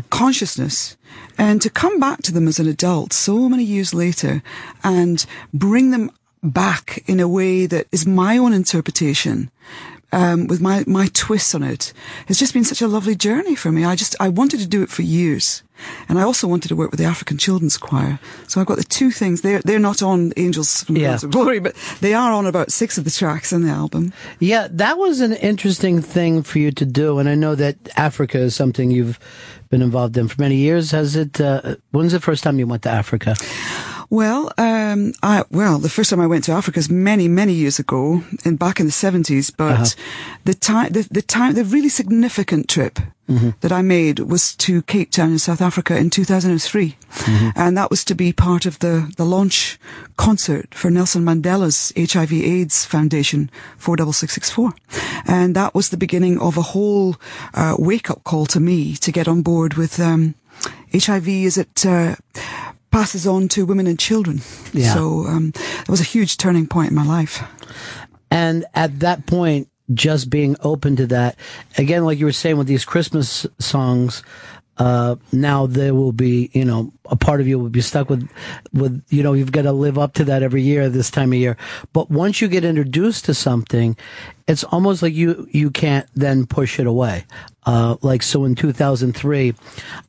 consciousness. 0.10 0.98
And 1.38 1.62
to 1.62 1.70
come 1.70 2.00
back 2.00 2.22
to 2.24 2.32
them 2.32 2.48
as 2.48 2.60
an 2.60 2.68
adult 2.68 3.12
so 3.12 3.50
many 3.50 3.64
years 3.64 3.94
later 3.94 4.42
and 4.84 5.26
bring 5.54 5.92
them 5.92 6.12
back 6.42 7.04
in 7.06 7.20
a 7.20 7.28
way 7.28 7.66
that 7.66 7.88
is 7.92 8.06
my 8.06 8.38
own 8.38 8.54
interpretation 8.54 9.52
um, 10.12 10.48
with 10.48 10.62
my, 10.62 10.84
my 10.88 11.10
twists 11.14 11.54
on 11.54 11.64
it 11.64 11.94
has 12.28 12.40
just 12.40 12.54
been 12.54 12.64
such 12.64 12.82
a 12.82 12.88
lovely 12.88 13.16
journey 13.16 13.56
for 13.56 13.72
me. 13.72 13.84
I 13.84 13.96
just, 13.96 14.16
I 14.20 14.30
wanted 14.30 14.60
to 14.62 14.68
do 14.68 14.82
it 14.82 14.90
for 14.90 15.02
years. 15.02 15.64
And 16.08 16.20
I 16.20 16.24
also 16.24 16.48
wanted 16.48 16.68
to 16.70 16.76
work 16.76 16.92
with 16.92 17.00
the 17.00 17.06
African 17.06 17.38
Children's 17.38 17.78
Choir. 17.78 18.20
So 18.48 18.60
I've 18.60 18.68
got 18.68 18.78
the 18.78 18.84
two 18.84 19.12
things. 19.12 19.42
They're, 19.42 19.62
they're 19.64 19.80
not 19.80 20.02
on 20.02 20.34
Angels 20.38 20.84
from 20.84 20.96
the 20.96 21.02
Yeah. 21.02 21.16
Of 21.16 21.32
Glory, 21.32 21.60
but 21.60 21.76
they 22.02 22.14
are 22.14 22.32
on 22.32 22.46
about 22.46 22.72
six 22.72 22.98
of 22.98 23.04
the 23.04 23.12
tracks 23.12 23.52
in 23.54 23.64
the 23.64 23.72
album. 23.72 24.14
Yeah, 24.40 24.68
that 24.72 24.98
was 24.98 25.22
an 25.22 25.34
interesting 25.34 26.02
thing 26.02 26.44
for 26.44 26.60
you 26.60 26.72
to 26.72 26.86
do, 26.86 27.20
and 27.20 27.28
I 27.30 27.36
know 27.36 27.56
that 27.56 27.76
Africa 27.96 28.40
is 28.40 28.56
something 28.56 28.92
you've 28.92 29.20
been 29.70 29.82
involved 29.82 30.18
in 30.18 30.28
for 30.28 30.42
many 30.42 30.56
years. 30.56 30.92
Has 30.92 31.16
it? 31.16 31.40
Uh, 31.40 31.76
when's 31.92 32.12
the 32.12 32.20
first 32.20 32.44
time 32.44 32.60
you 32.60 32.68
went 32.68 32.84
to 32.84 32.90
Africa? 32.90 33.36
Well, 34.10 34.52
um, 34.58 35.14
I, 35.22 35.44
well, 35.52 35.78
the 35.78 35.90
first 35.90 36.10
time 36.10 36.20
I 36.20 36.28
went 36.28 36.44
to 36.46 36.52
Africa 36.52 36.80
is 36.80 36.90
many, 36.90 37.28
many 37.28 37.54
years 37.54 37.78
ago, 37.80 38.24
and 38.44 38.58
back 38.58 38.80
in 38.80 38.86
the 38.88 38.92
seventies. 38.92 39.52
But 39.52 39.72
Uh-huh. 39.80 39.86
the 40.46 40.54
time, 40.56 40.92
the, 40.94 41.08
the 41.12 41.22
time, 41.22 41.54
the 41.54 41.64
really 41.64 41.90
significant 41.90 42.68
trip 42.68 43.00
Mm-hmm. 43.30 43.50
that 43.62 43.72
I 43.72 43.84
made 43.84 44.22
was 44.22 44.56
to 44.56 44.82
Cape 44.82 45.12
Town 45.12 45.32
in 45.34 45.38
South 45.38 45.62
Africa 45.62 45.96
in 45.96 46.10
2003. 46.10 46.96
Mm-hmm. 47.12 47.50
And 47.56 47.78
that 47.78 47.92
was 47.92 48.04
to 48.06 48.16
be 48.16 48.34
part 48.34 48.66
of 48.66 48.80
the, 48.80 49.14
the 49.18 49.24
launch 49.24 49.78
concert 50.18 50.74
for 50.74 50.90
Nelson 50.90 51.24
Mandela's 51.24 51.94
HIV 51.96 52.34
AIDS 52.34 52.86
Foundation 52.86 53.52
46664. 53.78 54.74
And 55.28 55.56
that 55.56 55.76
was 55.76 55.90
the 55.90 55.98
beginning 55.98 56.40
of 56.40 56.58
a 56.58 56.64
whole 56.74 57.18
uh, 57.54 57.76
wake 57.78 58.10
up 58.10 58.24
call 58.24 58.48
to 58.48 58.60
me 58.60 58.96
to 58.96 59.12
get 59.12 59.28
on 59.28 59.44
board 59.44 59.76
with 59.76 60.00
um, 60.00 60.34
HIV 60.92 61.28
Is 61.28 61.58
it 61.60 61.86
uh, 61.86 62.16
passes 62.92 63.28
on 63.28 63.48
to 63.50 63.66
women 63.66 63.88
and 63.88 64.00
children. 64.00 64.42
Yeah. 64.74 64.94
So 64.94 65.26
um, 65.28 65.52
that 65.52 65.90
was 65.90 66.02
a 66.02 66.06
huge 66.06 66.38
turning 66.38 66.68
point 66.68 66.90
in 66.90 66.96
my 66.96 67.06
life. 67.06 67.44
And 68.32 68.66
at 68.74 69.00
that 69.00 69.26
point, 69.26 69.70
just 69.94 70.30
being 70.30 70.56
open 70.62 70.96
to 70.98 71.08
that, 71.08 71.36
again, 71.78 72.06
like 72.06 72.20
you 72.20 72.26
were 72.26 72.32
saying 72.32 72.58
with 72.58 72.68
these 72.68 72.86
Christmas 72.86 73.46
songs, 73.58 74.24
uh, 74.78 75.16
now 75.32 75.66
there 75.66 75.94
will 75.94 76.12
be, 76.12 76.50
you 76.54 76.64
know, 76.64 76.94
a 77.10 77.16
part 77.16 77.42
of 77.42 77.48
you 77.48 77.60
will 77.60 77.70
be 77.70 77.82
stuck 77.82 78.10
with, 78.10 78.30
with, 78.74 79.04
you 79.10 79.24
know, 79.24 79.34
you've 79.34 79.52
got 79.52 79.64
to 79.64 79.72
live 79.72 79.98
up 79.98 80.14
to 80.14 80.24
that 80.26 80.44
every 80.44 80.62
year, 80.62 80.90
this 80.90 81.10
time 81.10 81.34
of 81.34 81.40
year. 81.40 81.58
But 81.94 82.10
once 82.10 82.42
you 82.42 82.48
get 82.48 82.64
introduced 82.64 83.26
to 83.26 83.34
something, 83.34 83.98
it's 84.48 84.64
almost 84.64 85.02
like 85.04 85.14
you, 85.14 85.48
you 85.52 85.70
can't 85.72 86.08
then 86.16 86.46
push 86.48 86.80
it 86.80 86.88
away. 86.88 87.26
Uh, 87.66 87.98
like, 88.02 88.24
so 88.24 88.46
in 88.46 88.56
2003, 88.56 89.54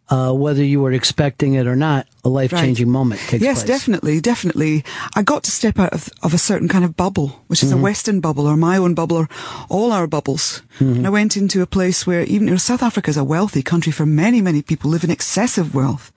uh, 0.09 0.33
whether 0.33 0.65
you 0.65 0.81
were 0.81 0.93
expecting 0.93 1.55
it 1.55 1.67
or 1.67 1.77
not, 1.77 2.07
a 2.25 2.29
life 2.29 2.51
changing 2.51 2.89
moment 2.91 3.21
takes 3.29 3.43
yes, 3.43 3.59
place. 3.65 3.67
definitely, 3.67 4.21
definitely. 4.21 4.85
I 5.15 5.23
got 5.23 5.43
to 5.45 5.51
step 5.51 5.79
out 5.79 5.93
of, 5.93 6.09
of 6.23 6.33
a 6.33 6.39
certain 6.39 6.69
kind 6.69 6.85
of 6.85 6.97
bubble, 6.97 7.43
which 7.49 7.63
is 7.63 7.73
a 7.73 7.77
Mhm. 7.77 7.81
Western 7.83 8.21
bubble 8.21 8.47
or 8.47 8.57
my 8.57 8.77
own 8.79 8.95
bubble 8.95 9.17
or 9.17 9.29
all 9.69 9.93
our 9.93 10.07
bubbles. 10.07 10.63
Mhm. 10.79 10.97
And 10.97 11.07
I 11.07 11.11
went 11.11 11.37
into 11.37 11.61
a 11.63 11.67
place 11.67 12.07
where 12.07 12.23
even 12.23 12.47
you 12.49 12.55
know, 12.55 12.59
South 12.59 12.83
Africa 12.83 13.11
is 13.11 13.17
a 13.17 13.25
wealthy 13.25 13.63
country 13.63 13.93
for 13.93 14.07
many, 14.07 14.41
many 14.43 14.63
people 14.63 14.91
live 14.91 15.05
in 15.05 15.11
excessive 15.11 15.75
wealth, 15.75 16.13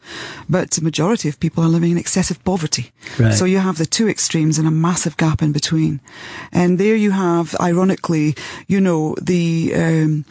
but 0.50 0.73
the 0.76 0.84
majority 0.84 1.30
of 1.30 1.40
people 1.40 1.64
are 1.64 1.69
living 1.69 1.92
in 1.92 1.98
excessive 1.98 2.43
poverty. 2.43 2.92
Right. 3.19 3.34
So 3.34 3.45
you 3.45 3.60
have 3.60 3.77
the 3.77 3.85
two 3.85 4.08
extremes 4.10 4.58
and 4.60 4.68
a 4.68 4.72
massive 4.72 5.16
gap 5.18 5.42
in 5.42 5.52
between. 5.52 6.00
And 6.52 6.77
there 6.80 6.95
you 6.95 7.11
have, 7.11 7.56
ironically, 7.60 8.35
you 8.68 8.80
know, 8.82 9.16
the 9.22 9.74
um, 9.76 10.26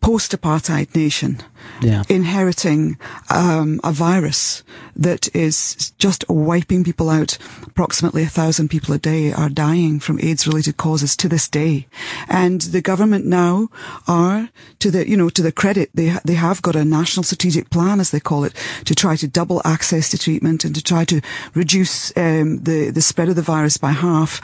post-apartheid 0.00 0.94
nation 0.94 1.38
Yeah. 1.80 2.02
inheriting 2.08 2.96
um, 3.30 3.80
a 3.84 3.92
virus 3.92 4.62
that 4.96 5.28
is 5.34 5.92
just 5.98 6.24
wiping 6.28 6.84
people 6.84 7.10
out. 7.10 7.38
Approximately 7.66 8.22
a 8.22 8.28
thousand 8.28 8.68
people 8.68 8.94
a 8.94 8.98
day 8.98 9.32
are 9.32 9.48
dying 9.50 10.00
from 10.00 10.18
AIDS-related 10.20 10.76
causes 10.76 11.16
to 11.16 11.28
this 11.28 11.48
day, 11.48 11.86
and 12.28 12.60
the 12.72 12.80
government 12.80 13.26
now 13.26 13.68
are 14.06 14.48
to 14.78 14.90
the 14.90 15.08
you 15.08 15.16
know 15.16 15.30
to 15.30 15.42
the 15.42 15.52
credit 15.52 15.90
they 15.94 16.16
they 16.24 16.34
have 16.34 16.60
got 16.62 16.76
a 16.76 16.84
national 16.84 17.24
strategic 17.24 17.68
plan 17.70 18.00
as 18.00 18.10
they 18.10 18.20
call 18.20 18.44
it 18.44 18.54
to 18.84 18.94
try 18.94 19.16
to 19.16 19.28
double 19.28 19.60
access 19.78 20.10
to 20.10 20.18
treatment 20.18 20.64
and 20.64 20.74
to 20.74 20.82
try 20.82 21.04
to 21.04 21.20
reduce 21.54 21.94
um, 22.16 22.48
the 22.68 22.90
the 22.96 23.00
spread 23.10 23.28
of 23.30 23.36
the 23.36 23.46
virus 23.54 23.76
by 23.78 23.92
half, 23.92 24.40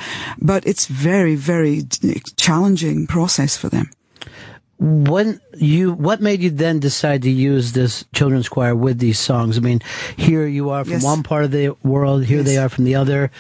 but 0.51 0.63
it's 0.71 0.87
very 0.87 1.35
very 1.37 1.83
challenging 2.47 3.07
process 3.07 3.57
for 3.63 3.69
them. 3.69 3.87
when 4.79 5.41
you 5.73 5.93
what 6.07 6.21
made 6.21 6.41
you 6.45 6.51
then 6.51 6.81
decide 6.81 7.21
to 7.23 7.31
use 7.31 7.73
this 7.73 8.05
children's 8.13 8.49
choir 8.55 8.75
with 8.87 8.99
these 8.99 9.21
songs 9.31 9.57
i 9.57 9.61
mean 9.61 9.81
here 10.17 10.47
you 10.59 10.65
are 10.75 10.83
from 10.85 10.95
Yes. 10.99 11.05
one 11.15 11.23
part 11.23 11.45
of 11.47 11.51
the 11.59 11.67
world 11.93 12.21
here 12.33 12.43
they 12.43 12.59
are 12.63 12.69
from 12.69 12.85
the 12.85 12.97
other 13.03 13.31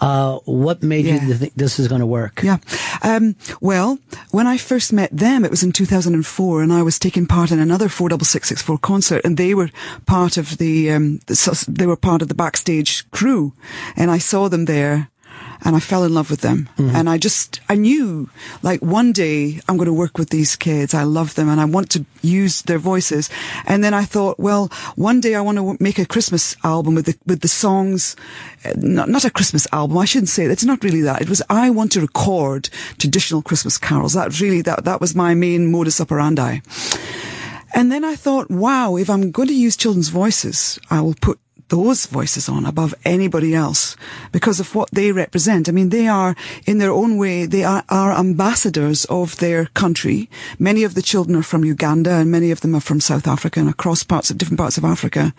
uh, 0.00 0.38
what 0.46 0.82
made 0.82 1.04
Yeah. 1.04 1.24
you 1.26 1.34
think 1.34 1.52
this 1.56 1.78
is 1.78 1.88
going 1.88 2.00
to 2.00 2.06
work 2.06 2.40
Yeah. 2.42 2.58
Um, 3.02 3.34
well, 3.60 3.98
when 4.30 4.46
I 4.46 4.56
first 4.58 4.92
met 4.92 5.10
them, 5.16 5.44
it 5.44 5.50
was 5.50 5.62
in 5.62 5.72
2004, 5.72 6.62
and 6.62 6.72
I 6.72 6.82
was 6.82 6.98
taking 6.98 7.26
part 7.26 7.50
in 7.50 7.58
another 7.58 7.88
46664 7.88 8.78
concert, 8.78 9.20
and 9.24 9.36
they 9.36 9.54
were 9.54 9.70
part 10.06 10.36
of 10.36 10.56
the, 10.58 10.90
um, 10.90 11.20
they 11.68 11.86
were 11.86 11.96
part 11.96 12.22
of 12.22 12.28
the 12.28 12.34
backstage 12.34 13.04
crew, 13.10 13.52
and 13.96 14.10
I 14.10 14.18
saw 14.18 14.48
them 14.48 14.64
there. 14.66 15.08
And 15.62 15.76
I 15.76 15.80
fell 15.80 16.04
in 16.04 16.14
love 16.14 16.30
with 16.30 16.40
them. 16.40 16.68
And 16.96 17.08
I 17.08 17.18
just, 17.18 17.60
I 17.68 17.74
knew, 17.74 18.30
like, 18.62 18.80
one 18.80 19.12
day 19.12 19.60
I'm 19.68 19.76
going 19.76 19.86
to 19.86 19.92
work 19.92 20.16
with 20.16 20.30
these 20.30 20.56
kids. 20.56 20.94
I 20.94 21.02
love 21.02 21.34
them 21.34 21.48
and 21.48 21.60
I 21.60 21.66
want 21.66 21.90
to 21.90 22.06
use 22.22 22.62
their 22.62 22.78
voices. 22.78 23.28
And 23.66 23.84
then 23.84 23.92
I 23.92 24.04
thought, 24.04 24.38
well, 24.38 24.68
one 24.96 25.20
day 25.20 25.34
I 25.34 25.42
want 25.42 25.58
to 25.58 25.76
make 25.78 25.98
a 25.98 26.06
Christmas 26.06 26.56
album 26.64 26.94
with 26.94 27.06
the, 27.06 27.18
with 27.26 27.40
the 27.40 27.48
songs, 27.48 28.16
uh, 28.64 28.72
not, 28.76 29.08
not 29.08 29.24
a 29.24 29.30
Christmas 29.30 29.66
album. 29.72 29.98
I 29.98 30.06
shouldn't 30.06 30.30
say 30.30 30.46
it's 30.46 30.64
not 30.64 30.82
really 30.82 31.02
that. 31.02 31.20
It 31.20 31.28
was, 31.28 31.42
I 31.50 31.70
want 31.70 31.92
to 31.92 32.00
record 32.00 32.70
traditional 32.98 33.42
Christmas 33.42 33.76
carols. 33.76 34.14
That 34.14 34.40
really, 34.40 34.62
that, 34.62 34.84
that 34.84 35.00
was 35.00 35.14
my 35.14 35.34
main 35.34 35.70
modus 35.70 36.00
operandi. 36.00 36.60
And 37.74 37.92
then 37.92 38.04
I 38.04 38.16
thought, 38.16 38.50
wow, 38.50 38.96
if 38.96 39.08
I'm 39.08 39.30
going 39.30 39.48
to 39.48 39.54
use 39.54 39.76
children's 39.76 40.08
voices, 40.08 40.78
I 40.90 41.00
will 41.02 41.14
put 41.20 41.38
those 41.70 42.06
voices 42.06 42.48
on 42.48 42.66
above 42.66 42.94
anybody 43.04 43.54
else 43.54 43.96
because 44.32 44.60
of 44.60 44.74
what 44.74 44.90
they 44.90 45.12
represent. 45.12 45.68
I 45.68 45.72
mean, 45.72 45.88
they 45.88 46.06
are, 46.06 46.36
in 46.66 46.78
their 46.78 46.92
own 46.92 47.16
way, 47.16 47.46
they 47.46 47.64
are, 47.64 47.84
are 47.88 48.12
ambassadors 48.12 49.06
of 49.06 49.36
their 49.38 49.66
country. 49.66 50.28
Many 50.58 50.84
of 50.84 50.94
the 50.94 51.02
children 51.02 51.36
are 51.36 51.42
from 51.42 51.64
Uganda 51.64 52.12
and 52.12 52.30
many 52.30 52.50
of 52.50 52.60
them 52.60 52.74
are 52.74 52.80
from 52.80 53.00
South 53.00 53.26
Africa 53.26 53.60
and 53.60 53.68
across 53.68 54.02
parts 54.02 54.30
of 54.30 54.36
different 54.36 54.58
parts 54.58 54.76
of 54.76 54.84
Africa. 54.84 55.32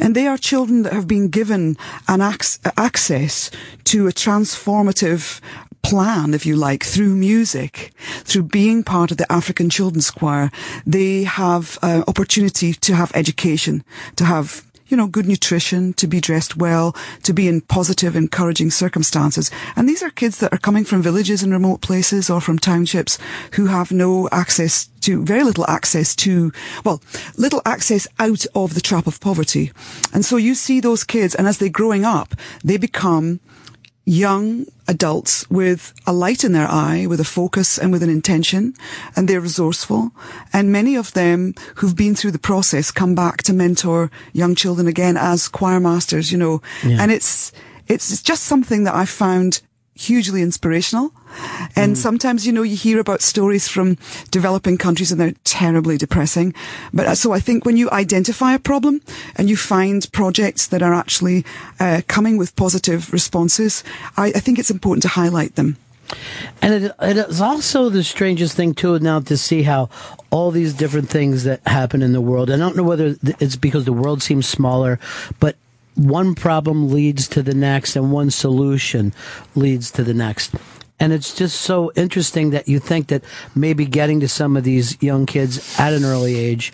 And 0.00 0.14
they 0.14 0.26
are 0.26 0.38
children 0.38 0.82
that 0.82 0.92
have 0.92 1.06
been 1.06 1.28
given 1.28 1.76
an 2.08 2.20
ac- 2.20 2.58
access 2.76 3.50
to 3.84 4.08
a 4.08 4.12
transformative 4.12 5.40
plan, 5.86 6.34
if 6.34 6.44
you 6.44 6.56
like, 6.56 6.84
through 6.84 7.14
music, 7.14 7.92
through 8.24 8.42
being 8.42 8.82
part 8.82 9.12
of 9.12 9.18
the 9.18 9.32
African 9.32 9.70
Children's 9.70 10.10
Choir, 10.10 10.50
they 10.84 11.22
have 11.22 11.78
uh, 11.80 12.02
opportunity 12.08 12.72
to 12.72 12.94
have 12.94 13.12
education, 13.14 13.84
to 14.16 14.24
have 14.24 14.65
you 14.88 14.96
know, 14.96 15.06
good 15.06 15.26
nutrition, 15.26 15.92
to 15.94 16.06
be 16.06 16.20
dressed 16.20 16.56
well, 16.56 16.94
to 17.22 17.32
be 17.32 17.48
in 17.48 17.60
positive, 17.60 18.16
encouraging 18.16 18.70
circumstances. 18.70 19.50
And 19.74 19.88
these 19.88 20.02
are 20.02 20.10
kids 20.10 20.38
that 20.38 20.52
are 20.52 20.58
coming 20.58 20.84
from 20.84 21.02
villages 21.02 21.42
and 21.42 21.52
remote 21.52 21.80
places 21.80 22.30
or 22.30 22.40
from 22.40 22.58
townships 22.58 23.18
who 23.52 23.66
have 23.66 23.92
no 23.92 24.28
access 24.30 24.88
to 25.02 25.24
very 25.24 25.44
little 25.44 25.68
access 25.68 26.16
to, 26.16 26.52
well, 26.84 27.00
little 27.36 27.62
access 27.64 28.08
out 28.18 28.44
of 28.54 28.74
the 28.74 28.80
trap 28.80 29.06
of 29.06 29.20
poverty. 29.20 29.72
And 30.12 30.24
so 30.24 30.36
you 30.36 30.54
see 30.54 30.80
those 30.80 31.04
kids, 31.04 31.34
and 31.34 31.46
as 31.46 31.58
they're 31.58 31.68
growing 31.68 32.04
up, 32.04 32.34
they 32.64 32.76
become 32.76 33.40
young 34.06 34.64
adults 34.86 35.50
with 35.50 35.92
a 36.06 36.12
light 36.12 36.44
in 36.44 36.52
their 36.52 36.68
eye, 36.68 37.06
with 37.06 37.20
a 37.20 37.24
focus 37.24 37.76
and 37.76 37.92
with 37.92 38.04
an 38.04 38.08
intention, 38.08 38.72
and 39.16 39.28
they're 39.28 39.40
resourceful. 39.40 40.12
And 40.52 40.70
many 40.70 40.94
of 40.94 41.12
them 41.12 41.54
who've 41.76 41.96
been 41.96 42.14
through 42.14 42.30
the 42.30 42.38
process 42.38 42.92
come 42.92 43.16
back 43.16 43.42
to 43.42 43.52
mentor 43.52 44.10
young 44.32 44.54
children 44.54 44.86
again 44.86 45.16
as 45.16 45.48
choir 45.48 45.80
masters, 45.80 46.30
you 46.30 46.38
know. 46.38 46.62
Yeah. 46.84 46.98
And 47.00 47.10
it's, 47.10 47.52
it's 47.88 48.22
just 48.22 48.44
something 48.44 48.84
that 48.84 48.94
I 48.94 49.04
found 49.04 49.60
hugely 49.96 50.42
inspirational. 50.42 51.12
And 51.74 51.98
sometimes, 51.98 52.46
you 52.46 52.52
know, 52.52 52.62
you 52.62 52.76
hear 52.76 53.00
about 53.00 53.20
stories 53.22 53.68
from 53.68 53.96
developing 54.30 54.78
countries 54.78 55.10
and 55.10 55.20
they're 55.20 55.34
terribly 55.44 55.98
depressing. 55.98 56.54
But 56.92 57.06
uh, 57.06 57.14
so 57.14 57.32
I 57.32 57.40
think 57.40 57.64
when 57.64 57.76
you 57.76 57.90
identify 57.90 58.54
a 58.54 58.58
problem 58.58 59.00
and 59.36 59.50
you 59.50 59.56
find 59.56 60.10
projects 60.12 60.68
that 60.68 60.82
are 60.82 60.94
actually 60.94 61.44
uh, 61.80 62.02
coming 62.06 62.36
with 62.36 62.56
positive 62.56 63.12
responses, 63.12 63.82
I, 64.16 64.28
I 64.28 64.40
think 64.40 64.58
it's 64.58 64.70
important 64.70 65.02
to 65.02 65.08
highlight 65.08 65.56
them. 65.56 65.76
And 66.62 66.72
it, 66.72 66.92
it 67.00 67.16
is 67.16 67.40
also 67.40 67.88
the 67.88 68.04
strangest 68.04 68.56
thing 68.56 68.74
too 68.74 68.98
now 68.98 69.20
to 69.20 69.36
see 69.36 69.64
how 69.64 69.88
all 70.30 70.50
these 70.50 70.72
different 70.72 71.08
things 71.08 71.44
that 71.44 71.66
happen 71.66 72.02
in 72.02 72.12
the 72.12 72.20
world. 72.20 72.50
I 72.50 72.56
don't 72.56 72.76
know 72.76 72.82
whether 72.82 73.16
it's 73.40 73.56
because 73.56 73.84
the 73.84 73.92
world 73.92 74.22
seems 74.22 74.46
smaller, 74.46 74.98
but 75.40 75.56
one 75.96 76.34
problem 76.34 76.88
leads 76.90 77.26
to 77.28 77.42
the 77.42 77.54
next, 77.54 77.96
and 77.96 78.12
one 78.12 78.30
solution 78.30 79.12
leads 79.54 79.90
to 79.92 80.04
the 80.04 80.14
next. 80.14 80.54
And 81.00 81.12
it's 81.12 81.34
just 81.34 81.60
so 81.60 81.92
interesting 81.96 82.50
that 82.50 82.68
you 82.68 82.78
think 82.78 83.08
that 83.08 83.22
maybe 83.54 83.84
getting 83.84 84.20
to 84.20 84.28
some 84.28 84.56
of 84.56 84.64
these 84.64 84.96
young 85.02 85.26
kids 85.26 85.78
at 85.78 85.92
an 85.92 86.04
early 86.04 86.36
age, 86.36 86.72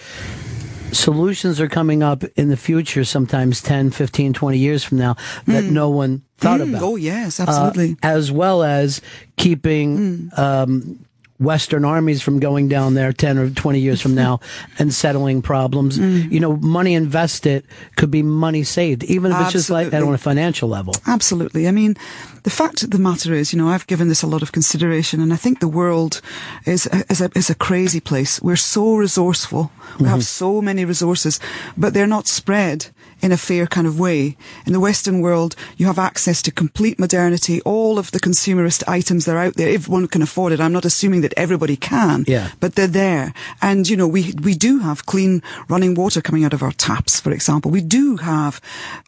solutions 0.92 1.60
are 1.60 1.68
coming 1.68 2.02
up 2.02 2.22
in 2.36 2.48
the 2.48 2.56
future, 2.56 3.04
sometimes 3.04 3.60
10, 3.62 3.90
15, 3.90 4.32
20 4.32 4.58
years 4.58 4.84
from 4.84 4.98
now, 4.98 5.16
that 5.46 5.64
no 5.64 5.88
one 5.88 6.22
thought 6.38 6.60
Mm, 6.60 6.70
about. 6.70 6.82
oh, 6.82 6.96
yes, 6.96 7.40
absolutely. 7.40 7.92
Uh, 8.02 8.06
as 8.08 8.30
well 8.30 8.62
as 8.62 9.00
keeping 9.36 10.30
um, 10.36 11.04
Western 11.42 11.84
armies 11.84 12.22
from 12.22 12.40
going 12.40 12.68
down 12.68 12.94
there 12.94 13.12
10 13.12 13.38
or 13.38 13.50
20 13.50 13.80
years 13.80 14.00
from 14.00 14.14
now 14.14 14.40
and 14.78 14.92
settling 14.92 15.42
problems. 15.42 15.98
Mm. 15.98 16.30
You 16.30 16.40
know, 16.40 16.56
money 16.56 16.94
invested 16.94 17.64
could 17.96 18.10
be 18.10 18.22
money 18.22 18.62
saved, 18.62 19.04
even 19.04 19.32
if 19.32 19.40
it's 19.40 19.52
just 19.52 19.70
like 19.70 19.90
that 19.90 20.02
on 20.02 20.14
a 20.14 20.18
financial 20.18 20.68
level. 20.68 20.94
Absolutely. 21.06 21.68
I 21.68 21.70
mean, 21.70 21.96
the 22.42 22.50
fact 22.50 22.82
of 22.82 22.90
the 22.90 22.98
matter 22.98 23.32
is, 23.34 23.52
you 23.52 23.58
know, 23.58 23.68
I've 23.68 23.86
given 23.86 24.08
this 24.08 24.22
a 24.22 24.26
lot 24.26 24.42
of 24.42 24.52
consideration, 24.52 25.20
and 25.20 25.32
I 25.32 25.36
think 25.36 25.60
the 25.60 25.68
world 25.68 26.20
is 26.66 26.86
a, 26.86 27.04
is 27.10 27.20
a, 27.20 27.30
is 27.36 27.50
a 27.50 27.54
crazy 27.54 28.00
place. 28.00 28.40
We're 28.42 28.56
so 28.56 28.96
resourceful. 28.96 29.70
We 29.98 30.06
have 30.06 30.20
mm-hmm. 30.20 30.20
so 30.22 30.60
many 30.60 30.84
resources, 30.84 31.38
but 31.76 31.94
they're 31.94 32.06
not 32.06 32.26
spread 32.26 32.88
in 33.22 33.32
a 33.32 33.36
fair 33.36 33.66
kind 33.66 33.86
of 33.86 33.98
way. 33.98 34.36
In 34.66 34.72
the 34.72 34.80
Western 34.80 35.20
world, 35.20 35.54
you 35.76 35.86
have 35.86 35.98
access 35.98 36.42
to 36.42 36.50
complete 36.50 36.98
modernity, 36.98 37.60
all 37.62 37.98
of 37.98 38.10
the 38.10 38.20
consumerist 38.20 38.82
items 38.88 39.24
that 39.24 39.36
are 39.36 39.44
out 39.46 39.54
there. 39.54 39.68
If 39.68 39.88
one 39.88 40.08
can 40.08 40.22
afford 40.22 40.52
it, 40.52 40.60
I'm 40.60 40.72
not 40.72 40.84
assuming 40.84 41.20
that 41.22 41.32
everybody 41.36 41.76
can, 41.76 42.24
Yeah. 42.26 42.48
but 42.60 42.74
they're 42.74 42.86
there. 42.88 43.32
And, 43.60 43.88
you 43.88 43.96
know, 43.96 44.08
we, 44.08 44.34
we 44.42 44.54
do 44.54 44.80
have 44.80 45.06
clean 45.06 45.42
running 45.68 45.94
water 45.94 46.20
coming 46.20 46.44
out 46.44 46.52
of 46.52 46.62
our 46.62 46.72
taps, 46.72 47.20
for 47.20 47.30
example. 47.30 47.70
We 47.70 47.80
do 47.80 48.16
have 48.16 48.60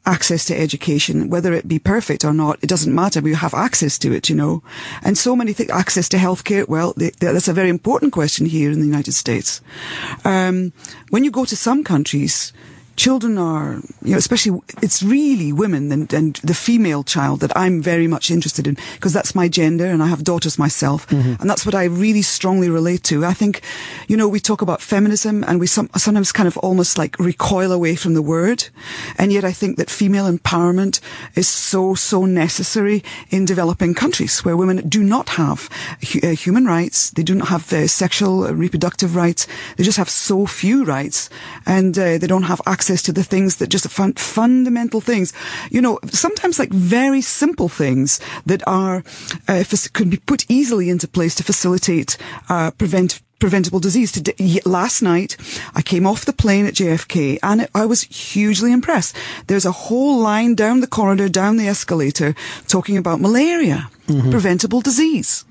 access 0.07 0.45
to 0.47 0.59
education, 0.59 1.29
whether 1.29 1.53
it 1.53 1.67
be 1.67 1.79
perfect 1.79 2.25
or 2.25 2.33
not, 2.33 2.59
it 2.63 2.69
doesn't 2.69 2.95
matter. 2.95 3.21
We 3.21 3.35
have 3.35 3.55
access 3.55 3.99
to 3.99 4.13
it, 4.13 4.29
you 4.31 4.37
know. 4.37 4.63
And 5.03 5.19
so 5.19 5.35
many 5.35 5.53
things, 5.53 5.71
access 5.71 6.09
to 6.11 6.17
healthcare. 6.19 6.69
Well, 6.69 6.93
th- 6.95 7.17
th- 7.17 7.33
that's 7.33 7.49
a 7.49 7.53
very 7.53 7.69
important 7.69 8.13
question 8.13 8.47
here 8.47 8.71
in 8.71 8.79
the 8.81 8.87
United 8.87 9.13
States. 9.13 9.61
Um, 10.25 10.73
when 11.11 11.25
you 11.25 11.31
go 11.33 11.45
to 11.45 11.57
some 11.57 11.83
countries, 11.83 12.53
children 12.97 13.39
are, 13.39 13.81
you 14.03 14.13
know, 14.13 14.19
especially 14.19 14.61
it's 14.83 15.03
really 15.03 15.53
women 15.53 15.91
and, 15.91 16.13
and 16.13 16.37
the 16.37 16.55
female 16.55 17.03
child 17.03 17.41
that 17.41 17.57
I'm 17.57 17.83
very 17.83 18.07
much 18.07 18.31
interested 18.31 18.67
in 18.67 18.77
because 18.95 19.13
that's 19.13 19.35
my 19.35 19.49
gender 19.49 19.87
and 19.87 20.03
I 20.03 20.07
have 20.07 20.23
daughters 20.23 20.59
myself 20.59 21.11
and 21.11 21.51
that's 21.51 21.67
what 21.67 21.75
I 21.75 21.85
really 21.85 22.23
strongly 22.23 22.71
relate 22.71 23.03
to. 23.05 23.25
I 23.25 23.35
think, 23.35 23.63
you 24.09 24.17
know, 24.17 24.29
we 24.29 24.39
talk 24.41 24.63
about 24.63 24.81
feminism 24.81 25.43
and 25.45 25.59
we 25.59 25.67
some, 25.67 25.91
sometimes 25.97 26.33
kind 26.33 26.47
of 26.47 26.57
almost 26.59 26.97
like 26.99 27.19
recoil 27.19 27.73
away 27.73 27.97
from 27.97 28.15
the 28.15 28.23
word. 28.23 28.69
And 29.19 29.33
yet 29.33 29.45
I 29.45 29.53
think 29.53 29.77
that 29.77 29.91
female 29.91 30.31
empowerment 30.31 31.01
is 31.35 31.49
so, 31.49 31.95
so 31.95 32.25
necessary 32.25 33.03
in 33.31 33.45
developing 33.45 33.95
countries 33.95 34.45
where 34.45 34.57
women 34.57 34.89
do 34.89 35.03
not 35.03 35.31
have 35.31 35.69
hu- 36.13 36.21
uh, 36.23 36.35
human 36.35 36.65
rights. 36.65 37.11
They 37.11 37.23
do 37.23 37.35
not 37.35 37.49
have 37.49 37.73
uh, 37.73 37.89
sexual 37.89 38.45
uh, 38.45 38.53
reproductive 38.53 39.17
rights. 39.17 39.47
They 39.77 39.85
just 39.85 39.99
have 39.99 40.11
so 40.11 40.47
few 40.47 40.85
rights 40.85 41.29
and 41.67 41.99
uh, 41.99 42.19
they 42.19 42.27
don't 42.29 42.45
have 42.45 42.61
access 42.67 42.84
to 43.03 43.13
the 43.13 43.25
things 43.25 43.57
that 43.57 43.69
just 43.69 43.89
fun- 43.89 44.15
fundamental 44.15 45.01
things. 45.01 45.33
You 45.71 45.81
know, 45.81 45.99
sometimes 46.11 46.59
like 46.59 46.71
very 46.71 47.21
simple 47.21 47.69
things 47.69 48.21
that 48.47 48.63
are, 48.67 49.03
uh, 49.49 49.65
could 49.93 50.11
be 50.11 50.19
put 50.19 50.45
easily 50.49 50.91
into 50.91 51.09
place 51.09 51.35
to 51.37 51.43
facilitate, 51.45 52.17
uh, 52.49 52.71
prevent 52.73 53.21
preventable 53.39 53.81
disease. 53.81 54.13
Today, 54.13 54.61
last 54.65 55.03
night, 55.03 55.37
I 55.75 55.83
came 55.83 56.07
off 56.07 56.25
the 56.25 56.33
plane 56.33 56.67
at 56.67 56.75
JFK 56.75 57.39
and 57.43 57.63
it, 57.63 57.71
I 57.75 57.85
was 57.85 58.03
hugely 58.03 58.73
impressed. 58.73 59.15
There's 59.49 59.67
a 59.67 59.73
whole 59.73 60.19
line 60.19 60.55
down 60.55 60.81
the 60.81 60.87
corridor, 60.87 61.29
down 61.29 61.59
the 61.59 61.69
escalator, 61.69 62.35
talking 62.69 62.97
about 62.97 63.21
malaria, 63.21 63.91
preventable 64.07 64.81
disease. 64.81 65.45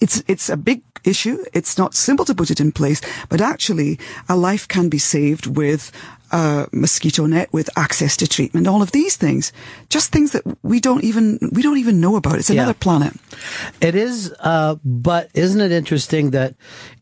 It's, 0.00 0.22
it's 0.28 0.48
a 0.48 0.56
big 0.56 0.82
issue. 1.04 1.44
It's 1.52 1.78
not 1.78 1.94
simple 1.94 2.24
to 2.26 2.34
put 2.34 2.50
it 2.50 2.60
in 2.60 2.70
place, 2.72 3.00
but 3.28 3.40
actually 3.40 3.98
a 4.28 4.36
life 4.36 4.68
can 4.68 4.88
be 4.88 4.98
saved 4.98 5.46
with 5.46 5.90
a 6.32 6.66
mosquito 6.72 7.26
net, 7.26 7.52
with 7.52 7.68
access 7.76 8.16
to 8.18 8.26
treatment, 8.26 8.66
all 8.66 8.82
of 8.82 8.92
these 8.92 9.16
things. 9.16 9.52
Just 9.88 10.12
things 10.12 10.32
that 10.32 10.42
we 10.62 10.80
don't 10.80 11.04
even, 11.04 11.38
we 11.52 11.62
don't 11.62 11.78
even 11.78 12.00
know 12.00 12.16
about. 12.16 12.36
It's 12.38 12.50
Yeah. 12.50 12.62
another 12.62 12.74
planet. 12.74 13.12
It 13.80 13.94
is, 13.94 14.32
uh, 14.40 14.76
but 14.84 15.30
isn't 15.34 15.60
it 15.60 15.72
interesting 15.72 16.30
that, 16.30 16.54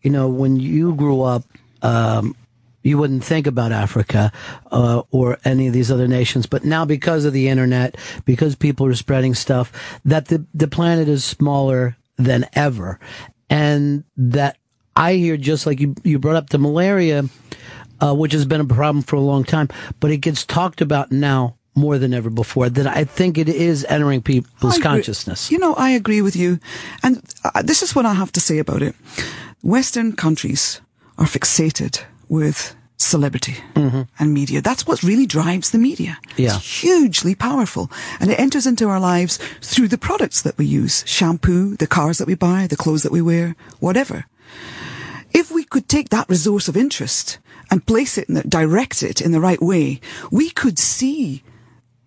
you 0.03 0.11
know, 0.11 0.29
when 0.29 0.57
you 0.57 0.95
grew 0.95 1.23
up, 1.23 1.45
um, 1.83 2.35
you 2.83 2.99
wouldn't 2.99 3.25
think 3.25 3.47
about 3.47 3.73
Africa 3.73 4.31
uh, 4.71 5.03
or 5.11 5.39
any 5.45 5.67
of 5.69 5.73
these 5.73 5.91
other 5.91 6.07
nations, 6.07 6.45
but 6.45 6.65
now 6.65 6.85
because 6.85 7.25
of 7.25 7.33
the 7.33 7.49
internet, 7.49 7.97
because 8.27 8.55
people 8.57 8.85
are 8.87 8.95
spreading 8.95 9.35
stuff, 9.35 9.73
that 10.05 10.27
the 10.27 10.45
the 10.53 10.69
planet 10.69 11.09
is 11.09 11.25
smaller 11.25 11.97
than 12.19 12.45
ever, 12.53 12.99
and 13.49 14.05
that 14.19 14.59
I 14.95 15.15
hear 15.15 15.39
just 15.39 15.67
like 15.67 15.81
you 15.81 15.95
you 16.05 16.19
brought 16.19 16.37
up 16.37 16.51
the 16.51 16.59
malaria, 16.59 17.25
uh, 18.01 18.15
which 18.15 18.33
has 18.33 18.45
been 18.45 18.61
a 18.61 18.65
problem 18.65 19.03
for 19.03 19.17
a 19.17 19.21
long 19.21 19.45
time, 19.45 19.69
but 20.01 20.11
it 20.11 20.19
gets 20.19 20.45
talked 20.45 20.81
about 20.81 21.13
now 21.13 21.57
more 21.75 21.99
than 21.99 22.15
ever 22.15 22.31
before. 22.31 22.69
That 22.69 22.87
I 22.87 23.05
think 23.05 23.39
it 23.39 23.49
is 23.49 23.85
entering 23.89 24.23
people's 24.23 24.79
consciousness. 24.79 25.51
You 25.51 25.59
know, 25.59 25.75
I 25.75 25.91
agree 25.91 26.23
with 26.23 26.37
you. 26.37 26.61
And 27.03 27.23
uh, 27.45 27.63
this 27.63 27.83
is 27.83 27.95
what 27.95 28.07
I 28.07 28.15
have 28.15 28.33
to 28.33 28.41
say 28.41 28.59
about 28.59 28.83
it. 28.83 28.95
Western 29.63 30.15
countries 30.15 30.81
are 31.19 31.27
fixated 31.27 32.03
with 32.29 32.77
celebrity 32.97 33.57
and 34.19 34.33
media. 34.33 34.61
That's 34.63 34.87
what 34.87 35.03
really 35.03 35.27
drives 35.27 35.71
the 35.71 35.79
media. 35.79 36.19
Yeah. 36.37 36.57
It's 36.57 36.83
hugely 36.83 37.35
powerful. 37.35 37.91
And 38.21 38.31
it 38.31 38.39
enters 38.39 38.67
into 38.67 38.89
our 38.89 39.01
lives 39.01 39.39
through 39.61 39.89
the 39.89 39.99
products 39.99 40.43
that 40.43 40.57
we 40.57 40.65
use. 40.65 41.03
Shampoo, 41.07 41.77
the 41.77 41.87
cars 41.87 42.19
that 42.19 42.29
we 42.29 42.35
buy, 42.35 42.67
the 42.69 42.77
clothes 42.77 43.03
that 43.03 43.13
we 43.13 43.21
wear, 43.21 43.57
whatever. 43.81 44.27
If 45.33 45.51
we 45.51 45.65
could 45.65 45.89
take 45.89 46.11
that 46.11 46.29
resource 46.29 46.69
of 46.69 46.77
interest 46.77 47.39
and 47.71 47.87
place 47.87 48.19
it, 48.19 48.29
in 48.29 48.35
the, 48.35 48.43
direct 48.43 49.03
it 49.03 49.21
in 49.21 49.33
the 49.33 49.41
right 49.41 49.61
way, 49.61 50.01
we 50.31 50.51
could 50.51 50.79
see 50.79 51.43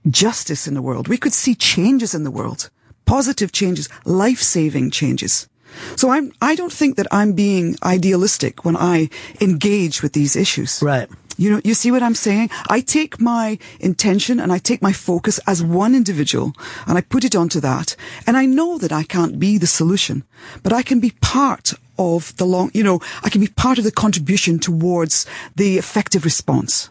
justice 0.09 0.67
in 0.67 0.73
the 0.73 0.81
world. 0.81 1.07
We 1.07 1.17
could 1.17 1.33
see 1.33 1.55
changes 1.55 2.13
in 2.13 2.23
the 2.23 2.31
world, 2.31 2.69
positive 3.05 3.51
changes, 3.51 3.89
life-saving 4.05 4.91
changes. 4.91 5.47
So 5.95 6.09
I'm, 6.09 6.31
I 6.41 6.55
don't 6.55 6.71
think 6.71 6.95
that 6.95 7.07
I'm 7.11 7.33
being 7.33 7.75
idealistic 7.83 8.63
when 8.63 8.77
I 8.77 9.09
engage 9.41 10.01
with 10.01 10.13
these 10.13 10.35
issues. 10.35 10.81
Right. 10.81 11.09
You 11.37 11.51
know, 11.51 11.61
you 11.63 11.75
see 11.75 11.91
what 11.91 12.01
I'm 12.01 12.15
saying? 12.15 12.49
I 12.67 12.81
take 12.81 13.21
my 13.21 13.59
intention 13.79 14.39
and 14.39 14.51
I 14.51 14.57
take 14.57 14.81
my 14.81 14.91
focus 14.91 15.39
as 15.45 15.63
one 15.63 15.93
individual 15.93 16.53
and 16.87 16.97
I 16.97 17.01
put 17.01 17.23
it 17.23 17.35
onto 17.35 17.59
that. 17.59 17.95
And 18.25 18.35
I 18.35 18.45
know 18.45 18.79
that 18.79 18.91
I 18.91 19.03
can't 19.03 19.37
be 19.37 19.59
the 19.59 19.67
solution, 19.67 20.23
but 20.63 20.73
I 20.73 20.81
can 20.81 20.99
be 20.99 21.11
part 21.21 21.73
of 21.97 22.35
the 22.37 22.45
long, 22.45 22.71
you 22.73 22.83
know, 22.83 22.99
I 23.23 23.29
can 23.29 23.41
be 23.41 23.47
part 23.47 23.77
of 23.77 23.83
the 23.83 23.91
contribution 23.91 24.59
towards 24.59 25.25
the 25.55 25.77
effective 25.77 26.23
response. 26.25 26.89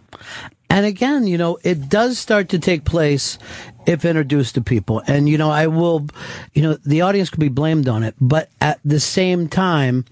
And 0.68 0.84
again, 0.84 1.26
you 1.26 1.38
know, 1.38 1.58
it 1.62 1.88
does 1.88 2.18
start 2.18 2.48
to 2.50 2.58
take 2.58 2.84
place 2.84 3.38
if 3.86 4.04
introduced 4.04 4.56
to 4.56 4.60
people. 4.60 5.02
And, 5.06 5.28
you 5.28 5.38
know, 5.38 5.50
I 5.50 5.68
will, 5.68 6.08
you 6.54 6.62
know, 6.62 6.74
the 6.84 7.02
audience 7.02 7.30
could 7.30 7.40
be 7.40 7.48
blamed 7.48 7.88
on 7.88 8.02
it, 8.02 8.14
but 8.20 8.50
at 8.60 8.80
the 8.84 9.00
same 9.00 9.48
time, 9.48 10.04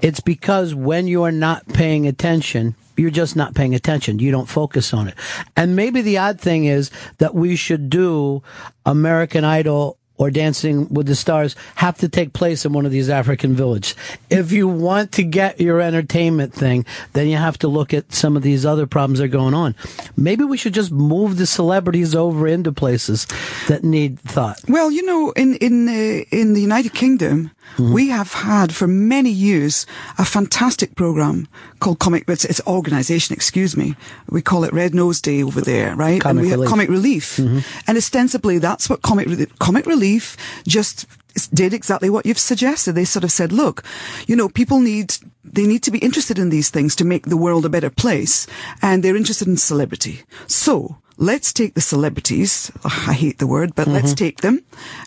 it's 0.00 0.20
because 0.20 0.74
when 0.74 1.06
you 1.08 1.24
are 1.24 1.32
not 1.32 1.66
paying 1.68 2.06
attention, 2.06 2.76
you're 2.96 3.10
just 3.10 3.34
not 3.34 3.54
paying 3.54 3.74
attention. 3.74 4.18
You 4.18 4.30
don't 4.30 4.48
focus 4.48 4.94
on 4.94 5.08
it. 5.08 5.14
And 5.56 5.74
maybe 5.74 6.02
the 6.02 6.18
odd 6.18 6.40
thing 6.40 6.66
is 6.66 6.90
that 7.18 7.34
we 7.34 7.56
should 7.56 7.90
do 7.90 8.42
American 8.84 9.44
Idol 9.44 9.98
or 10.20 10.30
Dancing 10.30 10.86
with 10.90 11.06
the 11.06 11.14
Stars 11.16 11.56
have 11.76 11.96
to 11.98 12.08
take 12.08 12.34
place 12.34 12.66
in 12.66 12.74
one 12.74 12.84
of 12.84 12.92
these 12.92 13.08
African 13.08 13.54
villages. 13.54 13.96
If 14.28 14.52
you 14.52 14.68
want 14.68 15.12
to 15.12 15.22
get 15.22 15.58
your 15.58 15.80
entertainment 15.80 16.52
thing, 16.52 16.84
then 17.14 17.26
you 17.26 17.38
have 17.38 17.56
to 17.60 17.68
look 17.68 17.94
at 17.94 18.12
some 18.12 18.36
of 18.36 18.42
these 18.42 18.66
other 18.66 18.86
problems 18.86 19.18
that 19.18 19.24
are 19.24 19.28
going 19.28 19.54
on. 19.54 19.74
Maybe 20.18 20.44
we 20.44 20.58
should 20.58 20.74
just 20.74 20.92
move 20.92 21.38
the 21.38 21.46
celebrities 21.46 22.14
over 22.14 22.46
into 22.46 22.70
places 22.70 23.26
that 23.68 23.82
need 23.82 24.20
thought. 24.20 24.60
Well, 24.68 24.90
you 24.90 25.06
know, 25.06 25.32
in 25.32 25.54
in 25.54 25.88
uh, 25.88 26.24
in 26.30 26.52
the 26.52 26.60
United 26.60 26.92
Kingdom, 26.92 27.50
Mm-hmm. 27.76 27.92
we 27.92 28.08
have 28.08 28.32
had 28.32 28.74
for 28.74 28.88
many 28.88 29.30
years 29.30 29.86
a 30.18 30.24
fantastic 30.24 30.96
program 30.96 31.46
called 31.80 31.98
Comic. 31.98 32.24
It's, 32.28 32.44
it's 32.44 32.60
organisation, 32.66 33.34
excuse 33.34 33.76
me. 33.76 33.96
We 34.28 34.42
call 34.42 34.64
it 34.64 34.72
Red 34.72 34.94
Nose 34.94 35.20
Day 35.20 35.42
over 35.42 35.60
there, 35.60 35.96
right? 35.96 36.20
Comic 36.20 36.30
and 36.30 36.40
we 36.40 36.50
Relief. 36.52 36.60
have 36.60 36.70
Comic 36.70 36.88
Relief, 36.90 37.36
Mhm. 37.36 37.64
and 37.86 37.96
ostensibly 37.98 38.58
that's 38.58 38.88
what 38.88 39.02
Comic 39.02 39.26
Comic 39.58 39.86
Relief 39.86 40.36
just 40.66 41.06
did 41.54 41.72
exactly 41.72 42.10
what 42.10 42.26
you've 42.26 42.38
suggested. 42.38 42.94
They 42.94 43.04
sort 43.04 43.24
of 43.24 43.30
said, 43.32 43.52
look, 43.52 43.82
you 44.26 44.36
know, 44.36 44.48
people 44.48 44.80
need 44.80 45.16
they 45.52 45.66
need 45.66 45.82
to 45.82 45.90
be 45.90 45.98
interested 45.98 46.38
in 46.38 46.50
these 46.50 46.70
things 46.70 46.94
to 46.96 47.04
make 47.04 47.26
the 47.26 47.36
world 47.36 47.64
a 47.64 47.68
better 47.68 47.90
place, 47.90 48.46
and 48.82 49.02
they're 49.02 49.16
interested 49.16 49.48
in 49.48 49.56
celebrity. 49.56 50.22
So 50.46 50.98
let's 51.20 51.52
take 51.52 51.74
the 51.74 51.80
celebrities. 51.84 52.72
ugh, 52.82 53.04
I 53.06 53.12
hate 53.12 53.38
the 53.38 53.46
word, 53.46 53.74
but 53.76 53.86
let's 53.86 54.10
Mm-hmm. 54.10 54.24
take 54.26 54.40
them 54.40 54.64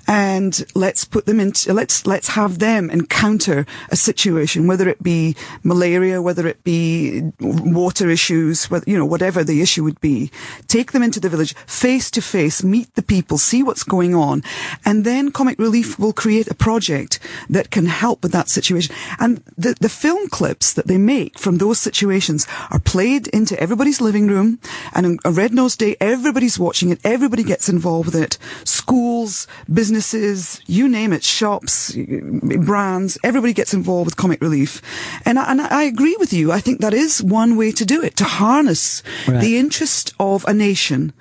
and 0.07 0.63
let's 0.75 1.03
put 1.03 1.25
them 1.25 1.39
into, 1.39 1.73
let's, 1.73 2.05
let's 2.05 2.29
have 2.39 2.59
them 2.59 2.89
encounter 2.89 3.65
a 3.89 3.95
situation, 3.97 4.67
whether 4.67 4.87
it 4.87 5.01
be 5.01 5.35
malaria, 5.63 6.21
whether 6.21 6.45
it 6.47 6.63
be 6.63 7.33
water 7.41 8.07
issues, 8.09 8.69
whether, 8.69 8.85
you 8.87 8.97
know, 8.97 9.05
whatever 9.05 9.43
the 9.43 9.59
issue 9.61 9.83
would 9.83 9.99
be. 9.99 10.29
Take 10.67 10.91
them 10.93 11.01
into 11.03 11.19
the 11.19 11.29
village 11.29 11.55
face 11.65 12.11
to 12.11 12.21
face, 12.21 12.63
meet 12.63 12.93
the 12.95 13.01
people, 13.01 13.37
see 13.39 13.63
what's 13.63 13.83
going 13.83 14.13
on. 14.13 14.43
And 14.85 15.03
then 15.03 15.31
Comic 15.31 15.57
Relief 15.57 15.97
will 15.97 16.13
create 16.13 16.47
a 16.47 16.55
project 16.55 17.19
that 17.49 17.71
can 17.71 17.87
help 17.87 18.21
with 18.21 18.31
that 18.31 18.49
situation. 18.49 18.95
And 19.19 19.41
the, 19.57 19.75
the 19.81 19.89
film 19.89 20.29
clips 20.29 20.73
that 20.73 20.87
they 20.87 20.97
make 20.99 21.39
from 21.39 21.57
those 21.57 21.79
situations 21.79 22.45
are 22.69 22.79
played 22.79 23.27
into 23.29 23.59
everybody's 23.59 23.99
living 23.99 24.27
room. 24.27 24.59
And 24.93 25.19
a 25.25 25.31
Red 25.31 25.53
Nose 25.53 25.75
Day, 25.75 25.95
everybody's 26.03 26.59
watching 26.59 26.89
it. 26.89 26.99
Everybody 27.03 27.43
gets 27.43 27.69
involved 27.69 28.07
with 28.07 28.15
it. 28.15 28.37
Schools, 28.65 29.47
businesses, 29.71 30.61
you 30.67 30.87
name 30.89 31.13
it, 31.13 31.23
shops, 31.23 31.95
brands, 31.95 33.17
everybody 33.23 33.53
gets 33.53 33.73
involved 33.73 34.05
with 34.07 34.17
Comic 34.17 34.41
Relief. 34.41 34.81
And 35.25 35.39
I, 35.39 35.51
and 35.51 35.61
I 35.61 35.83
agree 35.83 36.15
with 36.19 36.33
you. 36.33 36.51
I 36.51 36.59
think 36.59 36.81
that 36.81 36.93
is 36.93 37.21
one 37.23 37.55
way 37.57 37.71
to 37.71 37.85
do 37.85 38.01
it, 38.03 38.15
to 38.17 38.23
harness 38.25 39.03
Right. 39.27 39.41
the 39.41 39.57
interest 39.57 40.13
of 40.19 40.45
a 40.45 40.53
nation. 40.53 41.13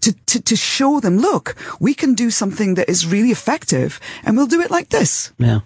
To, 0.00 0.12
to, 0.26 0.40
to 0.40 0.56
show 0.56 0.98
them, 1.00 1.18
look, 1.18 1.54
we 1.78 1.92
can 1.92 2.14
do 2.14 2.30
something 2.30 2.74
that 2.76 2.88
is 2.88 3.06
really 3.06 3.30
effective 3.30 4.00
and 4.24 4.34
we'll 4.34 4.46
do 4.46 4.62
it 4.62 4.70
like 4.70 4.88
this. 4.88 5.30
Yeah. 5.38 5.60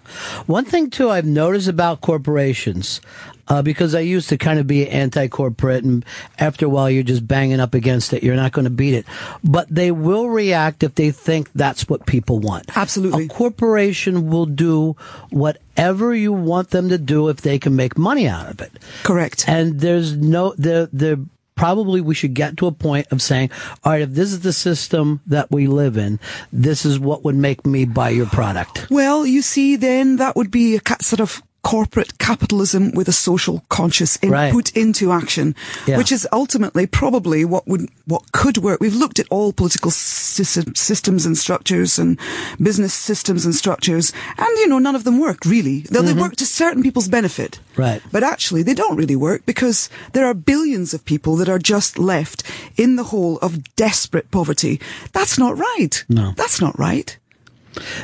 One 0.45 0.65
thing 0.65 0.89
too 0.89 1.09
I've 1.09 1.25
noticed 1.25 1.69
about 1.69 2.01
corporations, 2.01 2.99
uh, 3.47 3.61
because 3.61 3.95
I 3.95 3.99
used 4.01 4.29
to 4.29 4.37
kind 4.37 4.59
of 4.59 4.67
be 4.67 4.87
anti-corporate 4.89 5.83
and 5.83 6.05
after 6.39 6.65
a 6.65 6.69
while 6.69 6.89
you're 6.89 7.03
just 7.03 7.27
banging 7.27 7.59
up 7.59 7.73
against 7.73 8.13
it. 8.13 8.23
You're 8.23 8.35
not 8.35 8.51
going 8.51 8.65
to 8.65 8.71
beat 8.71 8.93
it, 8.93 9.05
but 9.43 9.67
they 9.69 9.91
will 9.91 10.29
react 10.29 10.83
if 10.83 10.95
they 10.95 11.11
think 11.11 11.51
that's 11.53 11.87
what 11.87 12.05
people 12.05 12.39
want. 12.39 12.75
Absolutely. 12.77 13.25
A 13.25 13.27
corporation 13.27 14.29
will 14.29 14.45
do 14.45 14.95
whatever 15.29 16.13
you 16.13 16.33
want 16.33 16.69
them 16.69 16.89
to 16.89 16.97
do 16.97 17.29
if 17.29 17.41
they 17.41 17.59
can 17.59 17.75
make 17.75 17.97
money 17.97 18.27
out 18.27 18.49
of 18.49 18.61
it. 18.61 18.71
Correct. 19.03 19.47
And 19.47 19.79
there's 19.79 20.15
no, 20.15 20.53
there, 20.57 20.87
there, 20.91 21.17
probably 21.55 22.01
we 22.01 22.13
should 22.13 22.33
get 22.33 22.57
to 22.57 22.67
a 22.67 22.71
point 22.71 23.07
of 23.11 23.21
saying, 23.21 23.49
all 23.83 23.93
right, 23.93 24.01
if 24.01 24.09
this 24.09 24.33
is 24.33 24.41
the 24.41 24.51
system 24.51 25.21
that 25.25 25.49
we 25.49 25.67
live 25.67 25.95
in, 25.95 26.19
this 26.51 26.85
is 26.85 26.99
what 26.99 27.23
would 27.23 27.35
make 27.35 27.65
me 27.65 27.85
buy 27.85 28.09
your 28.09 28.25
product. 28.25 28.87
Well, 28.89 29.25
you 29.25 29.41
see, 29.41 29.77
then 29.77 30.17
that 30.17 30.35
would 30.35 30.51
be 30.51 30.75
a 30.75 30.81
sort 31.01 31.21
of 31.21 31.41
corporate 31.65 32.19
capitalism 32.19 32.91
with 32.91 33.07
a 33.09 33.11
social 33.11 33.65
conscious 33.69 34.19
Right. 34.23 34.49
input 34.49 34.71
into 34.73 35.11
action, 35.11 35.55
Yeah. 35.87 35.97
which 35.97 36.11
is 36.11 36.27
ultimately 36.31 36.85
probably 36.85 37.43
what 37.43 37.67
would 37.67 37.89
what 38.05 38.31
could 38.31 38.59
work. 38.59 38.79
We've 38.79 38.95
looked 39.03 39.19
at 39.19 39.25
all 39.31 39.51
political 39.51 39.89
sys- 39.89 40.77
systems 40.77 41.25
and 41.25 41.35
structures 41.35 41.97
and 41.97 42.19
business 42.61 42.93
systems 42.93 43.45
and 43.45 43.55
structures, 43.55 44.13
and 44.37 44.47
you 44.59 44.67
know 44.67 44.77
none 44.77 44.95
of 44.95 45.05
them 45.05 45.17
work 45.19 45.39
really. 45.43 45.85
Though 45.89 46.03
they 46.03 46.11
mm-hmm. 46.11 46.21
work 46.21 46.35
to 46.35 46.45
certain 46.45 46.83
people's 46.83 47.07
benefit. 47.07 47.59
Right. 47.75 48.01
But 48.11 48.21
actually, 48.23 48.61
they 48.61 48.75
don't 48.75 48.95
really 48.95 49.15
work 49.15 49.41
because 49.47 49.89
there 50.13 50.27
are 50.27 50.35
billions 50.35 50.93
of 50.93 51.03
people 51.03 51.35
that 51.37 51.49
are 51.49 51.57
just 51.73 51.97
left 51.97 52.43
in 52.77 52.95
the 52.95 53.05
hole 53.05 53.39
of 53.41 53.75
desperate 53.75 54.29
poverty. 54.29 54.79
That's 55.13 55.39
not 55.39 55.57
right. 55.57 56.05
No. 56.07 56.33
That's 56.37 56.61
not 56.61 56.77
right. 56.77 57.17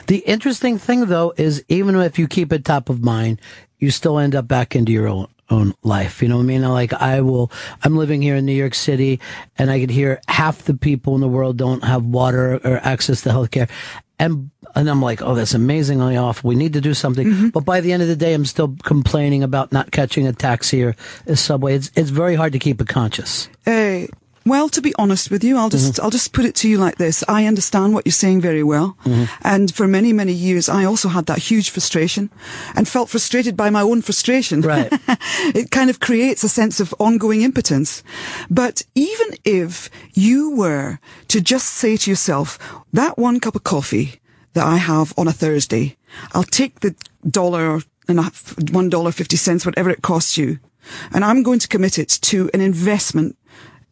The 0.08 0.20
interesting 0.20 0.78
thing, 0.78 1.06
though, 1.06 1.34
is 1.38 1.64
even 1.68 1.96
if 1.96 2.20
you 2.20 2.28
keep 2.28 2.52
it 2.54 2.66
top 2.66 2.90
of 2.90 3.04
mind, 3.04 3.40
you 3.80 3.92
still 3.92 4.20
end 4.20 4.36
up 4.36 4.48
back 4.48 4.76
into 4.76 4.92
your 4.92 5.08
own, 5.08 5.28
own 5.50 5.74
life. 5.84 6.22
You 6.22 6.30
know 6.30 6.38
what 6.38 6.44
I 6.44 6.46
mean? 6.46 6.62
Like 6.62 6.94
I 6.94 7.22
will, 7.22 7.52
I'm 7.84 7.98
living 7.98 8.22
here 8.22 8.36
in 8.36 8.46
New 8.46 8.54
York 8.54 8.74
City 8.74 9.20
and 9.58 9.70
I 9.70 9.80
could 9.80 9.90
hear 9.90 10.22
half 10.28 10.64
the 10.64 10.74
people 10.74 11.16
in 11.16 11.22
the 11.22 11.28
world 11.28 11.58
don't 11.58 11.84
have 11.84 12.04
water 12.06 12.60
or 12.64 12.78
access 12.84 13.22
to 13.22 13.30
healthcare. 13.30 13.70
And, 14.20 14.52
and 14.76 14.88
I'm 14.88 15.02
like, 15.02 15.24
oh, 15.24 15.34
that's 15.34 15.56
amazingly 15.56 16.16
awful. 16.16 16.48
We 16.48 16.56
need 16.56 16.74
to 16.74 16.82
do 16.82 16.94
something. 16.94 17.50
But 17.50 17.66
by 17.66 17.82
the 17.82 17.92
end 17.92 18.04
of 18.04 18.08
the 18.08 18.16
day, 18.16 18.36
I'm 18.36 18.46
still 18.46 18.76
complaining 18.84 19.42
about 19.42 19.72
not 19.72 19.92
catching 19.92 20.28
a 20.28 20.32
taxi 20.34 20.84
or 20.84 20.96
a 21.26 21.36
subway. 21.36 21.74
It's, 21.74 21.92
it's 21.96 22.12
very 22.12 22.36
hard 22.36 22.54
to 22.54 22.60
keep 22.60 22.80
it 22.80 22.88
conscious. 22.88 23.50
Uh, 23.66 24.06
well, 24.46 24.70
to 24.70 24.82
be 24.82 24.94
honest 24.98 25.30
with 25.30 25.44
you, 25.44 25.58
I'll 25.58 25.70
just 25.70 25.94
mm-hmm. 25.94 26.04
I'll 26.04 26.10
just 26.10 26.34
put 26.34 26.46
it 26.46 26.56
to 26.56 26.70
you 26.70 26.78
like 26.78 26.98
this. 26.98 27.24
I 27.28 27.46
understand 27.46 27.94
what 27.94 28.06
you're 28.06 28.12
saying 28.12 28.42
very 28.42 28.64
well, 28.64 28.98
mm-hmm. 29.04 29.26
and 29.44 29.74
for 29.74 29.88
many 29.88 30.14
many 30.14 30.34
years, 30.34 30.68
I 30.68 30.84
also 30.84 31.10
had 31.10 31.28
that 31.28 31.38
huge 31.38 31.70
frustration, 31.70 32.32
and 32.76 32.88
felt 32.88 33.10
frustrated 33.10 33.56
by 33.56 33.70
my 33.70 33.82
own 33.82 34.02
frustration. 34.02 34.62
Right. 34.62 34.92
it 35.54 35.70
kind 35.70 35.90
of 35.90 36.00
creates 36.00 36.44
a 36.44 36.50
sense 36.50 36.80
of 36.80 36.96
ongoing 36.98 37.42
impotence. 37.42 38.04
But 38.50 38.82
even 38.96 39.28
if 39.46 39.90
you 40.14 40.56
were 40.56 41.00
to 41.28 41.42
just 41.42 41.68
say 41.68 41.98
to 41.98 42.10
yourself, 42.10 42.58
that 42.94 43.18
one 43.18 43.40
cup 43.40 43.56
of 43.56 43.64
coffee 43.64 44.22
that 44.54 44.66
I 44.66 44.78
have 44.78 45.14
on 45.18 45.28
a 45.28 45.34
Thursday, 45.34 45.98
I'll 46.34 46.44
take 46.44 46.80
the 46.80 46.96
dollar 47.30 47.82
and 48.08 48.20
one 48.72 48.90
dollar 48.90 49.12
fifty 49.12 49.38
cents, 49.38 49.68
whatever 49.68 49.92
it 49.92 50.02
costs 50.02 50.36
you, 50.36 50.60
and 51.14 51.24
I'm 51.24 51.44
going 51.44 51.60
to 51.60 51.68
commit 51.68 52.00
it 52.00 52.10
to 52.24 52.50
an 52.54 52.62
investment 52.62 53.38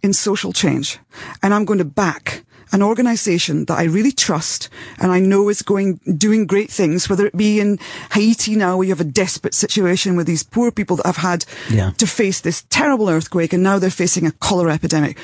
in 0.04 0.14
social 0.14 0.54
change. 0.54 1.00
And 1.44 1.54
I'm 1.54 1.66
going 1.66 1.80
to 1.80 1.86
back 1.86 2.44
an 2.72 2.84
organization 2.84 3.66
that 3.66 3.80
I 3.80 3.86
really 3.86 4.12
trust 4.12 4.70
and 5.00 5.12
I 5.12 5.20
know 5.20 5.50
is 5.50 5.64
going, 5.64 6.00
doing 6.18 6.46
great 6.46 6.70
things, 6.70 7.10
whether 7.10 7.26
it 7.26 7.36
be 7.36 7.60
in 7.60 7.80
Haiti 8.12 8.56
now 8.56 8.78
where 8.78 8.86
you 8.86 8.92
have 8.94 9.02
a 9.02 9.12
desperate 9.12 9.56
situation 9.56 10.16
with 10.16 10.28
these 10.28 10.44
poor 10.44 10.70
people 10.72 10.96
that 10.98 11.08
have 11.08 11.18
had 11.18 11.46
Yeah. 11.72 11.92
to 11.98 12.06
face 12.06 12.42
this 12.42 12.64
terrible 12.70 13.10
earthquake 13.10 13.54
and 13.54 13.64
now 13.64 13.80
they're 13.80 13.90
facing 13.90 14.28
a 14.28 14.32
cholera 14.34 14.74
epidemic. 14.74 15.18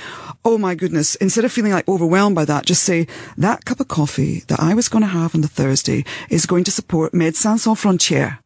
Oh 0.43 0.57
my 0.57 0.73
goodness. 0.73 1.13
Instead 1.21 1.45
of 1.45 1.51
feeling 1.51 1.71
like 1.71 1.87
overwhelmed 1.87 2.35
by 2.35 2.45
that, 2.45 2.65
just 2.65 2.81
say 2.81 3.05
that 3.37 3.63
cup 3.65 3.79
of 3.79 3.89
coffee 3.89 4.43
that 4.47 4.59
I 4.59 4.73
was 4.73 4.89
going 4.89 5.03
to 5.03 5.07
have 5.19 5.35
on 5.35 5.41
the 5.41 5.47
Thursday 5.47 6.03
is 6.31 6.47
going 6.47 6.63
to 6.63 6.71
support 6.71 7.13
Médecins 7.13 7.59
Sans 7.59 7.79
Frontières. 7.79 8.39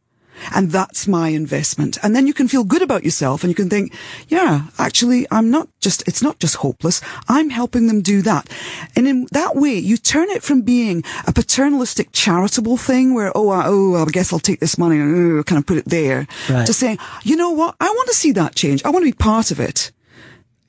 And 0.54 0.70
that's 0.70 1.06
my 1.08 1.28
investment. 1.28 1.98
And 2.02 2.14
then 2.14 2.26
you 2.26 2.34
can 2.34 2.48
feel 2.48 2.64
good 2.64 2.82
about 2.82 3.04
yourself 3.04 3.42
and 3.42 3.50
you 3.50 3.54
can 3.54 3.68
think, 3.70 3.92
yeah, 4.28 4.62
actually, 4.78 5.26
I'm 5.30 5.50
not 5.50 5.68
just, 5.80 6.06
it's 6.08 6.22
not 6.22 6.38
just 6.38 6.56
hopeless. 6.56 7.00
I'm 7.28 7.50
helping 7.50 7.86
them 7.86 8.02
do 8.02 8.22
that. 8.22 8.48
And 8.96 9.06
in 9.08 9.26
that 9.32 9.56
way, 9.56 9.74
you 9.74 9.96
turn 9.96 10.28
it 10.30 10.42
from 10.42 10.62
being 10.62 11.02
a 11.26 11.32
paternalistic 11.32 12.10
charitable 12.12 12.76
thing 12.76 13.14
where, 13.14 13.32
oh, 13.34 13.48
I, 13.50 13.62
oh, 13.66 13.96
I 13.96 14.04
guess 14.10 14.32
I'll 14.32 14.38
take 14.38 14.60
this 14.60 14.78
money 14.78 14.98
and 14.98 15.40
uh, 15.40 15.42
kind 15.42 15.58
of 15.58 15.66
put 15.66 15.78
it 15.78 15.84
there 15.86 16.26
Right. 16.48 16.66
to 16.66 16.72
saying, 16.72 16.98
you 17.22 17.36
know 17.36 17.50
what? 17.50 17.76
I 17.80 17.88
want 17.88 18.08
to 18.08 18.14
see 18.14 18.32
that 18.32 18.54
change. 18.54 18.84
I 18.84 18.90
want 18.90 19.02
to 19.04 19.10
be 19.10 19.16
part 19.16 19.50
of 19.50 19.60
it. 19.60 19.90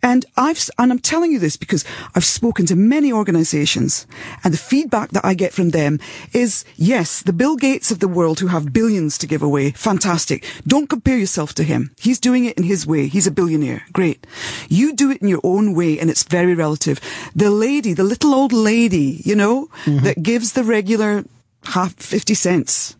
And 0.03 0.25
I've, 0.35 0.69
and 0.77 0.91
I'm 0.91 0.99
telling 0.99 1.31
you 1.31 1.39
this 1.39 1.57
because 1.57 1.85
I've 2.15 2.25
spoken 2.25 2.65
to 2.67 2.75
many 2.75 3.13
organizations 3.13 4.07
and 4.43 4.53
the 4.53 4.57
feedback 4.57 5.09
that 5.11 5.25
I 5.25 5.33
get 5.33 5.53
from 5.53 5.69
them 5.69 5.99
is, 6.33 6.65
yes, 6.75 7.21
the 7.21 7.33
Bill 7.33 7.55
Gates 7.55 7.91
of 7.91 7.99
the 7.99 8.07
world 8.07 8.39
who 8.39 8.47
have 8.47 8.73
billions 8.73 9.17
to 9.19 9.27
give 9.27 9.43
away, 9.43 9.71
fantastic. 9.71 10.45
Don't 10.65 10.89
compare 10.89 11.17
yourself 11.17 11.53
to 11.55 11.63
him. 11.63 11.91
He's 11.99 12.19
doing 12.19 12.45
it 12.45 12.57
in 12.57 12.63
his 12.63 12.87
way. 12.87 13.07
He's 13.07 13.27
a 13.27 13.31
billionaire. 13.31 13.83
Great. 13.93 14.25
You 14.69 14.93
do 14.93 15.11
it 15.11 15.21
in 15.21 15.27
your 15.27 15.41
own 15.43 15.75
way 15.75 15.99
and 15.99 16.09
it's 16.09 16.23
very 16.23 16.55
relative. 16.55 16.99
The 17.35 17.51
lady, 17.51 17.93
the 17.93 18.03
little 18.03 18.33
old 18.33 18.53
lady, 18.53 19.21
you 19.23 19.35
know, 19.35 19.67
mm-hmm. 19.85 20.03
that 20.05 20.23
gives 20.23 20.53
the 20.53 20.63
regular 20.63 21.25
half 21.63 21.93
50 21.93 22.33
cents 22.33 22.95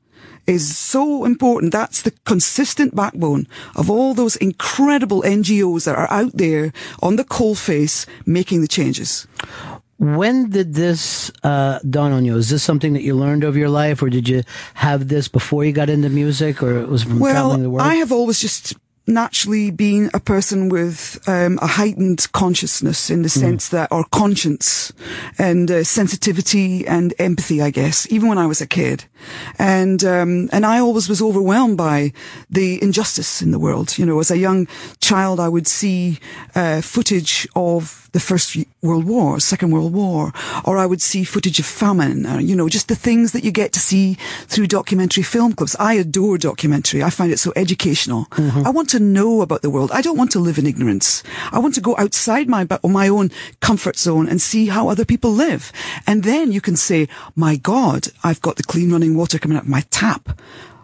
is 0.48 0.76
so 0.78 1.26
important. 1.26 1.72
That's 1.72 2.02
the 2.02 2.12
consistent 2.26 2.96
backbone 2.96 3.48
of 3.76 3.90
all 3.90 4.14
those 4.14 4.36
incredible 4.38 5.22
NGOs 5.22 5.86
that 5.86 5.96
are 5.96 6.12
out 6.12 6.32
there 6.34 6.74
on 7.02 7.16
the 7.16 7.24
coalface 7.24 8.06
making 8.26 8.62
the 8.62 8.68
changes. 8.68 9.28
When 9.98 10.50
did 10.50 10.74
this 10.74 11.32
uh, 11.44 11.78
dawn 11.88 12.12
on 12.12 12.26
you? 12.26 12.36
Is 12.36 12.50
this 12.50 12.64
something 12.64 12.94
that 12.94 13.04
you 13.04 13.14
learned 13.14 13.44
over 13.44 13.58
your 13.60 13.70
life, 13.70 14.02
or 14.02 14.10
did 14.10 14.28
you 14.28 14.42
have 14.74 15.10
this 15.10 15.28
before 15.28 15.64
you 15.64 15.72
got 15.72 15.92
into 15.92 16.10
music, 16.10 16.64
or 16.64 16.80
it 16.80 16.90
was 16.90 17.04
from 17.04 17.20
traveling 17.20 17.62
the 17.62 17.70
Well, 17.70 17.84
world? 17.86 17.92
I 17.92 17.96
have 17.96 18.12
always 18.12 18.40
just 18.40 18.74
naturally 19.12 19.72
being 19.72 20.10
a 20.14 20.20
person 20.20 20.70
with 20.70 21.20
um, 21.28 21.60
a 21.62 21.68
heightened 21.68 22.32
consciousness 22.32 23.10
in 23.10 23.22
the 23.22 23.30
sense 23.30 23.70
that, 23.70 23.92
or 23.92 24.06
conscience 24.12 24.94
and 25.38 25.70
uh, 25.70 25.84
sensitivity 25.84 26.88
and 26.88 27.14
empathy, 27.20 27.62
I 27.62 27.70
guess, 27.70 28.08
even 28.12 28.30
when 28.30 28.38
I 28.38 28.48
was 28.48 28.62
a 28.62 28.68
kid. 28.68 29.06
And, 29.60 30.04
um, 30.04 30.50
and 30.52 30.66
I 30.66 30.80
always 30.80 31.08
was 31.08 31.22
overwhelmed 31.22 31.78
by 31.78 32.14
the 32.50 32.82
injustice 32.82 33.42
in 33.42 33.52
the 33.52 33.60
world. 33.60 33.98
You 33.98 34.06
know, 34.06 34.20
as 34.20 34.32
a 34.32 34.38
young 34.38 34.68
child, 35.00 35.40
I 35.40 35.50
would 35.50 35.68
see 35.68 36.20
uh, 36.56 36.82
footage 36.82 37.48
of 37.56 38.10
the 38.14 38.20
First 38.20 38.58
World 38.82 39.06
War, 39.06 39.40
Second 39.40 39.72
World 39.72 39.94
War, 39.94 40.34
or 40.66 40.78
I 40.78 40.86
would 40.86 41.02
see 41.02 41.24
footage 41.24 41.60
of 41.60 41.66
famine, 41.66 42.26
or, 42.26 42.42
you 42.42 42.56
know, 42.56 42.68
just 42.68 42.88
the 42.88 42.96
things 42.96 43.32
that 43.32 43.44
you 43.44 43.52
get 43.52 43.72
to 43.74 43.80
see 43.80 44.18
through 44.48 44.68
documentary 44.68 45.24
film 45.24 45.54
clips. 45.54 45.78
I 45.80 45.94
adore 45.94 46.38
documentary. 46.38 47.04
I 47.04 47.10
find 47.10 47.32
it 47.32 47.40
so 47.40 47.54
educational. 47.56 48.28
I 48.66 48.70
want 48.70 48.90
to 48.90 49.00
know 49.02 49.42
about 49.42 49.62
the 49.62 49.70
world. 49.70 49.92
I 49.92 50.02
don't 50.02 50.18
want 50.18 50.32
to 50.32 50.40
live 50.40 50.58
in 50.58 50.66
ignorance. 50.68 51.24
I 51.52 51.60
want 51.60 51.76
to 51.76 51.82
go 51.82 51.96
outside 51.98 52.48
my, 52.48 52.68
my 52.84 53.08
own 53.08 53.32
comfort 53.60 53.98
zone 53.98 54.28
and 54.28 54.42
see 54.42 54.68
how 54.68 54.88
other 54.88 55.06
people 55.06 55.32
live. 55.32 55.72
And 56.08 56.24
then 56.24 56.52
you 56.52 56.62
can 56.62 56.76
say, 56.76 57.08
my 57.36 57.56
God, 57.56 58.08
I've 58.24 58.42
got 58.42 58.56
the 58.56 58.64
clean 58.64 58.92
running 58.92 59.16
water 59.16 59.40
coming 59.40 59.58
out 59.58 59.64
of 59.64 59.70
my 59.70 59.82
tap. 59.90 60.40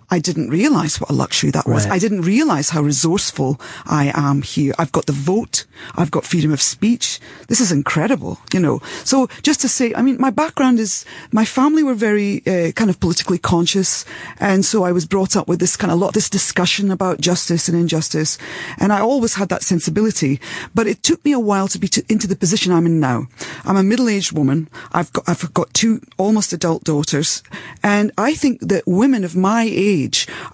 I 0.10 0.19
didn't 0.19 0.50
realize 0.50 1.02
what 1.02 1.10
a 1.10 1.14
luxury 1.14 1.52
that 1.52 1.68
was. 1.68 1.86
Right. 1.86 1.95
I 1.95 2.00
didn't 2.00 2.22
realize 2.22 2.69
how 2.69 2.82
resourceful 2.82 3.60
I 3.86 4.14
am 4.16 4.42
here. 4.42 4.74
I've 4.80 4.94
got 4.94 5.06
the 5.06 5.11
vote. 5.11 5.66
I've 5.95 6.11
got 6.11 6.24
freedom 6.24 6.53
of 6.53 6.61
speech. 6.61 7.19
This 7.50 7.60
is 7.60 7.74
incredible, 7.74 8.40
you 8.53 8.61
know. 8.61 8.80
So 9.03 9.27
just 9.44 9.60
to 9.61 9.68
say, 9.68 9.94
I 9.94 10.02
mean, 10.02 10.16
my 10.18 10.30
background 10.30 10.80
is, 10.80 11.03
my 11.34 11.44
family 11.44 11.84
were 11.84 11.94
very 11.94 12.42
uh, 12.48 12.72
kind 12.72 12.90
of 12.90 13.02
politically 13.02 13.38
conscious. 13.38 14.06
And 14.40 14.64
so 14.64 14.86
I 14.86 14.94
was 14.94 15.06
brought 15.06 15.36
up 15.36 15.50
with 15.50 15.60
this 15.60 15.76
kind 15.76 15.92
of 15.92 16.00
lot, 16.00 16.14
this 16.14 16.30
discussion 16.30 16.90
about 16.90 17.19
justice 17.19 17.68
and 17.68 17.77
injustice. 17.77 18.38
And 18.77 18.94
I 18.94 19.02
always 19.02 19.34
had 19.34 19.50
that 19.50 19.64
sensibility. 19.64 20.40
But 20.74 20.88
it 20.88 21.03
took 21.03 21.24
me 21.26 21.34
a 21.34 21.40
while 21.40 21.68
to 21.68 21.77
be 21.77 21.90
to, 21.90 22.03
into 22.08 22.27
the 22.27 22.38
position 22.38 22.72
I'm 22.72 22.86
in 22.86 23.02
now. 23.02 23.27
I'm 23.66 23.76
a 23.76 23.84
middle-aged 23.84 24.32
woman. 24.32 24.69
I've 24.94 25.11
got, 25.11 25.27
I've 25.27 25.53
got 25.53 25.74
two 25.74 26.00
almost 26.18 26.53
adult 26.53 26.86
daughters. 26.86 27.44
And 27.84 28.14
I 28.18 28.36
think 28.36 28.61
that 28.61 28.88
women 28.88 29.26
of 29.26 29.36
my 29.36 29.64
age 29.69 29.97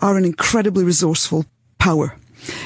are 0.02 0.18
an 0.18 0.26
incredibly 0.26 0.84
resourceful 0.84 1.46
power. 1.80 2.16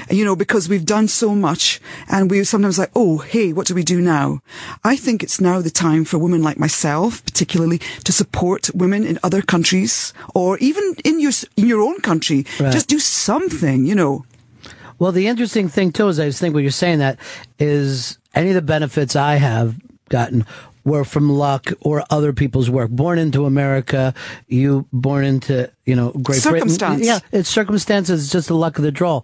You 0.10 0.26
know, 0.26 0.36
because 0.36 0.68
we've 0.68 0.86
done 0.86 1.08
so 1.08 1.36
much 1.36 1.80
and 2.10 2.32
we're 2.32 2.46
sometimes 2.46 2.80
like, 2.80 2.90
oh, 2.96 3.20
hey, 3.20 3.54
what 3.54 3.68
do 3.68 3.76
we 3.76 3.84
do 3.84 4.02
now? 4.02 4.40
I 4.84 4.96
think 4.96 5.22
it's 5.22 5.40
now 5.40 5.62
the 5.62 5.70
time 5.70 6.04
for 6.04 6.18
women 6.18 6.42
like 6.42 6.58
myself, 6.58 7.24
particularly, 7.24 7.78
to 8.04 8.12
support 8.12 8.74
women 8.74 9.06
in 9.06 9.20
other 9.22 9.44
countries 9.44 10.14
or 10.34 10.58
even 10.58 10.96
in 11.06 11.20
your, 11.20 11.32
in 11.56 11.68
your 11.68 11.82
own 11.82 12.00
country. 12.02 12.46
Right. 12.60 12.74
Just 12.74 12.88
do 12.88 12.98
something, 12.98 13.86
you 13.86 13.94
know. 13.94 14.26
Well, 14.98 15.12
the 15.12 15.28
interesting 15.28 15.70
thing 15.70 15.92
too 15.92 16.08
is 16.08 16.20
I 16.20 16.26
just 16.26 16.40
think 16.40 16.56
when 16.56 16.64
you're 16.64 16.72
saying 16.72 17.00
that 17.00 17.20
is 17.60 18.18
any 18.34 18.50
of 18.50 18.56
the 18.56 18.64
benefits 18.64 19.16
I 19.16 19.36
have 19.36 19.76
gotten 20.10 20.46
were 20.86 21.04
from 21.04 21.30
luck 21.30 21.72
or 21.82 22.04
other 22.10 22.34
people's 22.34 22.70
work. 22.70 22.90
Born 22.90 23.20
into 23.20 23.46
America, 23.46 24.14
you 24.48 24.88
born 24.92 25.24
into 25.26 25.70
you 25.88 25.96
know 25.96 26.12
Great 26.12 26.42
Circumstance. 26.42 27.00
Britain. 27.02 27.08
Yeah, 27.08 27.20
it's 27.40 27.50
circumstances. 27.50 28.24
It's 28.24 28.32
just 28.32 28.50
the 28.50 28.56
luck 28.56 28.78
of 28.78 28.84
the 28.84 28.92
draw. 28.92 29.22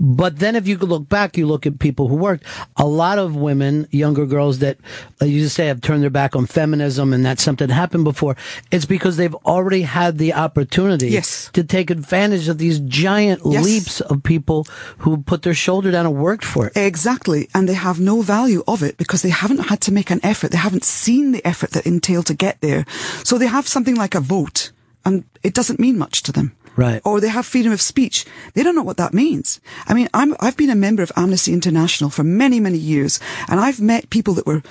But 0.00 0.38
then 0.38 0.56
if 0.56 0.66
you 0.66 0.76
could 0.78 0.88
look 0.88 1.08
back, 1.08 1.36
you 1.36 1.46
look 1.46 1.66
at 1.66 1.78
people 1.78 2.08
who 2.08 2.16
worked. 2.16 2.44
A 2.76 2.86
lot 2.86 3.18
of 3.18 3.36
women, 3.36 3.86
younger 3.90 4.26
girls 4.26 4.58
that 4.60 4.78
uh, 5.22 5.26
you 5.26 5.40
just 5.40 5.54
say 5.54 5.66
have 5.66 5.80
turned 5.80 6.02
their 6.02 6.10
back 6.10 6.34
on 6.34 6.46
feminism 6.46 7.12
and 7.12 7.24
that's 7.24 7.42
something 7.42 7.68
that 7.68 7.74
happened 7.74 8.04
before. 8.04 8.36
It's 8.72 8.86
because 8.86 9.16
they've 9.16 9.34
already 9.46 9.82
had 9.82 10.18
the 10.18 10.32
opportunity 10.34 11.08
Yes. 11.10 11.50
to 11.52 11.62
take 11.62 11.90
advantage 11.90 12.48
of 12.48 12.58
these 12.58 12.78
giant 12.80 13.42
Yes. 13.44 13.64
leaps 13.64 14.00
of 14.00 14.22
people 14.22 14.66
who 14.98 15.18
put 15.18 15.42
their 15.42 15.54
shoulder 15.54 15.90
down 15.90 16.06
and 16.06 16.16
worked 16.16 16.44
for 16.44 16.66
it. 16.68 16.72
Exactly. 16.76 17.48
And 17.54 17.68
they 17.68 17.74
have 17.74 18.00
no 18.00 18.22
value 18.22 18.62
of 18.66 18.82
it 18.82 18.96
because 18.96 19.22
they 19.22 19.28
haven't 19.30 19.68
had 19.68 19.80
to 19.82 19.92
make 19.92 20.10
an 20.10 20.20
effort. 20.22 20.50
They 20.52 20.58
haven't 20.58 20.84
seen 20.84 21.32
the 21.32 21.46
effort 21.46 21.70
that 21.72 21.86
entailed 21.86 22.26
to 22.26 22.34
get 22.34 22.60
there. 22.62 22.86
So 23.24 23.36
they 23.36 23.46
have 23.46 23.68
something 23.68 23.94
like 23.94 24.14
a 24.14 24.20
vote 24.20 24.72
and 25.04 25.24
it 25.42 25.54
doesn't 25.54 25.80
mean 25.80 25.98
much 25.98 26.22
to 26.24 26.32
them. 26.32 26.52
Right. 26.76 27.02
Or 27.04 27.20
they 27.20 27.28
have 27.28 27.44
freedom 27.44 27.72
of 27.72 27.80
speech. 27.80 28.24
They 28.54 28.62
don't 28.62 28.76
know 28.76 28.84
what 28.84 28.98
that 28.98 29.12
means. 29.12 29.60
I 29.88 29.94
mean, 29.94 30.08
I'm, 30.14 30.36
I've 30.38 30.56
been 30.56 30.70
a 30.70 30.76
member 30.76 31.02
of 31.02 31.10
Amnesty 31.16 31.52
International 31.52 32.08
for 32.08 32.22
many, 32.22 32.60
many 32.60 32.78
years 32.78 33.18
and 33.48 33.58
I've 33.58 33.80
met 33.80 34.10
people 34.10 34.34
that 34.34 34.46
were 34.46 34.62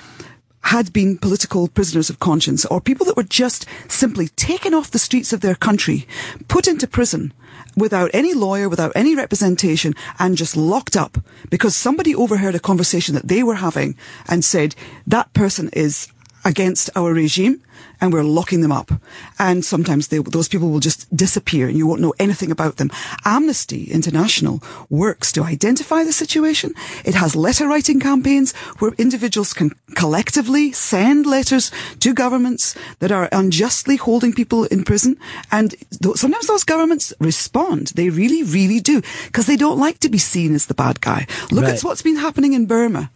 had 0.62 0.92
been 0.92 1.16
political 1.16 1.68
prisoners 1.68 2.10
of 2.10 2.18
conscience 2.18 2.64
or 2.66 2.80
people 2.80 3.06
that 3.06 3.16
were 3.16 3.22
just 3.22 3.64
simply 3.88 4.28
taken 4.28 4.74
off 4.74 4.90
the 4.90 4.98
streets 4.98 5.32
of 5.32 5.40
their 5.40 5.54
country, 5.54 6.06
put 6.46 6.66
into 6.66 6.86
prison 6.86 7.32
without 7.76 8.10
any 8.12 8.34
lawyer, 8.34 8.68
without 8.68 8.92
any 8.94 9.14
representation 9.14 9.94
and 10.18 10.36
just 10.36 10.56
locked 10.56 10.96
up 10.96 11.18
because 11.48 11.76
somebody 11.76 12.14
overheard 12.14 12.54
a 12.54 12.60
conversation 12.60 13.14
that 13.14 13.28
they 13.28 13.42
were 13.42 13.54
having 13.54 13.96
and 14.28 14.44
said, 14.44 14.74
that 15.06 15.32
person 15.32 15.70
is 15.72 16.08
against 16.48 16.88
our 16.96 17.12
regime 17.12 17.60
and 18.00 18.12
we're 18.12 18.22
locking 18.38 18.60
them 18.62 18.72
up. 18.72 18.90
And 19.38 19.64
sometimes 19.64 20.08
they, 20.08 20.18
those 20.18 20.48
people 20.48 20.70
will 20.70 20.80
just 20.80 21.00
disappear 21.14 21.68
and 21.68 21.76
you 21.76 21.86
won't 21.86 22.00
know 22.00 22.14
anything 22.18 22.50
about 22.50 22.76
them. 22.76 22.90
Amnesty 23.24 23.84
International 23.90 24.62
works 24.88 25.30
to 25.32 25.42
identify 25.44 26.04
the 26.04 26.12
situation. 26.12 26.72
It 27.04 27.14
has 27.14 27.36
letter 27.36 27.66
writing 27.68 28.00
campaigns 28.00 28.52
where 28.78 28.92
individuals 28.98 29.52
can 29.52 29.70
collectively 29.94 30.72
send 30.72 31.26
letters 31.26 31.70
to 32.00 32.14
governments 32.14 32.74
that 33.00 33.12
are 33.12 33.28
unjustly 33.32 33.96
holding 33.96 34.32
people 34.32 34.64
in 34.64 34.84
prison. 34.84 35.16
And 35.52 35.74
th- 36.02 36.16
sometimes 36.16 36.46
those 36.46 36.64
governments 36.64 37.12
respond. 37.20 37.88
They 37.94 38.08
really, 38.10 38.42
really 38.42 38.80
do 38.80 39.02
because 39.26 39.46
they 39.46 39.56
don't 39.56 39.78
like 39.78 39.98
to 40.00 40.08
be 40.08 40.18
seen 40.18 40.54
as 40.54 40.66
the 40.66 40.74
bad 40.74 41.00
guy. 41.00 41.26
Look 41.50 41.64
Right. 41.64 41.74
at 41.74 41.84
what's 41.84 42.02
been 42.02 42.16
happening 42.16 42.54
in 42.54 42.66
Burma. 42.66 43.10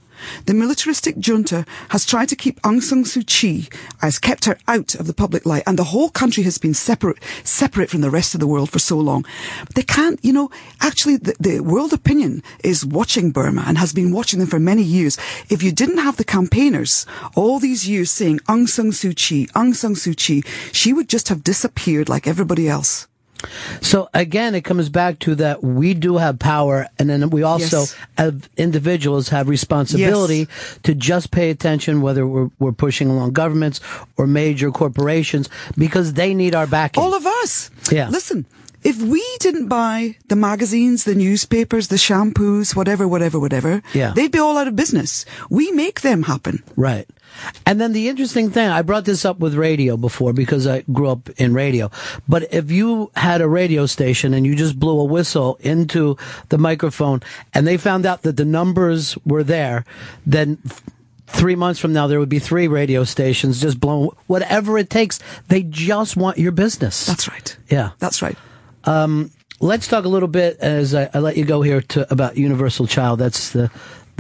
The 0.47 0.55
militaristic 0.55 1.19
junta 1.19 1.65
has 1.91 2.07
tried 2.07 2.29
to 2.31 2.37
keep 2.37 2.61
Aung 2.63 2.83
San 2.83 3.05
Suu 3.05 3.27
Kyi, 3.27 3.69
has 4.01 4.19
kept 4.19 4.45
her 4.45 4.59
out 4.69 4.95
of 4.95 5.07
the 5.07 5.15
public 5.15 5.47
light, 5.47 5.63
and 5.67 5.79
the 5.79 5.85
whole 5.85 6.11
country 6.11 6.43
has 6.45 6.59
been 6.59 6.75
separate, 6.75 7.23
separate 7.45 7.91
from 7.91 8.01
the 8.01 8.11
rest 8.11 8.35
of 8.35 8.41
the 8.41 8.47
world 8.47 8.71
for 8.71 8.79
so 8.79 8.99
long. 8.99 9.25
But 9.67 9.75
they 9.75 9.83
can't, 9.83 10.19
you 10.25 10.33
know, 10.33 10.51
actually 10.81 11.17
the, 11.17 11.35
the 11.39 11.61
world 11.61 11.93
opinion 11.93 12.43
is 12.63 12.85
watching 12.85 13.31
Burma 13.31 13.65
and 13.67 13.79
has 13.79 13.93
been 13.93 14.13
watching 14.13 14.39
them 14.39 14.49
for 14.49 14.61
many 14.61 14.83
years. 14.83 15.19
If 15.49 15.63
you 15.63 15.73
didn't 15.73 15.99
have 15.99 16.17
the 16.17 16.25
campaigners 16.25 17.07
all 17.35 17.59
these 17.59 17.89
years 17.89 18.11
saying 18.11 18.41
Aung 18.41 18.69
San 18.69 18.91
Suu 18.91 19.15
Kyi, 19.17 19.47
Aung 19.49 19.75
San 19.75 19.95
Suu 19.95 20.17
Kyi, 20.17 20.43
she 20.73 20.93
would 20.93 21.09
just 21.09 21.29
have 21.29 21.45
disappeared 21.45 22.09
like 22.09 22.27
everybody 22.27 22.69
else. 22.69 23.07
So 23.81 24.09
again, 24.15 24.55
it 24.55 24.63
comes 24.63 24.89
back 24.89 25.19
to 25.21 25.35
that 25.37 25.63
we 25.63 25.95
do 25.95 26.17
have 26.19 26.39
power, 26.39 26.89
and 26.99 27.09
then 27.11 27.31
we 27.31 27.43
also, 27.43 27.81
Yes. 27.81 27.97
as 28.19 28.35
individuals, 28.57 29.29
have 29.31 29.49
responsibility 29.49 30.49
to 30.83 30.95
just 30.95 31.31
pay 31.31 31.51
attention, 31.51 32.01
whether 32.03 32.27
we're, 32.27 32.51
we're 32.59 32.73
pushing 32.73 33.09
along 33.11 33.33
governments 33.33 33.81
or 34.17 34.27
major 34.27 34.71
corporations, 34.71 35.49
because 35.77 36.15
they 36.15 36.35
need 36.35 36.55
our 36.55 36.67
backing. 36.67 37.03
All 37.03 37.15
of 37.15 37.27
us. 37.27 37.71
Yeah. 37.91 38.09
Listen, 38.09 38.47
if 38.85 39.01
we 39.01 39.25
didn't 39.41 39.69
buy 39.69 40.17
the 40.29 40.37
magazines, 40.37 41.05
the 41.05 41.15
newspapers, 41.15 41.89
the 41.89 41.97
shampoos, 41.97 42.75
whatever, 42.75 43.07
whatever, 43.07 43.39
whatever, 43.39 43.83
Yeah. 43.95 44.13
they'd 44.15 44.33
be 44.33 44.39
all 44.39 44.59
out 44.59 44.67
of 44.69 44.75
business. 44.77 45.25
We 45.51 45.71
make 45.73 46.01
them 46.01 46.25
happen. 46.25 46.63
Right. 46.77 47.07
And 47.67 47.81
then 47.81 47.93
the 47.93 48.09
interesting 48.09 48.51
thing, 48.51 48.69
I 48.69 48.83
brought 48.83 49.05
this 49.05 49.25
up 49.25 49.39
with 49.39 49.55
radio 49.55 49.97
before 49.97 50.33
because 50.33 50.67
I 50.67 50.83
grew 50.93 51.09
up 51.09 51.29
in 51.37 51.55
radio. 51.55 51.91
But 52.29 52.53
if 52.53 52.71
you 52.71 53.11
had 53.17 53.41
a 53.41 53.49
radio 53.49 53.87
station 53.87 54.35
and 54.35 54.47
you 54.47 54.55
just 54.55 54.79
blew 54.79 54.99
a 55.01 55.05
whistle 55.05 55.59
into 55.61 56.17
the 56.49 56.59
microphone 56.59 57.23
and 57.55 57.67
they 57.67 57.77
found 57.77 58.07
out 58.07 58.23
that 58.23 58.37
the 58.37 58.45
numbers 58.45 59.17
were 59.25 59.45
there, 59.45 59.85
then 60.27 60.59
three 61.27 61.55
months 61.55 61.81
from 61.81 61.93
now 61.93 62.07
there 62.07 62.21
would 62.21 62.29
be 62.29 62.39
three 62.39 62.69
radio 62.69 63.05
stations 63.05 63.61
just 63.61 63.81
blowing 63.81 64.11
whatever 64.27 64.79
it 64.79 64.91
takes. 64.91 65.19
They 65.49 65.63
just 65.63 66.17
want 66.17 66.39
your 66.39 66.53
business. 66.53 67.07
That's 67.07 67.29
right. 67.29 67.57
Yeah. 67.69 67.91
That's 67.99 68.23
right. 68.23 68.37
Um, 68.85 69.31
let's 69.61 69.87
talk 69.87 70.05
a 70.05 70.09
little 70.09 70.29
bit 70.29 70.59
as 70.59 70.95
I, 70.95 71.09
I 71.15 71.21
let 71.21 71.37
you 71.37 71.45
go 71.45 71.63
here 71.63 71.81
to 71.81 72.11
about 72.13 72.37
Universal 72.37 72.89
Child. 72.89 73.21
That's 73.21 73.51
the 73.51 73.71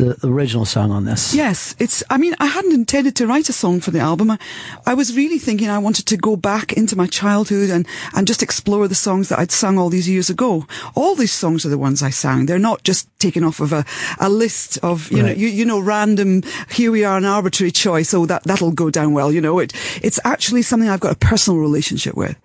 the 0.02 0.26
original 0.26 0.64
song 0.64 0.90
on 0.90 1.04
this. 1.04 1.34
Yes, 1.34 1.74
it's, 1.78 2.02
I 2.10 2.18
mean, 2.18 2.34
I 2.40 2.46
hadn't 2.46 2.72
intended 2.72 3.14
to 3.16 3.26
write 3.26 3.48
a 3.48 3.52
song 3.52 3.80
for 3.80 3.90
the 3.90 4.00
album. 4.00 4.30
I, 4.30 4.38
I 4.84 4.94
was 4.94 5.16
really 5.16 5.38
thinking 5.38 5.68
I 5.68 5.78
wanted 5.78 6.06
to 6.06 6.16
go 6.16 6.36
back 6.36 6.72
into 6.72 6.96
my 6.96 7.06
childhood 7.06 7.70
and, 7.70 7.86
and 8.14 8.26
just 8.26 8.42
explore 8.42 8.88
the 8.88 8.94
songs 8.94 9.28
that 9.28 9.38
I'd 9.38 9.52
sung 9.52 9.78
all 9.78 9.90
these 9.90 10.08
years 10.08 10.28
ago. 10.28 10.66
All 10.94 11.14
these 11.14 11.32
songs 11.32 11.64
are 11.64 11.68
the 11.68 11.78
ones 11.78 12.02
I 12.02 12.10
sang. 12.10 12.46
They're 12.46 12.58
not 12.58 12.82
just 12.82 13.08
taken 13.18 13.44
off 13.44 13.60
of 13.60 13.72
a, 13.72 13.84
a 14.18 14.28
list 14.28 14.78
of, 14.82 15.10
you 15.12 15.22
know, 15.22 15.30
you, 15.30 15.48
you 15.48 15.64
know, 15.64 15.78
random, 15.78 16.42
here 16.70 16.90
we 16.90 17.04
are, 17.04 17.16
an 17.16 17.24
arbitrary 17.24 17.70
choice. 17.70 18.12
Oh, 18.12 18.26
that, 18.26 18.42
that'll 18.44 18.72
go 18.72 18.90
down 18.90 19.12
well. 19.12 19.30
You 19.32 19.40
know, 19.40 19.60
it, 19.60 19.72
it's 20.02 20.18
actually 20.24 20.62
something 20.62 20.88
I've 20.88 21.00
got 21.00 21.12
a 21.12 21.18
personal 21.18 21.60
relationship 21.60 22.16
with. 22.16 22.36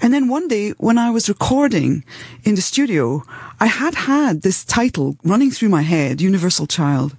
And 0.00 0.14
then 0.14 0.28
one 0.28 0.48
day 0.48 0.70
when 0.78 0.96
I 0.96 1.10
was 1.10 1.28
recording 1.28 2.04
in 2.44 2.54
the 2.54 2.62
studio, 2.62 3.22
I 3.60 3.66
had 3.66 3.94
had 3.94 4.42
this 4.42 4.64
title 4.64 5.16
running 5.24 5.50
through 5.50 5.68
my 5.68 5.82
head, 5.82 6.20
Universal 6.20 6.66
Child. 6.66 7.16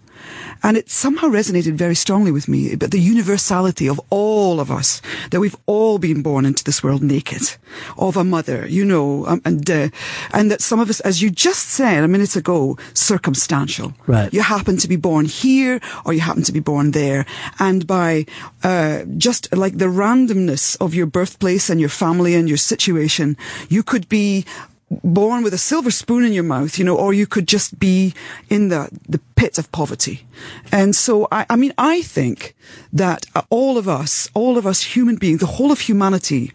And 0.63 0.77
it 0.77 0.89
somehow 0.89 1.27
resonated 1.27 1.73
very 1.73 1.93
strongly 1.93 2.31
with 2.31 2.47
me 2.47 2.73
about 2.73 2.89
the 2.89 2.99
universality 2.99 3.87
of 3.87 4.01
all 4.09 4.59
of 4.59 4.71
us, 4.71 5.01
that 5.29 5.39
we've 5.39 5.55
all 5.67 5.99
been 5.99 6.23
born 6.23 6.45
into 6.45 6.63
this 6.63 6.81
world 6.81 7.03
naked, 7.03 7.55
of 7.97 8.17
a 8.17 8.23
mother, 8.23 8.65
you 8.67 8.83
know, 8.83 9.27
um, 9.27 9.41
and, 9.45 9.69
uh, 9.69 9.89
and 10.33 10.49
that 10.49 10.61
some 10.61 10.79
of 10.79 10.89
us, 10.89 11.01
as 11.01 11.21
you 11.21 11.29
just 11.29 11.69
said 11.69 12.03
a 12.03 12.07
minute 12.07 12.35
ago, 12.35 12.77
circumstantial. 12.95 13.93
Right. 14.07 14.33
You 14.33 14.41
happen 14.41 14.77
to 14.77 14.87
be 14.87 14.95
born 14.95 15.25
here 15.25 15.79
or 16.03 16.13
you 16.13 16.21
happen 16.21 16.43
to 16.43 16.51
be 16.51 16.61
born 16.61 16.91
there. 16.91 17.27
And 17.59 17.85
by, 17.85 18.25
uh, 18.63 19.03
just 19.17 19.55
like 19.55 19.77
the 19.77 19.85
randomness 19.85 20.77
of 20.81 20.95
your 20.95 21.05
birthplace 21.05 21.69
and 21.69 21.79
your 21.79 21.89
family 21.89 22.33
and 22.33 22.47
your 22.47 22.57
situation, 22.57 23.37
you 23.69 23.83
could 23.83 24.09
be 24.09 24.45
born 24.89 25.43
with 25.43 25.53
a 25.53 25.57
silver 25.57 25.91
spoon 25.91 26.23
in 26.23 26.33
your 26.33 26.43
mouth, 26.43 26.77
you 26.77 26.85
know, 26.85 26.95
or 26.95 27.13
you 27.13 27.25
could 27.25 27.47
just 27.47 27.79
be 27.79 28.13
in 28.49 28.69
the, 28.69 28.89
the 29.07 29.19
pit 29.35 29.57
of 29.57 29.71
poverty. 29.71 30.25
And 30.71 30.95
so, 30.95 31.27
I, 31.31 31.45
I 31.49 31.55
mean, 31.55 31.73
I 31.77 32.01
think 32.01 32.55
that 32.93 33.25
uh, 33.33 33.41
all 33.49 33.77
of 33.77 33.87
us, 33.89 34.29
all 34.33 34.57
of 34.57 34.67
us 34.67 34.95
human 34.95 35.15
beings, 35.15 35.39
the 35.39 35.45
whole 35.47 35.71
of 35.71 35.79
humanity, 35.79 36.51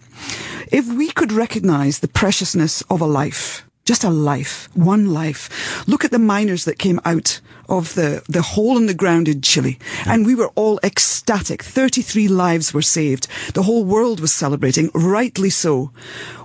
if 0.71 0.87
we 0.87 1.11
could 1.11 1.33
recognize 1.33 1.99
the 1.99 2.09
preciousness 2.09 2.83
of 2.83 3.01
a 3.01 3.07
life, 3.07 3.67
just 3.85 4.05
a 4.05 4.11
life, 4.11 4.69
one 4.75 5.13
life. 5.13 5.87
Look 5.89 6.05
at 6.05 6.11
the 6.11 6.19
miners 6.19 6.65
that 6.65 6.79
came 6.79 7.01
out 7.05 7.41
of 7.69 7.95
the, 7.95 8.23
the 8.29 8.43
hole 8.43 8.77
in 8.77 8.87
the 8.87 8.95
ground 8.95 9.29
in 9.29 9.41
Chile. 9.41 9.79
And 10.07 10.27
we 10.27 10.35
were 10.35 10.49
all 10.55 10.81
ecstatic. 10.83 11.63
33 11.63 12.29
lives 12.29 12.75
were 12.75 12.83
saved. 12.83 13.27
The 13.55 13.63
whole 13.63 13.85
world 13.85 14.21
was 14.21 14.33
celebrating, 14.33 14.91
rightly 14.95 15.51
so. 15.51 15.93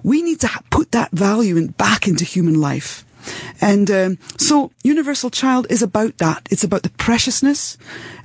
We 0.04 0.22
need 0.22 0.40
to 0.42 0.50
put 0.70 0.92
that 0.92 1.12
value 1.12 1.58
in, 1.58 1.68
back 1.68 2.08
into 2.08 2.24
human 2.24 2.60
life. 2.62 3.06
And 3.60 3.90
um, 3.90 4.18
so, 4.38 4.72
Universal 4.84 5.32
Child 5.32 5.68
is 5.70 5.82
about 5.82 6.20
that. 6.20 6.48
It's 6.52 6.64
about 6.64 6.84
the 6.84 6.92
preciousness 6.92 7.78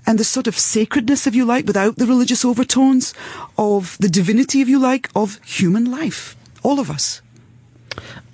and 0.06 0.18
the 0.18 0.24
sort 0.24 0.46
of 0.46 0.58
sacredness, 0.58 1.26
if 1.26 1.34
you 1.34 1.44
like, 1.44 1.66
without 1.66 1.96
the 1.96 2.06
religious 2.06 2.44
overtones, 2.44 3.14
of 3.56 3.96
the 3.98 4.08
divinity, 4.08 4.60
if 4.60 4.68
you 4.68 4.78
like, 4.78 5.08
of 5.14 5.40
human 5.44 5.90
life. 5.90 6.36
All 6.62 6.80
of 6.80 6.90
us. 6.90 7.22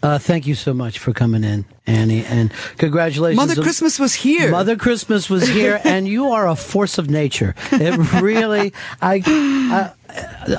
Uh, 0.06 0.18
thank 0.20 0.46
you 0.46 0.54
so 0.54 0.72
much 0.72 1.00
for 1.00 1.12
coming 1.12 1.42
in, 1.42 1.64
Annie, 1.84 2.24
and 2.24 2.52
congratulations. 2.78 3.36
Mother 3.44 3.60
Christmas 3.60 3.98
was 3.98 4.14
here. 4.14 4.52
Mother 4.52 4.76
Christmas 4.76 5.28
was 5.28 5.48
here, 5.48 5.80
and 5.84 6.06
you 6.06 6.30
are 6.30 6.46
a 6.46 6.54
force 6.54 6.96
of 6.96 7.10
nature. 7.10 7.56
It 7.72 7.98
really, 8.22 8.72
I, 9.02 9.20
I, 9.26 9.90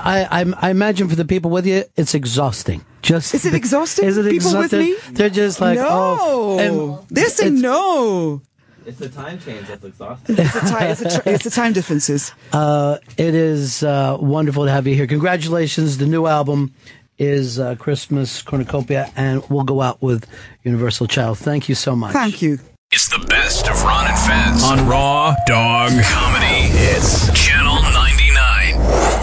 I, 0.04 0.42
I, 0.42 0.54
I 0.58 0.70
imagine 0.70 1.08
for 1.08 1.16
the 1.16 1.24
people 1.24 1.50
with 1.50 1.66
you, 1.66 1.86
it's 1.96 2.14
exhausting. 2.14 2.84
Just 3.02 3.34
Is 3.34 3.46
it 3.46 3.54
exhausting? 3.54 4.04
Is 4.04 4.18
it 4.18 4.30
People 4.30 4.54
with 4.58 4.74
exhausting? 4.74 5.14
me? 5.14 5.16
They're 5.16 5.30
just 5.30 5.62
like, 5.62 5.78
no. 5.78 5.88
oh, 5.90 6.60
and 6.60 7.08
They're 7.08 7.30
saying 7.30 7.62
no. 7.62 8.42
It's 8.88 9.00
the 9.00 9.10
time 9.10 9.38
change 9.40 9.68
that's 9.68 9.84
exhausting. 9.84 10.38
It's 10.38 10.54
the 10.54 10.60
time. 10.62 10.92
It's 10.92 11.02
the, 11.02 11.22
it's 11.26 11.44
the 11.44 11.50
time 11.50 11.74
differences. 11.74 12.34
Uh, 12.54 12.98
it 13.18 13.36
is 13.36 13.84
uh, 13.84 14.18
wonderful 14.20 14.66
to 14.66 14.72
have 14.72 14.88
you 14.88 14.96
here. 14.96 15.06
Congratulations. 15.06 15.98
The 15.98 16.08
new 16.08 16.26
album 16.26 16.74
is 17.18 17.60
uh, 17.60 17.76
Christmas 17.76 18.42
Cornucopia, 18.42 19.12
and 19.16 19.44
we'll 19.50 19.64
go 19.64 19.82
out 19.82 20.02
with 20.02 20.26
Universal 20.64 21.08
Child. 21.08 21.38
Thank 21.40 21.70
you 21.70 21.76
so 21.76 21.96
much. 21.96 22.14
Thank 22.14 22.42
you. 22.42 22.60
It's 22.92 23.10
the 23.10 23.26
best 23.28 23.68
of 23.70 23.84
Ron 23.84 24.08
and 24.08 24.18
Fez 24.18 24.64
on 24.64 24.88
Raw 24.88 25.36
Dog 25.46 25.92
Comedy. 26.04 26.72
It's 26.74 27.32
Channel 27.34 27.82
99. 27.82 29.18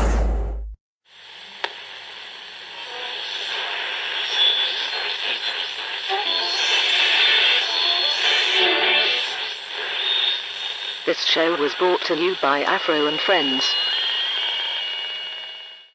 This 11.06 11.22
show 11.26 11.54
was 11.60 11.74
brought 11.74 12.00
to 12.06 12.16
you 12.16 12.34
by 12.40 12.62
Afro 12.62 13.06
and 13.06 13.20
Friends. 13.20 13.74